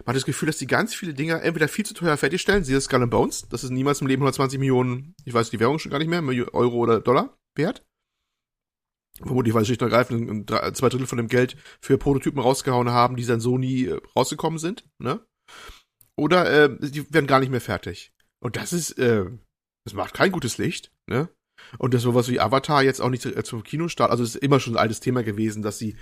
Man 0.00 0.08
hat 0.08 0.16
das 0.16 0.24
Gefühl, 0.24 0.46
dass 0.46 0.58
die 0.58 0.66
ganz 0.66 0.94
viele 0.94 1.14
Dinger 1.14 1.42
entweder 1.42 1.66
viel 1.66 1.84
zu 1.84 1.94
teuer 1.94 2.16
fertigstellen, 2.16 2.62
siehe 2.62 2.80
Skull 2.80 3.02
and 3.02 3.10
Bones, 3.10 3.48
das 3.48 3.64
ist 3.64 3.70
niemals 3.70 4.00
im 4.00 4.06
Leben 4.06 4.22
120 4.22 4.58
Millionen, 4.60 5.14
ich 5.24 5.34
weiß 5.34 5.50
die 5.50 5.58
Währung 5.60 5.78
schon 5.78 5.90
gar 5.90 5.98
nicht 5.98 6.08
mehr, 6.08 6.22
Euro 6.54 6.76
oder 6.76 7.00
Dollar 7.00 7.36
wert. 7.56 7.82
Vermutlich, 9.18 9.54
weil 9.54 9.62
sie 9.62 9.66
schlicht 9.66 9.82
und 9.82 9.92
ergreifend 9.92 10.50
zwei 10.76 10.88
Drittel 10.88 11.06
von 11.06 11.18
dem 11.18 11.28
Geld 11.28 11.56
für 11.80 11.98
Prototypen 11.98 12.40
rausgehauen 12.40 12.90
haben, 12.90 13.16
die 13.16 13.24
dann 13.24 13.40
so 13.40 13.58
nie 13.58 13.86
äh, 13.86 14.00
rausgekommen 14.16 14.58
sind, 14.58 14.84
ne? 14.98 15.24
Oder 16.16 16.64
äh, 16.64 16.90
die 16.90 17.12
werden 17.12 17.26
gar 17.26 17.40
nicht 17.40 17.50
mehr 17.50 17.60
fertig. 17.60 18.12
Und 18.40 18.56
das 18.56 18.72
ist, 18.72 18.98
äh, 18.98 19.24
das 19.84 19.94
macht 19.94 20.14
kein 20.14 20.32
gutes 20.32 20.58
Licht, 20.58 20.92
ne? 21.06 21.28
Und 21.78 21.94
das 21.94 22.02
sowas 22.02 22.28
wie 22.28 22.40
Avatar 22.40 22.82
jetzt 22.82 23.00
auch 23.00 23.10
nicht 23.10 23.24
äh, 23.24 23.42
zum 23.42 23.62
Kinostart, 23.62 24.10
also 24.10 24.22
es 24.22 24.34
ist 24.34 24.42
immer 24.42 24.60
schon 24.60 24.74
ein 24.74 24.80
altes 24.80 25.00
Thema 25.00 25.22
gewesen, 25.22 25.62
dass 25.62 25.78
die 25.78 25.96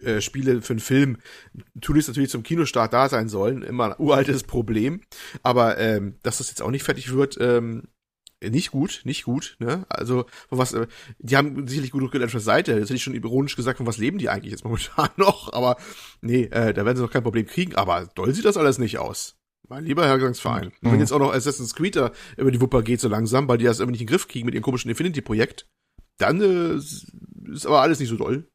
äh, 0.00 0.20
Spiele 0.20 0.62
für 0.62 0.74
einen 0.74 0.80
Film 0.80 1.18
tunlichst 1.80 2.08
natürlich 2.08 2.30
zum 2.30 2.42
Kinostart 2.42 2.92
da 2.92 3.08
sein 3.08 3.28
sollen, 3.28 3.62
immer 3.62 3.86
ein 3.86 3.94
uraltes 3.98 4.44
Problem. 4.44 5.00
Aber 5.42 5.78
ähm, 5.78 6.16
dass 6.22 6.38
das 6.38 6.50
jetzt 6.50 6.62
auch 6.62 6.70
nicht 6.70 6.84
fertig 6.84 7.12
wird, 7.12 7.36
ähm, 7.40 7.88
nicht 8.40 8.70
gut, 8.70 9.00
nicht 9.04 9.24
gut, 9.24 9.56
ne? 9.58 9.84
Also, 9.88 10.26
von 10.48 10.58
was, 10.58 10.72
äh, 10.72 10.86
die 11.18 11.36
haben 11.36 11.66
sicherlich 11.66 11.90
Geld 11.90 12.22
auf 12.22 12.30
der 12.30 12.40
Seite. 12.40 12.72
Jetzt 12.72 12.84
hätte 12.84 12.94
ich 12.94 13.02
schon 13.02 13.14
ironisch 13.14 13.56
gesagt, 13.56 13.78
von 13.78 13.86
was 13.86 13.98
leben 13.98 14.18
die 14.18 14.28
eigentlich 14.28 14.52
jetzt 14.52 14.64
momentan 14.64 15.10
noch? 15.16 15.52
Aber 15.52 15.76
nee, 16.20 16.44
äh, 16.44 16.72
da 16.72 16.84
werden 16.84 16.96
sie 16.96 17.02
noch 17.02 17.10
kein 17.10 17.24
Problem 17.24 17.46
kriegen. 17.46 17.74
Aber 17.74 18.06
doll 18.14 18.32
sieht 18.32 18.44
das 18.44 18.56
alles 18.56 18.78
nicht 18.78 18.98
aus. 18.98 19.37
Mein 19.68 19.84
lieber. 19.84 20.02
Und 20.82 20.88
Mhm. 20.88 20.92
wenn 20.92 21.00
jetzt 21.00 21.12
auch 21.12 21.18
noch 21.18 21.32
Assassin's 21.32 21.74
Creed 21.74 21.96
da 21.96 22.12
über 22.36 22.50
die 22.50 22.60
Wupper 22.60 22.82
geht 22.82 23.00
so 23.00 23.08
langsam, 23.08 23.48
weil 23.48 23.58
die 23.58 23.64
das 23.64 23.80
irgendwie 23.80 23.92
nicht 23.92 24.00
in 24.02 24.06
den 24.06 24.12
Griff 24.12 24.28
kriegen 24.28 24.46
mit 24.46 24.54
ihrem 24.54 24.62
komischen 24.64 24.90
Infinity-Projekt, 24.90 25.66
dann 26.18 26.40
äh, 26.40 26.74
ist 27.52 27.66
aber 27.66 27.80
alles 27.82 28.00
nicht 28.00 28.08
so 28.08 28.16
doll. 28.16 28.48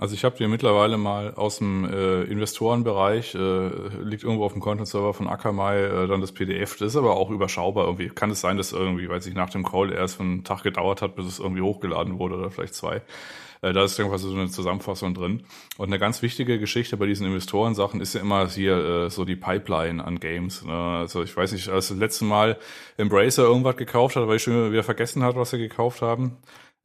Also 0.00 0.14
ich 0.14 0.22
habe 0.24 0.36
dir 0.36 0.46
mittlerweile 0.46 0.96
mal 0.96 1.34
aus 1.34 1.58
dem 1.58 1.84
äh, 1.84 2.22
Investorenbereich, 2.22 3.34
äh, 3.34 3.88
liegt 4.04 4.22
irgendwo 4.22 4.44
auf 4.44 4.52
dem 4.52 4.62
Content-Server 4.62 5.12
von 5.12 5.26
Akamai, 5.26 5.76
äh, 5.80 6.06
dann 6.06 6.20
das 6.20 6.30
PDF. 6.30 6.76
Das 6.78 6.92
ist 6.92 6.96
aber 6.96 7.16
auch 7.16 7.30
überschaubar 7.30 7.86
irgendwie. 7.86 8.08
Kann 8.08 8.30
es 8.30 8.40
sein, 8.40 8.56
dass 8.56 8.70
irgendwie, 8.72 9.08
weil 9.08 9.20
sich 9.20 9.34
nach 9.34 9.50
dem 9.50 9.64
Call 9.64 9.90
erst 9.92 10.20
einen 10.20 10.44
Tag 10.44 10.62
gedauert 10.62 11.02
hat, 11.02 11.16
bis 11.16 11.26
es 11.26 11.40
irgendwie 11.40 11.62
hochgeladen 11.62 12.20
wurde 12.20 12.36
oder 12.36 12.52
vielleicht 12.52 12.74
zwei. 12.76 13.02
Äh, 13.62 13.72
da 13.72 13.84
ist 13.84 13.98
irgendwas 13.98 14.22
so 14.22 14.32
eine 14.32 14.48
Zusammenfassung 14.48 15.14
drin. 15.14 15.42
Und 15.76 15.88
eine 15.88 15.98
ganz 15.98 16.22
wichtige 16.22 16.58
Geschichte 16.58 16.96
bei 16.96 17.06
diesen 17.06 17.26
Investorensachen 17.26 18.00
ist 18.00 18.14
ja 18.14 18.20
immer 18.20 18.48
hier 18.48 18.76
äh, 18.76 19.10
so 19.10 19.24
die 19.24 19.36
Pipeline 19.36 20.04
an 20.04 20.20
Games. 20.20 20.64
Ne? 20.64 20.72
Also 20.72 21.22
ich 21.22 21.36
weiß 21.36 21.52
nicht, 21.52 21.68
als 21.68 21.88
das 21.88 21.98
letzte 21.98 22.24
Mal 22.24 22.58
Embracer 22.96 23.44
irgendwas 23.44 23.76
gekauft 23.76 24.16
hat, 24.16 24.26
weil 24.28 24.36
ich 24.36 24.42
schon 24.42 24.72
wieder 24.72 24.84
vergessen 24.84 25.22
hat, 25.22 25.36
was 25.36 25.50
sie 25.50 25.58
gekauft 25.58 26.02
haben. 26.02 26.36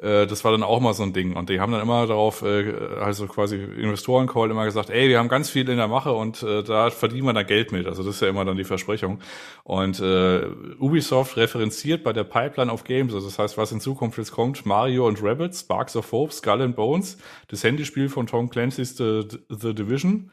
Äh, 0.03 0.27
das 0.27 0.43
war 0.43 0.51
dann 0.51 0.63
auch 0.63 0.79
mal 0.79 0.93
so 0.93 1.03
ein 1.03 1.13
Ding. 1.13 1.35
Und 1.35 1.49
die 1.49 1.59
haben 1.59 1.71
dann 1.71 1.81
immer 1.81 2.05
darauf, 2.05 2.41
äh, 2.41 2.73
also 2.99 3.27
quasi 3.27 3.55
Investoren-Call 3.55 4.51
immer 4.51 4.65
gesagt, 4.65 4.89
ey, 4.89 5.07
wir 5.07 5.17
haben 5.17 5.29
ganz 5.29 5.49
viel 5.49 5.67
in 5.69 5.77
der 5.77 5.87
Mache 5.87 6.11
und 6.11 6.43
äh, 6.43 6.61
da 6.63 6.89
verdienen 6.89 7.25
wir 7.25 7.33
dann 7.33 7.47
Geld 7.47 7.71
mit. 7.71 7.87
Also 7.87 8.03
das 8.03 8.15
ist 8.15 8.21
ja 8.21 8.27
immer 8.27 8.43
dann 8.43 8.57
die 8.57 8.65
Versprechung. 8.65 9.19
Und 9.63 9.99
äh, 10.01 10.45
Ubisoft 10.79 11.37
referenziert 11.37 12.03
bei 12.03 12.11
der 12.11 12.25
Pipeline 12.25 12.71
of 12.71 12.83
Games, 12.83 13.13
also 13.13 13.27
das 13.27 13.39
heißt, 13.39 13.57
was 13.57 13.71
in 13.71 13.79
Zukunft 13.79 14.17
jetzt 14.17 14.31
kommt, 14.31 14.65
Mario 14.65 15.07
und 15.07 15.23
Rabbit, 15.23 15.55
Sparks 15.55 15.95
of 15.95 16.11
Hope, 16.11 16.33
Skull 16.33 16.61
and 16.61 16.75
Bones, 16.75 17.17
das 17.47 17.63
Handyspiel 17.63 18.09
von 18.09 18.27
Tom 18.27 18.49
Clancy's 18.49 18.97
The, 18.97 19.21
The 19.49 19.73
Division. 19.73 20.31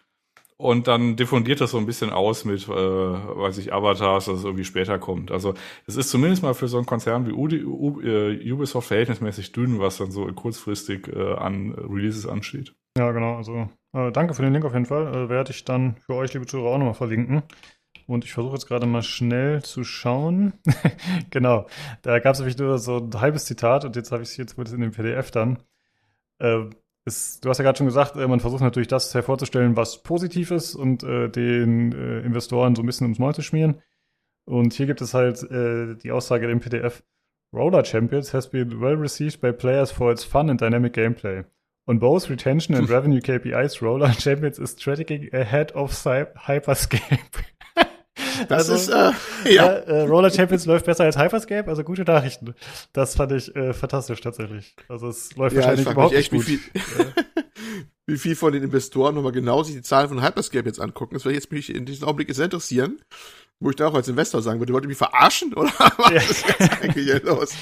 Und 0.60 0.88
dann 0.88 1.16
diffundiert 1.16 1.62
das 1.62 1.70
so 1.70 1.78
ein 1.78 1.86
bisschen 1.86 2.10
aus 2.10 2.44
mit, 2.44 2.68
äh, 2.68 2.70
weiß 2.70 3.56
ich, 3.56 3.72
Avatars, 3.72 4.26
dass 4.26 4.40
es 4.40 4.44
irgendwie 4.44 4.64
später 4.64 4.98
kommt. 4.98 5.30
Also 5.30 5.54
es 5.86 5.96
ist 5.96 6.10
zumindest 6.10 6.42
mal 6.42 6.52
für 6.52 6.68
so 6.68 6.76
einen 6.76 6.84
Konzern 6.84 7.26
wie 7.26 7.32
Udi, 7.32 7.64
U, 7.64 7.98
äh, 8.02 8.52
Ubisoft 8.52 8.88
verhältnismäßig 8.88 9.52
dünn, 9.52 9.80
was 9.80 9.96
dann 9.96 10.10
so 10.10 10.26
kurzfristig 10.26 11.08
äh, 11.08 11.32
an 11.32 11.72
Releases 11.72 12.26
ansteht. 12.26 12.74
Ja, 12.98 13.10
genau. 13.12 13.36
Also 13.36 13.70
äh, 13.94 14.12
danke 14.12 14.34
für 14.34 14.42
den 14.42 14.52
Link 14.52 14.66
auf 14.66 14.74
jeden 14.74 14.84
Fall. 14.84 15.06
Äh, 15.06 15.28
werde 15.30 15.50
ich 15.50 15.64
dann 15.64 15.96
für 16.04 16.12
euch, 16.12 16.34
liebe 16.34 16.44
Zuhörer, 16.44 16.74
auch 16.74 16.78
nochmal 16.78 16.92
verlinken. 16.92 17.42
Und 18.06 18.26
ich 18.26 18.34
versuche 18.34 18.52
jetzt 18.52 18.66
gerade 18.66 18.84
mal 18.84 19.02
schnell 19.02 19.62
zu 19.62 19.82
schauen. 19.82 20.52
genau. 21.30 21.68
Da 22.02 22.18
gab 22.18 22.34
es 22.34 22.40
nämlich 22.40 22.58
nur 22.58 22.76
so 22.76 22.98
ein 22.98 23.18
halbes 23.18 23.46
Zitat 23.46 23.86
und 23.86 23.96
jetzt 23.96 24.12
habe 24.12 24.22
ich 24.22 24.28
es 24.28 24.36
jetzt 24.36 24.58
in 24.58 24.82
dem 24.82 24.90
PDF 24.90 25.30
dann. 25.30 25.58
Äh, 26.38 26.64
ist, 27.04 27.44
du 27.44 27.48
hast 27.48 27.58
ja 27.58 27.64
gerade 27.64 27.78
schon 27.78 27.86
gesagt, 27.86 28.16
äh, 28.16 28.26
man 28.26 28.40
versucht 28.40 28.62
natürlich 28.62 28.88
das 28.88 29.14
hervorzustellen, 29.14 29.76
was 29.76 30.02
positiv 30.02 30.50
ist 30.50 30.74
und 30.74 31.02
äh, 31.02 31.28
den 31.28 31.92
äh, 31.92 32.20
Investoren 32.20 32.74
so 32.74 32.82
ein 32.82 32.86
bisschen 32.86 33.06
ums 33.06 33.18
Maul 33.18 33.34
zu 33.34 33.42
schmieren. 33.42 33.82
Und 34.44 34.72
hier 34.72 34.86
gibt 34.86 35.00
es 35.00 35.14
halt 35.14 35.42
äh, 35.50 35.96
die 35.96 36.12
Aussage 36.12 36.50
im 36.50 36.60
PDF: 36.60 37.02
Roller 37.54 37.84
Champions 37.84 38.34
has 38.34 38.50
been 38.50 38.80
well 38.80 38.94
received 38.94 39.40
by 39.40 39.52
players 39.52 39.90
for 39.90 40.10
its 40.10 40.24
fun 40.24 40.50
and 40.50 40.60
dynamic 40.60 40.92
gameplay. 40.92 41.44
On 41.86 41.98
both 41.98 42.28
retention 42.28 42.74
and 42.74 42.88
revenue 42.90 43.20
KPIs, 43.20 43.82
Roller 43.82 44.12
Champions 44.12 44.58
is 44.58 44.76
tracking 44.76 45.28
ahead 45.32 45.72
of 45.72 45.92
Cy 45.92 46.26
Hyperscape. 46.46 47.44
Das 48.48 48.68
Also, 48.70 48.74
ist, 48.74 48.88
äh, 48.88 49.52
ja, 49.52 49.54
ja. 49.54 49.66
äh, 49.66 50.00
Roller 50.02 50.30
Champions 50.30 50.66
läuft 50.66 50.86
besser 50.86 51.04
als 51.04 51.18
Hyperscape, 51.18 51.68
also 51.68 51.84
gute 51.84 52.02
Nachrichten. 52.02 52.54
Das 52.92 53.14
fand 53.16 53.32
ich 53.32 53.54
äh, 53.56 53.72
fantastisch 53.72 54.20
tatsächlich. 54.20 54.74
Also 54.88 55.08
es 55.08 55.34
läuft 55.36 55.54
Ja, 55.56 55.60
ich 55.60 55.66
wahrscheinlich 55.66 55.90
überhaupt 55.90 56.12
mich 56.14 56.20
echt, 56.20 56.32
nicht 56.32 56.48
wie 56.48 56.56
gut. 56.56 56.70
viel, 56.82 57.06
wie 58.06 58.18
viel 58.18 58.36
von 58.36 58.52
den 58.52 58.62
Investoren 58.62 59.14
nochmal 59.14 59.32
genau 59.32 59.62
sich 59.62 59.74
die 59.76 59.82
Zahlen 59.82 60.08
von 60.08 60.22
Hyperscape 60.22 60.66
jetzt 60.66 60.80
angucken. 60.80 61.14
Das 61.14 61.24
würde 61.24 61.34
jetzt 61.36 61.50
mich 61.52 61.74
in 61.74 61.84
diesem 61.86 62.06
Augenblick 62.08 62.34
sehr 62.34 62.46
interessieren. 62.46 62.98
Wo 63.62 63.68
ich 63.70 63.76
da 63.76 63.88
auch 63.88 63.94
als 63.94 64.08
Investor 64.08 64.40
sagen 64.40 64.58
würde, 64.58 64.72
wollt 64.72 64.84
ihr 64.84 64.88
mich 64.88 64.96
verarschen? 64.96 65.52
Oder 65.54 65.68
was 65.98 66.10
Ja. 66.10 66.16
ist 66.20 66.44
jetzt 66.48 66.82
eigentlich 66.82 67.04
hier 67.04 67.22
los? 67.22 67.54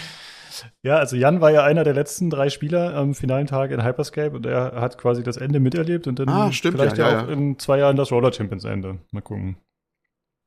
Ja, 0.82 0.96
also 0.96 1.16
Jan 1.16 1.40
war 1.40 1.50
ja 1.50 1.62
einer 1.64 1.84
der 1.84 1.94
letzten 1.94 2.30
drei 2.30 2.50
Spieler 2.50 2.94
am 2.96 3.14
finalen 3.14 3.46
Tag 3.46 3.70
in 3.72 3.84
Hyperscape 3.84 4.34
und 4.34 4.46
er 4.46 4.72
hat 4.80 4.98
quasi 4.98 5.22
das 5.22 5.36
Ende 5.36 5.60
miterlebt 5.60 6.06
und 6.06 6.18
dann 6.18 6.28
Ah, 6.28 6.50
stimmt, 6.52 6.78
vielleicht 6.78 6.98
ja, 6.98 7.08
ja, 7.10 7.12
ja, 7.18 7.24
auch 7.24 7.28
in 7.28 7.58
zwei 7.58 7.78
Jahren 7.78 7.96
das 7.96 8.10
Roller 8.10 8.32
Champions 8.32 8.64
Ende. 8.64 8.98
Mal 9.12 9.20
gucken. 9.22 9.56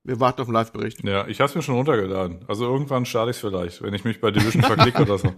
Wir 0.03 0.19
warten 0.19 0.41
auf 0.41 0.48
den 0.48 0.53
Live-Bericht. 0.53 1.03
Ja, 1.03 1.28
ich 1.28 1.41
habe 1.41 1.53
mir 1.56 1.61
schon 1.61 1.76
runtergeladen. 1.76 2.44
Also 2.48 2.65
irgendwann 2.65 3.06
starte 3.06 3.32
ich 3.32 3.38
vielleicht, 3.38 3.82
wenn 3.84 3.94
ich 3.94 4.03
mich 4.03 4.19
bei 4.19 4.32
Division 4.32 4.64
verklicke 4.64 5.03
oder 5.03 5.18
so. 5.19 5.34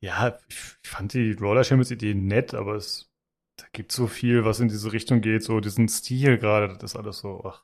Ja, 0.00 0.38
ich 0.48 0.56
fand 0.88 1.12
die 1.12 1.32
Roller 1.32 1.62
Champions 1.62 1.90
Idee 1.90 2.14
nett, 2.14 2.54
aber 2.54 2.74
es 2.74 3.10
da 3.56 3.66
gibt 3.72 3.92
so 3.92 4.06
viel, 4.06 4.44
was 4.46 4.58
in 4.60 4.68
diese 4.68 4.92
Richtung 4.92 5.20
geht, 5.20 5.42
so 5.42 5.60
diesen 5.60 5.86
Stil 5.88 6.38
gerade, 6.38 6.68
das 6.78 6.92
ist 6.92 6.96
alles 6.96 7.18
so, 7.18 7.44
ach. 7.44 7.62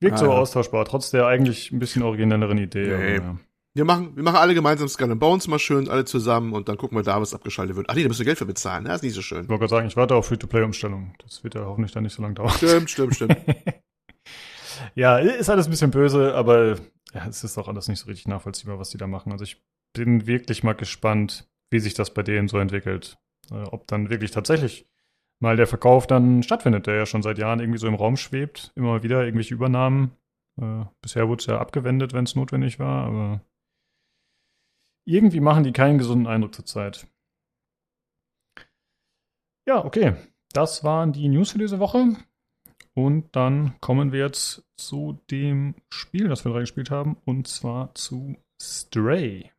Wirkt 0.00 0.16
Ah, 0.16 0.18
so 0.18 0.26
ja. 0.26 0.32
austauschbar, 0.32 0.84
trotz 0.84 1.10
der 1.10 1.26
eigentlich 1.26 1.70
ein 1.70 1.78
bisschen 1.78 2.02
originelleren 2.02 2.58
Idee. 2.58 2.88
Nee. 2.88 3.16
aber, 3.16 3.24
ja. 3.24 3.38
Wir 3.78 3.84
machen, 3.84 4.16
wir 4.16 4.24
machen 4.24 4.38
alle 4.38 4.54
gemeinsam 4.54 4.88
Skull 4.88 5.12
and 5.12 5.20
Bones 5.20 5.46
mal 5.46 5.60
schön, 5.60 5.88
alle 5.88 6.04
zusammen 6.04 6.52
und 6.52 6.68
dann 6.68 6.76
gucken 6.76 6.98
wir 6.98 7.04
da, 7.04 7.20
was 7.20 7.32
abgeschaltet 7.32 7.76
wird. 7.76 7.88
Ach 7.88 7.94
nee, 7.94 8.02
da 8.02 8.08
müssen 8.08 8.18
wir 8.18 8.24
Geld 8.24 8.38
für 8.38 8.44
bezahlen, 8.44 8.82
ne? 8.82 8.88
Das 8.88 8.96
ist 8.96 9.02
nicht 9.04 9.14
so 9.14 9.22
schön. 9.22 9.44
Ich 9.44 9.48
wollte 9.48 9.60
gerade 9.60 9.70
sagen, 9.70 9.86
ich 9.86 9.96
warte 9.96 10.16
auf 10.16 10.26
Free-to-Play-Umstellung. 10.26 11.14
Das 11.22 11.44
wird 11.44 11.54
ja 11.54 11.64
hoffentlich 11.64 11.92
dann 11.92 12.02
nicht 12.02 12.12
so 12.12 12.20
lange 12.20 12.34
dauern. 12.34 12.50
Stimmt, 12.50 12.90
stimmt, 12.90 13.14
stimmt. 13.14 13.36
ja, 14.96 15.18
ist 15.18 15.48
alles 15.48 15.68
ein 15.68 15.70
bisschen 15.70 15.92
böse, 15.92 16.34
aber 16.34 16.70
ja, 17.14 17.28
es 17.28 17.44
ist 17.44 17.56
auch 17.56 17.68
alles 17.68 17.86
nicht 17.86 18.00
so 18.00 18.06
richtig 18.06 18.26
nachvollziehbar, 18.26 18.80
was 18.80 18.90
die 18.90 18.98
da 18.98 19.06
machen. 19.06 19.30
Also 19.30 19.44
ich 19.44 19.62
bin 19.92 20.26
wirklich 20.26 20.64
mal 20.64 20.72
gespannt, 20.72 21.48
wie 21.70 21.78
sich 21.78 21.94
das 21.94 22.12
bei 22.12 22.24
denen 22.24 22.48
so 22.48 22.58
entwickelt. 22.58 23.16
Äh, 23.52 23.62
ob 23.62 23.86
dann 23.86 24.10
wirklich 24.10 24.32
tatsächlich 24.32 24.88
mal 25.38 25.54
der 25.54 25.68
Verkauf 25.68 26.08
dann 26.08 26.42
stattfindet, 26.42 26.88
der 26.88 26.96
ja 26.96 27.06
schon 27.06 27.22
seit 27.22 27.38
Jahren 27.38 27.60
irgendwie 27.60 27.78
so 27.78 27.86
im 27.86 27.94
Raum 27.94 28.16
schwebt. 28.16 28.72
Immer 28.74 29.04
wieder 29.04 29.24
irgendwelche 29.24 29.54
Übernahmen. 29.54 30.16
Äh, 30.60 30.84
bisher 31.00 31.28
wurde 31.28 31.42
es 31.42 31.46
ja 31.46 31.60
abgewendet, 31.60 32.12
wenn 32.12 32.24
es 32.24 32.34
notwendig 32.34 32.80
war, 32.80 33.04
aber 33.04 33.40
irgendwie 35.08 35.40
machen 35.40 35.64
die 35.64 35.72
keinen 35.72 35.98
gesunden 35.98 36.26
Eindruck 36.26 36.54
zurzeit. 36.54 37.06
Ja, 39.66 39.84
okay. 39.84 40.16
Das 40.52 40.84
waren 40.84 41.12
die 41.12 41.28
News 41.28 41.52
für 41.52 41.58
diese 41.58 41.78
Woche. 41.78 42.16
Und 42.94 43.34
dann 43.34 43.78
kommen 43.80 44.12
wir 44.12 44.20
jetzt 44.20 44.64
zu 44.76 45.20
dem 45.30 45.76
Spiel, 45.88 46.28
das 46.28 46.44
wir 46.44 46.52
drei 46.52 46.60
gespielt 46.60 46.90
haben, 46.90 47.16
und 47.24 47.46
zwar 47.48 47.94
zu 47.94 48.36
Stray. 48.60 49.50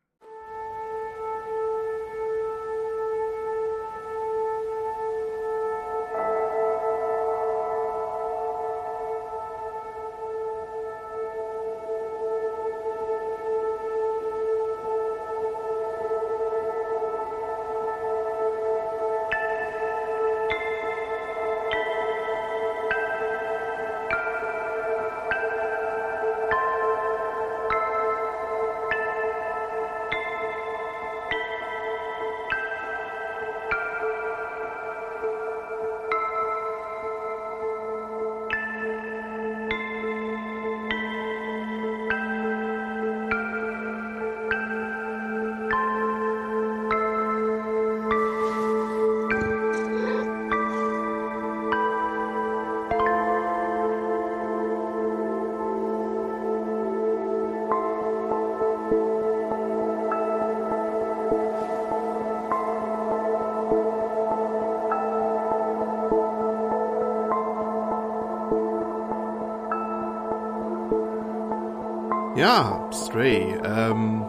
Ja, 72.40 72.88
Stray. 72.90 73.54
Ähm, 73.64 74.22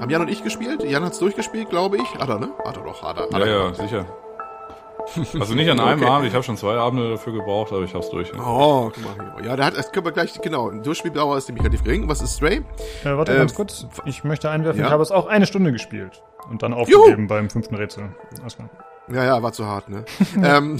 haben 0.00 0.10
Jan 0.10 0.20
und 0.20 0.28
ich 0.28 0.44
gespielt? 0.44 0.82
Jan 0.84 1.02
hat's 1.02 1.18
durchgespielt, 1.18 1.70
glaube 1.70 1.96
ich. 1.96 2.14
Hat 2.16 2.28
er, 2.28 2.38
ne? 2.38 2.50
Hat 2.62 2.76
er 2.76 2.82
doch, 2.82 3.02
hat 3.02 3.16
er. 3.16 3.22
Hat 3.24 3.32
Ja, 3.32 3.38
er 3.38 3.46
ja, 3.46 3.58
gemacht. 3.70 3.76
sicher. 3.76 4.06
Also 5.40 5.54
nicht 5.54 5.70
an 5.70 5.80
einem 5.80 6.02
Okay. 6.02 6.10
Abend, 6.10 6.28
ich 6.28 6.34
habe 6.34 6.44
schon 6.44 6.58
zwei 6.58 6.76
Abende 6.76 7.08
dafür 7.12 7.32
gebraucht, 7.32 7.72
aber 7.72 7.80
ich 7.80 7.94
hab's 7.94 8.10
durch. 8.10 8.30
Oh, 8.38 8.90
guck 8.94 9.02
mal 9.02 9.32
hier. 9.40 9.46
Ja, 9.46 9.56
der 9.56 9.64
hat, 9.64 9.78
das 9.78 9.90
können 9.90 10.04
wir 10.04 10.12
gleich, 10.12 10.38
genau. 10.42 10.70
Durchspieldauer 10.70 11.38
ist 11.38 11.48
nämlich 11.48 11.64
relativ 11.64 11.82
gering. 11.82 12.06
Was 12.10 12.20
ist 12.20 12.36
Stray? 12.36 12.56
Äh, 13.04 13.16
warte 13.16 13.32
Äh, 13.32 13.38
ganz 13.38 13.54
kurz. 13.54 13.86
Ich 14.04 14.22
möchte 14.24 14.50
einwerfen, 14.50 14.80
ja? 14.80 14.86
ich 14.88 14.92
habe 14.92 15.02
es 15.02 15.10
auch 15.10 15.26
eine 15.26 15.46
Stunde 15.46 15.72
gespielt. 15.72 16.22
Und 16.50 16.62
dann 16.62 16.74
aufgegeben 16.74 17.26
beim 17.26 17.48
fünften 17.48 17.76
Rätsel. 17.76 18.14
Alles 18.42 18.56
klar. 18.56 18.68
Ja, 19.10 19.24
ja, 19.24 19.42
war 19.42 19.52
zu 19.54 19.64
hart, 19.64 19.88
ne? 19.88 20.04
ähm, 20.44 20.78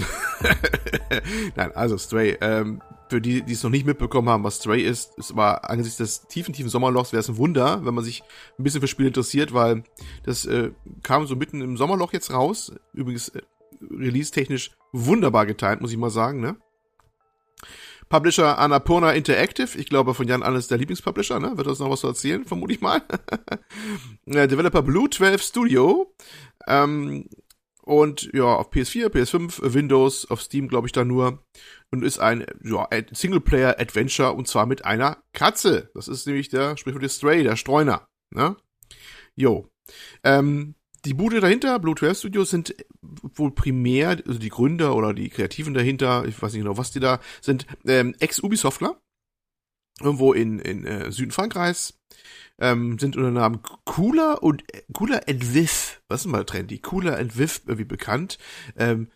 Nein, 1.55 1.71
also 1.73 1.97
Stray. 1.97 2.37
Ähm, 2.39 2.81
für 3.09 3.19
die, 3.19 3.41
die 3.41 3.53
es 3.53 3.63
noch 3.63 3.71
nicht 3.71 3.85
mitbekommen 3.85 4.29
haben, 4.29 4.43
was 4.43 4.57
Stray 4.57 4.81
ist, 4.81 5.17
es 5.17 5.35
war 5.35 5.69
angesichts 5.69 5.97
des 5.97 6.27
tiefen, 6.27 6.53
tiefen 6.53 6.69
Sommerlochs 6.69 7.11
wäre 7.11 7.21
es 7.21 7.29
ein 7.29 7.37
Wunder, 7.37 7.83
wenn 7.83 7.93
man 7.95 8.03
sich 8.03 8.21
ein 8.57 8.63
bisschen 8.63 8.81
für 8.81 8.87
Spiele 8.87 9.07
interessiert, 9.07 9.53
weil 9.53 9.83
das 10.23 10.45
äh, 10.45 10.71
kam 11.01 11.25
so 11.25 11.35
mitten 11.35 11.61
im 11.61 11.75
Sommerloch 11.75 12.13
jetzt 12.13 12.31
raus. 12.31 12.71
Übrigens 12.93 13.29
äh, 13.29 13.41
release-technisch 13.81 14.71
wunderbar 14.91 15.45
getimt, 15.45 15.81
muss 15.81 15.91
ich 15.91 15.97
mal 15.97 16.11
sagen, 16.11 16.39
ne? 16.39 16.55
Publisher 18.09 18.57
Annapurna 18.57 19.11
Interactive, 19.11 19.77
ich 19.77 19.87
glaube 19.87 20.15
von 20.15 20.27
Jan 20.27 20.41
Alles 20.41 20.67
der 20.67 20.77
Lieblingspublisher, 20.77 21.39
ne? 21.39 21.57
Wird 21.57 21.67
uns 21.67 21.79
noch 21.79 21.89
was 21.89 22.01
zu 22.01 22.07
erzählen, 22.07 22.45
vermute 22.45 22.73
ich 22.73 22.81
mal. 22.81 23.01
Äh, 24.25 24.47
Developer 24.47 24.83
Blue 24.83 25.09
12 25.09 25.41
Studio. 25.41 26.13
Ähm, 26.67 27.27
und 27.81 28.29
ja, 28.33 28.43
auf 28.43 28.71
PS4, 28.71 29.07
PS5, 29.07 29.73
Windows, 29.73 30.29
auf 30.29 30.43
Steam 30.43 30.67
glaube 30.67 30.85
ich 30.87 30.91
da 30.91 31.03
nur. 31.03 31.43
Und 31.91 32.03
ist 32.03 32.19
ein 32.19 32.45
ja, 32.63 32.87
Singleplayer-Adventure 33.11 34.33
und 34.33 34.47
zwar 34.47 34.65
mit 34.65 34.85
einer 34.85 35.23
Katze. 35.33 35.89
Das 35.95 36.07
ist 36.07 36.27
nämlich 36.27 36.49
der 36.49 36.77
Sprichwort 36.77 37.03
der 37.03 37.09
Stray, 37.09 37.43
der 37.43 37.55
Streuner. 37.55 38.07
Ne? 38.31 38.55
Jo. 39.35 39.67
Ähm, 40.23 40.75
die 41.05 41.13
Bude 41.13 41.39
dahinter, 41.39 41.79
Blue 41.79 41.95
12 41.95 42.17
Studios, 42.17 42.49
sind 42.49 42.75
wohl 43.01 43.51
primär, 43.51 44.09
also 44.09 44.37
die 44.37 44.49
Gründer 44.49 44.95
oder 44.95 45.13
die 45.13 45.29
Kreativen 45.29 45.73
dahinter, 45.73 46.25
ich 46.25 46.39
weiß 46.41 46.53
nicht 46.53 46.63
genau, 46.63 46.77
was 46.77 46.91
die 46.91 46.99
da 46.99 47.19
sind, 47.41 47.65
ähm, 47.85 48.15
Ex-Ubisoftler. 48.19 49.01
Irgendwo 50.01 50.33
in, 50.33 50.59
in 50.59 50.85
äh, 50.85 51.11
Süden 51.11 51.31
Frankreichs. 51.31 51.99
Ähm, 52.61 52.99
sind 52.99 53.15
unter 53.15 53.29
dem 53.29 53.35
Namen 53.35 53.61
Cooler 53.85 54.43
und 54.43 54.63
Cooler 54.93 55.21
and 55.29 55.53
Viv, 55.53 56.01
was 56.09 56.21
ist 56.21 56.31
mal 56.31 56.45
trendy, 56.45 56.79
Cooler 56.79 57.17
and 57.17 57.37
Viv 57.37 57.61
irgendwie 57.65 57.85
bekannt. 57.85 58.37
Ähm, 58.75 59.09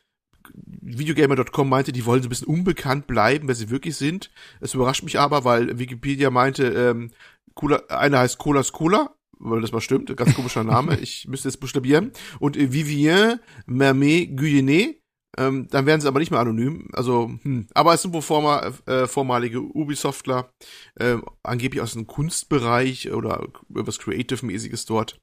Videogamer.com 0.53 1.69
meinte, 1.69 1.91
die 1.91 2.05
wollen 2.05 2.21
so 2.21 2.27
ein 2.27 2.29
bisschen 2.29 2.47
unbekannt 2.47 3.07
bleiben, 3.07 3.47
wer 3.47 3.55
sie 3.55 3.69
wirklich 3.69 3.95
sind. 3.95 4.31
Es 4.59 4.73
überrascht 4.73 5.03
mich 5.03 5.19
aber, 5.19 5.43
weil 5.45 5.79
Wikipedia 5.79 6.29
meinte, 6.29 6.67
ähm, 6.67 7.11
Cooler, 7.55 7.89
einer 7.89 8.19
heißt 8.19 8.37
Colas 8.37 8.71
Cola, 8.71 9.15
weil 9.39 9.61
das 9.61 9.71
mal 9.71 9.81
stimmt, 9.81 10.15
ganz 10.15 10.33
komischer 10.35 10.63
Name, 10.63 10.97
ich 11.01 11.27
müsste 11.27 11.49
jetzt 11.49 11.59
buchstabieren. 11.59 12.11
Und 12.39 12.57
äh, 12.57 12.71
Vivien 12.71 13.39
Mermet 13.65 14.37
Guyenet, 14.37 14.97
ähm, 15.37 15.67
dann 15.69 15.85
werden 15.85 16.01
sie 16.01 16.07
aber 16.07 16.19
nicht 16.19 16.31
mehr 16.31 16.39
anonym. 16.39 16.89
Also, 16.93 17.31
hm. 17.41 17.67
aber 17.73 17.93
es 17.93 18.01
sind 18.01 18.13
wohl 18.13 18.21
vormal, 18.21 18.73
äh, 18.85 19.07
vormalige 19.07 19.61
Ubisoftler, 19.61 20.51
äh, 20.95 21.17
angeblich 21.41 21.81
aus 21.81 21.93
dem 21.93 22.07
Kunstbereich 22.07 23.11
oder 23.11 23.47
was 23.69 23.99
Creative-mäßiges 23.99 24.85
dort. 24.85 25.19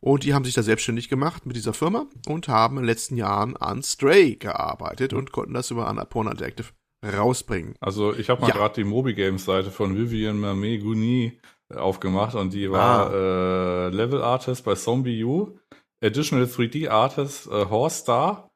Und 0.00 0.24
die 0.24 0.34
haben 0.34 0.44
sich 0.44 0.54
da 0.54 0.62
selbstständig 0.62 1.08
gemacht 1.08 1.44
mit 1.46 1.56
dieser 1.56 1.74
Firma 1.74 2.06
und 2.26 2.48
haben 2.48 2.76
in 2.76 2.82
den 2.82 2.88
letzten 2.88 3.16
Jahren 3.16 3.56
an 3.56 3.82
Stray 3.82 4.36
gearbeitet 4.36 5.12
und 5.12 5.32
konnten 5.32 5.54
das 5.54 5.70
über 5.70 5.86
Annapurna 5.88 6.30
Interactive 6.30 6.68
rausbringen. 7.04 7.74
Also 7.80 8.14
ich 8.14 8.30
habe 8.30 8.40
mal 8.40 8.48
Ja. 8.48 8.54
gerade 8.54 8.74
die 8.76 8.84
Moby 8.84 9.14
Games 9.14 9.44
Seite 9.44 9.70
von 9.70 9.96
Vivian 9.96 10.40
Mermet 10.40 10.82
Guni 10.82 11.38
aufgemacht 11.74 12.34
und 12.34 12.52
die 12.54 12.70
war 12.70 13.12
äh, 13.12 13.88
Level 13.90 14.22
Artist 14.22 14.64
bei 14.64 14.74
Zombie 14.74 15.22
U, 15.22 15.58
Additional 16.02 16.46
3D 16.46 16.88
Artist 16.88 17.46
äh, 17.46 17.66
Horse 17.66 17.98
Star 17.98 18.48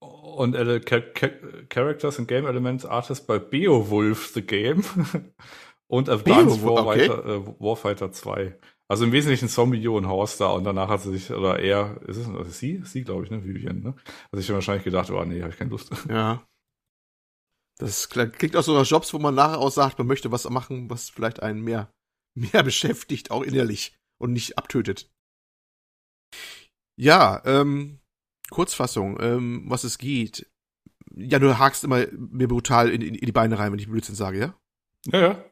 und 0.00 0.54
äh, 0.54 0.80
Cha 0.80 1.00
Cha 1.00 1.28
Characters 1.70 2.18
and 2.18 2.28
Game 2.28 2.46
Elements 2.46 2.84
Artist 2.84 3.26
bei 3.26 3.38
Beowulf 3.38 4.28
the 4.34 4.42
Game 4.42 4.84
und 5.90 6.08
Advanced 6.08 6.60
Beowulf, 6.62 6.86
okay. 6.86 7.08
Warfighter, 7.08 7.26
äh, 7.26 7.46
Warfighter 7.58 8.12
2. 8.12 8.58
Also 8.90 9.04
im 9.04 9.12
Wesentlichen 9.12 9.48
Zombie 9.48 9.86
und 9.86 10.08
Horse 10.08 10.34
Star 10.36 10.54
und 10.54 10.64
danach 10.64 10.88
hat 10.88 11.02
sie 11.02 11.12
sich, 11.12 11.30
oder 11.30 11.58
er, 11.58 12.00
ist 12.08 12.16
es 12.16 12.26
also 12.28 12.50
sie? 12.50 12.80
Sie, 12.84 13.04
glaube 13.04 13.24
ich, 13.24 13.30
ne? 13.30 13.44
Vivian, 13.44 13.80
ne? 13.80 13.94
Also 14.32 14.40
ich 14.40 14.48
habe 14.48 14.54
wahrscheinlich 14.54 14.84
gedacht, 14.84 15.10
oh 15.10 15.24
nee, 15.24 15.42
habe 15.42 15.52
ich 15.52 15.58
keine 15.58 15.70
Lust. 15.70 15.90
Ja. 16.08 16.42
Das 17.78 18.10
kl- 18.10 18.30
klingt 18.30 18.56
auch 18.56 18.62
so 18.62 18.74
nach 18.74 18.86
Jobs, 18.86 19.12
wo 19.12 19.18
man 19.18 19.34
nachher 19.34 19.58
auch 19.58 19.70
sagt, 19.70 19.98
man 19.98 20.06
möchte 20.08 20.32
was 20.32 20.48
machen, 20.48 20.90
was 20.90 21.10
vielleicht 21.10 21.42
einen 21.42 21.60
mehr, 21.60 21.92
mehr 22.34 22.62
beschäftigt, 22.62 23.30
auch 23.30 23.42
innerlich 23.42 23.96
und 24.18 24.32
nicht 24.32 24.58
abtötet. 24.58 25.10
Ja, 26.96 27.42
ähm, 27.44 28.00
Kurzfassung, 28.50 29.18
ähm, 29.20 29.64
was 29.68 29.84
es 29.84 29.98
geht. 29.98 30.50
Ja, 31.14 31.38
du 31.38 31.58
hakst 31.58 31.84
immer 31.84 32.06
mir 32.12 32.48
brutal 32.48 32.90
in, 32.90 33.02
in, 33.02 33.14
in 33.14 33.26
die 33.26 33.32
Beine 33.32 33.58
rein, 33.58 33.70
wenn 33.72 33.78
ich 33.78 33.88
Blödsinn 33.88 34.14
sage, 34.14 34.38
ja? 34.38 34.60
Ja, 35.06 35.20
ja. 35.20 35.44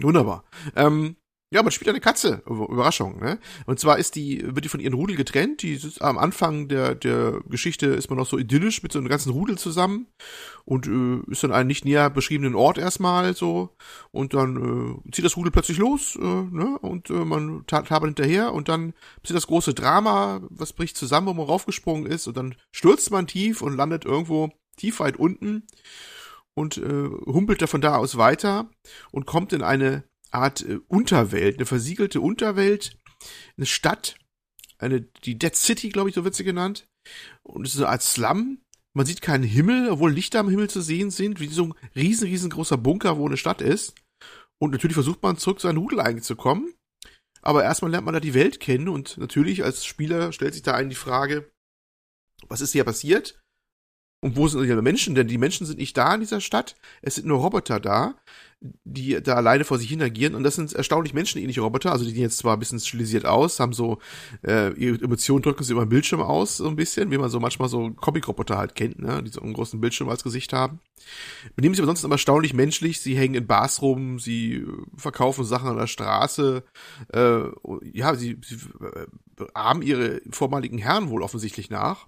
Wunderbar. 0.00 0.44
Ähm, 0.76 1.16
ja, 1.54 1.62
man 1.62 1.70
spielt 1.70 1.88
eine 1.88 2.00
Katze. 2.00 2.42
Über- 2.46 2.68
Überraschung, 2.68 3.20
ne? 3.20 3.38
Und 3.66 3.78
zwar 3.78 3.96
ist 3.98 4.16
die, 4.16 4.42
wird 4.44 4.64
die 4.64 4.68
von 4.68 4.80
ihren 4.80 4.94
Rudel 4.94 5.14
getrennt. 5.14 5.62
Die 5.62 5.74
ist 5.74 6.02
am 6.02 6.18
Anfang 6.18 6.66
der, 6.66 6.96
der 6.96 7.40
Geschichte 7.48 7.86
ist 7.86 8.10
man 8.10 8.18
noch 8.18 8.26
so 8.26 8.36
idyllisch 8.36 8.82
mit 8.82 8.90
so 8.90 8.98
einem 8.98 9.06
ganzen 9.08 9.30
Rudel 9.30 9.56
zusammen 9.56 10.08
und 10.64 10.88
äh, 10.88 11.30
ist 11.30 11.44
an 11.44 11.52
einem 11.52 11.68
nicht 11.68 11.84
näher 11.84 12.10
beschriebenen 12.10 12.56
Ort 12.56 12.76
erstmal 12.76 13.36
so. 13.36 13.70
Und 14.10 14.34
dann 14.34 15.00
äh, 15.06 15.10
zieht 15.12 15.24
das 15.24 15.36
Rudel 15.36 15.52
plötzlich 15.52 15.78
los, 15.78 16.16
äh, 16.16 16.20
ne? 16.20 16.76
Und 16.80 17.08
äh, 17.10 17.24
man 17.24 17.62
ta- 17.68 17.82
tabert 17.82 18.08
hinterher 18.08 18.52
und 18.52 18.68
dann 18.68 18.92
passiert 19.22 19.36
das 19.36 19.46
große 19.46 19.74
Drama, 19.74 20.40
was 20.50 20.72
bricht 20.72 20.96
zusammen, 20.96 21.28
wo 21.28 21.34
man 21.34 21.46
raufgesprungen 21.46 22.06
ist 22.06 22.26
und 22.26 22.36
dann 22.36 22.56
stürzt 22.72 23.12
man 23.12 23.28
tief 23.28 23.62
und 23.62 23.76
landet 23.76 24.04
irgendwo 24.04 24.50
tief 24.76 24.98
weit 24.98 25.18
unten 25.18 25.68
und 26.54 26.78
äh, 26.78 27.08
humpelt 27.26 27.62
da 27.62 27.68
von 27.68 27.80
da 27.80 27.96
aus 27.96 28.16
weiter 28.16 28.68
und 29.12 29.24
kommt 29.24 29.52
in 29.52 29.62
eine 29.62 30.02
Art 30.34 30.62
äh, 30.62 30.80
Unterwelt, 30.88 31.56
eine 31.56 31.66
versiegelte 31.66 32.20
Unterwelt, 32.20 32.98
eine 33.56 33.66
Stadt, 33.66 34.16
eine 34.78 35.02
die 35.02 35.38
Dead 35.38 35.54
City, 35.54 35.88
glaube 35.88 36.08
ich, 36.08 36.14
so 36.14 36.24
wird 36.24 36.34
sie 36.34 36.44
genannt. 36.44 36.86
Und 37.42 37.66
es 37.66 37.74
ist 37.74 37.80
eine 37.80 37.90
Art 37.90 38.02
Slum. 38.02 38.58
Man 38.96 39.06
sieht 39.06 39.22
keinen 39.22 39.44
Himmel, 39.44 39.90
obwohl 39.90 40.12
Lichter 40.12 40.40
am 40.40 40.48
Himmel 40.48 40.70
zu 40.70 40.80
sehen 40.80 41.10
sind, 41.10 41.40
wie 41.40 41.48
so 41.48 41.64
ein 41.64 41.74
riesen, 41.96 42.28
riesengroßer 42.28 42.78
Bunker, 42.78 43.18
wo 43.18 43.26
eine 43.26 43.36
Stadt 43.36 43.60
ist. 43.60 43.94
Und 44.60 44.70
natürlich 44.70 44.94
versucht 44.94 45.22
man 45.22 45.36
zurück 45.36 45.60
zu 45.60 45.66
seinen 45.66 45.78
Rudel 45.78 46.00
einzukommen. 46.00 46.74
Aber 47.42 47.62
erstmal 47.62 47.90
lernt 47.90 48.06
man 48.06 48.14
da 48.14 48.20
die 48.20 48.34
Welt 48.34 48.58
kennen 48.58 48.88
und 48.88 49.18
natürlich 49.18 49.64
als 49.64 49.84
Spieler 49.84 50.32
stellt 50.32 50.54
sich 50.54 50.62
da 50.62 50.74
einen 50.74 50.88
die 50.88 50.96
Frage, 50.96 51.52
was 52.48 52.62
ist 52.62 52.72
hier 52.72 52.84
passiert? 52.84 53.43
Und 54.24 54.36
wo 54.36 54.48
sind 54.48 54.62
die 54.62 54.74
Menschen? 54.74 55.14
Denn 55.14 55.28
die 55.28 55.36
Menschen 55.36 55.66
sind 55.66 55.78
nicht 55.78 55.98
da 55.98 56.14
in 56.14 56.20
dieser 56.20 56.40
Stadt. 56.40 56.76
Es 57.02 57.16
sind 57.16 57.26
nur 57.26 57.40
Roboter 57.40 57.78
da, 57.78 58.14
die 58.84 59.22
da 59.22 59.34
alleine 59.34 59.64
vor 59.64 59.76
sich 59.76 59.90
hin 59.90 60.00
agieren. 60.00 60.34
Und 60.34 60.44
das 60.44 60.54
sind 60.54 60.72
erstaunlich 60.72 61.12
menschenähnliche 61.12 61.60
Roboter. 61.60 61.92
Also 61.92 62.06
die 62.06 62.12
sehen 62.12 62.22
jetzt 62.22 62.38
zwar 62.38 62.56
ein 62.56 62.58
bisschen 62.58 62.80
stilisiert 62.80 63.26
aus, 63.26 63.60
haben 63.60 63.74
so, 63.74 63.98
äh, 64.42 64.72
ihre 64.78 64.98
Emotionen 65.04 65.42
drücken 65.42 65.62
sie 65.62 65.72
über 65.72 65.84
den 65.84 65.90
Bildschirm 65.90 66.22
aus, 66.22 66.56
so 66.56 66.66
ein 66.66 66.74
bisschen, 66.74 67.10
wie 67.10 67.18
man 67.18 67.28
so 67.28 67.38
manchmal 67.38 67.68
so 67.68 67.90
Comic-Roboter 67.90 68.56
halt 68.56 68.74
kennt, 68.74 68.98
ne? 68.98 69.22
Die 69.22 69.30
so 69.30 69.42
einen 69.42 69.52
großen 69.52 69.78
Bildschirm 69.78 70.08
als 70.08 70.24
Gesicht 70.24 70.54
haben. 70.54 70.80
Benehmen 71.54 71.74
sich 71.74 71.82
aber 71.82 71.88
sonst 71.88 72.02
immer 72.02 72.14
erstaunlich 72.14 72.54
menschlich. 72.54 73.02
Sie 73.02 73.18
hängen 73.18 73.34
in 73.34 73.46
Bars 73.46 73.82
rum, 73.82 74.18
sie 74.18 74.54
äh, 74.54 74.66
verkaufen 74.96 75.44
Sachen 75.44 75.68
an 75.68 75.76
der 75.76 75.86
Straße. 75.86 76.62
Äh, 77.12 77.40
ja, 77.92 78.14
sie, 78.14 78.38
sie 78.42 78.56
äh, 78.56 79.44
ahmen 79.52 79.82
ihre 79.82 80.22
vormaligen 80.30 80.78
Herren 80.78 81.10
wohl 81.10 81.22
offensichtlich 81.22 81.68
nach. 81.68 82.06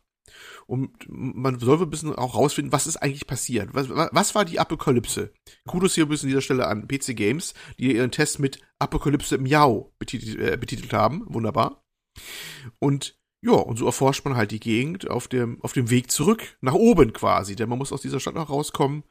Und 0.67 0.91
man 1.09 1.59
soll 1.59 1.81
ein 1.81 1.91
bisschen 1.91 2.15
auch 2.15 2.35
rausfinden, 2.35 2.73
was 2.73 2.87
ist 2.87 2.97
eigentlich 2.97 3.27
passiert. 3.27 3.71
Was, 3.73 3.89
was 3.89 4.35
war 4.35 4.45
die 4.45 4.59
Apokalypse? 4.59 5.33
Kudos 5.67 5.95
hier 5.95 6.07
bisschen 6.07 6.27
an 6.27 6.31
dieser 6.31 6.41
Stelle 6.41 6.67
an 6.67 6.89
PC 6.89 7.17
Games, 7.17 7.55
die 7.79 7.95
ihren 7.95 8.11
Test 8.11 8.39
mit 8.39 8.61
Apokalypse 8.79 9.39
Miau 9.39 9.93
betitelt, 9.99 10.39
äh, 10.39 10.57
betitelt 10.57 10.93
haben. 10.93 11.25
Wunderbar. 11.27 11.85
Und 12.79 13.19
ja, 13.43 13.53
und 13.53 13.79
so 13.79 13.87
erforscht 13.87 14.25
man 14.25 14.37
halt 14.37 14.51
die 14.51 14.61
Gegend 14.61 15.09
auf 15.09 15.29
dem, 15.29 15.63
auf 15.63 15.73
dem 15.73 15.91
Weg 15.91 16.11
zurück, 16.11 16.57
nach 16.61 16.75
oben 16.75 17.13
quasi. 17.13 17.55
Denn 17.55 17.69
man 17.69 17.79
muss 17.79 17.93
aus 17.93 18.03
dieser 18.03 18.19
Stadt 18.19 18.35
noch 18.35 18.51
rauskommen, 18.51 19.05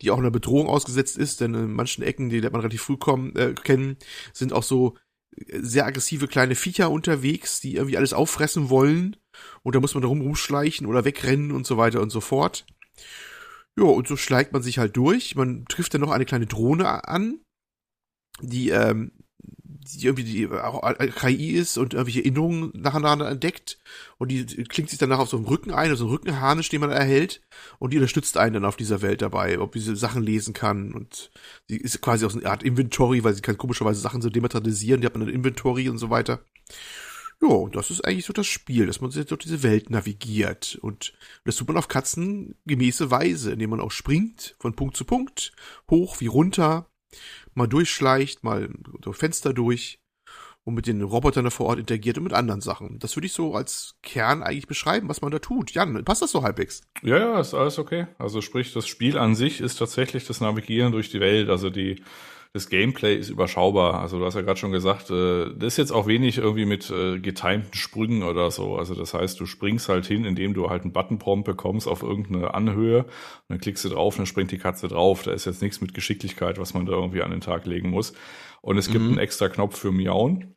die 0.00 0.10
auch 0.10 0.18
einer 0.18 0.30
Bedrohung 0.30 0.68
ausgesetzt 0.68 1.18
ist, 1.18 1.40
denn 1.40 1.52
in 1.54 1.72
manchen 1.72 2.02
Ecken, 2.02 2.30
die 2.30 2.40
lernt 2.40 2.52
man 2.52 2.62
relativ 2.62 2.82
früh 2.82 2.96
kommen, 2.96 3.36
äh, 3.36 3.52
kennen, 3.52 3.98
sind 4.32 4.52
auch 4.52 4.62
so 4.62 4.96
sehr 5.36 5.86
aggressive 5.86 6.28
kleine 6.28 6.54
Viecher 6.54 6.90
unterwegs, 6.90 7.60
die 7.60 7.76
irgendwie 7.76 7.96
alles 7.96 8.12
auffressen 8.12 8.70
wollen. 8.70 9.16
Und 9.62 9.74
da 9.74 9.80
muss 9.80 9.94
man 9.94 10.02
da 10.02 10.08
rum 10.08 10.20
rumschleichen 10.20 10.86
oder 10.86 11.04
wegrennen 11.04 11.52
und 11.52 11.66
so 11.66 11.76
weiter 11.76 12.00
und 12.00 12.10
so 12.10 12.20
fort. 12.20 12.66
Ja, 13.76 13.84
und 13.84 14.06
so 14.06 14.16
schleicht 14.16 14.52
man 14.52 14.62
sich 14.62 14.78
halt 14.78 14.96
durch. 14.96 15.34
Man 15.34 15.64
trifft 15.66 15.94
dann 15.94 16.00
noch 16.02 16.10
eine 16.10 16.26
kleine 16.26 16.46
Drohne 16.46 17.08
an, 17.08 17.40
die 18.40 18.70
ähm, 18.70 19.12
die 19.84 20.06
irgendwie 20.06 20.24
die 20.24 20.48
auch 20.48 20.80
KI 21.16 21.52
ist 21.52 21.76
und 21.76 21.94
irgendwelche 21.94 22.20
Erinnerungen 22.20 22.70
nacheinander 22.74 23.28
entdeckt 23.28 23.78
und 24.18 24.30
die 24.30 24.44
klingt 24.44 24.90
sich 24.90 24.98
danach 24.98 25.18
auf 25.18 25.28
so 25.28 25.36
einem 25.36 25.46
Rücken 25.46 25.72
ein, 25.72 25.90
also 25.90 25.96
so 25.96 26.04
einen 26.04 26.14
Rückenharnisch, 26.14 26.68
den 26.68 26.80
man 26.80 26.90
erhält 26.90 27.42
und 27.78 27.92
die 27.92 27.96
unterstützt 27.96 28.36
einen 28.36 28.54
dann 28.54 28.64
auf 28.64 28.76
dieser 28.76 29.02
Welt 29.02 29.22
dabei, 29.22 29.58
ob 29.58 29.76
sie 29.76 29.96
Sachen 29.96 30.22
lesen 30.22 30.54
kann 30.54 30.92
und 30.92 31.30
sie 31.68 31.76
ist 31.76 32.00
quasi 32.00 32.24
aus 32.24 32.36
einer 32.36 32.50
Art 32.50 32.62
Inventory, 32.62 33.24
weil 33.24 33.34
sie 33.34 33.42
kann 33.42 33.58
komischerweise 33.58 34.00
Sachen 34.00 34.22
so 34.22 34.30
dematerialisieren, 34.30 35.00
die 35.00 35.06
hat 35.06 35.16
man 35.16 35.26
ein 35.28 35.34
Inventory 35.34 35.88
und 35.88 35.98
so 35.98 36.10
weiter. 36.10 36.44
Ja, 37.42 37.68
das 37.72 37.90
ist 37.90 38.02
eigentlich 38.02 38.24
so 38.24 38.32
das 38.32 38.46
Spiel, 38.46 38.86
dass 38.86 39.00
man 39.00 39.10
sich 39.10 39.26
durch 39.26 39.40
diese 39.40 39.64
Welt 39.64 39.90
navigiert. 39.90 40.78
Und 40.80 41.12
das 41.44 41.56
tut 41.56 41.66
man 41.66 41.76
auf 41.76 41.88
katzengemäße 41.88 43.10
Weise, 43.10 43.52
indem 43.52 43.70
man 43.70 43.80
auch 43.80 43.90
springt, 43.90 44.54
von 44.60 44.76
Punkt 44.76 44.96
zu 44.96 45.04
Punkt, 45.04 45.52
hoch 45.90 46.20
wie 46.20 46.28
runter, 46.28 46.86
mal 47.54 47.66
durchschleicht, 47.66 48.44
mal 48.44 48.70
durch 49.00 49.16
Fenster 49.16 49.52
durch 49.52 49.98
und 50.64 50.74
mit 50.74 50.86
den 50.86 51.02
Robotern 51.02 51.44
da 51.44 51.50
vor 51.50 51.66
Ort 51.66 51.80
interagiert 51.80 52.18
und 52.18 52.24
mit 52.24 52.32
anderen 52.32 52.60
Sachen. 52.60 53.00
Das 53.00 53.16
würde 53.16 53.26
ich 53.26 53.32
so 53.32 53.54
als 53.54 53.96
Kern 54.02 54.44
eigentlich 54.44 54.68
beschreiben, 54.68 55.08
was 55.08 55.20
man 55.20 55.32
da 55.32 55.40
tut. 55.40 55.72
Jan, 55.72 56.04
passt 56.04 56.22
das 56.22 56.30
so 56.30 56.42
halbwegs? 56.44 56.82
Ja, 57.02 57.18
ja, 57.18 57.40
ist 57.40 57.54
alles 57.54 57.78
okay. 57.78 58.06
Also 58.18 58.40
sprich, 58.40 58.72
das 58.72 58.86
Spiel 58.86 59.18
an 59.18 59.34
sich 59.34 59.60
ist 59.60 59.76
tatsächlich 59.76 60.26
das 60.26 60.40
Navigieren 60.40 60.92
durch 60.92 61.10
die 61.10 61.20
Welt. 61.20 61.48
Also 61.48 61.70
die 61.70 62.02
das 62.54 62.68
Gameplay 62.68 63.16
ist 63.16 63.30
überschaubar. 63.30 64.00
Also 64.00 64.18
du 64.18 64.26
hast 64.26 64.34
ja 64.34 64.42
gerade 64.42 64.60
schon 64.60 64.72
gesagt, 64.72 65.10
äh, 65.10 65.54
das 65.54 65.74
ist 65.74 65.76
jetzt 65.78 65.90
auch 65.90 66.06
wenig 66.06 66.36
irgendwie 66.36 66.66
mit 66.66 66.90
äh, 66.90 67.18
getimten 67.18 67.74
Sprüngen 67.74 68.22
oder 68.22 68.50
so. 68.50 68.76
Also 68.76 68.94
das 68.94 69.14
heißt, 69.14 69.40
du 69.40 69.46
springst 69.46 69.88
halt 69.88 70.04
hin, 70.04 70.26
indem 70.26 70.52
du 70.52 70.68
halt 70.68 70.82
einen 70.82 70.92
Button-Prompt 70.92 71.46
bekommst 71.46 71.88
auf 71.88 72.02
irgendeine 72.02 72.52
Anhöhe 72.52 73.04
und 73.04 73.08
dann 73.48 73.58
klickst 73.58 73.84
du 73.86 73.88
drauf 73.88 74.14
und 74.14 74.18
dann 74.18 74.26
springt 74.26 74.50
die 74.52 74.58
Katze 74.58 74.88
drauf. 74.88 75.22
Da 75.22 75.32
ist 75.32 75.46
jetzt 75.46 75.62
nichts 75.62 75.80
mit 75.80 75.94
Geschicklichkeit, 75.94 76.58
was 76.58 76.74
man 76.74 76.84
da 76.84 76.92
irgendwie 76.92 77.22
an 77.22 77.30
den 77.30 77.40
Tag 77.40 77.64
legen 77.64 77.88
muss. 77.88 78.12
Und 78.60 78.76
es 78.76 78.90
gibt 78.90 79.02
mhm. 79.02 79.12
einen 79.12 79.18
extra 79.18 79.48
Knopf 79.48 79.78
für 79.78 79.90
Miauen. 79.90 80.54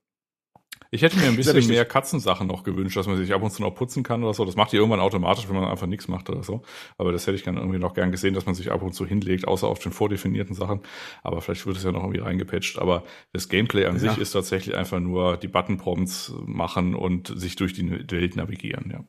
Ich 0.95 1.01
hätte 1.01 1.17
mir 1.17 1.27
ein 1.27 1.35
bisschen 1.35 1.67
mehr 1.67 1.83
Katzensachen 1.83 2.47
noch 2.47 2.63
gewünscht, 2.63 2.95
dass 2.95 3.05
man 3.05 3.17
sich 3.17 3.33
ab 3.33 3.43
und 3.43 3.51
zu 3.51 3.61
noch 3.61 3.75
putzen 3.75 4.01
kann 4.01 4.23
oder 4.23 4.33
so. 4.33 4.45
Das 4.45 4.55
macht 4.55 4.71
ihr 4.71 4.79
irgendwann 4.79 5.01
automatisch, 5.01 5.47
wenn 5.49 5.55
man 5.55 5.65
einfach 5.65 5.87
nichts 5.87 6.07
macht 6.07 6.29
oder 6.29 6.41
so. 6.41 6.61
Aber 6.97 7.11
das 7.11 7.27
hätte 7.27 7.35
ich 7.35 7.43
dann 7.43 7.57
irgendwie 7.57 7.79
noch 7.79 7.93
gern 7.93 8.11
gesehen, 8.11 8.33
dass 8.33 8.45
man 8.45 8.55
sich 8.55 8.71
ab 8.71 8.81
und 8.81 8.93
zu 8.93 9.05
hinlegt, 9.05 9.45
außer 9.47 9.67
auf 9.67 9.79
den 9.79 9.91
vordefinierten 9.91 10.55
Sachen. 10.55 10.79
Aber 11.21 11.41
vielleicht 11.41 11.65
wird 11.65 11.75
es 11.75 11.83
ja 11.83 11.91
noch 11.91 12.01
irgendwie 12.01 12.21
reingepatcht. 12.21 12.79
Aber 12.79 13.03
das 13.33 13.49
Gameplay 13.49 13.85
an 13.85 13.95
ja. 13.95 13.99
sich 13.99 14.17
ist 14.17 14.31
tatsächlich 14.31 14.75
einfach 14.75 15.01
nur 15.01 15.35
die 15.35 15.49
Button-Prompts 15.49 16.33
machen 16.45 16.95
und 16.95 17.33
sich 17.37 17.57
durch 17.57 17.73
die 17.73 17.91
Welt 18.09 18.37
navigieren, 18.37 18.89
ja. 18.91 19.03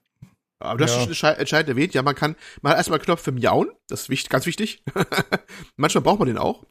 Aber 0.58 0.78
du 0.78 0.84
hast 0.84 0.96
ja. 0.96 1.14
schon 1.14 1.34
entscheidend 1.34 1.68
erwähnt, 1.68 1.92
ja, 1.94 2.02
man 2.02 2.14
kann, 2.14 2.34
man 2.62 2.70
hat 2.70 2.78
erstmal 2.78 2.98
einen 2.98 3.04
Knopf 3.04 3.20
für 3.20 3.32
Miauen, 3.32 3.70
das 3.88 4.02
ist 4.02 4.08
wichtig, 4.08 4.30
ganz 4.30 4.46
wichtig. 4.46 4.82
Manchmal 5.76 6.02
braucht 6.02 6.18
man 6.18 6.28
den 6.28 6.38
auch. 6.38 6.64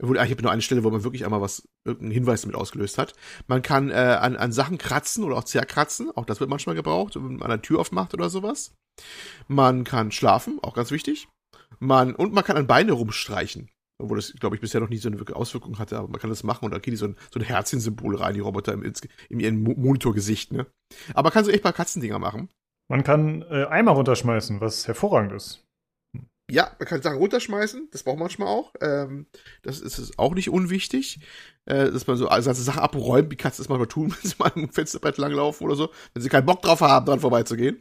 Obwohl, 0.00 0.16
ich 0.16 0.30
habe 0.30 0.42
nur 0.42 0.50
eine 0.50 0.62
Stelle, 0.62 0.84
wo 0.84 0.90
man 0.90 1.04
wirklich 1.04 1.24
einmal 1.24 1.40
was, 1.40 1.68
irgendeinen 1.84 2.12
Hinweis 2.12 2.42
damit 2.42 2.56
ausgelöst 2.56 2.98
hat. 2.98 3.14
Man 3.46 3.62
kann 3.62 3.90
äh, 3.90 3.94
an, 3.94 4.36
an 4.36 4.52
Sachen 4.52 4.78
kratzen 4.78 5.24
oder 5.24 5.36
auch 5.36 5.44
zerkratzen, 5.44 6.10
auch 6.14 6.26
das 6.26 6.40
wird 6.40 6.50
manchmal 6.50 6.74
gebraucht, 6.74 7.16
wenn 7.16 7.36
man 7.36 7.50
eine 7.50 7.62
Tür 7.62 7.80
aufmacht 7.80 8.14
oder 8.14 8.30
sowas. 8.30 8.74
Man 9.48 9.84
kann 9.84 10.12
schlafen, 10.12 10.58
auch 10.62 10.74
ganz 10.74 10.90
wichtig. 10.90 11.28
Man, 11.78 12.14
und 12.14 12.32
man 12.32 12.44
kann 12.44 12.56
an 12.56 12.66
Beine 12.66 12.92
rumstreichen. 12.92 13.68
Obwohl 13.98 14.16
das, 14.18 14.32
glaube 14.34 14.56
ich, 14.56 14.60
bisher 14.60 14.80
noch 14.80 14.88
nie 14.88 14.96
so 14.96 15.08
eine 15.08 15.18
wirkliche 15.18 15.38
Auswirkung 15.38 15.78
hatte, 15.78 15.96
aber 15.96 16.08
man 16.08 16.20
kann 16.20 16.30
das 16.30 16.42
machen 16.42 16.64
und 16.64 16.72
da 16.72 16.78
geht 16.78 16.92
die 16.92 16.96
so 16.98 17.06
ein, 17.06 17.16
so 17.32 17.38
ein 17.38 17.44
Herzchensymbol 17.44 18.16
rein, 18.16 18.34
die 18.34 18.40
Roboter 18.40 18.72
im, 18.72 18.82
in 19.28 19.40
ihren 19.40 19.62
Monitorgesicht, 19.62 20.52
ne? 20.52 20.66
Aber 21.10 21.24
man 21.24 21.32
kann 21.32 21.44
so 21.44 21.50
echt 21.50 21.62
paar 21.62 21.72
Katzendinger 21.72 22.18
machen. 22.18 22.48
Man 22.90 23.04
kann 23.04 23.42
äh, 23.42 23.66
Eimer 23.66 23.92
runterschmeißen, 23.92 24.60
was 24.60 24.86
hervorragend 24.88 25.32
ist. 25.32 25.63
Ja, 26.50 26.72
man 26.78 26.86
kann 26.86 27.00
Sachen 27.00 27.16
runterschmeißen, 27.16 27.88
das 27.90 28.02
braucht 28.02 28.16
man 28.16 28.24
manchmal 28.24 28.48
auch. 28.48 28.74
Ähm, 28.82 29.26
das 29.62 29.80
ist 29.80 30.18
auch 30.18 30.34
nicht 30.34 30.50
unwichtig, 30.50 31.20
äh, 31.64 31.90
dass 31.90 32.06
man 32.06 32.18
so 32.18 32.28
also 32.28 32.52
Sachen 32.52 32.82
abräumt, 32.82 33.30
wie 33.30 33.36
kannst 33.36 33.58
du 33.58 33.62
das 33.62 33.70
manchmal 33.70 33.88
tun, 33.88 34.10
wenn 34.22 34.30
sie 34.30 34.36
mal 34.38 34.52
am 34.54 34.68
Fensterbrett 34.68 35.16
langlaufen 35.16 35.66
oder 35.66 35.76
so, 35.76 35.90
wenn 36.12 36.22
sie 36.22 36.28
keinen 36.28 36.44
Bock 36.44 36.60
drauf 36.60 36.82
haben, 36.82 37.06
dran 37.06 37.20
vorbeizugehen. 37.20 37.80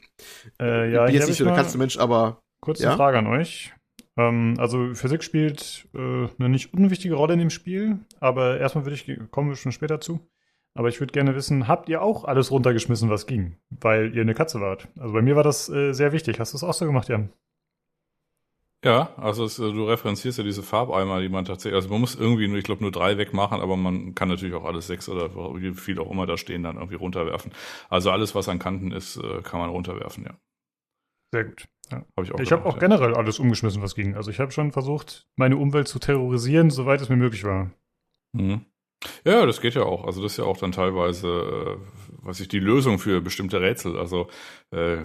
Äh, 0.61 0.94
ja, 0.94 1.07
ich 1.07 1.15
jetzt 1.15 1.27
nicht 1.27 1.38
so 1.38 1.45
der 1.45 1.56
Katzenmensch, 1.56 1.98
aber. 1.98 2.41
Kurze 2.61 2.84
ja? 2.84 2.95
Frage 2.95 3.18
an 3.18 3.27
euch. 3.27 3.73
Ähm, 4.15 4.56
also 4.57 4.94
Physik 4.94 5.23
spielt 5.23 5.88
äh, 5.94 5.98
eine 6.40 6.49
nicht 6.49 6.73
unwichtige 6.73 7.15
Rolle 7.15 7.34
in 7.34 7.40
dem 7.40 7.49
Spiel, 7.49 7.99
aber 8.22 8.60
erstmal 8.60 8.85
würde 8.85 8.95
ich, 8.95 9.19
kommen 9.31 9.49
wir 9.49 9.57
schon 9.57 9.73
später 9.73 9.99
zu. 9.99 10.22
Aber 10.76 10.88
ich 10.88 10.99
würde 10.99 11.11
gerne 11.11 11.35
wissen, 11.35 11.68
habt 11.68 11.88
ihr 11.90 12.02
auch 12.02 12.23
alles 12.23 12.49
runtergeschmissen, 12.49 13.10
was 13.10 13.27
ging, 13.27 13.57
weil 13.69 14.15
ihr 14.15 14.22
eine 14.22 14.34
Katze 14.34 14.60
wart? 14.60 14.88
Also 14.98 15.14
bei 15.14 15.22
mir 15.22 15.35
war 15.35 15.44
das 15.44 15.69
äh, 15.69 15.94
sehr 15.94 16.14
wichtig. 16.14 16.40
Hast 16.40 16.53
du 16.53 16.57
es 16.57 16.64
auch 16.64 16.73
so 16.73 16.85
gemacht, 16.85 17.10
Jan? 17.10 17.30
Ja, 18.84 19.14
also 19.16 19.46
es, 19.46 19.56
du 19.56 19.86
referenzierst 19.86 20.40
ja 20.40 20.44
diese 20.44 20.62
Farbeimer, 20.62 21.22
die 21.22 21.30
man 21.30 21.46
tatsächlich, 21.46 21.76
also 21.76 21.90
man 21.90 22.02
muss 22.02 22.16
irgendwie 22.16 22.50
nur, 22.50 22.58
ich 22.58 22.66
glaube, 22.66 22.82
nur 22.82 22.92
drei 22.92 23.18
wegmachen, 23.18 23.62
aber 23.62 23.78
man 23.78 24.14
kann 24.14 24.28
natürlich 24.28 24.54
auch 24.56 24.66
alles 24.66 24.88
sechs 24.88 25.08
oder 25.08 25.34
wie 25.56 25.74
viel 25.74 26.00
auch 26.00 26.12
immer 26.12 26.26
da 26.26 26.38
stehen, 26.38 26.64
dann 26.64 26.76
irgendwie 26.76 26.96
runterwerfen. 26.96 27.54
Also 27.90 28.12
alles, 28.12 28.36
was 28.36 28.50
an 28.50 28.60
Kanten 28.60 28.92
ist, 28.92 29.16
äh, 29.16 29.42
kann 29.42 29.62
man 29.62 29.70
runterwerfen, 29.70 30.26
ja. 30.26 30.36
Sehr 31.32 31.46
gut. 31.46 31.66
Ja. 31.92 32.06
Hab 32.18 32.26
ich 32.26 32.40
ich 32.40 32.52
habe 32.52 32.66
auch 32.66 32.76
ja. 32.76 32.80
generell 32.80 33.16
alles 33.16 33.40
umgeschmissen, 33.40 33.82
was 33.82 33.96
ging. 33.96 34.16
Also 34.16 34.32
ich 34.32 34.40
habe 34.40 34.52
schon 34.52 34.72
versucht, 34.72 35.28
meine 35.38 35.58
Umwelt 35.58 35.88
zu 35.88 36.00
terrorisieren, 36.00 36.70
soweit 36.70 37.02
es 37.02 37.10
mir 37.10 37.16
möglich 37.16 37.46
war. 37.46 37.72
Mhm. 38.34 38.66
Ja, 39.26 39.46
das 39.46 39.62
geht 39.62 39.76
ja 39.76 39.84
auch. 39.84 40.06
Also 40.06 40.22
das 40.22 40.34
ist 40.34 40.38
ja 40.38 40.46
auch 40.46 40.58
dann 40.58 40.72
teilweise, 40.72 41.28
äh, 41.28 41.78
was 42.22 42.40
ich 42.40 42.48
die 42.50 42.60
Lösung 42.60 43.00
für 43.00 43.22
bestimmte 43.22 43.62
Rätsel. 43.62 43.98
Also 43.98 44.28
äh, 44.72 44.98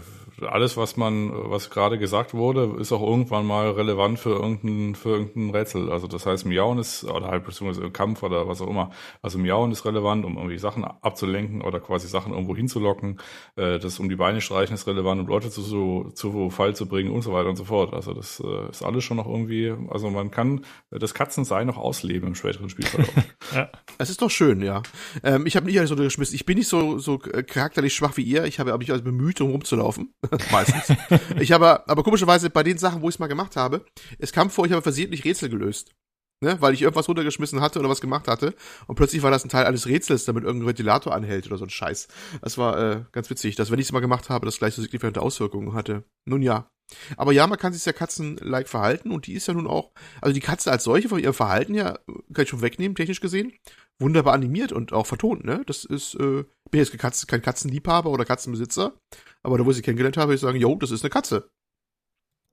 alles, 0.43 0.77
was 0.77 0.97
man, 0.97 1.33
was 1.51 1.71
gerade 1.71 1.99
gesagt 1.99 2.35
wurde, 2.35 2.77
ist 2.79 2.93
auch 2.93 3.03
irgendwann 3.03 3.47
mal 3.47 3.71
relevant 3.71 4.19
für 4.19 4.31
irgendein, 4.31 4.95
für 4.95 5.11
irgendein 5.11 5.51
Rätsel. 5.51 5.91
Also 5.91 6.07
das 6.07 6.27
heißt, 6.27 6.47
Miauen 6.47 6.79
ist, 6.79 7.05
oder 7.05 7.29
halt 7.29 7.45
beziehungsweise 7.45 7.91
Kampf 7.91 8.23
oder 8.23 8.49
was 8.49 8.61
auch 8.61 8.69
immer. 8.69 8.91
Also 9.23 9.39
Miauen 9.39 9.73
ist 9.73 9.85
relevant, 9.85 10.25
um 10.25 10.37
irgendwie 10.37 10.59
Sachen 10.59 10.85
abzulenken 10.85 11.63
oder 11.63 11.81
quasi 11.81 12.09
Sachen 12.09 12.33
irgendwo 12.33 12.55
hinzulocken. 12.55 13.19
Äh, 13.57 13.79
das 13.79 13.99
um 13.99 14.09
die 14.09 14.17
Beine 14.17 14.41
streichen 14.41 14.75
ist 14.75 14.87
relevant, 14.87 15.21
um 15.21 15.27
Leute 15.27 15.51
zu, 15.51 15.63
zu, 15.63 16.11
zu 16.15 16.51
Fall 16.51 16.75
zu 16.75 16.87
bringen 16.87 17.11
und 17.11 17.23
so 17.23 17.33
weiter 17.33 17.49
und 17.49 17.57
so 17.57 17.65
fort. 17.65 17.93
Also 17.95 18.13
das 18.15 18.41
äh, 18.41 18.71
ist 18.71 18.83
alles 18.83 19.05
schon 19.05 19.17
noch 19.17 19.27
irgendwie, 19.27 19.75
also 19.91 20.11
man 20.11 20.31
kann 20.31 20.65
das 20.91 21.15
Katzensein 21.15 21.67
noch 21.67 21.79
ausleben 21.79 22.29
im 22.29 22.35
späteren 22.35 22.69
Spielverlauf. 22.69 23.13
ja. 23.55 23.71
Es 23.99 24.11
ist 24.11 24.23
doch 24.23 24.31
schön, 24.31 24.63
ja. 24.63 24.83
Ähm, 25.23 25.47
ich 25.47 25.57
habe 25.57 25.67
nicht 25.67 25.79
alles 25.79 25.91
so 25.91 25.97
geschmissen. 25.97 26.35
Ich 26.35 26.47
bin 26.47 26.59
nicht 26.59 26.69
so, 26.69 26.99
so 26.99 27.19
charakterlich 27.19 27.95
schwach 27.95 28.17
wie 28.17 28.23
ihr. 28.23 28.45
Ich 28.45 28.61
habe 28.61 28.77
mich 28.79 28.91
also 28.91 29.03
bemüht, 29.03 29.41
um 29.41 29.51
rumzulaufen. 29.51 30.15
Meistens. 30.53 30.97
ich 31.39 31.53
habe, 31.53 31.89
aber 31.89 32.03
komischerweise 32.03 32.51
bei 32.51 32.63
den 32.63 32.79
Sachen, 32.79 33.03
wo 33.03 33.09
ich 33.09 33.17
es 33.17 33.19
mal 33.19 33.27
gemacht 33.27 33.57
habe, 33.57 33.85
es 34.19 34.33
kam 34.33 34.51
vor, 34.51 34.67
ich 34.67 34.73
habe 34.73 34.83
versehentlich 34.83 35.25
Rätsel 35.25 35.49
gelöst. 35.49 35.95
Ne, 36.41 36.57
weil 36.61 36.73
ich 36.73 36.83
irgendwas 36.83 37.09
runtergeschmissen 37.09 37.61
hatte 37.61 37.81
oder 37.81 37.89
was 37.89 38.01
gemacht 38.01 38.29
hatte 38.29 38.55
und 38.87 38.95
plötzlich 38.95 39.23
war 39.25 39.33
das 39.33 39.45
ein 39.45 39.49
Teil 39.49 39.67
eines 39.67 39.89
Rätsels, 39.89 40.25
damit 40.25 40.45
irgendein 40.45 40.69
Ventilator 40.69 41.13
anhält 41.13 41.49
oder 41.49 41.59
so 41.59 41.65
ein 41.65 41.71
Scheiß. 41.71 42.07
Das 42.43 42.57
war 42.57 42.79
äh, 42.79 43.05
ganz 43.11 43.29
witzig, 43.29 43.57
dass 43.57 43.73
wenn 43.73 43.81
ich 43.81 43.87
es 43.87 43.93
mal 43.93 43.99
gemacht 43.99 44.31
habe, 44.31 44.47
das 44.47 44.59
gleich 44.59 44.73
so 44.75 44.81
signifikante 44.81 45.21
Auswirkungen 45.21 45.75
hatte. 45.75 46.05
Nun 46.27 46.43
ja. 46.43 46.71
Aber 47.17 47.33
ja, 47.33 47.47
man 47.49 47.59
kann 47.59 47.73
sich 47.73 47.85
ja 47.85 47.93
Katzen-like 47.93 48.69
verhalten 48.69 49.11
und 49.11 49.27
die 49.27 49.35
ist 49.35 49.49
ja 49.49 49.55
nun 49.55 49.67
auch, 49.67 49.91
also 50.21 50.33
die 50.33 50.41
Katze 50.41 50.71
als 50.71 50.85
solche 50.85 51.09
von 51.09 51.19
ihrem 51.19 51.35
Verhalten 51.35 51.75
ja, 51.75 51.99
kann 52.33 52.45
ich 52.45 52.49
schon 52.49 52.63
wegnehmen, 52.63 52.95
technisch 52.95 53.21
gesehen, 53.21 53.53
wunderbar 54.01 54.35
animiert 54.35 54.73
und 54.73 54.93
auch 54.93 55.07
vertont, 55.07 55.45
ne? 55.45 55.63
Das 55.67 55.85
ist, 55.85 56.15
äh, 56.15 56.45
bin 56.71 56.81
jetzt 56.81 56.97
kein 57.29 57.43
Katzenliebhaber 57.43 58.11
oder 58.11 58.25
Katzenbesitzer, 58.25 58.95
aber 59.43 59.59
da, 59.59 59.67
wo 59.67 59.71
ich 59.71 59.77
sie 59.77 59.83
kennengelernt 59.83 60.17
habe, 60.17 60.35
ich 60.35 60.41
sagen, 60.41 60.59
jo, 60.59 60.75
das 60.77 60.91
ist 60.91 61.03
eine 61.03 61.11
Katze. 61.11 61.51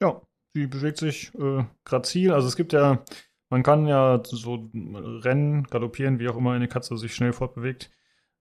Ja, 0.02 0.22
die 0.56 0.68
bewegt 0.68 0.98
sich 0.98 1.34
äh, 1.36 1.66
grazil. 1.84 2.32
Also 2.32 2.48
es 2.48 2.56
gibt 2.56 2.74
ja, 2.74 3.03
man 3.49 3.64
kann 3.64 3.88
ja 3.88 4.22
so 4.26 4.70
rennen, 4.74 5.64
galoppieren, 5.66 6.20
wie 6.20 6.30
auch 6.30 6.38
immer 6.38 6.53
eine 6.53 6.68
Katze 6.68 6.98
sich 6.98 7.14
schnell 7.14 7.34
fortbewegt. 7.34 7.91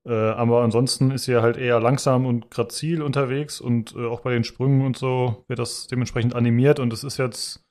Äh, 0.06 0.12
aber 0.12 0.62
ansonsten 0.62 1.10
ist 1.10 1.24
sie 1.24 1.40
halt 1.40 1.56
eher 1.56 1.80
langsam 1.80 2.26
und 2.26 2.50
grazil 2.50 3.02
unterwegs 3.02 3.60
und 3.60 3.94
äh, 3.96 4.06
auch 4.06 4.20
bei 4.20 4.32
den 4.32 4.44
Sprüngen 4.44 4.84
und 4.84 4.96
so 4.98 5.44
wird 5.48 5.58
das 5.58 5.86
dementsprechend 5.86 6.34
animiert 6.34 6.78
und 6.78 6.92
es 6.92 7.04
ist 7.04 7.16
jetzt 7.16 7.64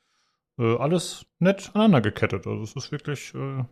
äh, 0.58 0.78
alles 0.78 1.26
nett 1.40 1.72
aneinander 1.74 2.02
gekettet. 2.02 2.48
Also 2.48 2.64
es 2.64 2.76
ist 2.76 2.92
wirklich 2.92 3.34
äh, 3.36 3.64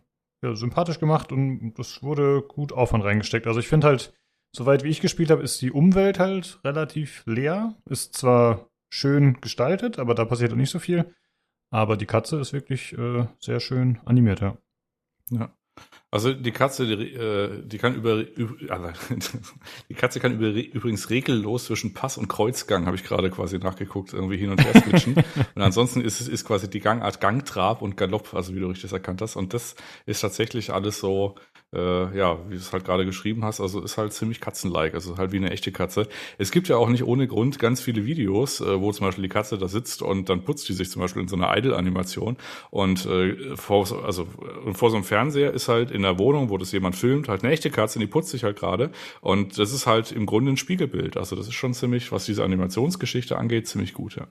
ja, 0.42 0.54
sympathisch 0.54 1.00
gemacht 1.00 1.32
und 1.32 1.74
das 1.74 2.02
wurde 2.02 2.42
gut 2.42 2.72
Aufwand 2.72 3.04
reingesteckt. 3.04 3.46
Also 3.46 3.60
ich 3.60 3.68
finde 3.68 3.88
halt, 3.88 4.14
soweit 4.54 4.84
wie 4.84 4.88
ich 4.88 5.00
gespielt 5.00 5.30
habe, 5.30 5.42
ist 5.42 5.60
die 5.62 5.72
Umwelt 5.72 6.18
halt 6.18 6.60
relativ 6.64 7.22
leer. 7.26 7.74
Ist 7.88 8.14
zwar 8.14 8.70
schön 8.90 9.40
gestaltet, 9.40 9.98
aber 9.98 10.14
da 10.14 10.24
passiert 10.24 10.52
auch 10.52 10.56
nicht 10.56 10.70
so 10.70 10.78
viel. 10.78 11.12
Aber 11.70 11.96
die 11.96 12.06
Katze 12.06 12.38
ist 12.38 12.52
wirklich 12.52 12.92
äh, 12.98 13.26
sehr 13.40 13.60
schön 13.60 13.98
animiert, 14.04 14.40
ja. 14.40 14.58
Ja. 15.30 15.56
Also 16.10 16.34
die 16.34 16.52
Katze, 16.52 16.84
die, 16.86 17.14
äh, 17.14 17.66
die 17.66 17.78
kann 17.78 17.94
über, 17.94 18.16
über 18.36 18.92
die 19.88 19.94
Katze 19.94 20.20
kann 20.20 20.34
über, 20.34 20.48
übrigens 20.48 21.08
regellos 21.08 21.64
zwischen 21.64 21.94
Pass 21.94 22.18
und 22.18 22.28
Kreuzgang, 22.28 22.84
habe 22.84 22.96
ich 22.96 23.04
gerade 23.04 23.30
quasi 23.30 23.58
nachgeguckt, 23.58 24.12
irgendwie 24.12 24.36
hin 24.36 24.50
und 24.50 24.62
her 24.62 24.78
switchen. 24.78 25.14
und 25.54 25.62
ansonsten 25.62 26.02
ist 26.02 26.20
es 26.20 26.28
ist 26.28 26.44
quasi 26.44 26.68
die 26.68 26.80
Gangart 26.80 27.22
Gangtrab 27.22 27.80
und 27.80 27.96
Galopp, 27.96 28.34
also 28.34 28.54
wie 28.54 28.60
du 28.60 28.66
richtig 28.66 28.92
erkannt 28.92 29.22
hast. 29.22 29.36
Und 29.36 29.54
das 29.54 29.74
ist 30.04 30.20
tatsächlich 30.20 30.74
alles 30.74 30.98
so 30.98 31.36
äh, 31.74 32.16
ja, 32.16 32.38
wie 32.48 32.54
du 32.54 32.60
es 32.60 32.72
halt 32.72 32.84
gerade 32.84 33.04
geschrieben 33.04 33.44
hast, 33.44 33.60
also 33.60 33.82
ist 33.82 33.98
halt 33.98 34.12
ziemlich 34.12 34.40
katzenlike, 34.40 34.94
also 34.94 35.16
halt 35.16 35.32
wie 35.32 35.38
eine 35.38 35.50
echte 35.50 35.72
Katze. 35.72 36.08
Es 36.38 36.50
gibt 36.50 36.68
ja 36.68 36.76
auch 36.76 36.88
nicht 36.88 37.04
ohne 37.04 37.26
Grund 37.26 37.58
ganz 37.58 37.80
viele 37.80 38.04
Videos, 38.04 38.60
äh, 38.60 38.80
wo 38.80 38.92
zum 38.92 39.06
Beispiel 39.06 39.22
die 39.22 39.28
Katze 39.28 39.58
da 39.58 39.68
sitzt 39.68 40.02
und 40.02 40.28
dann 40.28 40.44
putzt 40.44 40.68
die 40.68 40.74
sich 40.74 40.90
zum 40.90 41.00
Beispiel 41.02 41.22
in 41.22 41.28
so 41.28 41.36
einer 41.36 41.56
Idle-Animation 41.56 42.36
und 42.70 43.06
äh, 43.06 43.56
vor, 43.56 43.86
also 44.04 44.26
vor 44.72 44.90
so 44.90 44.96
einem 44.96 45.04
Fernseher 45.04 45.52
ist 45.52 45.68
halt 45.68 45.90
in 45.90 46.02
der 46.02 46.18
Wohnung, 46.18 46.50
wo 46.50 46.58
das 46.58 46.72
jemand 46.72 46.96
filmt, 46.96 47.28
halt 47.28 47.42
eine 47.42 47.52
echte 47.52 47.70
Katze, 47.70 47.98
die 47.98 48.06
putzt 48.06 48.30
sich 48.30 48.44
halt 48.44 48.58
gerade 48.58 48.90
und 49.20 49.58
das 49.58 49.72
ist 49.72 49.86
halt 49.86 50.12
im 50.12 50.26
Grunde 50.26 50.52
ein 50.52 50.56
Spiegelbild. 50.56 51.16
Also 51.16 51.36
das 51.36 51.48
ist 51.48 51.54
schon 51.54 51.74
ziemlich, 51.74 52.12
was 52.12 52.26
diese 52.26 52.44
Animationsgeschichte 52.44 53.36
angeht, 53.36 53.66
ziemlich 53.66 53.94
gut, 53.94 54.16
ja. 54.16 54.28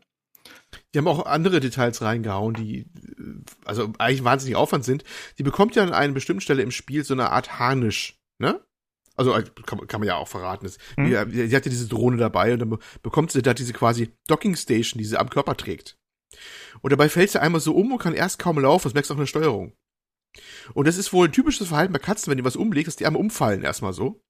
Die 0.94 0.98
haben 0.98 1.08
auch 1.08 1.26
andere 1.26 1.60
Details 1.60 2.02
reingehauen, 2.02 2.54
die 2.54 2.86
also 3.66 3.94
eigentlich 3.98 4.24
wahnsinnig 4.24 4.56
Aufwand 4.56 4.86
sind. 4.86 5.04
Die 5.38 5.44
bekommt 5.44 5.76
ja 5.76 5.84
an 5.84 5.94
einer 5.94 6.14
bestimmten 6.14 6.42
Stelle 6.42 6.64
im 6.64 6.72
Spiel 6.72 7.04
so 7.04 7.14
eine 7.14 7.32
Art 7.32 7.60
Harnisch, 7.60 8.20
ne? 8.40 8.62
Also 9.16 9.36
äh, 9.36 9.44
kann, 9.66 9.86
kann 9.88 10.00
man 10.00 10.08
ja 10.08 10.16
auch 10.16 10.28
verraten. 10.28 10.66
Das, 10.66 10.78
hm. 10.96 11.32
die, 11.32 11.48
die 11.48 11.56
hatte 11.56 11.70
diese 11.70 11.88
Drohne 11.88 12.18
dabei 12.18 12.54
und 12.54 12.60
dann 12.60 12.78
bekommt 13.04 13.32
sie 13.32 13.42
da 13.42 13.54
diese 13.54 13.74
quasi 13.74 14.14
Docking 14.28 14.56
Station, 14.56 14.98
die 14.98 15.06
sie 15.06 15.20
am 15.20 15.30
Körper 15.30 15.58
trägt. 15.58 15.98
Und 16.82 16.92
dabei 16.92 17.10
fällt 17.10 17.30
sie 17.30 17.42
einmal 17.42 17.62
so 17.62 17.76
um 17.76 17.92
und 17.92 18.00
kann 18.00 18.14
erst 18.14 18.40
kaum 18.40 18.58
laufen. 18.58 18.86
Das 18.86 18.94
merkst 18.94 19.10
du 19.10 19.14
auch 19.14 19.18
in 19.18 19.24
der 19.24 19.28
Steuerung. 19.28 19.74
Und 20.74 20.88
das 20.88 20.98
ist 20.98 21.12
wohl 21.12 21.28
ein 21.28 21.34
typisches 21.34 21.68
Verhalten 21.68 21.94
bei 21.94 22.00
Katzen, 22.00 22.32
wenn 22.32 22.38
die 22.38 22.46
was 22.46 22.56
umlegt, 22.56 22.88
dass 22.88 22.96
die 22.96 23.06
einmal 23.06 23.22
umfallen 23.22 23.64
erstmal 23.64 23.94
so. 23.94 24.22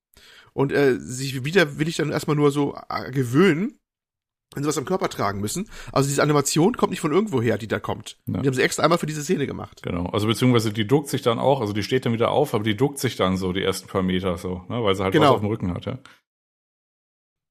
Und 0.53 0.71
äh, 0.71 0.99
sich 0.99 1.45
wieder 1.45 1.77
will 1.77 1.87
ich 1.87 1.95
dann 1.95 2.11
erstmal 2.11 2.35
nur 2.35 2.51
so 2.51 2.75
äh, 2.89 3.11
gewöhnen 3.11 3.77
wenn 4.53 4.63
sie 4.63 4.69
was 4.69 4.77
am 4.77 4.85
Körper 4.85 5.09
tragen 5.09 5.39
müssen. 5.39 5.69
Also 5.91 6.09
diese 6.09 6.21
Animation 6.21 6.75
kommt 6.75 6.91
nicht 6.91 6.99
von 6.99 7.11
irgendwo 7.11 7.41
her, 7.41 7.57
die 7.57 7.67
da 7.67 7.79
kommt. 7.79 8.17
Ja. 8.27 8.41
Die 8.41 8.47
haben 8.47 8.53
sie 8.53 8.61
extra 8.61 8.83
einmal 8.83 8.97
für 8.97 9.05
diese 9.05 9.23
Szene 9.23 9.47
gemacht. 9.47 9.81
Genau. 9.81 10.07
Also 10.07 10.27
beziehungsweise 10.27 10.73
die 10.73 10.85
duckt 10.85 11.07
sich 11.07 11.21
dann 11.21 11.39
auch, 11.39 11.61
also 11.61 11.73
die 11.73 11.83
steht 11.83 12.05
dann 12.05 12.13
wieder 12.13 12.31
auf, 12.31 12.53
aber 12.53 12.63
die 12.63 12.75
duckt 12.75 12.99
sich 12.99 13.15
dann 13.15 13.37
so 13.37 13.53
die 13.53 13.63
ersten 13.63 13.87
paar 13.87 14.03
Meter 14.03 14.37
so, 14.37 14.63
ne, 14.67 14.83
weil 14.83 14.95
sie 14.95 15.03
halt 15.03 15.13
genau. 15.13 15.27
was 15.27 15.31
auf 15.35 15.39
dem 15.39 15.49
Rücken 15.49 15.73
hat, 15.73 15.85
ja. 15.85 15.99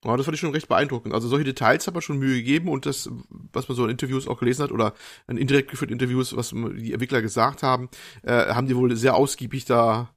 Ja, 0.03 0.17
das 0.17 0.25
fand 0.25 0.35
ich 0.35 0.41
schon 0.41 0.53
recht 0.53 0.69
beeindruckend. 0.69 1.13
Also 1.13 1.29
solche 1.29 1.45
Details 1.45 1.87
hat 1.87 1.93
man 1.93 2.03
schon 2.03 2.19
Mühe 2.19 2.37
gegeben 2.37 2.71
und 2.71 2.87
das, 2.87 3.11
was 3.53 3.69
man 3.69 3.77
so 3.77 3.85
in 3.85 3.91
Interviews 3.91 4.29
auch 4.29 4.39
gelesen 4.39 4.63
hat 4.63 4.73
oder 4.73 4.95
in 5.29 5.37
indirekt 5.37 5.71
geführten 5.71 5.93
Interviews, 5.93 6.35
was 6.35 6.51
die 6.51 6.93
Entwickler 6.93 7.21
gesagt 7.21 7.63
haben, 7.63 7.91
äh, 8.23 8.55
haben 8.55 8.67
die 8.67 8.77
wohl 8.77 8.97
sehr 8.97 9.15
ausgiebig 9.15 9.67
da 9.67 10.15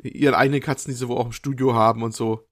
ihren 0.00 0.34
eigenen 0.34 0.60
Katzen, 0.60 0.92
die 0.92 0.96
sie 0.96 1.08
wohl 1.08 1.16
auch 1.16 1.26
im 1.26 1.32
Studio 1.32 1.74
haben 1.74 2.04
und 2.04 2.14
so, 2.14 2.46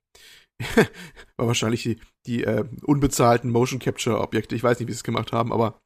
war 1.37 1.47
wahrscheinlich 1.47 1.83
die, 1.83 1.99
die 2.27 2.45
äh, 2.45 2.65
unbezahlten 2.85 3.51
Motion 3.51 3.81
Capture 3.81 4.20
Objekte. 4.20 4.55
Ich 4.55 4.62
weiß 4.62 4.79
nicht, 4.79 4.89
wie 4.89 4.93
sie 4.93 4.99
es 4.99 5.05
gemacht 5.05 5.33
haben, 5.33 5.53
aber 5.53 5.81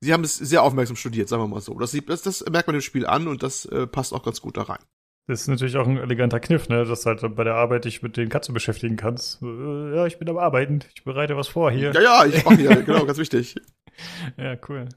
sie 0.00 0.12
haben 0.12 0.24
es 0.24 0.36
sehr 0.36 0.62
aufmerksam 0.62 0.96
studiert, 0.96 1.28
sagen 1.28 1.42
wir 1.42 1.48
mal 1.48 1.60
so. 1.60 1.78
Das, 1.78 1.92
das, 1.92 2.22
das 2.22 2.44
merkt 2.50 2.66
man 2.66 2.76
im 2.76 2.82
Spiel 2.82 3.06
an 3.06 3.28
und 3.28 3.42
das 3.42 3.66
äh, 3.66 3.86
passt 3.86 4.12
auch 4.12 4.22
ganz 4.22 4.40
gut 4.40 4.56
da 4.56 4.62
rein. 4.62 4.82
Das 5.26 5.40
ist 5.40 5.48
natürlich 5.48 5.76
auch 5.76 5.86
ein 5.86 5.96
eleganter 5.96 6.38
Kniff, 6.38 6.68
ne? 6.68 6.84
dass 6.84 7.06
halt 7.06 7.22
bei 7.34 7.44
der 7.44 7.54
Arbeit 7.54 7.86
dich 7.86 8.02
mit 8.02 8.18
den 8.18 8.28
Katzen 8.28 8.52
beschäftigen 8.52 8.96
kannst. 8.96 9.42
Äh, 9.42 9.96
ja, 9.96 10.06
ich 10.06 10.18
bin 10.18 10.28
am 10.28 10.36
Arbeiten, 10.36 10.80
ich 10.94 11.04
bereite 11.04 11.36
was 11.36 11.48
vor 11.48 11.70
hier. 11.70 11.92
Ja, 11.92 12.00
ja, 12.00 12.26
ich 12.26 12.44
mache 12.44 12.56
hier, 12.56 12.82
genau, 12.82 13.06
ganz 13.06 13.18
wichtig. 13.18 13.56
Ja, 14.36 14.56
cool. 14.68 14.88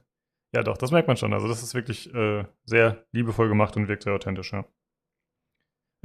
Ja, 0.54 0.64
doch, 0.64 0.78
das 0.78 0.92
merkt 0.92 1.08
man 1.08 1.18
schon. 1.18 1.34
Also 1.34 1.48
das 1.48 1.64
ist 1.64 1.76
wirklich 1.76 2.14
äh, 2.14 2.46
sehr 2.66 3.06
liebevoll 3.14 3.48
gemacht 3.48 3.78
und 3.78 3.88
wirkt 3.88 4.04
sehr 4.04 4.14
authentisch, 4.14 4.52
ja. 4.52 4.66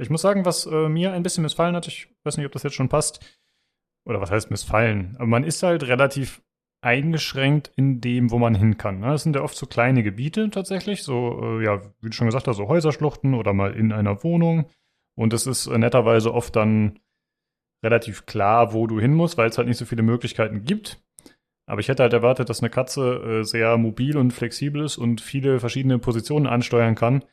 Ich 0.03 0.09
muss 0.09 0.21
sagen, 0.21 0.45
was 0.45 0.65
äh, 0.65 0.89
mir 0.89 1.13
ein 1.13 1.23
bisschen 1.23 1.43
missfallen 1.43 1.75
hat, 1.75 1.87
ich 1.87 2.09
weiß 2.23 2.37
nicht, 2.37 2.45
ob 2.45 2.51
das 2.51 2.63
jetzt 2.63 2.75
schon 2.75 2.89
passt, 2.89 3.19
oder 4.05 4.19
was 4.21 4.31
heißt 4.31 4.51
missfallen, 4.51 5.15
aber 5.15 5.27
man 5.27 5.43
ist 5.43 5.63
halt 5.63 5.83
relativ 5.83 6.41
eingeschränkt 6.81 7.71
in 7.77 8.01
dem, 8.01 8.29
wo 8.29 8.37
man 8.37 8.55
hin 8.55 8.77
kann. 8.77 8.99
Ne? 8.99 9.07
Das 9.07 9.23
sind 9.23 9.35
ja 9.35 9.41
oft 9.41 9.55
so 9.55 9.65
kleine 9.65 10.03
Gebiete 10.03 10.49
tatsächlich, 10.49 11.03
so, 11.03 11.39
äh, 11.41 11.63
ja, 11.63 11.81
wie 12.01 12.09
du 12.09 12.11
schon 12.11 12.27
gesagt 12.27 12.47
hast, 12.47 12.57
so 12.57 12.67
Häuserschluchten 12.67 13.33
oder 13.33 13.53
mal 13.53 13.73
in 13.73 13.93
einer 13.93 14.23
Wohnung. 14.23 14.65
Und 15.15 15.31
es 15.31 15.47
ist 15.47 15.67
äh, 15.67 15.77
netterweise 15.77 16.33
oft 16.33 16.55
dann 16.55 16.99
relativ 17.83 18.25
klar, 18.25 18.73
wo 18.73 18.87
du 18.87 18.99
hin 18.99 19.13
musst, 19.13 19.37
weil 19.37 19.49
es 19.49 19.57
halt 19.57 19.69
nicht 19.69 19.77
so 19.77 19.85
viele 19.85 20.03
Möglichkeiten 20.03 20.65
gibt. 20.65 21.01
Aber 21.65 21.79
ich 21.79 21.87
hätte 21.87 22.03
halt 22.03 22.11
erwartet, 22.11 22.49
dass 22.49 22.59
eine 22.59 22.69
Katze 22.69 23.39
äh, 23.39 23.43
sehr 23.43 23.77
mobil 23.77 24.17
und 24.17 24.31
flexibel 24.31 24.83
ist 24.83 24.97
und 24.97 25.21
viele 25.21 25.61
verschiedene 25.61 25.99
Positionen 25.99 26.47
ansteuern 26.47 26.95
kann. 26.95 27.23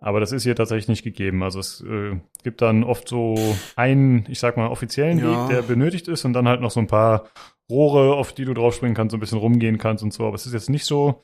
Aber 0.00 0.20
das 0.20 0.32
ist 0.32 0.44
hier 0.44 0.54
tatsächlich 0.54 0.88
nicht 0.88 1.02
gegeben. 1.02 1.42
Also 1.42 1.58
es 1.58 1.80
äh, 1.80 2.20
gibt 2.44 2.62
dann 2.62 2.84
oft 2.84 3.08
so 3.08 3.36
einen, 3.74 4.26
ich 4.28 4.38
sag 4.38 4.56
mal, 4.56 4.68
offiziellen 4.68 5.18
ja. 5.18 5.48
Weg, 5.48 5.56
der 5.56 5.62
benötigt 5.62 6.06
ist 6.08 6.24
und 6.24 6.32
dann 6.34 6.46
halt 6.46 6.60
noch 6.60 6.70
so 6.70 6.80
ein 6.80 6.86
paar 6.86 7.28
Rohre, 7.68 8.14
auf 8.14 8.32
die 8.32 8.44
du 8.44 8.54
draufspringen 8.54 8.94
kannst, 8.94 9.10
so 9.10 9.16
ein 9.16 9.20
bisschen 9.20 9.38
rumgehen 9.38 9.78
kannst 9.78 10.04
und 10.04 10.12
so. 10.12 10.24
Aber 10.24 10.36
es 10.36 10.46
ist 10.46 10.52
jetzt 10.52 10.70
nicht 10.70 10.84
so, 10.84 11.22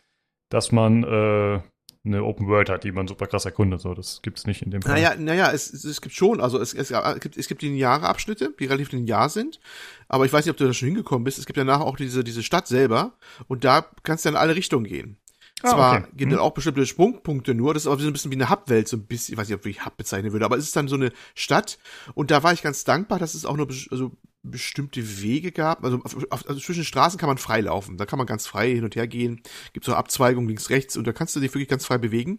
dass 0.48 0.72
man 0.72 1.04
äh, 1.04 1.60
eine 2.04 2.24
Open 2.24 2.48
World 2.48 2.68
hat, 2.68 2.84
die 2.84 2.92
man 2.92 3.08
super 3.08 3.26
krass 3.26 3.44
erkundet. 3.44 3.80
So, 3.80 3.94
das 3.94 4.20
gibt's 4.22 4.46
nicht 4.46 4.62
in 4.62 4.70
dem 4.70 4.82
Fall. 4.82 4.92
Naja, 4.92 5.14
naja, 5.16 5.52
es, 5.52 5.72
es 5.72 6.00
gibt 6.00 6.14
schon, 6.14 6.40
also 6.40 6.60
es, 6.60 6.74
es, 6.74 6.90
es 6.90 7.20
gibt 7.20 7.36
es 7.36 7.48
gibt 7.48 7.62
lineare 7.62 8.06
Abschnitte, 8.06 8.52
die 8.58 8.66
relativ 8.66 8.92
linear 8.92 9.28
sind. 9.28 9.60
Aber 10.08 10.26
ich 10.26 10.32
weiß 10.32 10.44
nicht, 10.44 10.50
ob 10.50 10.56
du 10.56 10.66
da 10.66 10.72
schon 10.72 10.88
hingekommen 10.88 11.24
bist. 11.24 11.38
Es 11.38 11.46
gibt 11.46 11.56
ja 11.56 11.64
nachher 11.64 11.86
auch 11.86 11.96
diese 11.96 12.24
diese 12.24 12.42
Stadt 12.42 12.66
selber 12.66 13.14
und 13.46 13.64
da 13.64 13.86
kannst 14.02 14.24
du 14.24 14.30
in 14.30 14.36
alle 14.36 14.54
Richtungen 14.54 14.84
gehen. 14.84 15.16
Ah, 15.62 15.70
Zwar 15.70 15.98
okay. 15.98 16.08
gehen 16.14 16.30
dann 16.30 16.40
hm. 16.40 16.44
auch 16.44 16.52
bestimmte 16.52 16.84
Sprungpunkte 16.84 17.54
nur, 17.54 17.72
das 17.74 17.84
ist 17.84 17.86
aber 17.86 18.00
so 18.00 18.06
ein 18.06 18.12
bisschen 18.12 18.30
wie 18.30 18.36
eine 18.36 18.50
Hubwelt, 18.50 18.88
so 18.88 18.96
ein 18.96 19.06
bisschen, 19.06 19.34
ich 19.34 19.38
weiß 19.38 19.48
nicht, 19.48 19.58
ob 19.58 19.66
ich 19.66 19.86
Hub 19.86 19.96
bezeichnen 19.96 20.32
würde, 20.32 20.44
aber 20.44 20.58
es 20.58 20.64
ist 20.64 20.76
dann 20.76 20.88
so 20.88 20.96
eine 20.96 21.12
Stadt 21.34 21.78
und 22.14 22.30
da 22.30 22.42
war 22.42 22.52
ich 22.52 22.62
ganz 22.62 22.84
dankbar, 22.84 23.18
dass 23.18 23.34
es 23.34 23.46
auch 23.46 23.56
nur 23.56 23.68
also 23.90 24.12
bestimmte 24.44 25.22
Wege 25.22 25.50
gab. 25.50 25.84
Also, 25.84 26.00
auf, 26.04 26.16
auf, 26.30 26.48
also 26.48 26.60
zwischen 26.60 26.84
Straßen 26.84 27.18
kann 27.18 27.28
man 27.28 27.38
frei 27.38 27.62
laufen. 27.62 27.96
Da 27.96 28.06
kann 28.06 28.18
man 28.18 28.26
ganz 28.26 28.46
frei 28.46 28.70
hin 28.70 28.84
und 28.84 28.94
her 28.94 29.08
gehen. 29.08 29.42
Gibt 29.72 29.86
so 29.86 29.94
Abzweigungen 29.94 30.48
links, 30.48 30.70
rechts 30.70 30.96
und 30.96 31.06
da 31.06 31.12
kannst 31.12 31.34
du 31.34 31.40
dich 31.40 31.52
wirklich 31.52 31.68
ganz 31.68 31.84
frei 31.86 31.98
bewegen. 31.98 32.38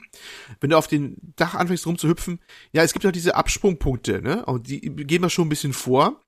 Wenn 0.62 0.70
du 0.70 0.78
auf 0.78 0.88
den 0.88 1.18
Dach 1.36 1.56
anfängst 1.56 1.86
rumzuhüpfen, 1.86 2.40
ja, 2.72 2.84
es 2.84 2.94
gibt 2.94 3.06
auch 3.06 3.12
diese 3.12 3.36
Absprungpunkte, 3.36 4.22
ne? 4.22 4.46
Und 4.46 4.68
die 4.68 4.82
gehen 4.82 5.22
wir 5.22 5.30
schon 5.30 5.48
ein 5.48 5.50
bisschen 5.50 5.74
vor. 5.74 6.22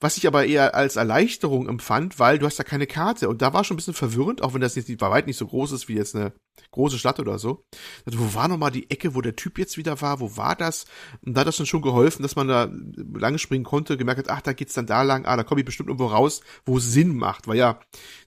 Was 0.00 0.16
ich 0.16 0.26
aber 0.26 0.46
eher 0.46 0.74
als 0.74 0.96
Erleichterung 0.96 1.68
empfand, 1.68 2.18
weil 2.18 2.38
du 2.38 2.46
hast 2.46 2.58
da 2.58 2.64
keine 2.64 2.86
Karte. 2.86 3.28
Und 3.28 3.42
da 3.42 3.52
war 3.52 3.64
schon 3.64 3.74
ein 3.74 3.76
bisschen 3.76 3.94
verwirrend, 3.94 4.42
auch 4.42 4.54
wenn 4.54 4.62
das 4.62 4.74
jetzt 4.74 4.96
bei 4.96 5.10
weit 5.10 5.26
nicht 5.26 5.36
so 5.36 5.46
groß 5.46 5.72
ist 5.72 5.88
wie 5.88 5.94
jetzt 5.94 6.16
eine 6.16 6.32
große 6.70 6.98
Stadt 6.98 7.20
oder 7.20 7.38
so. 7.38 7.64
Also, 8.06 8.18
wo 8.18 8.34
war 8.34 8.48
nochmal 8.48 8.70
die 8.70 8.90
Ecke, 8.90 9.14
wo 9.14 9.20
der 9.20 9.36
Typ 9.36 9.58
jetzt 9.58 9.76
wieder 9.76 10.00
war? 10.00 10.20
Wo 10.20 10.36
war 10.36 10.56
das? 10.56 10.86
Und 11.24 11.34
da 11.34 11.40
hat 11.40 11.48
das 11.48 11.56
dann 11.56 11.66
schon 11.66 11.82
geholfen, 11.82 12.22
dass 12.22 12.36
man 12.36 12.48
da 12.48 12.70
lange 13.14 13.38
springen 13.38 13.64
konnte, 13.64 13.96
gemerkt 13.96 14.20
hat, 14.20 14.30
ach, 14.30 14.40
da 14.42 14.52
geht's 14.52 14.74
dann 14.74 14.86
da 14.86 15.02
lang, 15.02 15.26
ah, 15.26 15.36
da 15.36 15.44
komme 15.44 15.60
ich 15.60 15.64
bestimmt 15.64 15.88
irgendwo 15.88 16.06
raus, 16.06 16.40
wo 16.64 16.78
es 16.78 16.92
Sinn 16.92 17.16
macht. 17.16 17.48
Weil 17.48 17.56
ja, 17.56 17.80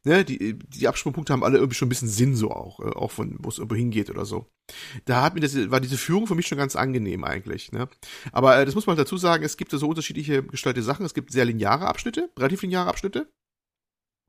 ne, 0.04 0.26
die, 0.26 0.58
die 0.58 0.88
Absprungpunkte 0.88 1.34
haben 1.34 1.44
alle 1.44 1.58
irgendwie 1.58 1.76
schon 1.76 1.88
ein 1.88 1.90
bisschen 1.90 2.10
Sinn 2.10 2.36
so 2.36 2.52
auch, 2.52 2.80
äh, 2.80 2.90
auch 2.90 3.12
von, 3.12 3.38
wo 3.40 3.50
es 3.50 3.58
irgendwo 3.58 3.76
hingeht 3.76 4.10
oder 4.10 4.26
so. 4.26 4.48
Da 5.06 5.22
hat 5.22 5.36
mir 5.36 5.42
das, 5.42 5.56
war 5.72 5.82
diese 5.82 5.98
Führung 5.98 6.28
für 6.28 6.36
mich 6.36 6.48
schon 6.48 6.58
ganz 6.58 6.76
angenehm 6.76 7.24
eigentlich, 7.24 7.72
ne. 7.72 7.90
Aber 8.32 8.58
äh, 8.58 8.66
das 8.66 8.76
muss 8.76 8.88
man 8.88 8.98
dazu 8.98 9.18
sagen, 9.18 9.44
es 9.44 9.58
gibt 9.58 9.72
so 9.72 9.88
unterschiedliche 9.88 10.44
gestaltete 10.44 10.84
Sachen. 10.84 11.06
Es 11.06 11.14
gibt 11.14 11.32
sehr 11.32 11.46
lineare 11.46 11.88
Abschnitte, 11.88 12.30
relativ 12.38 12.62
lineare 12.62 12.88
Abschnitte 12.88 13.28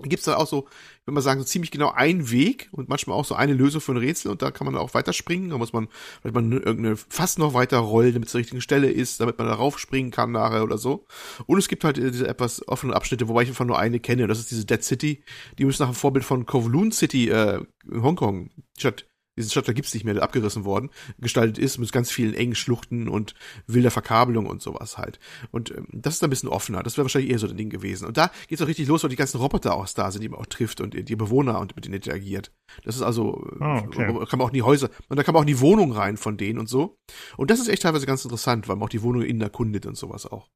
gibt 0.03 0.21
es 0.21 0.25
dann 0.25 0.35
auch 0.35 0.47
so, 0.47 0.67
ich 1.01 1.07
würde 1.07 1.15
mal 1.15 1.21
sagen, 1.21 1.41
so 1.41 1.47
ziemlich 1.47 1.71
genau 1.71 1.91
einen 1.91 2.31
Weg 2.31 2.69
und 2.73 2.89
manchmal 2.89 3.17
auch 3.17 3.25
so 3.25 3.35
eine 3.35 3.55
Lösung 3.55 3.81
für 3.81 3.93
ein 3.93 3.99
Rätsel 3.99 4.31
und 4.31 4.43
da 4.43 4.51
kann 4.51 4.65
man 4.65 4.77
auch 4.77 4.95
weiterspringen. 4.95 5.51
Da 5.51 5.59
muss 5.59 5.73
man 5.73 5.89
vielleicht 6.21 6.35
man 6.35 6.53
irgendeine 6.53 6.97
fast 6.97 7.39
noch 7.39 7.55
weiter 7.55 7.79
rollen, 7.79 8.13
damit 8.13 8.27
es 8.27 8.33
zur 8.33 8.41
richtigen 8.41 8.61
Stelle 8.61 8.91
ist, 8.91 9.21
damit 9.21 9.39
man 9.39 9.47
darauf 9.47 9.79
springen 9.79 10.11
kann 10.11 10.33
nachher 10.33 10.65
oder 10.65 10.79
so. 10.79 11.07
Und 11.47 11.59
es 11.59 11.69
gibt 11.69 11.85
halt 11.85 11.97
diese 11.97 12.27
etwas 12.27 12.67
offenen 12.67 12.95
Abschnitte, 12.95 13.29
wobei 13.29 13.43
ich 13.43 13.49
einfach 13.49 13.65
nur 13.65 13.79
eine 13.79 14.01
kenne. 14.01 14.27
Das 14.27 14.41
ist 14.41 14.51
diese 14.51 14.67
Dead 14.67 14.83
City. 14.83 15.23
Die 15.59 15.65
müssen 15.65 15.83
nach 15.83 15.91
dem 15.91 15.97
Vorbild 15.97 16.25
von 16.25 16.45
Kowloon 16.45 16.91
City 16.91 17.29
äh, 17.29 17.61
in 17.91 18.03
Hongkong 18.03 18.51
statt 18.77 19.07
diesen 19.37 19.51
Stadt, 19.51 19.69
da 19.69 19.73
gibt's 19.73 19.95
nicht 19.95 20.05
mehr, 20.05 20.15
der 20.15 20.23
abgerissen 20.23 20.65
worden, 20.65 20.91
gestaltet 21.19 21.59
ist 21.59 21.79
mit 21.79 21.93
ganz 21.93 22.11
vielen 22.11 22.35
engen 22.35 22.55
Schluchten 22.55 23.09
und 23.09 23.35
wilder 23.67 23.91
Verkabelung 23.91 24.47
und 24.47 24.63
sowas 24.63 24.99
halt. 24.99 25.19
Und 25.51 25.71
ähm, 25.71 25.89
das 25.93 26.15
ist 26.15 26.25
ein 26.25 26.31
bisschen 26.31 26.49
offener. 26.49 26.83
Das 26.83 26.97
wäre 26.97 27.05
wahrscheinlich 27.05 27.31
eher 27.31 27.39
so 27.39 27.49
ein 27.49 27.57
Ding 27.57 27.71
gewesen. 27.71 28.07
Und 28.07 28.17
da 28.17 28.31
geht's 28.49 28.63
auch 28.63 28.67
richtig 28.67 28.89
los, 28.89 29.03
weil 29.03 29.11
die 29.11 29.17
ganzen 29.17 29.39
Roboter 29.39 29.75
auch 29.75 29.89
da 29.89 30.11
sind, 30.11 30.23
die 30.23 30.29
man 30.29 30.41
auch 30.41 30.47
trifft 30.47 30.81
und 30.81 30.95
die 30.95 31.17
Bewohner 31.17 31.61
und 31.61 31.75
mit 31.77 31.85
denen 31.85 31.95
interagiert. 31.95 32.53
Das 32.85 32.97
ist 32.97 33.03
also, 33.03 33.47
oh, 33.61 33.83
okay. 33.87 34.07
kann 34.27 34.39
man 34.39 34.43
auch 34.43 34.49
in 34.49 34.55
die 34.55 34.63
Häuser, 34.63 34.89
und 35.09 35.17
da 35.17 35.23
kann 35.23 35.35
man 35.35 35.41
auch 35.41 35.47
in 35.47 35.55
die 35.55 35.61
Wohnung 35.61 35.93
rein 35.93 36.17
von 36.17 36.37
denen 36.37 36.59
und 36.59 36.69
so. 36.69 36.97
Und 37.37 37.51
das 37.51 37.61
ist 37.61 37.69
echt 37.69 37.83
teilweise 37.83 38.07
ganz 38.07 38.25
interessant, 38.25 38.69
weil 38.69 38.77
man 38.77 38.87
auch 38.87 38.91
die 38.91 39.03
Wohnung 39.03 39.23
innen 39.23 39.41
erkundet 39.41 39.87
und 39.87 39.97
sowas 39.97 40.27
auch. 40.27 40.49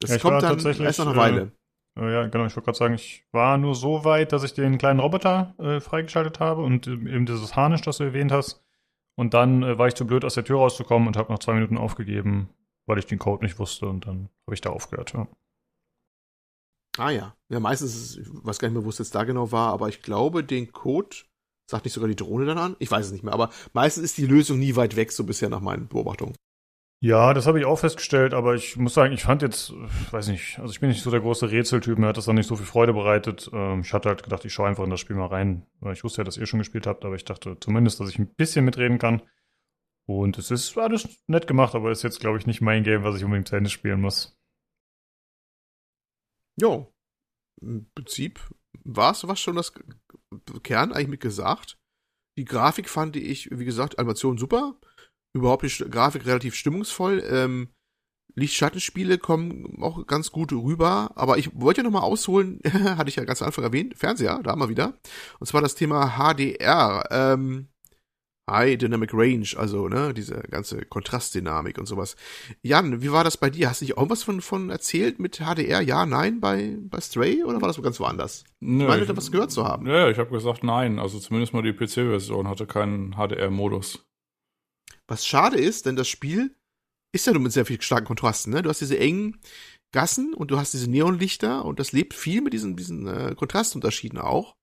Das 0.00 0.10
ja, 0.10 0.18
kommt 0.18 0.42
dann 0.42 0.64
erst 0.64 0.98
nach 0.98 1.06
einer 1.06 1.16
Weile. 1.16 1.40
Äh 1.40 1.44
äh, 1.44 1.50
ja, 2.00 2.26
genau, 2.26 2.46
ich 2.46 2.54
wollte 2.56 2.66
gerade 2.66 2.78
sagen, 2.78 2.94
ich 2.94 3.24
war 3.32 3.58
nur 3.58 3.74
so 3.74 4.04
weit, 4.04 4.32
dass 4.32 4.44
ich 4.44 4.54
den 4.54 4.78
kleinen 4.78 5.00
Roboter 5.00 5.54
äh, 5.58 5.80
freigeschaltet 5.80 6.40
habe 6.40 6.62
und 6.62 6.86
äh, 6.86 6.92
eben 6.92 7.26
dieses 7.26 7.56
Harnisch, 7.56 7.82
das 7.82 7.98
du 7.98 8.04
erwähnt 8.04 8.32
hast. 8.32 8.64
Und 9.16 9.34
dann 9.34 9.62
äh, 9.62 9.78
war 9.78 9.88
ich 9.88 9.94
zu 9.94 10.06
blöd, 10.06 10.24
aus 10.24 10.34
der 10.34 10.44
Tür 10.44 10.58
rauszukommen 10.58 11.08
und 11.08 11.16
habe 11.16 11.32
nach 11.32 11.40
zwei 11.40 11.54
Minuten 11.54 11.76
aufgegeben, 11.76 12.50
weil 12.86 12.98
ich 12.98 13.06
den 13.06 13.18
Code 13.18 13.44
nicht 13.44 13.58
wusste 13.58 13.86
und 13.86 14.06
dann 14.06 14.28
habe 14.46 14.54
ich 14.54 14.60
da 14.60 14.70
aufgehört. 14.70 15.12
Ja. 15.12 15.26
Ah 16.98 17.10
ja. 17.10 17.34
Ja, 17.48 17.60
meistens, 17.60 18.16
ich 18.16 18.28
weiß 18.28 18.58
gar 18.58 18.68
nicht 18.68 18.74
mehr, 18.74 18.84
wo 18.84 18.90
es 18.90 18.98
jetzt 18.98 19.14
da 19.14 19.24
genau 19.24 19.50
war, 19.52 19.72
aber 19.72 19.88
ich 19.88 20.02
glaube, 20.02 20.44
den 20.44 20.72
Code 20.72 21.16
sagt 21.70 21.84
nicht 21.84 21.94
sogar 21.94 22.08
die 22.08 22.16
Drohne 22.16 22.46
dann 22.46 22.58
an? 22.58 22.76
Ich 22.78 22.90
weiß 22.90 23.06
es 23.06 23.12
nicht 23.12 23.24
mehr, 23.24 23.34
aber 23.34 23.50
meistens 23.72 24.04
ist 24.04 24.18
die 24.18 24.26
Lösung 24.26 24.58
nie 24.58 24.76
weit 24.76 24.96
weg, 24.96 25.12
so 25.12 25.24
bisher 25.24 25.48
nach 25.48 25.60
meinen 25.60 25.88
Beobachtungen. 25.88 26.34
Ja, 27.00 27.32
das 27.32 27.46
habe 27.46 27.60
ich 27.60 27.64
auch 27.64 27.78
festgestellt, 27.78 28.34
aber 28.34 28.56
ich 28.56 28.76
muss 28.76 28.94
sagen, 28.94 29.12
ich 29.12 29.22
fand 29.22 29.42
jetzt, 29.42 29.72
weiß 30.10 30.28
nicht, 30.28 30.58
also 30.58 30.72
ich 30.72 30.80
bin 30.80 30.88
nicht 30.88 31.02
so 31.02 31.12
der 31.12 31.20
große 31.20 31.48
Rätseltyp, 31.48 31.96
mir 31.96 32.08
hat 32.08 32.16
das 32.16 32.24
dann 32.24 32.34
nicht 32.34 32.48
so 32.48 32.56
viel 32.56 32.66
Freude 32.66 32.92
bereitet. 32.92 33.48
Ähm, 33.52 33.82
ich 33.82 33.92
hatte 33.92 34.08
halt 34.08 34.24
gedacht, 34.24 34.44
ich 34.44 34.52
schaue 34.52 34.66
einfach 34.68 34.82
in 34.82 34.90
das 34.90 34.98
Spiel 34.98 35.14
mal 35.14 35.26
rein. 35.26 35.64
Ich 35.92 36.02
wusste 36.02 36.22
ja, 36.22 36.24
dass 36.24 36.36
ihr 36.36 36.46
schon 36.46 36.58
gespielt 36.58 36.88
habt, 36.88 37.04
aber 37.04 37.14
ich 37.14 37.24
dachte 37.24 37.56
zumindest, 37.60 38.00
dass 38.00 38.08
ich 38.08 38.18
ein 38.18 38.34
bisschen 38.34 38.64
mitreden 38.64 38.98
kann. 38.98 39.22
Und 40.06 40.38
es 40.38 40.50
ist 40.50 40.76
alles 40.76 41.22
nett 41.28 41.46
gemacht, 41.46 41.76
aber 41.76 41.92
ist 41.92 42.02
jetzt, 42.02 42.18
glaube 42.18 42.38
ich, 42.38 42.46
nicht 42.46 42.62
mein 42.62 42.82
Game, 42.82 43.04
was 43.04 43.16
ich 43.16 43.24
unbedingt 43.24 43.46
zu 43.46 43.54
Ende 43.54 43.70
spielen 43.70 44.00
muss. 44.00 44.36
Jo. 46.60 46.92
Im 47.60 47.88
Prinzip 47.94 48.40
war 48.84 49.12
es 49.12 49.28
was 49.28 49.38
schon 49.38 49.54
das 49.54 49.72
Kern 50.64 50.92
eigentlich 50.92 51.08
mit 51.08 51.20
gesagt. 51.20 51.78
Die 52.36 52.44
Grafik 52.44 52.88
fand 52.88 53.16
ich, 53.16 53.50
wie 53.52 53.64
gesagt, 53.64 53.98
Animation 53.98 54.38
super. 54.38 54.80
Überhaupt 55.34 55.62
die 55.62 55.90
Grafik 55.90 56.26
relativ 56.26 56.54
stimmungsvoll. 56.54 57.22
Ähm, 57.28 57.68
Lichtschattenspiele 58.34 59.18
kommen 59.18 59.82
auch 59.82 60.06
ganz 60.06 60.30
gut 60.30 60.52
rüber, 60.52 61.10
aber 61.16 61.38
ich 61.38 61.50
wollte 61.54 61.80
ja 61.80 61.84
nochmal 61.84 62.02
ausholen, 62.02 62.60
hatte 62.72 63.08
ich 63.08 63.16
ja 63.16 63.24
ganz 63.24 63.42
am 63.42 63.46
Anfang 63.46 63.64
erwähnt, 63.64 63.96
Fernseher, 63.96 64.40
da 64.42 64.56
mal 64.56 64.68
wieder. 64.68 64.94
Und 65.40 65.46
zwar 65.46 65.60
das 65.60 65.74
Thema 65.74 66.16
HDR, 66.16 67.08
ähm, 67.10 67.68
High 68.48 68.78
Dynamic 68.78 69.10
Range, 69.12 69.46
also, 69.56 69.88
ne, 69.88 70.14
diese 70.14 70.36
ganze 70.50 70.84
Kontrastdynamik 70.84 71.78
und 71.78 71.86
sowas. 71.86 72.16
Jan, 72.62 73.02
wie 73.02 73.12
war 73.12 73.24
das 73.24 73.36
bei 73.36 73.50
dir? 73.50 73.68
Hast 73.68 73.80
du 73.80 73.84
nicht 73.84 73.96
irgendwas 73.96 74.22
von, 74.22 74.40
von 74.40 74.70
erzählt 74.70 75.18
mit 75.18 75.36
HDR? 75.40 75.82
Ja, 75.82 76.06
nein, 76.06 76.40
bei, 76.40 76.76
bei 76.80 77.00
Stray 77.00 77.44
oder 77.44 77.60
war 77.60 77.68
das 77.68 77.80
ganz 77.82 78.00
woanders? 78.00 78.44
Nö, 78.60 78.84
ich 78.84 78.88
meine, 78.88 79.06
da 79.06 79.16
was 79.16 79.30
gehört 79.30 79.50
zu 79.50 79.64
haben. 79.64 79.86
Ja, 79.86 80.08
ich 80.08 80.18
habe 80.18 80.30
gesagt 80.30 80.64
nein. 80.64 80.98
Also 80.98 81.18
zumindest 81.18 81.52
mal 81.52 81.62
die 81.62 81.72
PC-Version 81.72 82.48
hatte 82.48 82.66
keinen 82.66 83.16
HDR-Modus. 83.16 84.07
Was 85.08 85.26
schade 85.26 85.58
ist, 85.58 85.86
denn 85.86 85.96
das 85.96 86.08
Spiel 86.08 86.54
ist 87.12 87.26
ja 87.26 87.32
nur 87.32 87.42
mit 87.42 87.52
sehr 87.52 87.66
viel 87.66 87.80
starken 87.80 88.06
Kontrasten, 88.06 88.52
ne? 88.52 88.62
Du 88.62 88.68
hast 88.68 88.80
diese 88.80 88.98
engen 88.98 89.40
Gassen 89.92 90.34
und 90.34 90.50
du 90.50 90.58
hast 90.58 90.74
diese 90.74 90.90
Neonlichter 90.90 91.64
und 91.64 91.80
das 91.80 91.92
lebt 91.92 92.14
viel 92.14 92.42
mit 92.42 92.52
diesen, 92.52 92.76
diesen 92.76 93.06
äh, 93.06 93.34
Kontrastunterschieden 93.34 94.18
auch. 94.18 94.54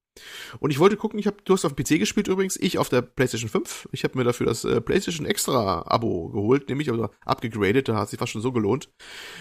Und 0.60 0.72
ich 0.72 0.80
wollte 0.80 0.96
gucken, 0.98 1.20
ich 1.20 1.28
habe, 1.28 1.38
du 1.44 1.54
hast 1.54 1.66
auf 1.66 1.74
dem 1.74 1.84
PC 1.84 2.00
gespielt 2.00 2.28
übrigens, 2.28 2.56
ich 2.56 2.78
auf 2.78 2.90
der 2.90 3.02
PlayStation 3.02 3.50
5. 3.50 3.90
Ich 3.92 4.04
habe 4.04 4.18
mir 4.18 4.24
dafür 4.24 4.46
das 4.46 4.64
äh, 4.64 4.80
PlayStation 4.80 5.26
Extra 5.26 5.84
Abo 5.88 6.30
geholt, 6.30 6.70
nämlich 6.70 6.90
also 6.90 7.10
abgegradet, 7.26 7.90
da 7.90 7.98
hat 7.98 8.10
sich 8.10 8.20
fast 8.20 8.32
schon 8.32 8.42
so 8.42 8.52
gelohnt. 8.52 8.90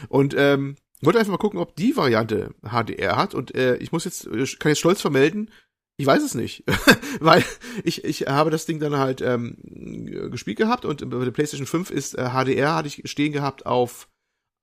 Und 0.08 0.34
ähm, 0.36 0.76
wollte 1.00 1.18
einfach 1.18 1.32
mal 1.32 1.38
gucken, 1.38 1.60
ob 1.60 1.76
die 1.76 1.96
Variante 1.96 2.54
HDR 2.62 3.16
hat. 3.16 3.34
Und 3.34 3.54
äh, 3.54 3.76
ich 3.76 3.92
muss 3.92 4.04
jetzt, 4.04 4.26
äh, 4.26 4.46
kann 4.58 4.70
jetzt 4.70 4.78
stolz 4.78 5.00
vermelden, 5.00 5.50
ich 5.96 6.06
weiß 6.06 6.22
es 6.22 6.34
nicht, 6.34 6.64
weil 7.20 7.44
ich, 7.84 8.04
ich 8.04 8.22
habe 8.22 8.50
das 8.50 8.66
Ding 8.66 8.80
dann 8.80 8.96
halt 8.96 9.20
ähm, 9.20 9.56
gespielt 10.30 10.58
gehabt 10.58 10.84
und 10.84 11.08
bei 11.08 11.24
der 11.24 11.30
PlayStation 11.30 11.66
5 11.66 11.90
ist 11.90 12.14
äh, 12.14 12.30
HDR 12.30 12.74
hatte 12.74 12.88
ich 12.88 13.02
stehen 13.04 13.32
gehabt 13.32 13.66
auf 13.66 14.08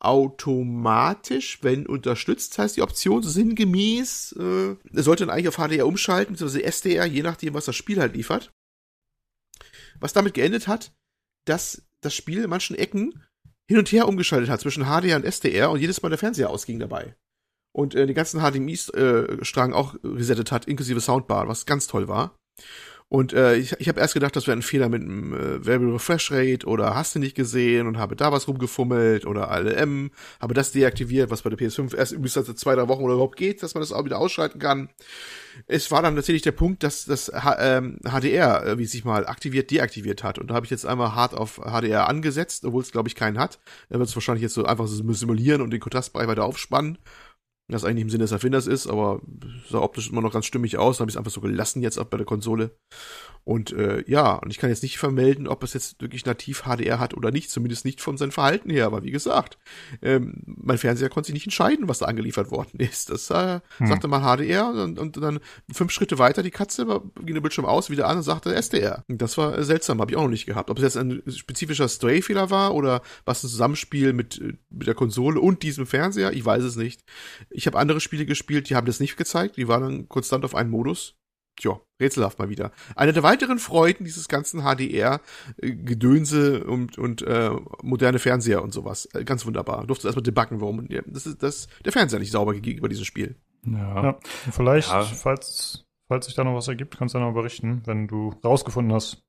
automatisch, 0.02 1.60
wenn 1.62 1.86
unterstützt, 1.86 2.58
heißt 2.58 2.76
die 2.76 2.82
Option 2.82 3.22
sinngemäß, 3.22 4.34
äh, 4.34 4.76
sollte 4.94 5.26
dann 5.26 5.34
eigentlich 5.34 5.48
auf 5.48 5.58
HDR 5.58 5.86
umschalten, 5.86 6.34
beziehungsweise 6.34 6.64
SDR, 6.64 7.06
je 7.06 7.22
nachdem, 7.22 7.54
was 7.54 7.66
das 7.66 7.76
Spiel 7.76 8.00
halt 8.00 8.16
liefert. 8.16 8.52
Was 10.00 10.14
damit 10.14 10.34
geendet 10.34 10.68
hat, 10.68 10.92
dass 11.46 11.84
das 12.02 12.16
Spiel 12.16 12.44
in 12.44 12.50
manchen 12.50 12.76
Ecken 12.76 13.24
hin 13.68 13.78
und 13.78 13.92
her 13.92 14.08
umgeschaltet 14.08 14.50
hat 14.50 14.60
zwischen 14.60 14.86
HDR 14.86 15.18
und 15.18 15.24
SDR 15.24 15.70
und 15.70 15.80
jedes 15.80 16.02
Mal 16.02 16.10
der 16.10 16.18
Fernseher 16.18 16.50
ausging 16.50 16.80
dabei. 16.80 17.16
Und 17.74 17.96
äh, 17.96 18.06
den 18.06 18.16
ganzen 18.16 18.42
HDMI-Strang 18.42 19.72
äh, 19.72 19.76
auch 19.76 19.96
resettet 20.04 20.52
hat, 20.52 20.66
inklusive 20.66 21.00
Soundbar, 21.00 21.48
was 21.48 21.66
ganz 21.66 21.88
toll 21.88 22.08
war. 22.08 22.36
Und 23.12 23.34
äh, 23.34 23.58
ich, 23.58 23.74
ich 23.78 23.90
habe 23.90 24.00
erst 24.00 24.14
gedacht, 24.14 24.38
das 24.38 24.48
wäre 24.48 24.56
ein 24.56 24.62
Fehler 24.62 24.88
mit 24.88 25.02
einem 25.02 25.34
äh, 25.34 25.66
Variable 25.66 25.96
Refresh 25.96 26.32
Rate 26.32 26.66
oder 26.66 26.96
hast 26.96 27.14
du 27.14 27.20
nicht 27.20 27.36
gesehen 27.36 27.86
und 27.86 27.98
habe 27.98 28.16
da 28.16 28.32
was 28.32 28.48
rumgefummelt 28.48 29.26
oder 29.26 29.52
ALM, 29.52 30.12
habe 30.40 30.54
das 30.54 30.72
deaktiviert, 30.72 31.30
was 31.30 31.42
bei 31.42 31.50
der 31.50 31.60
PS5 31.60 31.94
erst 31.94 32.14
übrigens 32.14 32.36
seit 32.36 32.58
zwei, 32.58 32.74
drei 32.74 32.88
Wochen 32.88 33.04
oder 33.04 33.16
überhaupt 33.16 33.36
geht, 33.36 33.64
dass 33.64 33.74
man 33.74 33.82
das 33.82 33.92
auch 33.92 34.06
wieder 34.06 34.18
ausschalten 34.18 34.60
kann. 34.60 34.88
Es 35.68 35.92
war 35.92 36.02
dann 36.02 36.16
tatsächlich 36.16 36.44
der 36.44 36.54
Punkt, 36.54 36.84
dass 36.84 37.04
das 37.04 37.28
H 37.28 37.58
ähm, 37.60 38.00
HDR, 38.06 38.66
äh, 38.66 38.78
wie 38.78 38.86
sich 38.86 39.04
mal 39.04 39.28
aktiviert, 39.28 39.72
deaktiviert 39.72 40.24
hat. 40.24 40.40
Und 40.40 40.50
da 40.50 40.54
habe 40.54 40.66
ich 40.66 40.70
jetzt 40.70 40.86
einmal 40.86 41.14
hart 41.14 41.34
auf 41.34 41.58
HDR 41.58 42.08
angesetzt, 42.08 42.64
obwohl 42.64 42.82
es, 42.82 42.94
glaube 42.94 43.10
ich, 43.10 43.16
keinen 43.16 43.38
hat. 43.38 43.60
Er 43.90 44.00
wird 44.00 44.08
es 44.08 44.16
wahrscheinlich 44.16 44.44
jetzt 44.44 44.54
so 44.54 44.64
einfach 44.64 44.88
simulieren 44.88 45.62
und 45.62 45.72
den 45.72 45.82
Kontrastbereich 45.82 46.30
weiter 46.30 46.46
aufspannen 46.46 46.98
das 47.72 47.84
eigentlich 47.84 48.04
im 48.04 48.10
Sinne 48.10 48.24
des 48.24 48.32
Erfinders 48.32 48.68
ist, 48.68 48.88
aber 48.88 49.22
sah 49.70 49.80
optisch 49.80 50.10
immer 50.10 50.22
noch 50.22 50.34
ganz 50.34 50.46
stimmig 50.46 50.78
aus. 50.78 51.00
Habe 51.00 51.10
ich 51.10 51.16
es 51.16 51.18
einfach 51.18 51.32
so 51.32 51.42
gelassen 51.42 51.82
jetzt 51.82 51.98
auch 51.98 52.06
bei 52.06 52.18
der 52.18 52.26
Konsole. 52.26 52.72
Und 53.52 53.74
äh, 53.74 54.02
ja, 54.08 54.36
und 54.36 54.50
ich 54.50 54.60
kann 54.60 54.70
jetzt 54.70 54.82
nicht 54.82 54.98
vermelden, 54.98 55.46
ob 55.46 55.62
es 55.64 55.74
jetzt 55.74 56.02
wirklich 56.02 56.26
nativ 56.26 56.64
HDR 56.64 57.00
hat 57.00 57.14
oder 57.16 57.32
nicht, 57.32 57.52
zumindest 57.52 57.84
nicht 57.84 58.00
von 58.00 58.16
seinem 58.16 58.32
Verhalten 58.32 58.70
her. 58.70 58.86
Aber 58.86 59.04
wie 59.04 59.12
gesagt, 59.12 59.58
ähm, 60.02 60.42
mein 60.46 60.78
Fernseher 60.78 61.10
konnte 61.10 61.28
sich 61.28 61.34
nicht 61.34 61.48
entscheiden, 61.48 61.90
was 61.90 62.00
da 62.00 62.06
angeliefert 62.06 62.50
worden 62.50 62.80
ist. 62.80 63.10
Das 63.10 63.30
äh, 63.30 63.60
hm. 63.78 63.88
sagte 63.88 64.08
mal 64.08 64.22
HDR 64.22 64.70
und, 64.70 64.98
und, 64.98 65.18
dann 65.18 65.42
fünf 65.70 65.92
Schritte 65.92 66.18
weiter 66.18 66.44
die 66.44 66.52
Katze 66.52 66.86
ging 67.20 67.34
der 67.34 67.42
Bildschirm 67.42 67.66
aus, 67.66 67.90
wieder 67.90 68.08
an 68.08 68.18
und 68.18 68.24
sagte 68.24 68.56
SDR. 68.56 69.04
Und 69.10 69.22
das 69.22 69.38
war 69.38 69.58
äh, 69.58 69.66
seltsam, 69.66 70.00
habe 70.00 70.12
ich 70.12 70.18
auch 70.18 70.24
noch 70.24 70.30
nicht 70.30 70.46
gehabt. 70.46 70.70
Ob 70.70 70.78
es 70.78 70.84
jetzt 70.84 70.96
ein 70.96 71.22
spezifischer 71.28 71.90
Stray-Fehler 71.90 72.52
war 72.52 72.74
oder 72.74 73.02
was 73.26 73.44
ein 73.44 73.50
Zusammenspiel 73.50 74.14
mit, 74.14 74.40
äh, 74.40 74.54
mit 74.70 74.88
der 74.88 74.96
Konsole 74.96 75.42
und 75.42 75.62
diesem 75.62 75.86
Fernseher, 75.88 76.32
ich 76.32 76.46
weiß 76.46 76.64
es 76.64 76.78
nicht. 76.78 77.04
Ich 77.50 77.68
habe 77.68 77.78
andere 77.78 78.00
Spiele 78.00 78.26
gespielt, 78.26 78.70
die 78.70 78.78
haben 78.78 78.88
das 78.88 79.02
nicht 79.02 79.18
gezeigt, 79.18 79.58
die 79.58 79.68
waren 79.68 79.84
dann 79.84 80.08
konstant 80.08 80.46
auf 80.46 80.56
einen 80.56 80.70
Modus. 80.70 81.18
Tja, 81.56 81.80
rätselhaft 82.00 82.40
mal 82.40 82.50
wieder. 82.50 82.72
Eine 82.96 83.14
der 83.14 83.24
weiteren 83.24 83.60
Freuden 83.60 84.06
dieses 84.06 84.28
ganzen 84.28 84.62
HDR-Gedönse 84.62 86.60
äh, 86.60 86.64
und, 86.64 86.98
und 86.98 87.22
äh, 87.22 87.52
moderne 87.82 88.20
Fernseher 88.20 88.64
und 88.64 88.74
sowas. 88.74 89.08
Äh, 89.14 89.24
ganz 89.24 89.46
wunderbar. 89.46 89.86
Durfte 89.86 90.08
erstmal 90.08 90.24
debuggen, 90.24 90.62
warum 90.62 90.88
das 90.88 91.26
ist 91.26 91.44
das 91.44 91.68
der 91.86 91.92
Fernseher 91.92 92.20
nicht 92.20 92.32
sauber 92.32 92.54
gegenüber 92.54 92.90
diesem 92.90 93.06
Spiel. 93.06 93.36
Ja. 93.66 94.04
ja 94.04 94.20
vielleicht, 94.52 94.90
ja. 94.90 95.04
falls, 95.04 95.86
falls 96.08 96.26
sich 96.26 96.36
da 96.36 96.44
noch 96.44 96.56
was 96.56 96.68
ergibt, 96.68 96.98
kannst 96.98 97.16
du 97.16 97.20
noch 97.20 97.34
berichten, 97.34 97.84
wenn 97.86 98.08
du 98.08 98.34
rausgefunden 98.44 98.94
hast, 98.94 99.24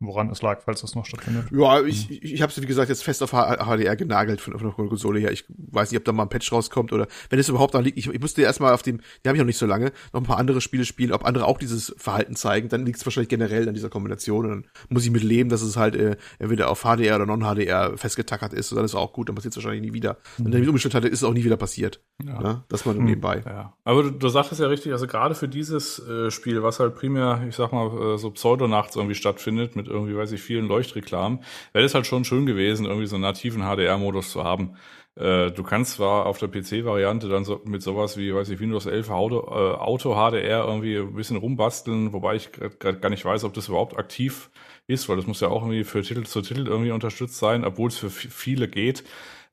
woran 0.00 0.30
es 0.30 0.42
lag, 0.42 0.62
falls 0.64 0.80
das 0.82 0.94
noch 0.94 1.06
stattfindet. 1.06 1.46
Ja, 1.50 1.82
ich, 1.82 2.10
ich, 2.10 2.34
ich 2.34 2.42
habe 2.42 2.52
es 2.52 2.60
wie 2.60 2.66
gesagt 2.66 2.88
jetzt 2.88 3.02
fest 3.02 3.22
auf 3.22 3.32
HDR 3.32 3.96
genagelt 3.96 4.40
von, 4.40 4.58
von 4.58 4.74
der 4.76 4.88
Konsole 4.88 5.18
her. 5.18 5.32
Ich 5.32 5.44
weiß 5.48 5.90
nicht, 5.90 5.98
ob 5.98 6.04
da 6.04 6.12
mal 6.12 6.24
ein 6.24 6.28
Patch 6.28 6.52
rauskommt 6.52 6.92
oder 6.92 7.06
wenn 7.30 7.38
es 7.38 7.48
überhaupt 7.48 7.74
da 7.74 7.80
liegt. 7.80 7.98
Ich, 7.98 8.08
ich 8.08 8.20
musste 8.20 8.42
erstmal 8.42 8.72
auf 8.72 8.82
dem, 8.82 8.98
die 8.98 9.28
habe 9.28 9.36
ich 9.36 9.40
noch 9.40 9.46
nicht 9.46 9.58
so 9.58 9.66
lange, 9.66 9.92
noch 10.12 10.20
ein 10.20 10.26
paar 10.26 10.38
andere 10.38 10.60
Spiele 10.60 10.84
spielen, 10.84 11.12
ob 11.12 11.24
andere 11.24 11.46
auch 11.46 11.58
dieses 11.58 11.94
Verhalten 11.98 12.36
zeigen. 12.36 12.68
Dann 12.68 12.86
liegt 12.86 12.98
es 12.98 13.06
wahrscheinlich 13.06 13.28
generell 13.28 13.68
an 13.68 13.74
dieser 13.74 13.88
Kombination 13.88 14.44
und 14.46 14.50
dann 14.50 14.64
muss 14.88 15.04
ich 15.04 15.10
mit 15.10 15.22
leben, 15.22 15.48
dass 15.48 15.62
es 15.62 15.76
halt 15.76 15.96
äh, 15.96 16.16
entweder 16.38 16.70
auf 16.70 16.82
HDR 16.82 17.16
oder 17.16 17.26
Non-HDR 17.26 17.96
festgetackert 17.96 18.52
ist. 18.52 18.70
Und 18.70 18.76
dann 18.76 18.84
ist 18.84 18.92
es 18.92 18.96
auch 18.96 19.12
gut, 19.12 19.28
dann 19.28 19.34
passiert 19.34 19.52
es 19.52 19.56
wahrscheinlich 19.56 19.82
nie 19.82 19.92
wieder. 19.92 20.18
Wenn 20.38 20.52
der 20.52 20.66
umgestellt 20.68 20.94
hatte, 20.94 21.08
ist 21.08 21.20
es 21.20 21.24
auch 21.24 21.32
nie 21.32 21.44
wieder 21.44 21.56
passiert. 21.56 22.00
Ja. 22.22 22.42
ja 22.42 22.64
das 22.68 22.84
mal 22.84 22.94
hm. 22.94 23.04
nebenbei. 23.04 23.42
Ja. 23.44 23.74
Aber 23.84 24.02
du, 24.04 24.10
du 24.10 24.28
sagtest 24.28 24.60
ja 24.60 24.66
richtig, 24.68 24.92
also 24.92 25.06
gerade 25.06 25.34
für 25.34 25.48
dieses 25.48 25.98
äh, 26.06 26.30
Spiel, 26.30 26.62
was 26.62 26.80
halt 26.80 26.94
primär, 26.94 27.44
ich 27.48 27.56
sag 27.56 27.72
mal, 27.72 28.14
äh, 28.14 28.18
so 28.18 28.30
pseudonachts 28.30 28.96
irgendwie 28.96 29.14
stattfindet, 29.14 29.55
mit 29.56 29.88
irgendwie, 29.88 30.16
weiß 30.16 30.32
ich 30.32 30.42
vielen 30.42 30.66
Leuchtreklamen, 30.66 31.40
wäre 31.72 31.84
es 31.84 31.94
halt 31.94 32.06
schon 32.06 32.24
schön 32.24 32.46
gewesen, 32.46 32.86
irgendwie 32.86 33.06
so 33.06 33.16
einen 33.16 33.22
nativen 33.22 33.62
HDR-Modus 33.62 34.30
zu 34.30 34.44
haben. 34.44 34.76
Äh, 35.16 35.50
du 35.50 35.62
kannst 35.62 35.94
zwar 35.94 36.26
auf 36.26 36.38
der 36.38 36.48
PC-Variante 36.48 37.28
dann 37.28 37.44
so 37.44 37.60
mit 37.64 37.82
sowas 37.82 38.16
wie, 38.16 38.34
weiß 38.34 38.50
ich, 38.50 38.60
Windows 38.60 38.86
11 38.86 39.10
Auto, 39.10 39.38
äh, 39.48 39.76
Auto 39.76 40.14
HDR 40.14 40.64
irgendwie 40.66 40.96
ein 40.98 41.14
bisschen 41.14 41.38
rumbasteln, 41.38 42.12
wobei 42.12 42.36
ich 42.36 42.50
gar 42.78 43.10
nicht 43.10 43.24
weiß, 43.24 43.44
ob 43.44 43.54
das 43.54 43.68
überhaupt 43.68 43.96
aktiv 43.98 44.50
ist, 44.86 45.08
weil 45.08 45.16
das 45.16 45.26
muss 45.26 45.40
ja 45.40 45.48
auch 45.48 45.62
irgendwie 45.62 45.84
für 45.84 46.02
Titel 46.02 46.24
zu 46.24 46.42
Titel 46.42 46.66
irgendwie 46.66 46.90
unterstützt 46.90 47.38
sein, 47.38 47.64
obwohl 47.64 47.88
es 47.88 47.96
für 47.96 48.10
viele 48.10 48.68
geht. 48.68 49.04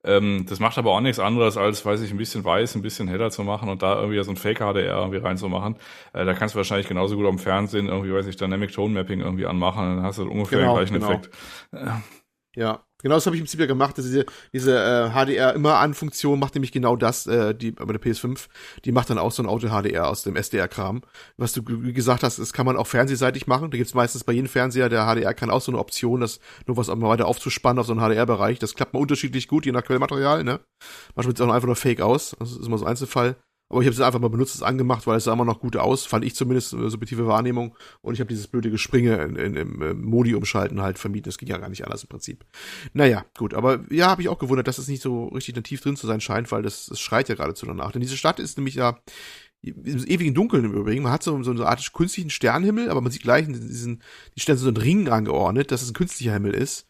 Ähm, 0.03 0.45
das 0.49 0.59
macht 0.59 0.77
aber 0.77 0.91
auch 0.91 1.01
nichts 1.01 1.19
anderes, 1.19 1.57
als, 1.57 1.85
weiß 1.85 2.01
ich, 2.01 2.11
ein 2.11 2.17
bisschen 2.17 2.43
weiß, 2.43 2.75
ein 2.75 2.81
bisschen 2.81 3.07
heller 3.07 3.31
zu 3.31 3.43
machen 3.43 3.69
und 3.69 3.81
da 3.81 3.95
irgendwie 3.95 4.21
so 4.23 4.31
ein 4.31 4.38
Fake-HDR 4.38 4.97
irgendwie 4.97 5.19
reinzumachen. 5.19 5.75
Äh, 6.13 6.25
da 6.25 6.34
kannst 6.34 6.55
du 6.55 6.57
wahrscheinlich 6.57 6.88
genauso 6.88 7.15
gut 7.15 7.25
am 7.25 7.39
Fernsehen 7.39 7.88
irgendwie, 7.88 8.13
weiß 8.13 8.27
ich, 8.27 8.35
Dynamic 8.35 8.73
Tone 8.73 8.93
Mapping 8.93 9.21
irgendwie 9.21 9.45
anmachen, 9.45 9.97
dann 9.97 10.03
hast 10.03 10.19
du 10.19 10.30
ungefähr 10.30 10.59
genau, 10.59 10.73
den 10.73 10.77
gleichen 10.77 10.93
genau. 10.93 11.11
Effekt. 11.11 11.30
Ja, 12.55 12.84
Genau 13.03 13.15
das 13.15 13.25
habe 13.25 13.35
ich 13.35 13.41
im 13.41 13.45
Prinzip 13.45 13.59
ja 13.59 13.65
gemacht. 13.65 13.97
Dass 13.97 14.05
diese 14.05 14.25
diese 14.53 14.77
äh, 14.77 15.09
HDR 15.11 15.53
immer 15.53 15.77
an 15.77 15.93
Funktion 15.93 16.39
macht 16.39 16.55
nämlich 16.55 16.71
genau 16.71 16.95
das, 16.95 17.27
äh, 17.27 17.53
die 17.53 17.71
bei 17.71 17.85
der 17.85 18.01
PS5, 18.01 18.47
die 18.85 18.91
macht 18.91 19.09
dann 19.09 19.19
auch 19.19 19.31
so 19.31 19.43
ein 19.43 19.47
Auto 19.47 19.67
HDR 19.67 20.07
aus 20.07 20.23
dem 20.23 20.35
SDR-Kram. 20.35 21.01
Was 21.38 21.53
du 21.53 21.63
gesagt 21.63 22.23
hast, 22.23 22.39
das 22.39 22.53
kann 22.53 22.65
man 22.65 22.77
auch 22.77 22.88
fernsehseitig 22.88 23.45
machen. 23.45 23.69
Da 23.69 23.77
gibt's 23.77 23.93
meistens 23.93 24.23
bei 24.23 24.34
jedem 24.34 24.47
Fernseher, 24.47 24.89
der 24.89 25.05
HDR 25.05 25.34
kann 25.34 25.51
auch 25.51 25.61
so 25.61 25.71
eine 25.71 25.80
Option, 25.80 26.21
das 26.21 26.39
nur 26.65 26.77
was 26.77 26.88
mal 26.88 27.09
weiter 27.09 27.27
aufzuspannen 27.27 27.80
auf 27.80 27.85
so 27.85 27.93
einen 27.93 28.01
HDR-Bereich. 28.01 28.57
Das 28.57 28.73
klappt 28.73 28.93
mal 28.93 28.99
unterschiedlich 28.99 29.47
gut, 29.47 29.65
je 29.65 29.71
nach 29.71 29.84
Quellmaterial, 29.84 30.43
ne? 30.43 30.61
Manchmal 31.15 31.35
sieht 31.35 31.39
es 31.39 31.47
auch 31.47 31.53
einfach 31.53 31.67
nur 31.67 31.75
Fake 31.75 32.01
aus. 32.01 32.35
Das 32.39 32.51
ist 32.51 32.65
immer 32.65 32.77
so 32.77 32.85
ein 32.85 32.91
Einzelfall. 32.91 33.35
Aber 33.69 33.81
ich 33.81 33.88
habe 33.88 33.94
es 33.94 34.02
einfach 34.02 34.19
mal 34.19 34.30
benutzt, 34.30 34.53
es 34.53 34.61
angemacht, 34.61 35.07
weil 35.07 35.18
es 35.18 35.23
sah 35.23 35.34
immer 35.34 35.45
noch 35.45 35.60
gut 35.60 35.77
aus, 35.77 36.06
fand 36.06 36.23
ich 36.26 36.35
zumindest 36.35 36.73
eine 36.73 36.90
subjektive 36.90 37.26
Wahrnehmung. 37.26 37.76
Und 38.02 38.14
ich 38.14 38.19
habe 38.19 38.27
dieses 38.27 38.48
blöde 38.48 38.69
Gespringe 38.69 39.15
in, 39.23 39.35
in, 39.35 39.56
im 39.56 39.81
äh, 39.81 39.94
Modi 39.94 40.35
umschalten 40.35 40.81
halt 40.81 40.99
vermieden. 40.99 41.26
Das 41.26 41.38
ging 41.38 41.49
ja 41.49 41.57
gar 41.57 41.69
nicht 41.69 41.84
anders 41.84 42.03
im 42.03 42.10
Prinzip. 42.10 42.45
Naja, 42.94 43.26
gut. 43.38 43.53
Aber 43.53 43.84
ja, 43.90 44.10
habe 44.10 44.22
ich 44.22 44.30
auch 44.30 44.38
gewundert, 44.38 44.68
dass 44.68 44.77
es 44.77 44.88
nicht 44.88 45.02
so 45.02 45.27
richtig 45.30 45.56
nativ 45.56 45.81
drin 45.81 45.95
zu 45.95 46.06
sein 46.06 46.22
scheint, 46.22 46.52
weil 46.52 46.61
das, 46.61 46.85
das 46.85 46.99
schreit 46.99 47.30
ja 47.30 47.35
geradezu 47.35 47.65
danach. 47.65 47.91
Denn 47.91 48.02
diese 48.02 48.18
Stadt 48.18 48.40
ist 48.40 48.57
nämlich 48.57 48.76
ja 48.76 48.99
im 49.64 50.06
ewigen 50.06 50.34
Dunkeln 50.34 50.65
im 50.65 50.73
Übrigen. 50.73 51.03
Man 51.03 51.14
hat 51.14 51.23
so, 51.23 51.41
so 51.41 51.52
eine 51.52 51.65
Art 51.65 51.94
künstlichen 51.94 52.30
Sternhimmel, 52.30 52.90
aber 52.90 53.02
man 53.02 53.11
sieht 53.11 53.23
gleich 53.23 53.48
in 53.48 53.53
diesen, 53.53 54.03
die 54.35 54.41
Sterne 54.41 54.60
so 54.60 54.68
einen 54.68 54.77
Ring 54.77 55.07
angeordnet, 55.07 55.72
dass 55.72 55.81
es 55.81 55.91
ein 55.91 55.95
künstlicher 55.95 56.34
Himmel 56.34 56.53
ist. 56.53 56.88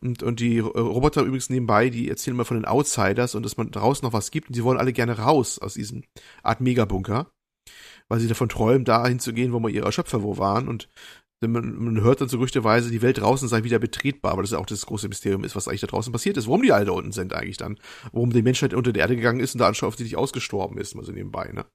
Und, 0.00 0.22
und 0.22 0.40
die 0.40 0.58
Roboter 0.58 1.22
übrigens 1.22 1.50
nebenbei, 1.50 1.88
die 1.88 2.08
erzählen 2.08 2.36
immer 2.36 2.44
von 2.44 2.58
den 2.58 2.66
Outsiders 2.66 3.34
und 3.34 3.42
dass 3.44 3.56
man 3.56 3.70
draußen 3.70 4.04
noch 4.04 4.12
was 4.12 4.30
gibt. 4.30 4.48
Und 4.48 4.54
sie 4.54 4.64
wollen 4.64 4.78
alle 4.78 4.92
gerne 4.92 5.18
raus 5.18 5.58
aus 5.58 5.74
diesem 5.74 6.04
Art 6.42 6.60
Megabunker, 6.60 7.30
weil 8.08 8.20
sie 8.20 8.28
davon 8.28 8.48
träumen, 8.48 8.84
dahin 8.84 9.20
zu 9.20 9.32
gehen, 9.32 9.52
wo 9.52 9.60
mal 9.60 9.70
ihre 9.70 9.90
Schöpfer 9.92 10.22
wo 10.22 10.36
waren. 10.38 10.68
Und 10.68 10.88
Denn 11.42 11.52
man, 11.52 11.76
man 11.76 12.00
hört 12.00 12.22
dann 12.22 12.28
so 12.28 12.38
gerüchteweise, 12.38 12.90
die 12.90 13.02
Welt 13.02 13.18
draußen 13.18 13.48
sei 13.48 13.62
wieder 13.62 13.78
betretbar, 13.78 14.32
aber 14.32 14.42
das 14.42 14.52
ist 14.52 14.58
auch 14.58 14.64
das 14.64 14.86
große 14.86 15.08
Mysterium 15.08 15.44
ist, 15.44 15.54
was 15.54 15.68
eigentlich 15.68 15.82
da 15.82 15.86
draußen 15.86 16.12
passiert 16.12 16.38
ist, 16.38 16.46
warum 16.46 16.62
die 16.62 16.72
alle 16.72 16.86
da 16.86 16.92
unten 16.92 17.12
sind 17.12 17.34
eigentlich 17.34 17.58
dann, 17.58 17.78
warum 18.12 18.32
die 18.32 18.42
Menschheit 18.42 18.72
unter 18.72 18.92
der 18.92 19.02
Erde 19.02 19.16
gegangen 19.16 19.40
ist 19.40 19.54
und 19.54 19.58
da 19.58 19.68
anscheinend 19.68 19.88
offensichtlich 19.92 20.16
ausgestorben 20.16 20.78
ist, 20.78 20.94
mal 20.94 21.04
so 21.04 21.12
nebenbei, 21.12 21.50
ne? 21.52 21.66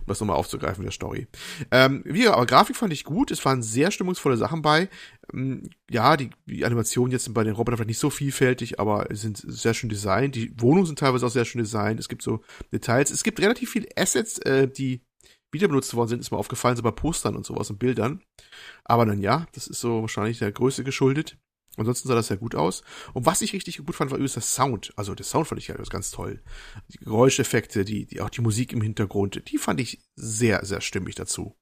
Um 0.00 0.06
das 0.06 0.18
nochmal 0.18 0.36
aufzugreifen 0.36 0.82
in 0.82 0.86
der 0.86 0.92
Story. 0.92 1.28
Ähm, 1.70 2.02
wie, 2.04 2.26
aber 2.26 2.44
Grafik 2.44 2.76
fand 2.76 2.92
ich 2.92 3.04
gut, 3.04 3.30
es 3.30 3.44
waren 3.44 3.62
sehr 3.62 3.92
stimmungsvolle 3.92 4.36
Sachen 4.36 4.62
bei. 4.62 4.88
Ähm, 5.32 5.70
ja, 5.88 6.16
die, 6.16 6.30
die 6.46 6.64
Animationen 6.64 7.12
jetzt 7.12 7.24
sind 7.24 7.34
bei 7.34 7.44
den 7.44 7.54
Robotern 7.54 7.76
vielleicht 7.76 7.88
nicht 7.88 7.98
so 7.98 8.10
vielfältig, 8.10 8.80
aber 8.80 9.06
sind 9.10 9.36
sehr 9.36 9.74
schön 9.74 9.90
designt. 9.90 10.34
Die 10.34 10.52
Wohnungen 10.60 10.86
sind 10.86 10.98
teilweise 10.98 11.26
auch 11.26 11.30
sehr 11.30 11.44
schön 11.44 11.60
designt. 11.60 12.00
Es 12.00 12.08
gibt 12.08 12.22
so 12.22 12.40
Details. 12.72 13.10
Es 13.10 13.22
gibt 13.22 13.40
relativ 13.40 13.70
viele 13.70 13.86
Assets, 13.96 14.38
äh, 14.40 14.68
die 14.68 15.02
wieder 15.54 15.68
benutzt 15.68 15.94
worden 15.94 16.08
sind, 16.08 16.20
ist 16.20 16.30
mir 16.30 16.36
aufgefallen, 16.36 16.76
so 16.76 16.82
bei 16.82 16.90
Postern 16.90 17.34
und 17.34 17.46
sowas 17.46 17.70
und 17.70 17.78
Bildern. 17.78 18.22
Aber 18.84 19.06
dann 19.06 19.20
ja, 19.20 19.46
das 19.52 19.66
ist 19.66 19.80
so 19.80 20.02
wahrscheinlich 20.02 20.38
der 20.38 20.52
Größe 20.52 20.84
geschuldet. 20.84 21.38
Ansonsten 21.76 22.08
sah 22.08 22.14
das 22.14 22.28
sehr 22.28 22.36
gut 22.36 22.54
aus. 22.54 22.82
Und 23.14 23.26
was 23.26 23.40
ich 23.40 23.52
richtig 23.52 23.78
gut 23.78 23.96
fand, 23.96 24.10
war 24.10 24.18
übrigens 24.18 24.34
der 24.34 24.42
Sound. 24.42 24.92
Also 24.96 25.14
der 25.14 25.24
Sound 25.24 25.48
fand 25.48 25.60
ich 25.60 25.70
halt 25.70 25.90
ganz 25.90 26.10
toll. 26.10 26.42
Die 26.88 26.98
Geräuscheffekte, 26.98 27.84
die, 27.84 28.06
die, 28.06 28.20
auch 28.20 28.30
die 28.30 28.42
Musik 28.42 28.72
im 28.72 28.80
Hintergrund, 28.80 29.42
die 29.50 29.58
fand 29.58 29.80
ich 29.80 30.00
sehr, 30.14 30.64
sehr 30.64 30.80
stimmig 30.80 31.14
dazu. 31.14 31.56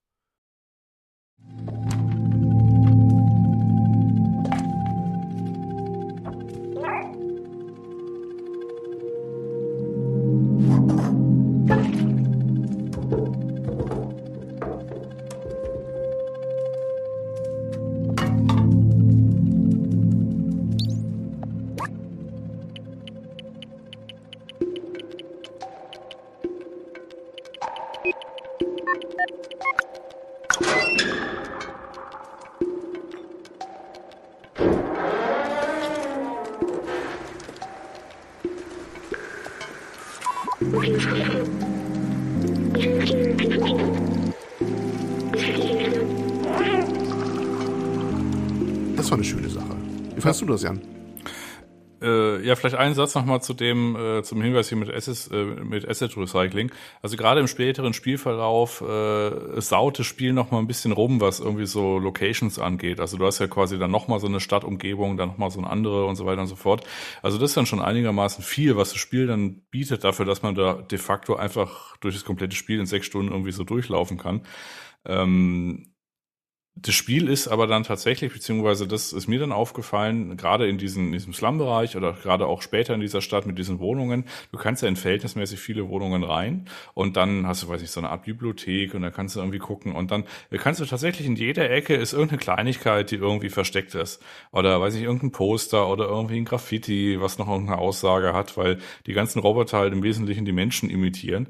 Du 50.42 50.46
das, 50.46 50.62
Jan? 50.62 50.80
Äh, 52.02 52.44
ja, 52.44 52.56
vielleicht 52.56 52.74
einen 52.74 52.94
Satz 52.94 53.14
nochmal 53.14 53.42
zu 53.42 53.54
dem, 53.54 53.94
äh, 53.94 54.22
zum 54.24 54.42
Hinweis 54.42 54.68
hier 54.68 54.76
mit, 54.76 54.92
Assets, 54.92 55.28
äh, 55.28 55.44
mit 55.44 55.88
Asset 55.88 56.16
Recycling. 56.16 56.72
Also 57.00 57.16
gerade 57.16 57.40
im 57.40 57.46
späteren 57.46 57.92
Spielverlauf 57.92 58.80
äh, 58.80 59.60
saut 59.60 60.00
das 60.00 60.06
Spiel 60.06 60.32
nochmal 60.32 60.60
ein 60.60 60.66
bisschen 60.66 60.90
rum, 60.90 61.20
was 61.20 61.38
irgendwie 61.38 61.66
so 61.66 61.98
Locations 61.98 62.58
angeht. 62.58 62.98
Also 62.98 63.18
du 63.18 63.26
hast 63.26 63.38
ja 63.38 63.46
quasi 63.46 63.78
dann 63.78 63.92
nochmal 63.92 64.18
so 64.18 64.26
eine 64.26 64.40
Stadtumgebung, 64.40 65.16
dann 65.16 65.28
nochmal 65.28 65.52
so 65.52 65.60
eine 65.60 65.70
andere 65.70 66.06
und 66.06 66.16
so 66.16 66.26
weiter 66.26 66.40
und 66.40 66.48
so 66.48 66.56
fort. 66.56 66.84
Also 67.22 67.38
das 67.38 67.50
ist 67.50 67.56
dann 67.56 67.66
schon 67.66 67.80
einigermaßen 67.80 68.42
viel, 68.42 68.76
was 68.76 68.90
das 68.90 68.98
Spiel 68.98 69.28
dann 69.28 69.60
bietet 69.70 70.02
dafür, 70.02 70.26
dass 70.26 70.42
man 70.42 70.56
da 70.56 70.74
de 70.74 70.98
facto 70.98 71.36
einfach 71.36 71.96
durch 71.98 72.16
das 72.16 72.24
komplette 72.24 72.56
Spiel 72.56 72.80
in 72.80 72.86
sechs 72.86 73.06
Stunden 73.06 73.30
irgendwie 73.30 73.52
so 73.52 73.62
durchlaufen 73.62 74.18
kann. 74.18 74.42
Ähm, 75.04 75.91
das 76.74 76.94
Spiel 76.94 77.28
ist 77.28 77.48
aber 77.48 77.66
dann 77.66 77.82
tatsächlich, 77.82 78.32
beziehungsweise 78.32 78.88
das 78.88 79.12
ist 79.12 79.28
mir 79.28 79.38
dann 79.38 79.52
aufgefallen, 79.52 80.38
gerade 80.38 80.66
in, 80.66 80.78
diesen, 80.78 81.08
in 81.08 81.12
diesem 81.12 81.34
Slum-Bereich 81.34 81.96
oder 81.98 82.14
gerade 82.14 82.46
auch 82.46 82.62
später 82.62 82.94
in 82.94 83.00
dieser 83.00 83.20
Stadt 83.20 83.46
mit 83.46 83.58
diesen 83.58 83.78
Wohnungen, 83.78 84.24
du 84.52 84.58
kannst 84.58 84.82
ja 84.82 84.88
in 84.88 84.96
verhältnismäßig 84.96 85.60
viele 85.60 85.88
Wohnungen 85.90 86.24
rein 86.24 86.64
und 86.94 87.18
dann 87.18 87.46
hast 87.46 87.62
du, 87.62 87.68
weiß 87.68 87.82
ich, 87.82 87.90
so 87.90 88.00
eine 88.00 88.08
Art 88.08 88.24
Bibliothek 88.24 88.94
und 88.94 89.02
da 89.02 89.10
kannst 89.10 89.36
du 89.36 89.40
irgendwie 89.40 89.58
gucken 89.58 89.94
und 89.94 90.10
dann 90.10 90.24
kannst 90.50 90.80
du 90.80 90.86
tatsächlich 90.86 91.26
in 91.26 91.36
jeder 91.36 91.70
Ecke 91.70 91.94
ist 91.94 92.14
irgendeine 92.14 92.38
Kleinigkeit, 92.38 93.10
die 93.10 93.16
irgendwie 93.16 93.50
versteckt 93.50 93.94
ist. 93.94 94.22
Oder 94.50 94.80
weiß 94.80 94.94
ich, 94.94 95.02
irgendein 95.02 95.32
Poster 95.32 95.88
oder 95.90 96.06
irgendwie 96.06 96.38
ein 96.38 96.46
Graffiti, 96.46 97.20
was 97.20 97.36
noch 97.36 97.48
irgendeine 97.48 97.78
Aussage 97.78 98.32
hat, 98.32 98.56
weil 98.56 98.78
die 99.06 99.12
ganzen 99.12 99.40
Roboter 99.40 99.78
halt 99.78 99.92
im 99.92 100.02
Wesentlichen 100.02 100.46
die 100.46 100.52
Menschen 100.52 100.88
imitieren 100.88 101.48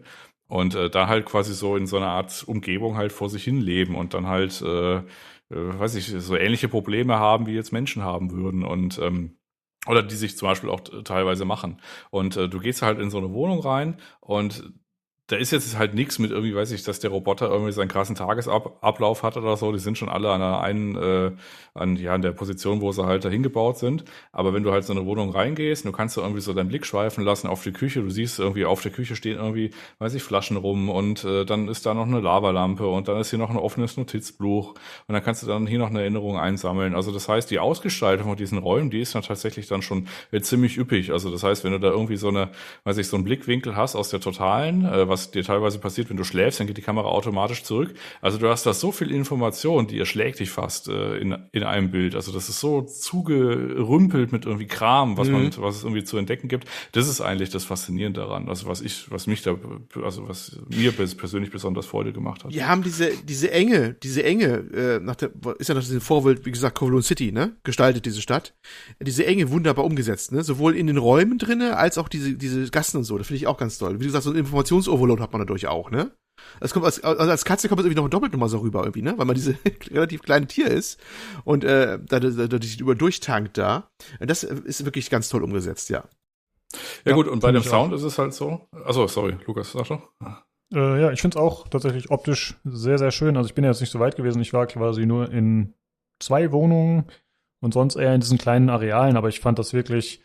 und 0.53 0.75
äh, 0.75 0.91
da 0.91 1.09
halt 1.09 1.25
quasi 1.25 1.55
so 1.55 1.77
in 1.77 1.87
so 1.87 1.97
einer 1.97 2.09
Art 2.09 2.45
Umgebung 2.47 2.99
halt 2.99 3.11
vor 3.11 3.31
sich 3.31 3.43
hin 3.43 3.59
leben 3.59 3.95
und 3.97 4.13
dann 4.13 4.27
halt, 4.27 4.61
äh, 4.61 4.97
äh, 4.97 5.03
weiß 5.49 5.95
ich, 5.95 6.09
so 6.09 6.37
ähnliche 6.37 6.69
Probleme 6.69 7.19
haben, 7.19 7.47
wie 7.47 7.55
jetzt 7.55 7.73
Menschen 7.73 8.03
haben 8.03 8.33
würden 8.33 8.63
und 8.63 8.99
ähm, 8.99 9.39
oder 9.87 10.03
die 10.03 10.15
sich 10.15 10.37
zum 10.37 10.49
Beispiel 10.49 10.69
auch 10.69 10.81
teilweise 11.05 11.47
machen. 11.47 11.81
Und 12.11 12.37
äh, 12.37 12.51
du 12.51 12.59
gehst 12.61 12.83
halt 12.83 13.01
in 13.01 13.11
so 13.11 13.17
eine 13.17 13.33
Wohnung 13.33 13.61
rein 13.61 13.97
und 14.21 14.71
da 15.29 15.37
ist 15.37 15.53
jetzt 15.53 15.79
halt 15.79 15.95
nichts 15.95 16.19
mit 16.19 16.31
irgendwie, 16.31 16.55
weiß 16.55 16.73
ich, 16.73 16.83
dass 16.83 17.01
der 17.01 17.11
Roboter 17.11 17.49
irgendwie 17.49 17.73
seinen 17.73 17.89
krassen 17.89 18.17
Tagesablauf 18.17 19.23
hat 19.23 19.37
oder 19.37 19.57
so. 19.57 19.73
Die 19.73 19.79
sind 19.79 19.97
schon 19.97 20.09
alle 20.09 20.31
an 20.31 20.43
einer 20.43 20.61
einen, 20.61 20.97
äh, 20.97 21.31
an, 21.75 21.97
ja, 21.97 22.15
an 22.15 22.23
der 22.23 22.33
Position, 22.33 22.81
wo 22.81 22.93
sie 22.93 23.07
halt 23.07 23.25
dahin 23.25 23.43
gebaut 23.43 23.79
sind. 23.79 24.05
Aber 24.33 24.53
wenn 24.53 24.63
du 24.63 24.73
halt 24.73 24.85
so 24.85 24.93
eine 24.93 25.07
Wohnung 25.07 25.31
reingehst, 25.31 25.85
du 25.85 25.93
kannst 25.93 26.17
du 26.17 26.21
irgendwie 26.21 26.41
so 26.41 26.53
deinen 26.53 26.69
Blick 26.69 26.85
schweifen 26.85 27.25
lassen 27.25 27.47
auf 27.47 27.63
die 27.63 27.73
Küche. 27.73 28.03
Du 28.03 28.11
siehst 28.11 28.41
irgendwie, 28.41 28.65
auf 28.65 28.83
der 28.83 28.91
Küche 28.91 29.15
stehen 29.15 29.39
irgendwie, 29.39 29.71
weiß 30.01 30.15
ich, 30.15 30.23
Flaschen 30.23 30.57
rum 30.57 30.91
und 30.91 31.25
äh, 31.25 31.45
dann 31.45 31.69
ist 31.69 31.87
da 31.87 31.95
noch 31.95 32.07
eine 32.07 32.21
Lavalampe 32.21 32.87
und 32.87 33.07
dann 33.07 33.19
ist 33.19 33.31
hier 33.31 33.39
noch 33.39 33.51
ein 33.51 33.57
offenes 33.57 33.97
Notizbuch 33.97 34.71
und 34.71 35.15
dann 35.15 35.23
kannst 35.23 35.43
du 35.43 35.47
dann 35.47 35.67
hier 35.67 35.79
noch 35.79 35.91
eine 35.91 36.01
Erinnerung 36.01 36.39
einsammeln. 36.39 36.95
Also 36.95 37.13
das 37.13 37.29
heißt, 37.29 37.51
die 37.51 37.61
Ausgestaltung 37.61 38.27
von 38.27 38.37
diesen 38.37 38.59
Räumen, 38.59 38.91
die 38.91 39.01
ist 39.01 39.15
dann 39.15 39.23
tatsächlich 39.23 39.69
dann 39.69 39.83
schon 39.83 40.09
äh, 40.33 40.41
ziemlich 40.41 40.77
üppig. 40.77 41.13
Also 41.13 41.31
das 41.31 41.45
heißt, 41.45 41.63
wenn 41.63 41.73
du 41.73 41.79
da 41.79 41.89
irgendwie 41.91 42.17
so 42.17 42.29
eine, 42.29 42.51
weiß 42.85 42.99
ich, 42.99 43.07
so 43.07 43.17
einen 43.17 43.25
Blickwinkel 43.25 43.77
hast 43.77 43.95
aus 43.95 44.11
der 44.11 44.21
totalen, 44.21 44.85
äh, 44.85 45.09
was 45.13 45.31
dir 45.31 45.45
teilweise 45.45 45.79
passiert, 45.79 46.11
wenn 46.11 46.17
du 46.17 46.25
schläfst, 46.25 46.59
dann 46.59 46.67
geht 46.67 46.79
die 46.79 46.83
Kamera 46.83 47.09
automatisch 47.09 47.63
zurück. 47.63 47.95
Also 48.21 48.39
du 48.39 48.49
hast 48.49 48.65
da 48.65 48.73
so 48.73 48.91
viel 48.91 49.11
Information, 49.11 49.87
die 49.87 49.99
erschlägt 49.99 50.41
dich 50.41 50.51
fast 50.51 50.89
äh, 50.89 51.19
in, 51.19 51.37
in 51.53 51.63
einem 51.63 51.91
Bild. 51.91 52.15
Also 52.15 52.33
das 52.33 52.49
ist 52.49 52.61
so 52.61 52.83
zugerümpelt 52.83 54.33
mit 54.33 54.47
irgendwie 54.47 54.67
Kram, 54.67 55.17
was 55.17 55.29
mhm. 55.29 55.35
man, 55.35 55.57
was 55.59 55.77
es 55.77 55.85
irgendwie 55.85 56.05
zu 56.05 56.17
entdecken 56.17 56.49
gibt. 56.49 56.67
Das 56.93 57.09
ist 57.09 57.21
eigentlich 57.21 57.51
das 57.51 57.65
Faszinierende 57.65 58.21
daran. 58.21 58.49
Also 58.49 58.67
was 58.67 58.81
ich, 58.81 59.11
was 59.11 59.27
mich 59.27 59.43
da, 59.43 59.57
also 60.03 60.29
was 60.29 60.59
mir 60.69 60.93
persönlich 60.93 61.51
besonders 61.51 61.87
Freude 61.87 62.13
gemacht 62.13 62.45
hat. 62.45 62.53
Die 62.53 62.65
haben 62.65 62.83
diese, 62.83 63.11
diese 63.25 63.51
Enge, 63.51 63.95
diese 64.03 64.25
Enge, 64.25 64.47
äh, 64.75 65.01
nach 65.01 65.17
der, 65.17 65.31
ist 65.59 65.69
ja 65.69 65.75
nach 65.75 65.83
diesem 65.83 66.01
Vorbild, 66.01 66.47
wie 66.47 66.51
gesagt, 66.51 66.79
Kowloon 66.79 67.03
City, 67.03 67.33
ne? 67.33 67.53
Gestaltet 67.65 68.07
diese 68.07 68.23
Stadt. 68.23 68.55
Diese 69.01 69.27
Enge 69.27 69.51
wunderbar 69.51 69.85
umgesetzt, 69.85 70.33
ne? 70.33 70.43
Sowohl 70.43 70.75
in 70.77 70.87
den 70.87 70.97
Räumen 70.97 71.39
drinne, 71.39 71.77
als 71.77 71.99
auch 71.99 72.09
diese, 72.09 72.35
diese 72.35 72.71
Gassen 72.71 72.99
und 72.99 73.05
so. 73.05 73.19
Das 73.19 73.27
finde 73.27 73.39
ich 73.39 73.47
auch 73.47 73.59
ganz 73.59 73.79
toll. 73.79 74.01
Wie 74.01 74.07
gesagt, 74.07 74.25
so 74.25 74.31
ein 74.31 74.37
Informationsoverload 75.03 75.23
hat 75.23 75.33
man 75.33 75.41
dadurch 75.41 75.67
auch, 75.67 75.91
ne? 75.91 76.11
Das 76.61 76.73
kommt 76.73 76.85
als, 76.87 77.03
also 77.05 77.31
als 77.31 77.45
Katze 77.45 77.69
kommt 77.69 77.81
es 77.81 77.87
irgendwie 77.87 78.03
noch 78.03 78.09
doppelt 78.09 78.33
nochmal 78.33 78.49
so 78.49 78.59
rüber 78.59 78.81
irgendwie, 78.81 79.03
ne? 79.03 79.15
Weil 79.17 79.27
man 79.27 79.35
diese 79.35 79.57
relativ 79.91 80.23
kleine 80.23 80.47
Tier 80.47 80.69
ist 80.69 81.01
und 81.45 81.65
äh, 81.65 81.99
da, 82.05 82.21
da, 82.21 82.31
da, 82.31 82.47
da 82.47 82.59
über 82.79 82.95
durchtankt 82.95 83.59
da. 83.59 83.91
Das 84.19 84.43
ist 84.43 84.85
wirklich 84.85 85.11
ganz 85.11 85.29
toll 85.29 85.43
umgesetzt, 85.43 85.91
ja. 85.91 86.05
Ja, 87.05 87.11
ja 87.11 87.15
gut, 87.15 87.29
und 87.29 87.41
bei 87.41 87.53
dem 87.53 87.63
Sound 87.63 87.93
auch. 87.93 87.97
ist 87.97 88.03
es 88.03 88.19
halt 88.19 88.33
so. 88.33 88.67
Also 88.85 89.07
sorry, 89.07 89.37
Lukas, 89.47 89.73
sag 89.73 89.87
schon. 89.87 90.03
Äh, 90.73 91.03
ja, 91.03 91.13
ich 91.13 91.21
finde 91.21 91.37
es 91.37 91.43
auch 91.43 91.69
tatsächlich 91.69 92.11
optisch 92.11 92.59
sehr, 92.65 92.99
sehr 92.99 93.11
schön. 93.11 93.37
Also 93.37 93.49
ich 93.49 93.55
bin 93.55 93.65
ja 93.65 93.71
jetzt 93.71 93.81
nicht 93.81 93.91
so 93.91 94.01
weit 94.01 94.17
gewesen. 94.17 94.41
Ich 94.41 94.55
war 94.55 94.67
quasi 94.67 95.05
nur 95.05 95.31
in 95.31 95.75
zwei 96.19 96.51
Wohnungen 96.51 97.05
und 97.61 97.75
sonst 97.75 97.97
eher 97.97 98.15
in 98.15 98.21
diesen 98.21 98.39
kleinen 98.39 98.71
Arealen, 98.71 99.17
aber 99.17 99.29
ich 99.29 99.41
fand 99.41 99.59
das 99.59 99.75
wirklich 99.75 100.25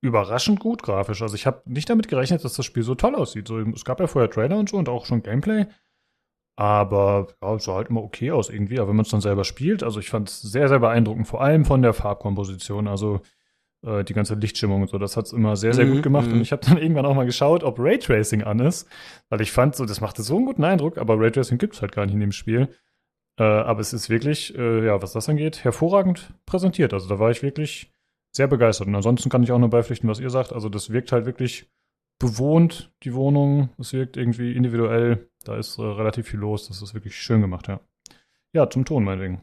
überraschend 0.00 0.60
gut 0.60 0.82
grafisch. 0.82 1.22
Also 1.22 1.34
ich 1.34 1.46
habe 1.46 1.62
nicht 1.66 1.90
damit 1.90 2.08
gerechnet, 2.08 2.44
dass 2.44 2.54
das 2.54 2.66
Spiel 2.66 2.82
so 2.82 2.94
toll 2.94 3.14
aussieht. 3.14 3.48
So, 3.48 3.58
es 3.58 3.84
gab 3.84 4.00
ja 4.00 4.06
vorher 4.06 4.30
Trailer 4.30 4.58
und 4.58 4.68
so 4.68 4.76
und 4.76 4.88
auch 4.88 5.06
schon 5.06 5.22
Gameplay. 5.22 5.66
Aber 6.56 7.28
ja, 7.40 7.54
es 7.54 7.64
sah 7.64 7.76
halt 7.76 7.88
immer 7.88 8.02
okay 8.02 8.32
aus 8.32 8.50
irgendwie. 8.50 8.78
Aber 8.78 8.88
wenn 8.88 8.96
man 8.96 9.04
es 9.04 9.10
dann 9.10 9.20
selber 9.20 9.44
spielt, 9.44 9.82
also 9.82 10.00
ich 10.00 10.10
fand 10.10 10.28
es 10.28 10.42
sehr, 10.42 10.68
sehr 10.68 10.80
beeindruckend, 10.80 11.26
vor 11.26 11.40
allem 11.40 11.64
von 11.64 11.82
der 11.82 11.92
Farbkomposition. 11.92 12.88
Also 12.88 13.20
äh, 13.84 14.04
die 14.04 14.14
ganze 14.14 14.34
Lichtstimmung 14.34 14.82
und 14.82 14.90
so, 14.90 14.98
das 14.98 15.16
hat 15.16 15.26
es 15.26 15.32
immer 15.32 15.56
sehr, 15.56 15.72
sehr 15.72 15.86
mhm, 15.86 15.94
gut 15.94 16.02
gemacht. 16.02 16.26
Und 16.26 16.36
mhm. 16.36 16.42
ich 16.42 16.52
habe 16.52 16.64
dann 16.66 16.78
irgendwann 16.82 17.06
auch 17.06 17.14
mal 17.14 17.26
geschaut, 17.26 17.62
ob 17.62 17.78
Raytracing 17.78 18.42
an 18.42 18.60
ist. 18.60 18.88
Weil 19.28 19.40
ich 19.40 19.52
fand, 19.52 19.76
so, 19.76 19.84
das 19.84 20.00
machte 20.00 20.22
so 20.22 20.36
einen 20.36 20.46
guten 20.46 20.64
Eindruck, 20.64 20.98
aber 20.98 21.18
Raytracing 21.18 21.58
gibt 21.58 21.74
es 21.74 21.82
halt 21.82 21.92
gar 21.92 22.06
nicht 22.06 22.14
in 22.14 22.20
dem 22.20 22.32
Spiel. 22.32 22.68
Äh, 23.38 23.44
aber 23.44 23.80
es 23.80 23.92
ist 23.92 24.10
wirklich, 24.10 24.56
äh, 24.58 24.86
ja, 24.86 25.00
was 25.00 25.12
das 25.12 25.28
angeht, 25.28 25.62
hervorragend 25.64 26.32
präsentiert. 26.44 26.92
Also 26.92 27.08
da 27.08 27.18
war 27.18 27.30
ich 27.30 27.42
wirklich 27.42 27.92
sehr 28.30 28.48
begeistert. 28.48 28.86
Und 28.86 28.94
ansonsten 28.94 29.30
kann 29.30 29.42
ich 29.42 29.52
auch 29.52 29.58
nur 29.58 29.70
beipflichten, 29.70 30.08
was 30.08 30.20
ihr 30.20 30.30
sagt. 30.30 30.52
Also 30.52 30.68
das 30.68 30.90
wirkt 30.90 31.12
halt 31.12 31.26
wirklich 31.26 31.70
bewohnt, 32.18 32.92
die 33.02 33.14
Wohnung. 33.14 33.70
Es 33.78 33.92
wirkt 33.92 34.16
irgendwie 34.16 34.52
individuell. 34.52 35.28
Da 35.44 35.56
ist 35.56 35.78
äh, 35.78 35.82
relativ 35.82 36.28
viel 36.28 36.40
los. 36.40 36.68
Das 36.68 36.82
ist 36.82 36.94
wirklich 36.94 37.16
schön 37.16 37.40
gemacht, 37.40 37.68
ja. 37.68 37.80
Ja, 38.52 38.68
zum 38.68 38.84
Ton 38.84 39.04
meinetwegen. 39.04 39.42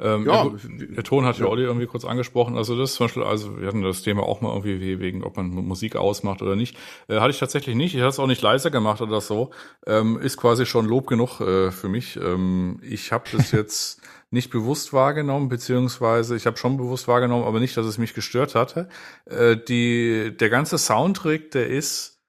Ähm, 0.00 0.26
ja, 0.26 0.48
der, 0.48 0.88
der 0.88 1.04
Ton 1.04 1.24
hat 1.24 1.38
ja 1.38 1.46
Olli 1.46 1.62
irgendwie 1.62 1.86
kurz 1.86 2.04
angesprochen. 2.04 2.56
Also 2.56 2.76
das 2.76 2.94
zum 2.94 3.06
Beispiel, 3.06 3.22
also 3.22 3.60
wir 3.60 3.68
hatten 3.68 3.82
das 3.82 4.02
Thema 4.02 4.24
auch 4.24 4.40
mal 4.40 4.48
irgendwie 4.48 4.98
wegen, 4.98 5.22
ob 5.22 5.36
man 5.36 5.48
Musik 5.48 5.94
ausmacht 5.94 6.42
oder 6.42 6.56
nicht. 6.56 6.76
Äh, 7.08 7.20
hatte 7.20 7.30
ich 7.30 7.38
tatsächlich 7.38 7.76
nicht. 7.76 7.94
Ich 7.94 8.00
hatte 8.00 8.10
es 8.10 8.18
auch 8.18 8.26
nicht 8.26 8.42
leiser 8.42 8.70
gemacht 8.70 9.00
oder 9.00 9.20
so. 9.20 9.50
Ähm, 9.86 10.18
ist 10.18 10.38
quasi 10.38 10.66
schon 10.66 10.86
Lob 10.86 11.06
genug 11.06 11.40
äh, 11.40 11.70
für 11.70 11.88
mich. 11.88 12.16
Ähm, 12.16 12.80
ich 12.82 13.12
habe 13.12 13.24
das 13.30 13.52
jetzt 13.52 14.00
nicht 14.32 14.50
bewusst 14.50 14.92
wahrgenommen, 14.92 15.48
beziehungsweise 15.48 16.34
ich 16.36 16.46
habe 16.46 16.56
schon 16.56 16.78
bewusst 16.78 17.06
wahrgenommen, 17.06 17.44
aber 17.44 17.60
nicht, 17.60 17.76
dass 17.76 17.86
es 17.86 17.98
mich 17.98 18.14
gestört 18.14 18.54
hatte. 18.54 18.88
Äh, 19.26 19.56
die, 19.56 20.34
der 20.36 20.48
ganze 20.48 20.78
Soundtrack, 20.78 21.50
der 21.50 21.68
ist, 21.68 22.22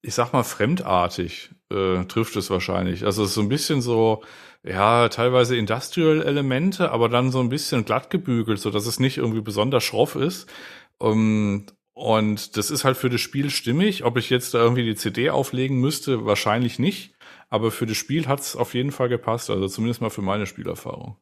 ich 0.00 0.14
sag 0.14 0.32
mal, 0.32 0.44
fremdartig, 0.44 1.50
äh, 1.70 2.04
trifft 2.06 2.36
es 2.36 2.50
wahrscheinlich. 2.50 3.04
Also 3.04 3.22
es 3.22 3.30
ist 3.30 3.34
so 3.34 3.42
ein 3.42 3.50
bisschen 3.50 3.82
so, 3.82 4.22
ja, 4.64 5.08
teilweise 5.10 5.56
Industrial-Elemente, 5.56 6.90
aber 6.90 7.08
dann 7.10 7.30
so 7.30 7.40
ein 7.40 7.50
bisschen 7.50 7.84
glatt 7.84 8.08
gebügelt, 8.10 8.58
so 8.58 8.70
dass 8.70 8.86
es 8.86 8.98
nicht 8.98 9.18
irgendwie 9.18 9.42
besonders 9.42 9.84
schroff 9.84 10.16
ist. 10.16 10.50
Um, 10.98 11.66
und 11.94 12.56
das 12.56 12.70
ist 12.70 12.84
halt 12.84 12.96
für 12.96 13.10
das 13.10 13.20
Spiel 13.20 13.50
stimmig. 13.50 14.04
Ob 14.04 14.16
ich 14.16 14.30
jetzt 14.30 14.54
da 14.54 14.58
irgendwie 14.58 14.84
die 14.84 14.94
CD 14.94 15.30
auflegen 15.30 15.78
müsste, 15.78 16.24
wahrscheinlich 16.24 16.78
nicht. 16.78 17.14
Aber 17.50 17.70
für 17.70 17.84
das 17.84 17.98
Spiel 17.98 18.26
hat 18.28 18.40
es 18.40 18.56
auf 18.56 18.72
jeden 18.72 18.92
Fall 18.92 19.10
gepasst, 19.10 19.50
also 19.50 19.68
zumindest 19.68 20.00
mal 20.00 20.08
für 20.08 20.22
meine 20.22 20.46
Spielerfahrung. 20.46 21.18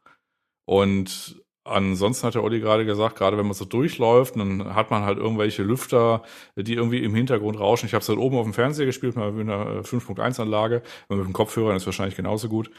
Und 0.65 1.43
ansonsten 1.65 2.27
hat 2.27 2.35
der 2.35 2.43
Olli 2.43 2.61
gerade 2.61 2.85
gesagt, 2.85 3.17
gerade 3.17 3.37
wenn 3.37 3.47
man 3.47 3.55
so 3.55 3.65
durchläuft, 3.65 4.37
dann 4.37 4.75
hat 4.75 4.91
man 4.91 5.03
halt 5.03 5.19
irgendwelche 5.19 5.63
Lüfter, 5.63 6.23
die 6.57 6.75
irgendwie 6.75 7.03
im 7.05 7.15
Hintergrund 7.15 7.59
rauschen. 7.59 7.87
Ich 7.87 7.95
habe 7.95 8.03
es 8.03 8.09
halt 8.09 8.19
oben 8.19 8.37
auf 8.37 8.45
dem 8.45 8.55
Fernseher 8.55 8.87
gespielt, 8.87 9.17
mal 9.17 9.33
mit 9.33 9.49
einer 9.49 9.83
5.1-Anlage, 9.83 10.83
mit 11.09 11.19
dem 11.19 11.33
Kopfhörer 11.33 11.75
ist 11.75 11.87
wahrscheinlich 11.87 12.17
genauso 12.17 12.49
gut. 12.49 12.71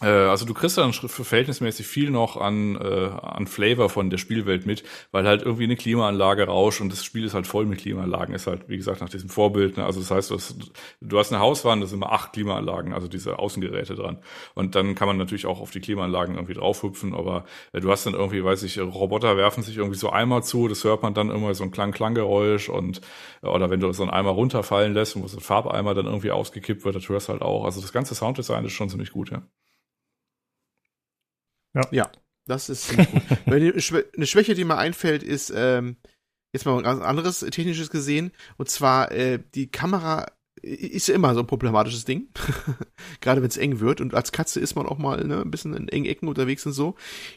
Äh, 0.00 0.06
also 0.06 0.46
du 0.46 0.54
kriegst 0.54 0.78
dann 0.78 0.92
verhältnismäßig 0.92 1.86
viel 1.86 2.10
noch 2.10 2.36
an, 2.36 2.76
äh, 2.76 3.10
an 3.22 3.46
Flavor 3.46 3.88
von 3.88 4.10
der 4.10 4.18
Spielwelt 4.18 4.66
mit, 4.66 4.82
weil 5.12 5.26
halt 5.26 5.42
irgendwie 5.42 5.64
eine 5.64 5.76
Klimaanlage 5.76 6.44
rauscht 6.46 6.80
und 6.80 6.90
das 6.92 7.04
Spiel 7.04 7.24
ist 7.24 7.34
halt 7.34 7.46
voll 7.46 7.66
mit 7.66 7.80
Klimaanlagen, 7.80 8.34
ist 8.34 8.46
halt, 8.46 8.68
wie 8.68 8.76
gesagt, 8.76 9.00
nach 9.00 9.08
diesem 9.08 9.28
Vorbild. 9.28 9.76
Ne? 9.76 9.84
Also 9.84 10.00
das 10.00 10.10
heißt, 10.10 10.30
du 10.30 10.34
hast, 10.36 10.56
du 11.00 11.18
hast 11.18 11.32
eine 11.32 11.40
Hauswand, 11.40 11.82
da 11.82 11.86
sind 11.86 11.98
immer 11.98 12.12
acht 12.12 12.32
Klimaanlagen, 12.32 12.92
also 12.92 13.08
diese 13.08 13.38
Außengeräte 13.38 13.94
dran. 13.94 14.18
Und 14.54 14.74
dann 14.74 14.94
kann 14.94 15.08
man 15.08 15.18
natürlich 15.18 15.46
auch 15.46 15.60
auf 15.60 15.70
die 15.70 15.80
Klimaanlagen 15.80 16.36
irgendwie 16.36 16.54
draufhüpfen, 16.54 17.14
aber 17.14 17.44
äh, 17.72 17.80
du 17.80 17.90
hast 17.90 18.06
dann 18.06 18.14
irgendwie, 18.14 18.42
weiß 18.44 18.62
ich, 18.62 18.78
Roboter 18.80 19.36
werfen 19.36 19.62
sich 19.62 19.76
irgendwie 19.76 19.98
so 19.98 20.10
Eimer 20.10 20.42
zu, 20.42 20.68
das 20.68 20.84
hört 20.84 21.02
man 21.02 21.14
dann 21.14 21.30
immer 21.30 21.54
so 21.54 21.64
ein 21.64 21.70
Klang-Klang-Geräusch 21.70 22.68
und 22.68 23.00
oder 23.42 23.70
wenn 23.70 23.80
du 23.80 23.92
so 23.92 24.02
einen 24.02 24.10
Eimer 24.10 24.30
runterfallen 24.30 24.94
lässt, 24.94 25.20
wo 25.20 25.26
so 25.26 25.38
ein 25.38 25.40
Farbeimer 25.40 25.94
dann 25.94 26.06
irgendwie 26.06 26.30
ausgekippt 26.30 26.84
wird, 26.84 26.94
das 26.96 27.08
hörst 27.08 27.28
halt 27.28 27.42
auch. 27.42 27.64
Also 27.64 27.80
das 27.80 27.92
ganze 27.92 28.14
Sounddesign 28.14 28.64
ist 28.64 28.72
schon 28.72 28.88
ziemlich 28.88 29.12
gut, 29.12 29.30
ja. 29.30 29.42
Ja. 31.74 31.88
ja, 31.92 32.10
das 32.46 32.68
ist 32.68 32.94
eine 33.46 33.80
Schwäche, 33.80 34.54
die 34.54 34.64
mir 34.64 34.76
einfällt, 34.76 35.22
ist 35.22 35.52
ähm, 35.54 35.96
jetzt 36.52 36.66
mal 36.66 36.76
ein 36.76 36.82
ganz 36.82 37.02
anderes 37.02 37.40
technisches 37.40 37.90
gesehen. 37.90 38.32
Und 38.56 38.68
zwar 38.68 39.12
äh, 39.12 39.40
die 39.54 39.70
Kamera 39.70 40.26
ist 40.62 41.08
ja 41.08 41.14
immer 41.14 41.34
so 41.34 41.40
ein 41.40 41.46
problematisches 41.46 42.04
Ding. 42.04 42.28
Gerade 43.20 43.40
wenn 43.40 43.48
es 43.48 43.56
eng 43.56 43.80
wird. 43.80 44.00
Und 44.00 44.14
als 44.14 44.32
Katze 44.32 44.60
ist 44.60 44.74
man 44.74 44.86
auch 44.86 44.98
mal 44.98 45.24
ne, 45.24 45.40
ein 45.40 45.50
bisschen 45.50 45.74
in 45.74 45.88
engen 45.88 46.06
Ecken 46.06 46.28
unterwegs 46.28 46.66
und 46.66 46.72
so. 46.72 46.96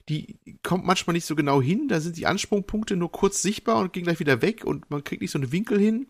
Die 0.10 0.40
kommt 0.62 0.86
manchmal 0.86 1.14
nicht 1.14 1.26
so 1.26 1.36
genau 1.36 1.62
hin. 1.62 1.88
Da 1.88 2.02
sind 2.02 2.18
die 2.18 2.26
Ansprungpunkte 2.26 2.96
nur 2.96 3.12
kurz 3.12 3.42
sichtbar 3.42 3.78
und 3.78 3.94
gehen 3.94 4.04
gleich 4.04 4.20
wieder 4.20 4.42
weg 4.42 4.66
und 4.66 4.90
man 4.90 5.04
kriegt 5.04 5.22
nicht 5.22 5.32
so 5.32 5.40
einen 5.40 5.52
Winkel 5.52 5.80
hin. 5.80 6.08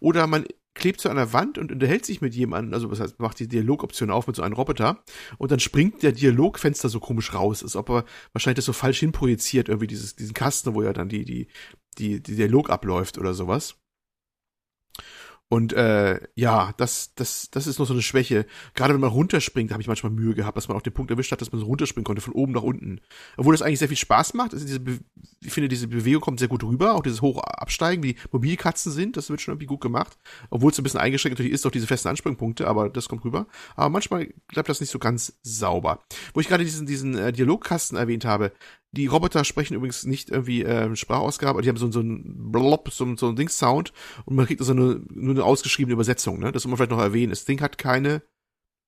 Oder 0.00 0.26
man 0.26 0.46
klebt 0.78 1.00
zu 1.00 1.08
einer 1.08 1.32
Wand 1.32 1.58
und 1.58 1.72
unterhält 1.72 2.06
sich 2.06 2.20
mit 2.20 2.34
jemandem, 2.34 2.74
also 2.74 2.90
was 2.90 3.00
heißt, 3.00 3.18
macht 3.18 3.38
die 3.40 3.48
Dialogoption 3.48 4.10
auf 4.10 4.26
mit 4.26 4.36
so 4.36 4.42
einem 4.42 4.54
Roboter 4.54 5.02
und 5.36 5.50
dann 5.50 5.60
springt 5.60 6.02
der 6.02 6.12
Dialogfenster 6.12 6.88
so 6.88 7.00
komisch 7.00 7.34
raus, 7.34 7.62
als 7.62 7.76
ob 7.76 7.90
er 7.90 8.04
wahrscheinlich 8.32 8.56
das 8.56 8.64
so 8.64 8.72
falsch 8.72 9.00
hinprojiziert, 9.00 9.68
irgendwie 9.68 9.86
dieses, 9.86 10.16
diesen 10.16 10.34
Kasten, 10.34 10.74
wo 10.74 10.82
ja 10.82 10.92
dann 10.92 11.08
die, 11.08 11.24
die, 11.24 11.48
die, 11.98 12.22
die 12.22 12.36
Dialog 12.36 12.70
abläuft 12.70 13.18
oder 13.18 13.34
sowas. 13.34 13.76
Und 15.48 15.72
äh, 15.72 16.20
ja, 16.34 16.74
das, 16.76 17.14
das, 17.14 17.50
das 17.50 17.66
ist 17.66 17.78
noch 17.78 17.86
so 17.86 17.94
eine 17.94 18.02
Schwäche. 18.02 18.46
Gerade 18.74 18.92
wenn 18.92 19.00
man 19.00 19.10
runterspringt, 19.10 19.72
habe 19.72 19.80
ich 19.80 19.88
manchmal 19.88 20.12
Mühe 20.12 20.34
gehabt, 20.34 20.56
dass 20.56 20.68
man 20.68 20.76
auch 20.76 20.82
den 20.82 20.92
Punkt 20.92 21.10
erwischt 21.10 21.32
hat, 21.32 21.40
dass 21.40 21.52
man 21.52 21.60
so 21.60 21.66
runterspringen 21.66 22.04
konnte, 22.04 22.20
von 22.20 22.34
oben 22.34 22.52
nach 22.52 22.62
unten. 22.62 23.00
Obwohl 23.36 23.54
das 23.54 23.62
eigentlich 23.62 23.78
sehr 23.78 23.88
viel 23.88 23.96
Spaß 23.96 24.34
macht. 24.34 24.52
Also 24.52 24.66
diese 24.66 24.80
ich 25.40 25.52
finde, 25.52 25.68
diese 25.68 25.86
Bewegung 25.86 26.20
kommt 26.20 26.40
sehr 26.40 26.48
gut 26.48 26.64
rüber, 26.64 26.94
auch 26.94 27.02
dieses 27.02 27.22
hoch 27.22 27.38
Absteigen, 27.42 28.02
wie 28.02 28.16
Mobilkatzen 28.32 28.90
sind, 28.90 29.16
das 29.16 29.30
wird 29.30 29.40
schon 29.40 29.52
irgendwie 29.52 29.66
gut 29.66 29.80
gemacht. 29.80 30.18
Obwohl 30.50 30.72
es 30.72 30.78
ein 30.78 30.82
bisschen 30.82 31.00
eingeschränkt 31.00 31.38
natürlich 31.38 31.52
ist, 31.52 31.66
auch 31.66 31.70
diese 31.70 31.86
festen 31.86 32.08
Anspringpunkte, 32.08 32.66
aber 32.66 32.90
das 32.90 33.08
kommt 33.08 33.24
rüber. 33.24 33.46
Aber 33.76 33.88
manchmal 33.88 34.28
bleibt 34.48 34.68
das 34.68 34.80
nicht 34.80 34.90
so 34.90 34.98
ganz 34.98 35.38
sauber. 35.42 36.00
Wo 36.34 36.40
ich 36.40 36.48
gerade 36.48 36.64
diesen, 36.64 36.86
diesen 36.86 37.16
äh, 37.16 37.32
Dialogkasten 37.32 37.96
erwähnt 37.96 38.24
habe, 38.24 38.52
die 38.92 39.06
Roboter 39.06 39.44
sprechen 39.44 39.74
übrigens 39.74 40.04
nicht 40.04 40.30
irgendwie 40.30 40.62
äh, 40.62 40.94
Sprachausgabe, 40.96 41.62
die 41.62 41.68
haben 41.68 41.76
so, 41.76 41.90
so 41.90 42.00
ein 42.00 42.50
Blob, 42.50 42.90
so, 42.90 43.16
so 43.16 43.28
ein 43.28 43.36
Dings-Sound 43.36 43.92
und 44.24 44.36
man 44.36 44.46
kriegt 44.46 44.60
also 44.60 44.74
nur, 44.74 45.00
nur 45.12 45.34
eine 45.34 45.44
ausgeschriebene 45.44 45.92
Übersetzung, 45.92 46.38
ne? 46.38 46.52
Das 46.52 46.64
muss 46.64 46.70
man 46.70 46.76
vielleicht 46.78 46.92
noch 46.92 47.00
erwähnen. 47.00 47.30
Das 47.30 47.44
Ding 47.44 47.60
hat 47.60 47.76
keine 47.76 48.22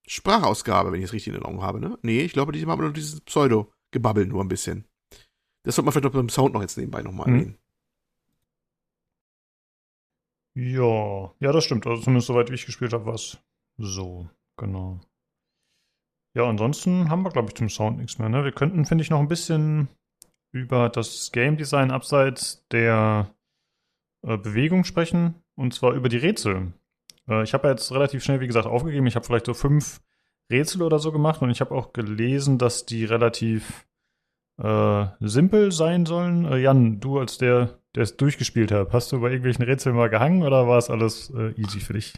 Sprachausgabe, 0.07 0.91
wenn 0.91 1.01
ich 1.01 1.07
es 1.07 1.13
richtig 1.13 1.29
in 1.29 1.35
Erinnerung 1.35 1.63
habe, 1.63 1.81
ne? 1.81 1.99
Nee, 2.03 2.23
ich 2.23 2.33
glaube, 2.33 2.53
die 2.53 2.65
haben 2.65 2.81
nur 2.81 2.93
dieses 2.93 3.21
Pseudo-Gebabbel 3.21 4.27
nur 4.27 4.43
ein 4.43 4.49
bisschen. 4.49 4.87
Das 5.65 5.77
sollte 5.77 5.87
man 5.87 5.93
vielleicht 5.93 6.05
noch 6.05 6.13
beim 6.13 6.31
Sound 6.31 6.55
noch 6.55 6.63
jetzt 6.63 6.79
nebenbei 6.79 7.03
nochmal 7.03 7.27
hm. 7.27 7.35
erwähnen. 7.35 7.59
Ja, 10.55 11.33
ja, 11.39 11.53
das 11.53 11.65
stimmt. 11.65 11.87
Also 11.87 12.03
zumindest 12.03 12.27
soweit 12.27 12.51
wie 12.51 12.55
ich 12.55 12.67
gespielt 12.67 12.93
habe, 12.93 13.07
war 13.07 13.15
es 13.15 13.39
so, 13.79 14.29
genau. 14.57 15.01
Ja, 16.35 16.49
ansonsten 16.49 17.11
haben 17.11 17.23
wir, 17.23 17.31
glaube 17.31 17.49
ich, 17.49 17.55
zum 17.55 17.69
Sound 17.69 17.99
nichts 17.99 18.19
mehr. 18.19 18.29
Ne? 18.29 18.45
Wir 18.45 18.53
könnten, 18.53 18.87
finde 18.87 19.03
ich, 19.03 19.11
noch 19.11 19.19
ein 19.19 19.29
bisschen 19.29 19.89
über 20.53 20.89
das 20.89 21.33
Game 21.33 21.57
Design 21.57 21.91
abseits 21.91 22.67
der 22.71 23.35
äh, 24.23 24.37
Bewegung 24.37 24.85
sprechen. 24.85 25.35
Und 25.57 25.75
zwar 25.75 25.93
über 25.93 26.09
die 26.09 26.17
Rätsel. 26.17 26.73
Äh, 27.29 27.43
ich 27.43 27.53
habe 27.55 27.69
jetzt 27.69 27.93
relativ 27.93 28.23
schnell, 28.23 28.41
wie 28.41 28.47
gesagt, 28.47 28.67
aufgegeben. 28.67 29.07
Ich 29.07 29.17
habe 29.17 29.27
vielleicht 29.27 29.47
so 29.47 29.55
fünf 29.55 30.01
Rätsel 30.51 30.83
oder 30.83 30.99
so 30.99 31.13
gemacht 31.13 31.43
und 31.43 31.51
ich 31.51 31.61
habe 31.61 31.75
auch 31.75 31.93
gelesen, 31.93 32.59
dass 32.59 32.87
die 32.87 33.05
relativ 33.05 33.87
äh, 34.61 35.07
simpel 35.21 35.73
sein 35.73 36.07
sollen. 36.07 36.45
Äh, 36.45 36.59
Jan, 36.59 37.01
du 37.01 37.19
als 37.19 37.39
der, 37.39 37.79
der 37.95 38.03
es 38.03 38.17
durchgespielt 38.17 38.73
hat, 38.73 38.93
hast 38.93 39.13
du 39.13 39.21
bei 39.21 39.29
irgendwelchen 39.29 39.65
Rätseln 39.65 39.97
mal 39.97 40.11
gehangen 40.11 40.43
oder 40.43 40.67
war 40.67 40.79
es 40.79 40.91
alles 40.91 41.31
äh, 41.31 41.53
easy 41.53 41.81
für 41.81 41.95
dich? 41.95 42.15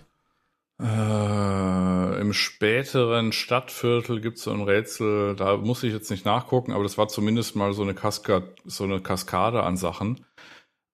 Äh, 0.82 2.20
Im 2.20 2.32
späteren 2.32 3.30
Stadtviertel 3.32 4.20
gibt 4.20 4.38
es 4.38 4.44
so 4.44 4.50
ein 4.50 4.62
Rätsel, 4.62 5.36
da 5.36 5.56
muss 5.56 5.84
ich 5.84 5.92
jetzt 5.92 6.10
nicht 6.10 6.24
nachgucken, 6.24 6.72
aber 6.72 6.82
das 6.82 6.98
war 6.98 7.06
zumindest 7.06 7.54
mal 7.54 7.72
so 7.72 7.82
eine, 7.82 7.94
Kaskade, 7.94 8.54
so 8.64 8.84
eine 8.84 9.00
Kaskade 9.00 9.62
an 9.62 9.76
Sachen. 9.76 10.26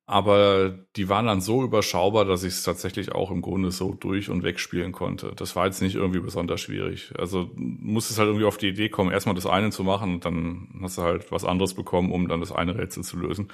Aber 0.07 0.71
die 0.97 1.09
waren 1.11 1.27
dann 1.27 1.41
so 1.43 1.63
überschaubar, 1.63 2.25
dass 2.25 2.43
ich 2.43 2.55
es 2.55 2.63
tatsächlich 2.63 3.13
auch 3.13 3.31
im 3.31 3.43
Grunde 3.43 3.71
so 3.71 3.95
durch 3.95 4.31
und 4.31 4.43
wegspielen 4.43 4.93
konnte. 4.93 5.33
Das 5.37 5.55
war 5.57 5.67
jetzt 5.67 5.83
nicht 5.83 5.97
irgendwie 5.97 6.21
besonders 6.21 6.63
schwierig. 6.63 7.13
Also 7.19 7.51
muss 7.57 8.11
es 8.11 8.19
halt 8.19 8.29
irgendwie 8.29 8.47
auf 8.47 8.59
die 8.59 8.69
Idee 8.69 8.89
kommen, 8.91 9.11
erstmal 9.13 9.35
das 9.35 9.47
eine 9.47 9.71
zu 9.71 9.85
machen 9.85 10.15
und 10.15 10.25
dann 10.25 10.81
hast 10.83 10.99
du 10.99 11.03
halt 11.03 11.31
was 11.33 11.45
anderes 11.45 11.75
bekommen, 11.75 12.13
um 12.13 12.29
dann 12.29 12.41
das 12.41 12.53
eine 12.53 12.77
Rätsel 12.79 13.05
zu 13.05 13.19
lösen. 13.19 13.53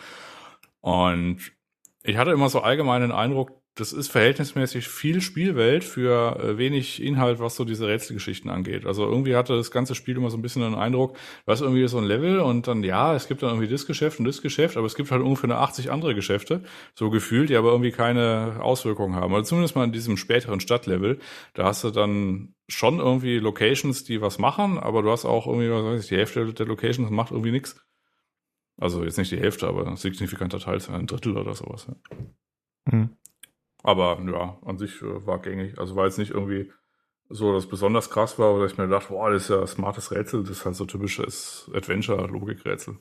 Und 0.81 1.39
ich 2.05 2.16
hatte 2.19 2.32
immer 2.32 2.48
so 2.48 2.61
allgemein 2.61 3.02
den 3.02 3.12
Eindruck, 3.12 3.64
das 3.76 3.92
ist 3.92 4.09
verhältnismäßig 4.09 4.86
viel 4.86 5.20
Spielwelt 5.20 5.82
für 5.82 6.38
äh, 6.38 6.59
wenig 6.59 7.02
Inhalt, 7.02 7.40
was 7.40 7.56
so 7.56 7.64
diese 7.64 7.88
Rätselgeschichten 7.88 8.48
angeht. 8.48 8.86
Also 8.86 9.05
irgendwie 9.05 9.34
hatte 9.34 9.56
das 9.56 9.72
ganze 9.72 9.96
Spiel 9.96 10.16
immer 10.16 10.30
so 10.30 10.36
ein 10.36 10.42
bisschen 10.42 10.62
den 10.62 10.76
Eindruck, 10.76 11.16
hast 11.46 11.60
irgendwie 11.60 11.86
so 11.88 11.98
ein 11.98 12.05
Level 12.05 12.38
und 12.38 12.68
dann, 12.68 12.84
ja, 12.84 13.16
es 13.16 13.26
gibt 13.26 13.42
dann 13.42 13.51
irgendwie 13.51 13.68
das 13.68 13.86
Geschäft 13.86 14.20
und 14.20 14.26
das 14.26 14.42
Geschäft, 14.42 14.76
aber 14.76 14.86
es 14.86 14.94
gibt 14.94 15.10
halt 15.10 15.22
ungefähr 15.22 15.51
eine 15.51 15.59
80 15.59 15.90
andere 15.90 16.14
Geschäfte, 16.14 16.62
so 16.94 17.10
gefühlt, 17.10 17.48
die 17.48 17.56
aber 17.56 17.72
irgendwie 17.72 17.90
keine 17.90 18.59
Auswirkungen 18.60 19.16
haben. 19.16 19.34
Also 19.34 19.48
zumindest 19.48 19.74
mal 19.74 19.84
in 19.84 19.92
diesem 19.92 20.16
späteren 20.16 20.60
Stadtlevel, 20.60 21.18
da 21.55 21.64
hast 21.64 21.82
du 21.82 21.90
dann 21.90 22.55
schon 22.68 23.01
irgendwie 23.01 23.38
Locations, 23.38 24.05
die 24.05 24.20
was 24.20 24.38
machen, 24.38 24.78
aber 24.78 25.02
du 25.02 25.10
hast 25.10 25.24
auch 25.24 25.48
irgendwie, 25.48 25.70
was 25.70 25.84
weiß 25.84 26.02
ich, 26.05 26.09
die 26.09 26.16
Hälfte 26.16 26.55
der 26.55 26.66
Locations 26.66 27.10
macht 27.10 27.32
irgendwie 27.32 27.51
nichts. 27.51 27.84
Also 28.76 29.05
jetzt 29.05 29.18
nicht 29.18 29.32
die 29.32 29.38
Hälfte, 29.38 29.66
aber 29.66 29.86
ein 29.86 29.96
signifikanter 29.96 30.60
Teil, 30.60 30.80
ein 30.88 31.06
Drittel 31.06 31.36
oder 31.36 31.55
sowas. 31.55 31.88
Ja. 31.88 31.96
Mhm. 32.92 33.16
Aber 33.85 34.19
ja, 34.27 34.59
an 34.65 34.78
sich 34.78 35.01
äh, 35.02 35.27
war 35.27 35.40
gängig. 35.40 35.78
Also 35.78 35.94
war 35.94 36.06
jetzt 36.06 36.19
nicht 36.19 36.31
irgendwie 36.31 36.73
so, 37.28 37.52
dass 37.52 37.69
besonders 37.69 38.11
krass 38.11 38.39
war, 38.39 38.55
oder 38.55 38.66
ich 38.66 38.78
mir 38.78 38.89
dachte, 38.89 39.09
boah, 39.09 39.31
das 39.31 39.44
ist 39.44 39.51
ja 39.51 39.61
ein 39.61 39.66
smartes 39.66 40.11
Rätsel, 40.11 40.43
das 40.43 40.59
ist 40.59 40.65
halt 40.65 40.74
so 40.74 40.86
typisches 40.86 41.70
Adventure-Logikrätsel. 41.74 42.98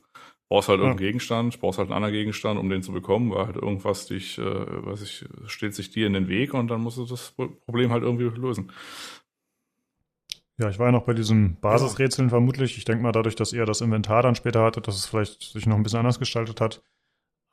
Brauchst 0.50 0.70
halt 0.70 0.80
ja. 0.80 0.86
irgendeinen 0.86 1.08
Gegenstand, 1.08 1.60
brauchst 1.60 1.80
halt 1.80 1.88
einen 1.88 1.96
anderen 1.96 2.14
Gegenstand, 2.14 2.60
um 2.60 2.70
den 2.70 2.84
zu 2.84 2.92
bekommen, 2.92 3.32
weil 3.32 3.46
halt 3.48 3.56
irgendwas 3.56 4.08
dich, 4.08 4.38
äh, 4.38 4.86
weiß 4.86 5.02
ich, 5.02 5.26
steht 5.46 5.74
sich 5.74 5.90
dir 5.90 6.06
in 6.06 6.14
den 6.14 6.28
Weg 6.28 6.54
und 6.54 6.68
dann 6.68 6.82
musst 6.82 6.98
du 6.98 7.06
das 7.06 7.32
Problem 7.32 7.92
halt 7.92 8.04
irgendwie 8.04 8.26
lösen. 8.26 8.72
Ja, 10.58 10.70
ich 10.70 10.80
war 10.80 10.88
ja 10.88 10.92
noch 10.92 11.06
bei 11.06 11.14
diesen 11.14 11.60
Basisrätseln 11.62 12.30
vermutlich. 12.30 12.78
Ich 12.78 12.86
denke 12.86 13.04
mal, 13.04 13.12
dadurch, 13.12 13.36
dass 13.36 13.54
ihr 13.54 13.66
das 13.66 13.82
Inventar 13.82 14.22
dann 14.22 14.36
später 14.36 14.64
hattet, 14.64 14.88
dass 14.88 14.96
es 14.96 15.06
vielleicht 15.06 15.42
sich 15.42 15.66
noch 15.66 15.78
ein 15.78 15.84
bisschen 15.84 16.00
anders 16.00 16.20
gestaltet 16.20 16.62
hat. 16.62 16.84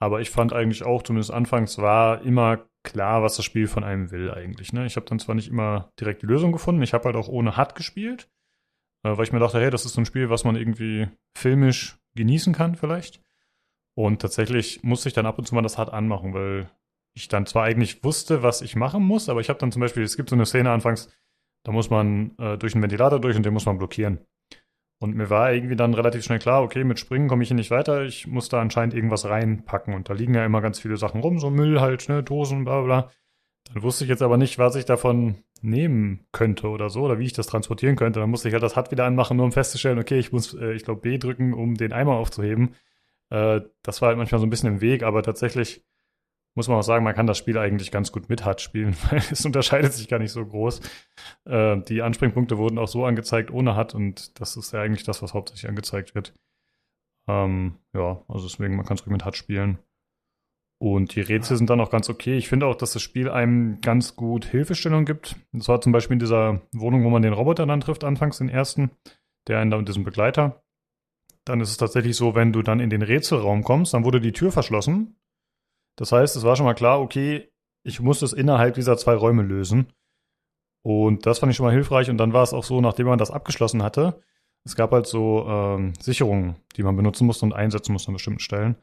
Aber 0.01 0.21
ich 0.21 0.31
fand 0.31 0.53
eigentlich 0.53 0.83
auch, 0.83 1.03
zumindest 1.03 1.31
anfangs 1.31 1.79
war 1.79 2.23
immer 2.23 2.67
klar, 2.83 3.23
was 3.23 3.37
das 3.37 3.45
Spiel 3.45 3.69
von 3.69 3.85
einem 3.85 4.11
will 4.11 4.31
eigentlich. 4.31 4.73
Ne? 4.73 4.87
Ich 4.87 4.97
habe 4.97 5.07
dann 5.07 5.19
zwar 5.19 5.35
nicht 5.35 5.49
immer 5.49 5.91
direkt 6.01 6.23
die 6.23 6.27
Lösung 6.27 6.53
gefunden, 6.53 6.83
ich 6.83 6.95
habe 6.95 7.05
halt 7.05 7.17
auch 7.17 7.29
ohne 7.29 7.57
HUD 7.57 7.75
gespielt. 7.75 8.29
äh, 9.05 9.17
weil 9.17 9.25
ich 9.25 9.33
mir 9.33 9.39
dachte, 9.41 9.61
hey, 9.61 9.71
das 9.71 9.85
ist 9.87 9.95
so 9.95 10.01
ein 10.01 10.07
Spiel, 10.07 10.31
was 10.31 10.45
man 10.45 10.57
irgendwie 10.57 11.09
filmisch 11.37 11.99
genießen 12.17 12.53
kann 12.55 12.75
vielleicht. 12.77 13.23
Und 13.97 14.23
tatsächlich 14.23 14.83
musste 14.83 15.09
ich 15.09 15.15
dann 15.15 15.27
ab 15.27 15.39
und 15.39 15.47
zu 15.47 15.55
mal 15.55 15.63
das 15.63 15.79
hart 15.79 15.93
anmachen, 15.93 16.35
weil 16.35 16.71
ich 17.15 17.29
dann 17.29 17.47
zwar 17.47 17.65
eigentlich 17.65 18.05
wusste, 18.05 18.43
was 18.43 18.63
ich 18.63 18.77
machen 18.77 19.03
muss, 19.03 19.29
aber 19.29 19.41
ich 19.41 19.49
habe 19.49 19.59
dann 19.59 19.73
zum 19.73 19.81
Beispiel, 19.81 20.03
es 20.03 20.17
gibt 20.17 20.31
so 20.31 20.37
eine 20.37 20.47
Szene 20.47 20.71
anfangs, 20.71 21.11
da 21.65 21.73
muss 21.73 21.91
man 21.91 22.37
äh, 22.39 22.57
durch 22.59 22.75
einen 22.75 22.83
Ventilator 22.83 23.21
durch 23.21 23.37
und 23.37 23.45
den 23.45 23.53
muss 23.53 23.67
man 23.67 23.79
blockieren. 23.79 24.21
Und 25.03 25.17
mir 25.17 25.31
war 25.31 25.53
irgendwie 25.53 25.77
dann 25.77 25.95
relativ 25.95 26.25
schnell 26.25 26.39
klar, 26.39 26.63
okay, 26.63 26.85
mit 26.85 26.99
Springen 26.99 27.27
komme 27.27 27.43
ich 27.43 27.49
hier 27.49 27.57
nicht 27.57 27.71
weiter, 27.71 28.05
ich 28.05 28.27
muss 28.27 28.51
da 28.51 28.61
anscheinend 28.61 28.95
irgendwas 28.95 29.25
reinpacken. 29.25 29.95
Und 29.95 30.11
da 30.11 30.13
liegen 30.13 30.35
ja 30.35 30.45
immer 30.45 30.61
ganz 30.61 30.79
viele 30.79 30.99
Sachen 30.99 31.23
rum, 31.23 31.39
so 31.39 31.49
Müll 31.49 31.81
halt, 31.81 32.09
ne, 32.11 32.23
Dosen, 32.23 32.65
bla 32.65 32.83
bla. 32.83 33.11
Dann 33.73 33.83
wusste 33.83 34.05
ich 34.05 34.11
jetzt 34.11 34.23
aber 34.23 34.37
nicht, 34.37 34.59
was 34.59 34.77
ich 34.77 34.85
davon 34.85 35.37
nehmen 35.63 36.27
könnte 36.33 36.69
oder 36.69 36.91
so, 36.91 37.03
oder 37.03 37.19
wie 37.19 37.25
ich 37.25 37.33
das 37.33 37.47
transportieren 37.47 37.97
könnte. 37.97 38.21
Dann 38.21 38.31
musste 38.31 38.49
ich 38.49 38.55
halt 38.55 38.63
das 38.63 38.77
HUD 38.77 38.91
wieder 38.91 39.07
anmachen, 39.07 39.39
nur 39.39 39.47
um 39.47 39.53
festzustellen, 39.53 39.99
okay, 39.99 40.19
ich 40.19 40.33
muss, 40.33 40.55
äh, 40.55 40.73
ich 40.75 40.85
glaube, 40.85 41.01
B 41.01 41.17
drücken, 41.17 41.55
um 41.55 41.77
den 41.77 41.93
Eimer 41.95 42.17
aufzuheben. 42.17 42.75
Äh, 43.31 43.63
das 43.83 44.03
war 44.03 44.09
halt 44.09 44.19
manchmal 44.19 44.41
so 44.41 44.47
ein 44.47 44.51
bisschen 44.51 44.75
im 44.75 44.81
Weg, 44.83 45.03
aber 45.03 45.23
tatsächlich 45.23 45.83
muss 46.55 46.69
man 46.69 46.79
auch 46.79 46.83
sagen, 46.83 47.05
man 47.05 47.15
kann 47.15 47.27
das 47.27 47.39
Spiel 47.39 47.59
eigentlich 47.59 47.91
ganz 47.91 48.13
gut 48.13 48.29
mit 48.29 48.45
HUD 48.45 48.61
spielen, 48.61 48.97
weil 49.11 49.19
es 49.19 49.45
unterscheidet 49.45 49.93
sich 49.93 50.09
gar 50.09 50.19
nicht 50.19 50.33
so 50.33 50.45
groß. 50.45 50.81
Äh, 51.45 51.79
die 51.83 52.03
Anspringpunkte 52.03 52.59
wurden 52.59 52.79
auch 52.79 52.89
so 52.89 53.05
angezeigt 53.05 53.51
ohne 53.51 53.77
HUD 53.77 53.95
und 53.95 54.41
das 54.41 54.57
ist 54.57 54.73
ja 54.73 54.81
eigentlich 54.81 55.05
das, 55.05 55.23
was 55.23 55.35
hauptsächlich 55.35 55.69
angezeigt 55.69 56.15
wird. 56.15 56.35
Ähm, 57.29 57.77
ja, 57.95 58.23
also 58.29 58.47
deswegen, 58.47 58.77
man 58.77 58.87
kann 58.87 58.97
es 58.97 59.05
gut 59.05 59.13
mit 59.13 59.25
HUD 59.25 59.37
spielen. 59.37 59.79
Und 60.83 61.15
die 61.15 61.21
Rätsel 61.21 61.59
sind 61.59 61.69
dann 61.69 61.81
auch 61.81 61.91
ganz 61.91 62.09
okay. 62.09 62.39
Ich 62.39 62.49
finde 62.49 62.65
auch, 62.65 62.75
dass 62.75 62.95
das 62.95 63.03
Spiel 63.03 63.29
einem 63.29 63.83
ganz 63.83 64.17
gut 64.17 64.47
Hilfestellung 64.47 65.05
gibt. 65.05 65.37
Das 65.53 65.69
war 65.69 65.83
zum 65.83 65.93
Beispiel 65.93 66.15
in 66.15 66.21
dieser 66.21 66.63
Wohnung, 66.73 67.05
wo 67.05 67.11
man 67.11 67.21
den 67.21 67.35
Roboter 67.35 67.67
dann 67.67 67.83
trifft, 67.83 68.03
anfangs 68.03 68.39
den 68.39 68.49
ersten, 68.49 68.91
der 69.47 69.59
einen 69.59 69.71
da 69.71 69.77
und 69.77 69.89
diesen 69.89 70.05
Begleiter. 70.05 70.63
Dann 71.45 71.61
ist 71.61 71.71
es 71.71 71.77
tatsächlich 71.77 72.17
so, 72.17 72.35
wenn 72.35 72.55
du 72.55 72.63
dann 72.63 72.81
in 72.81 72.89
den 72.89 73.03
Rätselraum 73.03 73.63
kommst, 73.63 73.93
dann 73.93 74.05
wurde 74.05 74.23
die 74.23 74.33
Tür 74.33 74.53
verschlossen 74.53 75.20
das 76.01 76.13
heißt, 76.13 76.35
es 76.35 76.45
war 76.45 76.57
schon 76.57 76.65
mal 76.65 76.73
klar, 76.73 76.99
okay, 76.99 77.53
ich 77.83 78.01
muss 78.01 78.21
das 78.21 78.33
innerhalb 78.33 78.75
dieser 78.75 78.97
zwei 78.97 79.13
Räume 79.13 79.43
lösen. 79.43 79.93
Und 80.83 81.27
das 81.27 81.41
fand 81.41 81.51
ich 81.51 81.59
schon 81.59 81.67
mal 81.67 81.75
hilfreich. 81.75 82.09
Und 82.09 82.17
dann 82.17 82.33
war 82.33 82.43
es 82.43 82.55
auch 82.55 82.65
so, 82.65 82.81
nachdem 82.81 83.07
man 83.07 83.19
das 83.19 83.31
abgeschlossen 83.31 83.83
hatte, 83.83 84.23
es 84.65 84.77
gab 84.77 84.93
halt 84.93 85.07
so 85.07 85.45
ähm, 85.47 85.93
Sicherungen, 86.01 86.57
die 86.77 86.85
man 86.85 86.97
benutzen 86.97 87.27
musste 87.27 87.45
und 87.45 87.53
einsetzen 87.53 87.93
musste 87.93 88.09
an 88.09 88.15
bestimmten 88.15 88.41
Stellen. 88.41 88.77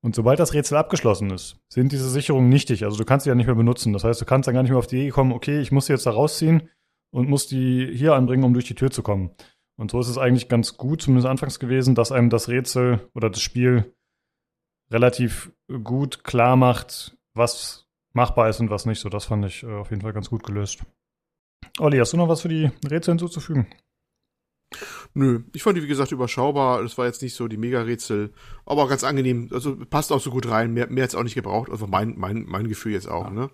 Und 0.00 0.14
sobald 0.14 0.40
das 0.40 0.54
Rätsel 0.54 0.78
abgeschlossen 0.78 1.28
ist, 1.28 1.58
sind 1.68 1.92
diese 1.92 2.08
Sicherungen 2.08 2.48
nichtig. 2.48 2.84
Also 2.84 2.96
du 2.96 3.04
kannst 3.04 3.24
sie 3.24 3.28
ja 3.28 3.34
nicht 3.34 3.46
mehr 3.48 3.54
benutzen. 3.54 3.92
Das 3.92 4.04
heißt, 4.04 4.22
du 4.22 4.24
kannst 4.24 4.46
dann 4.46 4.54
gar 4.54 4.62
nicht 4.62 4.70
mehr 4.70 4.78
auf 4.78 4.86
die 4.86 4.96
Idee 4.96 5.10
kommen, 5.10 5.32
okay, 5.32 5.60
ich 5.60 5.72
muss 5.72 5.86
sie 5.86 5.92
jetzt 5.92 6.06
da 6.06 6.12
rausziehen 6.12 6.70
und 7.10 7.28
muss 7.28 7.48
die 7.48 7.86
hier 7.92 8.14
anbringen, 8.14 8.44
um 8.44 8.54
durch 8.54 8.64
die 8.64 8.74
Tür 8.74 8.90
zu 8.90 9.02
kommen. 9.02 9.32
Und 9.76 9.90
so 9.90 10.00
ist 10.00 10.08
es 10.08 10.16
eigentlich 10.16 10.48
ganz 10.48 10.78
gut, 10.78 11.02
zumindest 11.02 11.28
anfangs 11.28 11.58
gewesen, 11.58 11.94
dass 11.94 12.12
einem 12.12 12.30
das 12.30 12.48
Rätsel 12.48 13.10
oder 13.14 13.28
das 13.28 13.42
Spiel 13.42 13.94
relativ 14.90 15.52
gut 15.84 16.24
klar 16.24 16.56
macht, 16.56 17.16
was 17.34 17.86
machbar 18.12 18.48
ist 18.48 18.60
und 18.60 18.70
was 18.70 18.86
nicht. 18.86 19.00
So, 19.00 19.08
das 19.08 19.26
fand 19.26 19.44
ich 19.44 19.62
äh, 19.62 19.72
auf 19.72 19.90
jeden 19.90 20.02
Fall 20.02 20.12
ganz 20.12 20.30
gut 20.30 20.42
gelöst. 20.42 20.82
Olli, 21.78 21.98
hast 21.98 22.12
du 22.12 22.16
noch 22.16 22.28
was 22.28 22.40
für 22.40 22.48
die 22.48 22.70
Rätsel 22.88 23.12
hinzuzufügen? 23.12 23.66
Nö, 25.14 25.44
ich 25.54 25.62
fand 25.62 25.78
die, 25.78 25.82
wie 25.82 25.86
gesagt, 25.86 26.12
überschaubar. 26.12 26.82
Das 26.82 26.98
war 26.98 27.06
jetzt 27.06 27.22
nicht 27.22 27.34
so 27.34 27.48
die 27.48 27.56
Mega-Rätsel, 27.56 28.32
aber 28.66 28.82
auch 28.82 28.88
ganz 28.88 29.04
angenehm. 29.04 29.48
Also 29.52 29.76
passt 29.88 30.12
auch 30.12 30.20
so 30.20 30.30
gut 30.30 30.48
rein. 30.48 30.72
Mehr, 30.72 30.88
mehr 30.88 31.04
jetzt 31.04 31.14
auch 31.14 31.22
nicht 31.22 31.34
gebraucht. 31.34 31.70
Also 31.70 31.86
mein, 31.86 32.14
mein, 32.18 32.44
mein 32.46 32.68
Gefühl 32.68 32.92
jetzt 32.92 33.08
auch, 33.08 33.26
ja. 33.26 33.30
ne? 33.30 33.50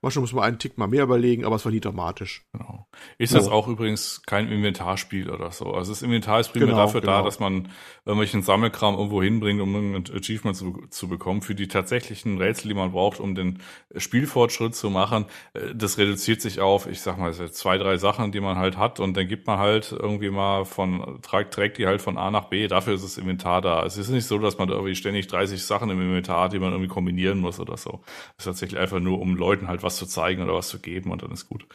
Manchmal 0.00 0.22
muss 0.22 0.32
man 0.32 0.44
einen 0.44 0.58
Tick 0.58 0.78
mal 0.78 0.88
mehr 0.88 1.04
überlegen, 1.04 1.44
aber 1.44 1.56
es 1.56 1.64
war 1.64 1.70
nie 1.70 1.80
dramatisch. 1.80 2.44
Genau. 2.52 2.88
Ist 3.18 3.34
das 3.34 3.46
auch 3.46 3.68
übrigens 3.68 4.22
kein 4.26 4.48
Inventarspiel 4.48 5.30
oder 5.30 5.52
so. 5.52 5.66
Also 5.66 5.92
das 5.92 6.02
Inventar 6.02 6.40
ist 6.40 6.52
primär 6.52 6.68
genau, 6.68 6.78
dafür 6.78 7.00
genau. 7.00 7.18
da, 7.18 7.22
dass 7.22 7.38
man 7.38 7.68
irgendwelchen 8.04 8.42
Sammelkram 8.42 8.94
irgendwo 8.94 9.22
hinbringt, 9.22 9.60
um 9.60 9.94
ein 9.94 10.04
Achievement 10.12 10.56
zu, 10.56 10.86
zu 10.90 11.08
bekommen. 11.08 11.42
Für 11.42 11.54
die 11.54 11.68
tatsächlichen 11.68 12.38
Rätsel, 12.38 12.68
die 12.68 12.74
man 12.74 12.90
braucht, 12.90 13.20
um 13.20 13.36
den 13.36 13.60
Spielfortschritt 13.96 14.74
zu 14.74 14.90
machen, 14.90 15.26
äh, 15.54 15.74
das 15.74 15.98
reduziert 15.98 16.40
sich 16.40 16.60
auf, 16.60 16.86
ich 16.86 17.00
sag 17.00 17.18
mal, 17.18 17.32
zwei, 17.32 17.78
drei 17.78 17.98
Sachen, 17.98 18.32
die 18.32 18.40
man 18.40 18.56
halt 18.58 18.76
hat 18.76 18.98
und 18.98 19.16
dann 19.16 19.28
gibt 19.28 19.46
man 19.46 19.58
halt 19.58 19.92
irgendwie 19.92 20.30
mal 20.30 20.51
von, 20.64 21.20
trägt, 21.22 21.54
trägt 21.54 21.78
die 21.78 21.86
halt 21.86 22.00
von 22.02 22.18
A 22.18 22.30
nach 22.30 22.46
B. 22.46 22.68
Dafür 22.68 22.94
ist 22.94 23.04
das 23.04 23.18
Inventar 23.18 23.60
da. 23.60 23.84
Es 23.84 23.96
ist 23.96 24.08
nicht 24.08 24.26
so, 24.26 24.38
dass 24.38 24.58
man 24.58 24.68
da 24.68 24.74
irgendwie 24.74 24.94
ständig 24.94 25.26
30 25.26 25.62
Sachen 25.62 25.90
im 25.90 26.00
Inventar 26.00 26.44
hat, 26.44 26.52
die 26.52 26.58
man 26.58 26.72
irgendwie 26.72 26.88
kombinieren 26.88 27.38
muss 27.38 27.60
oder 27.60 27.76
so. 27.76 28.00
Es 28.36 28.40
ist 28.40 28.44
tatsächlich 28.44 28.80
einfach 28.80 29.00
nur, 29.00 29.20
um 29.20 29.36
Leuten 29.36 29.68
halt 29.68 29.82
was 29.82 29.96
zu 29.96 30.06
zeigen 30.06 30.42
oder 30.42 30.54
was 30.54 30.68
zu 30.68 30.78
geben 30.78 31.10
und 31.10 31.22
dann 31.22 31.32
ist 31.32 31.48
gut. 31.48 31.66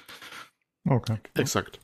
Okay. 0.88 1.18
Exakt. 1.36 1.80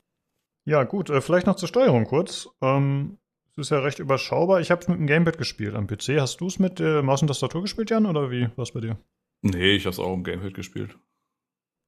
Ja, 0.64 0.84
gut, 0.84 1.10
äh, 1.10 1.20
vielleicht 1.20 1.46
noch 1.46 1.56
zur 1.56 1.68
Steuerung 1.68 2.06
kurz. 2.06 2.48
Ähm, 2.62 3.18
es 3.52 3.58
ist 3.58 3.70
ja 3.70 3.80
recht 3.80 3.98
überschaubar. 3.98 4.60
Ich 4.60 4.70
habe 4.70 4.80
es 4.80 4.88
mit 4.88 4.98
dem 4.98 5.06
Gamepad 5.06 5.38
gespielt 5.38 5.74
am 5.74 5.86
PC. 5.86 6.20
Hast 6.20 6.40
du 6.40 6.46
es 6.46 6.58
mit 6.58 6.80
äh, 6.80 7.02
Maus 7.02 7.22
und 7.22 7.28
Tastatur 7.28 7.62
gespielt, 7.62 7.90
Jan, 7.90 8.06
oder 8.06 8.30
wie 8.30 8.48
war 8.56 8.62
es 8.62 8.72
bei 8.72 8.80
dir? 8.80 8.98
Nee, 9.42 9.72
ich 9.72 9.84
habe 9.84 9.92
es 9.92 9.98
auch 9.98 10.14
im 10.14 10.24
Gamepad 10.24 10.54
gespielt. 10.54 10.96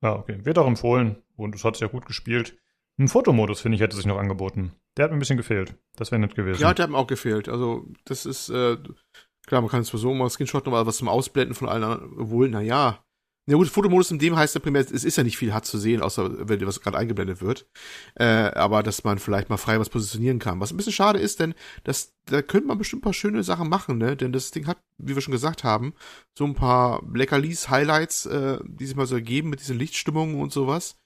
Ja, 0.03 0.15
okay. 0.15 0.45
Wird 0.45 0.59
auch 0.59 0.67
empfohlen 0.67 1.17
und 1.37 1.55
es 1.55 1.65
hat 1.65 1.77
sich 1.77 1.81
ja 1.81 1.89
gut 1.89 2.07
gespielt. 2.07 2.59
Ein 2.99 3.09
Fotomodus, 3.09 3.61
finde 3.61 3.77
ich, 3.77 3.83
hätte 3.83 3.97
sich 3.97 4.07
noch 4.07 4.19
angeboten. 4.19 4.73
Der 4.97 5.05
hat 5.05 5.11
mir 5.11 5.19
ein 5.19 5.21
bisschen 5.21 5.37
gefehlt. 5.37 5.75
Das 5.97 6.11
wäre 6.11 6.21
nett 6.21 6.35
gewesen. 6.35 6.63
Ja, 6.63 6.73
der 6.73 6.85
hat 6.85 6.91
mir 6.91 6.99
auch 6.99 7.07
gefehlt. 7.07 7.49
Also, 7.49 7.87
das 8.05 8.25
ist, 8.25 8.49
äh, 8.49 8.79
klar, 9.47 9.61
man 9.61 9.71
kann 9.71 9.83
es 9.83 9.89
so 9.89 10.15
mal 10.15 10.31
Screenshot 10.31 10.65
nochmal 10.65 10.87
was 10.87 10.97
zum 10.97 11.09
Ausblenden 11.09 11.55
von 11.55 11.69
allen 11.69 11.85
anderen, 11.85 12.19
obwohl, 12.19 12.49
naja, 12.49 13.05
ja 13.49 13.57
gut, 13.57 13.69
Fotomodus 13.69 14.11
in 14.11 14.19
dem 14.19 14.35
heißt 14.35 14.57
ja 14.57 14.61
primär, 14.61 14.83
es 14.83 14.91
ist 14.91 15.17
ja 15.17 15.23
nicht 15.23 15.37
viel 15.37 15.55
HUD 15.55 15.65
zu 15.65 15.79
sehen, 15.79 16.03
außer 16.03 16.49
wenn 16.49 16.67
was 16.67 16.81
gerade 16.81 16.99
eingeblendet 16.99 17.41
wird. 17.41 17.69
Äh, 18.17 18.25
aber 18.25 18.83
dass 18.83 19.05
man 19.05 19.21
vielleicht 19.21 19.51
mal 19.51 19.57
frei 19.57 19.79
was 19.79 19.89
positionieren 19.89 20.41
kann. 20.41 20.59
Was 20.59 20.73
ein 20.73 20.77
bisschen 20.77 20.93
schade 20.93 21.21
ist, 21.21 21.39
denn 21.39 21.55
das, 21.85 22.13
da 22.25 22.43
könnte 22.43 22.67
man 22.67 22.79
bestimmt 22.79 23.03
ein 23.03 23.05
paar 23.05 23.13
schöne 23.13 23.45
Sachen 23.45 23.69
machen, 23.69 23.99
ne? 23.99 24.17
Denn 24.17 24.33
das 24.33 24.51
Ding 24.51 24.67
hat, 24.67 24.79
wie 24.99 25.15
wir 25.15 25.23
schon 25.23 25.31
gesagt 25.31 25.63
haben, 25.63 25.95
so 26.37 26.45
ein 26.45 26.55
paar 26.55 27.05
Leckerlis, 27.15 27.71
Highlights, 27.71 28.27
äh, 28.27 28.59
die 28.65 28.87
sich 28.87 28.97
mal 28.97 29.07
so 29.07 29.15
ergeben 29.15 29.51
mit 29.51 29.61
diesen 29.61 29.79
Lichtstimmungen 29.79 30.41
und 30.41 30.53
sowas. 30.53 30.99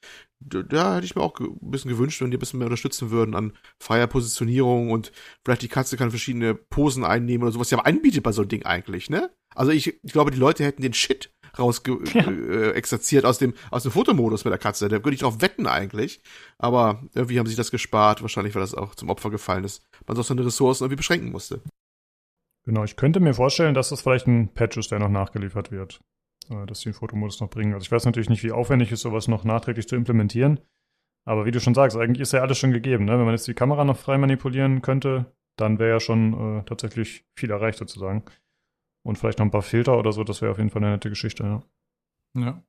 Da, 0.42 0.94
hätte 0.94 1.04
ich 1.04 1.14
mir 1.14 1.22
auch 1.22 1.38
ein 1.38 1.70
bisschen 1.70 1.90
gewünscht, 1.90 2.20
wenn 2.22 2.30
die 2.30 2.38
ein 2.38 2.40
bisschen 2.40 2.58
mehr 2.58 2.66
unterstützen 2.66 3.10
würden 3.10 3.34
an 3.34 3.52
freier 3.78 4.06
Positionierung 4.06 4.90
und 4.90 5.12
vielleicht 5.44 5.62
die 5.62 5.68
Katze 5.68 5.98
kann 5.98 6.10
verschiedene 6.10 6.54
Posen 6.54 7.04
einnehmen 7.04 7.42
oder 7.42 7.52
sowas 7.52 7.70
ja 7.70 7.78
anbietet 7.78 8.22
bei 8.22 8.32
so 8.32 8.40
einem 8.40 8.48
Ding 8.48 8.64
eigentlich, 8.64 9.10
ne? 9.10 9.30
Also 9.54 9.70
ich, 9.70 10.02
ich 10.02 10.12
glaube, 10.12 10.30
die 10.30 10.38
Leute 10.38 10.64
hätten 10.64 10.82
den 10.82 10.94
Shit 10.94 11.30
raus 11.58 11.82
ja. 12.14 12.30
äh, 12.30 12.70
exerziert 12.70 13.24
aus 13.24 13.38
dem 13.38 13.54
aus 13.70 13.82
dem 13.82 13.92
Fotomodus 13.92 14.44
mit 14.44 14.52
der 14.52 14.58
Katze. 14.58 14.88
Da 14.88 15.04
würde 15.04 15.14
ich 15.14 15.20
drauf 15.20 15.40
wetten 15.40 15.66
eigentlich. 15.66 16.22
Aber 16.58 17.02
irgendwie 17.14 17.38
haben 17.38 17.46
sie 17.46 17.56
das 17.56 17.70
gespart. 17.70 18.22
Wahrscheinlich, 18.22 18.54
weil 18.54 18.62
das 18.62 18.74
auch 18.74 18.94
zum 18.94 19.10
Opfer 19.10 19.30
gefallen 19.30 19.64
ist. 19.64 19.82
Man 20.06 20.16
so 20.16 20.22
seine 20.22 20.44
Ressourcen 20.44 20.84
irgendwie 20.84 20.96
beschränken 20.96 21.32
musste. 21.32 21.60
Genau, 22.64 22.84
ich 22.84 22.96
könnte 22.96 23.20
mir 23.20 23.34
vorstellen, 23.34 23.74
dass 23.74 23.88
das 23.88 24.02
vielleicht 24.02 24.26
ein 24.26 24.52
Patch 24.52 24.76
ist, 24.76 24.90
der 24.90 24.98
noch 24.98 25.08
nachgeliefert 25.08 25.72
wird. 25.72 26.00
Äh, 26.48 26.66
dass 26.66 26.80
sie 26.80 26.90
den 26.90 26.94
Fotomodus 26.94 27.40
noch 27.40 27.50
bringen. 27.50 27.74
Also 27.74 27.84
ich 27.84 27.92
weiß 27.92 28.04
natürlich 28.04 28.30
nicht, 28.30 28.42
wie 28.42 28.52
aufwendig 28.52 28.92
ist, 28.92 29.02
sowas 29.02 29.28
noch 29.28 29.44
nachträglich 29.44 29.88
zu 29.88 29.96
implementieren. 29.96 30.60
Aber 31.24 31.44
wie 31.44 31.50
du 31.50 31.60
schon 31.60 31.74
sagst, 31.74 31.96
eigentlich 31.96 32.20
ist 32.20 32.32
ja 32.32 32.40
alles 32.40 32.58
schon 32.58 32.72
gegeben. 32.72 33.04
Ne? 33.04 33.12
Wenn 33.12 33.24
man 33.24 33.34
jetzt 33.34 33.46
die 33.46 33.54
Kamera 33.54 33.84
noch 33.84 33.98
frei 33.98 34.18
manipulieren 34.18 34.82
könnte, 34.82 35.32
dann 35.56 35.78
wäre 35.78 35.90
ja 35.90 36.00
schon 36.00 36.58
äh, 36.58 36.64
tatsächlich 36.64 37.26
viel 37.36 37.50
erreicht 37.50 37.78
sozusagen. 37.78 38.24
Und 39.02 39.16
vielleicht 39.16 39.38
noch 39.38 39.46
ein 39.46 39.50
paar 39.50 39.62
Filter 39.62 39.98
oder 39.98 40.12
so, 40.12 40.24
das 40.24 40.42
wäre 40.42 40.52
auf 40.52 40.58
jeden 40.58 40.70
Fall 40.70 40.82
eine 40.82 40.92
nette 40.92 41.08
Geschichte, 41.08 41.44
ja. 41.44 41.62
Ja. 42.34 42.62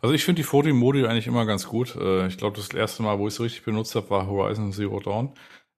Also 0.00 0.14
ich 0.14 0.24
finde 0.24 0.40
die 0.40 0.46
Fotomodi 0.46 1.04
eigentlich 1.04 1.26
immer 1.26 1.44
ganz 1.44 1.66
gut. 1.66 1.94
Äh, 1.96 2.26
ich 2.26 2.38
glaube, 2.38 2.56
das 2.56 2.70
erste 2.70 3.02
Mal, 3.02 3.18
wo 3.18 3.28
ich 3.28 3.34
es 3.34 3.40
richtig 3.40 3.64
benutzt 3.64 3.94
habe, 3.94 4.08
war 4.10 4.26
Horizon 4.26 4.72
Zero 4.72 5.00
Dawn. 5.00 5.34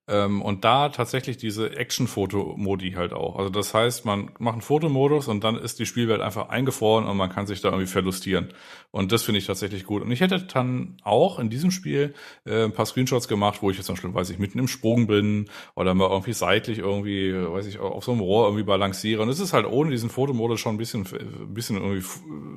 Ähm, 0.09 0.41
und 0.41 0.63
da 0.63 0.89
tatsächlich 0.89 1.35
diese 1.37 1.75
Action-Foto-Modi 1.75 2.91
halt 2.91 3.11
auch. 3.11 3.37
Also 3.37 3.49
das 3.49 3.73
heißt, 3.73 4.05
man 4.05 4.31
macht 4.39 4.53
einen 4.53 4.61
Fotomodus 4.61 5.27
und 5.27 5.43
dann 5.43 5.57
ist 5.57 5.79
die 5.79 5.85
Spielwelt 5.85 6.21
einfach 6.21 6.47
eingefroren 6.47 7.05
und 7.05 7.17
man 7.17 7.29
kann 7.29 7.45
sich 7.45 7.59
da 7.59 7.69
irgendwie 7.69 7.87
verlustieren. 7.87 8.53
Und 8.91 9.11
das 9.11 9.23
finde 9.23 9.39
ich 9.39 9.45
tatsächlich 9.45 9.83
gut. 9.83 10.01
Und 10.01 10.11
ich 10.11 10.21
hätte 10.21 10.39
dann 10.39 10.97
auch 11.03 11.39
in 11.39 11.49
diesem 11.49 11.71
Spiel 11.71 12.13
äh, 12.45 12.63
ein 12.63 12.71
paar 12.71 12.85
Screenshots 12.85 13.27
gemacht, 13.27 13.61
wo 13.61 13.69
ich 13.69 13.75
jetzt 13.75 13.87
zum 13.87 13.95
Beispiel, 13.95 14.13
weiß 14.13 14.29
ich, 14.29 14.39
mitten 14.39 14.59
im 14.59 14.69
Sprung 14.69 15.07
bin 15.07 15.49
oder 15.75 15.93
mal 15.93 16.09
irgendwie 16.09 16.33
seitlich 16.33 16.79
irgendwie, 16.79 17.33
weiß 17.33 17.67
ich, 17.67 17.79
auf 17.79 18.05
so 18.05 18.13
einem 18.13 18.21
Rohr 18.21 18.45
irgendwie 18.45 18.63
balanciere. 18.63 19.21
Und 19.21 19.29
es 19.29 19.41
ist 19.41 19.51
halt 19.51 19.65
ohne 19.65 19.91
diesen 19.91 20.09
Fotomodus 20.09 20.61
schon 20.61 20.75
ein 20.75 20.77
bisschen, 20.77 21.05
ein 21.05 21.53
bisschen 21.53 21.75
irgendwie 21.75 22.03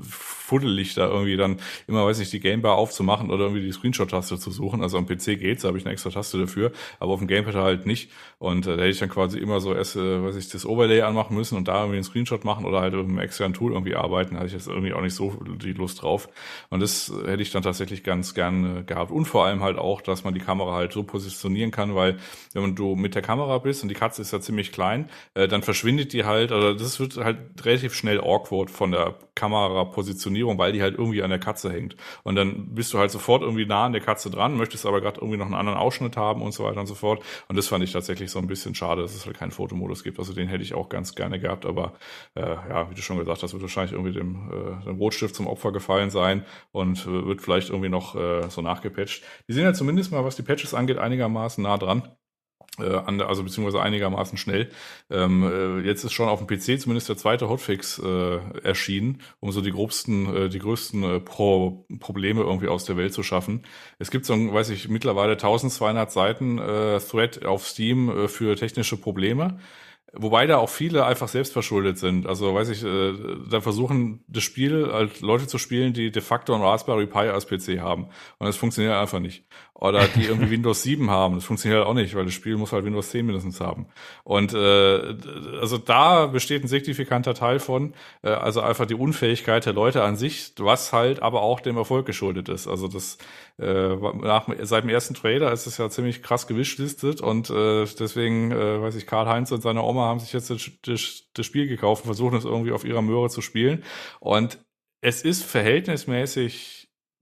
fuddelig 0.02 0.94
da 0.94 1.08
irgendwie 1.08 1.36
dann 1.36 1.58
immer, 1.88 2.06
weiß 2.06 2.20
ich, 2.20 2.30
die 2.30 2.40
Gamebar 2.40 2.76
aufzumachen 2.76 3.30
oder 3.30 3.44
irgendwie 3.46 3.62
die 3.62 3.72
Screenshot-Taste 3.72 4.38
zu 4.38 4.52
suchen. 4.52 4.82
Also 4.82 4.98
am 4.98 5.06
PC 5.06 5.38
geht's, 5.38 5.62
da 5.62 5.68
habe 5.68 5.78
ich 5.78 5.84
eine 5.84 5.92
extra 5.92 6.10
Taste 6.10 6.38
dafür, 6.38 6.70
aber 7.00 7.12
auf 7.12 7.18
dem 7.18 7.28
Game 7.28 7.39
Gamepad 7.42 7.62
halt 7.62 7.86
nicht. 7.86 8.10
Und 8.38 8.66
äh, 8.66 8.76
da 8.76 8.82
hätte 8.82 8.90
ich 8.90 8.98
dann 8.98 9.10
quasi 9.10 9.38
immer 9.38 9.60
so 9.60 9.74
erst, 9.74 9.96
äh, 9.96 10.22
weiß 10.22 10.36
ich, 10.36 10.48
das 10.48 10.64
Overlay 10.64 11.02
anmachen 11.02 11.36
müssen 11.36 11.56
und 11.56 11.68
da 11.68 11.80
irgendwie 11.80 11.96
einen 11.96 12.04
Screenshot 12.04 12.44
machen 12.44 12.64
oder 12.64 12.80
halt 12.80 12.94
mit 12.94 13.04
einem 13.04 13.18
externen 13.18 13.54
Tool 13.54 13.72
irgendwie 13.72 13.96
arbeiten. 13.96 14.34
Da 14.34 14.40
hatte 14.40 14.46
ich 14.46 14.54
jetzt 14.54 14.66
irgendwie 14.66 14.92
auch 14.94 15.02
nicht 15.02 15.14
so 15.14 15.36
die 15.44 15.72
Lust 15.72 16.02
drauf. 16.02 16.28
Und 16.70 16.80
das 16.80 17.12
hätte 17.26 17.42
ich 17.42 17.50
dann 17.50 17.62
tatsächlich 17.62 18.02
ganz 18.02 18.34
gern 18.34 18.78
äh, 18.78 18.82
gehabt. 18.82 19.10
Und 19.10 19.26
vor 19.26 19.44
allem 19.44 19.62
halt 19.62 19.78
auch, 19.78 20.00
dass 20.00 20.24
man 20.24 20.34
die 20.34 20.40
Kamera 20.40 20.74
halt 20.74 20.92
so 20.92 21.02
positionieren 21.02 21.70
kann, 21.70 21.94
weil 21.94 22.18
wenn 22.54 22.74
du 22.74 22.96
mit 22.96 23.14
der 23.14 23.22
Kamera 23.22 23.58
bist 23.58 23.82
und 23.82 23.88
die 23.88 23.94
Katze 23.94 24.22
ist 24.22 24.32
ja 24.32 24.40
ziemlich 24.40 24.72
klein, 24.72 25.08
äh, 25.34 25.46
dann 25.46 25.62
verschwindet 25.62 26.12
die 26.12 26.24
halt, 26.24 26.52
also 26.52 26.72
das 26.72 26.98
wird 26.98 27.16
halt 27.16 27.38
relativ 27.64 27.94
schnell 27.94 28.20
awkward 28.20 28.70
von 28.70 28.92
der 28.92 29.16
Kamerapositionierung, 29.34 30.58
weil 30.58 30.72
die 30.72 30.82
halt 30.82 30.98
irgendwie 30.98 31.22
an 31.22 31.30
der 31.30 31.38
Katze 31.38 31.72
hängt. 31.72 31.96
Und 32.24 32.36
dann 32.36 32.74
bist 32.74 32.92
du 32.92 32.98
halt 32.98 33.10
sofort 33.10 33.42
irgendwie 33.42 33.66
nah 33.66 33.86
an 33.86 33.92
der 33.92 34.02
Katze 34.02 34.30
dran, 34.30 34.56
möchtest 34.56 34.86
aber 34.86 35.00
gerade 35.00 35.20
irgendwie 35.20 35.38
noch 35.38 35.46
einen 35.46 35.54
anderen 35.54 35.78
Ausschnitt 35.78 36.16
haben 36.16 36.42
und 36.42 36.52
so 36.52 36.64
weiter 36.64 36.80
und 36.80 36.86
so 36.86 36.94
fort. 36.94 37.22
Und 37.48 37.56
das 37.56 37.68
fand 37.68 37.84
ich 37.84 37.92
tatsächlich 37.92 38.30
so 38.30 38.38
ein 38.38 38.46
bisschen 38.46 38.74
schade, 38.74 39.02
dass 39.02 39.14
es 39.14 39.26
halt 39.26 39.38
keinen 39.38 39.50
Fotomodus 39.50 40.04
gibt. 40.04 40.18
Also 40.18 40.32
den 40.32 40.48
hätte 40.48 40.62
ich 40.62 40.74
auch 40.74 40.88
ganz 40.88 41.14
gerne 41.14 41.40
gehabt, 41.40 41.66
aber 41.66 41.94
äh, 42.34 42.42
ja, 42.42 42.90
wie 42.90 42.94
du 42.94 43.02
schon 43.02 43.18
gesagt 43.18 43.42
hast, 43.42 43.52
wird 43.52 43.62
wahrscheinlich 43.62 43.92
irgendwie 43.92 44.12
dem, 44.12 44.50
äh, 44.50 44.84
dem 44.84 44.96
Rotstift 44.96 45.34
zum 45.34 45.46
Opfer 45.46 45.72
gefallen 45.72 46.10
sein 46.10 46.44
und 46.72 47.06
wird 47.06 47.42
vielleicht 47.42 47.70
irgendwie 47.70 47.88
noch 47.88 48.14
äh, 48.14 48.48
so 48.48 48.62
nachgepatcht. 48.62 49.22
Die 49.48 49.52
sind 49.52 49.64
ja 49.64 49.72
zumindest 49.72 50.12
mal, 50.12 50.24
was 50.24 50.36
die 50.36 50.42
Patches 50.42 50.74
angeht, 50.74 50.98
einigermaßen 50.98 51.62
nah 51.62 51.78
dran 51.78 52.08
also 52.78 53.42
beziehungsweise 53.42 53.82
einigermaßen 53.82 54.38
schnell. 54.38 54.70
Ähm, 55.10 55.42
äh, 55.42 55.86
jetzt 55.86 56.04
ist 56.04 56.12
schon 56.12 56.28
auf 56.28 56.44
dem 56.44 56.46
PC 56.46 56.80
zumindest 56.80 57.08
der 57.08 57.16
zweite 57.16 57.48
Hotfix 57.48 57.98
äh, 57.98 58.38
erschienen, 58.62 59.20
um 59.40 59.52
so 59.52 59.60
die 59.60 59.72
gröbsten, 59.72 60.34
äh, 60.34 60.48
die 60.48 60.60
größten 60.60 61.02
äh, 61.02 61.20
Pro 61.20 61.86
Probleme 61.98 62.42
irgendwie 62.42 62.68
aus 62.68 62.84
der 62.84 62.96
Welt 62.96 63.12
zu 63.12 63.22
schaffen. 63.22 63.66
Es 63.98 64.10
gibt 64.10 64.24
so, 64.24 64.34
weiß 64.34 64.70
ich, 64.70 64.88
mittlerweile 64.88 65.32
1200 65.32 66.10
Seiten 66.10 66.58
äh, 66.58 67.00
Thread 67.00 67.44
auf 67.44 67.66
Steam 67.66 68.08
äh, 68.08 68.28
für 68.28 68.56
technische 68.56 68.96
Probleme. 68.96 69.58
Wobei 70.12 70.46
da 70.48 70.56
auch 70.56 70.68
viele 70.68 71.06
einfach 71.06 71.28
selbstverschuldet 71.28 71.96
sind. 71.96 72.26
Also 72.26 72.52
weiß 72.52 72.68
ich, 72.70 72.82
äh, 72.82 73.12
da 73.48 73.60
versuchen 73.60 74.24
das 74.26 74.42
Spiel 74.42 74.90
halt 74.92 75.20
Leute 75.20 75.46
zu 75.46 75.56
spielen, 75.56 75.92
die 75.92 76.10
de 76.10 76.20
facto 76.20 76.52
ein 76.52 76.62
Raspberry 76.62 77.06
Pi 77.06 77.28
als 77.28 77.46
PC 77.46 77.78
haben. 77.78 78.06
Und 78.38 78.46
das 78.46 78.56
funktioniert 78.56 78.94
einfach 78.94 79.20
nicht. 79.20 79.44
Oder 79.80 80.06
die 80.08 80.24
irgendwie 80.28 80.50
Windows 80.50 80.82
7 80.82 81.10
haben. 81.10 81.36
Das 81.36 81.44
funktioniert 81.44 81.80
halt 81.80 81.88
auch 81.88 81.94
nicht, 81.94 82.14
weil 82.14 82.24
das 82.24 82.34
Spiel 82.34 82.56
muss 82.56 82.72
halt 82.72 82.84
Windows 82.84 83.10
10 83.10 83.26
mindestens 83.26 83.60
haben. 83.60 83.86
Und 84.24 84.52
äh, 84.52 85.16
also 85.60 85.78
da 85.78 86.26
besteht 86.26 86.62
ein 86.64 86.68
signifikanter 86.68 87.34
Teil 87.34 87.58
von, 87.58 87.94
äh, 88.22 88.28
also 88.28 88.60
einfach 88.60 88.86
die 88.86 88.94
Unfähigkeit 88.94 89.66
der 89.66 89.72
Leute 89.72 90.02
an 90.02 90.16
sich, 90.16 90.52
was 90.58 90.92
halt 90.92 91.22
aber 91.22 91.42
auch 91.42 91.60
dem 91.60 91.76
Erfolg 91.76 92.06
geschuldet 92.06 92.48
ist. 92.48 92.68
Also 92.68 92.88
das 92.88 93.18
äh, 93.58 93.96
nach, 93.96 94.48
seit 94.62 94.84
dem 94.84 94.90
ersten 94.90 95.14
Trailer 95.14 95.52
ist 95.52 95.66
es 95.66 95.78
ja 95.78 95.90
ziemlich 95.90 96.22
krass 96.22 96.46
gewischlistet 96.46 97.20
und 97.20 97.50
äh, 97.50 97.84
deswegen, 97.98 98.52
äh, 98.52 98.80
weiß 98.80 98.96
ich, 98.96 99.06
Karl-Heinz 99.06 99.52
und 99.52 99.62
seine 99.62 99.82
Oma 99.82 100.06
haben 100.06 100.20
sich 100.20 100.32
jetzt 100.32 100.50
das, 100.50 100.70
das, 100.82 101.24
das 101.34 101.46
Spiel 101.46 101.68
gekauft 101.68 102.04
und 102.04 102.06
versuchen 102.06 102.36
es 102.36 102.44
irgendwie 102.44 102.72
auf 102.72 102.84
ihrer 102.84 103.02
Möhre 103.02 103.28
zu 103.28 103.40
spielen. 103.42 103.84
Und 104.18 104.58
es 105.02 105.22
ist 105.22 105.44
verhältnismäßig 105.44 106.79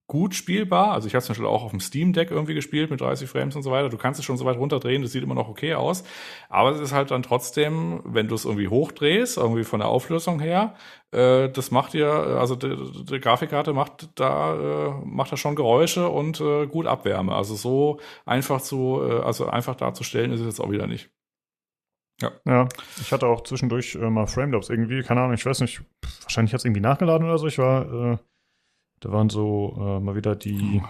gut 0.09 0.35
spielbar. 0.35 0.93
Also 0.93 1.07
ich 1.07 1.15
habe 1.15 1.23
zum 1.23 1.35
Beispiel 1.35 1.47
auch 1.47 1.63
auf 1.63 1.71
dem 1.71 1.81
Steam 1.81 2.15
Deck 2.15 2.31
irgendwie 2.31 2.55
gespielt 2.55 2.91
mit 2.91 3.01
30 3.01 3.29
Frames 3.29 3.55
und 3.55 3.63
so 3.63 3.71
weiter. 3.71 3.91
Du 3.91 3.99
kannst 3.99 4.19
es 4.19 4.25
schon 4.25 4.39
so 4.39 4.47
weit 4.47 4.57
runterdrehen, 4.57 5.03
das 5.03 5.13
sieht 5.13 5.23
immer 5.23 5.35
noch 5.35 5.49
okay 5.49 5.75
aus. 5.75 6.03
Aber 6.49 6.71
es 6.71 6.81
ist 6.81 6.93
halt 6.93 7.11
dann 7.11 7.23
trotzdem, 7.23 8.01
wenn 8.05 8.27
du 8.27 8.35
es 8.35 8.47
irgendwie 8.47 8.69
hochdrehst, 8.69 9.37
irgendwie 9.37 9.65
von 9.65 9.81
der 9.81 9.89
Auflösung 9.91 10.41
her, 10.41 10.75
äh, 11.13 11.51
das 11.51 11.71
macht 11.71 11.93
dir, 11.93 12.09
also 12.09 12.57
die, 12.57 13.05
die 13.05 13.21
Grafikkarte 13.21 13.75
macht 13.75 14.09
da, 14.15 14.55
äh, 14.89 15.05
macht 15.05 15.31
da 15.31 15.37
schon 15.37 15.55
Geräusche 15.55 16.09
und 16.09 16.41
äh, 16.41 16.67
gut 16.67 16.87
Abwärme. 16.87 17.35
Also 17.35 17.55
so 17.55 18.01
einfach 18.25 18.63
zu, 18.63 19.03
äh, 19.03 19.21
also 19.21 19.47
einfach 19.47 19.77
darzustellen 19.77 20.33
ist 20.33 20.41
es 20.41 20.47
jetzt 20.47 20.61
auch 20.61 20.71
wieder 20.71 20.87
nicht. 20.87 21.11
Ja. 22.21 22.33
Ja, 22.47 22.69
ich 23.01 23.13
hatte 23.13 23.27
auch 23.27 23.43
zwischendurch 23.43 23.95
äh, 23.95 24.11
mal 24.11 24.27
Framelabs 24.27 24.71
irgendwie, 24.71 25.03
keine 25.03 25.21
Ahnung, 25.21 25.35
ich 25.35 25.47
weiß 25.47 25.61
nicht, 25.61 25.83
wahrscheinlich 26.23 26.53
hat 26.55 26.61
es 26.61 26.65
irgendwie 26.65 26.81
nachgeladen 26.81 27.27
oder 27.27 27.39
so. 27.39 27.47
Ich 27.47 27.59
war 27.59 28.13
äh, 28.15 28.19
da 29.01 29.13
waren 29.13 29.31
so 29.31 29.77
äh, 29.79 30.01
mal 30.01 30.17
wieder 30.17 30.37
die 30.37 30.83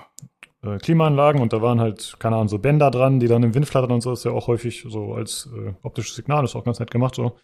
äh, 0.63 0.79
Klimaanlagen 0.79 1.41
und 1.41 1.53
da 1.53 1.63
waren 1.63 1.81
halt, 1.81 2.17
keine 2.19 2.37
Ahnung, 2.37 2.49
so 2.49 2.59
Bänder 2.59 2.91
dran, 2.91 3.21
die 3.21 3.29
dann 3.29 3.43
im 3.43 3.55
Wind 3.55 3.67
flattern 3.67 3.93
und 3.93 4.01
so. 4.01 4.13
ist 4.13 4.25
ja 4.25 4.33
auch 4.33 4.47
häufig 4.47 4.85
so 4.89 5.15
als 5.15 5.49
äh, 5.55 5.75
optisches 5.83 6.17
Signal, 6.17 6.45
ist 6.45 6.57
auch 6.57 6.65
ganz 6.65 6.81
nett 6.81 6.91
gemacht 6.91 7.15
so. 7.15 7.37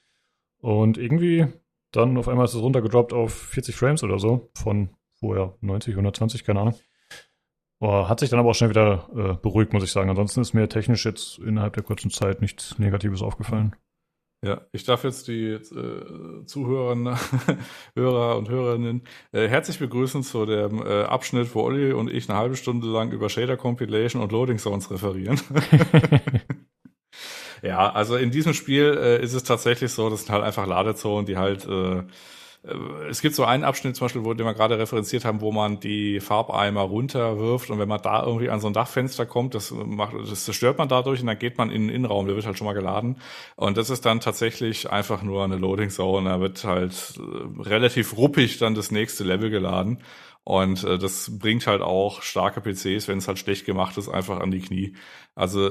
Und 0.61 0.99
irgendwie 0.99 1.47
dann 1.93 2.17
auf 2.17 2.29
einmal 2.29 2.47
ist 2.47 2.55
es 2.55 2.61
runtergedroppt 2.61 3.13
auf 3.13 3.33
40 3.33 3.77
Frames 3.77 4.03
oder 4.03 4.19
so 4.19 4.51
von 4.55 4.91
vorher 5.13 5.55
90, 5.61 5.93
120, 5.95 6.45
keine 6.45 6.61
Ahnung. 6.61 6.75
Oh, 7.81 8.09
hat 8.09 8.21
sich 8.21 8.31
dann 8.31 8.39
aber 8.39 8.51
auch 8.51 8.55
schnell 8.55 8.71
wieder 8.71 9.09
äh, 9.15 9.35
beruhigt, 9.35 9.73
muss 9.73 9.85
ich 9.85 9.93
sagen. 9.93 10.09
Ansonsten 10.09 10.41
ist 10.41 10.55
mir 10.55 10.69
technisch 10.69 11.05
jetzt 11.05 11.39
innerhalb 11.39 11.75
der 11.75 11.83
kurzen 11.83 12.11
Zeit 12.11 12.41
nichts 12.41 12.79
Negatives 12.79 13.23
aufgefallen. 13.23 13.77
Ja, 14.45 14.61
ich 14.73 14.85
darf 14.85 15.05
jetzt 15.05 15.27
die 15.29 15.53
äh, 15.53 16.45
Zuhörer, 16.45 17.19
Hörer 17.97 18.37
und 18.37 18.51
Hörerinnen 18.51 19.03
äh, 19.33 19.49
herzlich 19.49 19.79
begrüßen 19.79 20.23
zu 20.23 20.45
dem 20.45 20.85
äh, 20.85 21.05
Abschnitt, 21.05 21.55
wo 21.55 21.63
Olli 21.63 21.93
und 21.93 22.11
ich 22.11 22.29
eine 22.29 22.39
halbe 22.39 22.57
Stunde 22.57 22.87
lang 22.89 23.11
über 23.13 23.31
Shader 23.31 23.57
Compilation 23.57 24.21
und 24.21 24.33
Loading 24.33 24.59
Zones 24.59 24.91
referieren. 24.91 25.41
ja, 27.63 27.91
also 27.91 28.17
in 28.17 28.31
diesem 28.31 28.53
Spiel 28.53 28.99
äh, 29.01 29.23
ist 29.23 29.33
es 29.33 29.45
tatsächlich 29.45 29.93
so, 29.93 30.11
das 30.11 30.25
sind 30.25 30.33
halt 30.33 30.45
einfach 30.45 30.67
Ladezonen, 30.67 31.25
die 31.25 31.39
halt 31.39 31.67
äh, 31.67 32.03
es 33.11 33.21
gibt 33.21 33.35
so 33.35 33.45
einen 33.45 33.63
Abschnitt 33.63 33.95
zum 33.95 34.07
Beispiel, 34.07 34.25
wo 34.25 34.33
den 34.33 34.47
wir 34.47 34.55
gerade 34.55 34.79
referenziert 34.79 35.27
haben, 35.27 35.43
wo 35.43 35.53
man 35.53 35.81
die 35.81 36.19
Farbeimer 36.21 36.81
runterwirft 36.81 37.69
und 37.69 37.79
wenn 37.79 37.89
man 37.89 38.01
da 38.01 38.25
irgendwie 38.25 38.49
an 38.49 38.61
so 38.61 38.69
ein 38.69 38.73
Dachfenster 38.73 39.27
kommt, 39.27 39.55
das 39.55 39.71
macht, 39.71 40.15
das 40.15 40.45
zerstört 40.45 40.79
man 40.79 40.89
dadurch 40.89 41.21
und 41.21 41.27
dann 41.27 41.39
geht 41.39 41.59
man 41.59 41.71
in 41.71 41.89
den 41.89 41.95
Innenraum, 41.95 42.27
der 42.27 42.37
wird 42.37 42.47
halt 42.47 42.57
schon 42.57 42.67
mal 42.67 42.73
geladen. 42.73 43.17
Und 43.57 43.77
das 43.77 43.91
ist 43.91 44.07
dann 44.07 44.21
tatsächlich 44.21 44.91
einfach 44.91 45.23
nur 45.23 45.45
eine 45.45 45.57
Loading 45.57 45.91
Zone, 45.91 46.31
da 46.31 46.41
wird 46.41 46.65
halt 46.65 47.15
äh, 47.19 47.63
relativ 47.63 48.17
ruppig 48.17 48.57
dann 48.59 48.75
das 48.75 48.91
nächste 48.91 49.25
Level 49.25 49.51
geladen. 49.51 49.99
Und 50.43 50.85
äh, 50.85 50.99
das 50.99 51.39
bringt 51.39 51.67
halt 51.67 51.83
auch 51.83 52.23
starke 52.23 52.63
PCs, 52.63 53.09
wenn 53.09 53.19
es 53.19 53.29
halt 53.29 53.39
schlecht 53.39 53.67
gemacht 53.67 53.99
ist, 53.99 54.09
einfach 54.09 54.41
an 54.41 54.51
die 54.51 54.61
Knie. 54.61 54.95
Also 55.35 55.71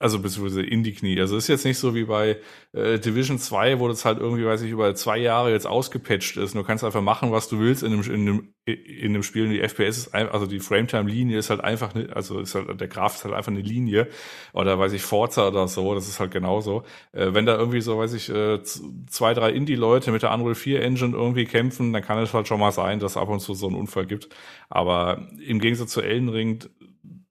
also 0.00 0.18
beziehungsweise 0.18 0.62
in 0.62 0.82
die 0.82 0.92
Knie. 0.92 1.18
Also 1.20 1.36
ist 1.36 1.48
jetzt 1.48 1.64
nicht 1.64 1.78
so 1.78 1.94
wie 1.94 2.04
bei 2.04 2.38
äh, 2.72 2.98
Division 2.98 3.38
2, 3.38 3.78
wo 3.78 3.86
das 3.86 4.04
halt 4.04 4.18
irgendwie, 4.18 4.44
weiß 4.44 4.62
ich, 4.62 4.70
über 4.70 4.94
zwei 4.96 5.18
Jahre 5.18 5.52
jetzt 5.52 5.66
ausgepatcht 5.66 6.36
ist. 6.36 6.54
Du 6.54 6.64
kannst 6.64 6.82
einfach 6.82 7.00
machen, 7.00 7.30
was 7.30 7.48
du 7.48 7.60
willst 7.60 7.84
in 7.84 7.92
dem, 7.92 8.02
in 8.02 8.26
dem, 8.26 8.54
in 8.66 9.12
dem 9.12 9.22
Spiel. 9.22 9.44
Und 9.44 9.50
die 9.50 9.60
FPS 9.60 9.96
ist 9.96 10.14
einfach, 10.14 10.34
also 10.34 10.46
die 10.46 10.58
Frametime-Linie 10.58 11.38
ist 11.38 11.48
halt 11.48 11.62
einfach, 11.62 11.94
ne, 11.94 12.08
also 12.12 12.40
ist 12.40 12.56
halt, 12.56 12.80
der 12.80 12.88
Graph 12.88 13.14
ist 13.14 13.24
halt 13.24 13.34
einfach 13.34 13.52
eine 13.52 13.60
Linie. 13.60 14.08
Oder 14.52 14.78
weiß 14.80 14.92
ich, 14.94 15.02
Forza 15.02 15.46
oder 15.48 15.68
so, 15.68 15.94
das 15.94 16.08
ist 16.08 16.18
halt 16.18 16.32
genauso. 16.32 16.82
Äh, 17.12 17.32
wenn 17.32 17.46
da 17.46 17.56
irgendwie 17.56 17.80
so, 17.80 17.96
weiß 17.96 18.14
ich, 18.14 18.28
äh, 18.30 18.62
zwei, 18.62 19.32
drei 19.32 19.52
Indie-Leute 19.52 20.10
mit 20.10 20.22
der 20.22 20.34
Unreal 20.34 20.56
4 20.56 20.82
Engine 20.82 21.16
irgendwie 21.16 21.44
kämpfen, 21.44 21.92
dann 21.92 22.02
kann 22.02 22.18
es 22.18 22.34
halt 22.34 22.48
schon 22.48 22.58
mal 22.60 22.72
sein, 22.72 22.98
dass 22.98 23.16
ab 23.16 23.28
und 23.28 23.40
zu 23.40 23.54
so 23.54 23.68
einen 23.68 23.76
Unfall 23.76 24.06
gibt. 24.06 24.28
Aber 24.68 25.28
im 25.38 25.60
Gegensatz 25.60 25.92
zu 25.92 26.02
Elden 26.02 26.30
Ring 26.30 26.58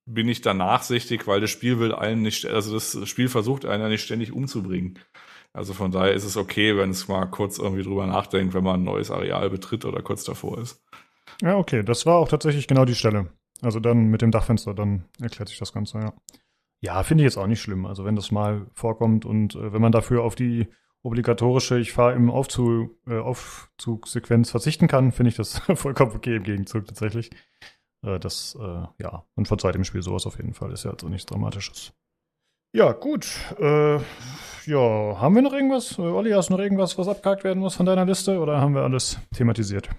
bin 0.05 0.27
ich 0.27 0.41
da 0.41 0.53
nachsichtig, 0.53 1.27
weil 1.27 1.41
das 1.41 1.49
Spiel 1.49 1.79
will 1.79 1.93
einen 1.93 2.21
nicht, 2.21 2.45
also 2.45 2.73
das 2.73 3.07
Spiel 3.07 3.29
versucht 3.29 3.65
einen 3.65 3.89
nicht 3.89 4.03
ständig 4.03 4.31
umzubringen. 4.31 4.99
Also 5.53 5.73
von 5.73 5.91
daher 5.91 6.13
ist 6.13 6.23
es 6.23 6.35
okay, 6.35 6.75
wenn 6.77 6.89
es 6.89 7.07
mal 7.07 7.25
kurz 7.27 7.59
irgendwie 7.59 7.83
drüber 7.83 8.07
nachdenkt, 8.07 8.53
wenn 8.53 8.63
man 8.63 8.81
ein 8.81 8.83
neues 8.83 9.11
Areal 9.11 9.49
betritt 9.49 9.85
oder 9.85 10.01
kurz 10.01 10.23
davor 10.23 10.57
ist. 10.57 10.83
Ja, 11.41 11.57
okay, 11.57 11.83
das 11.83 12.05
war 12.05 12.17
auch 12.17 12.27
tatsächlich 12.27 12.67
genau 12.67 12.85
die 12.85 12.95
Stelle. 12.95 13.27
Also 13.61 13.79
dann 13.79 14.07
mit 14.07 14.21
dem 14.21 14.31
Dachfenster, 14.31 14.73
dann 14.73 15.05
erklärt 15.21 15.49
sich 15.49 15.59
das 15.59 15.71
Ganze, 15.71 15.99
ja. 15.99 16.13
Ja, 16.81 17.01
finde 17.03 17.23
ich 17.23 17.25
jetzt 17.25 17.37
auch 17.37 17.47
nicht 17.47 17.61
schlimm. 17.61 17.85
Also 17.85 18.03
wenn 18.03 18.17
das 18.17 18.31
mal 18.31 18.67
vorkommt 18.73 19.25
und 19.25 19.55
äh, 19.55 19.71
wenn 19.71 19.81
man 19.81 19.93
dafür 19.93 20.23
auf 20.23 20.35
die 20.35 20.67
obligatorische, 21.01 21.79
ich 21.79 21.93
fahre 21.93 22.13
im 22.13 22.29
Aufzug, 22.29 22.91
äh, 23.07 23.19
Aufzugsequenz 23.19 24.51
verzichten 24.51 24.87
kann, 24.87 25.11
finde 25.11 25.29
ich 25.29 25.35
das 25.35 25.59
vollkommen 25.75 26.11
okay 26.13 26.37
im 26.37 26.43
Gegenzug 26.43 26.87
tatsächlich. 26.87 27.29
Äh, 28.03 28.19
das, 28.19 28.57
äh, 28.59 29.03
ja, 29.03 29.23
man 29.35 29.45
verzeiht 29.45 29.75
im 29.75 29.83
Spiel 29.83 30.01
sowas 30.01 30.25
auf 30.25 30.37
jeden 30.37 30.53
Fall. 30.53 30.71
Ist 30.71 30.83
ja 30.85 30.91
also 30.91 31.09
nichts 31.09 31.25
Dramatisches. 31.25 31.93
Ja, 32.75 32.91
gut. 32.91 33.27
Äh, 33.59 33.97
ja, 34.65 35.19
haben 35.19 35.35
wir 35.35 35.41
noch 35.41 35.53
irgendwas? 35.53 35.97
Äh, 35.97 36.01
Olli, 36.01 36.31
hast 36.31 36.49
du 36.49 36.53
noch 36.53 36.59
irgendwas, 36.59 36.97
was 36.97 37.07
abgehakt 37.07 37.43
werden 37.43 37.59
muss 37.59 37.75
von 37.75 37.85
deiner 37.85 38.05
Liste 38.05 38.39
oder 38.39 38.59
haben 38.59 38.73
wir 38.73 38.81
alles 38.81 39.19
thematisiert? 39.35 39.89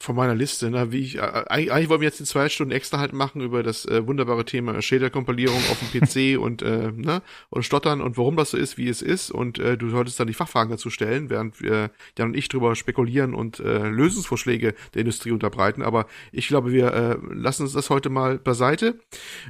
Von 0.00 0.16
meiner 0.16 0.34
Liste, 0.34 0.70
ne, 0.70 0.92
wie 0.92 1.00
ich, 1.00 1.16
äh, 1.16 1.20
eigentlich, 1.20 1.72
eigentlich 1.72 1.88
wollen 1.90 2.00
wir 2.00 2.08
jetzt 2.08 2.20
in 2.20 2.26
zwei 2.26 2.48
Stunden 2.48 2.72
extra 2.72 2.98
halt 2.98 3.12
machen 3.12 3.42
über 3.42 3.62
das 3.62 3.84
äh, 3.84 4.06
wunderbare 4.06 4.46
Thema 4.46 4.80
Shader-Kompilierung 4.80 5.58
auf 5.58 5.78
dem 5.78 6.00
PC 6.00 6.40
und, 6.40 6.62
äh, 6.62 6.90
ne, 6.90 7.22
und 7.50 7.64
stottern 7.64 8.00
und 8.00 8.16
warum 8.16 8.34
das 8.36 8.52
so 8.52 8.56
ist, 8.56 8.78
wie 8.78 8.88
es 8.88 9.02
ist 9.02 9.30
und 9.30 9.58
äh, 9.58 9.76
du 9.76 9.90
solltest 9.90 10.18
dann 10.18 10.26
die 10.26 10.34
Fachfragen 10.34 10.70
dazu 10.70 10.88
stellen, 10.88 11.28
während 11.28 11.60
wir 11.60 11.90
Jan 12.16 12.28
und 12.28 12.36
ich 12.36 12.48
drüber 12.48 12.74
spekulieren 12.76 13.34
und 13.34 13.60
äh, 13.60 13.88
Lösungsvorschläge 13.88 14.74
der 14.94 15.00
Industrie 15.00 15.32
unterbreiten, 15.32 15.82
aber 15.82 16.06
ich 16.32 16.48
glaube, 16.48 16.72
wir 16.72 16.94
äh, 16.94 17.16
lassen 17.34 17.64
uns 17.64 17.74
das 17.74 17.90
heute 17.90 18.08
mal 18.08 18.38
beiseite 18.38 18.98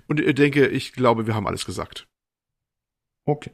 und 0.08 0.18
ich 0.18 0.34
denke, 0.34 0.66
ich 0.66 0.92
glaube, 0.92 1.28
wir 1.28 1.36
haben 1.36 1.46
alles 1.46 1.64
gesagt. 1.64 2.08
Okay. 3.24 3.52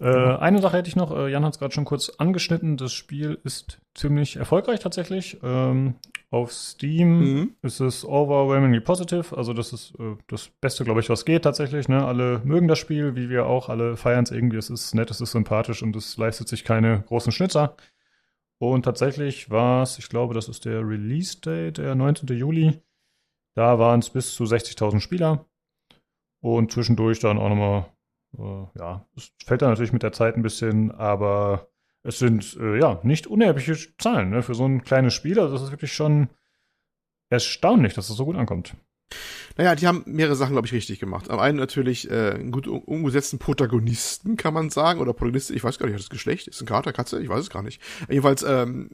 Äh, 0.00 0.06
eine 0.06 0.62
Sache 0.62 0.78
hätte 0.78 0.88
ich 0.88 0.96
noch, 0.96 1.14
äh, 1.14 1.30
Jan 1.30 1.44
hat 1.44 1.52
es 1.52 1.58
gerade 1.58 1.74
schon 1.74 1.84
kurz 1.84 2.08
angeschnitten, 2.08 2.78
das 2.78 2.92
Spiel 2.92 3.38
ist 3.44 3.82
ziemlich 3.94 4.36
erfolgreich 4.36 4.80
tatsächlich. 4.80 5.38
Ähm, 5.42 5.96
auf 6.30 6.52
Steam 6.52 7.18
mhm. 7.18 7.54
ist 7.60 7.80
es 7.80 8.04
overwhelmingly 8.04 8.80
positive, 8.80 9.36
also 9.36 9.52
das 9.52 9.72
ist 9.74 9.94
äh, 9.98 10.16
das 10.28 10.48
Beste, 10.48 10.84
glaube 10.84 11.00
ich, 11.00 11.10
was 11.10 11.26
geht 11.26 11.42
tatsächlich. 11.42 11.88
Ne? 11.88 12.04
Alle 12.04 12.40
mögen 12.44 12.66
das 12.66 12.78
Spiel, 12.78 13.14
wie 13.14 13.28
wir 13.28 13.46
auch, 13.46 13.68
alle 13.68 13.96
feiern 13.96 14.24
es 14.24 14.30
irgendwie, 14.30 14.56
es 14.56 14.70
ist 14.70 14.94
nett, 14.94 15.10
es 15.10 15.20
ist 15.20 15.32
sympathisch 15.32 15.82
und 15.82 15.94
es 15.96 16.16
leistet 16.16 16.48
sich 16.48 16.64
keine 16.64 17.02
großen 17.02 17.32
Schnitzer. 17.32 17.76
Und 18.58 18.84
tatsächlich 18.84 19.50
war 19.50 19.82
es, 19.82 19.98
ich 19.98 20.08
glaube, 20.08 20.32
das 20.34 20.48
ist 20.48 20.64
der 20.64 20.86
Release-Date, 20.86 21.78
der 21.78 21.94
19. 21.94 22.28
Juli. 22.36 22.80
Da 23.54 23.78
waren 23.78 24.00
es 24.00 24.10
bis 24.10 24.34
zu 24.34 24.44
60.000 24.44 25.00
Spieler. 25.00 25.46
Und 26.42 26.72
zwischendurch 26.72 27.20
dann 27.20 27.38
auch 27.38 27.48
nochmal 27.48 27.86
ja, 28.38 29.06
es 29.16 29.32
fällt 29.44 29.62
dann 29.62 29.70
natürlich 29.70 29.92
mit 29.92 30.02
der 30.02 30.12
Zeit 30.12 30.36
ein 30.36 30.42
bisschen, 30.42 30.90
aber 30.92 31.68
es 32.02 32.18
sind 32.18 32.56
äh, 32.60 32.78
ja 32.78 33.00
nicht 33.02 33.26
unerhebliche 33.26 33.96
Zahlen 33.98 34.30
ne, 34.30 34.42
für 34.42 34.54
so 34.54 34.64
ein 34.64 34.82
kleines 34.82 35.14
Spiel. 35.14 35.38
Also 35.38 35.54
das 35.54 35.64
ist 35.64 35.70
wirklich 35.70 35.92
schon 35.92 36.28
erstaunlich, 37.28 37.94
dass 37.94 38.06
es 38.06 38.10
das 38.10 38.16
so 38.16 38.24
gut 38.24 38.36
ankommt. 38.36 38.76
Naja, 39.56 39.74
die 39.74 39.86
haben 39.86 40.02
mehrere 40.06 40.36
Sachen, 40.36 40.52
glaube 40.52 40.66
ich, 40.66 40.72
richtig 40.72 41.00
gemacht. 41.00 41.30
Am 41.30 41.38
einen 41.38 41.58
natürlich 41.58 42.10
äh, 42.10 42.30
einen 42.30 42.50
gut 42.50 42.66
umgesetzten 42.66 43.38
Protagonisten, 43.38 44.36
kann 44.36 44.54
man 44.54 44.70
sagen, 44.70 45.00
oder 45.00 45.12
Protagonistin, 45.12 45.56
ich 45.56 45.64
weiß 45.64 45.78
gar 45.78 45.86
nicht, 45.86 45.98
das 45.98 46.08
Geschlecht, 46.08 46.48
ist 46.48 46.60
ein 46.60 46.66
Kater, 46.66 46.92
Katze, 46.92 47.20
ich 47.20 47.28
weiß 47.28 47.40
es 47.40 47.50
gar 47.50 47.62
nicht. 47.62 47.80
Jedenfalls, 48.08 48.42
ähm, 48.42 48.90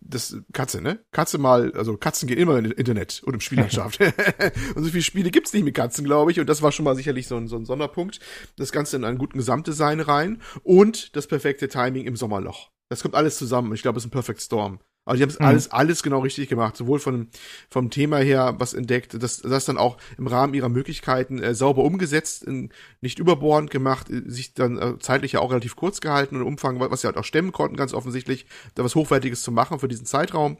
das 0.00 0.36
Katze, 0.52 0.80
ne? 0.80 0.98
Katze 1.12 1.38
mal, 1.38 1.72
also 1.72 1.96
Katzen 1.96 2.28
gehen 2.28 2.38
immer 2.38 2.58
im 2.58 2.70
Internet 2.70 3.22
und 3.24 3.34
im 3.34 3.40
Spiellandschaft. 3.40 4.00
und 4.74 4.84
so 4.84 4.90
viele 4.90 5.02
Spiele 5.02 5.30
gibt's 5.30 5.52
nicht 5.52 5.64
mit 5.64 5.74
Katzen, 5.74 6.04
glaube 6.04 6.30
ich, 6.30 6.40
und 6.40 6.48
das 6.48 6.62
war 6.62 6.72
schon 6.72 6.84
mal 6.84 6.96
sicherlich 6.96 7.26
so 7.26 7.36
ein, 7.36 7.48
so 7.48 7.56
ein 7.56 7.64
Sonderpunkt. 7.64 8.20
Das 8.56 8.72
Ganze 8.72 8.96
in 8.96 9.04
einen 9.04 9.18
guten 9.18 9.38
Gesamtdesign 9.38 10.00
rein 10.00 10.42
und 10.62 11.16
das 11.16 11.26
perfekte 11.26 11.68
Timing 11.68 12.06
im 12.06 12.16
Sommerloch. 12.16 12.70
Das 12.88 13.02
kommt 13.02 13.14
alles 13.14 13.38
zusammen. 13.38 13.72
Ich 13.74 13.82
glaube, 13.82 13.98
es 13.98 14.04
ist 14.04 14.08
ein 14.08 14.12
Perfect 14.12 14.42
Storm. 14.42 14.80
Also 15.04 15.16
die 15.16 15.22
haben 15.24 15.30
es 15.30 15.40
mhm. 15.40 15.46
alles, 15.46 15.70
alles 15.72 16.02
genau 16.02 16.20
richtig 16.20 16.48
gemacht, 16.48 16.76
sowohl 16.76 17.00
von, 17.00 17.28
vom 17.68 17.90
Thema 17.90 18.18
her, 18.18 18.54
was 18.58 18.72
entdeckt, 18.72 19.20
das, 19.20 19.38
das 19.38 19.64
dann 19.64 19.76
auch 19.76 19.96
im 20.16 20.28
Rahmen 20.28 20.54
ihrer 20.54 20.68
Möglichkeiten 20.68 21.42
äh, 21.42 21.54
sauber 21.54 21.82
umgesetzt, 21.82 22.44
in, 22.44 22.70
nicht 23.00 23.18
überbordend 23.18 23.70
gemacht, 23.70 24.08
äh, 24.10 24.22
sich 24.26 24.54
dann 24.54 24.78
äh, 24.78 24.98
zeitlich 25.00 25.32
ja 25.32 25.40
auch 25.40 25.50
relativ 25.50 25.74
kurz 25.74 26.00
gehalten 26.00 26.36
und 26.36 26.42
Umfang, 26.42 26.78
was 26.78 27.00
sie 27.00 27.08
halt 27.08 27.16
auch 27.16 27.24
stemmen 27.24 27.50
konnten, 27.50 27.76
ganz 27.76 27.94
offensichtlich, 27.94 28.46
da 28.76 28.84
was 28.84 28.94
Hochwertiges 28.94 29.42
zu 29.42 29.50
machen 29.50 29.80
für 29.80 29.88
diesen 29.88 30.06
Zeitraum 30.06 30.58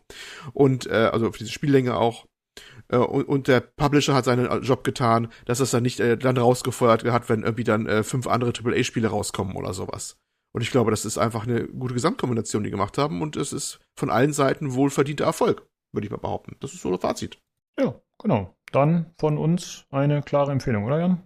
und 0.52 0.86
äh, 0.86 1.10
also 1.12 1.30
für 1.30 1.38
diese 1.38 1.52
Spiellänge 1.52 1.96
auch. 1.96 2.26
Äh, 2.88 2.96
und, 2.96 3.28
und 3.28 3.46
der 3.46 3.60
Publisher 3.60 4.14
hat 4.14 4.24
seinen 4.24 4.62
Job 4.62 4.82
getan, 4.82 5.28
dass 5.44 5.60
es 5.60 5.70
dann 5.70 5.84
nicht 5.84 6.00
äh, 6.00 6.16
dann 6.16 6.36
rausgefeuert 6.36 7.04
hat, 7.04 7.28
wenn 7.28 7.42
irgendwie 7.42 7.64
dann 7.64 7.86
äh, 7.86 8.02
fünf 8.02 8.26
andere 8.26 8.52
AAA-Spiele 8.52 9.06
rauskommen 9.06 9.54
oder 9.54 9.72
sowas. 9.72 10.16
Und 10.52 10.62
ich 10.62 10.70
glaube, 10.70 10.90
das 10.90 11.04
ist 11.04 11.18
einfach 11.18 11.46
eine 11.46 11.66
gute 11.66 11.94
Gesamtkombination, 11.94 12.62
die 12.62 12.70
gemacht 12.70 12.98
haben. 12.98 13.22
Und 13.22 13.36
es 13.36 13.52
ist 13.52 13.80
von 13.96 14.10
allen 14.10 14.32
Seiten 14.32 14.74
wohlverdienter 14.74 15.24
Erfolg, 15.24 15.66
würde 15.92 16.06
ich 16.06 16.10
mal 16.10 16.18
behaupten. 16.18 16.56
Das 16.60 16.74
ist 16.74 16.82
so 16.82 16.90
das 16.90 17.00
Fazit. 17.00 17.38
Ja, 17.78 17.94
genau. 18.18 18.54
Dann 18.70 19.12
von 19.18 19.38
uns 19.38 19.86
eine 19.90 20.22
klare 20.22 20.52
Empfehlung, 20.52 20.84
oder 20.84 21.00
Jan? 21.00 21.22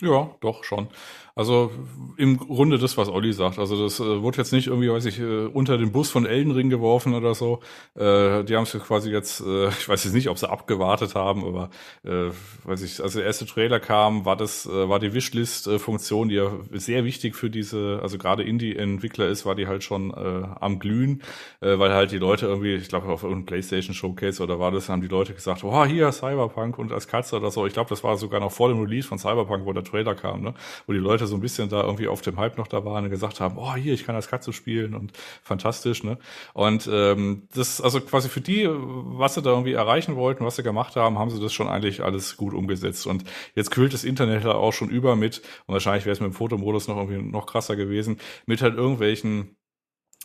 Ja, 0.00 0.30
doch 0.40 0.64
schon. 0.64 0.88
Also 1.34 1.70
im 2.16 2.36
Grunde 2.36 2.78
das, 2.78 2.96
was 2.98 3.08
Olli 3.08 3.32
sagt. 3.32 3.58
Also 3.58 3.82
das 3.82 4.00
äh, 4.00 4.22
wurde 4.22 4.38
jetzt 4.38 4.52
nicht 4.52 4.66
irgendwie, 4.66 4.90
weiß 4.90 5.06
ich, 5.06 5.20
äh, 5.20 5.46
unter 5.46 5.78
den 5.78 5.92
Bus 5.92 6.10
von 6.10 6.26
Elden 6.26 6.52
Ring 6.52 6.70
geworfen 6.70 7.14
oder 7.14 7.34
so. 7.34 7.60
Äh, 7.94 8.44
die 8.44 8.56
haben 8.56 8.64
es 8.64 8.72
quasi 8.72 9.10
jetzt, 9.10 9.40
äh, 9.40 9.68
ich 9.80 9.88
weiß 9.88 10.04
jetzt 10.04 10.12
nicht, 10.12 10.28
ob 10.28 10.38
sie 10.38 10.50
abgewartet 10.50 11.14
haben, 11.14 11.44
aber 11.44 11.70
äh, 12.04 12.30
weiß 12.64 12.82
ich, 12.82 13.02
als 13.02 13.14
der 13.14 13.24
erste 13.24 13.46
Trailer 13.46 13.80
kam, 13.80 14.24
war 14.24 14.36
das, 14.36 14.66
äh, 14.66 14.88
war 14.88 14.98
die 14.98 15.14
Wishlist-Funktion, 15.14 16.28
die 16.28 16.34
ja 16.34 16.52
sehr 16.72 17.04
wichtig 17.04 17.36
für 17.36 17.48
diese, 17.48 18.00
also 18.02 18.18
gerade 18.18 18.42
Indie-Entwickler 18.42 19.28
ist, 19.28 19.46
war 19.46 19.54
die 19.54 19.66
halt 19.66 19.84
schon 19.84 20.10
äh, 20.10 20.46
am 20.60 20.78
Glühen, 20.78 21.22
äh, 21.60 21.78
weil 21.78 21.92
halt 21.92 22.10
die 22.10 22.18
Leute 22.18 22.46
irgendwie, 22.46 22.74
ich 22.74 22.88
glaube 22.88 23.06
auf 23.08 23.22
irgendeinem 23.22 23.46
PlayStation 23.46 23.94
Showcase 23.94 24.42
oder 24.42 24.58
war 24.58 24.72
das, 24.72 24.88
haben 24.88 25.00
die 25.00 25.08
Leute 25.08 25.32
gesagt, 25.32 25.64
oh, 25.64 25.84
hier 25.84 26.10
Cyberpunk 26.12 26.76
und 26.78 26.92
als 26.92 27.08
Katze 27.08 27.36
oder 27.36 27.50
so. 27.50 27.66
Ich 27.66 27.72
glaube, 27.72 27.88
das 27.88 28.04
war 28.04 28.16
sogar 28.16 28.40
noch 28.40 28.52
vor 28.52 28.68
dem 28.68 28.80
Release 28.80 29.08
von 29.08 29.18
Cyberpunk, 29.18 29.64
wo 29.64 29.72
der 29.72 29.84
Trailer 29.90 30.14
kam, 30.14 30.42
ne? 30.42 30.54
Wo 30.86 30.92
die 30.92 30.98
Leute 30.98 31.26
so 31.26 31.34
ein 31.34 31.40
bisschen 31.40 31.68
da 31.68 31.82
irgendwie 31.82 32.08
auf 32.08 32.20
dem 32.22 32.38
Hype 32.38 32.58
noch 32.58 32.66
da 32.66 32.84
waren 32.84 33.04
und 33.04 33.10
gesagt 33.10 33.40
haben, 33.40 33.58
oh 33.58 33.74
hier, 33.74 33.94
ich 33.94 34.04
kann 34.04 34.14
als 34.14 34.28
Katze 34.28 34.52
spielen 34.52 34.94
und 34.94 35.12
fantastisch, 35.42 36.02
ne? 36.04 36.18
Und 36.54 36.88
ähm, 36.92 37.48
das, 37.54 37.80
also 37.80 38.00
quasi 38.00 38.28
für 38.28 38.40
die, 38.40 38.68
was 38.68 39.34
sie 39.34 39.42
da 39.42 39.50
irgendwie 39.50 39.72
erreichen 39.72 40.16
wollten, 40.16 40.44
was 40.44 40.56
sie 40.56 40.62
gemacht 40.62 40.96
haben, 40.96 41.18
haben 41.18 41.30
sie 41.30 41.40
das 41.40 41.52
schon 41.52 41.68
eigentlich 41.68 42.02
alles 42.02 42.36
gut 42.36 42.54
umgesetzt. 42.54 43.06
Und 43.06 43.24
jetzt 43.54 43.70
quillt 43.70 43.92
das 43.92 44.04
Internet 44.04 44.44
halt 44.44 44.54
auch 44.54 44.72
schon 44.72 44.88
über 44.90 45.16
mit, 45.16 45.42
und 45.66 45.74
wahrscheinlich 45.74 46.04
wäre 46.06 46.12
es 46.12 46.20
mit 46.20 46.30
dem 46.30 46.34
Fotomodus 46.34 46.88
noch 46.88 46.96
irgendwie 46.96 47.22
noch 47.22 47.46
krasser 47.46 47.76
gewesen, 47.76 48.18
mit 48.46 48.62
halt 48.62 48.74
irgendwelchen 48.76 49.56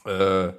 äh, 0.06 0.54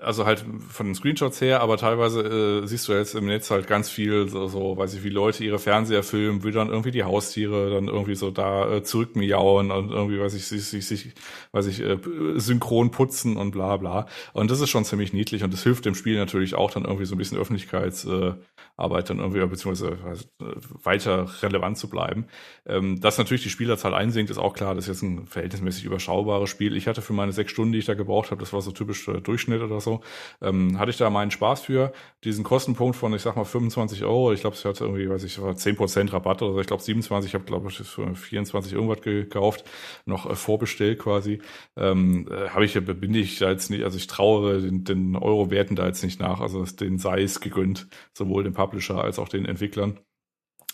also 0.00 0.26
halt 0.26 0.44
von 0.68 0.86
den 0.86 0.94
Screenshots 0.94 1.40
her, 1.40 1.60
aber 1.60 1.76
teilweise 1.76 2.62
äh, 2.62 2.66
siehst 2.66 2.88
du 2.88 2.92
jetzt 2.92 3.14
im 3.14 3.26
Netz 3.26 3.50
halt 3.50 3.66
ganz 3.66 3.88
viel, 3.88 4.28
so, 4.28 4.46
so 4.46 4.76
weiß 4.76 4.94
ich, 4.94 5.04
wie 5.04 5.08
Leute 5.08 5.44
ihre 5.44 5.58
Fernseher 5.58 6.02
filmen, 6.02 6.44
wie 6.44 6.52
dann 6.52 6.68
irgendwie 6.68 6.90
die 6.90 7.04
Haustiere 7.04 7.70
dann 7.70 7.88
irgendwie 7.88 8.14
so 8.14 8.30
da 8.30 8.70
äh, 8.70 8.82
zurückmiauen 8.82 9.70
und 9.70 9.90
irgendwie, 9.90 10.20
weiß 10.20 10.34
ich, 10.34 10.46
sich, 10.46 10.64
sich, 10.64 10.86
sich 10.86 11.14
weiß 11.52 11.66
ich, 11.66 11.80
äh, 11.80 11.98
synchron 12.36 12.90
putzen 12.90 13.36
und 13.36 13.52
bla 13.52 13.76
bla. 13.76 14.06
Und 14.32 14.50
das 14.50 14.60
ist 14.60 14.70
schon 14.70 14.84
ziemlich 14.84 15.12
niedlich 15.12 15.42
und 15.42 15.52
das 15.52 15.62
hilft 15.62 15.84
dem 15.86 15.94
Spiel 15.94 16.16
natürlich 16.16 16.54
auch 16.54 16.70
dann 16.70 16.84
irgendwie 16.84 17.06
so 17.06 17.14
ein 17.14 17.18
bisschen 17.18 17.38
Öffentlichkeitsarbeit 17.38 18.40
äh, 18.78 19.08
dann 19.08 19.18
irgendwie, 19.18 19.46
beziehungsweise 19.46 19.92
äh, 20.40 20.44
weiter 20.82 21.26
relevant 21.42 21.78
zu 21.78 21.88
bleiben. 21.88 22.26
Ähm, 22.66 23.00
dass 23.00 23.18
natürlich 23.18 23.42
die 23.42 23.50
Spielerzahl 23.50 23.94
einsinkt, 23.94 24.30
ist 24.30 24.38
auch 24.38 24.52
klar, 24.52 24.74
das 24.74 24.84
ist 24.84 24.88
jetzt 24.88 25.02
ein 25.02 25.26
verhältnismäßig 25.26 25.84
überschaubares 25.84 26.50
Spiel. 26.50 26.76
Ich 26.76 26.86
hatte 26.86 27.02
für 27.02 27.12
meine 27.12 27.32
sechs 27.32 27.52
Stunden, 27.52 27.72
die 27.72 27.78
ich 27.78 27.86
da 27.86 27.94
gebraucht 27.94 28.30
habe, 28.30 28.40
das 28.40 28.52
war 28.52 28.60
so 28.60 28.72
typisch 28.72 29.08
äh, 29.08 29.20
Durchschnitt 29.20 29.62
oder 29.62 29.80
so, 29.80 29.85
so, 29.86 30.00
ähm, 30.42 30.78
hatte 30.78 30.90
ich 30.90 30.98
da 30.98 31.08
meinen 31.10 31.30
Spaß 31.30 31.62
für. 31.62 31.92
Diesen 32.24 32.44
Kostenpunkt 32.44 32.96
von, 32.96 33.14
ich 33.14 33.22
sag 33.22 33.36
mal, 33.36 33.44
25 33.44 34.04
Euro, 34.04 34.32
ich 34.32 34.40
glaube, 34.40 34.56
es 34.56 34.64
hat 34.64 34.80
irgendwie, 34.80 35.08
weiß 35.08 35.24
ich, 35.24 35.38
10% 35.38 36.12
Rabatt 36.12 36.42
oder 36.42 36.60
ich 36.60 36.66
glaube 36.66 36.82
27, 36.82 37.30
ich 37.30 37.34
habe, 37.34 37.44
glaube 37.44 37.68
ich, 37.70 37.78
für 37.78 38.14
24 38.14 38.72
irgendwas 38.74 39.00
gekauft, 39.00 39.64
noch 40.04 40.28
äh, 40.28 40.34
vorbestellt 40.34 40.98
quasi. 40.98 41.40
Ähm, 41.76 42.28
äh, 42.30 42.48
habe 42.50 42.64
ich, 42.64 42.74
bin 42.74 43.14
ich 43.14 43.38
da 43.38 43.50
jetzt 43.50 43.70
nicht, 43.70 43.84
also 43.84 43.96
ich 43.96 44.06
trauere 44.08 44.60
den, 44.60 44.84
den 44.84 45.16
Euro-Werten 45.16 45.76
da 45.76 45.86
jetzt 45.86 46.02
nicht 46.04 46.20
nach, 46.20 46.40
also 46.40 46.64
den 46.64 46.98
sei 46.98 47.22
es 47.22 47.40
gegönnt, 47.40 47.88
sowohl 48.14 48.44
den 48.44 48.54
Publisher 48.54 49.02
als 49.02 49.18
auch 49.18 49.28
den 49.28 49.46
Entwicklern. 49.46 49.98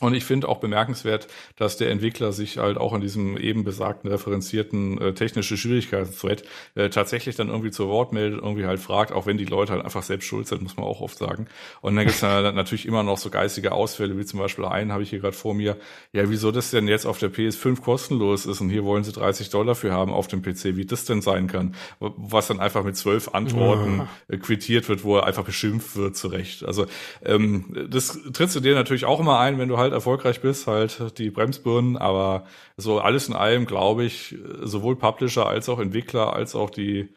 Und 0.02 0.14
ich 0.14 0.24
finde 0.24 0.48
auch 0.48 0.58
bemerkenswert, 0.58 1.28
dass 1.55 1.76
der 1.76 1.89
Entwickler 1.90 2.32
sich 2.32 2.58
halt 2.58 2.76
auch 2.76 2.92
in 2.92 3.00
diesem 3.00 3.36
eben 3.36 3.62
besagten 3.62 4.10
referenzierten 4.10 5.00
äh, 5.00 5.14
technische 5.14 5.56
Schwierigkeiten-Thread 5.56 6.42
äh, 6.74 6.90
tatsächlich 6.90 7.36
dann 7.36 7.48
irgendwie 7.48 7.70
zu 7.70 7.86
Wort 7.86 8.12
meldet, 8.12 8.40
irgendwie 8.40 8.66
halt 8.66 8.81
fragt, 8.81 9.12
auch 9.12 9.26
wenn 9.26 9.39
die 9.39 9.44
Leute 9.44 9.72
halt 9.72 9.84
einfach 9.84 10.02
selbst 10.02 10.26
schuld 10.26 10.48
sind, 10.48 10.60
muss 10.60 10.76
man 10.76 10.86
auch 10.86 11.00
oft 11.00 11.16
sagen. 11.16 11.47
Und 11.82 11.94
dann 11.94 12.05
gibt 12.05 12.16
es 12.16 12.22
natürlich 12.22 12.84
immer 12.84 13.05
noch 13.05 13.16
so 13.16 13.31
geistige 13.31 13.70
Ausfälle, 13.70 14.18
wie 14.18 14.24
zum 14.24 14.40
Beispiel 14.40 14.64
einen 14.64 14.90
habe 14.90 15.05
ich 15.05 15.10
hier 15.10 15.20
gerade 15.20 15.36
vor 15.36 15.55
mir. 15.55 15.76
Ja, 16.12 16.28
wieso 16.28 16.50
das 16.50 16.72
denn 16.72 16.89
jetzt 16.89 17.06
auf 17.06 17.20
der 17.20 17.32
PS5 17.32 17.81
kostenlos 17.81 18.44
ist 18.44 18.60
und 18.60 18.70
hier 18.70 18.82
wollen 18.82 19.05
sie 19.05 19.12
30 19.12 19.50
Dollar 19.50 19.76
für 19.76 19.92
haben 19.92 20.12
auf 20.12 20.26
dem 20.26 20.42
PC, 20.42 20.74
wie 20.74 20.84
das 20.84 21.05
denn 21.05 21.22
sein 21.22 21.47
kann? 21.47 21.76
Was 22.00 22.48
dann 22.48 22.58
einfach 22.58 22.82
mit 22.82 22.97
zwölf 22.97 23.28
Antworten 23.34 24.08
ja. 24.28 24.36
quittiert 24.39 24.89
wird, 24.89 25.05
wo 25.05 25.18
er 25.18 25.26
einfach 25.26 25.44
beschimpft 25.44 25.94
wird, 25.94 26.16
zurecht. 26.16 26.64
Also 26.64 26.86
ähm, 27.24 27.86
das 27.89 28.18
trittst 28.32 28.56
du 28.56 28.60
dir 28.60 28.74
natürlich 28.74 29.05
auch 29.05 29.20
immer 29.20 29.39
ein, 29.39 29.58
wenn 29.58 29.68
du 29.68 29.78
halt 29.78 29.92
halt 29.93 30.01
erfolgreich 30.01 30.41
bist, 30.41 30.67
halt 30.67 31.19
die 31.19 31.31
Bremsbirnen, 31.31 31.97
aber 31.97 32.45
so 32.77 33.01
alles 33.01 33.29
in 33.29 33.35
allem 33.35 33.67
glaube 33.67 34.05
ich, 34.05 34.37
sowohl 34.62 34.97
Publisher 34.97 35.47
als 35.47 35.69
auch 35.69 35.79
Entwickler 35.79 36.33
als 36.33 36.55
auch 36.55 36.71
die 36.71 37.09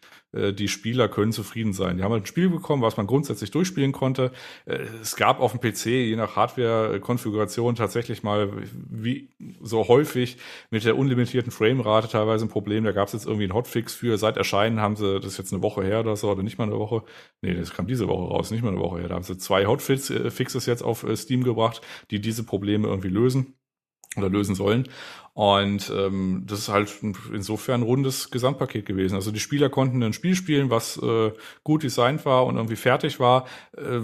die 0.53 0.67
Spieler 0.67 1.07
können 1.07 1.31
zufrieden 1.31 1.73
sein. 1.73 1.97
Die 1.97 2.03
haben 2.03 2.11
halt 2.11 2.23
ein 2.23 2.27
Spiel 2.27 2.49
bekommen, 2.49 2.81
was 2.81 2.97
man 2.97 3.07
grundsätzlich 3.07 3.51
durchspielen 3.51 3.91
konnte. 3.91 4.31
Äh, 4.65 4.79
es 5.01 5.15
gab 5.15 5.39
auf 5.39 5.57
dem 5.57 5.61
PC 5.61 5.85
je 5.85 6.15
nach 6.15 6.35
Hardware-Konfiguration 6.35 7.75
tatsächlich 7.75 8.23
mal 8.23 8.51
wie 8.89 9.29
so 9.61 9.87
häufig 9.87 10.37
mit 10.71 10.83
der 10.85 10.97
unlimitierten 10.97 11.51
Framerate 11.51 12.07
teilweise 12.07 12.45
ein 12.45 12.49
Problem. 12.49 12.83
Da 12.83 12.91
gab 12.91 13.07
es 13.07 13.13
jetzt 13.13 13.25
irgendwie 13.25 13.45
einen 13.45 13.53
Hotfix 13.53 13.95
für. 13.95 14.17
Seit 14.17 14.37
Erscheinen 14.37 14.79
haben 14.81 14.95
sie 14.95 15.19
das 15.19 15.37
jetzt 15.37 15.53
eine 15.53 15.61
Woche 15.61 15.83
her 15.83 16.01
oder 16.01 16.15
so 16.15 16.29
oder 16.29 16.43
nicht 16.43 16.57
mal 16.57 16.65
eine 16.65 16.77
Woche. 16.77 17.03
Nee, 17.41 17.53
das 17.53 17.73
kam 17.73 17.87
diese 17.87 18.07
Woche 18.07 18.27
raus, 18.27 18.51
nicht 18.51 18.63
mal 18.63 18.69
eine 18.69 18.79
Woche 18.79 18.99
her. 18.99 19.09
Da 19.09 19.15
haben 19.15 19.23
sie 19.23 19.37
zwei 19.37 19.65
Hotfixes 19.65 20.65
jetzt 20.65 20.83
auf 20.83 21.03
äh, 21.03 21.15
Steam 21.15 21.43
gebracht, 21.43 21.81
die 22.11 22.19
diese 22.19 22.43
Probleme 22.43 22.87
irgendwie 22.87 23.09
lösen 23.09 23.55
oder 24.17 24.29
lösen 24.29 24.55
sollen. 24.55 24.87
Und 25.35 25.91
ähm, 25.93 26.43
das 26.47 26.59
ist 26.59 26.69
halt 26.69 26.89
insofern 27.33 27.81
ein 27.81 27.83
rundes 27.83 28.31
Gesamtpaket 28.31 28.85
gewesen. 28.85 29.15
Also 29.15 29.31
die 29.31 29.41
Spieler 29.41 29.69
konnten 29.69 30.01
ein 30.01 30.13
Spiel 30.13 30.33
spielen, 30.33 30.69
was 30.69 30.95
äh, 30.95 31.33
gut 31.65 31.83
designt 31.83 32.25
war 32.25 32.45
und 32.45 32.55
irgendwie 32.55 32.77
fertig 32.77 33.19
war. 33.19 33.45
Äh, 33.75 33.99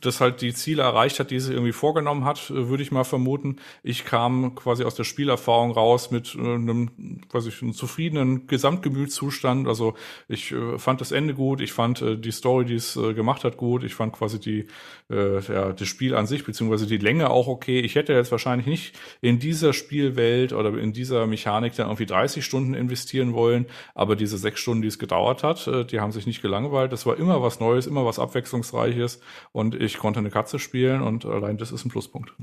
das 0.00 0.20
halt 0.20 0.40
die 0.40 0.54
Ziele 0.54 0.82
erreicht 0.82 1.20
hat, 1.20 1.30
die 1.30 1.40
sie 1.40 1.52
irgendwie 1.52 1.72
vorgenommen 1.72 2.24
hat, 2.24 2.50
äh, 2.50 2.68
würde 2.68 2.82
ich 2.82 2.90
mal 2.90 3.04
vermuten. 3.04 3.56
Ich 3.82 4.04
kam 4.04 4.54
quasi 4.54 4.84
aus 4.84 4.94
der 4.94 5.04
Spielerfahrung 5.04 5.72
raus 5.72 6.10
mit 6.10 6.34
äh, 6.34 6.38
einem, 6.38 7.20
quasi 7.28 7.50
einem 7.60 7.74
zufriedenen 7.74 8.46
Gesamtgemütszustand. 8.46 9.68
Also 9.68 9.94
ich 10.28 10.52
äh, 10.52 10.78
fand 10.78 11.00
das 11.00 11.12
Ende 11.12 11.34
gut, 11.34 11.60
ich 11.60 11.72
fand 11.72 12.00
die 12.00 12.30
Story, 12.30 12.64
die 12.64 12.74
es 12.74 12.94
gemacht 12.94 13.44
hat, 13.44 13.56
gut, 13.56 13.84
ich 13.84 13.94
fand 13.94 14.12
quasi 14.12 14.38
die 14.40 14.66
ja, 15.08 15.72
das 15.72 15.88
Spiel 15.88 16.14
an 16.14 16.26
sich, 16.26 16.44
beziehungsweise 16.44 16.86
die 16.86 16.98
Länge 16.98 17.30
auch 17.30 17.48
okay. 17.48 17.80
Ich 17.80 17.96
hätte 17.96 18.12
jetzt 18.12 18.30
wahrscheinlich 18.30 18.66
nicht 18.66 18.98
in 19.20 19.40
dieser 19.40 19.72
Spielwelt 19.72 20.52
oder 20.52 20.76
in 20.78 20.92
dieser 20.92 21.26
Mechanik 21.26 21.74
dann 21.74 21.88
irgendwie 21.88 22.06
30 22.06 22.44
Stunden 22.44 22.74
investieren 22.74 23.32
wollen, 23.34 23.66
aber 23.94 24.14
diese 24.14 24.38
sechs 24.38 24.60
Stunden, 24.60 24.82
die 24.82 24.88
es 24.88 25.00
gedauert 25.00 25.42
hat, 25.42 25.90
die 25.90 25.98
haben 25.98 26.12
sich 26.12 26.26
nicht 26.26 26.42
gelangweilt. 26.42 26.92
Das 26.92 27.06
war 27.06 27.16
immer 27.16 27.42
was 27.42 27.58
Neues, 27.58 27.88
immer 27.88 28.06
was 28.06 28.20
Abwechslungsreiches 28.20 29.20
und 29.50 29.74
ich 29.74 29.89
konnte 29.98 30.20
eine 30.20 30.30
Katze 30.30 30.58
spielen 30.58 31.02
und 31.02 31.24
allein 31.24 31.56
das 31.56 31.72
ist 31.72 31.84
ein 31.84 31.90
Pluspunkt. 31.90 32.34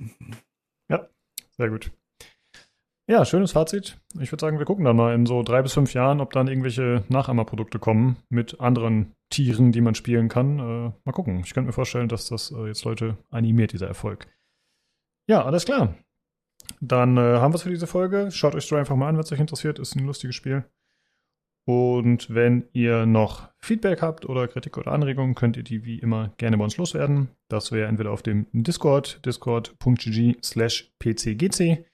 Ja, 0.90 1.08
sehr 1.58 1.70
gut. 1.70 1.92
Ja, 3.10 3.24
schönes 3.24 3.54
Fazit. 3.54 3.98
Ich 4.20 4.34
würde 4.34 4.42
sagen, 4.42 4.60
wir 4.60 4.66
gucken 4.66 4.84
dann 4.84 4.98
mal 4.98 5.16
in 5.16 5.26
so 5.26 5.42
drei 5.42 5.62
bis 5.62 5.74
fünf 5.74 5.94
Jahren, 5.94 6.20
ob 6.20 6.34
dann 6.34 6.50
irgendwelche 6.50 7.06
Nachahmerprodukte 7.08 7.80
kommen 7.80 8.18
mit 8.28 8.60
anderen 8.60 9.16
Tieren, 9.30 9.72
die 9.72 9.80
man 9.80 9.96
spielen 9.96 10.28
kann. 10.28 10.60
Äh, 10.60 10.92
mal 11.06 11.14
gucken. 11.14 11.40
Ich 11.40 11.54
könnte 11.54 11.68
mir 11.68 11.74
vorstellen, 11.74 12.10
dass 12.10 12.28
das 12.28 12.52
äh, 12.52 12.68
jetzt 12.68 12.84
Leute 12.84 13.18
animiert, 13.30 13.72
dieser 13.72 13.88
Erfolg. 13.88 14.28
Ja, 15.30 15.46
alles 15.46 15.64
klar. 15.64 15.96
Dann 16.82 17.16
äh, 17.16 17.38
haben 17.40 17.54
wir 17.54 17.56
es 17.56 17.64
für 17.64 17.70
diese 17.70 17.88
Folge. 17.88 18.30
Schaut 18.32 18.56
euch 18.56 18.66
Stray 18.66 18.80
einfach 18.80 18.98
mal 18.98 19.08
an, 19.08 19.16
wenn 19.16 19.24
es 19.24 19.32
euch 19.32 19.40
interessiert. 19.40 19.80
Ist 19.80 19.96
ein 19.96 20.06
lustiges 20.06 20.36
Spiel. 20.36 20.66
Und 21.68 22.34
wenn 22.34 22.64
ihr 22.72 23.06
noch 23.06 23.50
Feedback 23.60 24.02
habt 24.02 24.26
oder 24.26 24.48
Kritik 24.48 24.78
oder 24.78 24.94
Anregungen, 24.94 25.36
könnt 25.36 25.58
ihr 25.58 25.64
die 25.64 25.84
wie 25.84 26.00
immer 26.00 26.32
gerne 26.38 26.58
bei 26.58 26.64
uns 26.64 26.78
loswerden. 26.78 27.28
Das 27.50 27.74
wäre 27.74 27.90
entweder 27.90 28.12
auf 28.12 28.24
dem 28.24 28.48
Discord, 28.54 29.20
discord.gg 29.26 30.38
slash 30.42 30.94
pcgc. 30.98 31.86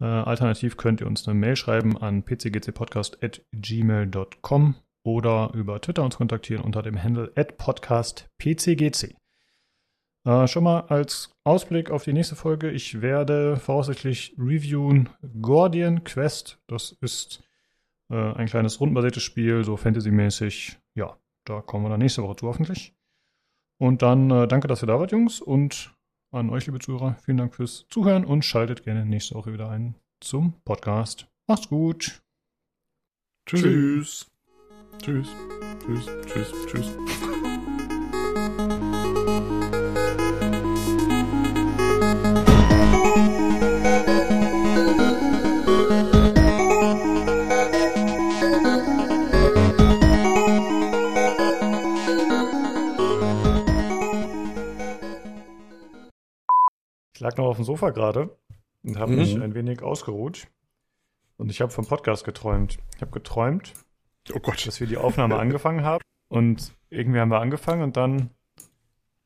Äh, 0.00 0.04
alternativ 0.04 0.78
könnt 0.78 1.02
ihr 1.02 1.06
uns 1.06 1.28
eine 1.28 1.38
Mail 1.38 1.56
schreiben 1.56 1.98
an 1.98 2.22
pcgcpodcast.gmail.com 2.22 4.76
oder 5.04 5.50
über 5.52 5.78
Twitter 5.82 6.04
uns 6.04 6.16
kontaktieren 6.16 6.64
unter 6.64 6.82
dem 6.82 7.02
Handle 7.02 7.30
at 7.36 7.58
podcastpcgc. 7.58 9.14
Äh, 10.24 10.46
schon 10.46 10.64
mal 10.64 10.84
als 10.88 11.34
Ausblick 11.44 11.90
auf 11.90 12.04
die 12.04 12.14
nächste 12.14 12.36
Folge. 12.36 12.70
Ich 12.70 13.02
werde 13.02 13.58
voraussichtlich 13.58 14.34
reviewen 14.38 15.10
Gordian 15.42 16.02
Quest. 16.02 16.62
Das 16.66 16.96
ist 17.02 17.42
äh, 18.12 18.34
ein 18.34 18.46
kleines 18.46 18.80
rundenbasiertes 18.80 19.22
Spiel, 19.22 19.64
so 19.64 19.76
Fantasy-mäßig. 19.76 20.78
Ja, 20.94 21.16
da 21.44 21.60
kommen 21.60 21.84
wir 21.84 21.88
dann 21.88 22.00
nächste 22.00 22.22
Woche 22.22 22.36
zu, 22.36 22.46
hoffentlich. 22.46 22.94
Und 23.78 24.02
dann 24.02 24.30
äh, 24.30 24.46
danke, 24.46 24.68
dass 24.68 24.82
ihr 24.82 24.86
da 24.86 25.00
wart, 25.00 25.12
Jungs. 25.12 25.40
Und 25.40 25.94
an 26.30 26.50
euch, 26.50 26.66
liebe 26.66 26.78
Zuhörer, 26.78 27.16
vielen 27.24 27.38
Dank 27.38 27.54
fürs 27.54 27.86
Zuhören 27.88 28.24
und 28.24 28.44
schaltet 28.44 28.84
gerne 28.84 29.04
nächste 29.04 29.34
Woche 29.34 29.52
wieder 29.52 29.70
ein 29.70 29.96
zum 30.20 30.52
Podcast. 30.64 31.26
Macht's 31.46 31.68
gut. 31.68 32.22
Tschüss. 33.46 34.30
Tschüss. 35.02 35.34
Tschüss. 35.84 36.06
Tschüss. 36.26 36.52
Tschüss. 36.66 36.96
Ich 37.06 37.31
lag 57.22 57.36
noch 57.36 57.46
auf 57.46 57.56
dem 57.56 57.64
Sofa 57.64 57.90
gerade 57.90 58.36
und 58.82 58.98
habe 58.98 59.12
Mhm. 59.12 59.18
mich 59.18 59.40
ein 59.40 59.54
wenig 59.54 59.82
ausgeruht. 59.82 60.48
Und 61.36 61.50
ich 61.50 61.60
habe 61.60 61.72
vom 61.72 61.86
Podcast 61.86 62.24
geträumt. 62.24 62.78
Ich 62.96 63.00
habe 63.00 63.10
geträumt, 63.12 63.72
Oh 64.34 64.38
Gott. 64.40 64.66
dass 64.66 64.80
wir 64.80 64.86
die 64.86 64.96
Aufnahme 64.98 65.36
angefangen 65.38 65.84
haben. 65.84 66.02
Und 66.28 66.74
irgendwie 66.90 67.20
haben 67.20 67.30
wir 67.30 67.40
angefangen 67.40 67.82
und 67.82 67.96
dann 67.96 68.30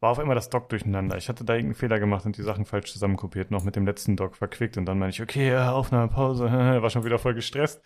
war 0.00 0.10
auf 0.10 0.18
einmal 0.18 0.34
das 0.34 0.50
Doc 0.50 0.68
durcheinander. 0.68 1.16
Ich 1.16 1.28
hatte 1.30 1.44
da 1.44 1.54
irgendeinen 1.54 1.74
Fehler 1.76 1.98
gemacht 1.98 2.26
und 2.26 2.36
die 2.36 2.42
Sachen 2.42 2.66
falsch 2.66 2.92
zusammenkopiert, 2.92 3.50
noch 3.50 3.64
mit 3.64 3.76
dem 3.76 3.86
letzten 3.86 4.14
Doc 4.16 4.36
verquickt. 4.36 4.76
Und 4.76 4.84
dann 4.86 4.98
meine 4.98 5.10
ich, 5.10 5.22
okay, 5.22 5.48
ja, 5.50 5.72
Aufnahme, 5.72 6.08
Pause, 6.12 6.44
war 6.82 6.90
schon 6.90 7.04
wieder 7.04 7.18
voll 7.18 7.34
gestresst. 7.34 7.80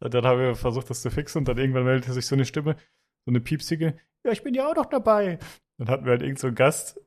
Und 0.00 0.12
dann 0.12 0.26
haben 0.26 0.40
wir 0.40 0.54
versucht, 0.56 0.90
das 0.90 1.00
zu 1.02 1.10
fixen 1.10 1.38
und 1.38 1.48
dann 1.48 1.56
irgendwann 1.58 1.84
meldete 1.84 2.12
sich 2.12 2.26
so 2.26 2.34
eine 2.34 2.44
Stimme, 2.44 2.76
so 3.24 3.30
eine 3.30 3.40
piepsige, 3.40 3.96
ja, 4.24 4.32
ich 4.32 4.42
bin 4.42 4.52
ja 4.54 4.68
auch 4.70 4.76
noch 4.76 4.86
dabei. 4.86 5.38
Dann 5.78 5.88
hatten 5.88 6.04
wir 6.04 6.12
halt 6.12 6.22
irgend 6.22 6.38
so 6.38 6.48
einen 6.48 6.56
Gast, 6.56 7.00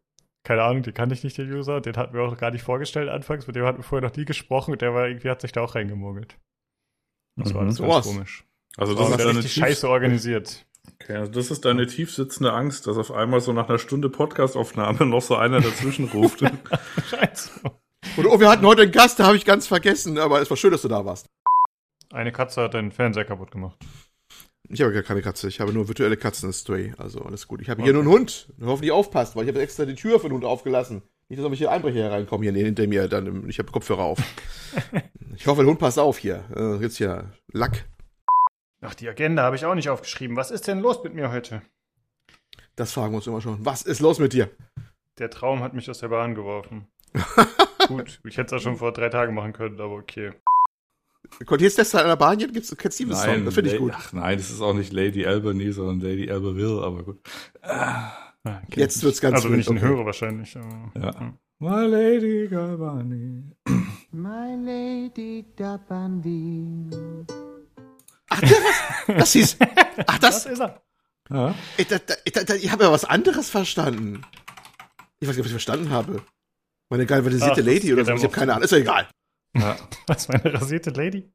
keine 0.48 0.64
Ahnung, 0.64 0.82
den 0.82 0.94
kannte 0.94 1.14
ich 1.14 1.24
nicht, 1.26 1.38
den 1.38 1.52
User, 1.52 1.82
den 1.82 1.98
hatten 1.98 2.14
wir 2.14 2.22
auch 2.22 2.38
gar 2.38 2.52
nicht 2.52 2.64
vorgestellt 2.64 3.10
anfangs, 3.10 3.48
mit 3.48 3.56
dem 3.58 3.66
hatten 3.66 3.80
wir 3.80 3.84
vorher 3.84 4.08
noch 4.08 4.16
nie 4.16 4.24
gesprochen 4.24 4.72
und 4.72 4.82
der 4.82 4.94
war 4.94 5.08
irgendwie, 5.08 5.30
hat 5.30 5.42
sich 5.42 5.52
da 5.52 5.62
auch 5.62 5.76
reingemogelt. 5.76 6.38
Das 7.36 7.54
war 7.54 7.62
Mhm. 7.64 7.68
alles 7.68 7.78
So 7.78 7.84
ganz 7.84 7.96
was. 7.96 8.06
komisch. 8.08 8.46
Also 8.78 8.94
Das 8.94 9.02
das 9.02 9.12
war 9.12 9.20
ist, 9.20 9.26
deine 9.28 9.42
tief, 9.42 9.52
scheiße 9.52 9.90
organisiert. 9.90 10.66
okay, 11.02 11.16
also 11.18 11.32
das 11.34 11.52
ist 11.52 11.66
deine 11.66 11.86
tief 11.86 12.14
sitzende 12.14 12.54
Angst, 12.54 12.88
dass 12.88 12.98
auf 12.98 13.12
einmal 13.12 13.42
so 13.42 13.52
nach 13.52 13.68
einer 13.68 13.78
Stunde 13.80 14.10
Podcastaufnahme 14.10 15.06
noch 15.06 15.22
so 15.22 15.36
einer 15.36 15.60
dazwischen 15.60 16.08
ruft. 16.08 16.40
Scheiße. 17.10 17.52
Und 18.16 18.26
oh, 18.26 18.40
wir 18.40 18.50
hatten 18.50 18.66
heute 18.66 18.84
einen 18.84 18.92
Gast, 18.92 19.20
da 19.20 19.26
habe 19.26 19.36
ich 19.36 19.44
ganz 19.44 19.68
vergessen, 19.68 20.18
aber 20.18 20.42
es 20.42 20.50
war 20.50 20.56
schön, 20.56 20.72
dass 20.72 20.82
du 20.84 20.88
da 20.88 21.04
warst. 21.04 21.28
Eine 22.14 22.32
Katze 22.32 22.62
hat 22.62 22.74
den 22.74 22.92
Fernseher 22.94 23.26
kaputt 23.26 23.52
gemacht. 23.52 23.78
Ich 24.70 24.82
habe 24.82 24.92
gar 24.92 25.04
keine 25.04 25.22
Katze, 25.22 25.48
ich 25.48 25.60
habe 25.62 25.72
nur 25.72 25.88
virtuelle 25.88 26.18
Katzen 26.18 26.50
in 26.50 26.54
Stray, 26.54 26.94
also 26.98 27.22
alles 27.22 27.48
gut. 27.48 27.62
Ich 27.62 27.70
habe 27.70 27.82
hier 27.84 27.94
nur 27.94 28.02
einen 28.02 28.12
Hund, 28.12 28.54
hoffentlich 28.62 28.92
aufpasst, 28.92 29.36
weil 29.36 29.44
ich 29.44 29.50
habe 29.50 29.62
extra 29.62 29.86
die 29.86 29.96
Tür 29.96 30.20
für 30.20 30.28
den 30.28 30.34
Hund 30.34 30.46
aufgelassen. 30.46 31.04
Nicht, 31.30 31.42
dass 31.42 31.68
Einbrecher 31.68 31.94
hier 31.94 32.12
reinkommen, 32.12 32.44
hier 32.44 32.66
hinter 32.66 32.88
mir, 32.88 33.08
dann, 33.08 33.48
ich 33.50 33.60
habe 33.60 33.72
Kopfhörer 33.72 34.04
auf. 34.04 34.20
ich 35.36 35.48
hoffe, 35.48 35.62
der 35.62 35.70
Hund 35.70 35.80
passt 35.80 36.00
auf 36.00 36.18
hier. 36.18 36.46
Äh, 36.56 36.82
jetzt 36.82 36.98
hier 36.98 37.32
Lack. 37.52 37.86
Ach, 38.82 38.94
die 38.94 39.10
Agenda 39.10 39.44
habe 39.44 39.56
ich 39.56 39.66
auch 39.66 39.76
nicht 39.76 39.90
aufgeschrieben. 39.90 40.38
Was 40.38 40.52
ist 40.52 40.68
denn 40.68 40.80
los 40.80 41.04
mit 41.04 41.14
mir 41.14 41.32
heute? 41.32 41.62
Das 42.76 42.94
fragen 42.94 43.12
wir 43.12 43.18
uns 43.18 43.28
immer 43.28 43.42
schon. 43.42 43.66
Was 43.66 43.82
ist 43.82 44.00
los 44.00 44.20
mit 44.20 44.34
dir? 44.34 44.50
Der 45.18 45.30
Traum 45.30 45.64
hat 45.64 45.74
mich 45.74 45.90
aus 45.90 46.00
der 46.00 46.10
Bahn 46.10 46.36
geworfen. 46.36 46.88
Gut, 47.88 48.20
ich 48.24 48.38
hätte 48.38 48.56
es 48.56 48.64
ja 48.64 48.70
schon 48.70 48.78
vor 48.78 48.94
drei 48.94 49.10
Tagen 49.10 49.34
machen 49.34 49.54
können, 49.54 49.82
aber 49.82 49.96
okay. 49.96 50.34
An 51.40 52.08
der 52.08 52.16
Bahn, 52.16 52.40
jetzt 52.40 52.54
gibt's 52.54 52.76
Cat 52.78 52.94
Stevens 52.94 53.24
Song, 53.24 53.46
das 53.46 53.54
finde 53.54 53.72
ich 53.72 53.78
gut. 53.80 53.94
Ach 53.96 54.14
nein, 54.14 54.38
das 54.38 54.50
ist 54.50 54.62
auch 54.62 54.74
nicht 54.74 54.94
Lady 54.94 55.26
Albany, 55.26 55.72
sondern 55.72 56.00
Lady 56.00 56.30
Alberville, 56.32 56.82
aber 56.84 57.04
gut. 57.04 57.20
Ah, 57.62 58.12
okay. 58.44 58.80
Jetzt 58.80 59.04
wird's 59.04 59.22
ganz 59.22 59.36
Also 59.36 59.52
wenn 59.52 59.60
ich 59.60 59.68
ihn 59.70 59.78
okay. 59.78 59.86
höre 59.88 60.06
wahrscheinlich. 60.06 60.56
Aber, 60.58 60.92
Ja. 61.02 61.34
My 61.60 61.86
Lady 61.88 62.48
Galvani. 62.48 63.44
My 64.12 64.56
Lady 64.64 65.46
Dabandi. 65.56 66.66
Ach? 68.30 68.42
Das 69.08 69.32
hieß. 69.34 69.58
Ach, 70.06 70.20
Das 70.20 70.44
das. 70.44 70.54
ist 70.54 70.60
er. 70.60 70.82
Ja. 71.30 71.56
Ich, 71.78 71.88
da, 71.88 71.98
da, 72.00 72.54
ich 72.56 72.72
habe 72.72 72.84
ja 72.84 72.92
was 72.92 73.06
anderes 73.06 73.50
verstanden. 73.50 74.22
Ich 75.20 75.28
weiß 75.28 75.36
nicht, 75.36 75.40
was 75.46 75.48
ich 75.48 75.52
verstanden 75.52 75.90
habe. 75.90 76.22
Meine 76.90 77.06
galvanisierte 77.06 77.62
Ach, 77.62 77.66
Lady 77.66 77.92
oder 77.92 78.06
so. 78.06 78.14
Ich 78.14 78.24
habe 78.24 78.34
keine 78.34 78.54
Ahnung. 78.54 78.64
Ist 78.64 78.72
ja 78.72 78.78
egal. 78.78 79.08
Ja. 79.56 79.78
Was, 80.08 80.28
meine 80.28 80.54
rasierte 80.54 80.90
Lady? 80.92 81.32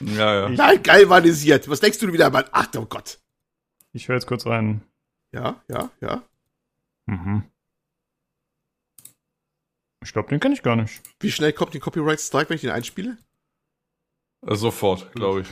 ja, 0.00 0.34
ja. 0.34 0.48
Ich- 0.50 0.58
Nein, 0.58 0.82
galvanisiert. 0.82 1.68
Was 1.68 1.80
denkst 1.80 1.98
du 1.98 2.12
wieder, 2.12 2.30
Mann? 2.30 2.44
Ach, 2.52 2.68
oh 2.76 2.84
Gott. 2.86 3.18
Ich 3.92 4.08
höre 4.08 4.16
jetzt 4.16 4.26
kurz 4.26 4.46
rein. 4.46 4.82
Ja, 5.32 5.62
ja, 5.68 5.90
ja. 6.00 6.22
Mhm. 7.06 7.44
Ich 10.04 10.12
glaube, 10.12 10.28
den 10.28 10.40
kenne 10.40 10.54
ich 10.54 10.62
gar 10.62 10.76
nicht. 10.76 11.00
Wie 11.20 11.30
schnell 11.30 11.52
kommt 11.52 11.74
die 11.74 11.78
Copyright 11.78 12.20
Strike, 12.20 12.50
wenn 12.50 12.56
ich 12.56 12.62
den 12.62 12.70
einspiele? 12.70 13.16
Äh, 14.46 14.56
Sofort, 14.56 15.12
glaube 15.12 15.42
ich. 15.42 15.48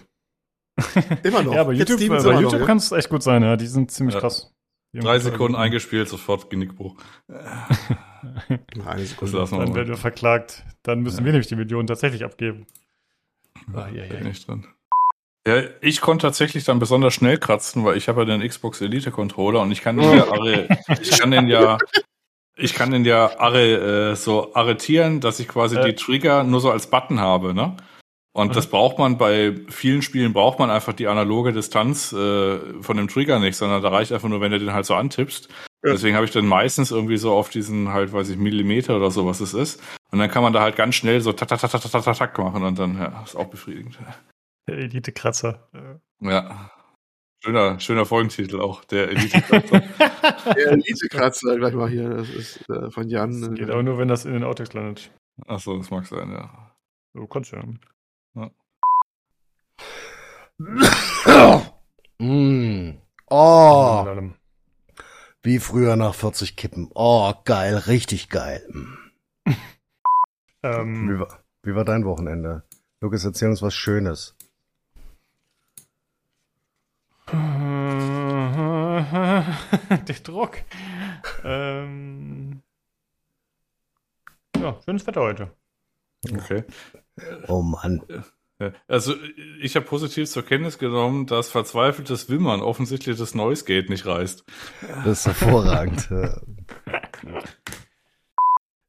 Immer 1.22 1.42
noch. 1.42 1.54
Ja, 1.54 1.60
aber 1.60 1.72
YouTube, 1.72 1.98
Stevens 2.00 2.24
bei 2.24 2.40
YouTube 2.40 2.60
noch, 2.60 2.66
kann 2.66 2.78
es 2.78 2.90
echt 2.92 3.08
gut 3.10 3.22
sein, 3.22 3.42
ja. 3.42 3.56
Die 3.56 3.66
sind 3.66 3.90
ziemlich 3.90 4.14
Ja. 4.14 4.20
krass. 4.20 4.52
Die 4.92 4.98
Drei 4.98 5.18
Sekunden 5.20 5.54
eingespielt, 5.56 6.08
sofort 6.08 6.50
Genickbruch. 6.50 6.96
ja? 8.22 8.58
Eine 8.86 9.00
Das 9.02 9.10
Sekunde. 9.10 9.32
wir 9.50 9.58
Dann 9.58 9.74
werden 9.74 9.88
wir 9.88 9.96
verklagt. 9.96 10.64
Dann 10.82 11.00
müssen 11.00 11.18
Ja. 11.20 11.24
wir 11.26 11.32
nämlich 11.32 11.48
die 11.48 11.56
Millionen 11.56 11.86
tatsächlich 11.86 12.24
abgeben. 12.24 12.66
Ja, 13.74 13.88
ja. 13.88 14.04
Bin 14.06 14.26
ich 14.30 14.44
drin. 14.44 14.66
Ja, 15.46 15.62
ich 15.80 16.00
konnte 16.00 16.26
tatsächlich 16.26 16.64
dann 16.64 16.78
besonders 16.78 17.14
schnell 17.14 17.38
kratzen, 17.38 17.84
weil 17.84 17.96
ich 17.96 18.08
habe 18.08 18.20
ja 18.20 18.24
den 18.26 18.46
Xbox 18.46 18.80
Elite 18.80 19.10
Controller 19.10 19.60
und 19.62 19.72
ich 19.72 19.80
kann 19.80 19.96
den 19.96 20.14
ja 20.14 20.24
arre, 20.32 20.68
ich 21.00 21.18
kann 21.18 21.30
den 21.30 21.48
ja, 21.48 21.78
ich 22.56 22.74
kann 22.74 22.90
den 22.90 23.04
ja 23.06 23.38
arre, 23.38 24.10
äh, 24.10 24.16
so 24.16 24.54
arretieren, 24.54 25.20
dass 25.20 25.40
ich 25.40 25.48
quasi 25.48 25.76
Äh. 25.76 25.86
die 25.86 25.94
Trigger 25.94 26.44
nur 26.44 26.60
so 26.60 26.70
als 26.70 26.88
Button 26.88 27.20
habe, 27.20 27.54
ne? 27.54 27.76
Und 28.32 28.54
das 28.54 28.68
braucht 28.68 28.98
man 28.98 29.18
bei 29.18 29.56
vielen 29.70 30.02
Spielen 30.02 30.32
braucht 30.32 30.58
man 30.60 30.70
einfach 30.70 30.92
die 30.92 31.08
analoge 31.08 31.52
Distanz 31.52 32.12
äh, 32.12 32.58
von 32.80 32.96
dem 32.96 33.08
Trigger 33.08 33.40
nicht, 33.40 33.56
sondern 33.56 33.82
da 33.82 33.88
reicht 33.88 34.12
einfach 34.12 34.28
nur, 34.28 34.40
wenn 34.40 34.52
du 34.52 34.58
den 34.60 34.72
halt 34.72 34.86
so 34.86 34.94
antippst. 34.94 35.48
Ja. 35.82 35.92
Deswegen 35.92 36.14
habe 36.14 36.26
ich 36.26 36.32
dann 36.32 36.46
meistens 36.46 36.90
irgendwie 36.90 37.16
so 37.16 37.32
auf 37.32 37.48
diesen 37.48 37.88
halt, 37.92 38.12
weiß 38.12 38.28
ich, 38.28 38.36
Millimeter 38.36 38.96
oder 38.96 39.10
so, 39.10 39.26
was 39.26 39.40
es 39.40 39.54
ist. 39.54 39.82
Und 40.12 40.18
dann 40.18 40.30
kann 40.30 40.42
man 40.42 40.52
da 40.52 40.60
halt 40.60 40.76
ganz 40.76 40.94
schnell 40.94 41.20
so 41.20 41.32
tak, 41.32 41.48
tak, 41.48 41.60
tak, 41.60 41.70
tak, 41.70 41.80
tak, 41.80 42.02
tak, 42.04 42.16
tak 42.16 42.38
machen 42.38 42.62
und 42.62 42.78
dann, 42.78 42.98
ja, 42.98 43.22
ist 43.24 43.36
auch 43.36 43.46
befriedigend. 43.46 43.98
Der 44.68 44.76
Elite-Kratzer. 44.78 45.68
Äh, 45.72 46.28
Ja. 46.28 46.70
Schöner, 47.42 47.80
schöner 47.80 48.04
Folgentitel 48.04 48.60
auch, 48.60 48.84
der 48.84 49.08
elite 49.08 49.38
-Kratzer. 49.38 49.80
Der 50.54 50.72
Elite-Kratzer, 50.72 51.56
gleich 51.56 51.72
mal 51.72 51.88
hier. 51.88 52.10
Das 52.10 52.28
ist 52.28 52.68
äh, 52.68 52.90
von 52.90 53.08
Jan. 53.08 53.54
Geht 53.54 53.70
aber 53.70 53.82
nur, 53.82 53.96
wenn 53.96 54.08
das 54.08 54.26
in 54.26 54.34
den 54.34 54.44
Outtakes 54.44 54.74
landet. 54.74 55.10
Achso, 55.46 55.78
das 55.78 55.90
mag 55.90 56.06
sein, 56.06 56.30
ja. 56.30 56.74
Du 57.14 57.26
kannst 57.26 57.52
ja. 57.52 57.62
Mm. 62.18 62.98
Oh, 63.30 64.04
Allem. 64.06 64.34
Wie 65.42 65.58
früher 65.58 65.96
nach 65.96 66.14
40 66.14 66.56
Kippen. 66.56 66.90
Oh, 66.94 67.32
geil, 67.44 67.76
richtig 67.76 68.28
geil. 68.28 68.66
Wie 70.62 70.68
Ähm, 70.68 71.18
war, 71.18 71.42
wie 71.62 71.74
war 71.74 71.86
dein 71.86 72.04
Wochenende? 72.04 72.64
Lukas, 73.00 73.24
erzähl 73.24 73.48
uns 73.48 73.62
was 73.62 73.72
Schönes. 73.74 74.36
Der 80.06 80.16
Druck. 80.22 80.58
Ähm, 81.44 82.62
ja, 84.56 84.78
schönes 84.84 85.06
Wetter 85.06 85.22
heute. 85.22 85.50
Okay. 86.30 86.64
Oh 87.48 87.62
Mann. 87.62 88.02
Ja. 88.60 88.72
Also 88.86 89.14
ich 89.60 89.74
habe 89.74 89.86
positiv 89.86 90.28
zur 90.28 90.44
Kenntnis 90.44 90.78
genommen, 90.78 91.26
dass 91.26 91.48
verzweifeltes 91.48 92.28
Wimmern 92.28 92.60
offensichtlich 92.60 93.18
das 93.18 93.34
Noise 93.34 93.64
Gate 93.64 93.88
nicht 93.88 94.06
reißt. 94.06 94.44
Das 95.04 95.20
ist 95.20 95.26
hervorragend. 95.26 96.08
Ja. 96.10 96.40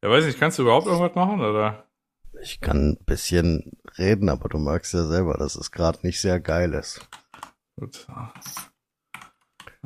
Ja, 0.02 0.10
weiß 0.10 0.26
nicht, 0.26 0.38
kannst 0.38 0.58
du 0.58 0.62
überhaupt 0.62 0.86
irgendwas 0.86 1.14
machen, 1.14 1.40
oder? 1.40 1.88
Ich 2.42 2.60
kann 2.60 2.90
ein 2.90 3.04
bisschen 3.04 3.72
reden, 3.98 4.28
aber 4.28 4.48
du 4.48 4.58
merkst 4.58 4.92
ja 4.94 5.04
selber, 5.04 5.38
dass 5.38 5.54
es 5.54 5.70
gerade 5.70 6.00
nicht 6.02 6.20
sehr 6.20 6.40
geil 6.40 6.74
ist. 6.74 7.08
Gut. 7.76 8.06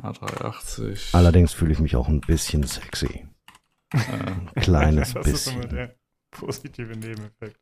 A380. 0.01 1.13
Allerdings 1.13 1.53
fühle 1.53 1.71
ich 1.71 1.79
mich 1.79 1.95
auch 1.95 2.07
ein 2.07 2.21
bisschen 2.21 2.63
sexy. 2.63 3.27
Ein 3.91 4.51
kleines 4.55 5.13
das 5.13 5.27
ist 5.27 5.47
immer 5.47 5.61
bisschen. 5.61 5.75
der 5.75 5.95
positive 6.31 6.95
Nebeneffekt. 6.97 7.59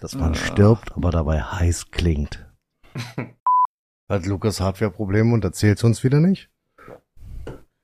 Dass 0.00 0.14
man 0.14 0.32
Ah. 0.32 0.34
stirbt, 0.34 0.92
aber 0.92 1.10
dabei 1.10 1.42
heiß 1.42 1.90
klingt. 1.90 2.46
Hat 4.08 4.26
Lukas 4.26 4.60
Hardware-Probleme 4.60 5.34
und 5.34 5.44
erzählt's 5.44 5.84
uns 5.84 6.02
wieder 6.04 6.20
nicht? 6.20 6.50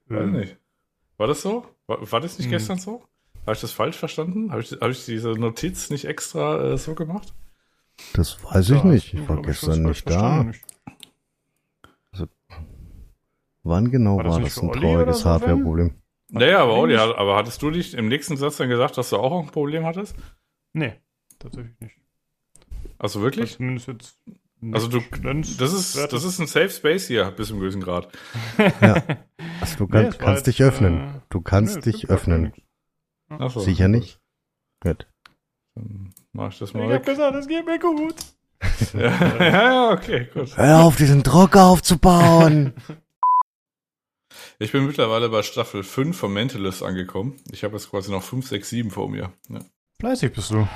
weiß 0.06 0.30
nicht. 0.30 0.58
War 1.16 1.26
das 1.26 1.42
so? 1.42 1.66
War, 1.86 2.10
war 2.12 2.20
das 2.20 2.38
nicht 2.38 2.46
Hm. 2.46 2.52
gestern 2.52 2.78
so? 2.78 3.02
Habe 3.42 3.52
ich 3.52 3.60
das 3.60 3.72
falsch 3.72 3.96
verstanden? 3.98 4.50
Habe 4.52 4.62
ich, 4.62 4.72
hab 4.72 4.90
ich 4.90 5.04
diese 5.04 5.30
Notiz 5.32 5.90
nicht 5.90 6.04
extra 6.06 6.72
äh, 6.72 6.78
so 6.78 6.94
gemacht? 6.94 7.34
Das 8.14 8.42
weiß 8.42 8.70
ich 8.70 8.78
Ja, 8.78 8.84
nicht. 8.84 9.06
hast 9.06 9.12
du, 9.14 9.18
Ich 9.22 9.28
war 9.28 9.38
ich, 9.38 9.46
gestern 9.46 9.68
das 9.70 9.78
nicht 9.88 10.08
da. 10.10 10.42
verstanden. 10.44 10.60
Wann 13.66 13.90
genau 13.90 14.18
War 14.18 14.24
war 14.26 14.40
das 14.40 14.54
das, 14.54 14.62
nicht 14.62 14.74
ein 14.74 14.80
trauriges 14.80 15.20
so, 15.20 15.28
Hardware-Problem? 15.30 15.94
Naja, 16.30 16.58
aber, 16.62 16.74
Olli, 16.74 16.92
nicht. 16.94 17.02
hat- 17.02 17.16
aber 17.16 17.36
hattest 17.36 17.62
du 17.62 17.70
nicht 17.70 17.94
im 17.94 18.08
nächsten 18.08 18.36
Satz 18.36 18.58
dann 18.58 18.68
gesagt, 18.68 18.98
dass 18.98 19.10
du 19.10 19.16
auch 19.16 19.40
ein 19.42 19.46
Problem 19.50 19.84
hattest? 19.86 20.14
Nee, 20.74 21.00
tatsächlich 21.38 21.78
nicht. 21.80 21.96
Also 23.04 23.20
wirklich? 23.20 23.56
Zumindest 23.56 23.86
jetzt 23.88 24.18
Also 24.72 24.88
du, 24.88 25.00
das 25.58 25.72
ist, 25.74 25.94
das 26.10 26.24
ist 26.24 26.38
ein 26.38 26.46
Safe 26.46 26.70
Space 26.70 27.06
hier, 27.06 27.30
bis 27.32 27.48
zum 27.48 27.60
gewissen 27.60 27.82
Grad. 27.82 28.08
Also 29.60 29.76
du 29.76 29.84
Nee, 29.84 29.90
kann, 29.90 30.04
war 30.04 30.12
kannst 30.12 30.46
jetzt, 30.46 30.58
dich 30.58 30.62
öffnen. 30.62 31.00
äh, 31.00 31.20
Du 31.28 31.40
kannst 31.42 31.76
nee, 31.76 31.92
dich 31.92 32.08
öffnen. 32.10 32.52
Ach 33.28 33.50
so, 33.50 33.60
Sicher 33.60 33.88
nicht? 33.88 34.20
Gut. 34.82 35.06
Dann 35.74 36.12
mach 36.32 36.50
ich 36.50 36.58
das 36.58 36.70
Ich 36.70 36.74
mal 36.74 36.84
hab 36.84 36.90
weg. 36.90 37.04
gesagt, 37.04 37.36
es 37.36 37.46
geht 37.46 37.64
mir 37.66 37.78
gut. 37.78 38.14
ja, 38.94 39.44
ja, 39.50 39.90
okay, 39.92 40.28
gut. 40.32 40.56
Hör 40.56 40.80
auf, 40.80 40.96
diesen 40.96 41.22
Drucker 41.22 41.64
aufzubauen! 41.66 42.72
Ich 44.58 44.72
bin 44.72 44.86
mittlerweile 44.86 45.28
bei 45.28 45.42
Staffel 45.42 45.82
5 45.82 46.16
von 46.16 46.32
Mentalist 46.32 46.82
angekommen. 46.82 47.36
Ich 47.52 47.64
habe 47.64 47.74
jetzt 47.74 47.90
quasi 47.90 48.10
noch 48.10 48.22
5, 48.22 48.46
6, 48.48 48.68
7 48.70 48.90
vor 48.90 49.08
mir. 49.10 49.32
Ja. 49.50 49.60
Fleißig 50.00 50.32
bist 50.32 50.50
du. 50.50 50.66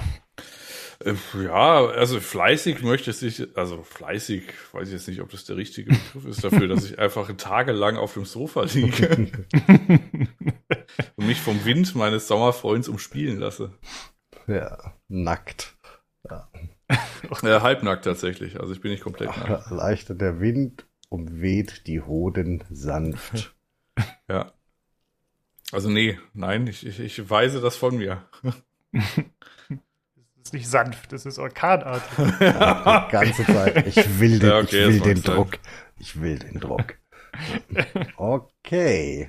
Äh, 1.05 1.15
Ja, 1.45 1.87
also 1.87 2.21
fleißig 2.21 2.83
möchte 2.83 3.11
ich, 3.11 3.57
also 3.57 3.83
fleißig, 3.83 4.43
weiß 4.73 4.89
ich 4.89 4.95
jetzt 4.95 5.09
nicht, 5.09 5.21
ob 5.21 5.31
das 5.31 5.45
der 5.45 5.57
richtige 5.57 5.91
Begriff 5.91 6.25
ist 6.27 6.45
dafür, 6.45 6.69
dass 6.69 6.85
ich 6.85 6.99
einfach 6.99 7.31
tagelang 7.37 7.97
auf 7.97 8.15
dem 8.15 8.25
Sofa 8.25 8.65
liege 8.65 9.09
und 11.17 11.27
mich 11.27 11.41
vom 11.41 11.65
Wind 11.65 11.95
meines 11.95 12.29
Sommerfreunds 12.29 12.89
umspielen 12.89 13.39
lasse. 13.39 13.73
ja, 14.47 14.95
nackt. 15.09 15.77
Äh, 16.29 16.41
halbnackt 17.61 18.05
tatsächlich, 18.05 18.59
also 18.59 18.73
ich 18.73 18.81
bin 18.81 18.91
nicht 18.91 19.05
komplett 19.05 19.37
nackt. 19.37 19.71
Leichter 19.71 20.15
der 20.15 20.41
Wind 20.41 20.87
umweht 21.11 21.87
die 21.87 22.01
Hoden 22.01 22.65
sanft. 22.71 23.55
Ja. 24.29 24.53
Also 25.71 25.91
nee, 25.91 26.19
nein, 26.33 26.67
ich, 26.67 26.87
ich, 26.87 26.99
ich 26.99 27.31
weise 27.31 27.61
das 27.61 27.77
von 27.77 27.97
mir. 27.97 28.25
Ist 30.49 30.55
nicht 30.55 30.71
sanft, 30.71 31.13
das 31.13 31.27
ist 31.27 31.39
orkanartig. 31.39 32.09
Die 32.17 33.13
ganze 33.13 33.45
Zeit. 33.45 33.87
Ich 33.87 34.19
will 34.19 34.39
den, 34.39 34.49
Ja, 34.49 34.59
okay, 34.61 34.89
ich 34.89 35.05
will 35.05 35.15
den. 35.15 35.23
Druck. 35.23 35.59
Ich 35.99 36.23
will 36.23 36.39
den 36.39 36.59
Druck. 36.59 36.95
Okay. 38.17 39.29